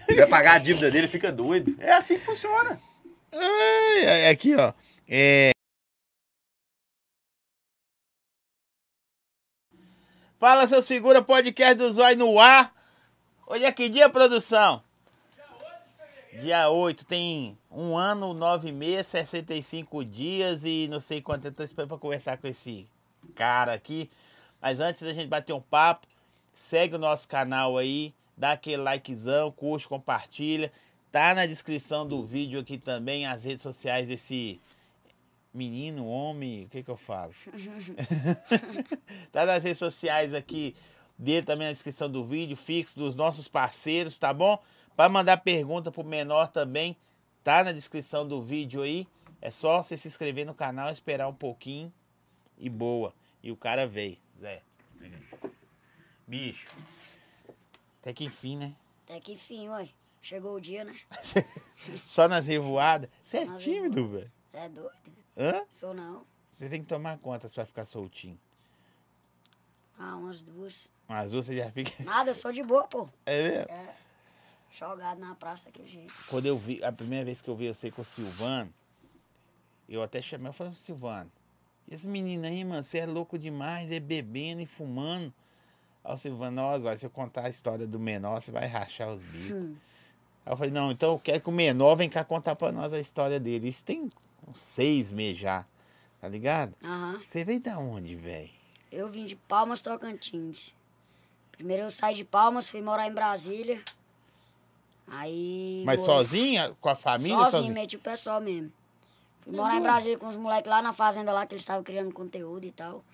Ele 0.08 0.18
vai 0.18 0.28
pagar 0.28 0.54
a 0.54 0.58
dívida 0.58 0.90
dele, 0.90 1.08
fica 1.08 1.30
doido. 1.32 1.74
É 1.78 1.92
assim 1.92 2.18
que 2.18 2.24
funciona. 2.24 2.80
Ai, 3.32 4.06
ai, 4.06 4.28
aqui, 4.28 4.54
ó. 4.54 4.72
É... 5.08 5.50
Fala, 10.38 10.66
seus 10.66 10.88
figura, 10.88 11.22
podcast 11.22 11.74
do 11.74 11.92
Zói 11.92 12.14
no 12.14 12.40
ar. 12.40 12.74
Hoje 13.46 13.64
é 13.64 13.72
que 13.72 13.88
dia, 13.88 14.08
produção? 14.08 14.82
Dia 16.40 16.70
8, 16.70 17.04
tem 17.04 17.58
um 17.70 17.96
ano, 17.96 18.32
nove 18.32 18.72
meses, 18.72 19.08
65 19.08 20.04
dias 20.04 20.64
e 20.64 20.88
não 20.88 21.00
sei 21.00 21.20
quanto. 21.20 21.46
Eu 21.46 21.52
tô 21.52 21.62
esperando 21.62 21.88
pra 21.88 21.98
conversar 21.98 22.38
com 22.38 22.46
esse 22.46 22.88
cara 23.34 23.74
aqui. 23.74 24.10
Mas 24.60 24.80
antes 24.80 25.02
da 25.02 25.12
gente 25.12 25.28
bater 25.28 25.52
um 25.52 25.60
papo, 25.60 26.06
segue 26.54 26.94
o 26.94 26.98
nosso 26.98 27.28
canal 27.28 27.76
aí, 27.76 28.14
dá 28.40 28.52
aquele 28.52 28.78
likezão, 28.78 29.52
curte, 29.52 29.86
compartilha. 29.86 30.72
Tá 31.12 31.34
na 31.34 31.44
descrição 31.44 32.06
do 32.06 32.24
vídeo 32.24 32.58
aqui 32.58 32.78
também 32.78 33.26
as 33.26 33.44
redes 33.44 33.62
sociais 33.62 34.08
desse 34.08 34.58
menino, 35.52 36.06
homem, 36.06 36.64
o 36.64 36.68
que 36.68 36.82
que 36.82 36.90
eu 36.90 36.96
falo? 36.96 37.34
tá 39.30 39.44
nas 39.44 39.62
redes 39.62 39.78
sociais 39.78 40.32
aqui 40.32 40.74
dele 41.18 41.44
também 41.44 41.66
na 41.66 41.72
descrição 41.72 42.10
do 42.10 42.24
vídeo, 42.24 42.56
fixo 42.56 42.98
dos 42.98 43.14
nossos 43.14 43.46
parceiros, 43.46 44.18
tá 44.18 44.32
bom? 44.32 44.58
Para 44.96 45.10
mandar 45.10 45.36
pergunta 45.38 45.92
pro 45.92 46.02
menor 46.02 46.48
também, 46.48 46.96
tá 47.44 47.62
na 47.62 47.72
descrição 47.72 48.26
do 48.26 48.40
vídeo 48.40 48.80
aí. 48.80 49.06
É 49.42 49.50
só 49.50 49.82
você 49.82 49.98
se 49.98 50.08
inscrever 50.08 50.46
no 50.46 50.54
canal, 50.54 50.90
esperar 50.90 51.28
um 51.28 51.34
pouquinho 51.34 51.92
e 52.56 52.70
boa. 52.70 53.12
E 53.42 53.52
o 53.52 53.56
cara 53.56 53.86
veio, 53.86 54.16
Zé. 54.40 54.62
Bicho. 56.26 56.68
Até 58.00 58.12
que 58.12 58.24
enfim, 58.24 58.56
né? 58.56 58.74
Até 59.04 59.20
que 59.20 59.32
enfim, 59.32 59.68
ué. 59.68 59.88
Chegou 60.22 60.54
o 60.54 60.60
dia, 60.60 60.84
né? 60.84 60.94
Só 62.04 62.28
nas 62.28 62.44
revoadas. 62.46 63.08
Você 63.20 63.38
é 63.38 63.56
tímido, 63.56 64.06
velho. 64.08 64.30
É 64.52 64.68
doido. 64.68 65.12
Hã? 65.36 65.62
Sou 65.70 65.94
não. 65.94 66.26
Você 66.58 66.68
tem 66.68 66.82
que 66.82 66.88
tomar 66.88 67.18
conta 67.18 67.48
se 67.48 67.56
vai 67.56 67.64
ficar 67.64 67.86
soltinho. 67.86 68.38
Ah, 69.98 70.16
umas 70.16 70.42
duas. 70.42 70.90
Mas 71.08 71.32
você 71.32 71.56
já 71.56 71.70
fica. 71.70 71.90
Nada, 72.04 72.30
eu 72.30 72.34
sou 72.34 72.52
de 72.52 72.62
boa, 72.62 72.86
pô. 72.86 73.08
É 73.24 73.48
mesmo? 73.50 73.72
É. 73.72 73.94
Jogado 74.72 75.18
na 75.18 75.34
praça 75.34 75.66
daquele 75.66 75.88
jeito. 75.88 76.14
Quando 76.28 76.46
eu 76.46 76.56
vi, 76.56 76.82
a 76.84 76.92
primeira 76.92 77.24
vez 77.24 77.42
que 77.42 77.48
eu 77.48 77.56
vi 77.56 77.68
você 77.68 77.90
com 77.90 78.02
o 78.02 78.04
Silvano, 78.04 78.72
eu 79.88 80.02
até 80.02 80.22
chamei, 80.22 80.48
eu 80.48 80.52
falei, 80.52 80.74
Silvano, 80.74 81.30
esse 81.90 82.06
menino 82.06 82.46
aí, 82.46 82.64
mano, 82.64 82.84
você 82.84 82.98
é 82.98 83.06
louco 83.06 83.38
demais, 83.38 83.90
é 83.90 83.98
bebendo 83.98 84.60
e 84.60 84.66
fumando. 84.66 85.34
Aí 86.04 86.14
o 86.14 86.18
Silvano, 86.18 86.78
Zóio, 86.78 86.98
se 86.98 87.06
eu 87.06 87.10
contar 87.10 87.46
a 87.46 87.50
história 87.50 87.86
do 87.86 87.98
menor, 87.98 88.40
você 88.42 88.50
vai 88.50 88.66
rachar 88.66 89.08
os 89.10 89.22
bicos. 89.22 89.50
Hum. 89.52 89.76
Aí 90.46 90.52
eu 90.52 90.56
falei, 90.56 90.72
não, 90.72 90.90
então 90.90 91.12
eu 91.12 91.18
quero 91.18 91.40
que 91.40 91.48
o 91.48 91.52
menor 91.52 91.94
vem 91.94 92.08
cá 92.08 92.24
contar 92.24 92.56
pra 92.56 92.72
nós 92.72 92.92
a 92.92 92.98
história 92.98 93.38
dele. 93.38 93.68
Isso 93.68 93.84
tem 93.84 94.10
uns 94.48 94.58
seis 94.58 95.12
meses 95.12 95.38
já, 95.40 95.64
tá 96.20 96.28
ligado? 96.28 96.74
Aham. 96.82 97.18
Você 97.18 97.44
veio 97.44 97.60
da 97.60 97.78
onde, 97.78 98.14
velho? 98.16 98.50
Eu 98.90 99.08
vim 99.08 99.26
de 99.26 99.36
Palmas, 99.36 99.82
Tocantins. 99.82 100.74
Primeiro 101.52 101.82
eu 101.84 101.90
saí 101.90 102.14
de 102.14 102.24
Palmas, 102.24 102.70
fui 102.70 102.80
morar 102.80 103.06
em 103.06 103.12
Brasília. 103.12 103.80
Aí. 105.06 105.82
Mas 105.84 106.00
morei- 106.00 106.16
sozinha? 106.16 106.76
Com 106.80 106.88
a 106.88 106.96
família? 106.96 107.36
Sozinho, 107.36 107.50
Sozinha? 107.50 107.74
meti 107.74 107.96
o 107.96 108.16
só 108.16 108.40
mesmo. 108.40 108.72
Fui 109.40 109.54
morar 109.54 109.76
em 109.76 109.82
Brasília 109.82 110.18
com 110.18 110.26
os 110.26 110.36
moleques 110.36 110.70
lá 110.70 110.80
na 110.80 110.92
fazenda 110.92 111.32
lá, 111.32 111.46
que 111.46 111.54
eles 111.54 111.62
estavam 111.62 111.82
criando 111.82 112.12
conteúdo 112.12 112.64
e 112.64 112.70
tal. 112.70 113.04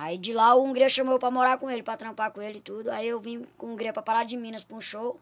Aí 0.00 0.16
de 0.16 0.32
lá 0.32 0.54
o 0.54 0.62
Hungria 0.62 0.88
chamou 0.88 1.14
eu 1.14 1.18
pra 1.18 1.28
morar 1.28 1.58
com 1.58 1.68
ele, 1.68 1.82
pra 1.82 1.96
trampar 1.96 2.30
com 2.30 2.40
ele 2.40 2.58
e 2.58 2.60
tudo. 2.60 2.88
Aí 2.88 3.08
eu 3.08 3.18
vim 3.18 3.44
com 3.58 3.66
o 3.66 3.70
Hungria 3.72 3.92
pra 3.92 4.00
parar 4.00 4.22
de 4.22 4.36
Minas 4.36 4.62
pra 4.62 4.76
um 4.76 4.80
show. 4.80 5.18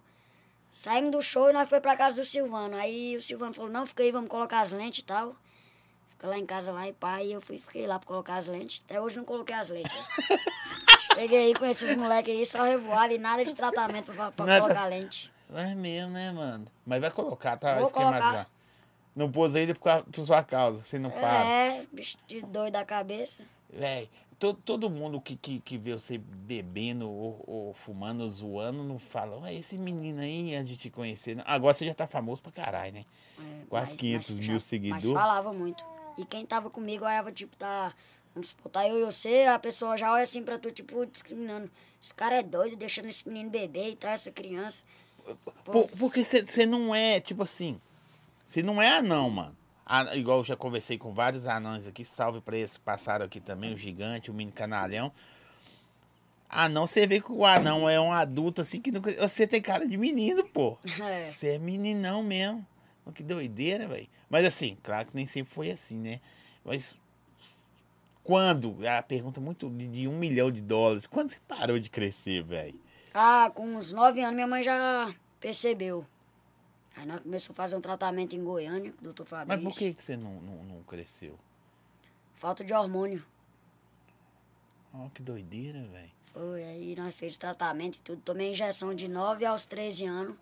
Saímos 0.70 1.12
do 1.12 1.22
show 1.22 1.48
e 1.48 1.54
nós 1.54 1.66
foi 1.66 1.80
pra 1.80 1.96
casa 1.96 2.20
do 2.20 2.26
Silvano. 2.26 2.76
Aí 2.76 3.16
o 3.16 3.22
Silvano 3.22 3.54
falou, 3.54 3.70
não, 3.70 3.86
fica 3.86 4.02
aí, 4.02 4.12
vamos 4.12 4.28
colocar 4.28 4.60
as 4.60 4.72
lentes 4.72 4.98
e 4.98 5.04
tal. 5.04 5.34
Fica 6.10 6.28
lá 6.28 6.36
em 6.36 6.44
casa 6.44 6.72
lá 6.72 6.86
e 6.86 6.92
pá, 6.92 7.22
e 7.22 7.32
eu 7.32 7.40
fui, 7.40 7.58
fiquei 7.58 7.86
lá 7.86 7.98
pra 7.98 8.06
colocar 8.06 8.34
as 8.34 8.48
lentes. 8.48 8.82
Até 8.84 9.00
hoje 9.00 9.16
não 9.16 9.24
coloquei 9.24 9.54
as 9.54 9.70
lentes. 9.70 9.90
né? 9.90 10.38
Cheguei 11.16 11.46
aí 11.46 11.54
com 11.54 11.64
esses 11.64 11.96
moleques 11.96 12.34
aí, 12.36 12.44
só 12.44 12.62
revoado 12.62 13.14
e 13.14 13.18
nada 13.18 13.46
de 13.46 13.54
tratamento 13.54 14.12
pra, 14.12 14.30
pra 14.30 14.44
Nada. 14.44 14.60
colocar 14.60 14.84
lente. 14.84 15.32
É 15.54 15.74
mesmo, 15.74 16.10
né, 16.10 16.30
mano? 16.32 16.66
Mas 16.84 17.00
vai 17.00 17.10
colocar, 17.10 17.56
tá 17.56 17.78
Vou 17.78 17.90
colocar. 17.90 18.46
Não 19.14 19.32
pôs 19.32 19.56
ainda 19.56 19.74
por, 19.74 20.02
por 20.04 20.26
sua 20.26 20.44
causa, 20.44 20.84
você 20.84 20.98
não 20.98 21.08
para. 21.08 21.44
É, 21.46 21.84
bicho 21.90 22.18
de 22.28 22.42
doido 22.42 22.74
da 22.74 22.84
cabeça. 22.84 23.42
Véi, 23.70 24.10
todo, 24.38 24.58
todo 24.64 24.90
mundo 24.90 25.20
que, 25.20 25.36
que, 25.36 25.60
que 25.60 25.78
vê 25.78 25.92
você 25.92 26.18
bebendo 26.18 27.08
ou, 27.10 27.42
ou 27.46 27.74
fumando, 27.74 28.30
zoando, 28.30 28.82
não 28.84 28.98
fala, 28.98 29.38
ué, 29.40 29.54
esse 29.54 29.76
menino 29.78 30.20
aí, 30.20 30.54
antes 30.54 30.70
de 30.70 30.76
te 30.76 30.90
conhecer. 30.90 31.36
não." 31.36 31.44
Agora 31.46 31.74
você 31.74 31.86
já 31.86 31.94
tá 31.94 32.06
famoso 32.06 32.42
pra 32.42 32.52
caralho, 32.52 32.92
né? 32.94 33.04
É, 33.38 33.64
Quase 33.68 33.94
500 33.96 34.30
mil 34.30 34.60
seguidores. 34.60 35.04
Mas 35.04 35.12
falava 35.14 35.52
muito. 35.52 35.84
E 36.18 36.24
quem 36.24 36.46
tava 36.46 36.70
comigo 36.70 37.04
olhava, 37.04 37.30
tipo, 37.32 37.56
tá. 37.56 37.92
Vamos 38.34 38.50
supor, 38.50 38.70
tá 38.70 38.86
eu 38.86 39.00
e 39.00 39.04
você, 39.04 39.44
a 39.44 39.58
pessoa 39.58 39.96
já 39.96 40.12
olha 40.12 40.22
assim 40.24 40.42
pra 40.44 40.58
tu, 40.58 40.70
tipo, 40.70 41.06
discriminando. 41.06 41.70
Esse 42.02 42.12
cara 42.14 42.36
é 42.36 42.42
doido, 42.42 42.76
deixando 42.76 43.08
esse 43.08 43.26
menino 43.26 43.48
beber 43.48 43.90
e 43.92 43.96
tal, 43.96 44.10
essa 44.10 44.30
criança. 44.30 44.84
Por- 45.64 45.88
porque 45.98 46.22
você 46.22 46.66
não 46.66 46.94
é, 46.94 47.18
tipo 47.18 47.42
assim, 47.42 47.80
você 48.44 48.62
não 48.62 48.80
é 48.80 48.90
anão, 48.98 49.28
mano. 49.30 49.56
Ah, 49.88 50.16
igual 50.16 50.38
eu 50.38 50.44
já 50.44 50.56
conversei 50.56 50.98
com 50.98 51.14
vários 51.14 51.46
anões 51.46 51.86
aqui, 51.86 52.04
salve 52.04 52.40
pra 52.40 52.56
eles 52.56 52.76
que 52.76 52.82
passaram 52.82 53.24
aqui 53.24 53.38
também, 53.38 53.72
o 53.72 53.78
gigante, 53.78 54.32
o 54.32 54.34
mini 54.34 54.50
canalhão. 54.50 55.12
Anão, 56.48 56.88
você 56.88 57.06
vê 57.06 57.20
que 57.20 57.30
o 57.30 57.44
anão 57.44 57.88
é 57.88 58.00
um 58.00 58.12
adulto 58.12 58.60
assim 58.60 58.80
que 58.80 58.90
nunca. 58.90 59.12
Você 59.28 59.46
tem 59.46 59.62
cara 59.62 59.86
de 59.86 59.96
menino, 59.96 60.44
pô. 60.48 60.76
É. 61.00 61.30
Você 61.30 61.54
é 61.54 61.58
meninão 61.58 62.22
mesmo. 62.22 62.66
Que 63.14 63.22
doideira, 63.22 63.86
velho. 63.86 64.08
Mas 64.28 64.44
assim, 64.44 64.76
claro 64.82 65.06
que 65.06 65.14
nem 65.14 65.26
sempre 65.26 65.54
foi 65.54 65.70
assim, 65.70 65.96
né? 65.96 66.20
Mas 66.64 66.98
quando? 68.24 68.76
A 68.88 69.00
pergunta 69.02 69.40
muito 69.40 69.70
de, 69.70 69.86
de 69.86 70.08
um 70.08 70.18
milhão 70.18 70.50
de 70.50 70.60
dólares. 70.60 71.06
Quando 71.06 71.30
você 71.30 71.38
parou 71.46 71.78
de 71.78 71.88
crescer, 71.88 72.42
velho? 72.42 72.80
Ah, 73.14 73.50
com 73.54 73.64
uns 73.64 73.92
nove 73.92 74.20
anos 74.20 74.34
minha 74.34 74.48
mãe 74.48 74.64
já 74.64 75.08
percebeu. 75.38 76.04
Aí 76.97 77.05
nós 77.06 77.20
começamos 77.20 77.51
a 77.59 77.62
fazer 77.62 77.77
um 77.77 77.81
tratamento 77.81 78.35
em 78.35 78.43
Goiânia, 78.43 78.90
com 78.93 79.01
o 79.01 79.05
doutor 79.05 79.27
Mas 79.31 79.47
Fabrício. 79.47 79.70
por 79.70 79.78
que, 79.78 79.94
que 79.94 80.02
você 80.02 80.16
não, 80.16 80.40
não, 80.40 80.64
não 80.64 80.82
cresceu? 80.82 81.39
Falta 82.36 82.64
de 82.64 82.73
hormônio. 82.73 83.23
Ó, 84.94 85.09
que 85.10 85.23
doideira, 85.23 85.82
velho. 85.85 86.10
Foi, 86.32 86.64
aí 86.64 86.97
nós 86.97 87.14
fez 87.14 87.36
tratamento 87.36 87.97
e 87.97 88.01
tudo. 88.01 88.20
Tomei 88.23 88.52
injeção 88.52 88.94
de 88.94 89.09
9 89.09 89.44
aos 89.44 89.66
13 89.66 90.06
anos. 90.06 90.36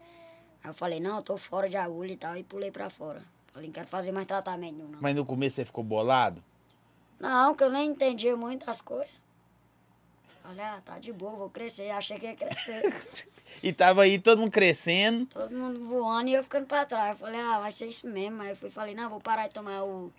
Aí 0.62 0.70
eu 0.70 0.74
falei, 0.74 1.00
não, 1.00 1.16
eu 1.16 1.22
tô 1.22 1.36
fora 1.36 1.68
de 1.68 1.76
agulha 1.76 2.12
e 2.12 2.16
tal, 2.16 2.36
e 2.36 2.42
pulei 2.44 2.70
pra 2.70 2.88
fora. 2.88 3.20
Falei, 3.52 3.68
não 3.68 3.74
quero 3.74 3.88
fazer 3.88 4.12
mais 4.12 4.26
tratamento, 4.26 4.76
não. 4.76 4.98
Mas 5.00 5.14
no 5.14 5.24
começo 5.24 5.56
você 5.56 5.64
ficou 5.64 5.84
bolado? 5.84 6.42
Não, 7.20 7.54
que 7.54 7.62
eu 7.62 7.70
nem 7.70 7.90
entendia 7.90 8.36
muitas 8.36 8.80
coisas. 8.80 9.22
Falei, 10.44 10.62
ah, 10.64 10.78
tá 10.84 10.98
de 10.98 11.10
boa, 11.10 11.32
vou 11.36 11.48
crescer. 11.50 11.88
Achei 11.90 12.18
que 12.18 12.26
ia 12.26 12.36
crescer. 12.36 12.82
E 13.62 13.72
tava 13.72 14.02
aí 14.02 14.18
todo 14.18 14.40
mundo 14.40 14.50
crescendo. 14.50 15.26
Todo 15.26 15.54
mundo 15.54 15.86
voando 15.86 16.28
e 16.28 16.34
eu 16.34 16.42
ficando 16.42 16.66
pra 16.66 16.84
trás. 16.84 17.12
Eu 17.12 17.16
falei, 17.18 17.40
ah, 17.40 17.60
vai 17.60 17.70
ser 17.70 17.86
isso 17.86 18.06
mesmo. 18.06 18.42
Aí 18.42 18.50
eu 18.50 18.56
fui, 18.56 18.68
falei, 18.68 18.94
não, 18.96 19.08
vou 19.08 19.20
parar 19.20 19.46
de 19.46 19.54
tomar 19.54 19.84
o- 19.84 20.12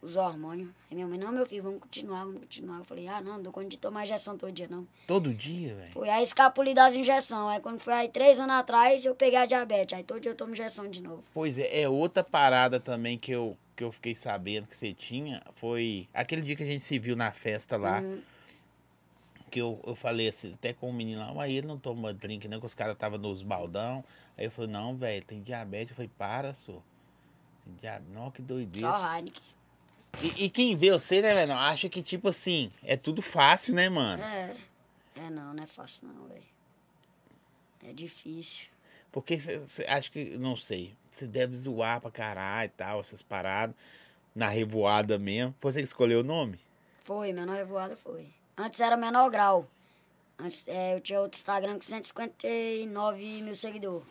os 0.00 0.16
hormônios. 0.16 0.68
Aí 0.88 0.94
minha 0.94 1.06
mãe, 1.06 1.18
não, 1.18 1.32
meu 1.32 1.44
filho, 1.44 1.64
vamos 1.64 1.80
continuar, 1.80 2.20
vamos 2.24 2.40
continuar. 2.42 2.78
Eu 2.78 2.84
falei, 2.84 3.08
ah, 3.08 3.20
não, 3.20 3.34
não 3.34 3.42
dou 3.42 3.52
conta 3.52 3.68
de 3.68 3.76
tomar 3.76 4.04
injeção 4.04 4.38
todo 4.38 4.52
dia, 4.52 4.68
não. 4.70 4.86
Todo 5.06 5.34
dia, 5.34 5.74
velho. 5.74 5.90
Foi 5.90 6.08
aí 6.08 6.22
escapuli 6.22 6.72
das 6.72 6.94
injeções. 6.94 7.56
Aí 7.56 7.60
quando 7.60 7.80
foi 7.80 7.92
aí 7.92 8.08
três 8.08 8.38
anos 8.38 8.54
atrás, 8.54 9.04
eu 9.04 9.16
peguei 9.16 9.38
a 9.40 9.46
diabetes. 9.46 9.98
Aí 9.98 10.04
todo 10.04 10.20
dia 10.20 10.30
eu 10.30 10.36
tomo 10.36 10.52
injeção 10.52 10.88
de 10.88 11.02
novo. 11.02 11.24
Pois 11.34 11.58
é, 11.58 11.82
é 11.82 11.88
outra 11.88 12.22
parada 12.22 12.78
também 12.78 13.18
que 13.18 13.32
eu, 13.32 13.56
que 13.74 13.82
eu 13.82 13.90
fiquei 13.90 14.14
sabendo 14.14 14.68
que 14.68 14.76
você 14.76 14.94
tinha. 14.94 15.42
Foi 15.56 16.08
aquele 16.14 16.40
dia 16.42 16.54
que 16.54 16.62
a 16.62 16.66
gente 16.66 16.84
se 16.84 16.98
viu 17.00 17.16
na 17.16 17.32
festa 17.32 17.76
lá. 17.76 17.98
Uhum. 18.00 18.20
Que 19.50 19.60
eu, 19.60 19.80
eu 19.86 19.94
falei 19.94 20.28
assim, 20.28 20.54
até 20.54 20.72
com 20.72 20.88
o 20.88 20.92
menino 20.92 21.20
lá, 21.20 21.34
mas 21.34 21.50
ele 21.50 21.66
não 21.66 21.78
toma 21.78 22.14
drink, 22.14 22.46
não, 22.48 22.60
que 22.60 22.66
os 22.66 22.74
caras 22.74 22.94
estavam 22.94 23.18
nos 23.18 23.42
baldão. 23.42 24.04
Aí 24.38 24.44
eu 24.44 24.50
falei, 24.50 24.70
não, 24.70 24.96
velho, 24.96 25.24
tem 25.24 25.42
diabetes. 25.42 25.90
Eu 25.90 25.96
falei, 25.96 26.10
para, 26.16 26.54
só. 26.54 26.80
Tem 27.64 27.74
diabetes. 27.80 28.14
Não, 28.14 28.30
que 28.30 28.42
doideira. 28.42 28.88
Só 28.88 29.14
Heineken. 29.14 29.42
E, 30.22 30.44
e 30.44 30.50
quem 30.50 30.76
vê 30.76 30.90
você, 30.90 31.20
né, 31.20 31.34
velho, 31.34 31.52
acha 31.52 31.88
que, 31.88 32.02
tipo 32.02 32.28
assim, 32.28 32.72
é 32.82 32.96
tudo 32.96 33.22
fácil, 33.22 33.74
né, 33.74 33.88
mano? 33.88 34.22
É. 34.22 34.56
É 35.16 35.30
não, 35.30 35.52
não 35.52 35.62
é 35.62 35.66
fácil 35.66 36.08
não, 36.08 36.28
velho. 36.28 36.42
É 37.86 37.92
difícil. 37.92 38.68
Porque 39.12 39.36
você 39.36 39.84
acha 39.84 40.10
que, 40.10 40.36
não 40.36 40.56
sei, 40.56 40.94
você 41.10 41.26
deve 41.26 41.54
zoar 41.54 42.00
pra 42.00 42.10
caralho 42.10 42.66
e 42.66 42.76
tal, 42.76 43.00
essas 43.00 43.22
paradas. 43.22 43.74
Na 44.34 44.48
revoada 44.48 45.18
mesmo. 45.18 45.54
Foi 45.60 45.72
você 45.72 45.80
que 45.80 45.88
escolheu 45.88 46.20
o 46.20 46.24
nome? 46.24 46.60
Foi, 47.02 47.32
menor 47.32 47.56
revoada 47.56 47.96
foi. 47.96 48.28
Antes 48.56 48.80
era 48.80 48.96
menor 48.96 49.30
grau. 49.30 49.66
Antes 50.38 50.66
é, 50.68 50.94
eu 50.94 51.00
tinha 51.00 51.20
outro 51.20 51.36
Instagram 51.38 51.74
com 51.74 51.82
159 51.82 53.42
mil 53.42 53.54
seguidores. 53.54 54.06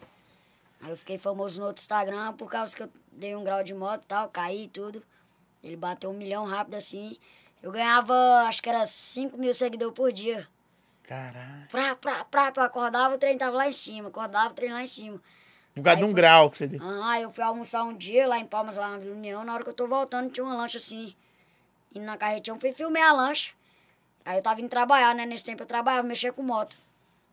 Aí 0.81 0.89
eu 0.91 0.97
fiquei 0.97 1.17
famoso 1.17 1.59
no 1.59 1.67
outro 1.67 1.81
Instagram 1.81 2.33
por 2.33 2.49
causa 2.49 2.75
que 2.75 2.83
eu 2.83 2.89
dei 3.11 3.35
um 3.35 3.43
grau 3.43 3.63
de 3.63 3.73
moto 3.73 4.03
e 4.03 4.07
tal, 4.07 4.29
caí 4.29 4.65
e 4.65 4.67
tudo. 4.69 5.03
Ele 5.63 5.75
bateu 5.75 6.09
um 6.09 6.13
milhão 6.13 6.45
rápido 6.45 6.75
assim. 6.75 7.17
Eu 7.61 7.71
ganhava, 7.71 8.13
acho 8.47 8.61
que 8.61 8.69
era 8.69 8.85
5 8.85 9.37
mil 9.37 9.53
seguidores 9.53 9.93
por 9.93 10.11
dia. 10.13 10.47
Caralho. 11.03 11.67
Pra, 11.69 11.95
pra, 11.95 12.23
pra, 12.23 12.51
pra, 12.51 12.63
acordava, 12.65 13.15
o 13.15 13.17
trem 13.17 13.37
tava 13.37 13.57
lá 13.57 13.67
em 13.67 13.73
cima. 13.73 14.07
Acordava, 14.09 14.51
o 14.51 14.53
trem 14.53 14.71
lá 14.71 14.81
em 14.83 14.87
cima. 14.87 15.19
Por 15.75 15.83
causa 15.83 15.97
de 15.99 16.03
um 16.05 16.07
foi- 16.07 16.15
grau 16.15 16.49
que 16.49 16.57
você 16.57 16.67
deu. 16.67 16.79
Ah, 17.03 17.19
eu 17.19 17.31
fui 17.31 17.43
almoçar 17.43 17.83
um 17.83 17.93
dia 17.93 18.27
lá 18.27 18.37
em 18.39 18.45
Palmas, 18.45 18.77
lá 18.77 18.89
na 18.91 18.97
Vila 18.99 19.15
União. 19.15 19.43
Na 19.43 19.53
hora 19.53 19.63
que 19.63 19.69
eu 19.69 19.73
tô 19.73 19.87
voltando, 19.87 20.31
tinha 20.31 20.43
uma 20.45 20.55
lancha 20.55 20.77
assim. 20.77 21.13
Indo 21.93 22.05
na 22.05 22.15
carretinha, 22.17 22.55
eu 22.55 22.59
fui 22.59 22.71
filmar 22.73 23.03
a 23.09 23.11
lancha. 23.11 23.51
Aí 24.25 24.37
eu 24.37 24.43
tava 24.43 24.59
indo 24.61 24.69
trabalhar, 24.69 25.15
né? 25.15 25.25
Nesse 25.25 25.43
tempo 25.43 25.63
eu 25.63 25.67
trabalhava, 25.67 26.07
mexia 26.07 26.31
com 26.31 26.43
moto. 26.43 26.77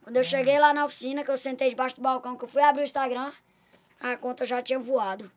Quando 0.02 0.16
eu 0.16 0.24
cheguei 0.24 0.58
lá 0.58 0.72
na 0.72 0.84
oficina, 0.84 1.24
que 1.24 1.30
eu 1.30 1.36
sentei 1.36 1.68
debaixo 1.70 1.96
do 1.96 2.02
balcão, 2.02 2.36
que 2.36 2.44
eu 2.44 2.48
fui 2.48 2.62
abrir 2.62 2.82
o 2.82 2.84
Instagram, 2.84 3.32
a 4.00 4.16
conta 4.16 4.44
já 4.46 4.62
tinha 4.62 4.78
voado. 4.78 5.30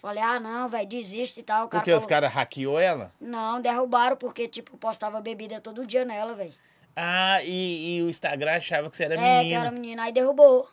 Falei, 0.00 0.22
ah, 0.22 0.38
não, 0.38 0.68
velho, 0.68 0.86
desiste 0.88 1.40
e 1.40 1.42
tal. 1.42 1.64
O 1.66 1.68
cara 1.68 1.80
Porque 1.80 1.90
os 1.92 2.04
falou, 2.04 2.08
caras 2.08 2.32
hackeou 2.32 2.78
ela? 2.78 3.10
Não, 3.20 3.60
derrubaram, 3.60 4.16
porque, 4.16 4.46
tipo, 4.46 4.74
eu 4.74 4.78
postava 4.78 5.20
bebida 5.20 5.60
todo 5.60 5.86
dia 5.86 6.04
nela, 6.04 6.34
velho. 6.34 6.52
Ah, 6.94 7.42
e, 7.42 7.96
e 7.96 8.02
o 8.02 8.10
Instagram 8.10 8.56
achava 8.56 8.88
que 8.90 8.96
você 8.96 9.04
era 9.04 9.14
É, 9.14 9.16
que 9.18 9.22
menina. 9.44 9.60
era 9.60 9.70
menina. 9.70 10.02
Aí 10.04 10.12
derrubou. 10.12 10.68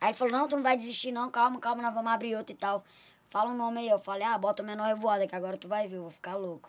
Aí 0.00 0.08
ele 0.08 0.16
falou, 0.18 0.32
não, 0.32 0.48
tu 0.48 0.56
não 0.56 0.62
vai 0.62 0.76
desistir 0.76 1.12
não, 1.12 1.30
calma, 1.30 1.58
calma, 1.60 1.80
nós 1.80 1.94
vamos 1.94 2.12
abrir 2.12 2.34
outro 2.36 2.52
e 2.52 2.56
tal. 2.58 2.84
Fala 3.30 3.50
um 3.50 3.56
nome 3.56 3.80
aí. 3.80 3.88
Eu 3.88 4.00
falei, 4.00 4.26
ah, 4.26 4.36
bota 4.36 4.62
o 4.62 4.66
menor 4.66 4.88
revoada, 4.88 5.26
que 5.26 5.34
agora 5.34 5.56
tu 5.56 5.68
vai 5.68 5.86
ver, 5.88 5.96
eu 5.96 6.02
vou 6.02 6.10
ficar 6.10 6.34
louco. 6.34 6.68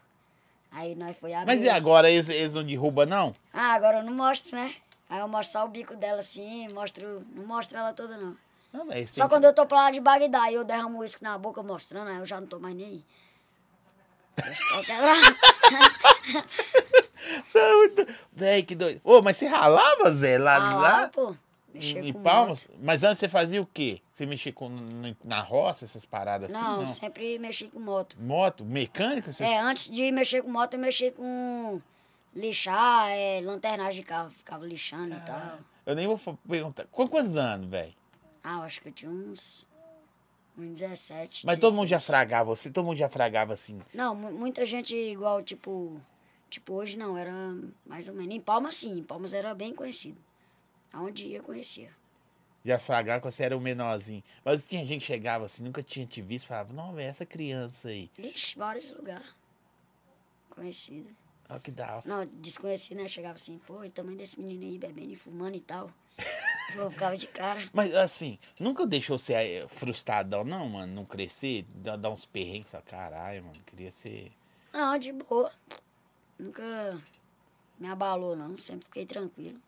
Aí 0.74 0.96
nós 0.96 1.16
foi 1.18 1.34
abrir. 1.34 1.56
Mas 1.56 1.60
e 1.60 1.68
esse. 1.68 1.70
agora 1.70 2.10
eles, 2.10 2.30
eles 2.30 2.54
não 2.54 2.64
derrubam, 2.64 3.06
não? 3.06 3.36
Ah, 3.54 3.74
agora 3.74 4.00
eu 4.00 4.04
não 4.04 4.14
mostro, 4.14 4.56
né? 4.56 4.74
Aí 5.10 5.20
eu 5.20 5.28
mostro 5.28 5.60
só 5.60 5.66
o 5.66 5.70
bico 5.70 5.96
dela 5.96 6.20
assim, 6.20 6.68
mostro, 6.70 7.24
não 7.36 7.46
mostro 7.46 7.78
ela 7.78 7.94
toda 7.94 8.18
não. 8.18 8.36
Não, 8.74 8.88
velho. 8.88 9.08
Só 9.08 9.30
quando 9.30 9.46
eu 9.46 9.54
tô 9.54 9.68
pra 9.68 9.78
lá 9.78 9.92
de 9.92 10.00
Bagdá 10.00 10.52
e 10.52 10.56
eu 10.56 10.64
derramo 10.64 11.00
uísque 11.00 11.22
na 11.22 11.38
boca 11.38 11.62
mostrando, 11.62 12.10
aí 12.10 12.18
eu 12.18 12.26
já 12.26 12.42
não 12.42 12.48
tô 12.48 12.60
mais 12.60 12.76
nem 12.76 12.88
aí. 12.88 13.04
Quebrar. 14.84 15.16
Véi, 18.34 18.64
que 18.64 18.74
doido. 18.74 19.00
Ô, 19.04 19.22
mas 19.22 19.38
você 19.38 19.46
ralava, 19.46 20.12
Zé, 20.12 20.40
lá, 20.40 20.58
lá? 20.58 20.76
lá, 20.76 21.08
pô. 21.10 21.36
Mexer 21.74 22.04
Em, 22.06 22.14
Palmas? 22.14 22.70
Mas 22.82 23.04
antes 23.04 23.20
você 23.20 23.28
fazia 23.28 23.62
o 23.62 23.66
quê? 23.66 24.00
Você 24.14 24.26
mexia 24.26 24.54
com, 24.54 24.70
na 25.24 25.42
roça, 25.42 25.86
essas 25.86 26.06
paradas 26.06 26.52
moto. 26.52 26.62
assim? 26.62 26.72
Não, 26.72 26.82
Não. 26.84 26.88
sempre 26.94 27.40
mexi 27.40 27.68
com 27.68 27.80
moto. 27.80 28.16
Moto? 28.20 28.64
Mecânico? 28.64 29.34
Vocês... 29.34 29.50
É, 29.50 29.60
antes 29.60 29.90
de 29.90 30.12
mexer 30.12 30.42
com 30.44 30.50
moto, 30.52 30.76
eu 30.76 30.80
mexi 30.80 31.12
com 31.12 31.82
lixar, 32.36 33.10
é, 33.10 33.42
lanternagem 33.42 34.02
de 34.02 34.08
carro. 34.08 34.30
Ficava 34.32 34.66
lixando 34.66 35.16
e 35.16 35.20
tal. 35.22 35.60
Eu 35.86 35.96
nem 35.96 36.08
vou 36.08 36.20
perguntar. 36.48 36.86
Com 36.92 37.08
quantos 37.08 37.36
anos, 37.38 37.68
velho? 37.70 37.94
Ah, 38.44 38.58
eu 38.58 38.62
acho 38.64 38.82
que 38.82 38.90
eu 38.90 38.94
tinha 38.94 39.10
uns, 39.12 39.68
uns 40.58 40.80
17. 40.80 41.46
Mas 41.46 41.58
todo 41.58 41.74
mundo 41.76 41.88
já 41.88 41.98
16. 41.98 42.06
fragava 42.06 42.46
você, 42.56 42.70
todo 42.70 42.86
mundo 42.86 42.98
já 42.98 43.10
fragava 43.10 43.54
assim. 43.54 43.80
Não, 43.94 44.14
mu- 44.16 44.32
muita 44.32 44.66
gente 44.66 44.96
igual, 44.96 45.42
tipo... 45.42 46.00
Tipo, 46.50 46.74
hoje 46.74 46.96
não, 46.98 47.18
era 47.18 47.34
mais 47.84 48.08
ou 48.08 48.14
menos. 48.14 48.36
Em 48.36 48.40
Palmas, 48.40 48.76
sim. 48.76 49.00
Em 49.00 49.04
Palmas 49.04 49.34
era 49.34 49.56
bem 49.56 49.74
conhecido. 49.74 50.18
Aonde 50.94 51.26
ia, 51.26 51.42
conhecia. 51.42 51.90
Já 52.64 52.80
fragava 52.80 53.20
quando 53.20 53.34
você 53.34 53.44
era 53.44 53.58
o 53.58 53.60
menorzinho. 53.60 54.24
Mas 54.46 54.66
tinha 54.66 54.86
gente 54.86 55.02
que 55.02 55.08
chegava 55.08 55.46
assim, 55.46 55.64
nunca 55.64 55.84
tinha 55.84 56.06
te 56.06 56.22
visto, 56.22 56.48
falava, 56.48 56.72
não, 56.72 56.94
velho, 56.94 57.10
essa 57.10 57.26
criança 57.26 57.90
aí. 57.90 58.10
Ixi, 58.18 58.58
vários 58.58 58.92
lugares. 58.92 59.36
Conhecido. 60.50 61.10
Olha 61.50 61.60
que 61.60 61.72
da 61.72 61.98
hora. 61.98 62.04
Não, 62.06 62.26
desconhecido, 62.26 62.98
né? 62.98 63.10
Chegava 63.10 63.36
assim, 63.36 63.60
pô, 63.66 63.84
e 63.84 63.90
tamanho 63.90 64.18
desse 64.18 64.40
menino 64.40 64.64
aí, 64.64 64.78
bebendo 64.78 65.12
e 65.12 65.16
fumando 65.16 65.58
e 65.58 65.62
tal. 65.62 65.90
Eu 66.76 66.90
ficava 66.90 67.18
de 67.18 67.28
cara. 67.28 67.70
Mas 67.74 67.94
assim, 67.94 68.40
nunca 68.60 68.86
deixou 68.86 69.18
você 69.18 69.34
eh, 69.34 69.68
frustradão, 69.68 70.44
não, 70.44 70.70
mano? 70.70 70.94
Não 70.94 71.06
crescer, 71.06 71.66
dar 71.76 72.10
uns 72.10 72.26
perrengues, 72.26 72.72
caralho, 72.86 73.44
mano, 73.44 73.60
queria 73.66 73.92
ser. 73.92 74.32
Não, 74.72 74.98
de 74.98 75.12
boa. 75.12 75.52
Nunca 76.40 76.98
me 77.78 77.88
abalou, 77.88 78.36
não. 78.36 78.58
Sempre 78.58 78.86
fiquei 78.86 79.06
tranquilo. 79.06 79.60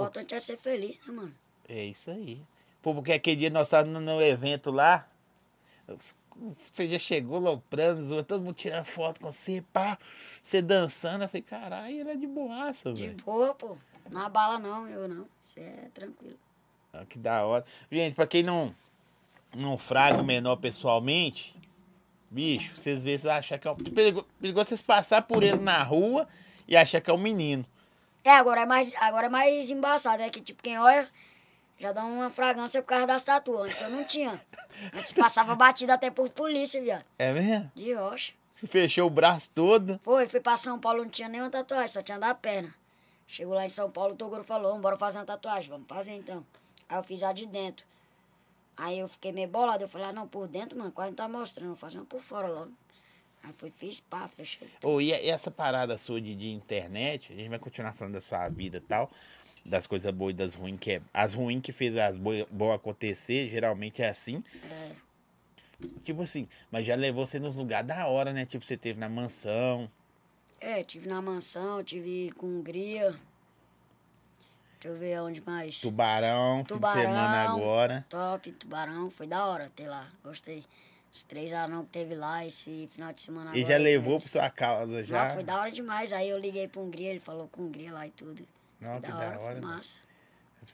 Importante 0.00 0.34
é 0.34 0.40
ser 0.40 0.56
feliz, 0.56 0.98
né, 1.06 1.14
mano? 1.14 1.34
É 1.68 1.84
isso 1.84 2.10
aí. 2.10 2.40
Pô, 2.82 2.94
porque 2.94 3.12
aquele 3.12 3.36
dia 3.36 3.50
nós 3.50 3.68
estávamos 3.68 4.02
no, 4.02 4.20
evento 4.20 4.70
lá, 4.70 5.08
você 6.70 6.88
já 6.88 6.98
chegou 6.98 7.38
loprando, 7.38 8.22
todo 8.24 8.42
mundo 8.42 8.54
tirando 8.54 8.84
foto 8.84 9.20
com 9.20 9.30
você, 9.30 9.64
pá, 9.72 9.98
você 10.42 10.60
dançando. 10.60 11.22
Eu 11.22 11.28
falei, 11.28 11.42
caralho, 11.42 12.00
ele 12.00 12.10
é 12.10 12.16
de 12.16 12.26
boaça, 12.26 12.92
De 12.92 13.06
velho. 13.06 13.24
boa, 13.24 13.54
pô. 13.54 13.76
Não 14.12 14.20
abala, 14.20 14.58
não, 14.58 14.86
eu 14.88 15.08
não. 15.08 15.26
Você 15.42 15.60
é 15.60 15.88
tranquilo. 15.94 16.38
Ah, 16.92 17.04
Que 17.06 17.18
da 17.18 17.44
hora. 17.44 17.64
Gente, 17.90 18.14
pra 18.14 18.26
quem 18.26 18.42
não, 18.42 18.74
não 19.54 19.78
fraga 19.78 20.20
o 20.20 20.24
menor 20.24 20.56
pessoalmente, 20.56 21.56
bicho, 22.30 22.76
vocês 22.76 23.02
vezes 23.02 23.24
vão 23.24 23.32
achar 23.34 23.58
que 23.58 23.66
é 23.66 23.70
um. 23.70 23.76
Perigo, 23.76 24.26
perigoso 24.38 24.68
vocês 24.68 24.82
passar 24.82 25.22
por 25.22 25.42
ele 25.42 25.58
na 25.58 25.82
rua 25.82 26.28
e 26.68 26.76
achar 26.76 27.00
que 27.00 27.10
é 27.10 27.14
um 27.14 27.18
menino. 27.18 27.64
É, 28.24 28.30
agora 28.30 28.62
é 28.62 28.66
mais, 28.66 28.94
agora 28.94 29.26
é 29.26 29.30
mais 29.30 29.68
embaçado, 29.70 30.22
é 30.22 30.30
que 30.30 30.40
tipo, 30.40 30.62
quem 30.62 30.78
olha 30.78 31.08
já 31.78 31.92
dá 31.92 32.04
uma 32.04 32.30
fragrância 32.30 32.80
por 32.80 32.88
causa 32.88 33.06
das 33.06 33.22
tatuas. 33.22 33.68
Antes 33.68 33.82
eu 33.82 33.90
não 33.90 34.04
tinha. 34.04 34.40
Antes 34.94 35.12
passava 35.12 35.54
batida 35.54 35.94
até 35.94 36.10
por 36.10 36.30
polícia, 36.30 36.80
viado. 36.80 37.04
É 37.18 37.32
mesmo? 37.32 37.70
De 37.74 37.92
rocha. 37.92 38.32
Se 38.52 38.66
fechou 38.66 39.06
o 39.06 39.10
braço 39.10 39.50
todo. 39.50 40.00
Foi, 40.02 40.28
fui 40.28 40.40
pra 40.40 40.56
São 40.56 40.78
Paulo, 40.78 41.02
não 41.02 41.10
tinha 41.10 41.28
nenhuma 41.28 41.50
tatuagem, 41.50 41.88
só 41.88 42.02
tinha 42.02 42.18
da 42.18 42.34
perna. 42.34 42.72
Chegou 43.26 43.54
lá 43.54 43.66
em 43.66 43.68
São 43.68 43.90
Paulo, 43.90 44.14
o 44.14 44.16
Toguro 44.16 44.44
falou, 44.44 44.78
bora 44.78 44.96
fazer 44.96 45.18
uma 45.18 45.24
tatuagem, 45.24 45.68
vamos 45.68 45.86
fazer 45.88 46.12
então. 46.12 46.46
Aí 46.88 46.96
eu 46.96 47.02
fiz 47.02 47.22
a 47.22 47.32
de 47.32 47.46
dentro. 47.46 47.84
Aí 48.76 48.98
eu 48.98 49.08
fiquei 49.08 49.32
meio 49.32 49.48
bolado, 49.48 49.84
eu 49.84 49.88
falei, 49.88 50.08
ah, 50.08 50.12
não, 50.12 50.26
por 50.26 50.46
dentro, 50.48 50.78
mano, 50.78 50.92
quase 50.92 51.10
não 51.10 51.16
tá 51.16 51.28
mostrando, 51.28 51.68
vou 51.68 51.76
fazer 51.76 51.98
uma 51.98 52.06
por 52.06 52.20
fora 52.20 52.48
logo. 52.48 52.72
Aí 53.44 53.52
fui, 53.58 53.70
fiz, 53.76 54.00
pá, 54.00 54.26
fechei. 54.28 54.68
Ô, 54.82 55.00
e 55.00 55.10
e 55.10 55.28
essa 55.28 55.50
parada 55.50 55.98
sua 55.98 56.20
de, 56.20 56.34
de 56.34 56.50
internet, 56.50 57.32
a 57.32 57.36
gente 57.36 57.48
vai 57.48 57.58
continuar 57.58 57.92
falando 57.92 58.14
da 58.14 58.20
sua 58.20 58.48
vida 58.48 58.78
e 58.78 58.80
tal, 58.80 59.10
das 59.64 59.86
coisas 59.86 60.10
boas 60.14 60.32
e 60.32 60.36
das 60.36 60.54
ruins, 60.54 60.78
que 60.80 60.92
é. 60.92 61.02
As 61.12 61.34
ruins 61.34 61.60
que 61.62 61.72
fez 61.72 61.96
as 61.96 62.16
boas 62.16 62.46
boas 62.50 62.76
acontecer, 62.76 63.50
geralmente 63.50 64.02
é 64.02 64.08
assim. 64.08 64.42
É, 64.70 64.92
Tipo 66.02 66.22
assim, 66.22 66.48
mas 66.70 66.86
já 66.86 66.94
levou 66.94 67.26
você 67.26 67.38
nos 67.38 67.56
lugares 67.56 67.86
da 67.86 68.06
hora, 68.06 68.32
né? 68.32 68.46
Tipo, 68.46 68.64
você 68.64 68.76
teve 68.76 68.98
na 68.98 69.08
mansão. 69.08 69.90
é, 70.60 70.82
tive 70.82 71.06
na 71.08 71.20
mansão, 71.20 71.82
tive 71.84 72.32
com 72.38 72.46
Hungria. 72.46 73.10
Deixa 74.80 74.94
eu 74.94 74.98
ver 74.98 75.20
onde 75.20 75.42
mais. 75.42 75.80
Tubarão, 75.80 76.58
fim 76.58 76.62
de 76.62 76.68
Tubarão. 76.68 77.00
semana 77.02 77.42
agora. 77.50 78.06
Top, 78.08 78.52
tubarão, 78.52 79.10
foi 79.10 79.26
da 79.26 79.44
hora 79.46 79.70
ter 79.74 79.88
lá, 79.88 80.08
gostei. 80.22 80.64
Os 81.14 81.22
três 81.22 81.52
anão 81.52 81.84
que 81.84 81.90
teve 81.92 82.16
lá 82.16 82.44
esse 82.44 82.88
final 82.92 83.12
de 83.12 83.22
semana 83.22 83.50
E 83.56 83.60
agora, 83.60 83.72
já 83.72 83.78
levou 83.78 84.14
né? 84.14 84.20
por 84.20 84.28
sua 84.28 84.50
causa 84.50 85.04
já. 85.04 85.26
Não, 85.28 85.34
foi 85.34 85.44
da 85.44 85.60
hora 85.60 85.70
demais. 85.70 86.12
Aí 86.12 86.28
eu 86.28 86.36
liguei 86.38 86.66
pro 86.66 86.82
Hungria, 86.82 87.10
ele 87.10 87.20
falou 87.20 87.46
com 87.48 87.62
Hungria 87.62 87.92
lá 87.92 88.04
e 88.04 88.10
tudo. 88.10 88.44
Não, 88.80 89.00
que 89.00 89.12
da 89.12 89.16
hora, 89.16 89.38
foi 89.38 89.54
mano. 89.54 89.66
massa. 89.68 90.00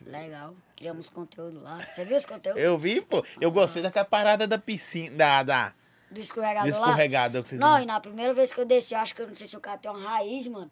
Legal. 0.07 0.55
Criamos 0.77 1.11
conteúdo 1.11 1.61
lá. 1.63 1.79
Você 1.83 2.05
viu 2.07 2.17
os 2.17 2.25
conteúdos? 2.25 2.63
Eu 2.63 2.79
vi, 2.79 3.03
pô. 3.03 3.23
Eu 3.41 3.51
gostei 3.51 3.83
daquela 3.83 4.05
parada 4.05 4.47
da 4.47 4.57
piscina, 4.59 5.15
da, 5.17 5.43
da, 5.43 5.75
Do 6.11 6.19
escorregador 6.21 6.71
do 6.71 6.75
escorregador 6.75 7.43
que 7.43 7.49
vocês 7.49 7.61
Não, 7.61 7.83
e 7.83 7.85
na 7.85 8.01
primeira 8.01 8.33
vez 8.33 8.51
que 8.53 8.61
eu 8.61 8.65
desci, 8.65 8.95
eu 8.95 9.01
acho 9.01 9.15
que 9.15 9.21
eu 9.21 9.29
não 9.29 9.37
sei 9.37 9.47
se 9.47 9.55
eu 9.57 9.61
catei 9.61 9.91
uma 9.91 10.01
raiz, 10.01 10.47
mano. 10.49 10.71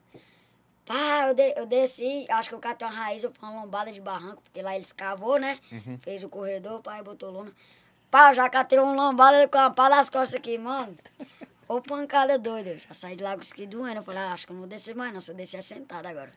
Pá, 0.87 1.27
eu, 1.29 1.35
de- 1.35 1.53
eu 1.59 1.67
desci, 1.67 2.27
acho 2.31 2.49
que 2.49 2.55
eu 2.55 2.61
catei 2.61 2.89
uma 2.89 2.95
raiz, 2.95 3.23
eu 3.23 3.31
fui 3.33 3.47
uma 3.47 3.61
lombada 3.61 3.93
de 3.93 4.01
barranco, 4.01 4.41
porque 4.41 4.63
lá 4.63 4.75
eles 4.75 4.93
cavou, 4.93 5.39
né? 5.39 5.59
Uhum. 5.71 5.99
Fez 5.99 6.25
o 6.25 6.29
corredor, 6.31 6.81
pai, 6.81 7.03
botou 7.03 7.31
lona. 7.31 7.53
Pá, 8.11 8.33
já 8.33 8.49
catei 8.49 8.79
uma 8.79 8.93
lombada 8.95 9.47
com 9.49 9.59
uma 9.59 9.71
pá 9.71 9.89
das 9.89 10.09
costas 10.09 10.35
aqui, 10.37 10.57
mano. 10.59 10.97
Ô 11.69 11.81
pancada 11.83 12.39
doida. 12.39 12.71
Eu 12.71 12.79
Já 12.89 12.95
saí 12.95 13.17
de 13.17 13.23
lá 13.23 13.35
com 13.35 13.43
isso 13.43 13.53
aqui 13.53 13.67
doendo. 13.67 13.97
Eu 13.99 14.03
falei, 14.03 14.23
ah, 14.23 14.33
acho 14.33 14.47
que 14.47 14.53
eu 14.53 14.55
não 14.55 14.63
vou 14.63 14.69
descer 14.69 14.95
mais 14.95 15.13
não, 15.13 15.21
se 15.21 15.31
eu 15.31 15.35
descer 15.35 15.59
é 15.59 15.63
sentado 15.63 16.07
agora. 16.07 16.33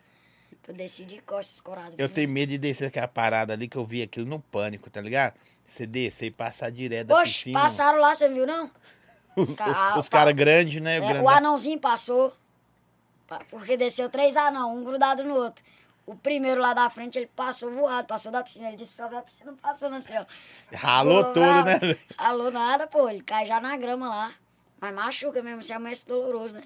Eu 0.67 0.73
desci 0.73 1.05
de 1.05 1.19
costas 1.21 1.55
escorado. 1.55 1.95
Eu 1.97 2.09
tenho 2.09 2.29
medo 2.29 2.49
de 2.49 2.57
descer 2.57 2.85
aquela 2.87 3.07
parada 3.07 3.53
ali 3.53 3.67
que 3.67 3.77
eu 3.77 3.85
vi 3.85 4.01
aquilo 4.01 4.25
no 4.25 4.39
pânico, 4.39 4.89
tá 4.89 4.99
ligado? 5.01 5.33
Você 5.67 5.85
descer 5.87 6.25
e 6.27 6.31
passar 6.31 6.69
direto 6.69 7.07
da 7.07 7.15
Poxa, 7.15 7.31
piscina. 7.31 7.59
passaram 7.61 7.99
lá, 7.99 8.13
você 8.13 8.27
viu 8.27 8.45
não? 8.45 8.69
Os, 9.35 9.53
ca- 9.53 9.97
os 9.97 10.09
caras 10.09 10.33
grandes, 10.33 10.81
né? 10.81 10.97
É, 10.97 10.99
grandão. 10.99 11.23
o 11.23 11.29
anãozinho 11.29 11.79
passou, 11.79 12.33
pa- 13.25 13.39
porque 13.49 13.77
desceu 13.77 14.09
três 14.09 14.35
anão, 14.35 14.75
um 14.75 14.83
grudado 14.83 15.23
no 15.23 15.33
outro. 15.35 15.63
O 16.05 16.15
primeiro 16.15 16.59
lá 16.59 16.73
da 16.73 16.89
frente, 16.89 17.17
ele 17.17 17.27
passou 17.27 17.71
voado, 17.71 18.07
passou 18.07 18.31
da 18.31 18.43
piscina. 18.43 18.67
Ele 18.67 18.77
disse, 18.77 18.93
sobe 18.93 19.15
a 19.15 19.21
piscina, 19.21 19.53
passou 19.61 19.89
no 19.89 20.01
céu. 20.01 20.25
Ralou 20.73 21.23
Pô, 21.25 21.33
tudo, 21.33 21.45
bravo. 21.45 21.69
né? 21.69 21.97
Ralou 22.17 22.51
nada, 22.51 22.87
pô, 22.87 23.07
ele 23.09 23.21
cai 23.21 23.45
já 23.45 23.59
na 23.61 23.77
grama 23.77 24.09
lá. 24.09 24.33
Mas 24.79 24.95
machuca 24.95 25.43
mesmo, 25.43 25.63
se 25.63 25.71
amanhece 25.71 26.05
doloroso, 26.05 26.55
né? 26.55 26.63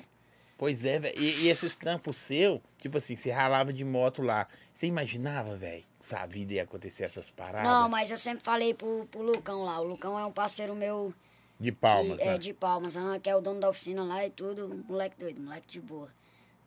Pois 0.58 0.86
é, 0.86 1.00
velho. 1.00 1.20
E, 1.20 1.44
e 1.44 1.50
esses 1.50 1.76
tampos 1.76 2.18
seu, 2.18 2.62
tipo 2.78 2.98
assim, 2.98 3.16
você 3.16 3.30
ralava 3.30 3.74
de 3.74 3.84
moto 3.84 4.22
lá. 4.22 4.48
Você 4.74 4.88
imaginava, 4.88 5.56
velho? 5.56 5.84
que 6.00 6.10
sua 6.10 6.26
vida 6.28 6.54
ia 6.54 6.64
acontecer 6.64 7.04
essas 7.04 7.30
paradas? 7.30 7.70
Não, 7.70 7.90
mas 7.90 8.12
eu 8.12 8.18
sempre 8.18 8.44
falei 8.44 8.74
pro, 8.74 9.08
pro 9.12 9.22
Lucão 9.22 9.64
lá. 9.64 9.80
O 9.80 9.84
Lucão 9.84 10.18
é 10.20 10.26
um 10.26 10.32
parceiro 10.32 10.76
meu 10.76 11.14
De 11.60 11.72
palmas, 11.72 12.20
que, 12.20 12.26
né? 12.26 12.36
é, 12.36 12.38
de 12.38 12.54
Palmas, 12.54 12.96
que 13.22 13.30
é 13.30 13.36
o 13.36 13.42
dono 13.42 13.60
da 13.60 13.70
oficina 13.70 14.04
lá 14.04 14.26
e 14.26 14.30
tudo. 14.30 14.84
Moleque 14.88 15.20
doido, 15.20 15.42
moleque 15.42 15.68
de 15.68 15.82
boa. 15.82 16.10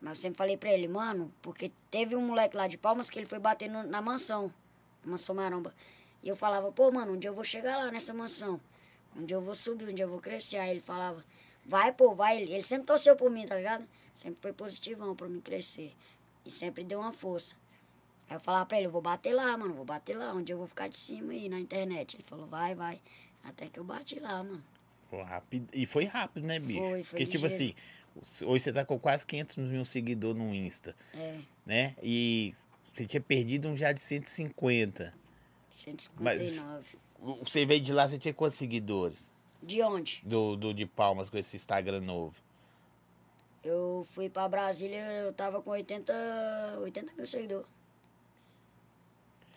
Mas 0.01 0.17
eu 0.17 0.21
sempre 0.23 0.37
falei 0.37 0.55
pra 0.57 0.71
ele, 0.71 0.87
mano, 0.87 1.31
porque 1.41 1.71
teve 1.91 2.15
um 2.15 2.21
moleque 2.25 2.55
lá 2.55 2.67
de 2.67 2.77
Palmas 2.77 3.09
que 3.09 3.19
ele 3.19 3.25
foi 3.25 3.39
bater 3.39 3.69
no- 3.69 3.83
na 3.83 4.01
mansão, 4.01 4.53
mansão 5.05 5.35
Maromba. 5.35 5.73
E 6.23 6.29
eu 6.29 6.35
falava, 6.35 6.71
pô, 6.71 6.91
mano, 6.91 7.13
um 7.13 7.17
dia 7.17 7.29
eu 7.29 7.33
vou 7.35 7.43
chegar 7.43 7.77
lá 7.77 7.91
nessa 7.91 8.13
mansão. 8.13 8.59
Um 9.15 9.25
dia 9.25 9.35
eu 9.35 9.41
vou 9.41 9.55
subir, 9.55 9.89
um 9.89 9.93
dia 9.93 10.05
eu 10.05 10.09
vou 10.09 10.19
crescer. 10.19 10.57
Aí 10.57 10.69
ele 10.71 10.81
falava, 10.81 11.23
vai, 11.65 11.91
pô, 11.91 12.13
vai. 12.13 12.41
Ele, 12.41 12.53
ele 12.53 12.63
sempre 12.63 12.85
torceu 12.85 13.15
por 13.15 13.29
mim, 13.29 13.45
tá 13.45 13.55
ligado? 13.55 13.85
Sempre 14.13 14.37
foi 14.41 14.53
positivão 14.53 15.15
pra 15.15 15.27
mim 15.27 15.39
crescer. 15.41 15.91
E 16.45 16.51
sempre 16.51 16.83
deu 16.83 16.99
uma 16.99 17.11
força. 17.13 17.55
Aí 18.29 18.35
eu 18.35 18.39
falava 18.39 18.65
pra 18.65 18.77
ele, 18.77 18.87
eu 18.87 18.91
vou 18.91 19.01
bater 19.01 19.33
lá, 19.33 19.57
mano, 19.57 19.73
vou 19.73 19.85
bater 19.85 20.15
lá. 20.15 20.33
Um 20.33 20.41
dia 20.43 20.53
eu 20.53 20.59
vou 20.59 20.67
ficar 20.67 20.87
de 20.87 20.97
cima 20.97 21.31
aí 21.33 21.49
na 21.49 21.59
internet. 21.59 22.15
Ele 22.15 22.23
falou, 22.23 22.45
vai, 22.47 22.75
vai. 22.75 23.01
Até 23.43 23.67
que 23.67 23.79
eu 23.79 23.83
bati 23.83 24.19
lá, 24.19 24.43
mano. 24.43 24.63
Rápido. 25.11 25.67
E 25.73 25.85
foi 25.87 26.05
rápido, 26.05 26.45
né, 26.45 26.59
bicho? 26.59 26.79
Foi, 26.79 27.03
foi 27.03 27.03
Porque, 27.19 27.25
tipo 27.25 27.45
assim. 27.47 27.73
Hoje 28.43 28.63
você 28.63 28.73
tá 28.73 28.83
com 28.85 28.99
quase 28.99 29.25
500 29.25 29.57
mil 29.57 29.85
seguidores 29.85 30.37
no 30.41 30.53
Insta, 30.53 30.95
É, 31.13 31.37
né? 31.65 31.95
E 32.01 32.53
você 32.91 33.05
tinha 33.05 33.21
perdido 33.21 33.67
um 33.67 33.77
já 33.77 33.91
de 33.91 34.01
150. 34.01 35.13
159. 35.71 36.97
Você 37.43 37.65
veio 37.65 37.81
de 37.81 37.91
lá, 37.93 38.07
você 38.07 38.17
tinha 38.17 38.33
quantos 38.33 38.57
seguidores? 38.57 39.29
De 39.61 39.81
onde? 39.81 40.21
Do, 40.25 40.55
do 40.55 40.73
de 40.73 40.85
Palmas 40.85 41.29
com 41.29 41.37
esse 41.37 41.55
Instagram 41.55 42.01
novo? 42.01 42.35
Eu 43.63 44.07
fui 44.11 44.29
pra 44.29 44.47
Brasília, 44.47 45.01
eu 45.21 45.33
tava 45.33 45.61
com 45.61 45.71
80, 45.71 46.13
80 46.81 47.13
mil 47.13 47.27
seguidores. 47.27 47.67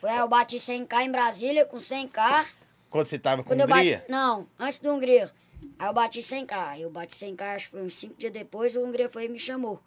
Foi 0.00 0.10
aí, 0.10 0.18
eu 0.18 0.26
bati 0.28 0.56
100k 0.56 1.02
em 1.02 1.12
Brasília, 1.12 1.64
com 1.64 1.76
100k. 1.76 2.46
Quando 2.90 3.06
você 3.06 3.18
tava 3.18 3.44
com 3.44 3.50
Quando 3.50 3.62
Hungria? 3.62 3.98
bati, 3.98 4.10
não, 4.10 4.48
antes 4.58 4.80
do 4.80 4.90
Hungria. 4.92 5.30
Aí 5.78 5.88
eu 5.88 5.92
bati 5.92 6.20
100k. 6.20 6.80
Eu 6.80 6.90
bati 6.90 7.14
100k, 7.14 7.42
acho 7.56 7.64
que 7.66 7.70
foi 7.72 7.82
uns 7.82 7.94
5 7.94 8.14
dias 8.16 8.32
depois, 8.32 8.76
o 8.76 8.82
Hungria 8.82 9.08
foi 9.08 9.26
e 9.26 9.28
me 9.28 9.38
chamou. 9.38 9.80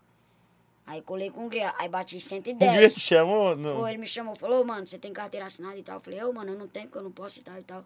Aí 0.88 1.02
colei 1.02 1.32
com 1.32 1.42
o 1.42 1.46
Hungria, 1.46 1.74
aí 1.78 1.90
bati 1.90 2.16
Hungria 2.16 2.90
te 2.90 3.00
110. 3.00 3.00
chamou? 3.00 3.58
Foi, 3.58 3.90
ele 3.90 3.98
me 3.98 4.08
chamou, 4.08 4.36
falou, 4.36 4.64
mano, 4.64 4.88
você 4.88 5.00
tem 5.00 5.12
carteira 5.12 5.48
assinada 5.48 5.78
e 5.78 5.84
tal. 5.84 5.96
Eu 5.96 6.02
falei, 6.02 6.24
ô, 6.24 6.32
mano, 6.32 6.52
eu 6.52 6.60
não 6.60 6.68
tenho, 6.68 6.86
porque 6.86 7.00
eu 7.00 7.04
não 7.04 7.12
posso 7.12 7.40
e 7.40 7.44
tal 7.44 7.58
e 7.58 7.64
tal. 7.64 7.84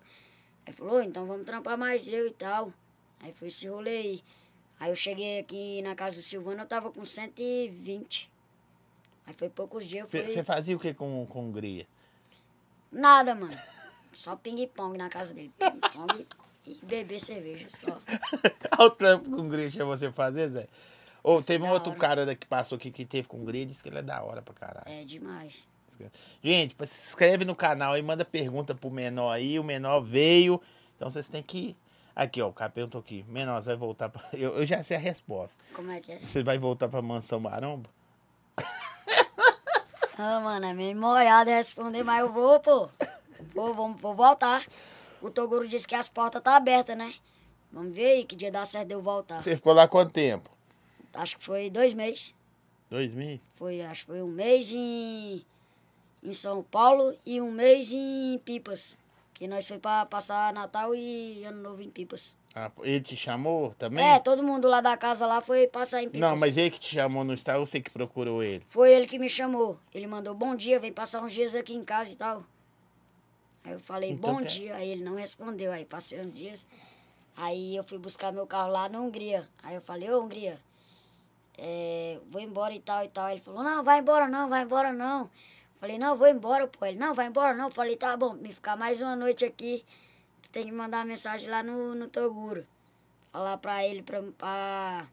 Ele 0.68 0.76
falou, 0.76 1.02
então 1.02 1.26
vamos 1.26 1.46
trampar 1.46 1.78
mais 1.78 2.08
eu 2.08 2.28
e 2.28 2.32
tal. 2.32 2.74
Aí 3.22 3.32
foi 3.34 3.48
esse 3.48 3.68
rolê 3.68 3.98
aí. 3.98 4.24
Aí 4.80 4.92
eu 4.92 4.96
cheguei 4.96 5.40
aqui 5.40 5.82
na 5.82 5.96
casa 5.96 6.18
do 6.18 6.22
Silvano, 6.22 6.62
eu 6.62 6.66
tava 6.66 6.92
com 6.92 7.06
120. 7.06 8.30
Aí 9.26 9.34
foi 9.34 9.50
poucos 9.50 9.86
dias, 9.86 10.04
eu 10.04 10.10
Você 10.10 10.26
fui... 10.26 10.34
você 10.34 10.44
fazia 10.44 10.76
o 10.76 10.80
que 10.80 10.94
com, 10.94 11.26
com 11.28 11.48
Hungria? 11.48 11.88
Nada, 12.92 13.36
mano. 13.36 13.58
Só 14.14 14.36
ping-pong 14.36 14.98
na 14.98 15.08
casa 15.08 15.34
dele. 15.34 15.54
Ping-pong 15.58 16.28
e 16.70 16.86
beber 16.86 17.20
cerveja, 17.20 17.68
só. 17.70 17.98
Olha 18.78 18.88
o 18.88 18.92
trampo 18.92 19.30
Hungria 19.36 19.70
chamou 19.72 19.98
você 19.98 20.12
fazer, 20.12 20.50
Zé. 20.50 20.68
Ou 21.24 21.42
teve 21.42 21.64
um 21.64 21.68
Da 21.68 21.74
outro 21.74 21.90
hora. 21.92 22.00
cara 22.00 22.36
que 22.36 22.48
passou 22.48 22.76
aqui 22.78 22.92
que 22.92 23.06
teve 23.06 23.28
com 23.28 23.38
Hungria, 23.38 23.66
disse 23.66 23.84
que 23.84 23.90
ele 23.90 24.00
é 24.00 24.02
da 24.02 24.22
hora 24.24 24.42
pra 24.42 24.54
caralho. 24.54 24.86
É 24.88 25.04
demais. 25.04 25.68
Gente, 26.42 26.76
se 26.88 27.10
inscreve 27.10 27.44
no 27.44 27.54
canal 27.54 27.98
e 27.98 28.02
manda 28.02 28.24
pergunta 28.24 28.74
pro 28.74 28.90
menor 28.90 29.32
aí. 29.34 29.60
O 29.60 29.64
menor 29.64 30.00
veio. 30.00 30.62
Então 30.96 31.10
vocês 31.10 31.28
têm 31.28 31.44
que. 31.44 31.76
Aqui, 32.16 32.42
ó, 32.42 32.48
o 32.48 32.54
cara 32.54 32.72
perguntou 32.72 33.00
aqui. 33.02 33.26
Menor, 33.28 33.62
você 33.62 33.68
vai 33.70 33.76
voltar 33.78 34.08
pra. 34.08 34.22
Eu, 34.32 34.56
eu 34.58 34.66
já 34.66 34.82
sei 34.84 34.96
a 34.96 35.00
resposta. 35.00 35.62
Como 35.74 35.92
é 35.92 36.00
que 36.00 36.14
é? 36.14 36.20
Você 36.20 36.42
vai 36.42 36.58
voltar 36.58 36.88
pra 36.88 37.02
mansão 37.02 37.40
Maromba? 37.40 37.90
Ah, 40.18 40.40
mano, 40.42 40.66
é 40.66 40.74
meio 40.74 40.98
molhado 40.98 41.50
responder, 41.50 42.04
mas 42.04 42.20
eu 42.20 42.32
vou, 42.32 42.60
pô. 42.60 42.90
Vou, 43.56 43.74
vou, 43.74 43.94
vou 43.96 44.16
voltar. 44.16 44.62
O 45.22 45.30
Toguro 45.30 45.68
disse 45.68 45.88
que 45.88 45.96
as 45.96 46.08
portas 46.08 46.42
tá 46.42 46.56
abertas, 46.56 46.98
né? 46.98 47.14
Vamos 47.72 47.94
ver 47.94 48.06
aí 48.06 48.26
que 48.26 48.36
dia 48.36 48.52
dá 48.52 48.66
certo 48.66 48.88
de 48.88 48.94
eu 48.94 49.02
voltar. 49.02 49.42
Você 49.44 49.56
ficou 49.56 49.74
lá 49.74 49.88
quanto 49.88 50.12
tempo? 50.12 50.50
Acho 51.14 51.38
que 51.38 51.44
foi 51.44 51.70
dois 51.70 51.94
meses. 51.94 52.36
Dois 52.90 53.14
meses? 53.14 53.42
Foi, 53.56 53.82
acho 53.82 54.02
que 54.02 54.08
foi 54.08 54.22
um 54.22 54.28
mês 54.28 54.72
em, 54.72 55.46
em 56.24 56.34
São 56.34 56.64
Paulo 56.64 57.16
e 57.26 57.40
um 57.40 57.52
mês 57.52 57.92
em 57.94 58.40
Pipas. 58.44 58.98
Que 59.34 59.48
nós 59.48 59.68
foi 59.68 59.78
pra 59.78 60.06
passar 60.06 60.54
Natal 60.54 60.94
e 60.96 61.44
Ano 61.46 61.62
Novo 61.62 61.82
em 61.82 61.90
Pipas. 61.90 62.36
Ah, 62.56 62.72
ele 62.82 63.02
te 63.02 63.16
chamou 63.16 63.76
também? 63.78 64.04
É, 64.04 64.20
todo 64.20 64.42
mundo 64.42 64.68
lá 64.68 64.82
da 64.82 64.98
casa 64.98 65.28
lá 65.28 65.40
foi 65.40 65.68
passar 65.68 66.02
em 66.02 66.06
Pipas. 66.06 66.22
Não, 66.22 66.36
mas 66.38 66.58
ele 66.58 66.72
que 66.72 66.80
te 66.80 66.96
chamou 66.96 67.24
no 67.24 67.34
Instagram, 67.34 67.66
você 67.66 67.80
que 67.80 67.92
procurou 67.92 68.42
ele. 68.42 68.66
Foi 68.70 68.92
ele 68.92 69.06
que 69.06 69.20
me 69.20 69.30
chamou. 69.30 69.80
Ele 69.94 70.08
mandou 70.08 70.34
bom 70.34 70.56
dia, 70.56 70.80
vem 70.80 70.92
passar 70.92 71.22
uns 71.22 71.32
dias 71.32 71.54
aqui 71.54 71.76
em 71.76 71.84
casa 71.84 72.12
e 72.12 72.16
tal. 72.16 72.44
Aí 73.64 73.74
eu 73.74 73.80
falei 73.80 74.12
Então 74.12 74.34
bom 74.34 74.40
quer- 74.40 74.48
dia, 74.48 74.76
aí 74.76 74.90
ele 74.90 75.04
não 75.04 75.16
respondeu. 75.16 75.72
Aí 75.72 75.86
passei 75.86 76.20
uns 76.22 76.34
dias. 76.34 76.66
Aí 77.36 77.76
eu 77.76 77.84
fui 77.84 77.98
buscar 77.98 78.32
meu 78.32 78.46
carro 78.48 78.72
lá 78.72 78.90
na 78.90 79.00
Hungria. 79.00 79.48
Aí 79.64 79.76
eu 79.76 79.82
falei, 79.82 80.10
ô 80.12 80.22
Hungria, 80.22 80.60
é, 81.58 82.20
vou 82.30 82.42
embora 82.42 82.74
e 82.74 82.80
tal 82.80 83.04
e 83.04 83.10
tal. 83.10 83.26
Aí 83.26 83.36
ele 83.36 83.42
falou, 83.42 83.64
não, 83.64 83.84
vai 83.84 84.00
embora 84.00 84.28
não, 84.28 84.50
vai 84.50 84.64
embora 84.64 84.92
não. 84.94 85.30
Falei, 85.80 85.98
não, 85.98 86.18
vou 86.18 86.28
embora, 86.28 86.68
pô. 86.68 86.86
Ele, 86.86 86.98
não, 86.98 87.14
vai 87.14 87.28
embora 87.28 87.54
não. 87.56 87.70
Falei, 87.72 87.96
tá 87.96 88.16
bom, 88.18 88.34
me 88.34 88.52
ficar 88.54 88.76
mais 88.76 89.02
uma 89.02 89.16
noite 89.16 89.46
aqui. 89.46 89.86
Tu 90.42 90.50
tem 90.50 90.66
que 90.66 90.72
mandar 90.72 90.98
uma 91.00 91.06
mensagem 91.06 91.50
lá 91.50 91.64
no, 91.64 91.96
no 91.96 92.08
Toguro. 92.08 92.66
Falar 93.32 93.58
pra 93.58 93.86
ele, 93.86 94.02
pra, 94.02 94.22
pra, 94.38 95.08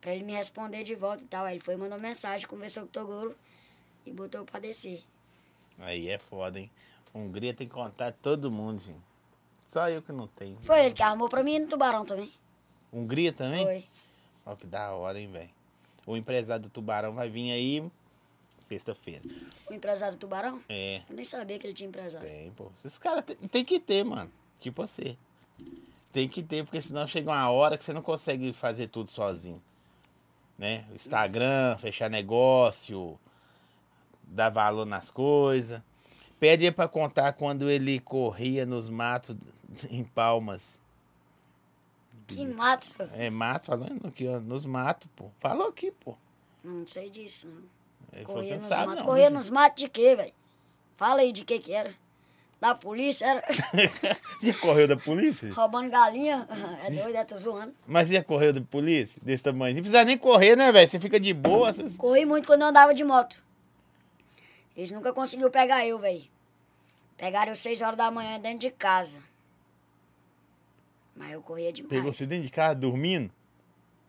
pra 0.00 0.14
ele 0.14 0.24
me 0.24 0.32
responder 0.32 0.82
de 0.82 0.94
volta 0.96 1.22
e 1.22 1.26
tal. 1.26 1.44
Aí 1.44 1.54
ele 1.54 1.60
foi, 1.60 1.76
mandou 1.76 1.98
mensagem, 2.00 2.46
conversou 2.48 2.84
com 2.84 2.88
o 2.88 2.92
Toguro 2.92 3.36
e 4.04 4.10
botou 4.10 4.44
pra 4.44 4.58
descer. 4.58 5.02
Aí 5.78 6.08
é 6.08 6.18
foda, 6.18 6.58
hein? 6.58 6.70
Hungria 7.14 7.54
tem 7.54 7.68
contato 7.68 8.16
todo 8.20 8.50
mundo, 8.50 8.80
gente. 8.82 9.00
Só 9.66 9.88
eu 9.88 10.02
que 10.02 10.12
não 10.12 10.26
tenho. 10.26 10.58
Foi 10.62 10.86
ele 10.86 10.94
que 10.94 11.02
arrumou 11.02 11.28
pra 11.28 11.42
mim 11.42 11.60
no 11.60 11.68
Tubarão 11.68 12.04
também. 12.04 12.32
Hungria 12.92 13.32
também? 13.32 13.64
Foi. 13.64 13.84
Ó, 14.46 14.54
que 14.56 14.66
da 14.66 14.92
hora, 14.92 15.18
hein, 15.18 15.30
velho. 15.30 15.50
O 16.06 16.16
empresário 16.16 16.64
do 16.64 16.68
Tubarão 16.68 17.14
vai 17.14 17.30
vir 17.30 17.50
aí 17.52 17.90
sexta-feira. 18.58 19.22
O 19.70 19.74
empresário 19.74 20.16
do 20.16 20.20
Tubarão? 20.20 20.60
É, 20.68 21.02
Eu 21.08 21.16
nem 21.16 21.24
sabia 21.24 21.58
que 21.58 21.66
ele 21.66 21.74
tinha 21.74 21.88
empresário. 21.88 22.28
tem, 22.28 22.50
pô. 22.52 22.70
Esses 22.76 22.98
caras 22.98 23.24
tem, 23.24 23.36
tem 23.36 23.64
que 23.64 23.78
ter, 23.80 24.04
mano. 24.04 24.30
Tipo 24.60 24.86
você. 24.86 25.16
Tem 26.12 26.28
que 26.28 26.42
ter, 26.42 26.64
porque 26.64 26.80
senão 26.80 27.06
chega 27.06 27.30
uma 27.30 27.50
hora 27.50 27.76
que 27.76 27.84
você 27.84 27.92
não 27.92 28.02
consegue 28.02 28.52
fazer 28.52 28.88
tudo 28.88 29.10
sozinho. 29.10 29.62
Né? 30.56 30.84
Instagram, 30.94 31.76
fechar 31.78 32.08
negócio, 32.08 33.18
dar 34.22 34.50
valor 34.50 34.84
nas 34.86 35.10
coisas. 35.10 35.82
Pede 36.44 36.66
ele 36.66 36.72
pra 36.72 36.86
contar 36.86 37.32
quando 37.32 37.70
ele 37.70 37.98
corria 37.98 38.66
nos 38.66 38.90
matos 38.90 39.34
em 39.90 40.04
Palmas. 40.04 40.78
Que 42.26 42.44
mato, 42.44 42.84
senhor. 42.84 43.10
É, 43.14 43.30
mato, 43.30 43.64
falando 43.64 44.06
aqui, 44.06 44.28
ó, 44.28 44.38
nos 44.40 44.66
matos, 44.66 45.08
pô. 45.16 45.30
Falou 45.40 45.68
aqui, 45.68 45.90
pô. 45.90 46.14
Não 46.62 46.86
sei 46.86 47.08
disso, 47.08 47.48
não. 47.48 47.62
Ele 48.12 48.26
Corria 48.26 48.56
nos 48.58 48.68
matos. 48.68 48.94
não. 48.94 49.04
Corria 49.06 49.30
nos 49.30 49.48
matos 49.48 49.82
de 49.84 49.88
quê, 49.88 50.14
velho? 50.14 50.34
Fala 50.98 51.22
aí 51.22 51.32
de 51.32 51.46
que 51.46 51.58
que 51.58 51.72
era. 51.72 51.94
Da 52.60 52.74
polícia, 52.74 53.24
era 53.24 53.42
Já 54.44 54.52
correu 54.60 54.86
da 54.86 54.98
polícia? 54.98 55.50
roubando 55.50 55.88
galinha. 55.88 56.46
É 56.84 56.90
doido, 56.90 57.16
é, 57.16 57.24
tô 57.24 57.38
zoando. 57.38 57.72
Mas 57.86 58.10
já 58.10 58.22
correu 58.22 58.52
da 58.52 58.60
polícia? 58.60 59.18
Desse 59.24 59.42
tamanho? 59.42 59.76
Não 59.76 59.82
precisa 59.82 60.04
nem 60.04 60.18
correr, 60.18 60.56
né, 60.56 60.70
velho? 60.70 60.90
Você 60.90 61.00
fica 61.00 61.18
de 61.18 61.32
boa. 61.32 61.72
Você... 61.72 61.96
Corri 61.96 62.26
muito 62.26 62.46
quando 62.46 62.60
eu 62.60 62.68
andava 62.68 62.92
de 62.92 63.02
moto. 63.02 63.42
Eles 64.76 64.90
nunca 64.90 65.10
conseguiram 65.10 65.50
pegar 65.50 65.86
eu, 65.86 65.98
velho. 65.98 66.33
Pegaram 67.16 67.52
eu 67.52 67.56
6 67.56 67.80
horas 67.82 67.96
da 67.96 68.10
manhã 68.10 68.38
dentro 68.40 68.58
de 68.60 68.70
casa. 68.70 69.18
Mas 71.16 71.32
eu 71.32 71.42
corria 71.42 71.72
demais. 71.72 71.90
Pegou 71.90 72.12
você 72.12 72.26
dentro 72.26 72.44
de 72.44 72.50
casa 72.50 72.74
dormindo? 72.74 73.30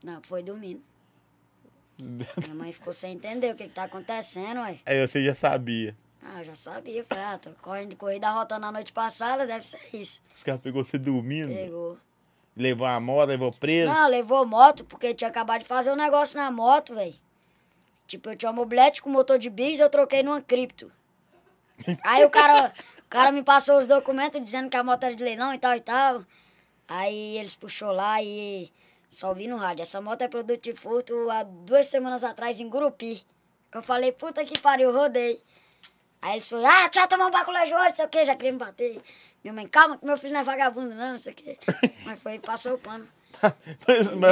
Não, 0.03 0.21
foi 0.23 0.41
dormindo. 0.41 0.81
Minha 1.97 2.53
mãe 2.55 2.73
ficou 2.73 2.93
sem 2.93 3.13
entender 3.13 3.53
o 3.53 3.55
que, 3.55 3.67
que 3.67 3.73
tá 3.73 3.83
acontecendo, 3.83 4.59
ué. 4.61 4.79
Aí 4.85 5.07
você 5.07 5.23
já 5.23 5.33
sabia. 5.33 5.95
Ah, 6.21 6.39
eu 6.41 6.45
já 6.45 6.55
sabia. 6.55 7.05
Falei, 7.05 7.23
ah, 7.23 7.37
tô 7.37 7.51
correndo, 7.61 7.95
corri 7.95 8.19
da 8.19 8.31
rota 8.31 8.57
na 8.59 8.71
noite 8.71 8.91
passada, 8.91 9.45
deve 9.45 9.65
ser 9.65 9.79
isso. 9.93 10.21
Os 10.33 10.43
caras 10.43 10.59
pegou 10.61 10.83
você 10.83 10.97
dormindo, 10.97 11.53
Pegou. 11.53 11.97
levou 12.55 12.87
a 12.87 12.99
moto, 12.99 13.29
levou 13.29 13.51
preso. 13.51 13.93
Não, 13.93 14.07
levou 14.09 14.45
moto, 14.45 14.83
porque 14.83 15.13
tinha 15.13 15.29
acabado 15.29 15.61
de 15.61 15.67
fazer 15.67 15.91
um 15.91 15.95
negócio 15.95 16.37
na 16.37 16.51
moto, 16.51 16.95
velho. 16.95 17.15
Tipo, 18.07 18.29
eu 18.31 18.35
tinha 18.35 18.49
uma 18.49 18.57
mobilete 18.57 19.01
com 19.01 19.09
motor 19.09 19.37
de 19.37 19.49
bis, 19.49 19.79
eu 19.79 19.89
troquei 19.89 20.23
numa 20.23 20.41
cripto. 20.41 20.91
Aí 22.03 22.25
o 22.25 22.29
cara, 22.29 22.73
cara 23.15 23.31
me 23.31 23.43
passou 23.43 23.79
os 23.79 23.87
documentos 23.87 24.43
dizendo 24.43 24.69
que 24.69 24.75
a 24.75 24.83
moto 24.83 25.03
era 25.03 25.15
de 25.15 25.23
leilão 25.23 25.53
e 25.53 25.57
tal 25.57 25.75
e 25.75 25.79
tal. 25.79 26.23
Aí 26.87 27.37
eles 27.37 27.55
puxou 27.55 27.91
lá 27.91 28.21
e 28.21 28.71
só 29.09 29.33
vi 29.33 29.47
no 29.47 29.57
rádio. 29.57 29.83
Essa 29.83 30.01
moto 30.01 30.21
é 30.21 30.27
produto 30.27 30.61
de 30.61 30.73
furto 30.73 31.29
há 31.29 31.43
duas 31.43 31.87
semanas 31.87 32.23
atrás 32.23 32.59
em 32.59 32.67
Gurupi. 32.67 33.25
Eu 33.73 33.81
falei, 33.81 34.11
puta 34.11 34.43
que 34.43 34.59
pariu, 34.59 34.91
rodei. 34.91 35.41
Aí 36.21 36.33
eles 36.33 36.49
falaram, 36.49 36.85
ah, 36.85 36.89
tu 36.89 36.95
já 36.95 37.07
tomou 37.07 37.27
um 37.27 37.31
baculé 37.31 37.65
de 37.65 37.73
hoje, 37.73 37.83
não 37.83 37.91
sei 37.91 38.05
o 38.05 38.09
quê, 38.09 38.25
já 38.25 38.35
queria 38.35 38.51
me 38.51 38.57
bater. 38.57 39.01
Minha 39.43 39.53
mãe, 39.53 39.67
calma 39.67 39.97
que 39.97 40.05
meu 40.05 40.17
filho 40.17 40.33
não 40.33 40.41
é 40.41 40.43
vagabundo 40.43 40.95
não, 40.95 41.13
não 41.13 41.19
sei 41.19 41.33
o 41.33 41.35
quê. 41.35 41.57
Mas 42.03 42.19
foi, 42.19 42.39
passou 42.39 42.73
o 42.73 42.77
pano. 42.77 43.07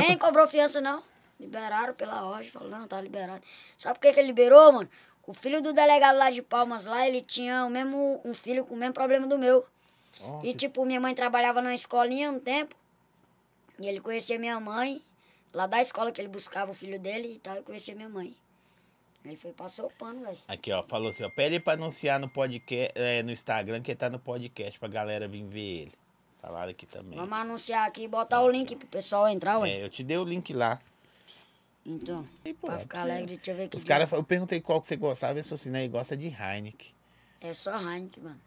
Nem 0.01 0.17
cobrou 0.17 0.47
fiança, 0.47 0.81
não. 0.81 1.03
Liberaram 1.39 1.93
pela 1.93 2.25
ordem. 2.25 2.49
Falou, 2.49 2.69
não, 2.69 2.87
tá 2.87 2.99
liberado. 2.99 3.43
Sabe 3.77 3.99
por 3.99 4.01
que, 4.01 4.13
que 4.13 4.19
ele 4.19 4.27
liberou, 4.27 4.71
mano? 4.71 4.89
O 5.25 5.33
filho 5.33 5.61
do 5.61 5.71
delegado 5.73 6.17
lá 6.17 6.29
de 6.29 6.41
Palmas, 6.41 6.85
lá, 6.85 7.07
ele 7.07 7.21
tinha 7.21 7.65
o 7.65 7.69
mesmo, 7.69 8.19
um 8.25 8.33
filho 8.33 8.65
com 8.65 8.73
o 8.73 8.77
mesmo 8.77 8.93
problema 8.93 9.25
do 9.25 9.37
meu. 9.37 9.65
Ó, 10.21 10.39
E 10.39 10.47
que- 10.49 10.53
tipo, 10.53 10.85
minha 10.85 10.99
mãe 10.99 11.15
trabalhava 11.15 11.61
na 11.61 11.73
escolinha 11.73 12.29
um 12.31 12.39
tempo. 12.39 12.75
E 13.79 13.87
ele 13.87 13.99
conhecia 13.99 14.37
minha 14.37 14.59
mãe, 14.59 15.01
lá 15.53 15.65
da 15.65 15.81
escola 15.81 16.11
que 16.11 16.19
ele 16.21 16.27
buscava 16.27 16.71
o 16.71 16.73
filho 16.73 16.99
dele 16.99 17.33
e 17.35 17.39
tal, 17.39 17.57
e 17.57 17.63
conhecia 17.63 17.95
minha 17.95 18.09
mãe. 18.09 18.35
Ele 19.25 19.37
foi 19.37 19.51
passou 19.53 19.85
o 19.87 19.91
pano, 19.91 20.21
velho. 20.21 20.37
Aqui, 20.47 20.71
ó, 20.71 20.83
falou 20.83 21.09
assim, 21.09 21.23
ó, 21.23 21.29
pede 21.29 21.57
pra 21.59 21.73
anunciar 21.73 22.19
no 22.19 22.27
podcast, 22.29 22.91
é, 22.95 23.23
no 23.23 23.31
Instagram, 23.31 23.81
que 23.81 23.91
ele 23.91 23.97
tá 23.97 24.09
no 24.09 24.19
podcast, 24.19 24.77
pra 24.77 24.89
galera 24.89 25.27
vir 25.27 25.43
ver 25.45 25.59
ele. 25.83 25.91
Falaram 26.41 26.69
aqui 26.71 26.85
também. 26.85 27.17
Vamos 27.17 27.31
anunciar 27.33 27.87
aqui 27.87 28.03
e 28.03 28.07
botar 28.09 28.41
o 28.41 28.49
link 28.49 28.75
pro 28.75 28.85
pessoal 28.87 29.29
entrar, 29.29 29.59
ué. 29.59 29.71
É, 29.71 29.83
eu 29.85 29.89
te 29.89 30.03
dei 30.03 30.17
o 30.17 30.25
link 30.25 30.51
lá. 30.53 30.79
Então, 31.85 32.25
E, 32.45 32.53
pô, 32.53 32.67
pra 32.67 32.77
é 32.77 32.79
ficar 32.79 32.99
você- 32.99 33.03
alegre, 33.11 33.35
deixa 33.35 33.51
eu 33.51 33.55
ver 33.57 33.63
aqui. 33.65 33.75
Os 33.77 33.83
caras, 33.83 34.09
eu 34.11 34.23
perguntei 34.23 34.61
qual 34.61 34.79
que 34.79 34.87
você 34.87 34.95
gostava, 34.95 35.33
eles 35.33 35.47
falaram 35.47 35.55
assim, 35.61 35.69
né, 35.69 35.79
ele 35.83 35.89
gosta 35.89 36.15
de 36.15 36.27
Heineken. 36.27 36.87
É 37.41 37.53
só 37.53 37.77
Heineken, 37.77 38.23
mano. 38.23 38.39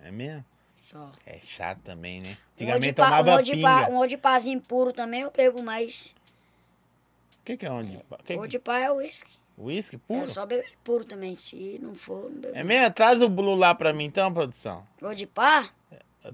É 0.00 0.10
mesmo? 0.10 0.44
Só. 0.76 1.12
É 1.26 1.38
chato 1.38 1.80
também, 1.82 2.20
né? 2.20 2.30
Um 2.30 2.54
Antigamente 2.54 2.88
Odipá- 2.88 3.04
tomava 3.04 3.34
um 3.40 3.42
pinga. 3.44 3.90
Um 3.90 3.98
odipazinho 3.98 4.60
puro 4.60 4.92
também 4.92 5.20
eu 5.20 5.30
bebo, 5.30 5.62
mas 5.62 6.14
O 7.40 7.44
que 7.44 7.56
que 7.56 7.66
é 7.66 7.70
onde? 7.70 7.98
Que 8.24 8.34
que... 8.34 8.36
Odipá 8.38 8.78
é 8.80 8.90
uísque. 8.90 9.30
Whisky 9.58 9.96
É 9.96 9.98
puro? 9.98 10.26
só 10.28 10.46
beber 10.46 10.72
puro 10.82 11.04
também. 11.04 11.36
Se 11.36 11.78
não 11.80 11.94
for, 11.94 12.30
não 12.30 12.40
bebo. 12.40 12.56
É 12.56 12.64
mesmo? 12.64 12.92
Traz 12.94 13.20
o 13.20 13.28
Blue 13.28 13.54
lá 13.54 13.74
pra 13.74 13.92
mim 13.92 14.04
então, 14.06 14.32
produção. 14.32 14.84
Odipá, 15.00 15.68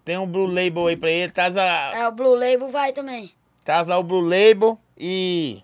Tem 0.05 0.17
um 0.19 0.27
Blue 0.27 0.47
Label 0.47 0.87
aí 0.87 0.97
pra 0.97 1.11
ele, 1.11 1.33
traz, 1.33 1.57
a... 1.57 1.65
é 1.97 2.07
o 2.07 2.13
Blue 2.13 2.35
Label 2.35 2.71
vai 2.71 2.93
também. 2.93 3.33
traz 3.65 3.87
lá 3.89 3.99
o 3.99 4.03
Blue 4.03 4.21
Label 4.21 4.79
e... 4.97 5.63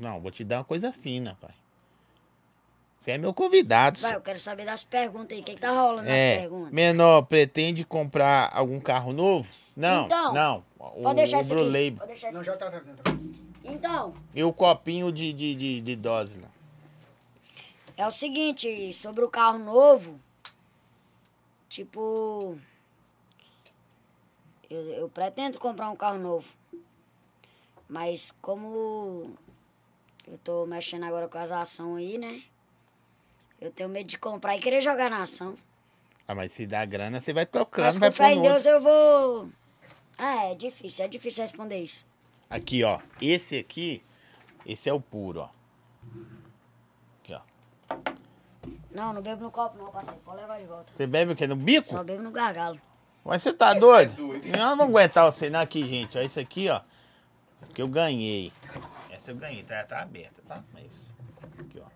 Não, 0.00 0.20
vou 0.20 0.30
te 0.30 0.44
dar 0.44 0.58
uma 0.58 0.64
coisa 0.64 0.92
fina, 0.92 1.36
pai. 1.40 1.54
Você 2.98 3.12
é 3.12 3.18
meu 3.18 3.32
convidado. 3.32 4.00
Vai, 4.00 4.12
só. 4.12 4.16
eu 4.18 4.20
quero 4.20 4.38
saber 4.38 4.64
das 4.64 4.82
perguntas 4.84 5.36
aí. 5.36 5.40
O 5.40 5.44
que, 5.44 5.54
que 5.54 5.60
tá 5.60 5.70
rolando 5.70 6.08
nas 6.08 6.18
É, 6.18 6.38
perguntas? 6.40 6.72
menor, 6.72 7.22
pretende 7.22 7.84
comprar 7.84 8.50
algum 8.52 8.80
carro 8.80 9.12
novo? 9.12 9.48
Não, 9.76 10.06
Então, 10.06 10.32
não. 10.34 10.64
O, 10.78 11.02
Pode 11.02 11.16
deixar 11.16 11.36
o 11.38 11.40
aqui. 11.40 11.54
Label. 11.54 11.96
Pode 11.98 12.06
deixar 12.08 12.28
isso 12.28 12.36
Não, 12.38 12.44
já 12.44 12.56
tá 12.56 12.68
trazendo. 12.70 12.98
Então, 13.62 14.14
E 14.34 14.42
o 14.42 14.52
copinho 14.52 15.12
de, 15.12 15.32
de, 15.32 15.54
de, 15.54 15.80
de 15.80 15.96
dose 15.96 16.38
lá. 16.40 16.48
é 17.96 18.06
o 18.06 18.10
seguinte, 18.12 18.92
sobre 18.92 19.24
o 19.24 19.28
carro 19.28 19.58
novo, 19.58 20.18
tipo, 21.68 22.56
eu, 24.70 24.80
eu 24.94 25.08
pretendo 25.08 25.58
comprar 25.58 25.90
um 25.90 25.96
carro 25.96 26.18
novo. 26.18 26.48
Mas 27.88 28.32
como 28.42 29.36
eu 30.26 30.38
tô 30.38 30.66
mexendo 30.66 31.04
agora 31.04 31.28
com 31.28 31.38
as 31.38 31.52
ações 31.52 31.98
aí, 31.98 32.18
né? 32.18 32.42
Eu 33.60 33.70
tenho 33.70 33.88
medo 33.88 34.06
de 34.06 34.18
comprar 34.18 34.56
e 34.56 34.60
querer 34.60 34.82
jogar 34.82 35.10
na 35.10 35.22
ação. 35.22 35.56
Ah, 36.28 36.34
mas 36.34 36.52
se 36.52 36.66
dá 36.66 36.84
grana, 36.84 37.20
você 37.20 37.32
vai 37.32 37.44
Mas 37.44 37.50
tocando, 37.50 37.94
com 37.94 38.00
vai 38.00 38.10
fé 38.10 38.32
em 38.32 38.36
pondo 38.36 38.48
outro. 38.48 38.62
Deus 38.62 38.66
eu 38.66 38.80
vou. 38.80 39.48
Ah, 40.18 40.46
é 40.46 40.54
difícil, 40.54 41.04
é 41.04 41.08
difícil 41.08 41.42
responder 41.42 41.78
isso. 41.78 42.06
Aqui, 42.50 42.82
ó. 42.82 43.00
Esse 43.20 43.58
aqui, 43.58 44.02
esse 44.64 44.88
é 44.88 44.92
o 44.92 45.00
puro, 45.00 45.40
ó. 45.40 45.48
Aqui, 47.22 47.34
ó. 47.34 47.40
Não, 48.90 49.12
não 49.12 49.22
bebo 49.22 49.42
no 49.42 49.50
copo 49.50 49.78
não, 49.78 49.90
parceiro. 49.90 50.20
Pode 50.24 50.40
levar 50.40 50.58
de 50.58 50.66
volta. 50.66 50.92
Você 50.94 51.06
bebe 51.06 51.32
o 51.32 51.36
quê? 51.36 51.46
No 51.46 51.56
bico? 51.56 51.86
Só 51.86 52.02
bebo 52.02 52.22
no 52.22 52.32
gargalo. 52.32 52.80
Mas 53.24 53.42
você 53.42 53.52
tá 53.52 53.74
doido? 53.74 54.16
Nós 54.16 54.56
não 54.56 54.76
vamos 54.76 54.94
aguentar 54.94 55.30
você 55.30 55.50
não 55.50 55.60
aqui, 55.60 55.84
gente. 55.84 56.16
Ó, 56.16 56.22
isso 56.22 56.40
aqui, 56.40 56.68
ó. 56.68 56.80
Que 57.74 57.82
eu 57.82 57.88
ganhei. 57.88 58.52
Essa 59.26 59.32
eu 59.32 59.38
ganhei, 59.38 59.64
tá, 59.64 59.82
tá 59.82 60.02
aberta, 60.02 60.40
tá? 60.46 60.62
Mas. 60.72 61.12
Aqui, 61.58 61.80
ó. 61.80 61.88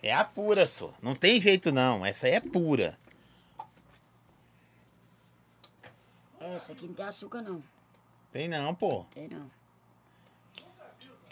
É 0.00 0.14
a 0.14 0.24
pura, 0.24 0.64
só. 0.68 0.94
Não 1.02 1.12
tem 1.12 1.40
jeito 1.40 1.72
não. 1.72 2.06
Essa 2.06 2.28
aí 2.28 2.34
é 2.34 2.40
pura. 2.40 2.96
É, 6.38 6.54
essa 6.54 6.72
aqui 6.72 6.86
não 6.86 6.94
tem 6.94 7.04
açúcar 7.04 7.42
não. 7.42 7.60
Tem 8.30 8.46
não, 8.46 8.76
pô. 8.76 9.04
Tem 9.10 9.26
não. 9.26 9.50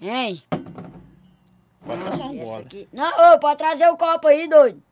Hein? 0.00 0.42
Pode 0.50 2.02
tomar 2.02 2.10
Nossa, 2.10 2.24
um 2.24 2.42
essa 2.42 2.50
bola. 2.50 2.60
aqui. 2.66 2.88
Não, 2.92 3.34
ô, 3.34 3.38
pode 3.38 3.58
trazer 3.58 3.88
o 3.88 3.96
copo 3.96 4.26
aí, 4.26 4.48
doido. 4.48 4.82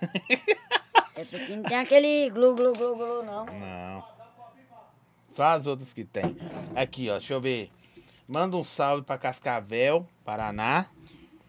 essa 1.14 1.36
aqui 1.36 1.56
não 1.56 1.62
tem 1.62 1.78
aquele 1.78 2.30
glu, 2.30 2.54
glu, 2.54 2.72
glu, 2.72 2.96
glu, 2.96 3.22
não. 3.22 3.44
Não. 3.44 4.11
Só 5.32 5.44
as 5.44 5.66
outras 5.66 5.92
que 5.92 6.04
tem. 6.04 6.36
Aqui, 6.76 7.08
ó. 7.10 7.14
Deixa 7.18 7.34
eu 7.34 7.40
ver. 7.40 7.70
Manda 8.28 8.56
um 8.56 8.62
salve 8.62 9.02
pra 9.02 9.18
Cascavel, 9.18 10.06
Paraná. 10.24 10.86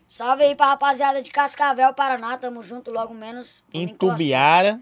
Salve 0.08 0.44
aí 0.44 0.56
pra 0.56 0.68
rapaziada 0.68 1.22
de 1.22 1.30
Cascavel, 1.32 1.94
Paraná. 1.94 2.38
Tamo 2.38 2.64
junto 2.64 2.92
logo 2.92 3.14
menos. 3.14 3.64
Encostar. 3.74 4.10
Intubiara. 4.10 4.82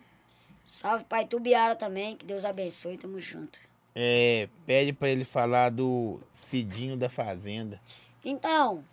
Salve 0.65 1.03
pra 1.03 1.21
Itubiara 1.21 1.75
também. 1.75 2.15
Que 2.15 2.25
Deus 2.25 2.45
abençoe. 2.45 2.97
Tamo 2.97 3.19
junto. 3.19 3.59
É, 3.93 4.47
pede 4.65 4.93
pra 4.93 5.09
ele 5.09 5.25
falar 5.25 5.69
do 5.69 6.19
Cidinho 6.31 6.95
da 6.95 7.09
Fazenda. 7.09 7.79
Então, 8.23 8.83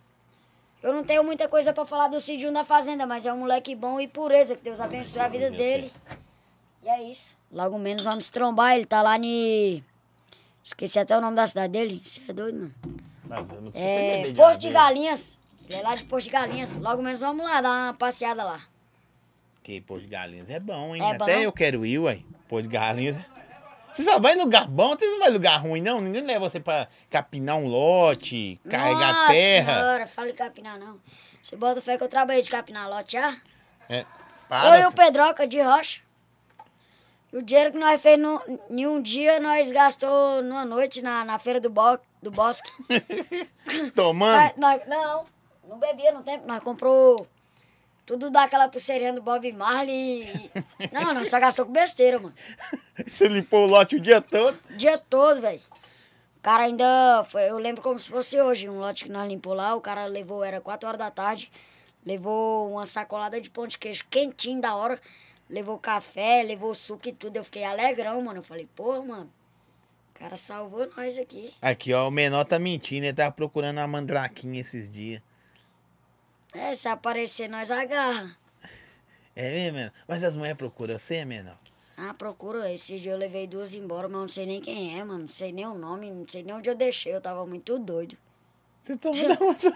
eu 0.83 0.93
não 0.93 1.05
tenho 1.05 1.23
muita 1.23 1.49
coisa 1.49 1.73
pra 1.73 1.85
falar 1.85 2.09
do 2.09 2.21
Cidinho 2.21 2.53
da 2.53 2.65
Fazenda, 2.65 3.07
mas 3.07 3.27
é 3.27 3.33
um 3.33 3.39
moleque 3.39 3.75
bom 3.75 4.01
e 4.01 4.09
pureza. 4.09 4.57
Que 4.57 4.65
Deus 4.65 4.81
abençoe 4.81 5.23
a 5.23 5.29
vida 5.29 5.51
dele. 5.51 5.93
E 6.83 6.89
é 6.89 7.03
isso. 7.03 7.37
Logo 7.51 7.79
menos 7.79 8.05
vamos 8.05 8.29
trombar. 8.29 8.75
Ele 8.75 8.87
tá 8.87 9.03
lá 9.03 9.17
ni. 9.17 9.85
Esqueci 10.63 10.99
até 10.99 11.17
o 11.17 11.21
nome 11.21 11.37
da 11.37 11.47
cidade 11.47 11.73
dele. 11.73 12.03
Você 12.05 12.21
é 12.29 12.33
doido, 12.33 12.59
mano. 12.59 12.75
Mas 13.25 13.39
eu 13.39 13.61
não 13.63 13.71
preciso 13.71 13.91
É, 13.91 14.17
beber 14.17 14.33
de 14.33 14.37
Porto 14.37 14.59
de 14.59 14.67
uma 14.69 14.73
vez. 14.73 14.85
Galinhas. 14.85 15.39
Ele 15.69 15.79
é 15.79 15.83
lá 15.83 15.95
de 15.95 16.05
Porto 16.05 16.25
de 16.25 16.31
Galinhas. 16.31 16.77
Logo 16.77 17.03
menos 17.03 17.21
vamos 17.21 17.45
lá 17.45 17.61
dar 17.61 17.71
uma 17.71 17.95
passeada 17.95 18.45
lá. 18.45 18.61
Que 19.63 19.81
Porto 19.81 20.03
de 20.03 20.09
Galinhas 20.09 20.49
é 20.51 20.59
bom, 20.61 20.95
hein? 20.97 21.03
É 21.03 21.15
Até 21.15 21.37
bom? 21.37 21.43
eu 21.43 21.53
quero 21.53 21.85
ir, 21.87 21.99
ué. 21.99 22.21
Porto 22.49 22.63
de 22.65 22.69
Galinhas. 22.71 23.17
Você 23.93 24.05
só 24.05 24.19
vai 24.21 24.35
em 24.35 24.39
lugar 24.39 24.69
bom, 24.69 24.91
você 24.97 25.07
não 25.07 25.19
vai 25.19 25.31
em 25.31 25.33
lugar 25.33 25.57
ruim, 25.61 25.81
não? 25.83 26.01
Ninguém 26.01 26.23
leva 26.23 26.49
você 26.49 26.61
pra 26.61 26.87
capinar 27.11 27.57
um 27.57 27.67
lote, 27.67 28.61
carregar 28.71 29.13
Nossa 29.13 29.33
terra. 29.33 29.75
senhora, 29.75 30.07
fala 30.07 30.29
em 30.31 30.35
capinar 30.35 30.79
não. 30.79 31.01
Você 31.43 31.57
bota 31.57 31.81
fé 31.81 31.97
que 31.97 32.05
eu 32.05 32.09
trabalhei 32.09 32.43
de 32.43 32.51
capinar 32.51 32.89
lote 32.89 33.13
já? 33.13 33.37
É. 33.89 34.01
Eu 34.01 34.07
Para, 34.49 34.81
e 34.81 34.87
o 34.87 34.93
Pedroca 34.93 35.47
de 35.47 35.61
rocha. 35.61 36.01
E 37.33 37.37
o 37.37 37.43
dinheiro 37.43 37.73
que 37.73 37.79
nós 37.79 38.01
fez 38.01 38.19
no, 38.19 38.41
em 38.71 38.87
um 38.87 39.03
dia, 39.03 39.39
nós 39.41 39.71
gastou 39.71 40.43
numa 40.43 40.65
noite 40.65 41.03
na, 41.03 41.25
na 41.25 41.39
feira 41.39 41.61
do, 41.61 41.69
bo, 41.69 41.99
do 42.23 42.31
bosque. 42.31 42.71
tomando. 43.95 44.39
Nós- 44.39 44.57
nós- 44.57 44.87
não, 44.89 45.25
não 45.69 45.79
bebia 45.79 46.13
no 46.13 46.23
tempo. 46.23 46.47
Nós 46.47 46.63
comprou 46.63 47.27
tudo 48.07 48.31
daquela 48.31 48.69
pulseirinha 48.69 49.13
do 49.13 49.23
Bob 49.23 49.51
Marley. 49.53 50.23
e- 50.23 50.51
Não, 50.93 51.13
nós 51.15 51.29
só 51.29 51.39
gastou 51.39 51.67
com 51.67 51.73
besteira, 51.73 52.19
mano. 52.19 52.35
Você 53.07 53.29
limpou 53.29 53.65
o 53.65 53.67
lote 53.67 53.97
o 53.97 54.01
dia 54.01 54.21
todo. 54.21 54.59
O 54.71 54.77
dia 54.77 54.97
todo, 54.99 55.41
velho. 55.41 55.61
O 56.39 56.41
cara 56.41 56.65
ainda. 56.65 57.25
Foi, 57.25 57.43
eu 57.51 57.59
lembro 57.59 57.83
como 57.83 57.99
se 57.99 58.09
fosse 58.09 58.41
hoje. 58.41 58.69
Um 58.69 58.79
lote 58.79 59.05
que 59.05 59.11
nós 59.11 59.29
limpou 59.29 59.53
lá, 59.53 59.75
o 59.75 59.81
cara 59.81 60.07
levou, 60.07 60.43
era 60.43 60.61
4 60.61 60.89
horas 60.89 60.99
da 60.99 61.11
tarde, 61.11 61.51
levou 62.07 62.71
uma 62.71 62.87
sacolada 62.87 63.39
de 63.41 63.51
pão 63.51 63.67
de 63.67 63.77
queijo 63.77 64.05
quentinho 64.09 64.61
da 64.61 64.75
hora, 64.75 64.99
levou 65.49 65.79
café, 65.79 66.43
levou 66.43 66.75
suco 66.75 67.09
e 67.09 67.13
tudo. 67.13 67.37
Eu 67.37 67.45
fiquei 67.45 67.65
alegrão, 67.65 68.21
mano. 68.23 68.41
Eu 68.41 68.45
falei, 68.45 68.69
pô, 68.75 69.03
mano. 69.03 69.33
O 70.15 70.19
cara 70.19 70.37
salvou 70.37 70.89
nós 70.97 71.17
aqui. 71.19 71.55
Aqui, 71.63 71.93
ó, 71.93 72.09
o 72.09 72.11
menor 72.11 72.45
tá 72.45 72.59
mentindo, 72.59 73.07
ele 73.07 73.15
tava 73.15 73.31
procurando 73.31 73.79
uma 73.79 73.87
mandraquinha 73.87 74.61
esses 74.61 74.91
dias. 74.91 75.23
É, 76.53 76.75
se 76.75 76.89
aparecer, 76.89 77.49
nós 77.49 77.71
agarra. 77.71 78.37
É 79.37 79.53
mesmo, 79.53 79.79
menor? 79.79 79.93
Mas 80.09 80.25
as 80.25 80.37
mulheres 80.37 80.59
procuram 80.59 80.99
você, 80.99 81.25
menor? 81.25 81.57
Ah, 81.97 82.15
procura. 82.15 82.73
Esse 82.73 82.99
dia 82.99 83.13
eu 83.13 83.17
levei 83.19 83.47
duas 83.47 83.75
embora, 83.75 84.09
mas 84.09 84.15
eu 84.15 84.21
não 84.21 84.29
sei 84.29 84.47
nem 84.47 84.61
quem 84.61 84.99
é, 84.99 85.05
mano. 85.05 85.21
Não 85.21 85.29
sei 85.29 85.53
nem 85.53 85.67
o 85.67 85.75
nome, 85.75 86.11
não 86.11 86.27
sei 86.27 86.43
nem 86.43 86.55
onde 86.55 86.69
eu 86.69 86.75
deixei. 86.75 87.15
Eu 87.15 87.21
tava 87.21 87.47
muito 87.47 87.79
doido. 87.79 88.17
Você 88.83 88.97
da 89.29 89.37
onde? 89.45 89.71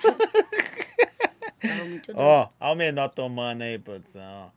Tava 1.61 1.85
muito 1.85 2.13
doido. 2.13 2.19
Ó, 2.19 2.49
ó 2.59 2.73
o 2.73 2.75
menor 2.75 3.09
tomando 3.09 3.63
aí, 3.63 3.79
produção. 3.79 4.53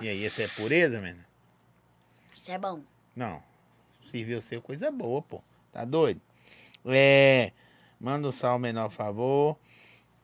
E 0.00 0.08
aí, 0.08 0.24
esse 0.24 0.42
é 0.42 0.48
pureza, 0.48 1.00
menor? 1.00 1.24
Isso 2.34 2.50
é 2.50 2.58
bom. 2.58 2.80
Não. 3.14 3.42
Serviu 4.06 4.40
seu 4.40 4.60
coisa 4.60 4.90
boa, 4.90 5.22
pô. 5.22 5.42
Tá 5.72 5.84
doido? 5.84 6.20
É. 6.86 7.52
Manda 8.00 8.28
um 8.28 8.32
salve, 8.32 8.62
menor, 8.62 8.88
por 8.88 8.94
favor. 8.94 9.58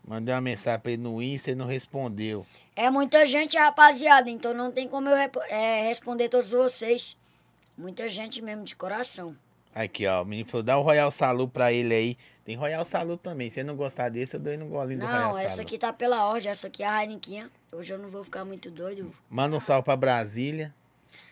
Mandei 0.07 0.35
uma 0.35 0.41
mensagem 0.41 0.81
pra 0.81 0.93
ele 0.93 1.03
no 1.03 1.21
Insta 1.21 1.51
e 1.51 1.55
não 1.55 1.67
respondeu. 1.67 2.47
É 2.75 2.89
muita 2.91 3.27
gente, 3.27 3.57
rapaziada, 3.57 4.31
então 4.31 4.55
não 4.55 4.71
tem 4.71 4.89
como 4.89 5.09
eu 5.09 5.17
é, 5.17 5.83
responder 5.89 6.29
todos 6.29 6.53
vocês. 6.53 7.17
Muita 7.77 8.09
gente 8.09 8.41
mesmo, 8.41 8.65
de 8.65 8.77
coração. 8.77 9.37
Aqui, 9.77 10.07
ó. 10.07 10.23
O 10.23 10.25
menino 10.25 10.49
falou: 10.49 10.63
dá 10.63 10.79
o 10.79 10.83
Royal 10.83 11.11
Salu 11.11 11.47
pra 11.47 11.71
ele 11.71 11.95
aí. 11.95 12.19
Tem 12.47 12.57
Royal 12.57 12.83
Salu 12.83 13.19
também. 13.19 13.51
Se 13.51 13.61
ele 13.61 13.67
não 13.67 13.77
gostar 13.77 14.09
desse, 14.09 14.35
eu 14.35 14.41
dou 14.41 14.57
no 14.57 14.69
golinho 14.69 15.01
do 15.01 15.07
Royal 15.07 15.35
Não, 15.35 15.39
essa 15.39 15.61
aqui 15.61 15.77
tá 15.77 15.93
pela 15.93 16.27
ordem, 16.27 16.51
essa 16.51 16.69
aqui 16.69 16.83
é 16.83 16.87
a 16.87 17.03
Heineken. 17.03 17.47
Hoje 17.71 17.93
eu 17.93 17.99
não 17.99 18.09
vou 18.09 18.25
ficar 18.25 18.43
muito 18.47 18.71
doido. 18.71 19.15
Manda 19.29 19.55
um 19.55 19.61
salve 19.61 19.85
pra 19.85 19.95
Brasília. 19.95 20.75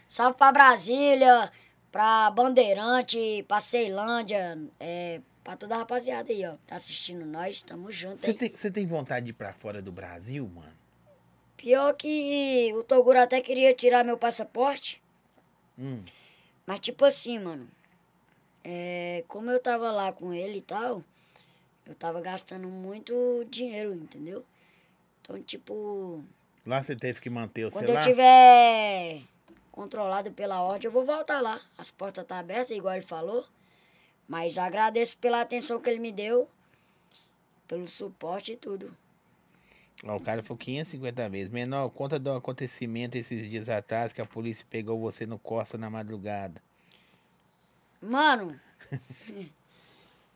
Salve 0.06 0.36
pra 0.36 0.52
Brasília, 0.52 1.50
pra 1.90 2.30
Bandeirante, 2.32 3.42
pra 3.48 3.60
Ceilândia, 3.60 4.58
é, 4.78 5.22
pra 5.42 5.56
toda 5.56 5.76
a 5.76 5.78
rapaziada 5.78 6.30
aí, 6.30 6.44
ó. 6.44 6.56
Tá 6.66 6.76
assistindo 6.76 7.24
nós, 7.24 7.62
tamo 7.62 7.90
junto 7.90 8.20
Você 8.20 8.34
tem, 8.34 8.50
tem 8.50 8.84
vontade 8.84 9.24
de 9.24 9.30
ir 9.30 9.34
pra 9.34 9.54
fora 9.54 9.80
do 9.80 9.90
Brasil, 9.90 10.46
mano? 10.54 10.74
Pior 11.56 11.94
que 11.94 12.74
o 12.74 12.82
Toguro 12.82 13.18
até 13.18 13.40
queria 13.40 13.72
tirar 13.72 14.04
meu 14.04 14.18
passaporte. 14.18 15.02
Hum. 15.78 16.02
Mas 16.66 16.80
tipo 16.80 17.06
assim, 17.06 17.38
mano. 17.38 17.66
É, 18.64 19.22
como 19.28 19.50
eu 19.50 19.60
tava 19.60 19.90
lá 19.92 20.10
com 20.12 20.32
ele 20.32 20.58
e 20.58 20.62
tal, 20.62 21.04
eu 21.86 21.94
tava 21.94 22.20
gastando 22.20 22.68
muito 22.68 23.44
dinheiro, 23.50 23.94
entendeu? 23.94 24.44
Então, 25.20 25.40
tipo, 25.42 26.24
Lá 26.66 26.82
você 26.82 26.96
teve 26.96 27.20
que 27.20 27.28
manter 27.28 27.66
o 27.66 27.70
quando 27.70 27.84
celular? 27.86 28.00
eu 28.00 28.08
tiver 28.08 29.20
controlado 29.70 30.32
pela 30.32 30.62
ordem, 30.62 30.86
eu 30.86 30.92
vou 30.92 31.04
voltar 31.04 31.40
lá. 31.40 31.60
As 31.76 31.90
portas 31.90 32.24
tá 32.24 32.38
abertas, 32.38 32.74
igual 32.76 32.94
ele 32.94 33.04
falou. 33.04 33.44
Mas 34.26 34.56
agradeço 34.56 35.18
pela 35.18 35.42
atenção 35.42 35.78
que 35.80 35.90
ele 35.90 35.98
me 35.98 36.10
deu, 36.10 36.48
pelo 37.68 37.86
suporte 37.86 38.52
e 38.52 38.56
tudo. 38.56 38.96
Ó, 40.02 40.16
o 40.16 40.20
cara 40.20 40.42
falou 40.42 40.56
550 40.56 41.28
vezes. 41.28 41.50
Menor, 41.50 41.90
conta 41.90 42.18
do 42.18 42.32
acontecimento 42.32 43.16
esses 43.16 43.48
dias 43.50 43.68
atrás 43.68 44.12
que 44.12 44.22
a 44.22 44.26
polícia 44.26 44.64
pegou 44.70 44.98
você 44.98 45.26
no 45.26 45.38
Costa 45.38 45.76
na 45.76 45.90
madrugada. 45.90 46.62
Mano, 48.04 48.60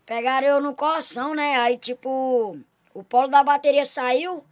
pegaram 0.07 0.47
eu 0.47 0.61
no 0.61 0.75
coração, 0.75 1.35
né? 1.35 1.57
Aí, 1.59 1.77
tipo, 1.77 2.59
o 2.95 3.05
polo 3.05 3.29
da 3.29 3.43
bateria 3.45 3.85
saiu 3.85 4.43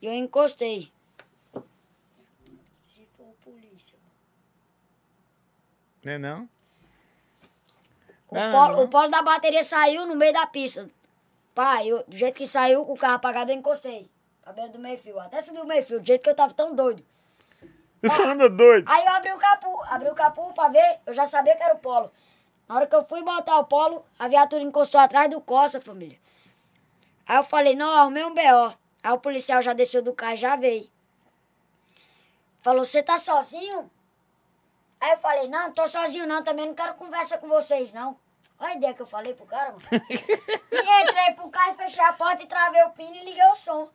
e 0.00 0.06
eu 0.06 0.14
encostei. 0.14 0.90
Se 2.86 3.06
for 3.16 3.26
polícia. 3.44 3.98
Né 6.02 6.16
não? 6.16 6.48
O, 8.30 8.36
Ah, 8.38 8.50
polo, 8.50 8.76
não. 8.76 8.84
o 8.84 8.88
polo 8.88 9.08
da 9.10 9.20
bateria 9.20 9.62
saiu 9.62 10.06
no 10.06 10.16
meio 10.16 10.32
da 10.32 10.46
pista. 10.46 10.88
Pá, 11.54 11.84
eu, 11.84 12.02
do 12.08 12.16
jeito 12.16 12.34
que 12.36 12.46
saiu, 12.46 12.86
com 12.86 12.94
o 12.94 12.98
carro 12.98 13.16
apagado, 13.16 13.52
eu 13.52 13.56
encostei. 13.56 14.10
Pra 14.40 14.54
beira 14.54 14.70
do 14.70 14.78
meio-fio. 14.78 15.20
Até 15.20 15.42
subi 15.42 15.60
o 15.60 15.66
meio-fio, 15.66 16.00
do 16.00 16.06
jeito 16.06 16.22
que 16.22 16.30
eu 16.30 16.34
tava 16.34 16.54
tão 16.54 16.74
doido. 16.74 17.04
Você 18.02 18.22
anda 18.22 18.48
doido. 18.48 18.90
Aí 18.90 19.04
eu 19.04 19.12
abri 19.12 19.32
o 19.32 19.38
capu, 19.38 19.82
abri 19.84 20.08
o 20.10 20.14
capu 20.14 20.52
pra 20.52 20.68
ver, 20.68 21.00
eu 21.06 21.14
já 21.14 21.26
sabia 21.26 21.54
que 21.54 21.62
era 21.62 21.74
o 21.74 21.78
polo. 21.78 22.10
Na 22.68 22.76
hora 22.76 22.86
que 22.86 22.96
eu 22.96 23.04
fui 23.04 23.22
botar 23.22 23.58
o 23.58 23.64
polo, 23.64 24.04
a 24.18 24.26
viatura 24.28 24.62
encostou 24.62 25.00
atrás 25.00 25.30
do 25.30 25.40
Costa, 25.40 25.80
família. 25.80 26.18
Aí 27.26 27.36
eu 27.36 27.44
falei, 27.44 27.76
não, 27.76 27.90
arrumei 27.90 28.24
um 28.24 28.34
B.O. 28.34 28.72
Aí 29.02 29.12
o 29.12 29.18
policial 29.18 29.62
já 29.62 29.72
desceu 29.72 30.02
do 30.02 30.12
carro 30.12 30.34
e 30.34 30.36
já 30.36 30.56
veio. 30.56 30.90
Falou, 32.60 32.84
você 32.84 33.02
tá 33.02 33.18
sozinho? 33.18 33.90
Aí 35.00 35.12
eu 35.12 35.18
falei, 35.18 35.48
não, 35.48 35.72
tô 35.72 35.86
sozinho 35.86 36.26
não, 36.26 36.42
também 36.42 36.66
não 36.66 36.74
quero 36.74 36.94
conversa 36.94 37.38
com 37.38 37.48
vocês, 37.48 37.92
não. 37.92 38.16
Olha 38.58 38.70
a 38.70 38.76
ideia 38.76 38.94
que 38.94 39.02
eu 39.02 39.06
falei 39.06 39.34
pro 39.34 39.46
cara, 39.46 39.72
mano. 39.72 39.82
e 39.90 41.02
entrei 41.02 41.34
pro 41.34 41.50
carro, 41.50 41.74
fechei 41.74 42.04
a 42.04 42.12
porta 42.12 42.42
e 42.42 42.46
travei 42.46 42.82
o 42.84 42.90
pino 42.90 43.14
e 43.16 43.24
liguei 43.24 43.44
o 43.46 43.56
som. 43.56 43.90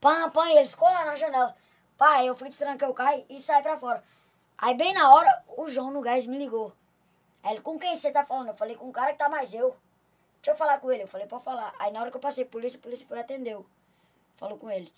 Pam, 0.00 0.30
pam, 0.30 0.50
eles 0.50 0.72
ficou 0.72 0.88
lá 0.88 1.06
na 1.06 1.16
janela. 1.16 1.56
Pai, 1.96 2.28
eu 2.28 2.34
fui 2.34 2.48
destranquei 2.48 2.88
o 2.88 2.94
carro 2.94 3.24
e 3.28 3.40
saí 3.40 3.62
pra 3.62 3.78
fora. 3.78 4.02
Aí 4.58 4.74
bem 4.74 4.94
na 4.94 5.12
hora, 5.12 5.44
o 5.56 5.68
João 5.68 5.90
no 5.90 6.00
gás 6.00 6.26
me 6.26 6.38
ligou. 6.38 6.72
Aí 7.42 7.54
ele, 7.54 7.60
com 7.60 7.78
quem 7.78 7.96
você 7.96 8.10
tá 8.10 8.24
falando? 8.24 8.48
Eu 8.48 8.54
falei, 8.54 8.76
com 8.76 8.86
um 8.86 8.92
cara 8.92 9.12
que 9.12 9.18
tá 9.18 9.28
mais 9.28 9.52
eu. 9.52 9.76
Deixa 10.36 10.52
eu 10.52 10.56
falar 10.56 10.78
com 10.78 10.90
ele. 10.90 11.02
Eu 11.02 11.08
falei, 11.08 11.26
pode 11.26 11.44
falar. 11.44 11.74
Aí 11.78 11.92
na 11.92 12.00
hora 12.00 12.10
que 12.10 12.16
eu 12.16 12.20
passei 12.20 12.44
polícia, 12.44 12.78
a 12.78 12.82
polícia 12.82 13.06
foi 13.06 13.16
e 13.18 13.20
atendeu. 13.20 13.66
Falou 14.36 14.58
com 14.58 14.70
ele. 14.70 14.92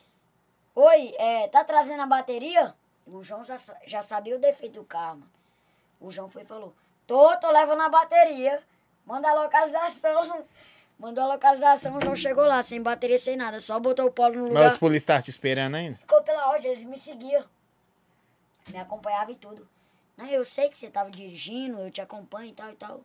Oi, 0.75 1.15
é, 1.19 1.49
tá 1.49 1.65
trazendo 1.65 2.03
a 2.03 2.07
bateria? 2.07 2.75
O 3.07 3.23
João 3.23 3.45
já, 3.45 3.57
já 3.87 4.03
sabia 4.03 4.37
o 4.37 4.41
defeito 4.41 4.81
do 4.81 4.85
carro, 4.85 5.19
mano. 5.19 5.31
O 6.01 6.11
João 6.11 6.29
foi 6.29 6.43
e 6.43 6.47
falou, 6.47 6.75
tô, 7.07 7.37
tô 7.39 7.51
levando 7.51 7.83
a 7.83 7.89
bateria. 7.89 8.63
Manda 9.07 9.31
a 9.31 9.35
localização. 9.35 10.45
Mandou 10.99 11.25
a 11.25 11.27
localização, 11.27 11.97
o 11.97 12.01
João 12.01 12.17
chegou 12.17 12.45
lá, 12.45 12.63
sem 12.63 12.81
bateria, 12.81 13.19
sem 13.19 13.37
nada. 13.37 13.61
Só 13.61 13.79
botou 13.81 14.07
o 14.07 14.13
polo 14.13 14.37
no 14.37 14.49
lugar. 14.49 14.65
Mas 14.65 14.73
os 14.75 14.79
polícias 14.79 15.03
estavam 15.03 15.23
te 15.23 15.31
esperando 15.31 15.75
ainda? 15.75 15.97
Ficou 15.97 16.23
pela 16.23 16.49
ordem, 16.49 16.71
eles 16.71 16.85
me 16.85 16.97
seguiam. 16.97 17.45
Me 18.71 18.79
acompanhavam 18.79 19.31
e 19.31 19.37
tudo. 19.37 19.69
Não, 20.17 20.27
eu 20.27 20.45
sei 20.45 20.71
que 20.71 20.79
você 20.79 20.89
tava 20.89 21.11
dirigindo, 21.11 21.79
eu 21.81 21.91
te 21.91 22.01
acompanho 22.01 22.51
e 22.51 22.53
tal 22.53 22.71
e 22.71 22.77
tal. 22.77 23.01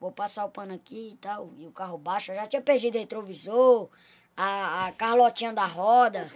Vou 0.00 0.12
passar 0.12 0.44
o 0.44 0.50
pano 0.50 0.74
aqui 0.74 1.10
e 1.12 1.16
tal. 1.16 1.50
E 1.58 1.66
o 1.66 1.72
carro 1.72 1.98
baixo, 1.98 2.30
eu 2.32 2.36
já 2.36 2.46
tinha 2.46 2.62
perdido 2.62 2.96
o 2.96 2.98
retrovisor, 3.00 3.88
a, 4.36 4.86
a 4.86 4.92
carlotinha 4.92 5.52
da 5.52 5.66
roda. 5.66 6.30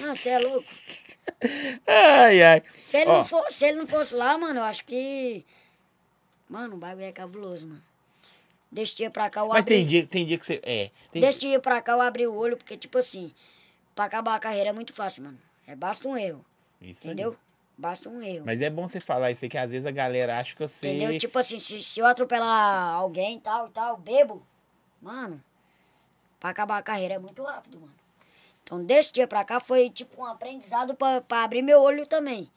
Não, 0.00 0.14
você 0.14 0.30
é 0.30 0.38
louco. 0.38 0.68
Ai, 1.86 2.42
ai. 2.42 2.62
Se 2.74 2.98
ele, 2.98 3.10
Ó. 3.10 3.18
não 3.18 3.24
for, 3.24 3.50
se 3.50 3.66
ele 3.66 3.78
não 3.78 3.86
fosse 3.86 4.14
lá, 4.14 4.36
mano, 4.36 4.60
eu 4.60 4.64
acho 4.64 4.84
que. 4.84 5.44
Mano, 6.48 6.76
o 6.76 6.78
bagulho 6.78 7.04
é 7.04 7.12
cabuloso, 7.12 7.66
mano. 7.66 7.89
Desse 8.70 8.96
dia 8.96 9.10
pra 9.10 9.28
cá 9.28 9.40
eu 9.40 9.48
Mas 9.48 9.58
abri. 9.60 9.74
tem 9.74 9.86
dia, 9.86 10.06
tem 10.06 10.26
dia 10.26 10.38
que 10.38 10.46
você. 10.46 10.60
É. 10.62 10.90
Tem, 11.10 11.20
Desse 11.20 11.40
dia 11.40 11.58
pra 11.58 11.80
cá 11.80 11.92
eu 11.92 12.00
abri 12.00 12.26
o 12.26 12.34
olho, 12.34 12.56
porque, 12.56 12.76
tipo 12.76 12.98
assim, 12.98 13.32
pra 13.94 14.04
acabar 14.04 14.34
a 14.34 14.38
carreira 14.38 14.70
é 14.70 14.72
muito 14.72 14.92
fácil, 14.92 15.24
mano. 15.24 15.38
É 15.66 15.74
basta 15.74 16.06
um 16.06 16.16
erro. 16.16 16.44
Isso 16.80 17.06
aí. 17.06 17.12
Entendeu? 17.12 17.36
Basta 17.76 18.08
um 18.08 18.22
erro. 18.22 18.44
Mas 18.46 18.60
é 18.60 18.70
bom 18.70 18.86
você 18.86 19.00
falar 19.00 19.30
isso 19.30 19.44
aí, 19.44 19.48
que 19.48 19.58
às 19.58 19.70
vezes 19.70 19.86
a 19.86 19.90
galera 19.90 20.38
acha 20.38 20.54
que 20.54 20.60
você. 20.60 20.88
Entendeu? 20.88 21.18
Tipo 21.18 21.38
assim, 21.38 21.58
se, 21.58 21.82
se 21.82 21.98
eu 21.98 22.06
atropelar 22.06 22.94
alguém 22.94 23.36
e 23.38 23.40
tal 23.40 23.66
e 23.66 23.70
tal, 23.70 23.96
bebo, 23.96 24.46
mano, 25.00 25.42
pra 26.38 26.50
acabar 26.50 26.78
a 26.78 26.82
carreira 26.82 27.14
é 27.14 27.18
muito 27.18 27.42
rápido, 27.42 27.80
mano. 27.80 27.94
Então, 28.62 28.84
desse 28.84 29.12
dia 29.12 29.26
pra 29.26 29.44
cá 29.44 29.58
foi 29.58 29.90
tipo 29.90 30.22
um 30.22 30.26
aprendizado 30.26 30.94
pra, 30.94 31.20
pra 31.20 31.42
abrir 31.42 31.62
meu 31.62 31.80
olho 31.80 32.06
também. 32.06 32.48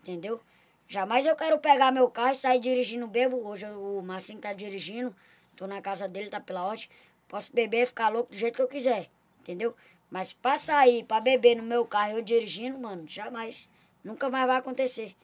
Entendeu? 0.00 0.40
Jamais 0.86 1.26
eu 1.26 1.36
quero 1.36 1.58
pegar 1.58 1.92
meu 1.92 2.08
carro 2.10 2.32
e 2.32 2.36
sair 2.36 2.58
dirigindo 2.60 3.06
bebo. 3.06 3.46
Hoje 3.46 3.66
o 3.66 4.00
Marcinho 4.00 4.38
tá 4.40 4.54
dirigindo, 4.54 5.14
tô 5.58 5.66
na 5.66 5.82
casa 5.82 6.08
dele, 6.08 6.30
tá 6.30 6.40
pela 6.40 6.64
ordem. 6.64 6.88
Posso 7.26 7.52
beber 7.52 7.82
e 7.82 7.86
ficar 7.86 8.08
louco 8.08 8.30
do 8.30 8.38
jeito 8.38 8.54
que 8.56 8.62
eu 8.62 8.68
quiser. 8.68 9.10
Entendeu? 9.40 9.74
Mas 10.08 10.32
pra 10.32 10.56
sair, 10.56 11.04
pra 11.04 11.20
beber 11.20 11.56
no 11.56 11.62
meu 11.62 11.84
carro 11.84 12.12
eu 12.12 12.22
dirigindo, 12.22 12.78
mano, 12.78 13.06
jamais. 13.06 13.68
Nunca 14.02 14.30
mais 14.30 14.46
vai 14.46 14.56
acontecer. 14.56 15.14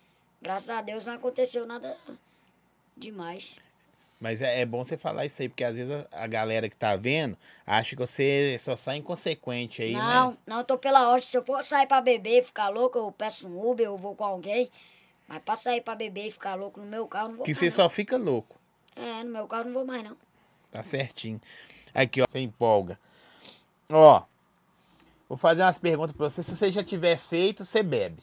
Graças 0.43 0.69
a 0.69 0.83
Deus 0.83 1.05
não 1.05 1.15
aconteceu 1.15 1.65
nada 1.65 1.97
demais. 2.97 3.59
Mas 4.21 4.41
é, 4.43 4.61
é 4.61 4.67
bom 4.67 4.83
você 4.85 4.97
falar 4.97 5.25
isso 5.27 5.41
aí, 5.41 5.49
porque 5.49 5.65
às 5.65 5.77
vezes 5.77 5.93
a, 5.93 6.25
a 6.25 6.27
galera 6.27 6.69
que 6.69 6.77
tá 6.77 6.97
vendo 6.97 7.37
acha 7.67 7.91
que 7.91 7.97
você 7.97 8.59
só 8.61 8.77
sai 8.77 8.97
inconsequente 8.97 9.83
aí, 9.83 9.93
não, 9.93 10.31
né? 10.33 10.37
não, 10.47 10.59
eu 10.59 10.65
tô 10.65 10.77
pela 10.77 11.09
ordem. 11.11 11.23
Se 11.27 11.37
eu 11.37 11.45
for 11.45 11.63
sair 11.63 11.87
pra 11.87 12.01
beber 12.01 12.41
e 12.41 12.45
ficar 12.45 12.69
louco, 12.69 12.99
eu 12.99 13.13
peço 13.13 13.49
um 13.49 13.71
Uber, 13.71 13.87
eu 13.87 13.97
vou 13.97 14.15
com 14.15 14.25
alguém. 14.25 14.71
Mas 15.27 15.39
pra 15.43 15.57
sair 15.57 15.81
pra 15.81 15.95
beber 15.95 16.29
e 16.29 16.31
ficar 16.31 16.55
louco 16.55 16.81
no 16.81 16.87
meu 16.87 17.07
carro, 17.07 17.29
não 17.29 17.37
vou 17.37 17.47
Que 17.47 17.55
você 17.55 17.67
não. 17.67 17.73
só 17.73 17.89
fica 17.89 18.17
louco. 18.17 18.59
É, 18.97 19.25
no 19.25 19.31
meu 19.33 19.47
carro 19.47 19.65
não 19.67 19.73
vou 19.73 19.85
mais, 19.87 20.05
não. 20.05 20.17
Tá 20.71 20.83
certinho. 20.83 21.41
Aqui, 21.93 22.21
ó, 22.23 22.27
você 22.29 22.41
empolga. 22.41 22.99
Ó, 23.91 24.25
vou 25.29 25.39
fazer 25.39 25.63
umas 25.63 25.79
perguntas 25.79 26.17
pra 26.17 26.29
você. 26.29 26.43
Se 26.43 26.57
você 26.57 26.73
já 26.73 26.83
tiver 26.83 27.17
feito, 27.17 27.65
você 27.65 27.83
bebe. 27.83 28.23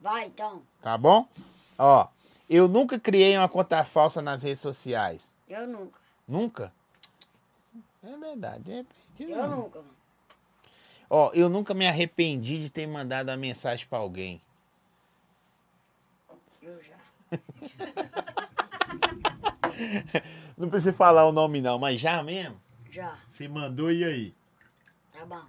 Vai, 0.00 0.26
então. 0.26 0.62
Tá 0.80 0.96
bom? 0.96 1.26
Ó, 1.78 2.08
eu 2.48 2.68
nunca 2.68 2.98
criei 2.98 3.36
uma 3.36 3.48
conta 3.48 3.84
falsa 3.84 4.20
nas 4.22 4.42
redes 4.42 4.60
sociais. 4.60 5.32
Eu 5.48 5.66
nunca. 5.66 6.00
Nunca? 6.26 6.72
É 8.02 8.16
verdade. 8.16 8.72
É, 8.72 8.84
Eu 9.18 9.48
nunca, 9.48 9.78
mano. 9.80 9.94
Ó, 11.08 11.30
eu 11.32 11.48
nunca 11.48 11.74
me 11.74 11.86
arrependi 11.86 12.62
de 12.62 12.70
ter 12.70 12.86
mandado 12.86 13.28
uma 13.30 13.36
mensagem 13.36 13.86
pra 13.86 13.98
alguém. 13.98 14.40
Eu 16.62 16.82
já. 16.82 16.96
Não 20.56 20.68
precisa 20.68 20.92
falar 20.92 21.26
o 21.26 21.32
nome 21.32 21.60
não, 21.60 21.78
mas 21.78 22.00
já 22.00 22.22
mesmo? 22.22 22.60
Já. 22.90 23.16
Você 23.32 23.48
mandou 23.48 23.90
e 23.90 24.04
aí? 24.04 24.32
Tá 25.12 25.24
bom. 25.26 25.42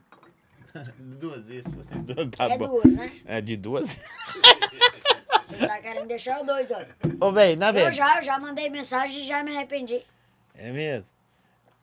Duas 1.19 1.45
vezes. 1.45 1.64
duas, 1.65 2.27
Tá 2.35 2.45
é 2.49 2.57
bom. 2.57 2.68
duas, 2.68 2.95
né? 2.95 3.11
É 3.26 3.39
de 3.41 3.56
duas? 3.56 3.99
Você 5.43 5.57
tá 5.68 5.80
querendo 5.80 6.07
deixar 6.07 6.41
o 6.41 6.43
dois, 6.43 6.72
ó. 6.72 6.81
Ô, 7.27 7.31
velho, 7.31 7.56
na 7.60 7.69
Eu 7.69 7.73
verdade. 7.73 7.97
já, 7.97 8.18
eu 8.18 8.23
já 8.23 8.39
mandei 8.39 8.68
mensagem 8.69 9.23
e 9.23 9.27
já 9.27 9.43
me 9.43 9.56
arrependi. 9.56 10.02
É 10.56 10.72
mesmo? 10.72 11.14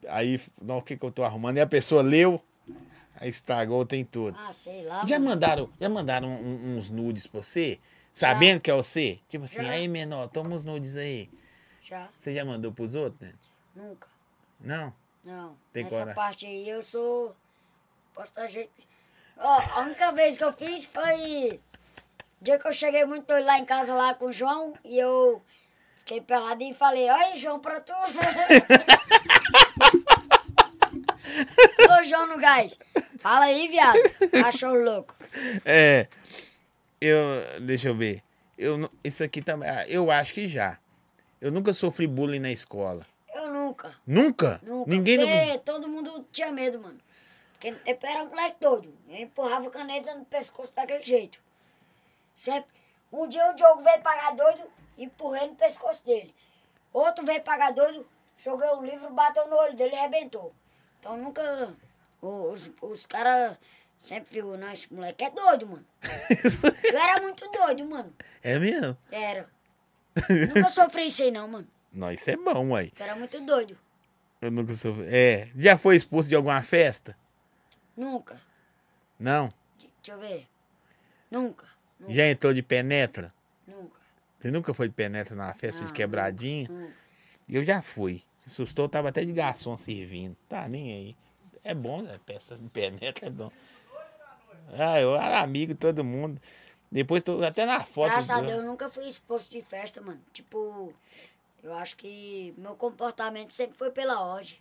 Aí, 0.09 0.41
não, 0.61 0.79
o 0.79 0.83
que 0.83 0.97
que 0.97 1.05
eu 1.07 1.13
tô 1.13 1.23
arrumando? 1.23 1.59
E 1.59 1.61
a 1.61 1.67
pessoa 1.67 2.03
leu, 2.03 2.43
aí 3.21 3.31
estragou, 3.31 3.87
tem 3.87 4.05
tudo. 4.05 4.37
Ah, 4.37 4.53
sei 4.53 4.85
lá. 4.85 5.07
Já 5.07 5.17
mano. 5.21 5.31
mandaram, 5.31 5.69
já 5.81 5.89
mandaram 5.89 6.29
um- 6.29 6.77
uns 6.77 6.91
nudes 6.91 7.29
pra 7.29 7.41
você? 7.41 7.79
Sabendo 8.13 8.61
que 8.61 8.69
é 8.71 8.75
você? 8.75 9.21
Tipo 9.29 9.45
assim, 9.45 9.63
Já. 9.63 9.71
aí, 9.71 9.87
menor, 9.87 10.27
toma 10.27 10.57
os 10.57 10.65
nudes 10.65 10.97
aí. 10.97 11.31
Já. 11.93 12.09
Você 12.19 12.33
já 12.33 12.43
mandou 12.43 12.73
pros 12.73 12.95
outros, 12.95 13.21
né? 13.21 13.35
Nunca. 13.77 14.09
Não? 14.59 14.95
Não. 15.23 15.55
Tem 15.75 15.85
coragem? 15.85 16.15
parte 16.15 16.47
aí 16.47 16.67
eu 16.67 16.83
sou. 16.83 17.37
Posso 18.15 18.35
dar 18.35 18.47
jeito. 18.47 18.73
Ó, 19.37 19.61
a 19.75 19.81
única 19.81 20.11
vez 20.13 20.39
que 20.39 20.45
eu 20.45 20.55
fiz 20.55 20.87
foi. 20.87 21.61
O 22.41 22.45
dia 22.45 22.59
que 22.59 22.67
eu 22.67 22.73
cheguei 22.73 23.05
muito 23.05 23.27
doido 23.27 23.45
lá 23.45 23.59
em 23.59 23.67
casa 23.67 23.93
lá 23.95 24.15
com 24.15 24.25
o 24.25 24.33
João 24.33 24.73
e 24.83 24.99
eu 24.99 25.43
fiquei 25.99 26.23
pelado 26.23 26.63
e 26.63 26.73
falei, 26.73 27.11
oi 27.11 27.37
João, 27.37 27.61
pra 27.61 27.79
tu. 27.79 27.93
Ô 31.91 32.05
João 32.05 32.27
no 32.29 32.39
gás. 32.39 32.79
Fala 33.19 33.45
aí, 33.45 33.69
viado. 33.69 33.99
Cachorro 34.31 34.79
louco. 34.83 35.15
É. 35.63 36.09
Eu. 36.99 37.19
Deixa 37.61 37.89
eu 37.89 37.95
ver. 37.95 38.23
Eu, 38.57 38.91
isso 39.05 39.23
aqui 39.23 39.43
também. 39.43 39.69
ah, 39.69 39.87
Eu 39.87 40.11
acho 40.11 40.33
que 40.33 40.49
já. 40.49 40.79
Eu 41.43 41.51
nunca 41.51 41.75
sofri 41.75 42.07
bullying 42.07 42.39
na 42.39 42.53
escola. 42.53 43.05
Eu 43.35 43.53
nunca. 43.53 43.93
Nunca. 44.07 44.51
Nunca? 44.53 44.61
Nunca. 44.63 44.91
Ninguém 44.91 45.19
Porque 45.19 45.47
não... 45.47 45.59
todo 45.59 45.89
mundo 45.89 46.25
tinha 46.31 46.53
medo, 46.53 46.81
mano. 46.81 47.01
Porque 47.55 47.73
tempo 47.73 48.07
era 48.07 48.23
um 48.23 48.29
moleque 48.29 48.59
doido. 48.61 48.97
Eu 49.09 49.17
empurrava 49.17 49.69
caneta 49.69 50.15
no 50.15 50.25
pescoço 50.25 50.73
daquele 50.73 51.03
jeito. 51.03 51.41
Sempre. 52.33 52.71
Um 53.13 53.27
dia 53.27 53.51
o 53.51 53.57
Diogo 53.57 53.83
veio 53.83 54.01
pagar 54.03 54.37
doido, 54.37 54.63
empurrei 54.97 55.49
no 55.49 55.57
pescoço 55.57 56.07
dele. 56.07 56.33
Outro 56.93 57.27
veio 57.27 57.43
pagar 57.43 57.73
doido, 57.73 58.07
joguei 58.39 58.69
um 58.69 58.87
livro, 58.87 59.13
bateu 59.13 59.49
no 59.49 59.57
olho 59.57 59.75
dele 59.75 59.97
e 59.97 59.99
arrebentou. 59.99 60.55
Então 61.01 61.17
nunca. 61.17 61.75
Os, 62.21 62.71
os 62.81 63.05
caras 63.05 63.59
sempre 63.99 64.35
viram, 64.35 64.57
não, 64.57 64.73
esse 64.73 64.95
moleque 64.95 65.25
é 65.25 65.31
doido, 65.31 65.67
mano. 65.67 65.87
Eu 66.85 66.99
era 66.99 67.21
muito 67.21 67.51
doido, 67.51 67.85
mano. 67.85 68.15
É 68.45 68.61
mesmo? 68.61 68.97
Era. 69.11 69.51
Nunca 70.55 70.71
sofri 70.71 71.07
isso 71.07 71.23
aí 71.23 71.31
não, 71.31 71.49
mano. 71.49 71.69
Não, 71.93 72.11
isso 72.11 72.31
é 72.31 72.37
bom, 72.37 72.71
uai. 72.71 72.93
Eu 72.99 73.05
era 73.05 73.17
muito 73.17 73.41
doido. 73.41 73.77
Eu 74.41 74.51
nunca 74.51 74.75
sou... 74.75 74.97
É. 75.05 75.49
Já 75.57 75.77
foi 75.79 75.97
expulso 75.97 76.29
de 76.29 76.35
alguma 76.35 76.61
festa? 76.63 77.17
Nunca. 77.97 78.41
Não? 79.19 79.53
Deixa 79.79 80.13
eu 80.13 80.19
ver. 80.19 80.49
Nunca. 81.31 81.67
Nunca. 82.01 82.13
Já 82.13 82.27
entrou 82.27 82.53
de 82.53 82.63
penetra? 82.63 83.33
Nunca. 83.67 84.01
Você 84.41 84.51
nunca 84.51 84.75
foi 84.75 84.89
de 84.89 84.95
penetra 84.95 85.37
numa 85.37 85.55
festa 85.55 85.83
de 85.83 85.89
Não, 85.89 85.95
quebradinha? 85.95 86.69
nunca. 86.69 86.93
Eu 87.49 87.65
já 87.65 87.81
fui. 87.83 88.23
Assustou, 88.47 88.89
tava 88.89 89.11
até 89.11 89.25
de 89.25 89.33
garçom 89.33 89.77
servindo. 89.77 90.37
Tá 90.49 90.69
nem 90.69 90.93
aí. 90.93 91.17
É 91.63 91.75
bom, 91.75 92.03
né? 92.03 92.19
Peça 92.27 92.57
de 92.57 92.69
penetra 92.69 93.27
é 93.27 93.31
bom. 93.31 93.53
Ah, 94.77 95.01
eu 95.01 95.15
era 95.15 95.41
amigo 95.41 95.75
de 95.75 95.79
todo 95.79 96.03
mundo. 96.03 96.41
Depois 96.93 97.23
tô 97.23 97.43
até 97.43 97.65
na 97.65 97.81
foto. 97.85 98.11
Graças 98.11 98.29
a 98.31 98.41
do- 98.41 98.47
Deus, 98.47 98.59
eu 98.61 98.65
nunca 98.67 98.89
fui 98.91 99.09
exposto 99.09 99.51
de 99.51 99.63
festa, 99.63 100.01
mano. 100.03 100.21
Tipo, 100.33 100.93
eu 101.63 101.73
acho 101.75 101.97
que 101.97 102.53
meu 102.59 102.77
comportamento 102.77 103.51
sempre 103.53 103.79
foi 103.79 103.91
pela 103.91 104.21
ordem. 104.21 104.59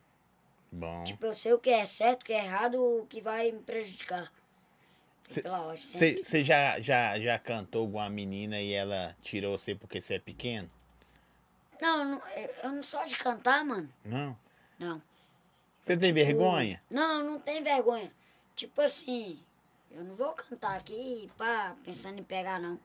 Bom. 0.72 1.04
Tipo, 1.04 1.26
eu 1.26 1.34
sei 1.34 1.52
o 1.52 1.60
que 1.60 1.70
é 1.70 1.86
certo, 1.86 2.22
o 2.22 2.26
que 2.26 2.32
é 2.32 2.38
errado, 2.46 2.76
o 2.82 3.06
que 3.06 3.20
vai 3.22 3.52
me 3.52 3.60
prejudicar. 3.60 4.32
Você 5.76 6.44
já, 6.44 6.80
já, 6.80 7.20
já 7.20 7.38
cantou 7.40 7.82
alguma 7.82 8.10
menina 8.10 8.60
e 8.62 8.72
ela 8.74 9.16
tirou 9.22 9.58
você 9.58 9.76
porque 9.76 10.00
você 10.02 10.16
é 10.16 10.20
pequeno? 10.20 10.70
Não, 11.82 12.06
não, 12.06 12.22
eu 12.64 12.72
não 12.72 12.84
sou 12.84 13.04
de 13.06 13.16
cantar, 13.18 13.64
mano. 13.66 13.90
Não? 14.06 14.38
Não. 14.80 15.02
Você 15.84 15.98
tem 15.98 16.14
vergonha? 16.14 16.82
Não, 16.90 17.24
não 17.24 17.40
tem 17.40 17.64
vergonha. 17.64 18.12
Tipo 18.56 18.82
assim, 18.82 19.40
eu 19.94 20.04
não 20.04 20.16
vou 20.16 20.34
cantar 20.34 20.78
aqui 20.78 21.30
pá, 21.38 21.76
pensando 21.84 22.20
em 22.20 22.24
pegar, 22.24 22.60
não. 22.60 22.80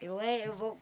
Eu, 0.00 0.20
é, 0.20 0.46
eu 0.46 0.54
vou 0.54 0.78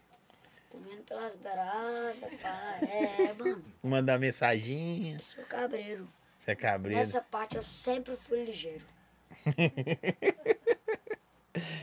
comendo 0.71 1.03
pelas 1.03 1.35
beiradas, 1.37 2.17
pá. 2.41 2.79
É, 2.83 3.33
mano, 3.35 3.65
Mandar 3.83 4.19
mensaginha? 4.19 5.17
eu 5.17 5.23
sou 5.23 5.45
cabreiro. 5.45 6.09
Você 6.45 6.53
é 6.53 6.55
cabreiro? 6.55 6.99
Nessa 6.99 7.21
parte 7.21 7.57
eu 7.57 7.63
sempre 7.63 8.17
fui 8.17 8.45
ligeiro. 8.45 8.85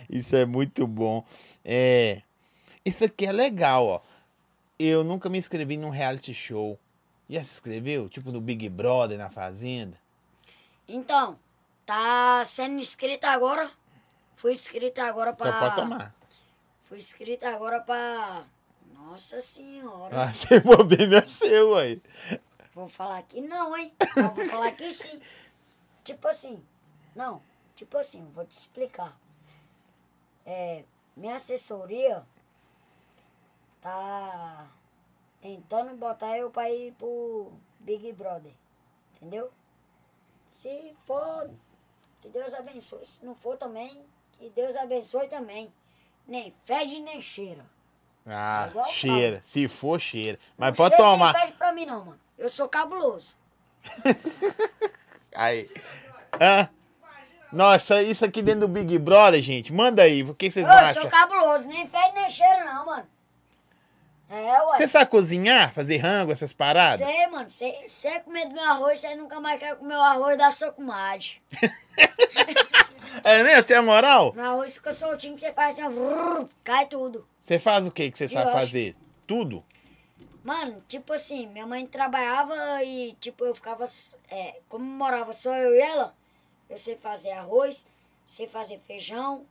Isso 0.09 0.35
é 0.35 0.45
muito 0.45 0.88
bom. 0.88 1.26
É, 1.64 2.22
isso 2.85 3.03
aqui 3.03 3.26
é 3.26 3.31
legal, 3.31 3.85
ó. 3.85 4.01
Eu 4.80 5.03
nunca 5.03 5.30
me 5.30 5.38
inscrevi 5.38 5.76
num 5.76 5.89
reality 5.89 6.34
show. 6.34 6.80
Já 7.30 7.43
se 7.43 7.55
inscreveu? 7.55 8.07
Tipo 8.07 8.31
no 8.31 8.39
Big 8.39 8.69
Brother, 8.69 9.18
na 9.18 9.30
Fazenda? 9.30 9.99
Então, 10.88 11.38
tá 11.88 12.43
sendo 12.45 12.80
inscrito 12.80 13.26
agora. 13.26 13.72
Fui 14.35 14.51
inscrito 14.51 15.01
agora 15.01 15.34
pra. 15.34 15.47
Então 15.47 15.59
pode 15.59 15.76
tomar. 15.76 16.15
Fui 16.84 16.97
inscrito 16.99 17.45
agora 17.45 17.80
pra. 17.80 18.45
Nossa 18.93 19.39
senhora. 19.41 20.23
Ah, 20.23 20.34
você 20.34 20.61
for 20.61 20.84
bem, 20.84 21.07
meu 21.07 21.27
seu, 21.27 21.76
aí. 21.76 22.01
Vou 22.76 22.89
falar 22.89 23.19
aqui 23.19 23.41
não, 23.41 23.76
hein? 23.76 23.93
Mas 24.15 24.35
vou 24.35 24.49
falar 24.49 24.68
aqui 24.68 24.91
sim. 24.91 25.19
Tipo 26.03 26.27
assim. 26.27 26.64
Não, 27.15 27.41
tipo 27.73 27.97
assim, 27.97 28.30
vou 28.35 28.45
te 28.45 28.51
explicar. 28.51 29.18
É, 30.45 30.84
minha 31.15 31.38
assessoria 31.38 32.23
tá 33.81 34.68
tentando 35.41 35.95
botar 35.95 36.38
eu 36.38 36.51
pra 36.51 36.69
ir 36.69 36.93
pro 36.93 37.49
Big 37.80 38.11
Brother. 38.11 38.53
Entendeu? 39.15 39.51
Se 40.51 40.95
for, 41.05 41.49
que 42.22 42.30
Deus 42.30 42.53
abençoe. 42.53 43.06
Se 43.06 43.23
não 43.26 43.35
for 43.35 43.57
também, 43.57 44.03
que 44.34 44.49
Deus 44.49 44.76
abençoe 44.76 45.27
também. 45.27 45.72
Nem 46.27 46.53
fede 46.65 46.99
nem 46.99 47.22
cheira. 47.22 47.65
Ah, 48.26 48.68
Igual 48.69 48.85
cheira. 48.91 49.39
Se 49.44 49.68
for, 49.68 49.99
cheira. 49.99 50.38
Mas 50.57 50.69
Não 50.72 50.76
pode 50.76 50.95
cheira 50.95 51.11
tomar. 51.11 51.34
Nem 51.34 51.41
fede 51.44 51.53
pra 51.57 51.72
mim 51.72 51.85
não, 51.85 52.06
mano. 52.06 52.19
Eu 52.38 52.49
sou 52.49 52.68
cabuloso. 52.68 53.34
Aí. 55.34 55.69
Hã? 56.41 56.69
Nossa, 57.52 58.02
isso 58.03 58.26
aqui 58.26 58.41
dentro 58.41 58.61
do 58.61 58.68
Big 58.68 58.98
Brother, 58.99 59.41
gente. 59.41 59.72
Manda 59.72 60.02
aí. 60.03 60.22
O 60.23 60.35
que 60.35 60.52
vocês 60.52 60.68
Eu 60.68 60.73
acham? 60.73 61.02
sou 61.03 61.10
cabuloso, 61.11 61.65
nem 61.68 61.88
fede 61.88 62.11
nem 62.14 62.30
cheiro 62.30 62.65
não, 62.65 62.85
mano. 62.85 63.07
É, 64.29 64.61
ué. 64.61 64.77
Você 64.77 64.87
sabe 64.87 65.09
cozinhar? 65.09 65.73
Fazer 65.73 65.97
rango, 65.97 66.31
essas 66.31 66.52
paradas? 66.52 67.05
Sei, 67.05 67.27
mano. 67.27 67.49
Você 67.49 67.87
você 67.87 68.19
comer 68.19 68.47
do 68.47 68.53
meu 68.53 68.63
arroz, 68.63 68.99
você 68.99 69.15
nunca 69.15 69.39
mais 69.39 69.60
quer 69.60 69.76
comer 69.76 69.95
o 69.95 70.02
arroz 70.02 70.37
da 70.37 70.52
sua 70.52 70.71
comadre. 70.71 71.41
É 73.23 73.41
mesmo? 73.41 73.65
Você 73.65 73.73
é 73.73 73.81
moral? 73.81 74.34
Meu 74.34 74.45
arroz 74.45 74.76
fica 74.76 74.93
soltinho, 74.93 75.37
você 75.37 75.52
faz 75.52 75.77
assim, 75.77 75.87
ó, 75.87 75.89
vrrr, 75.89 76.47
cai 76.63 76.87
tudo. 76.87 77.27
Você 77.41 77.57
faz 77.57 77.87
o 77.87 77.91
que 77.91 78.11
que 78.11 78.18
você 78.18 78.29
sabe 78.29 78.52
fazer? 78.52 78.95
Tudo? 79.26 79.63
Mano, 80.43 80.84
tipo 80.87 81.13
assim, 81.13 81.47
minha 81.47 81.65
mãe 81.65 81.85
trabalhava 81.85 82.55
e, 82.84 83.13
tipo, 83.19 83.43
eu 83.43 83.55
ficava, 83.55 83.85
é, 84.29 84.60
como 84.69 84.85
morava 84.85 85.34
só 85.34 85.53
eu 85.55 85.73
e 85.76 85.79
ela, 85.79 86.15
eu 86.69 86.77
sei 86.77 86.95
fazer 86.95 87.31
arroz, 87.31 87.85
sei 88.26 88.47
fazer 88.47 88.79
feijão, 88.87 89.45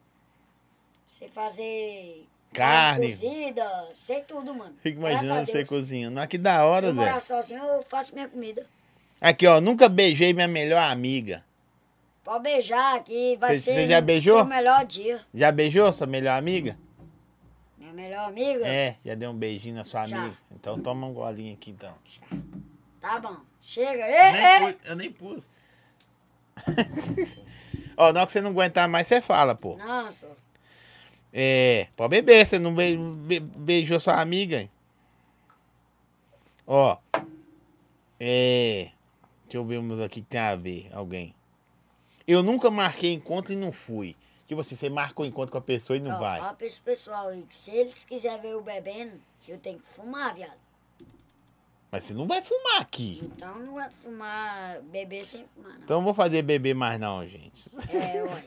sei 1.08 1.28
fazer 1.28 2.26
Carne. 2.56 3.10
cozida, 3.10 3.88
sei 3.94 4.20
tudo, 4.22 4.54
mano. 4.54 4.74
Fico 4.82 4.98
imaginando 5.00 5.46
você 5.46 5.64
cozinhando. 5.64 6.18
Ah, 6.20 6.26
que 6.26 6.38
da 6.38 6.56
Se 6.56 6.62
hora, 6.62 6.86
eu 6.88 6.94
morar 6.94 7.14
Zé. 7.14 7.20
sozinho, 7.20 7.62
eu 7.62 7.82
faço 7.82 8.14
minha 8.14 8.28
comida. 8.28 8.66
Aqui, 9.20 9.46
ó. 9.46 9.60
Nunca 9.60 9.88
beijei 9.88 10.32
minha 10.32 10.48
melhor 10.48 10.82
amiga. 10.82 11.44
Pode 12.24 12.42
beijar 12.42 12.96
aqui, 12.96 13.36
vai 13.40 13.54
Cê- 13.54 13.60
ser 13.60 13.74
cê 13.74 13.88
já 13.88 14.00
beijou? 14.00 14.36
seu 14.38 14.44
melhor 14.44 14.84
dia. 14.84 15.20
Já 15.32 15.52
beijou 15.52 15.92
sua 15.92 16.06
melhor 16.08 16.36
amiga? 16.36 16.76
Minha 17.78 17.92
melhor 17.92 18.28
amiga? 18.28 18.66
É, 18.66 18.96
já 19.04 19.14
deu 19.14 19.30
um 19.30 19.34
beijinho 19.34 19.76
na 19.76 19.84
sua 19.84 20.04
Já. 20.06 20.16
amiga. 20.18 20.36
Então 20.50 20.78
toma 20.80 21.06
um 21.06 21.12
golinho 21.14 21.54
aqui, 21.54 21.70
então. 21.70 21.94
Tá 23.00 23.20
bom. 23.20 23.36
Chega. 23.62 24.08
Eu 24.08 24.24
Ei, 24.24 24.32
nem 24.32 24.44
ei. 24.44 24.60
pus. 24.72 24.76
Eu 24.90 24.96
nem 24.96 25.10
pus. 25.12 25.48
ó, 27.96 28.12
na 28.12 28.20
hora 28.20 28.26
que 28.26 28.32
você 28.32 28.40
não 28.40 28.50
aguentar 28.50 28.88
mais, 28.88 29.06
você 29.06 29.20
fala, 29.20 29.54
pô. 29.54 29.76
Não, 29.76 30.10
só. 30.10 30.28
É, 31.38 31.88
pode 31.94 32.08
beber, 32.08 32.46
você 32.46 32.58
não 32.58 32.74
be- 32.74 32.96
be- 32.96 33.40
beijou 33.40 34.00
sua 34.00 34.18
amiga. 34.22 34.62
hein? 34.62 34.70
Ó. 36.66 36.96
É. 38.18 38.90
Deixa 39.44 39.58
eu 39.58 39.64
ver 39.66 39.76
umas 39.76 40.00
aqui 40.00 40.22
que 40.22 40.26
tem 40.28 40.40
a 40.40 40.56
ver, 40.56 40.88
alguém. 40.94 41.34
Eu 42.26 42.42
nunca 42.42 42.70
marquei 42.70 43.12
encontro 43.12 43.52
e 43.52 43.56
não 43.56 43.70
fui. 43.70 44.16
Tipo 44.48 44.62
assim, 44.62 44.74
você 44.76 44.88
marcou 44.88 45.26
encontro 45.26 45.52
com 45.52 45.58
a 45.58 45.60
pessoa 45.60 45.96
e 45.96 46.00
não 46.00 46.16
Ó, 46.16 46.18
vai. 46.18 46.40
Fala 46.40 46.54
pra 46.54 46.66
esse 46.66 46.80
pessoal 46.80 47.28
aí 47.28 47.42
que 47.42 47.54
se 47.54 47.70
eles 47.70 48.02
quiserem 48.06 48.40
ver 48.40 48.52
eu 48.52 48.62
bebendo, 48.62 49.20
eu 49.46 49.58
tenho 49.58 49.78
que 49.78 49.88
fumar, 49.88 50.34
viado. 50.34 50.56
Mas 51.92 52.04
você 52.04 52.14
não 52.14 52.26
vai 52.26 52.40
fumar 52.40 52.80
aqui. 52.80 53.20
Então 53.22 53.58
não 53.58 53.74
vai 53.74 53.90
fumar, 53.90 54.80
beber 54.84 55.24
sem 55.26 55.44
fumar, 55.54 55.74
não. 55.74 55.82
Então 55.84 55.96
não 55.98 56.04
vou 56.04 56.14
fazer 56.14 56.40
beber 56.42 56.74
mais 56.74 56.98
não, 56.98 57.26
gente. 57.28 57.62
É, 57.90 58.22
ué. 58.22 58.44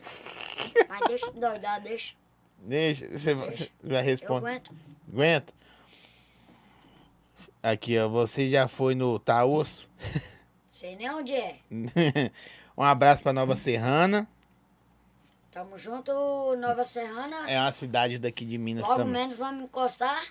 Mas 0.89 0.99
deixa 1.07 1.31
de 1.31 1.39
doidar, 1.39 1.81
deixa. 1.81 2.13
Deixa, 2.61 3.07
você 3.07 3.33
você 3.33 3.69
vai 3.83 3.99
Eu 4.01 4.03
responder. 4.03 4.37
aguento. 4.47 4.71
Aguenta? 5.11 5.53
Aqui, 7.63 7.97
ó. 7.97 8.07
Você 8.09 8.49
já 8.49 8.67
foi 8.67 8.95
no 8.95 9.17
Taosso? 9.19 9.89
Sei 10.67 10.95
nem 10.95 11.09
onde 11.09 11.33
é. 11.33 11.57
um 12.77 12.83
abraço 12.83 13.23
pra 13.23 13.33
Nova 13.33 13.55
Serrana. 13.55 14.27
Tamo 15.51 15.77
junto, 15.77 16.11
Nova 16.57 16.83
Serrana. 16.83 17.49
É 17.49 17.59
uma 17.59 17.71
cidade 17.71 18.19
daqui 18.19 18.45
de 18.45 18.57
Minas 18.57 18.83
Logo 18.83 18.97
também. 18.97 19.13
menos 19.13 19.37
vamos 19.37 19.63
encostar. 19.65 20.23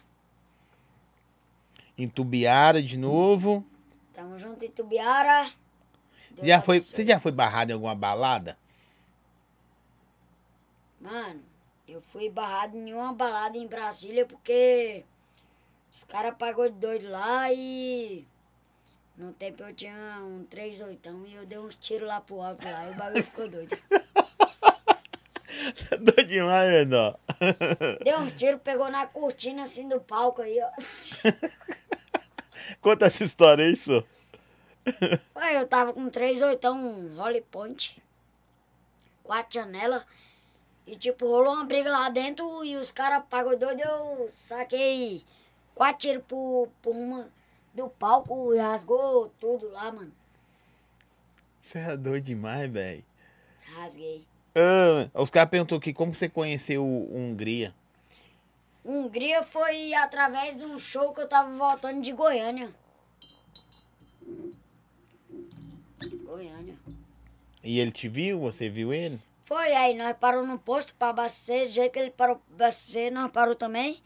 Em 1.97 2.08
Tubiara 2.08 2.81
de 2.82 2.97
novo. 2.97 3.66
Tamo 4.15 4.39
junto 4.39 4.65
em 4.65 4.70
Tubiara. 4.70 5.50
Deus 6.31 6.47
Já 6.47 6.62
foi, 6.62 6.76
abençoe. 6.76 6.94
você 6.97 7.05
já 7.05 7.18
foi 7.20 7.32
barrado 7.32 7.70
em 7.73 7.74
alguma 7.74 7.94
balada? 7.97 8.57
Mano, 11.00 11.42
eu 11.89 12.02
fui 12.02 12.28
barrado 12.28 12.76
em 12.76 12.92
uma 12.92 13.12
balada 13.12 13.57
em 13.57 13.67
Brasília 13.67 14.26
porque 14.26 15.05
os 15.91 16.05
caras 16.05 16.34
pagou 16.39 16.68
de 16.68 16.76
doido 16.76 17.08
lá 17.08 17.50
e 17.52 18.26
no 19.17 19.33
tempo 19.33 19.62
eu 19.62 19.75
tinha 19.75 19.94
um 20.20 20.44
3 20.44 20.83
oitão 20.83 21.25
e 21.26 21.34
eu 21.34 21.47
dei 21.47 21.58
uns 21.58 21.75
tiros 21.76 22.07
lá 22.07 22.20
pro 22.20 22.42
alto 22.42 22.65
lá 22.65 22.89
e 22.89 22.91
o 22.91 22.94
bagulho 22.94 23.25
ficou 23.25 23.49
doido. 23.49 23.76
Doido 26.00 26.25
demais, 26.25 26.70
menor. 26.70 27.18
Deu 28.05 28.18
uns 28.18 28.33
tiros, 28.33 28.60
pegou 28.62 28.91
na 28.91 29.07
cortina 29.07 29.65
assim 29.65 29.89
do 29.89 30.00
palco 30.00 30.42
aí, 30.42 30.58
ó. 30.60 30.70
Conta 32.81 33.07
essa 33.07 33.25
história 33.25 33.65
aí, 33.65 33.75
só. 33.75 34.05
Ué, 35.36 35.60
eu 35.60 35.67
tava 35.67 35.92
com 35.92 36.08
três 36.10 36.42
oitão, 36.42 36.78
um 36.78 37.17
Holly 37.17 37.41
Point, 37.41 38.00
quatro 39.23 39.60
janelas. 39.60 40.05
E 40.89 40.97
tipo, 40.97 41.26
rolou 41.26 41.52
uma 41.52 41.67
briga 41.67 41.91
lá 41.91 42.08
dentro 42.08 42.65
e 42.65 42.75
os 42.75 42.91
caras 42.91 43.23
pagou 43.28 43.55
doido, 43.58 43.83
eu 43.83 44.31
saquei 44.33 45.23
quatro 45.75 45.99
tiros 45.99 46.25
por, 46.26 46.70
por 46.81 46.97
uma 46.97 47.28
do 47.75 47.91
palco 47.91 48.55
e 48.55 48.58
rasgou 48.58 49.28
tudo 49.39 49.68
lá, 49.68 49.92
mano. 49.92 50.10
Você 51.62 51.78
é 51.78 51.94
doido 51.94 52.25
demais, 52.25 52.73
velho. 52.73 53.05
Rasguei. 53.75 54.25
Ah, 54.55 55.10
os 55.20 55.28
caras 55.28 55.50
perguntou 55.50 55.76
aqui 55.76 55.92
como 55.92 56.15
você 56.15 56.26
conheceu 56.26 56.83
o 56.83 57.15
Hungria. 57.15 57.75
Hungria 58.83 59.42
foi 59.42 59.92
através 59.92 60.57
do 60.57 60.78
show 60.78 61.12
que 61.12 61.20
eu 61.20 61.28
tava 61.28 61.55
voltando 61.55 62.00
de 62.00 62.12
Goiânia. 62.12 62.70
Goiânia. 66.25 66.76
E 67.62 67.78
ele 67.78 67.92
te 67.92 68.08
viu? 68.08 68.41
Você 68.41 68.70
viu 68.70 68.91
ele? 68.91 69.20
Foi, 69.49 69.73
aí 69.73 69.94
nós 69.94 70.15
parou 70.20 70.47
no 70.47 70.59
posto 70.59 70.94
pra 70.94 71.09
abastecer, 71.09 71.68
do 71.68 71.73
jeito 71.73 71.91
que 71.91 71.99
ele 71.99 72.10
parou 72.10 72.36
pra 72.36 72.67
abastecer, 72.67 73.10
nós 73.10 73.33
parou 73.33 73.55
também. 73.55 73.99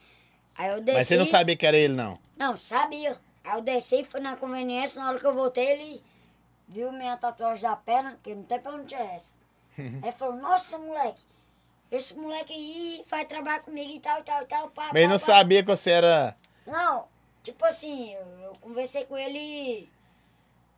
Aí 0.54 0.70
eu 0.70 0.80
desci. 0.80 0.98
Mas 0.98 1.08
você 1.08 1.16
não 1.16 1.26
sabia 1.26 1.56
que 1.56 1.66
era 1.66 1.76
ele, 1.76 1.94
não. 1.94 2.16
Não, 2.36 2.56
sabia. 2.56 3.20
Aí 3.42 3.58
eu 3.58 3.60
desci, 3.60 4.04
fui 4.04 4.20
na 4.20 4.36
conveniência, 4.36 5.02
na 5.02 5.10
hora 5.10 5.18
que 5.18 5.26
eu 5.26 5.34
voltei, 5.34 5.66
ele 5.68 6.04
viu 6.68 6.92
minha 6.92 7.16
tatuagem 7.16 7.64
da 7.64 7.74
perna, 7.74 8.16
que 8.22 8.32
não 8.32 8.44
tem 8.44 8.60
pra 8.60 8.70
onde 8.70 8.94
é 8.94 9.16
essa. 9.16 9.34
Aí 9.76 9.86
ele 10.00 10.12
falou, 10.12 10.36
nossa, 10.36 10.78
moleque, 10.78 11.20
esse 11.90 12.14
moleque 12.16 12.52
aí 12.52 13.04
vai 13.08 13.24
trabalhar 13.24 13.62
comigo 13.62 13.90
e 13.90 13.98
tal, 13.98 14.20
e 14.20 14.22
tal, 14.22 14.42
e 14.42 14.46
tal. 14.46 14.70
Pá, 14.70 14.90
Mas 14.92 14.94
ele 14.94 15.06
pá, 15.06 15.12
não 15.12 15.18
pá." 15.18 15.26
sabia 15.26 15.62
que 15.64 15.68
você 15.68 15.90
era. 15.90 16.36
Não, 16.64 17.08
tipo 17.42 17.64
assim, 17.64 18.14
eu, 18.14 18.26
eu 18.44 18.52
conversei 18.60 19.04
com 19.06 19.18
ele 19.18 19.90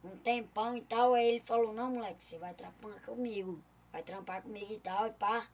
um 0.03 0.17
tempão 0.17 0.75
e 0.75 0.81
tal, 0.81 1.13
aí 1.13 1.27
ele 1.29 1.41
falou, 1.41 1.75
não, 1.75 1.91
moleque, 1.91 2.25
você 2.25 2.39
vai 2.39 2.55
trampar 2.55 2.93
comigo, 3.05 3.61
vai 3.95 4.03
trampar 4.03 4.43
comigo 4.43 4.73
e 4.73 4.79
tal, 4.81 5.07
e 5.07 5.11
pá. 5.13 5.47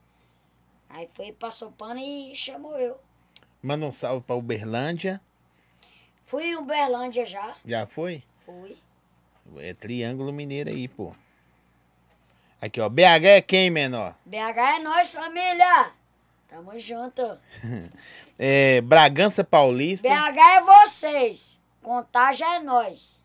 Aí 0.89 1.07
foi, 1.13 1.31
passou 1.31 1.71
pano 1.73 2.01
e 2.01 2.35
chamou 2.35 2.75
eu. 2.79 2.99
Manda 3.63 3.85
um 3.85 3.93
salve 3.93 4.25
pra 4.25 4.35
Uberlândia. 4.35 5.21
Fui 6.25 6.45
em 6.47 6.57
Uberlândia 6.57 7.27
já, 7.27 7.55
Já 7.67 7.87
foi? 7.87 8.23
fui. 8.47 8.79
É 9.59 9.75
Triângulo 9.75 10.33
Mineiro 10.33 10.71
aí, 10.71 10.89
pô. 10.89 11.15
Aqui, 12.63 12.81
ó. 12.81 12.89
BH 12.89 13.25
é 13.27 13.43
quem, 13.43 13.69
menor? 13.71 14.17
BH 14.25 14.59
é 14.59 14.79
nós, 14.79 15.13
família! 15.13 15.93
Tamo 16.49 16.79
junto. 16.81 17.39
É 18.43 18.81
Bragança 18.81 19.45
Paulista. 19.45 20.09
BH 20.09 20.39
é 20.39 20.61
vocês, 20.63 21.61
Contagem 21.83 22.47
é 22.47 22.61
nós. 22.61 23.20